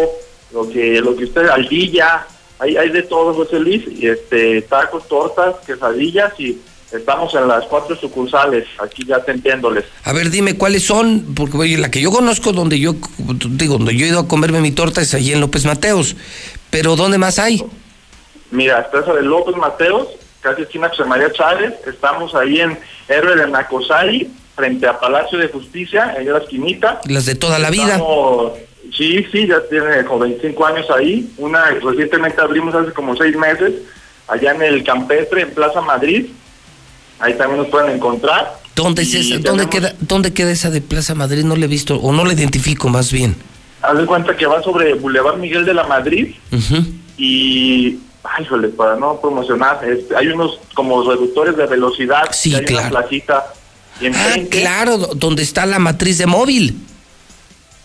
lo 0.52 0.68
que 0.68 1.00
lo 1.00 1.16
que 1.16 1.24
usted 1.24 1.48
aldilla, 1.48 2.26
hay, 2.58 2.76
hay 2.76 2.90
de 2.90 3.02
todo, 3.02 3.34
José 3.34 3.58
Luis, 3.58 3.82
y 3.88 4.06
este 4.06 4.62
tacos, 4.62 5.08
tortas, 5.08 5.56
quesadillas 5.66 6.38
y 6.38 6.60
estamos 6.92 7.34
en 7.34 7.48
las 7.48 7.64
cuatro 7.64 7.96
sucursales, 7.96 8.66
aquí 8.78 9.04
ya 9.04 9.16
atendiéndoles. 9.16 9.84
A 10.04 10.12
ver, 10.12 10.30
dime 10.30 10.56
cuáles 10.56 10.84
son, 10.84 11.34
porque 11.34 11.56
oye, 11.56 11.78
la 11.78 11.90
que 11.90 12.00
yo 12.00 12.10
conozco 12.10 12.52
donde 12.52 12.78
yo 12.78 12.94
digo, 13.50 13.78
donde 13.78 13.96
yo 13.96 14.04
he 14.04 14.08
ido 14.08 14.20
a 14.20 14.28
comerme 14.28 14.60
mi 14.60 14.72
torta 14.72 15.00
es 15.00 15.14
allí 15.14 15.32
en 15.32 15.40
López 15.40 15.64
Mateos, 15.64 16.16
pero 16.70 16.94
¿dónde 16.96 17.18
más 17.18 17.38
hay? 17.38 17.64
Mira, 18.50 18.80
está 18.80 19.00
esa 19.00 19.14
de 19.14 19.22
López 19.22 19.56
Mateos, 19.56 20.08
casi 20.40 20.62
esquina 20.62 20.90
José 20.90 21.04
María 21.04 21.32
Chávez, 21.32 21.72
estamos 21.86 22.34
ahí 22.34 22.60
en 22.60 22.78
Héroe 23.08 23.36
de 23.36 23.48
Nacosari, 23.48 24.30
frente 24.54 24.86
a 24.86 24.98
Palacio 24.98 25.38
de 25.38 25.48
Justicia, 25.48 26.14
en 26.18 26.32
la 26.32 26.38
esquinita. 26.38 27.00
Las 27.06 27.26
de 27.26 27.34
toda 27.34 27.58
la 27.58 27.70
vida. 27.70 28.00
Sí, 28.96 29.24
sí, 29.32 29.46
ya 29.46 29.60
tiene 29.70 30.04
como 30.04 30.20
25 30.20 30.66
años 30.66 30.86
ahí. 30.90 31.32
Una 31.38 31.70
recientemente 31.70 32.40
abrimos 32.40 32.74
hace 32.74 32.92
como 32.92 33.16
seis 33.16 33.36
meses, 33.36 33.72
allá 34.28 34.52
en 34.52 34.62
el 34.62 34.84
Campestre, 34.84 35.42
en 35.42 35.50
Plaza 35.50 35.80
Madrid. 35.80 36.26
Ahí 37.18 37.34
también 37.34 37.60
nos 37.62 37.68
pueden 37.68 37.94
encontrar. 37.94 38.60
¿Dónde 38.74 39.02
es 39.02 39.14
esa? 39.14 39.38
¿Dónde 39.38 39.68
queda, 39.68 39.94
¿Dónde 40.00 40.32
queda 40.32 40.50
esa 40.50 40.70
de 40.70 40.80
Plaza 40.80 41.14
Madrid? 41.14 41.44
No 41.44 41.56
la 41.56 41.64
he 41.64 41.68
visto, 41.68 41.96
o 41.96 42.12
no 42.12 42.24
la 42.24 42.32
identifico 42.32 42.88
más 42.88 43.12
bien. 43.12 43.36
Haz 43.80 43.98
de 43.98 44.06
cuenta 44.06 44.36
que 44.36 44.46
va 44.46 44.62
sobre 44.62 44.94
Boulevard 44.94 45.38
Miguel 45.38 45.64
de 45.64 45.74
la 45.74 45.84
Madrid 45.84 46.34
y 47.16 47.98
ay, 48.24 48.44
jole, 48.46 48.68
para 48.68 48.96
no 48.96 49.20
promocionar, 49.20 49.80
este, 49.84 50.16
hay 50.16 50.28
unos 50.28 50.58
como 50.74 51.02
reductores 51.02 51.56
de 51.56 51.66
velocidad. 51.66 52.24
Sí, 52.30 52.54
hay 52.54 52.64
claro. 52.64 52.88
Una 52.88 53.00
placita 53.00 53.52
y 54.02 54.06
ah, 54.14 54.34
claro, 54.50 54.98
donde 54.98 55.42
está 55.42 55.66
la 55.66 55.78
matriz 55.78 56.18
de 56.18 56.26
móvil. 56.26 56.76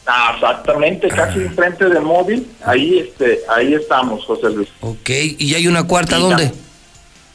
Ah, 0.05 0.31
exactamente, 0.35 1.09
casi 1.09 1.39
enfrente 1.39 1.85
de 1.89 1.99
móvil, 1.99 2.47
ahí 2.65 2.99
este, 2.99 3.41
ahí 3.49 3.73
estamos, 3.73 4.23
José 4.25 4.49
Luis. 4.49 4.69
Ok, 4.79 5.09
¿y 5.37 5.53
hay 5.53 5.67
una 5.67 5.83
cuarta 5.85 6.17
dónde? 6.17 6.51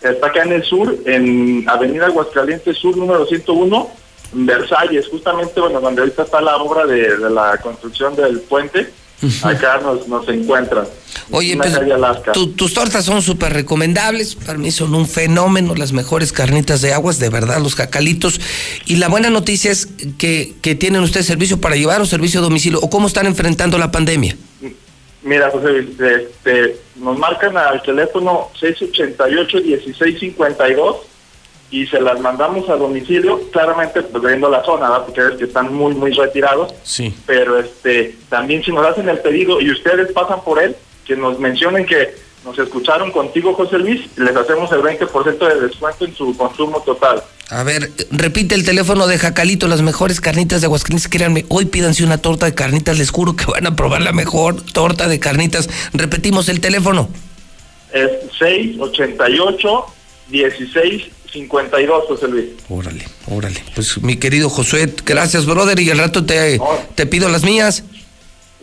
Está 0.01 0.29
acá 0.29 0.43
en 0.43 0.53
el 0.53 0.65
sur, 0.65 0.97
en 1.05 1.65
Avenida 1.69 2.07
Aguascalientes 2.07 2.79
Sur, 2.79 2.97
número 2.97 3.27
101, 3.27 3.91
en 4.35 4.47
Versalles, 4.47 5.07
justamente, 5.09 5.61
bueno, 5.61 5.81
donde 5.81 6.01
ahorita 6.01 6.23
está 6.23 6.41
la 6.41 6.57
obra 6.57 6.87
de, 6.87 7.19
de 7.19 7.31
la 7.31 7.59
construcción 7.59 8.17
del 8.17 8.41
puente, 8.41 8.91
acá 9.43 9.81
nos, 9.83 10.09
nos 10.09 10.29
encuentran. 10.29 10.87
Oye, 11.31 11.57
pues, 11.57 11.73
tus 12.57 12.75
tortas 12.75 13.05
son 13.05 13.23
súper 13.23 13.53
recomendables, 13.53 14.35
para 14.35 14.59
mí 14.59 14.71
son 14.71 14.95
un 14.95 15.07
fenómeno, 15.07 15.75
las 15.75 15.93
mejores 15.93 16.33
carnitas 16.33 16.83
de 16.83 16.93
aguas, 16.93 17.19
de 17.19 17.31
verdad, 17.31 17.61
los 17.61 17.75
jacalitos. 17.75 18.41
Y 18.87 18.97
la 18.97 19.09
buena 19.09 19.31
noticia 19.31 19.71
es 19.71 19.89
que, 20.19 20.55
que 20.61 20.75
tienen 20.75 21.03
ustedes 21.03 21.27
servicio 21.27 21.61
para 21.61 21.77
llevar 21.77 22.01
o 22.01 22.07
servicio 22.07 22.41
a 22.41 22.43
domicilio, 22.43 22.81
o 22.81 22.91
cómo 22.91 23.07
están 23.07 23.27
enfrentando 23.27 23.79
la 23.79 23.93
pandemia. 23.93 24.37
Mira, 25.23 25.51
José, 25.51 25.79
este, 25.79 26.77
nos 26.97 27.19
marcan 27.19 27.57
al 27.57 27.81
teléfono 27.83 28.49
688-1652 28.61 30.97
y 31.73 31.87
se 31.87 32.01
las 32.01 32.21
mandamos 32.21 32.69
a 32.69 32.77
domicilio, 32.77 33.41
claramente 33.51 34.03
pues, 34.03 34.23
viendo 34.23 34.49
la 34.51 34.63
zona, 34.63 34.91
¿verdad? 34.91 35.07
porque 35.07 35.21
es 35.23 35.39
que 35.39 35.45
están 35.45 35.75
muy, 35.75 35.95
muy 35.95 36.13
retirados. 36.13 36.75
Sí. 36.83 37.15
Pero 37.27 37.59
este, 37.59 38.15
también 38.29 38.63
si 38.63 38.71
nos 38.71 38.87
hacen 38.87 39.09
el 39.09 39.19
pedido 39.19 39.59
y 39.59 39.71
ustedes 39.71 40.13
pasan 40.13 40.45
por 40.45 40.63
él, 40.63 40.77
que 41.07 41.17
nos 41.17 41.41
mencionen 41.41 41.87
que 41.87 42.15
nos 42.45 42.59
escucharon 42.59 43.11
contigo, 43.11 43.55
José 43.55 43.79
Luis, 43.79 44.03
les 44.19 44.37
hacemos 44.37 44.71
el 44.71 44.83
20% 44.83 45.39
de 45.49 45.61
descuento 45.67 46.05
en 46.05 46.15
su 46.15 46.37
consumo 46.37 46.83
total. 46.83 47.23
A 47.49 47.63
ver, 47.63 47.91
repite 48.11 48.55
el 48.55 48.65
teléfono 48.65 49.07
de 49.07 49.17
Jacalito, 49.17 49.67
las 49.67 49.81
mejores 49.81 50.21
carnitas 50.21 50.61
de 50.61 50.67
Aguascalientes. 50.67 51.09
Créanme, 51.09 51.47
hoy 51.49 51.65
pídanse 51.67 52.05
una 52.05 52.19
torta 52.19 52.45
de 52.47 52.55
carnitas, 52.55 52.99
les 52.99 53.11
juro 53.11 53.35
que 53.35 53.47
van 53.47 53.67
a 53.67 53.77
probar 53.77 54.03
la 54.03 54.13
mejor 54.13 54.61
torta 54.61 55.09
de 55.09 55.19
carnitas. 55.19 55.71
Repetimos 55.95 56.51
el 56.51 56.61
teléfono. 56.61 57.09
Es 57.93 58.11
688 58.39 59.87
16 60.29 61.22
52, 61.33 62.05
José 62.09 62.29
Luis. 62.29 62.47
Órale, 62.69 63.07
órale. 63.27 63.63
Pues 63.75 64.01
mi 64.03 64.17
querido 64.17 64.51
Josué, 64.51 64.93
gracias, 65.05 65.47
brother, 65.47 65.79
y 65.81 65.91
al 65.91 65.99
rato 65.99 66.25
te, 66.25 66.61
te 66.95 67.07
pido 67.07 67.29
las 67.29 67.43
mías. 67.43 67.85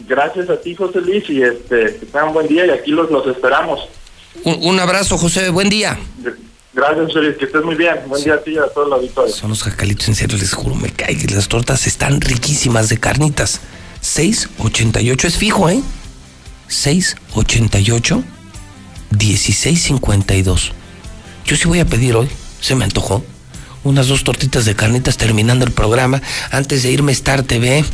Gracias 0.07 0.49
a 0.49 0.61
ti, 0.61 0.75
José 0.75 1.01
Luis, 1.01 1.29
y 1.29 1.41
este, 1.41 1.97
que 1.99 2.05
tengan 2.05 2.29
un 2.29 2.33
buen 2.33 2.47
día 2.47 2.65
y 2.65 2.69
aquí 2.69 2.91
los, 2.91 3.09
los 3.11 3.27
esperamos. 3.27 3.81
Un, 4.43 4.59
un 4.61 4.79
abrazo, 4.79 5.17
José, 5.17 5.49
buen 5.49 5.69
día. 5.69 5.97
Gracias, 6.73 7.07
José 7.07 7.19
Luis, 7.19 7.37
que 7.37 7.45
estés 7.45 7.63
muy 7.63 7.75
bien. 7.75 7.95
Buen 8.07 8.23
día 8.23 8.35
a 8.35 8.41
ti 8.41 8.51
y 8.51 8.57
a 8.57 8.67
todo 8.67 8.85
el 8.87 8.93
auditorio. 8.93 9.33
Son 9.33 9.49
los 9.49 9.63
jacalitos, 9.63 10.07
en 10.07 10.15
serio, 10.15 10.37
les 10.37 10.53
juro, 10.53 10.75
me 10.75 10.91
cae 10.91 11.17
que 11.17 11.33
las 11.33 11.47
tortas 11.47 11.87
están 11.87 12.21
riquísimas 12.21 12.87
de 12.89 12.97
carnitas. 12.99 13.59
688 14.01 15.27
es 15.27 15.37
fijo, 15.37 15.69
¿eh? 15.69 15.81
688 16.67 18.23
1652. 19.11 20.71
Yo 21.45 21.55
sí 21.55 21.67
voy 21.67 21.79
a 21.79 21.85
pedir 21.85 22.15
hoy, 22.15 22.29
se 22.61 22.75
me 22.75 22.85
antojó. 22.85 23.23
Unas 23.83 24.07
dos 24.07 24.23
tortitas 24.23 24.65
de 24.65 24.75
carnitas 24.75 25.17
terminando 25.17 25.65
el 25.65 25.71
programa 25.71 26.21
antes 26.51 26.83
de 26.83 26.91
irme 26.91 27.11
a 27.11 27.13
Star 27.13 27.43
TV. 27.43 27.83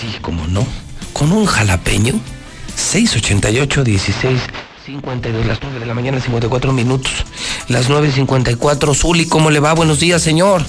Sí, 0.00 0.16
cómo 0.22 0.46
no. 0.46 0.66
Con 1.12 1.30
un 1.32 1.44
jalapeño. 1.44 2.14
688 2.74 3.84
16 3.84 4.40
52, 4.86 5.46
las 5.46 5.58
9 5.62 5.78
de 5.78 5.86
la 5.86 5.94
mañana, 5.94 6.20
54 6.20 6.72
minutos. 6.72 7.12
Las 7.68 7.88
9.54. 7.90 8.94
Zuli, 8.94 9.26
¿cómo 9.26 9.50
le 9.50 9.60
va? 9.60 9.74
Buenos 9.74 10.00
días, 10.00 10.22
señor. 10.22 10.64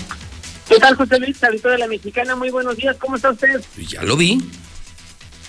¿Qué 0.67 0.80
tal, 0.80 0.95
José 0.95 1.19
Luis, 1.19 1.43
auditor 1.43 1.72
de 1.72 1.77
la 1.80 1.88
Mexicana? 1.88 2.35
Muy 2.35 2.50
buenos 2.50 2.75
días, 2.77 2.95
¿cómo 3.00 3.16
está 3.16 3.32
usted? 3.32 3.61
Ya 3.88 4.03
lo 4.03 4.17
vi, 4.17 4.41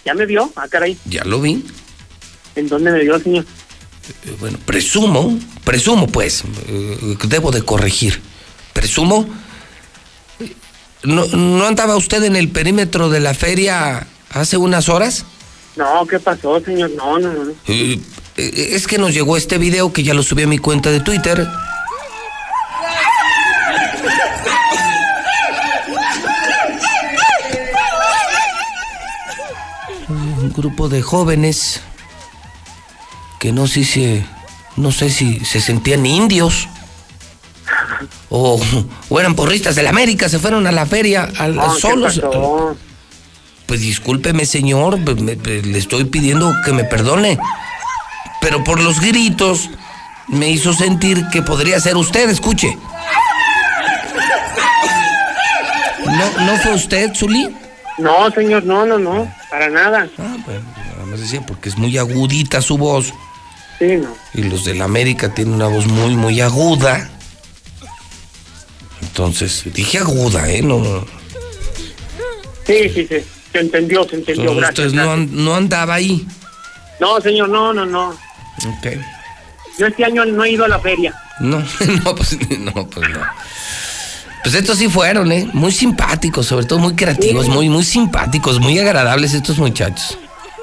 ¿Ya 0.05 0.15
me 0.15 0.26
vio? 0.26 0.52
Ah, 0.57 0.67
caray. 0.68 0.97
ya 1.05 1.25
lo 1.25 1.41
vi. 1.41 1.65
¿En 2.57 2.68
dónde 2.68 2.91
me 2.91 3.01
vio, 3.01 3.18
señor? 3.18 3.44
Eh, 4.08 4.36
Bueno, 4.40 4.58
presumo, 4.64 5.39
presumo 5.64 6.06
pues, 6.06 6.44
eh, 6.66 7.16
debo 7.24 7.50
de 7.50 7.62
corregir. 7.62 8.20
Presumo. 8.72 9.28
¿No, 11.05 11.26
¿No 11.26 11.66
andaba 11.66 11.97
usted 11.97 12.22
en 12.24 12.36
el 12.36 12.48
perímetro 12.48 13.10
de 13.10 13.20
la 13.20 13.34
feria 13.34 14.06
hace 14.31 14.56
unas 14.56 14.89
horas? 14.89 15.24
No, 15.76 16.06
¿qué 16.06 16.18
pasó, 16.20 16.60
señor? 16.60 16.90
No, 16.97 17.18
no, 17.18 17.32
no. 17.32 17.52
Eh, 17.66 18.00
es 18.36 18.86
que 18.86 18.98
nos 18.98 19.12
llegó 19.12 19.36
este 19.36 19.58
video 19.58 19.92
que 19.92 20.02
ya 20.02 20.14
lo 20.14 20.22
subí 20.22 20.42
a 20.42 20.47
mi 20.47 20.58
cuenta 20.58 20.90
de 20.90 21.00
Twitter. 21.00 21.47
Un 30.08 30.52
grupo 30.52 30.89
de 30.89 31.02
jóvenes 31.02 31.81
que 33.42 33.50
no 33.52 33.66
sé 33.66 33.82
si 33.82 34.24
no 34.76 34.92
sé 34.92 35.10
si 35.10 35.44
se 35.44 35.60
sentían 35.60 36.06
indios 36.06 36.68
o, 38.30 38.60
o 39.08 39.18
eran 39.20 39.34
porristas 39.34 39.74
de 39.74 39.82
la 39.82 39.90
América, 39.90 40.28
se 40.28 40.38
fueron 40.38 40.64
a 40.68 40.70
la 40.70 40.86
feria 40.86 41.28
al- 41.40 41.56
No, 41.56 41.74
¿qué 41.74 41.80
solos. 41.80 42.22
Pues 43.66 43.80
discúlpeme, 43.80 44.46
señor, 44.46 44.96
me- 45.00 45.34
me- 45.34 45.62
le 45.62 45.76
estoy 45.78 46.04
pidiendo 46.04 46.54
que 46.64 46.72
me 46.72 46.84
perdone. 46.84 47.36
Pero 48.40 48.62
por 48.62 48.80
los 48.80 49.00
gritos 49.00 49.70
me 50.28 50.48
hizo 50.48 50.72
sentir 50.72 51.24
que 51.32 51.42
podría 51.42 51.80
ser 51.80 51.96
usted, 51.96 52.30
escuche. 52.30 52.78
¿No, 56.06 56.44
¿no 56.46 56.56
fue 56.58 56.74
usted, 56.74 57.12
Zuli? 57.12 57.52
No, 57.98 58.30
señor, 58.30 58.62
no, 58.64 58.86
no, 58.86 58.98
no, 59.00 59.32
para 59.50 59.68
nada. 59.68 60.06
Ah, 60.18 60.36
bueno, 60.46 60.62
nada 60.94 61.06
más 61.06 61.18
decía 61.20 61.44
porque 61.44 61.68
es 61.70 61.76
muy 61.76 61.98
agudita 61.98 62.62
su 62.62 62.78
voz. 62.78 63.12
Sí, 63.78 63.97
no. 63.97 64.15
Y 64.34 64.42
los 64.44 64.65
de 64.65 64.75
la 64.75 64.84
América 64.84 65.34
tienen 65.34 65.55
una 65.55 65.67
voz 65.68 65.86
muy, 65.86 66.15
muy 66.15 66.41
aguda. 66.41 67.10
Entonces, 69.01 69.65
dije 69.73 69.99
aguda, 69.99 70.49
¿eh? 70.49 70.62
No. 70.62 71.05
Sí, 72.67 72.89
sí, 72.94 73.07
sí, 73.09 73.17
se 73.52 73.59
entendió, 73.59 74.05
se 74.09 74.17
entendió, 74.17 74.52
Entonces, 74.52 74.62
gracias. 74.62 74.86
usted 74.89 75.02
no, 75.02 75.17
no 75.17 75.55
andaba 75.57 75.94
ahí. 75.94 76.26
No, 77.01 77.20
señor, 77.20 77.49
no, 77.49 77.73
no, 77.75 77.84
no. 77.84 78.10
Ok. 78.10 78.86
Yo 79.78 79.86
este 79.86 80.05
año 80.05 80.25
no 80.25 80.44
he 80.44 80.51
ido 80.52 80.65
a 80.65 80.68
la 80.68 80.78
feria. 80.78 81.15
No, 81.41 81.59
no, 82.05 82.15
pues 82.15 82.39
no, 82.59 82.89
pues 82.89 83.09
no. 83.10 83.20
Pues 84.42 84.55
estos 84.55 84.78
sí 84.78 84.89
fueron, 84.89 85.31
¿eh? 85.33 85.49
Muy 85.52 85.73
simpáticos, 85.73 86.47
sobre 86.47 86.67
todo 86.67 86.78
muy 86.78 86.94
creativos, 86.94 87.49
muy, 87.49 87.68
muy 87.68 87.84
simpáticos, 87.84 88.60
muy 88.60 88.78
agradables 88.78 89.34
estos 89.34 89.59
muchachos. 89.59 90.18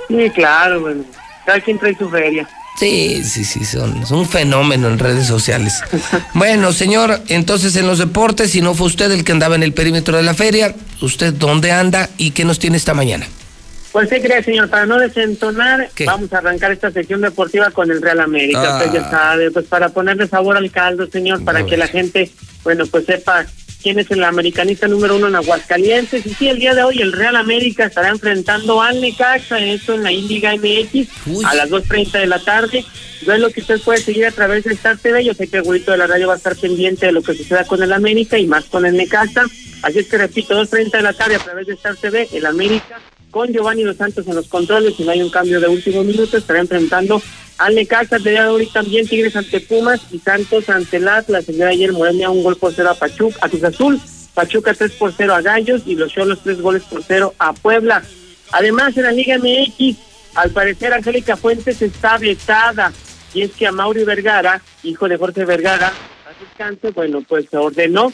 Sí, 0.07 0.29
claro, 0.33 0.81
bueno. 0.81 1.03
Cada 1.45 1.59
quien 1.61 1.79
trae 1.79 1.95
su 1.97 2.09
feria. 2.09 2.47
Sí, 2.79 3.25
sí, 3.25 3.43
sí, 3.43 3.65
son, 3.65 4.05
son 4.05 4.19
un 4.19 4.25
fenómeno 4.25 4.87
en 4.87 4.99
redes 4.99 5.27
sociales. 5.27 5.81
Bueno, 6.33 6.71
señor, 6.71 7.19
entonces 7.27 7.75
en 7.75 7.85
los 7.85 7.99
deportes, 7.99 8.51
si 8.51 8.61
no 8.61 8.73
fue 8.73 8.87
usted 8.87 9.11
el 9.11 9.25
que 9.25 9.33
andaba 9.33 9.55
en 9.55 9.63
el 9.63 9.73
perímetro 9.73 10.15
de 10.15 10.23
la 10.23 10.33
feria, 10.33 10.73
¿usted 11.01 11.33
dónde 11.33 11.73
anda 11.73 12.09
y 12.17 12.31
qué 12.31 12.45
nos 12.45 12.57
tiene 12.57 12.77
esta 12.77 12.93
mañana? 12.93 13.27
Pues, 13.91 14.07
¿qué 14.07 14.21
cree, 14.21 14.41
señor? 14.43 14.69
Para 14.69 14.85
no 14.85 14.97
desentonar, 14.97 15.89
¿Qué? 15.93 16.05
vamos 16.05 16.31
a 16.31 16.37
arrancar 16.37 16.71
esta 16.71 16.89
sección 16.91 17.19
deportiva 17.19 17.69
con 17.71 17.91
el 17.91 18.01
Real 18.01 18.21
América. 18.21 18.63
Ah. 18.63 18.77
Usted 18.77 18.93
ya 18.93 19.09
sabe, 19.09 19.51
pues 19.51 19.65
para 19.65 19.89
ponerle 19.89 20.27
sabor 20.27 20.55
al 20.55 20.71
caldo, 20.71 21.05
señor, 21.07 21.43
para 21.43 21.65
que 21.65 21.75
la 21.75 21.87
gente, 21.87 22.31
bueno, 22.63 22.85
pues 22.85 23.05
sepa 23.05 23.45
quién 23.81 23.99
es 23.99 24.09
el 24.11 24.23
americanista 24.23 24.87
número 24.87 25.15
uno 25.15 25.27
en 25.27 25.35
Aguascalientes. 25.35 26.25
Y 26.25 26.33
sí, 26.33 26.47
el 26.47 26.59
día 26.59 26.73
de 26.73 26.83
hoy 26.83 27.01
el 27.01 27.13
Real 27.13 27.35
América 27.35 27.85
estará 27.85 28.09
enfrentando 28.09 28.81
al 28.81 29.01
Necaxa, 29.01 29.59
esto 29.59 29.93
en 29.93 30.03
la 30.03 30.11
Índiga 30.11 30.53
MX, 30.55 31.45
a 31.45 31.55
las 31.55 31.69
2.30 31.69 32.19
de 32.19 32.27
la 32.27 32.39
tarde. 32.39 32.85
Duelo 33.21 33.49
que 33.51 33.61
usted 33.61 33.81
puede 33.81 34.01
seguir 34.01 34.25
a 34.25 34.31
través 34.31 34.63
de 34.63 34.73
Star 34.73 34.97
TV. 34.97 35.23
Yo 35.25 35.33
sé 35.33 35.47
que 35.47 35.57
el 35.57 35.63
güerito 35.63 35.91
de 35.91 35.97
la 35.97 36.07
radio 36.07 36.27
va 36.27 36.35
a 36.35 36.37
estar 36.37 36.55
pendiente 36.55 37.07
de 37.07 37.11
lo 37.11 37.21
que 37.21 37.33
suceda 37.33 37.65
con 37.65 37.83
el 37.83 37.91
América 37.91 38.37
y 38.37 38.47
más 38.47 38.65
con 38.65 38.85
el 38.85 38.95
Necaxa. 38.95 39.45
Así 39.81 39.99
es 39.99 40.07
que 40.07 40.17
repito, 40.17 40.61
2.30 40.61 40.91
de 40.91 41.01
la 41.01 41.13
tarde 41.13 41.35
a 41.35 41.39
través 41.39 41.67
de 41.67 41.73
Star 41.73 41.95
TV, 41.95 42.27
el 42.33 42.45
América 42.45 42.99
con 43.31 43.51
Giovanni 43.53 43.83
Dos 43.83 43.97
Santos 43.97 44.27
en 44.27 44.35
los 44.35 44.47
controles, 44.47 44.95
si 44.95 45.03
no 45.03 45.11
hay 45.11 45.21
un 45.21 45.29
cambio 45.29 45.59
de 45.59 45.67
último 45.67 46.03
minuto, 46.03 46.37
estará 46.37 46.59
enfrentando 46.59 47.21
al 47.59 47.75
Necaxa 47.75 48.17
de 48.17 48.41
hoy 48.41 48.65
también 48.67 49.05
Tigres 49.05 49.35
ante 49.35 49.59
Pumas 49.59 50.01
y 50.11 50.19
Santos 50.19 50.69
ante 50.69 50.97
el 50.97 51.07
Atlas. 51.07 51.47
El 51.49 51.57
día 51.57 51.67
ayer 51.67 51.91
Morelia 51.91 52.29
un 52.29 52.41
gol 52.41 52.55
por 52.55 52.73
cero 52.73 52.89
a 52.89 52.95
Pachuca, 52.95 53.37
a 53.41 53.49
Cruz 53.49 53.63
Azul, 53.65 54.01
Pachuca 54.33 54.73
3 54.73 54.91
por 54.93 55.13
0 55.15 55.35
a 55.35 55.41
Gallos 55.41 55.81
y 55.85 55.95
los 55.95 56.13
Cholos 56.13 56.39
3 56.41 56.61
goles 56.61 56.83
por 56.83 57.03
cero 57.03 57.33
a 57.37 57.51
Puebla. 57.51 58.01
Además 58.53 58.95
en 58.95 59.03
la 59.03 59.11
Liga 59.11 59.37
MX, 59.37 59.97
al 60.35 60.51
parecer 60.51 60.93
Angélica 60.93 61.35
Fuentes 61.35 61.81
está 61.81 62.17
vetada 62.17 62.93
y 63.33 63.41
es 63.41 63.51
que 63.51 63.67
a 63.67 63.73
Mauri 63.73 64.05
Vergara, 64.05 64.61
hijo 64.83 65.09
de 65.09 65.17
Jorge 65.17 65.43
Vergara, 65.43 65.87
a 65.87 66.43
descanso, 66.43 66.93
bueno, 66.93 67.21
pues 67.27 67.47
se 67.51 67.57
ordenó 67.57 68.13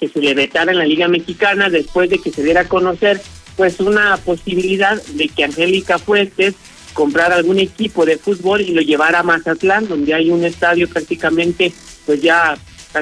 que 0.00 0.08
se 0.08 0.18
le 0.20 0.34
vetara 0.34 0.72
en 0.72 0.78
la 0.78 0.84
Liga 0.86 1.06
Mexicana 1.06 1.70
después 1.70 2.10
de 2.10 2.18
que 2.18 2.32
se 2.32 2.42
diera 2.42 2.62
a 2.62 2.68
conocer 2.68 3.20
pues 3.56 3.78
una 3.78 4.16
posibilidad 4.16 5.00
de 5.00 5.28
que 5.28 5.44
Angélica 5.44 5.98
Fuentes 5.98 6.56
comprara 6.96 7.36
algún 7.36 7.58
equipo 7.58 8.06
de 8.06 8.16
fútbol 8.16 8.62
y 8.62 8.72
lo 8.72 8.80
llevara 8.80 9.18
a 9.20 9.22
Mazatlán, 9.22 9.86
donde 9.86 10.14
hay 10.14 10.30
un 10.30 10.42
estadio 10.44 10.88
prácticamente 10.88 11.72
pues 12.06 12.22
ya 12.22 12.52
a- 12.52 12.98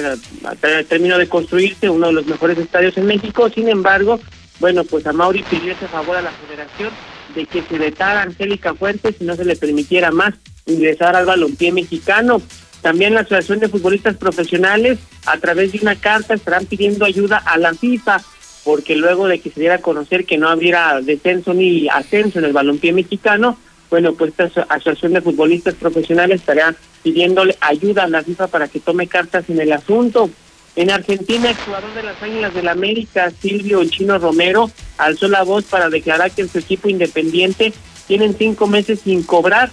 a- 0.49 0.83
terminó 0.83 1.17
de 1.17 1.29
construirse, 1.29 1.89
uno 1.89 2.07
de 2.07 2.13
los 2.13 2.25
mejores 2.27 2.57
estadios 2.57 2.97
en 2.97 3.05
México. 3.05 3.49
Sin 3.49 3.69
embargo, 3.69 4.19
bueno, 4.59 4.83
pues 4.83 5.07
a 5.07 5.13
Mauri 5.13 5.43
pidió 5.43 5.71
ese 5.71 5.87
favor 5.87 6.17
a 6.17 6.21
la 6.21 6.31
federación 6.31 6.89
de 7.33 7.45
que 7.45 7.61
se 7.63 7.77
vetara 7.77 8.23
Angélica 8.23 8.73
Fuentes 8.73 9.15
y 9.19 9.23
no 9.23 9.35
se 9.35 9.45
le 9.45 9.55
permitiera 9.55 10.11
más 10.11 10.33
ingresar 10.65 11.15
al 11.15 11.25
balompié 11.25 11.71
mexicano. 11.71 12.41
También 12.81 13.13
la 13.13 13.21
Asociación 13.21 13.59
de 13.59 13.69
Futbolistas 13.69 14.17
Profesionales, 14.17 14.99
a 15.25 15.37
través 15.37 15.71
de 15.71 15.79
una 15.81 15.95
carta, 15.95 16.33
estarán 16.33 16.65
pidiendo 16.65 17.05
ayuda 17.05 17.37
a 17.37 17.57
la 17.57 17.73
FIFA, 17.73 18.21
porque 18.65 18.95
luego 18.95 19.27
de 19.27 19.39
que 19.39 19.49
se 19.51 19.59
diera 19.61 19.75
a 19.75 19.81
conocer 19.81 20.25
que 20.25 20.37
no 20.37 20.49
habría 20.49 20.99
descenso 21.01 21.53
ni 21.53 21.87
ascenso 21.87 22.39
en 22.39 22.45
el 22.45 22.53
balompié 22.53 22.91
mexicano, 22.93 23.57
bueno, 23.95 24.13
pues 24.13 24.31
esta 24.31 24.43
aso- 24.45 24.65
Asociación 24.67 25.13
de 25.13 25.21
Futbolistas 25.21 25.73
Profesionales 25.75 26.41
estará 26.41 26.75
pidiéndole 27.01 27.55
ayuda 27.61 28.03
a 28.03 28.07
la 28.09 28.21
FIFA 28.23 28.47
para 28.47 28.67
que 28.67 28.81
tome 28.81 29.07
cartas 29.07 29.45
en 29.49 29.61
el 29.61 29.71
asunto. 29.71 30.29
En 30.75 30.91
Argentina, 30.91 31.49
el 31.51 31.55
jugador 31.55 31.93
de 31.93 32.03
las 32.03 32.21
Águilas 32.21 32.53
del 32.53 32.67
América, 32.67 33.31
Silvio 33.41 33.81
Chino 33.85 34.17
Romero, 34.19 34.69
alzó 34.97 35.29
la 35.29 35.43
voz 35.43 35.63
para 35.63 35.87
declarar 35.89 36.31
que 36.31 36.41
en 36.41 36.49
su 36.49 36.57
equipo 36.59 36.89
independiente 36.89 37.71
tienen 38.05 38.35
cinco 38.37 38.67
meses 38.67 38.99
sin 39.05 39.23
cobrar 39.23 39.71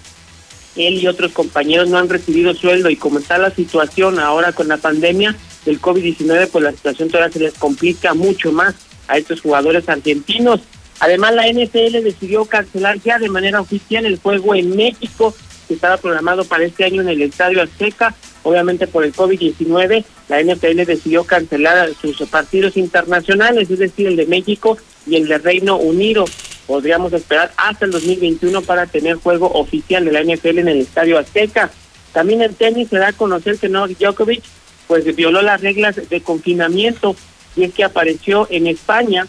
él 0.76 0.94
y 1.02 1.06
otros 1.08 1.32
compañeros 1.32 1.88
no 1.90 1.98
han 1.98 2.08
recibido 2.08 2.54
sueldo 2.54 2.88
y 2.90 2.96
como 2.96 3.18
está 3.18 3.38
la 3.38 3.50
situación 3.50 4.20
ahora 4.20 4.52
con 4.52 4.68
la 4.68 4.76
pandemia 4.76 5.34
del 5.66 5.80
COVID-19, 5.80 6.48
pues 6.52 6.62
la 6.64 6.70
situación 6.70 7.08
todavía 7.10 7.32
se 7.32 7.40
les 7.40 7.54
complica 7.54 8.14
mucho 8.14 8.52
más 8.52 8.76
a 9.08 9.18
estos 9.18 9.40
jugadores 9.40 9.88
argentinos. 9.88 10.60
Además, 11.02 11.34
la 11.34 11.48
NFL 11.48 12.00
decidió 12.04 12.44
cancelar 12.44 13.00
ya 13.00 13.18
de 13.18 13.28
manera 13.28 13.60
oficial 13.60 14.06
el 14.06 14.20
juego 14.20 14.54
en 14.54 14.76
México 14.76 15.34
que 15.66 15.74
estaba 15.74 15.96
programado 15.96 16.44
para 16.44 16.62
este 16.62 16.84
año 16.84 17.02
en 17.02 17.08
el 17.08 17.22
Estadio 17.22 17.60
Azteca. 17.60 18.14
Obviamente 18.44 18.86
por 18.86 19.04
el 19.04 19.12
COVID-19, 19.12 20.04
la 20.28 20.40
NFL 20.40 20.84
decidió 20.84 21.24
cancelar 21.24 21.90
sus 22.00 22.16
partidos 22.28 22.76
internacionales, 22.76 23.68
es 23.68 23.80
decir, 23.80 24.06
el 24.06 24.14
de 24.14 24.26
México 24.26 24.78
y 25.04 25.16
el 25.16 25.26
de 25.26 25.38
Reino 25.38 25.76
Unido 25.76 26.24
podríamos 26.68 27.12
esperar 27.12 27.52
hasta 27.56 27.84
el 27.84 27.90
2021 27.90 28.62
para 28.62 28.86
tener 28.86 29.16
juego 29.16 29.50
oficial 29.54 30.04
de 30.04 30.12
la 30.12 30.22
NFL 30.22 30.58
en 30.60 30.68
el 30.68 30.80
Estadio 30.82 31.18
Azteca. 31.18 31.68
También 32.12 32.42
en 32.42 32.54
tenis 32.54 32.88
se 32.88 32.98
da 32.98 33.08
a 33.08 33.12
conocer 33.12 33.58
que 33.58 33.68
Novak 33.68 33.98
Djokovic 33.98 34.44
pues 34.86 35.04
violó 35.16 35.42
las 35.42 35.62
reglas 35.62 35.96
de 36.08 36.20
confinamiento 36.20 37.16
y 37.56 37.64
es 37.64 37.74
que 37.74 37.82
apareció 37.82 38.46
en 38.50 38.68
España 38.68 39.26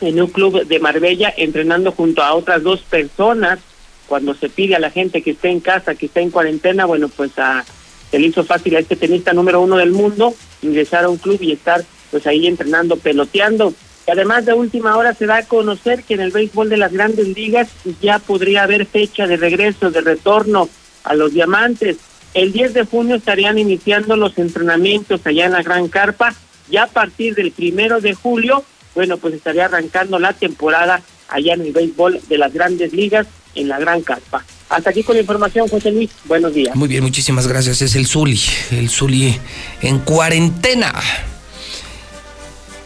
en 0.00 0.20
un 0.20 0.28
club 0.28 0.66
de 0.66 0.78
Marbella 0.78 1.32
entrenando 1.36 1.92
junto 1.92 2.22
a 2.22 2.34
otras 2.34 2.62
dos 2.62 2.80
personas 2.80 3.58
cuando 4.06 4.34
se 4.34 4.48
pide 4.48 4.76
a 4.76 4.80
la 4.80 4.90
gente 4.90 5.22
que 5.22 5.32
esté 5.32 5.50
en 5.50 5.60
casa, 5.60 5.94
que 5.94 6.06
esté 6.06 6.20
en 6.20 6.30
cuarentena, 6.30 6.84
bueno, 6.84 7.08
pues 7.08 7.32
a, 7.38 7.64
se 8.10 8.18
le 8.18 8.28
hizo 8.28 8.44
fácil 8.44 8.76
a 8.76 8.80
este 8.80 8.96
tenista 8.96 9.32
número 9.32 9.60
uno 9.60 9.76
del 9.76 9.90
mundo 9.90 10.34
ingresar 10.62 11.04
a 11.04 11.08
un 11.08 11.18
club 11.18 11.38
y 11.40 11.52
estar 11.52 11.84
pues 12.10 12.26
ahí 12.26 12.46
entrenando, 12.46 12.96
peloteando. 12.96 13.74
Y 14.06 14.10
además 14.10 14.46
de 14.46 14.52
última 14.52 14.96
hora 14.96 15.14
se 15.14 15.26
da 15.26 15.38
a 15.38 15.46
conocer 15.46 16.04
que 16.04 16.14
en 16.14 16.20
el 16.20 16.30
béisbol 16.30 16.68
de 16.68 16.76
las 16.76 16.92
grandes 16.92 17.28
ligas 17.28 17.68
ya 18.00 18.18
podría 18.20 18.62
haber 18.62 18.86
fecha 18.86 19.26
de 19.26 19.36
regreso, 19.36 19.90
de 19.90 20.00
retorno 20.00 20.68
a 21.02 21.14
los 21.14 21.32
diamantes. 21.32 21.96
El 22.32 22.52
10 22.52 22.74
de 22.74 22.84
junio 22.84 23.16
estarían 23.16 23.58
iniciando 23.58 24.16
los 24.16 24.38
entrenamientos 24.38 25.20
allá 25.24 25.46
en 25.46 25.52
la 25.52 25.62
Gran 25.62 25.88
Carpa. 25.88 26.34
Ya 26.68 26.84
a 26.84 26.88
partir 26.88 27.34
del 27.34 27.50
primero 27.50 28.00
de 28.00 28.14
julio, 28.14 28.64
bueno, 28.96 29.18
pues 29.18 29.34
estaría 29.34 29.66
arrancando 29.66 30.18
la 30.18 30.32
temporada 30.32 31.02
allá 31.28 31.52
en 31.52 31.60
el 31.60 31.72
béisbol 31.72 32.18
de 32.28 32.38
las 32.38 32.52
grandes 32.52 32.94
ligas 32.94 33.26
en 33.54 33.68
la 33.68 33.78
Gran 33.78 34.00
Carpa. 34.00 34.42
Hasta 34.70 34.90
aquí 34.90 35.02
con 35.02 35.14
la 35.14 35.20
información, 35.20 35.68
José 35.68 35.92
Luis. 35.92 36.10
Buenos 36.24 36.54
días. 36.54 36.74
Muy 36.74 36.88
bien, 36.88 37.04
muchísimas 37.04 37.46
gracias. 37.46 37.82
Es 37.82 37.94
el 37.94 38.06
Zuli, 38.06 38.40
el 38.70 38.88
Zuli 38.88 39.38
en 39.82 39.98
cuarentena. 39.98 40.94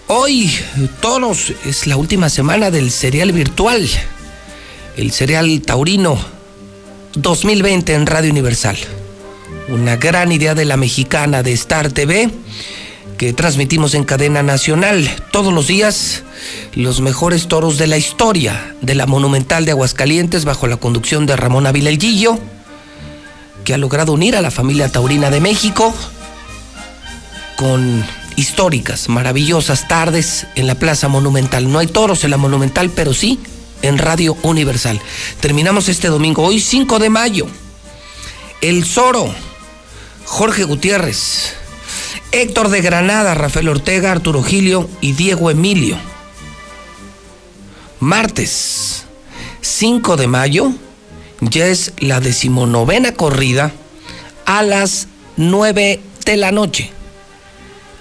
Hoy, 0.09 0.51
todos, 1.01 1.53
es 1.65 1.87
la 1.87 1.97
última 1.97 2.29
semana 2.29 2.73
del 2.73 2.91
serial 2.91 3.31
virtual, 3.31 3.89
el 4.97 5.13
serial 5.13 5.63
taurino 5.63 6.19
2020 7.15 7.95
en 7.95 8.07
Radio 8.07 8.33
Universal. 8.33 8.77
Una 9.69 9.95
gran 9.95 10.33
idea 10.33 10.57
de 10.57 10.65
la 10.65 10.77
mexicana 10.77 11.45
de 11.45 11.53
Star 11.53 11.93
TV 11.93 12.29
que 13.20 13.34
transmitimos 13.34 13.92
en 13.92 14.05
cadena 14.05 14.42
nacional 14.42 15.07
todos 15.31 15.52
los 15.52 15.66
días 15.66 16.23
los 16.73 17.02
mejores 17.02 17.49
toros 17.49 17.76
de 17.76 17.86
la 17.86 17.99
historia 17.99 18.74
de 18.81 18.94
la 18.94 19.05
Monumental 19.05 19.66
de 19.66 19.73
Aguascalientes 19.73 20.47
bajo 20.47 20.66
la 20.66 20.78
conducción 20.78 21.26
de 21.26 21.36
Ramón 21.36 21.66
Ávila 21.66 21.90
que 23.62 23.74
ha 23.74 23.76
logrado 23.76 24.15
unir 24.15 24.36
a 24.36 24.40
la 24.40 24.50
familia 24.50 24.89
taurina 24.89 25.28
de 25.28 25.39
México 25.39 25.94
con 27.57 28.07
históricas, 28.36 29.10
maravillosas 29.10 29.86
tardes 29.86 30.47
en 30.55 30.66
la 30.66 30.76
Plaza 30.76 31.08
Monumental. 31.08 31.70
No 31.70 31.78
hay 31.78 31.89
toros 31.89 32.24
en 32.24 32.31
la 32.31 32.39
Monumental, 32.39 32.89
pero 32.89 33.12
sí 33.12 33.39
en 33.82 33.99
Radio 33.99 34.34
Universal. 34.42 34.99
Terminamos 35.40 35.90
este 35.90 36.08
domingo, 36.08 36.42
hoy 36.42 36.58
5 36.58 36.99
de 36.99 37.10
mayo. 37.10 37.47
El 38.62 38.86
Zoro, 38.86 39.31
Jorge 40.24 40.65
Gutiérrez, 40.65 41.60
Héctor 42.33 42.68
de 42.68 42.81
Granada, 42.81 43.34
Rafael 43.34 43.68
Ortega, 43.68 44.12
Arturo 44.12 44.42
Gilio 44.42 44.89
y 45.00 45.12
Diego 45.12 45.50
Emilio. 45.50 45.97
Martes 47.99 49.05
5 49.60 50.17
de 50.17 50.26
mayo 50.26 50.73
ya 51.41 51.67
es 51.67 51.92
la 51.99 52.20
decimonovena 52.20 53.15
corrida 53.15 53.73
a 54.47 54.62
las 54.62 55.09
9 55.36 56.00
de 56.25 56.36
la 56.36 56.52
noche. 56.52 56.91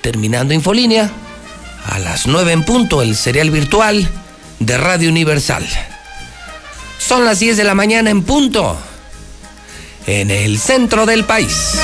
Terminando 0.01 0.53
Infolínea, 0.53 1.11
a 1.85 1.99
las 1.99 2.27
9 2.27 2.51
en 2.51 2.64
punto, 2.64 3.01
el 3.01 3.16
serial 3.16 3.49
virtual 3.49 4.08
de 4.59 4.77
Radio 4.77 5.09
Universal. 5.09 5.66
Son 6.98 7.25
las 7.25 7.40
10 7.40 7.58
de 7.58 7.64
la 7.64 7.75
mañana 7.75 8.09
en 8.09 8.24
punto, 8.24 8.77
en 10.06 10.30
el 10.32 10.59
centro 10.59 11.06
del 11.06 11.25
país. 11.25 11.80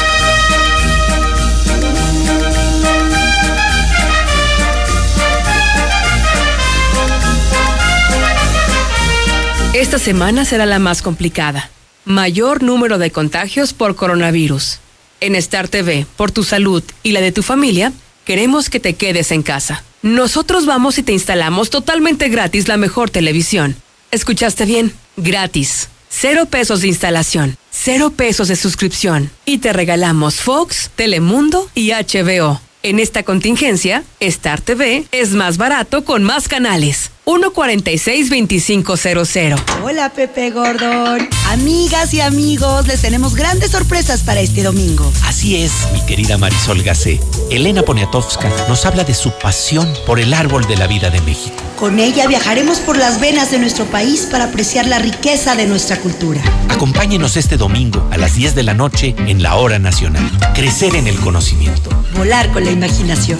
Esta 9.95 10.11
semana 10.11 10.43
será 10.43 10.65
la 10.65 10.77
más 10.77 11.01
complicada. 11.01 11.69
Mayor 12.03 12.61
número 12.61 12.97
de 12.97 13.11
contagios 13.11 13.71
por 13.71 13.95
coronavirus. 13.95 14.79
En 15.21 15.35
Star 15.35 15.69
TV, 15.69 16.05
por 16.17 16.31
tu 16.31 16.43
salud 16.43 16.83
y 17.01 17.13
la 17.13 17.21
de 17.21 17.31
tu 17.31 17.41
familia, 17.43 17.93
queremos 18.25 18.69
que 18.69 18.81
te 18.81 18.95
quedes 18.95 19.31
en 19.31 19.41
casa. 19.41 19.85
Nosotros 20.01 20.65
vamos 20.65 20.97
y 20.97 21.03
te 21.03 21.13
instalamos 21.13 21.69
totalmente 21.69 22.27
gratis 22.27 22.67
la 22.67 22.75
mejor 22.75 23.09
televisión. 23.09 23.77
¿Escuchaste 24.11 24.65
bien? 24.65 24.91
Gratis. 25.15 25.87
Cero 26.09 26.45
pesos 26.45 26.81
de 26.81 26.89
instalación, 26.89 27.55
cero 27.71 28.11
pesos 28.11 28.49
de 28.49 28.57
suscripción. 28.57 29.31
Y 29.45 29.59
te 29.59 29.71
regalamos 29.71 30.41
Fox, 30.41 30.91
Telemundo 30.97 31.69
y 31.73 31.91
HBO. 31.91 32.59
En 32.83 32.99
esta 32.99 33.23
contingencia, 33.23 34.03
Star 34.19 34.59
TV 34.59 35.05
es 35.13 35.31
más 35.31 35.55
barato 35.55 36.03
con 36.03 36.21
más 36.21 36.49
canales. 36.49 37.11
146-2500. 37.25 39.59
Hola 39.83 40.09
Pepe 40.09 40.51
Gordon. 40.51 41.27
Amigas 41.49 42.13
y 42.13 42.21
amigos, 42.21 42.87
les 42.87 43.01
tenemos 43.01 43.35
grandes 43.35 43.71
sorpresas 43.71 44.21
para 44.21 44.39
este 44.41 44.61
domingo. 44.63 45.11
Así 45.25 45.61
es, 45.61 45.71
mi 45.93 46.05
querida 46.05 46.37
Marisol 46.37 46.83
Gacé. 46.83 47.19
Elena 47.49 47.81
Poniatowska 47.81 48.49
nos 48.67 48.85
habla 48.85 49.03
de 49.03 49.15
su 49.15 49.31
pasión 49.31 49.91
por 50.05 50.19
el 50.19 50.33
árbol 50.33 50.67
de 50.67 50.77
la 50.77 50.87
vida 50.87 51.09
de 51.09 51.21
México. 51.21 51.55
Con 51.77 51.99
ella 51.99 52.27
viajaremos 52.27 52.79
por 52.79 52.97
las 52.97 53.19
venas 53.19 53.51
de 53.51 53.59
nuestro 53.59 53.85
país 53.85 54.27
para 54.31 54.45
apreciar 54.45 54.87
la 54.87 54.97
riqueza 54.99 55.55
de 55.55 55.65
nuestra 55.65 55.99
cultura. 55.99 56.41
Acompáñenos 56.69 57.35
este 57.37 57.57
domingo 57.57 58.07
a 58.11 58.17
las 58.17 58.35
10 58.35 58.55
de 58.55 58.63
la 58.63 58.73
noche 58.73 59.15
en 59.27 59.43
la 59.43 59.55
Hora 59.55 59.79
Nacional. 59.79 60.29
Crecer 60.53 60.95
en 60.95 61.07
el 61.07 61.19
conocimiento. 61.19 61.89
Volar 62.15 62.49
con 62.51 62.63
la 62.63 62.71
imaginación. 62.71 63.37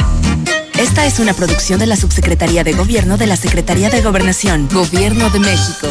Esta 0.86 1.08
es 1.08 1.18
una 1.18 1.34
producción 1.34 1.80
de 1.80 1.88
la 1.88 1.96
Subsecretaría 1.96 2.64
de 2.64 2.74
Gobierno 2.74 3.18
de 3.18 3.26
la 3.26 3.36
Secretaría 3.36 3.90
de 3.90 4.04
Gobernación, 4.04 4.70
Gobierno 4.72 5.32
de 5.32 5.40
México. 5.40 5.88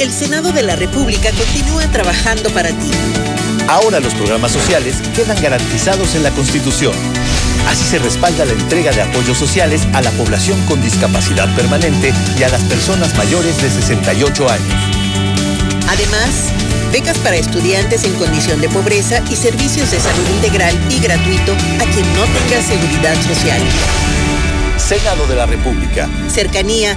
El 0.00 0.10
Senado 0.10 0.50
de 0.50 0.62
la 0.62 0.74
República 0.74 1.30
continúa 1.30 1.86
trabajando 1.92 2.50
para 2.50 2.70
ti. 2.70 2.90
Ahora 3.68 4.00
los 4.00 4.12
programas 4.14 4.50
sociales 4.50 4.96
quedan 5.14 5.40
garantizados 5.40 6.16
en 6.16 6.24
la 6.24 6.32
Constitución. 6.32 6.92
Así 7.68 7.84
se 7.84 8.00
respalda 8.00 8.44
la 8.44 8.54
entrega 8.54 8.90
de 8.90 9.02
apoyos 9.02 9.38
sociales 9.38 9.86
a 9.92 10.02
la 10.02 10.10
población 10.10 10.60
con 10.66 10.82
discapacidad 10.82 11.54
permanente 11.54 12.12
y 12.36 12.42
a 12.42 12.48
las 12.48 12.62
personas 12.64 13.16
mayores 13.16 13.62
de 13.62 13.70
68 13.70 14.50
años. 14.50 14.74
Además, 15.86 16.50
becas 16.94 17.18
para 17.18 17.34
estudiantes 17.34 18.04
en 18.04 18.14
condición 18.14 18.60
de 18.60 18.68
pobreza 18.68 19.20
y 19.28 19.34
servicios 19.34 19.90
de 19.90 19.98
salud 19.98 20.28
integral 20.36 20.72
y 20.88 21.00
gratuito 21.00 21.52
a 21.52 21.90
quien 21.90 22.06
no 22.14 22.22
tenga 22.22 22.62
seguridad 22.62 23.20
social. 23.20 23.60
Senado 24.76 25.26
de 25.26 25.34
la 25.34 25.44
República. 25.46 26.08
Cercanía 26.28 26.96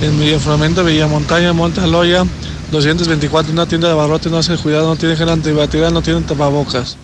En 0.00 0.18
mi 0.18 0.26
Villa 0.26 0.82
Villamontaña, 0.82 1.52
Montaloya, 1.52 2.24
224, 2.70 3.52
una 3.52 3.66
tienda 3.66 3.88
de 3.88 3.94
barrotes, 3.94 4.30
no 4.30 4.38
hace 4.38 4.56
cuidado, 4.56 4.88
no 4.88 4.96
tiene 4.96 5.16
gel 5.16 5.28
antibacterial, 5.28 5.92
no 5.92 6.02
tienen 6.02 6.24
tapabocas. 6.24 6.96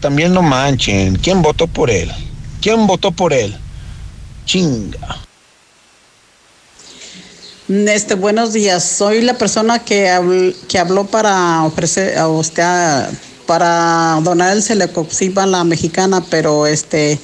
También 0.00 0.32
no 0.32 0.42
manchen, 0.42 1.16
¿quién 1.16 1.40
votó 1.40 1.66
por 1.66 1.90
él? 1.90 2.10
¿Quién 2.60 2.86
votó 2.86 3.12
por 3.12 3.32
él? 3.32 3.56
Chinga. 4.44 5.18
Este, 7.68 8.14
buenos 8.14 8.52
días. 8.52 8.82
Soy 8.82 9.20
la 9.20 9.34
persona 9.34 9.84
que, 9.84 10.54
que 10.68 10.78
habló 10.78 11.04
para 11.04 11.64
ofrecer 11.64 12.18
a 12.18 12.28
usted 12.28 13.08
para 13.46 14.20
donar 14.22 14.54
el 14.54 14.62
Celecoxib 14.62 15.38
a 15.38 15.46
la 15.46 15.64
mexicana, 15.64 16.22
pero 16.28 16.66
este 16.66 17.18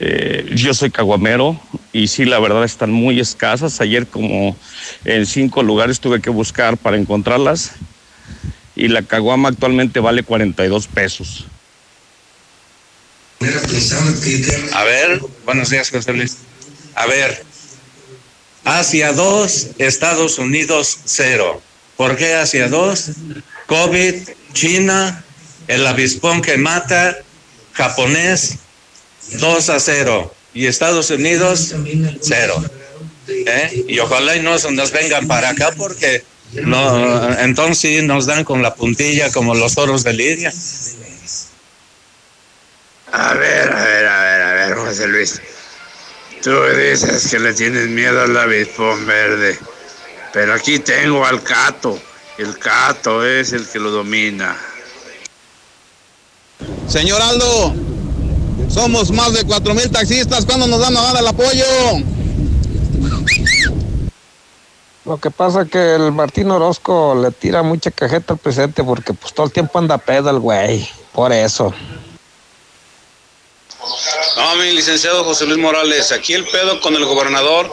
eh, 0.00 0.50
yo 0.54 0.74
soy 0.74 0.90
caguamero 0.90 1.58
y 1.92 2.08
sí, 2.08 2.24
la 2.24 2.38
verdad 2.38 2.64
están 2.64 2.92
muy 2.92 3.20
escasas. 3.20 3.80
Ayer 3.80 4.06
como 4.06 4.56
en 5.04 5.26
cinco 5.26 5.62
lugares 5.62 6.00
tuve 6.00 6.20
que 6.20 6.30
buscar 6.30 6.76
para 6.76 6.96
encontrarlas 6.96 7.72
y 8.76 8.88
la 8.88 9.02
caguama 9.02 9.48
actualmente 9.48 10.00
vale 10.00 10.22
42 10.22 10.86
pesos. 10.88 11.46
A 14.72 14.84
ver, 14.84 15.20
buenos 15.44 15.70
días, 15.70 15.90
José 15.90 16.12
Luis. 16.12 16.38
A 16.94 17.06
ver, 17.06 17.44
Asia 18.64 19.12
2, 19.12 19.68
Estados 19.78 20.38
Unidos 20.38 20.98
0. 21.04 21.60
¿Por 21.96 22.16
qué 22.16 22.34
Asia 22.34 22.68
2? 22.68 23.10
COVID, 23.66 24.14
China, 24.52 25.24
el 25.68 25.86
avispón 25.86 26.42
que 26.42 26.56
mata, 26.56 27.18
japonés, 27.72 28.58
2 29.32 29.68
a 29.70 29.80
0. 29.80 30.34
Y 30.54 30.66
Estados 30.66 31.10
Unidos 31.10 31.74
0. 32.20 32.64
¿Eh? 33.28 33.84
Y 33.88 33.98
ojalá 33.98 34.36
y 34.36 34.42
no 34.42 34.56
nos 34.58 34.92
vengan 34.92 35.26
para 35.26 35.50
acá 35.50 35.72
porque 35.76 36.24
no, 36.52 37.38
entonces 37.38 38.02
nos 38.04 38.26
dan 38.26 38.44
con 38.44 38.62
la 38.62 38.74
puntilla 38.74 39.30
como 39.32 39.54
los 39.54 39.74
toros 39.74 40.04
de 40.04 40.12
Lidia. 40.12 40.52
A 43.10 43.34
ver, 43.34 43.72
a 43.72 43.84
ver, 43.84 44.06
a 44.06 44.22
ver, 44.22 44.42
a 44.42 44.52
ver, 44.54 44.74
José 44.74 45.06
Luis. 45.08 45.40
Tú 46.42 46.50
dices 46.76 47.28
que 47.30 47.38
le 47.38 47.54
tienes 47.54 47.88
miedo 47.88 48.20
al 48.20 48.36
avispón 48.36 49.06
verde, 49.06 49.56
pero 50.32 50.54
aquí 50.54 50.80
tengo 50.80 51.24
al 51.24 51.40
Cato. 51.40 51.96
El 52.36 52.58
Cato 52.58 53.24
es 53.24 53.52
el 53.52 53.68
que 53.68 53.78
lo 53.78 53.92
domina. 53.92 54.56
Señor 56.88 57.22
Aldo, 57.22 57.74
somos 58.68 59.12
más 59.12 59.34
de 59.34 59.44
cuatro 59.44 59.72
mil 59.72 59.88
taxistas. 59.88 60.44
¿Cuándo 60.44 60.66
nos 60.66 60.80
van 60.80 60.96
a 60.96 61.02
dar 61.02 61.16
el 61.18 61.28
apoyo? 61.28 61.64
Lo 65.04 65.18
que 65.18 65.30
pasa 65.30 65.62
es 65.62 65.70
que 65.70 65.94
el 65.94 66.10
Martín 66.10 66.50
Orozco 66.50 67.14
le 67.14 67.30
tira 67.30 67.62
mucha 67.62 67.92
cajeta 67.92 68.32
al 68.32 68.40
presidente 68.40 68.82
porque 68.82 69.14
pues 69.14 69.32
todo 69.32 69.46
el 69.46 69.52
tiempo 69.52 69.78
anda 69.78 69.96
pedo 69.96 70.28
el 70.30 70.40
güey. 70.40 70.88
Por 71.12 71.32
eso. 71.32 71.72
No, 74.36 74.56
mi 74.56 74.72
licenciado 74.72 75.24
José 75.24 75.46
Luis 75.46 75.58
Morales, 75.58 76.12
aquí 76.12 76.34
el 76.34 76.44
pedo 76.46 76.80
con 76.80 76.94
el 76.94 77.04
gobernador 77.04 77.70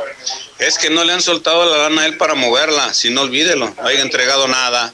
es 0.57 0.77
que 0.77 0.89
no 0.89 1.03
le 1.03 1.13
han 1.13 1.21
soltado 1.21 1.65
la 1.65 1.89
lana 1.89 2.01
a 2.01 2.05
él 2.07 2.17
para 2.17 2.35
moverla. 2.35 2.93
Si 2.93 3.09
no, 3.09 3.21
olvídelo, 3.21 3.69
no 3.69 3.87
haya 3.87 4.01
entregado 4.01 4.47
nada. 4.47 4.93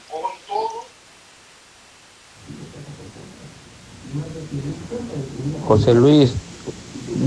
José 5.66 5.94
Luis, 5.94 6.32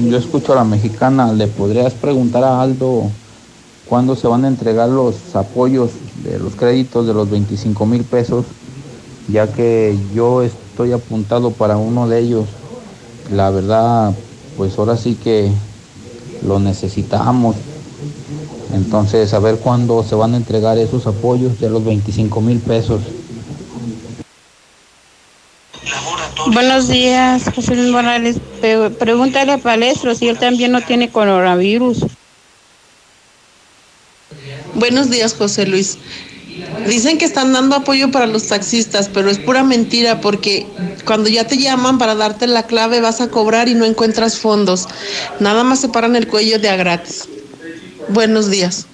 yo 0.08 0.18
escucho 0.18 0.54
a 0.54 0.58
la 0.58 0.64
mexicana, 0.64 1.34
¿le 1.34 1.48
podrías 1.48 1.94
preguntar 1.94 2.44
a 2.44 2.62
Aldo 2.62 3.12
cuándo 3.86 4.16
se 4.16 4.28
van 4.28 4.46
a 4.46 4.48
entregar 4.48 4.88
los 4.88 5.36
apoyos 5.36 5.92
de 6.24 6.40
los 6.40 6.56
créditos 6.56 7.08
de 7.08 7.14
los 7.14 7.30
25 7.30 7.86
mil 7.86 8.04
pesos? 8.04 8.46
Ya 9.28 9.52
que 9.52 9.98
yo 10.14 10.44
estoy 10.44 10.94
apuntado 10.94 11.52
para 11.52 11.78
uno 11.78 12.08
de 12.08 12.20
ellos. 12.20 12.46
La 13.32 13.52
verdad, 13.52 14.14
pues 14.58 14.78
ahora 14.78 14.98
sí 14.98 15.16
que 15.16 15.52
lo 16.46 16.60
necesitamos. 16.60 17.56
Entonces, 18.74 19.34
a 19.34 19.40
ver 19.40 19.58
cuándo 19.58 20.04
se 20.04 20.16
van 20.16 20.34
a 20.34 20.38
entregar 20.38 20.78
esos 20.78 21.06
apoyos 21.08 21.60
de 21.60 21.70
los 21.70 21.84
25 21.84 22.42
mil 22.42 22.60
pesos. 22.60 23.02
Buenos 26.54 26.88
días, 26.88 27.44
José 27.54 27.76
Luis 27.76 27.92
Morales. 27.92 28.38
Pregúntale 28.98 29.54
a 29.54 29.58
Palestro 29.58 30.16
si 30.16 30.28
él 30.28 30.38
también 30.38 30.72
no 30.72 30.82
tiene 30.82 31.12
coronavirus. 31.12 32.06
Buenos 34.76 35.10
días, 35.10 35.36
José 35.36 35.66
Luis. 35.66 35.98
Dicen 36.88 37.18
que 37.18 37.26
están 37.26 37.54
dando 37.54 37.76
apoyo 37.76 38.12
para 38.12 38.26
los 38.26 38.48
taxistas, 38.48 39.10
pero 39.14 39.30
es 39.30 39.38
pura 39.38 39.64
mentira 39.64 40.22
porque 40.22 40.66
cuando 41.06 41.30
ya 41.30 41.46
te 41.46 41.58
llaman 41.58 41.98
para 41.98 42.16
darte 42.16 42.48
la 42.48 42.64
clave 42.64 43.02
vas 43.02 43.22
a 43.22 43.30
cobrar 43.30 43.68
y 43.68 43.76
no 43.76 43.86
encuentras 43.86 44.38
fondos. 44.38 44.88
Nada 45.40 45.64
más 45.64 45.80
se 45.80 45.90
paran 45.90 46.16
el 46.16 46.28
cuello 46.28 46.60
de 46.60 46.70
a 46.70 46.76
gratis. 46.76 47.28
Buenos 48.10 48.50
días. 48.50 48.86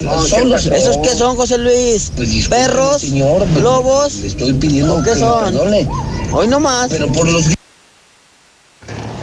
¿Esos 0.00 0.98
qué 0.98 1.10
son, 1.10 1.36
José 1.36 1.58
Luis? 1.58 2.12
¿Perros? 2.48 3.04
¿Lobos? 3.62 4.16
estoy 4.16 4.52
pidiendo 4.54 5.02
qué 5.02 5.14
son? 5.14 5.56
Hoy 6.32 6.48
no 6.48 6.60
más. 6.60 6.88
Pero 6.90 7.08
por 7.08 7.28
los... 7.28 7.44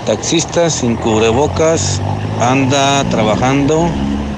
Taxista 0.05 0.69
sin 0.69 0.95
cubrebocas 0.95 2.01
anda 2.39 3.03
trabajando. 3.09 3.89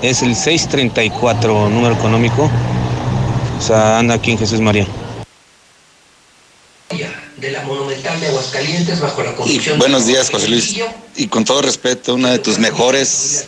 Es 0.03 0.22
el 0.22 0.35
634 0.35 1.69
número 1.69 1.95
económico. 1.95 2.51
O 3.57 3.61
sea, 3.61 3.99
anda 3.99 4.15
aquí 4.15 4.32
en 4.32 4.38
Jesús 4.38 4.59
María. 4.59 4.85
De 7.38 7.51
la 7.51 7.64
Monumental 7.64 8.19
de 8.19 8.27
Aguascalientes 8.27 8.99
bajo 8.99 9.23
la 9.23 9.32
Y 9.32 9.35
conducción 9.35 9.80
buenos 9.80 10.06
días, 10.06 10.30
José 10.30 10.49
Luis. 10.49 10.77
Y 11.15 11.27
con 11.27 11.45
todo 11.45 11.61
respeto, 11.61 12.15
una 12.15 12.32
de 12.32 12.40
tus 12.40 12.59
mejores 12.59 13.48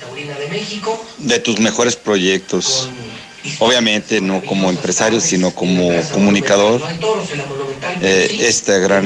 de 1.18 1.40
tus 1.40 1.60
mejores 1.60 1.98
proyectos. 1.98 2.90
Obviamente 3.60 4.22
no 4.22 4.42
como 4.42 4.70
empresario, 4.70 5.20
sino 5.20 5.52
como 5.52 5.90
comunicador. 6.14 6.82
Eh, 8.02 8.36
esta 8.40 8.78
gran 8.80 9.06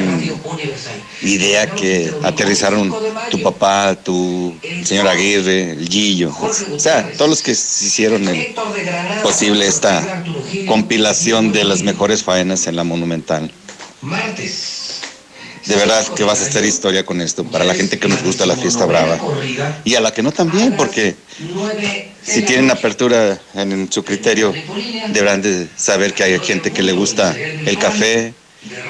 idea 1.22 1.74
que 1.76 2.12
aterrizaron 2.24 2.94
tu 3.30 3.42
papá, 3.42 3.96
tu 4.04 4.54
señor 4.84 5.08
Aguirre, 5.08 5.72
el 5.74 5.88
Gillo, 5.88 6.30
o 6.76 6.80
sea, 6.80 7.12
todos 7.14 7.30
los 7.30 7.42
que 7.42 7.52
hicieron 7.52 8.28
el- 8.28 8.46
posible 9.22 9.68
esta 9.68 10.24
compilación 10.66 11.52
de 11.52 11.64
las 11.66 11.84
mejores 11.84 12.24
faenas 12.24 12.68
en 12.68 12.76
la 12.76 12.84
Monumental. 12.84 13.52
De 15.66 15.76
verdad 15.76 16.08
que 16.16 16.24
vas 16.24 16.40
a 16.42 16.46
hacer 16.48 16.66
historia 16.66 17.06
con 17.06 17.22
esto, 17.22 17.44
para 17.44 17.64
la 17.66 17.76
gente 17.76 18.00
que 18.00 18.08
nos 18.08 18.24
gusta 18.24 18.46
la 18.46 18.56
fiesta 18.56 18.86
brava. 18.86 19.20
Y 19.84 19.96
a 19.96 20.02
la 20.02 20.12
que 20.14 20.24
no 20.24 20.32
también, 20.32 20.74
porque 20.76 21.16
si 22.24 22.42
tienen 22.42 22.72
apertura 22.72 23.40
en 23.54 23.92
su 23.92 24.04
criterio, 24.04 24.54
deberán 25.14 25.42
de 25.42 25.68
saber 25.78 26.14
que 26.14 26.24
hay 26.24 26.40
gente 26.40 26.72
que 26.72 26.82
le 26.82 26.94
gusta 26.94 27.36
el 27.66 27.78
café, 27.78 28.34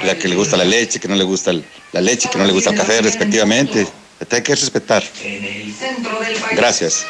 la 0.03 0.17
que 0.17 0.27
le 0.27 0.35
gusta 0.35 0.57
la 0.57 0.65
leche, 0.65 0.99
que 0.99 1.07
no 1.07 1.15
le 1.15 1.23
gusta 1.23 1.53
la 1.91 2.01
leche, 2.01 2.29
que 2.31 2.37
no 2.37 2.45
le 2.45 2.51
gusta 2.51 2.71
el 2.71 2.77
café, 2.77 3.01
respectivamente. 3.01 3.87
Hay 4.31 4.41
que 4.41 4.55
respetar. 4.55 5.03
Gracias. 6.55 7.05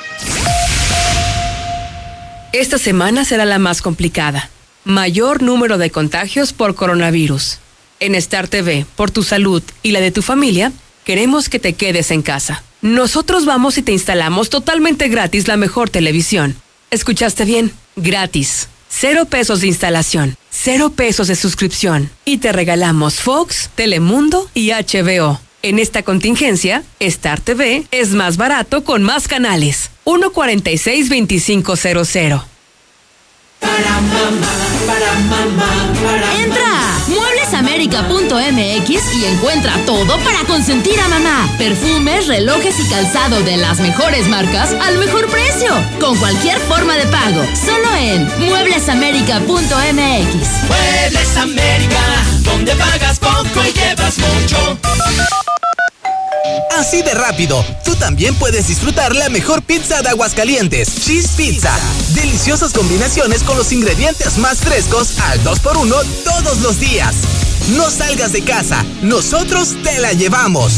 Esta 2.54 2.78
semana 2.78 3.26
será 3.26 3.46
la 3.46 3.60
más 3.60 3.82
complicada. 3.82 4.50
Mayor 4.84 5.42
número 5.42 5.78
de 5.78 5.90
contagios 5.90 6.54
por 6.54 6.76
coronavirus. 6.76 7.60
En 8.00 8.16
Star 8.16 8.48
TV, 8.48 8.86
por 8.96 9.12
tu 9.12 9.24
salud 9.24 9.62
y 9.84 9.92
la 9.92 10.00
de 10.00 10.12
tu 10.12 10.22
familia, 10.22 10.72
queremos 11.04 11.50
que 11.50 11.60
te 11.60 11.74
quedes 11.74 12.12
en 12.12 12.22
casa. 12.22 12.64
Nosotros 12.82 13.46
vamos 13.46 13.78
y 13.78 13.82
te 13.82 13.92
instalamos 13.92 14.50
totalmente 14.50 15.10
gratis 15.10 15.48
la 15.48 15.58
mejor 15.58 15.90
televisión. 15.90 16.56
¿Escuchaste 16.92 17.44
bien? 17.46 17.74
Gratis. 17.96 18.70
Cero 18.90 19.26
pesos 19.26 19.62
de 19.62 19.68
instalación, 19.68 20.36
cero 20.50 20.92
pesos 20.96 21.28
de 21.28 21.36
suscripción. 21.36 22.10
Y 22.26 22.40
te 22.40 22.52
regalamos 22.52 23.22
Fox, 23.22 23.70
Telemundo 23.76 24.50
y 24.54 24.72
HBO. 24.72 25.40
En 25.62 25.78
esta 25.78 26.04
contingencia, 26.04 26.84
Star 27.00 27.40
TV 27.40 27.86
es 27.92 28.10
más 28.12 28.38
barato 28.38 28.84
con 28.84 29.04
más 29.04 29.28
canales. 29.28 29.92
146-2500. 30.06 32.44
Entra 36.38 36.69
a 37.80 38.02
mueblesamerica.mx 38.02 39.16
y 39.16 39.26
encuentra 39.26 39.74
todo 39.86 40.18
para 40.20 40.44
consentir 40.48 41.00
a 41.00 41.08
mamá. 41.08 41.50
Perfumes, 41.58 42.28
relojes 42.28 42.78
y 42.78 42.90
calzado 42.90 43.42
de 43.44 43.56
las 43.56 43.80
mejores 43.80 44.28
marcas 44.28 44.74
al 44.86 44.98
mejor 44.98 45.28
precio. 45.30 45.74
Con 46.00 46.18
cualquier 46.18 46.60
forma 46.60 46.98
de 46.98 47.06
pago. 47.06 47.42
Solo 47.56 47.96
en 47.96 48.28
mueblesamerica.mx. 48.48 49.48
Muebles 50.68 51.38
América, 51.38 52.02
donde 52.44 52.76
pagas 52.76 53.18
poco 53.20 53.64
y 53.66 53.72
llevas 53.72 54.18
mucho. 54.18 54.78
Así 56.78 57.02
de 57.02 57.14
rápido, 57.14 57.64
tú 57.84 57.96
también 57.96 58.36
puedes 58.36 58.68
disfrutar 58.68 59.16
la 59.16 59.30
mejor 59.30 59.62
pizza 59.62 60.02
de 60.02 60.10
Aguascalientes, 60.10 60.88
Cheese 61.06 61.30
Pizza. 61.36 61.78
Deliciosas 62.14 62.72
combinaciones 62.74 63.44
con 63.44 63.58
los 63.58 63.72
ingredientes 63.72 64.38
más 64.38 64.60
frescos 64.60 65.20
al 65.20 65.44
2x1 65.44 66.06
todos 66.24 66.60
los 66.62 66.80
días. 66.80 67.16
No 67.76 67.92
salgas 67.92 68.32
de 68.32 68.44
casa, 68.44 68.86
nosotros 69.02 69.76
te 69.84 70.00
la 70.00 70.14
llevamos. 70.14 70.74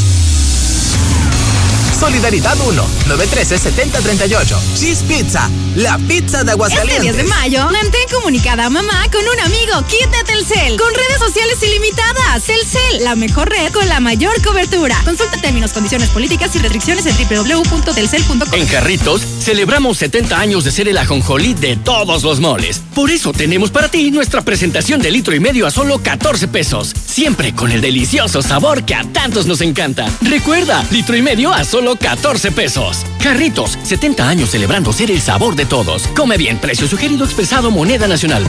Solidaridad 2.02 2.60
1, 2.60 2.84
913-7038. 3.10 4.58
Cheese 4.76 5.04
Pizza, 5.04 5.48
la 5.76 6.00
pizza 6.00 6.44
de 6.44 6.50
Aguascalientes. 6.50 7.12
Este 7.12 7.14
10 7.14 7.18
de 7.18 7.24
mayo, 7.26 7.66
mantén 7.66 8.10
comunicada 8.12 8.66
a 8.66 8.70
mamá 8.72 9.06
con 9.12 9.22
un 9.22 9.40
amigo. 9.40 9.86
Quítate 9.88 10.34
el 10.34 10.44
cel. 10.44 10.78
Con 10.80 10.92
redes 10.96 11.20
sociales 11.20 11.62
ilimitadas. 11.62 12.42
Telcel, 12.44 13.04
la 13.04 13.16
mejor 13.16 13.50
red 13.50 13.72
con 13.72 13.88
la 13.88 14.00
mayor 14.00 14.34
cobertura. 14.42 15.00
Consulta 15.06 15.40
términos, 15.42 15.74
condiciones 15.74 16.10
políticas 16.10 16.56
y 16.56 16.60
restricciones 16.60 17.06
en 17.06 17.16
www.telcel.com. 17.16 18.54
En 18.54 18.68
Jarritos 18.68 19.22
celebramos 19.40 20.00
70 20.00 20.40
años 20.40 20.64
de 20.64 20.72
ser 20.72 20.88
el 20.88 20.98
ajonjolí 20.98 21.54
de 21.54 21.76
todos 21.76 22.24
los 22.24 22.40
moles. 22.40 22.82
Por 22.96 23.12
eso 23.12 23.32
tenemos 23.32 23.70
para 23.70 23.90
ti 23.90 24.10
nuestra 24.10 24.42
presentación 24.42 25.04
de 25.04 25.12
litro 25.12 25.36
y 25.36 25.40
medio 25.40 25.68
a 25.68 25.72
solo 25.72 26.00
14 26.00 26.48
pesos. 26.48 26.96
Siempre 27.06 27.54
con 27.54 27.72
el 27.72 27.82
delicioso 27.82 28.42
sabor 28.42 28.86
que 28.86 28.96
a 28.96 29.04
tantos 29.04 29.46
nos 29.46 29.62
encanta. 29.62 30.10
Recuerda, 30.22 30.84
litro 30.90 31.16
y 31.16 31.22
medio 31.22 31.54
a 31.54 31.64
solo 31.64 31.91
14 31.96 32.52
pesos. 32.52 33.06
Jarritos, 33.22 33.78
70 33.84 34.28
años 34.28 34.50
celebrando 34.50 34.94
ser 34.94 35.12
el 35.12 35.22
sabor 35.22 35.56
de 35.56 35.66
todos. 35.66 36.08
Come 36.16 36.38
bien, 36.38 36.58
precio 36.58 36.88
sugerido 36.88 37.26
expresado 37.26 37.72
moneda 37.72 38.08
nacional. 38.08 38.44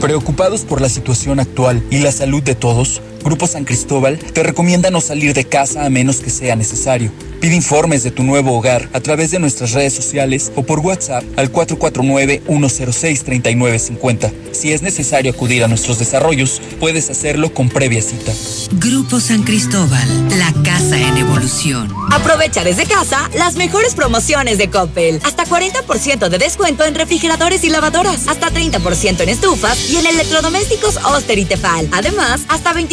Preocupados 0.00 0.62
por 0.62 0.80
la 0.80 0.88
situación 0.88 1.38
actual 1.38 1.82
y 1.90 1.98
la 1.98 2.10
salud 2.10 2.42
de 2.42 2.54
todos, 2.54 3.00
Grupo 3.24 3.46
San 3.46 3.64
Cristóbal 3.64 4.18
te 4.18 4.42
recomienda 4.42 4.90
no 4.90 5.00
salir 5.00 5.32
de 5.34 5.44
casa 5.44 5.84
a 5.84 5.90
menos 5.90 6.16
que 6.16 6.30
sea 6.30 6.56
necesario. 6.56 7.12
Pide 7.40 7.54
informes 7.56 8.02
de 8.04 8.10
tu 8.12 8.22
nuevo 8.22 8.56
hogar 8.56 8.88
a 8.92 9.00
través 9.00 9.32
de 9.32 9.40
nuestras 9.40 9.72
redes 9.72 9.92
sociales 9.92 10.52
o 10.54 10.62
por 10.62 10.78
WhatsApp 10.78 11.24
al 11.36 11.52
449-106-3950. 11.52 14.30
Si 14.52 14.72
es 14.72 14.82
necesario 14.82 15.32
acudir 15.32 15.64
a 15.64 15.68
nuestros 15.68 15.98
desarrollos, 15.98 16.62
puedes 16.78 17.10
hacerlo 17.10 17.52
con 17.52 17.68
previa 17.68 18.00
cita. 18.00 18.32
Grupo 18.74 19.18
San 19.18 19.42
Cristóbal, 19.42 20.06
la 20.38 20.52
casa 20.62 20.96
en 20.96 21.16
evolución. 21.16 21.92
Aprovecha 22.12 22.62
desde 22.62 22.86
casa 22.86 23.28
las 23.36 23.56
mejores 23.56 23.96
promociones 23.96 24.58
de 24.58 24.70
Coppel. 24.70 25.18
Hasta 25.24 25.44
40% 25.44 26.28
de 26.28 26.38
descuento 26.38 26.84
en 26.84 26.94
refrigeradores 26.94 27.64
y 27.64 27.70
lavadoras. 27.70 28.28
Hasta 28.28 28.50
30% 28.50 29.20
en 29.20 29.28
estufas 29.28 29.90
y 29.90 29.96
en 29.96 30.06
electrodomésticos 30.06 30.98
Oster 30.98 31.40
y 31.40 31.44
Tefal. 31.44 31.88
Además, 31.90 32.42
hasta 32.48 32.72
29% 32.72 32.92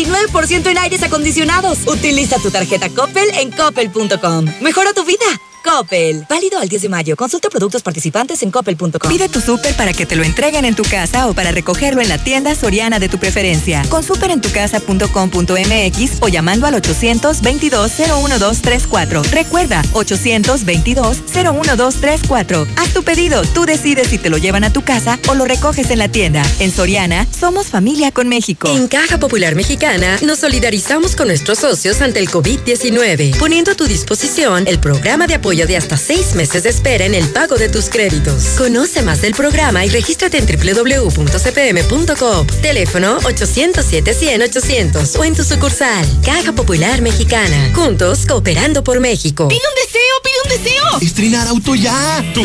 en 0.70 0.78
aires 0.78 1.04
acondicionados. 1.04 1.80
Utiliza 1.88 2.38
tu 2.40 2.52
tarjeta 2.52 2.90
Coppel 2.90 3.30
en 3.36 3.52
coppel.com. 3.52 4.46
Mejora 4.62 4.94
tu 4.94 5.04
vida. 5.06 5.26
Coppel. 5.70 6.26
Válido 6.28 6.58
al 6.58 6.68
10 6.68 6.82
de 6.82 6.90
mayo. 6.90 7.16
Consulta 7.16 7.48
productos 7.50 7.84
participantes 7.84 8.42
en 8.42 8.50
coppel.com. 8.50 8.90
Pide 9.08 9.30
tu 9.30 9.40
súper 9.40 9.76
para 9.76 9.94
que 9.94 10.08
te 10.08 10.16
lo 10.16 10.24
entreguen 10.24 10.66
en 10.66 10.76
tu 10.76 10.82
casa 10.84 11.28
o 11.28 11.36
para 11.36 11.52
recogerlo 11.52 12.02
en 12.02 12.10
la 12.10 12.18
tienda 12.18 12.56
Soriana 12.56 12.98
de 12.98 13.08
tu 13.08 13.20
preferencia. 13.20 13.84
Con 13.90 14.02
superentucasa.com.mx 14.04 16.12
o 16.22 16.28
llamando 16.28 16.66
al 16.66 16.74
822-01234. 16.82 19.30
Recuerda, 19.30 19.84
822-01234. 19.94 22.68
Haz 22.76 22.94
tu 22.94 23.04
pedido, 23.04 23.44
tú 23.54 23.66
decides 23.66 24.08
si 24.08 24.18
te 24.18 24.32
lo 24.32 24.38
llevan 24.38 24.64
a 24.64 24.74
tu 24.74 24.82
casa 24.82 25.20
o 25.28 25.36
lo 25.36 25.46
recoges 25.46 25.92
en 25.92 26.00
la 26.00 26.08
tienda. 26.08 26.42
En 26.60 26.72
Soriana, 26.72 27.28
somos 27.38 27.68
familia 27.68 28.12
con 28.12 28.28
México. 28.28 28.68
En 28.68 28.88
Caja 28.88 29.20
Popular 29.20 29.54
Mexicana 29.54 30.18
nos 30.24 30.40
solidarizamos 30.40 31.16
con 31.16 31.28
nuestros 31.28 31.60
socios 31.60 32.02
ante 32.02 32.20
el 32.20 32.28
COVID-19, 32.28 33.38
poniendo 33.38 33.74
a 33.74 33.76
tu 33.76 33.86
disposición 33.86 34.64
el 34.68 34.80
programa 34.80 35.28
de 35.28 35.36
apoyo 35.36 35.59
de 35.66 35.78
hasta 35.78 35.96
seis 35.98 36.36
meses 36.36 36.62
de 36.64 36.70
espera 36.70 37.06
en 37.06 37.16
el 37.16 37.28
pago 37.30 37.56
de 37.58 37.70
tus 37.70 37.90
créditos. 37.90 38.44
Conoce 38.58 39.02
más 39.02 39.22
del 39.22 39.34
programa 39.34 39.86
y 39.86 39.90
regístrate 39.90 40.38
en 40.38 40.46
www.cpm.com. 40.46 42.48
Teléfono 42.62 43.20
807-100-800 43.22 45.20
o 45.20 45.24
en 45.24 45.36
tu 45.36 45.44
sucursal. 45.44 46.06
Caja 46.24 46.54
Popular 46.54 47.02
Mexicana. 47.02 47.72
Juntos, 47.74 48.26
cooperando 48.26 48.84
por 48.84 49.00
México. 49.00 49.48
¡Pide 49.48 49.60
un 49.60 49.76
deseo, 49.86 50.02
pide 50.24 50.34
un 50.44 50.50
deseo! 50.64 50.84
¡Estrenar 51.02 51.48
auto 51.48 51.76
ya! 51.76 52.24
Tu 52.34 52.38